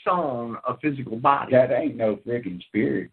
sown 0.03 0.57
a 0.67 0.77
physical 0.77 1.17
body. 1.17 1.51
That 1.53 1.71
ain't 1.71 1.95
no 1.95 2.17
freaking 2.27 2.61
spirit. 2.63 3.11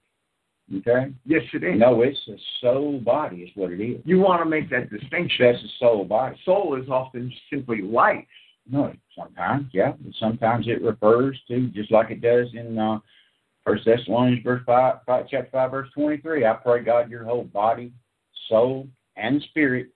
Okay? 0.78 1.12
Yes, 1.26 1.42
it 1.52 1.65
is. 1.65 1.78
No, 1.78 2.02
it's 2.02 2.18
a 2.28 2.36
soul 2.60 3.00
body, 3.00 3.39
is 3.39 3.50
what 3.55 3.73
it 3.73 3.83
is. 3.83 4.00
You 4.05 4.20
want 4.20 4.42
to 4.42 4.49
make 4.49 4.70
that 4.70 4.91
distinction. 4.91 5.47
That's 5.47 5.62
a 5.62 5.68
soul 5.78 6.05
body. 6.05 6.36
Soul 6.44 6.81
is 6.81 6.89
often 6.89 7.33
simply 7.52 7.83
life. 7.83 8.25
No, 8.70 8.92
sometimes, 9.18 9.67
yeah. 9.73 9.92
Sometimes 10.20 10.67
it 10.68 10.83
refers 10.83 11.41
to, 11.49 11.67
just 11.68 11.91
like 11.91 12.10
it 12.10 12.20
does 12.20 12.47
in 12.55 12.78
uh, 12.78 12.99
First 13.64 13.84
Thessalonians 13.84 14.42
verse 14.42 14.62
five, 14.64 14.97
five, 15.06 15.26
chapter 15.30 15.50
five, 15.52 15.70
verse 15.70 15.89
twenty-three. 15.94 16.47
I 16.47 16.55
pray 16.55 16.82
God 16.82 17.10
your 17.10 17.24
whole 17.24 17.44
body, 17.44 17.92
soul, 18.48 18.89
and 19.16 19.42
spirit 19.50 19.89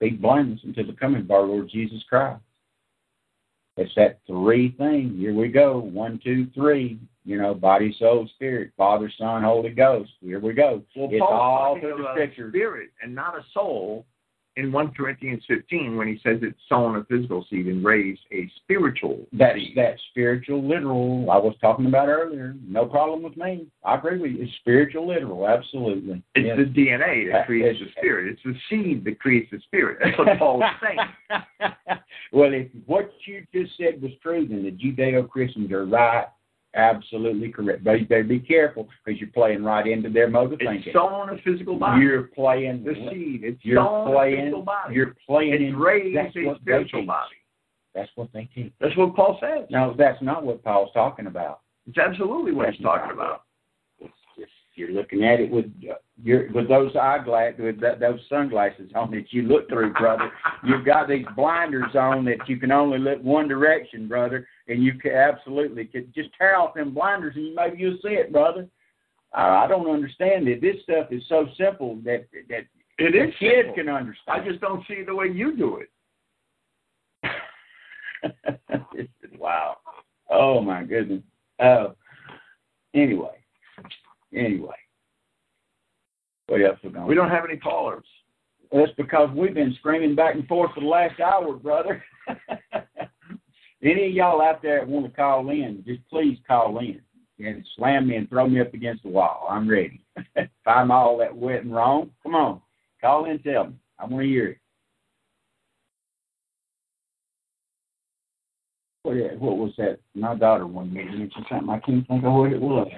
be 0.00 0.10
blameless 0.10 0.60
until 0.64 0.86
the 0.86 0.92
coming 0.92 1.22
of 1.22 1.30
our 1.30 1.42
Lord 1.42 1.68
Jesus 1.68 2.02
Christ. 2.08 2.40
It's 3.76 3.94
that 3.96 4.20
three 4.26 4.72
thing. 4.72 5.16
Here 5.18 5.34
we 5.34 5.48
go. 5.48 5.78
One, 5.78 6.20
two, 6.22 6.46
three. 6.54 6.98
You 7.24 7.38
know, 7.38 7.54
body, 7.54 7.94
soul, 8.00 8.28
spirit, 8.34 8.72
Father, 8.76 9.10
Son, 9.16 9.44
Holy 9.44 9.70
Ghost. 9.70 10.10
Here 10.20 10.40
we 10.40 10.54
go. 10.54 10.82
Well, 10.96 11.08
it's 11.10 11.20
Paul's 11.20 11.32
all 11.32 11.78
through 11.78 12.02
the 12.02 12.10
scriptures. 12.14 12.52
Spirit 12.52 12.90
and 13.00 13.14
not 13.14 13.38
a 13.38 13.44
soul 13.54 14.04
in 14.56 14.70
1 14.70 14.92
Corinthians 14.92 15.42
15 15.48 15.96
when 15.96 16.08
he 16.08 16.20
says 16.22 16.38
it's 16.42 16.58
sown 16.68 16.96
a 16.96 17.04
physical 17.04 17.46
seed 17.48 17.66
and 17.66 17.84
raised 17.84 18.20
a 18.32 18.50
spiritual 18.62 19.26
That's 19.32 19.56
seed. 19.56 19.76
that 19.76 19.96
spiritual 20.10 20.66
literal 20.66 21.30
I 21.30 21.38
was 21.38 21.54
talking 21.60 21.86
about 21.86 22.08
earlier. 22.08 22.54
No 22.66 22.84
problem 22.86 23.22
with 23.22 23.36
me. 23.36 23.66
I 23.84 23.96
agree 23.96 24.18
with 24.18 24.32
you. 24.32 24.42
It's 24.42 24.52
spiritual 24.60 25.08
literal, 25.08 25.48
absolutely. 25.48 26.22
It's 26.34 26.46
yes. 26.46 26.58
the 26.58 26.64
DNA 26.64 27.32
that 27.32 27.46
creates 27.46 27.78
it's, 27.80 27.94
the 27.94 28.00
spirit. 28.00 28.32
It's 28.32 28.42
the 28.44 28.54
seed 28.68 29.04
that 29.04 29.18
creates 29.18 29.50
the 29.50 29.60
spirit. 29.60 29.98
That's 30.02 30.18
what 30.18 30.28
Paul's 30.38 30.64
saying. 30.82 31.72
well, 32.32 32.52
if 32.52 32.68
what 32.86 33.10
you 33.26 33.46
just 33.54 33.76
said 33.76 34.02
was 34.02 34.12
true, 34.22 34.46
then 34.46 34.64
the 34.64 34.70
Judeo 34.70 35.28
Christians 35.28 35.72
are 35.72 35.86
right 35.86 36.26
Absolutely 36.74 37.50
correct. 37.50 37.84
But 37.84 38.00
you 38.00 38.06
better 38.06 38.24
be 38.24 38.40
careful 38.40 38.88
because 39.04 39.20
you're 39.20 39.30
playing 39.30 39.62
right 39.62 39.86
into 39.86 40.08
their 40.08 40.28
mode 40.28 40.54
of 40.54 40.60
it's 40.60 40.70
thinking. 40.70 40.92
sown 40.94 41.28
a 41.28 41.36
physical 41.42 41.78
body. 41.78 42.02
You're 42.02 42.22
playing 42.22 42.82
the 42.82 42.94
seed. 43.10 43.44
It's 43.44 43.62
you're 43.62 43.76
sown 43.76 44.10
playing, 44.10 44.38
a 44.38 44.42
physical 44.42 44.62
body. 44.62 44.94
You're 44.94 45.16
playing 45.26 45.54
it's 45.54 45.62
in 45.64 45.76
raised 45.76 46.16
that's 46.16 46.34
a 46.34 46.46
what 46.46 46.60
spiritual 46.60 47.04
body. 47.04 47.34
That's 47.94 48.10
what 48.14 48.28
they 48.32 48.48
teach. 48.54 48.72
That's 48.80 48.96
what 48.96 49.14
Paul 49.14 49.38
says. 49.40 49.66
No, 49.68 49.94
that's 49.98 50.22
not 50.22 50.44
what 50.44 50.64
Paul's 50.64 50.90
talking 50.94 51.26
about. 51.26 51.60
It's 51.86 51.98
absolutely 51.98 52.52
what 52.52 52.66
That's 52.66 52.78
he's 52.78 52.84
talking 52.86 53.12
about. 53.12 53.42
You're 54.74 54.92
looking 54.92 55.24
at 55.24 55.38
it 55.40 55.50
with 55.50 55.66
uh, 55.90 55.94
your 56.22 56.50
with 56.52 56.68
those 56.68 56.92
eyeglasses 56.96 57.60
with 57.60 57.80
that, 57.80 58.00
those 58.00 58.20
sunglasses 58.28 58.90
on 58.94 59.10
that 59.10 59.26
you 59.30 59.42
look 59.42 59.68
through, 59.68 59.92
brother. 59.92 60.30
You've 60.64 60.86
got 60.86 61.08
these 61.08 61.26
blinders 61.36 61.94
on 61.94 62.24
that 62.24 62.48
you 62.48 62.56
can 62.56 62.72
only 62.72 62.98
look 62.98 63.22
one 63.22 63.48
direction, 63.48 64.08
brother, 64.08 64.46
and 64.68 64.82
you 64.82 64.94
can 64.94 65.12
absolutely 65.12 65.84
could 65.84 66.14
just 66.14 66.30
tear 66.38 66.56
off 66.56 66.74
them 66.74 66.94
blinders 66.94 67.36
and 67.36 67.54
maybe 67.54 67.78
you'll 67.78 67.98
see 68.02 68.14
it, 68.14 68.32
brother. 68.32 68.66
Uh, 69.36 69.40
I 69.64 69.66
don't 69.66 69.90
understand 69.90 70.48
it. 70.48 70.60
This 70.60 70.76
stuff 70.82 71.08
is 71.10 71.22
so 71.28 71.46
simple 71.58 71.96
that 72.04 72.26
that 72.48 72.64
It 72.98 73.14
is 73.14 73.34
kid 73.38 73.66
simple. 73.66 73.74
can 73.74 73.88
understand. 73.88 74.40
I 74.42 74.48
just 74.48 74.60
don't 74.60 74.86
see 74.86 75.02
the 75.04 75.14
way 75.14 75.26
you 75.26 75.56
do 75.56 75.78
it. 75.78 75.88
wow. 79.38 79.76
Oh 80.30 80.60
my 80.60 80.82
goodness. 80.84 81.22
Oh. 81.60 81.94
Anyway. 82.94 83.41
Anyway. 84.34 84.74
What 86.46 86.62
else 86.62 86.78
we 86.82 86.90
going? 86.90 87.06
We 87.06 87.14
don't 87.14 87.30
have 87.30 87.44
any 87.48 87.58
callers. 87.58 88.04
That's 88.72 88.92
because 88.96 89.28
we've 89.36 89.54
been 89.54 89.74
screaming 89.78 90.14
back 90.14 90.34
and 90.34 90.46
forth 90.48 90.72
for 90.74 90.80
the 90.80 90.86
last 90.86 91.20
hour, 91.20 91.54
brother. 91.54 92.02
Any 93.82 94.06
of 94.06 94.12
y'all 94.12 94.40
out 94.40 94.62
there 94.62 94.78
that 94.78 94.88
want 94.88 95.06
to 95.06 95.12
call 95.12 95.50
in, 95.50 95.82
just 95.86 96.00
please 96.08 96.38
call 96.46 96.78
in 96.78 97.00
and 97.38 97.66
slam 97.76 98.06
me 98.08 98.16
and 98.16 98.28
throw 98.28 98.48
me 98.48 98.60
up 98.60 98.72
against 98.72 99.02
the 99.02 99.08
wall. 99.08 99.46
I'm 99.50 99.68
ready. 99.68 100.04
if 100.36 100.48
I'm 100.66 100.90
all 100.90 101.18
that 101.18 101.36
wet 101.36 101.64
and 101.64 101.74
wrong, 101.74 102.10
come 102.22 102.34
on, 102.34 102.60
call 103.00 103.24
in, 103.24 103.40
tell 103.40 103.66
me. 103.66 103.74
I 103.98 104.04
want 104.04 104.22
to 104.22 104.28
hear 104.28 104.48
it. 104.48 104.58
What, 109.02 109.16
what 109.40 109.58
was 109.58 109.72
that? 109.78 109.98
My 110.14 110.36
daughter 110.36 110.66
wanted 110.66 110.92
me 110.92 111.04
to 111.04 111.10
mention 111.10 111.44
something. 111.50 111.68
I 111.68 111.80
can't 111.80 112.06
think 112.06 112.24
of 112.24 112.32
what 112.32 112.52
it 112.52 112.60
was. 112.60 112.88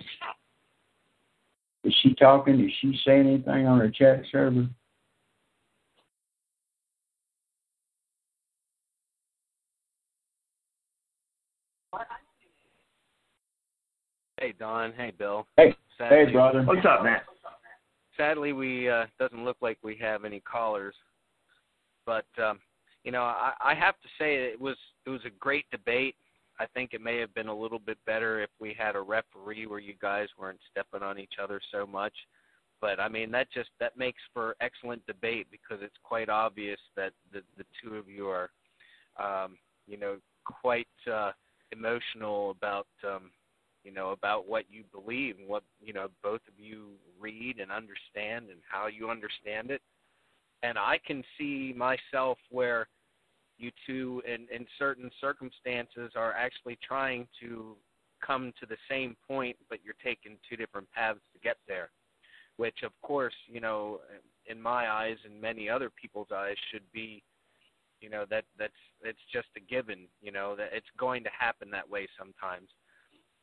Is 1.84 1.94
she 2.02 2.14
talking? 2.14 2.60
Is 2.60 2.72
she 2.80 2.98
saying 3.04 3.26
anything 3.26 3.66
on 3.66 3.78
her 3.78 3.90
chat 3.90 4.22
server? 4.32 4.66
Hey 14.40 14.54
Don, 14.58 14.92
hey 14.96 15.12
Bill. 15.16 15.46
Hey, 15.56 15.74
Sadly, 15.96 16.26
hey, 16.26 16.32
brother. 16.32 16.62
What's 16.64 16.84
up, 16.86 17.04
man? 17.04 17.20
Sadly, 18.16 18.52
we 18.52 18.88
uh, 18.88 19.06
doesn't 19.18 19.44
look 19.44 19.56
like 19.60 19.78
we 19.82 19.96
have 19.96 20.24
any 20.24 20.40
callers, 20.40 20.94
but 22.06 22.26
um, 22.42 22.58
you 23.04 23.12
know, 23.12 23.22
I, 23.22 23.52
I 23.62 23.74
have 23.74 23.94
to 24.00 24.08
say 24.18 24.36
it 24.36 24.60
was 24.60 24.76
it 25.06 25.10
was 25.10 25.20
a 25.26 25.30
great 25.38 25.66
debate. 25.70 26.16
I 26.58 26.66
think 26.66 26.91
it 26.92 27.00
may 27.00 27.18
have 27.18 27.34
been 27.34 27.49
a 27.49 27.57
little 27.57 27.78
bit 27.78 27.99
better 28.07 28.41
if 28.42 28.50
we 28.60 28.74
had 28.78 28.97
a 28.97 29.00
referee 29.00 29.66
where 29.66 29.81
you 29.81 29.94
guys 30.00 30.28
weren't 30.39 30.60
stepping 30.70 31.02
on 31.02 31.18
each 31.18 31.34
other 31.42 31.60
so 31.73 31.86
much. 31.86 32.15
But 32.81 33.00
I 33.00 33.08
mean, 33.08 33.31
that 33.33 33.50
just 33.52 33.70
that 33.81 33.97
makes 33.97 34.20
for 34.33 34.57
excellent 34.60 35.05
debate 35.07 35.47
because 35.50 35.83
it's 35.83 35.97
quite 36.02 36.28
obvious 36.28 36.78
that 36.97 37.12
the 37.33 37.42
the 37.57 37.65
two 37.83 37.97
of 37.97 38.08
you 38.08 38.28
are, 38.28 38.50
um, 39.18 39.57
you 39.86 39.97
know, 39.97 40.16
quite 40.44 40.86
uh, 41.10 41.33
emotional 41.73 42.50
about 42.50 42.86
um, 43.07 43.31
you 43.84 43.92
know 43.92 44.10
about 44.10 44.49
what 44.49 44.65
you 44.68 44.83
believe 44.92 45.36
and 45.39 45.49
what 45.49 45.62
you 45.81 45.92
know 45.92 46.08
both 46.23 46.41
of 46.49 46.58
you 46.58 46.89
read 47.20 47.58
and 47.60 47.70
understand 47.70 48.47
and 48.50 48.60
how 48.68 48.86
you 48.86 49.10
understand 49.10 49.70
it 49.70 49.83
and 50.62 50.78
i 50.78 50.99
can 51.07 51.23
see 51.39 51.74
myself 51.76 52.39
where 52.50 52.89
you 53.58 53.70
two 53.86 54.23
in 54.26 54.47
in 54.55 54.66
certain 54.78 55.10
circumstances 55.20 56.12
are 56.16 56.33
actually 56.33 56.78
trying 56.86 57.26
to 57.41 57.76
come 58.24 58.52
to 58.58 58.66
the 58.66 58.76
same 58.91 59.16
point 59.26 59.57
but 59.68 59.78
you're 59.84 59.94
taking 60.02 60.36
two 60.49 60.57
different 60.57 60.91
paths 60.92 61.20
to 61.33 61.39
get 61.41 61.57
there 61.68 61.91
which 62.57 62.78
of 62.83 62.92
course 63.02 63.34
you 63.47 63.60
know 63.60 64.00
in 64.47 64.60
my 64.60 64.89
eyes 64.91 65.16
and 65.24 65.41
many 65.41 65.68
other 65.68 65.91
people's 65.91 66.28
eyes 66.34 66.57
should 66.70 66.83
be 66.92 67.23
you 68.05 68.10
know 68.10 68.24
that 68.28 68.44
that's 68.58 68.73
it's 69.02 69.18
just 69.33 69.49
a 69.57 69.60
given 69.60 70.07
you 70.20 70.31
know 70.31 70.55
that 70.55 70.68
it's 70.73 70.86
going 70.99 71.24
to 71.24 71.31
happen 71.39 71.70
that 71.70 71.89
way 71.89 72.07
sometimes. 72.18 72.68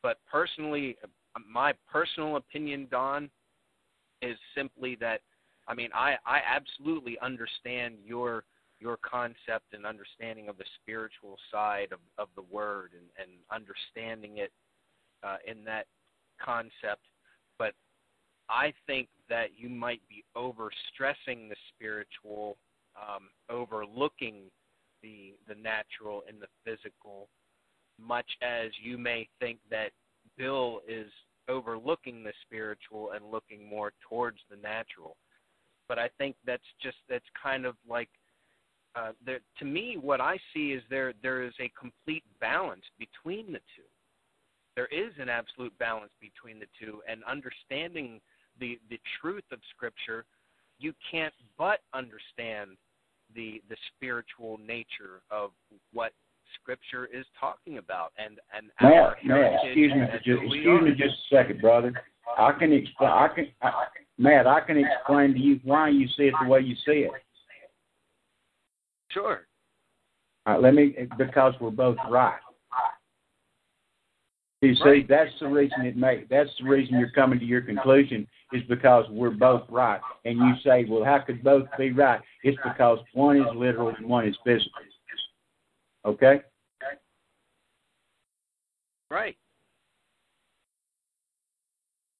But 0.02 0.18
personally, 0.30 0.96
my 1.50 1.72
personal 1.90 2.36
opinion, 2.36 2.88
Don, 2.90 3.28
is 4.20 4.36
simply 4.56 4.96
that 5.00 5.20
I 5.66 5.74
mean 5.74 5.90
I 5.92 6.14
I 6.24 6.40
absolutely 6.46 7.18
understand 7.20 7.96
your 8.04 8.44
your 8.82 8.98
concept 8.98 9.72
and 9.72 9.86
understanding 9.86 10.48
of 10.48 10.58
the 10.58 10.64
spiritual 10.82 11.36
side 11.50 11.92
of 11.92 12.00
of 12.18 12.28
the 12.34 12.42
word 12.42 12.90
and 12.98 13.06
and 13.20 13.38
understanding 13.50 14.38
it 14.38 14.52
uh, 15.22 15.36
in 15.46 15.64
that 15.64 15.86
concept, 16.44 17.06
but 17.58 17.74
I 18.48 18.72
think 18.86 19.08
that 19.28 19.50
you 19.56 19.68
might 19.68 20.00
be 20.08 20.24
overstressing 20.36 21.48
the 21.48 21.56
spiritual, 21.74 22.56
um, 22.96 23.28
overlooking 23.48 24.50
the 25.02 25.34
the 25.46 25.54
natural 25.54 26.22
and 26.28 26.38
the 26.40 26.48
physical 26.64 27.28
much 28.00 28.26
as 28.42 28.70
you 28.82 28.98
may 28.98 29.28
think 29.38 29.58
that 29.70 29.90
Bill 30.36 30.80
is 30.88 31.10
overlooking 31.48 32.22
the 32.22 32.32
spiritual 32.42 33.12
and 33.12 33.30
looking 33.30 33.68
more 33.68 33.92
towards 34.08 34.38
the 34.50 34.56
natural. 34.56 35.16
But 35.88 35.98
I 35.98 36.08
think 36.18 36.36
that's 36.46 36.62
just 36.82 36.96
that's 37.08 37.24
kind 37.40 37.66
of 37.66 37.74
like 37.88 38.08
uh, 38.94 39.12
there, 39.24 39.40
to 39.58 39.64
me 39.64 39.96
what 40.00 40.20
I 40.20 40.38
see 40.52 40.72
is 40.72 40.82
there 40.90 41.12
there 41.22 41.42
is 41.42 41.52
a 41.60 41.70
complete 41.78 42.24
balance 42.40 42.82
between 42.98 43.46
the 43.52 43.60
two. 43.76 43.88
There 44.76 44.86
is 44.86 45.12
an 45.18 45.28
absolute 45.28 45.76
balance 45.78 46.12
between 46.20 46.58
the 46.58 46.66
two, 46.80 47.02
and 47.08 47.22
understanding 47.24 48.20
the 48.58 48.78
the 48.90 49.00
truth 49.20 49.44
of 49.52 49.58
Scripture, 49.74 50.24
you 50.78 50.92
can't 51.10 51.34
but 51.58 51.80
understand 51.94 52.76
the 53.34 53.62
the 53.68 53.76
spiritual 53.94 54.58
nature 54.58 55.22
of 55.30 55.50
what 55.92 56.12
Scripture 56.60 57.06
is 57.06 57.24
talking 57.40 57.78
about, 57.78 58.12
and 58.18 58.38
and 58.56 58.70
our 58.80 59.16
Matt, 59.24 59.26
Matt, 59.26 59.64
excuse 59.64 59.92
me, 59.92 60.00
and 60.00 60.10
for 60.10 60.18
who 60.18 60.36
just, 60.36 60.42
excuse 60.44 60.82
me 60.82 60.90
just 60.90 61.14
a 61.32 61.34
second, 61.34 61.60
brother. 61.60 61.92
I 62.38 62.52
can 62.52 62.72
explain. 62.72 63.10
I 63.10 63.28
can, 63.34 63.48
I, 63.62 63.72
Matt, 64.18 64.46
I 64.46 64.60
can 64.60 64.76
explain 64.76 65.32
to 65.32 65.38
you 65.38 65.60
why 65.64 65.88
you 65.88 66.06
see 66.16 66.24
it 66.24 66.34
the 66.42 66.48
way 66.48 66.60
you 66.60 66.76
see 66.86 67.06
it. 67.06 67.10
Sure. 69.12 69.46
Uh, 70.46 70.58
let 70.58 70.74
me 70.74 70.96
because 71.18 71.54
we're 71.60 71.70
both 71.70 71.96
right. 72.10 72.38
You 74.60 74.76
see, 74.76 75.04
that's 75.08 75.30
the 75.40 75.48
reason 75.48 75.84
it 75.84 75.96
may. 75.96 76.24
That's 76.30 76.50
the 76.60 76.68
reason 76.68 76.96
you're 76.96 77.10
coming 77.10 77.40
to 77.40 77.44
your 77.44 77.62
conclusion 77.62 78.28
is 78.52 78.62
because 78.68 79.04
we're 79.10 79.30
both 79.30 79.62
right. 79.68 80.00
And 80.24 80.38
you 80.38 80.52
say, 80.64 80.86
well, 80.88 81.04
how 81.04 81.18
could 81.18 81.42
both 81.42 81.66
be 81.76 81.90
right? 81.90 82.20
It's 82.44 82.56
because 82.62 82.98
one 83.12 83.38
is 83.38 83.46
literal 83.56 83.88
and 83.88 84.06
one 84.06 84.28
is 84.28 84.36
physical. 84.44 84.70
Okay. 86.04 86.42
Right. 89.10 89.36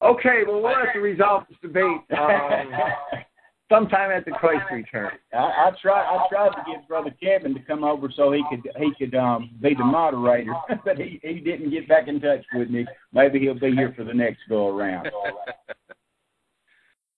Okay, 0.02 0.42
well, 0.44 0.60
we'll 0.60 0.74
have 0.74 0.92
to 0.94 1.00
resolve 1.00 1.44
this 1.48 1.58
debate 1.62 1.84
um, 1.84 2.02
sometime 3.72 4.10
at 4.10 4.24
the 4.24 4.32
Christ 4.32 4.64
return. 4.70 5.12
I, 5.32 5.36
I 5.38 5.70
tried. 5.80 6.04
I 6.04 6.28
tried 6.28 6.50
to 6.50 6.62
get 6.70 6.86
Brother 6.86 7.14
Kevin 7.22 7.54
to 7.54 7.60
come 7.60 7.84
over 7.84 8.10
so 8.14 8.32
he 8.32 8.44
could 8.50 8.60
he 8.76 8.92
could 8.98 9.14
um, 9.14 9.50
be 9.60 9.74
the 9.74 9.84
moderator, 9.84 10.54
but 10.84 10.98
he 10.98 11.18
he 11.22 11.40
didn't 11.40 11.70
get 11.70 11.88
back 11.88 12.08
in 12.08 12.20
touch 12.20 12.44
with 12.54 12.70
me. 12.70 12.86
Maybe 13.12 13.40
he'll 13.40 13.58
be 13.58 13.72
here 13.72 13.92
for 13.96 14.04
the 14.04 14.14
next 14.14 14.40
go 14.48 14.68
around. 14.68 15.08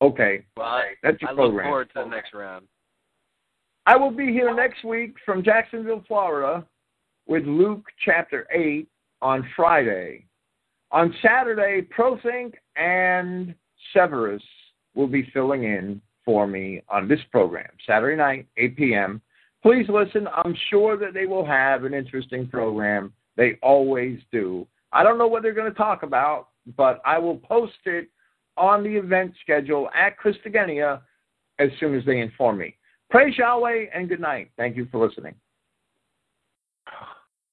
Okay, 0.02 0.44
well, 0.54 0.66
I, 0.66 0.82
that's 1.02 1.16
I 1.26 1.32
your 1.32 1.46
look 1.46 1.62
forward 1.62 1.88
to 1.94 2.02
the 2.02 2.04
next 2.04 2.34
round. 2.34 2.66
I 3.86 3.96
will 3.96 4.10
be 4.10 4.26
here 4.26 4.54
next 4.54 4.84
week 4.84 5.14
from 5.24 5.42
Jacksonville, 5.42 6.04
Florida, 6.06 6.66
with 7.26 7.44
Luke 7.44 7.86
chapter 8.04 8.46
8 8.52 8.86
on 9.22 9.48
Friday. 9.56 10.26
On 10.90 11.14
Saturday, 11.22 11.86
ProThink 11.96 12.52
and 12.76 13.54
Severus 13.94 14.42
will 14.94 15.06
be 15.06 15.30
filling 15.32 15.64
in 15.64 16.02
for 16.24 16.46
me 16.46 16.82
on 16.88 17.08
this 17.08 17.20
program, 17.30 17.70
Saturday 17.86 18.16
night, 18.16 18.46
8 18.56 18.76
p.m. 18.76 19.20
Please 19.62 19.86
listen. 19.88 20.28
I'm 20.28 20.54
sure 20.70 20.96
that 20.96 21.14
they 21.14 21.26
will 21.26 21.44
have 21.44 21.84
an 21.84 21.94
interesting 21.94 22.48
program. 22.48 23.12
They 23.36 23.58
always 23.62 24.20
do. 24.30 24.66
I 24.92 25.02
don't 25.02 25.18
know 25.18 25.26
what 25.26 25.42
they're 25.42 25.54
going 25.54 25.70
to 25.70 25.76
talk 25.76 26.02
about, 26.02 26.48
but 26.76 27.00
I 27.04 27.18
will 27.18 27.36
post 27.36 27.72
it 27.84 28.08
on 28.56 28.82
the 28.82 28.94
event 28.94 29.34
schedule 29.42 29.88
at 29.94 30.18
Christogenea 30.18 31.00
as 31.58 31.70
soon 31.80 31.96
as 31.96 32.04
they 32.04 32.20
inform 32.20 32.58
me. 32.58 32.76
Praise 33.10 33.36
Yahweh 33.36 33.86
and 33.94 34.08
good 34.08 34.20
night. 34.20 34.50
Thank 34.56 34.76
you 34.76 34.86
for 34.90 35.04
listening. 35.04 35.34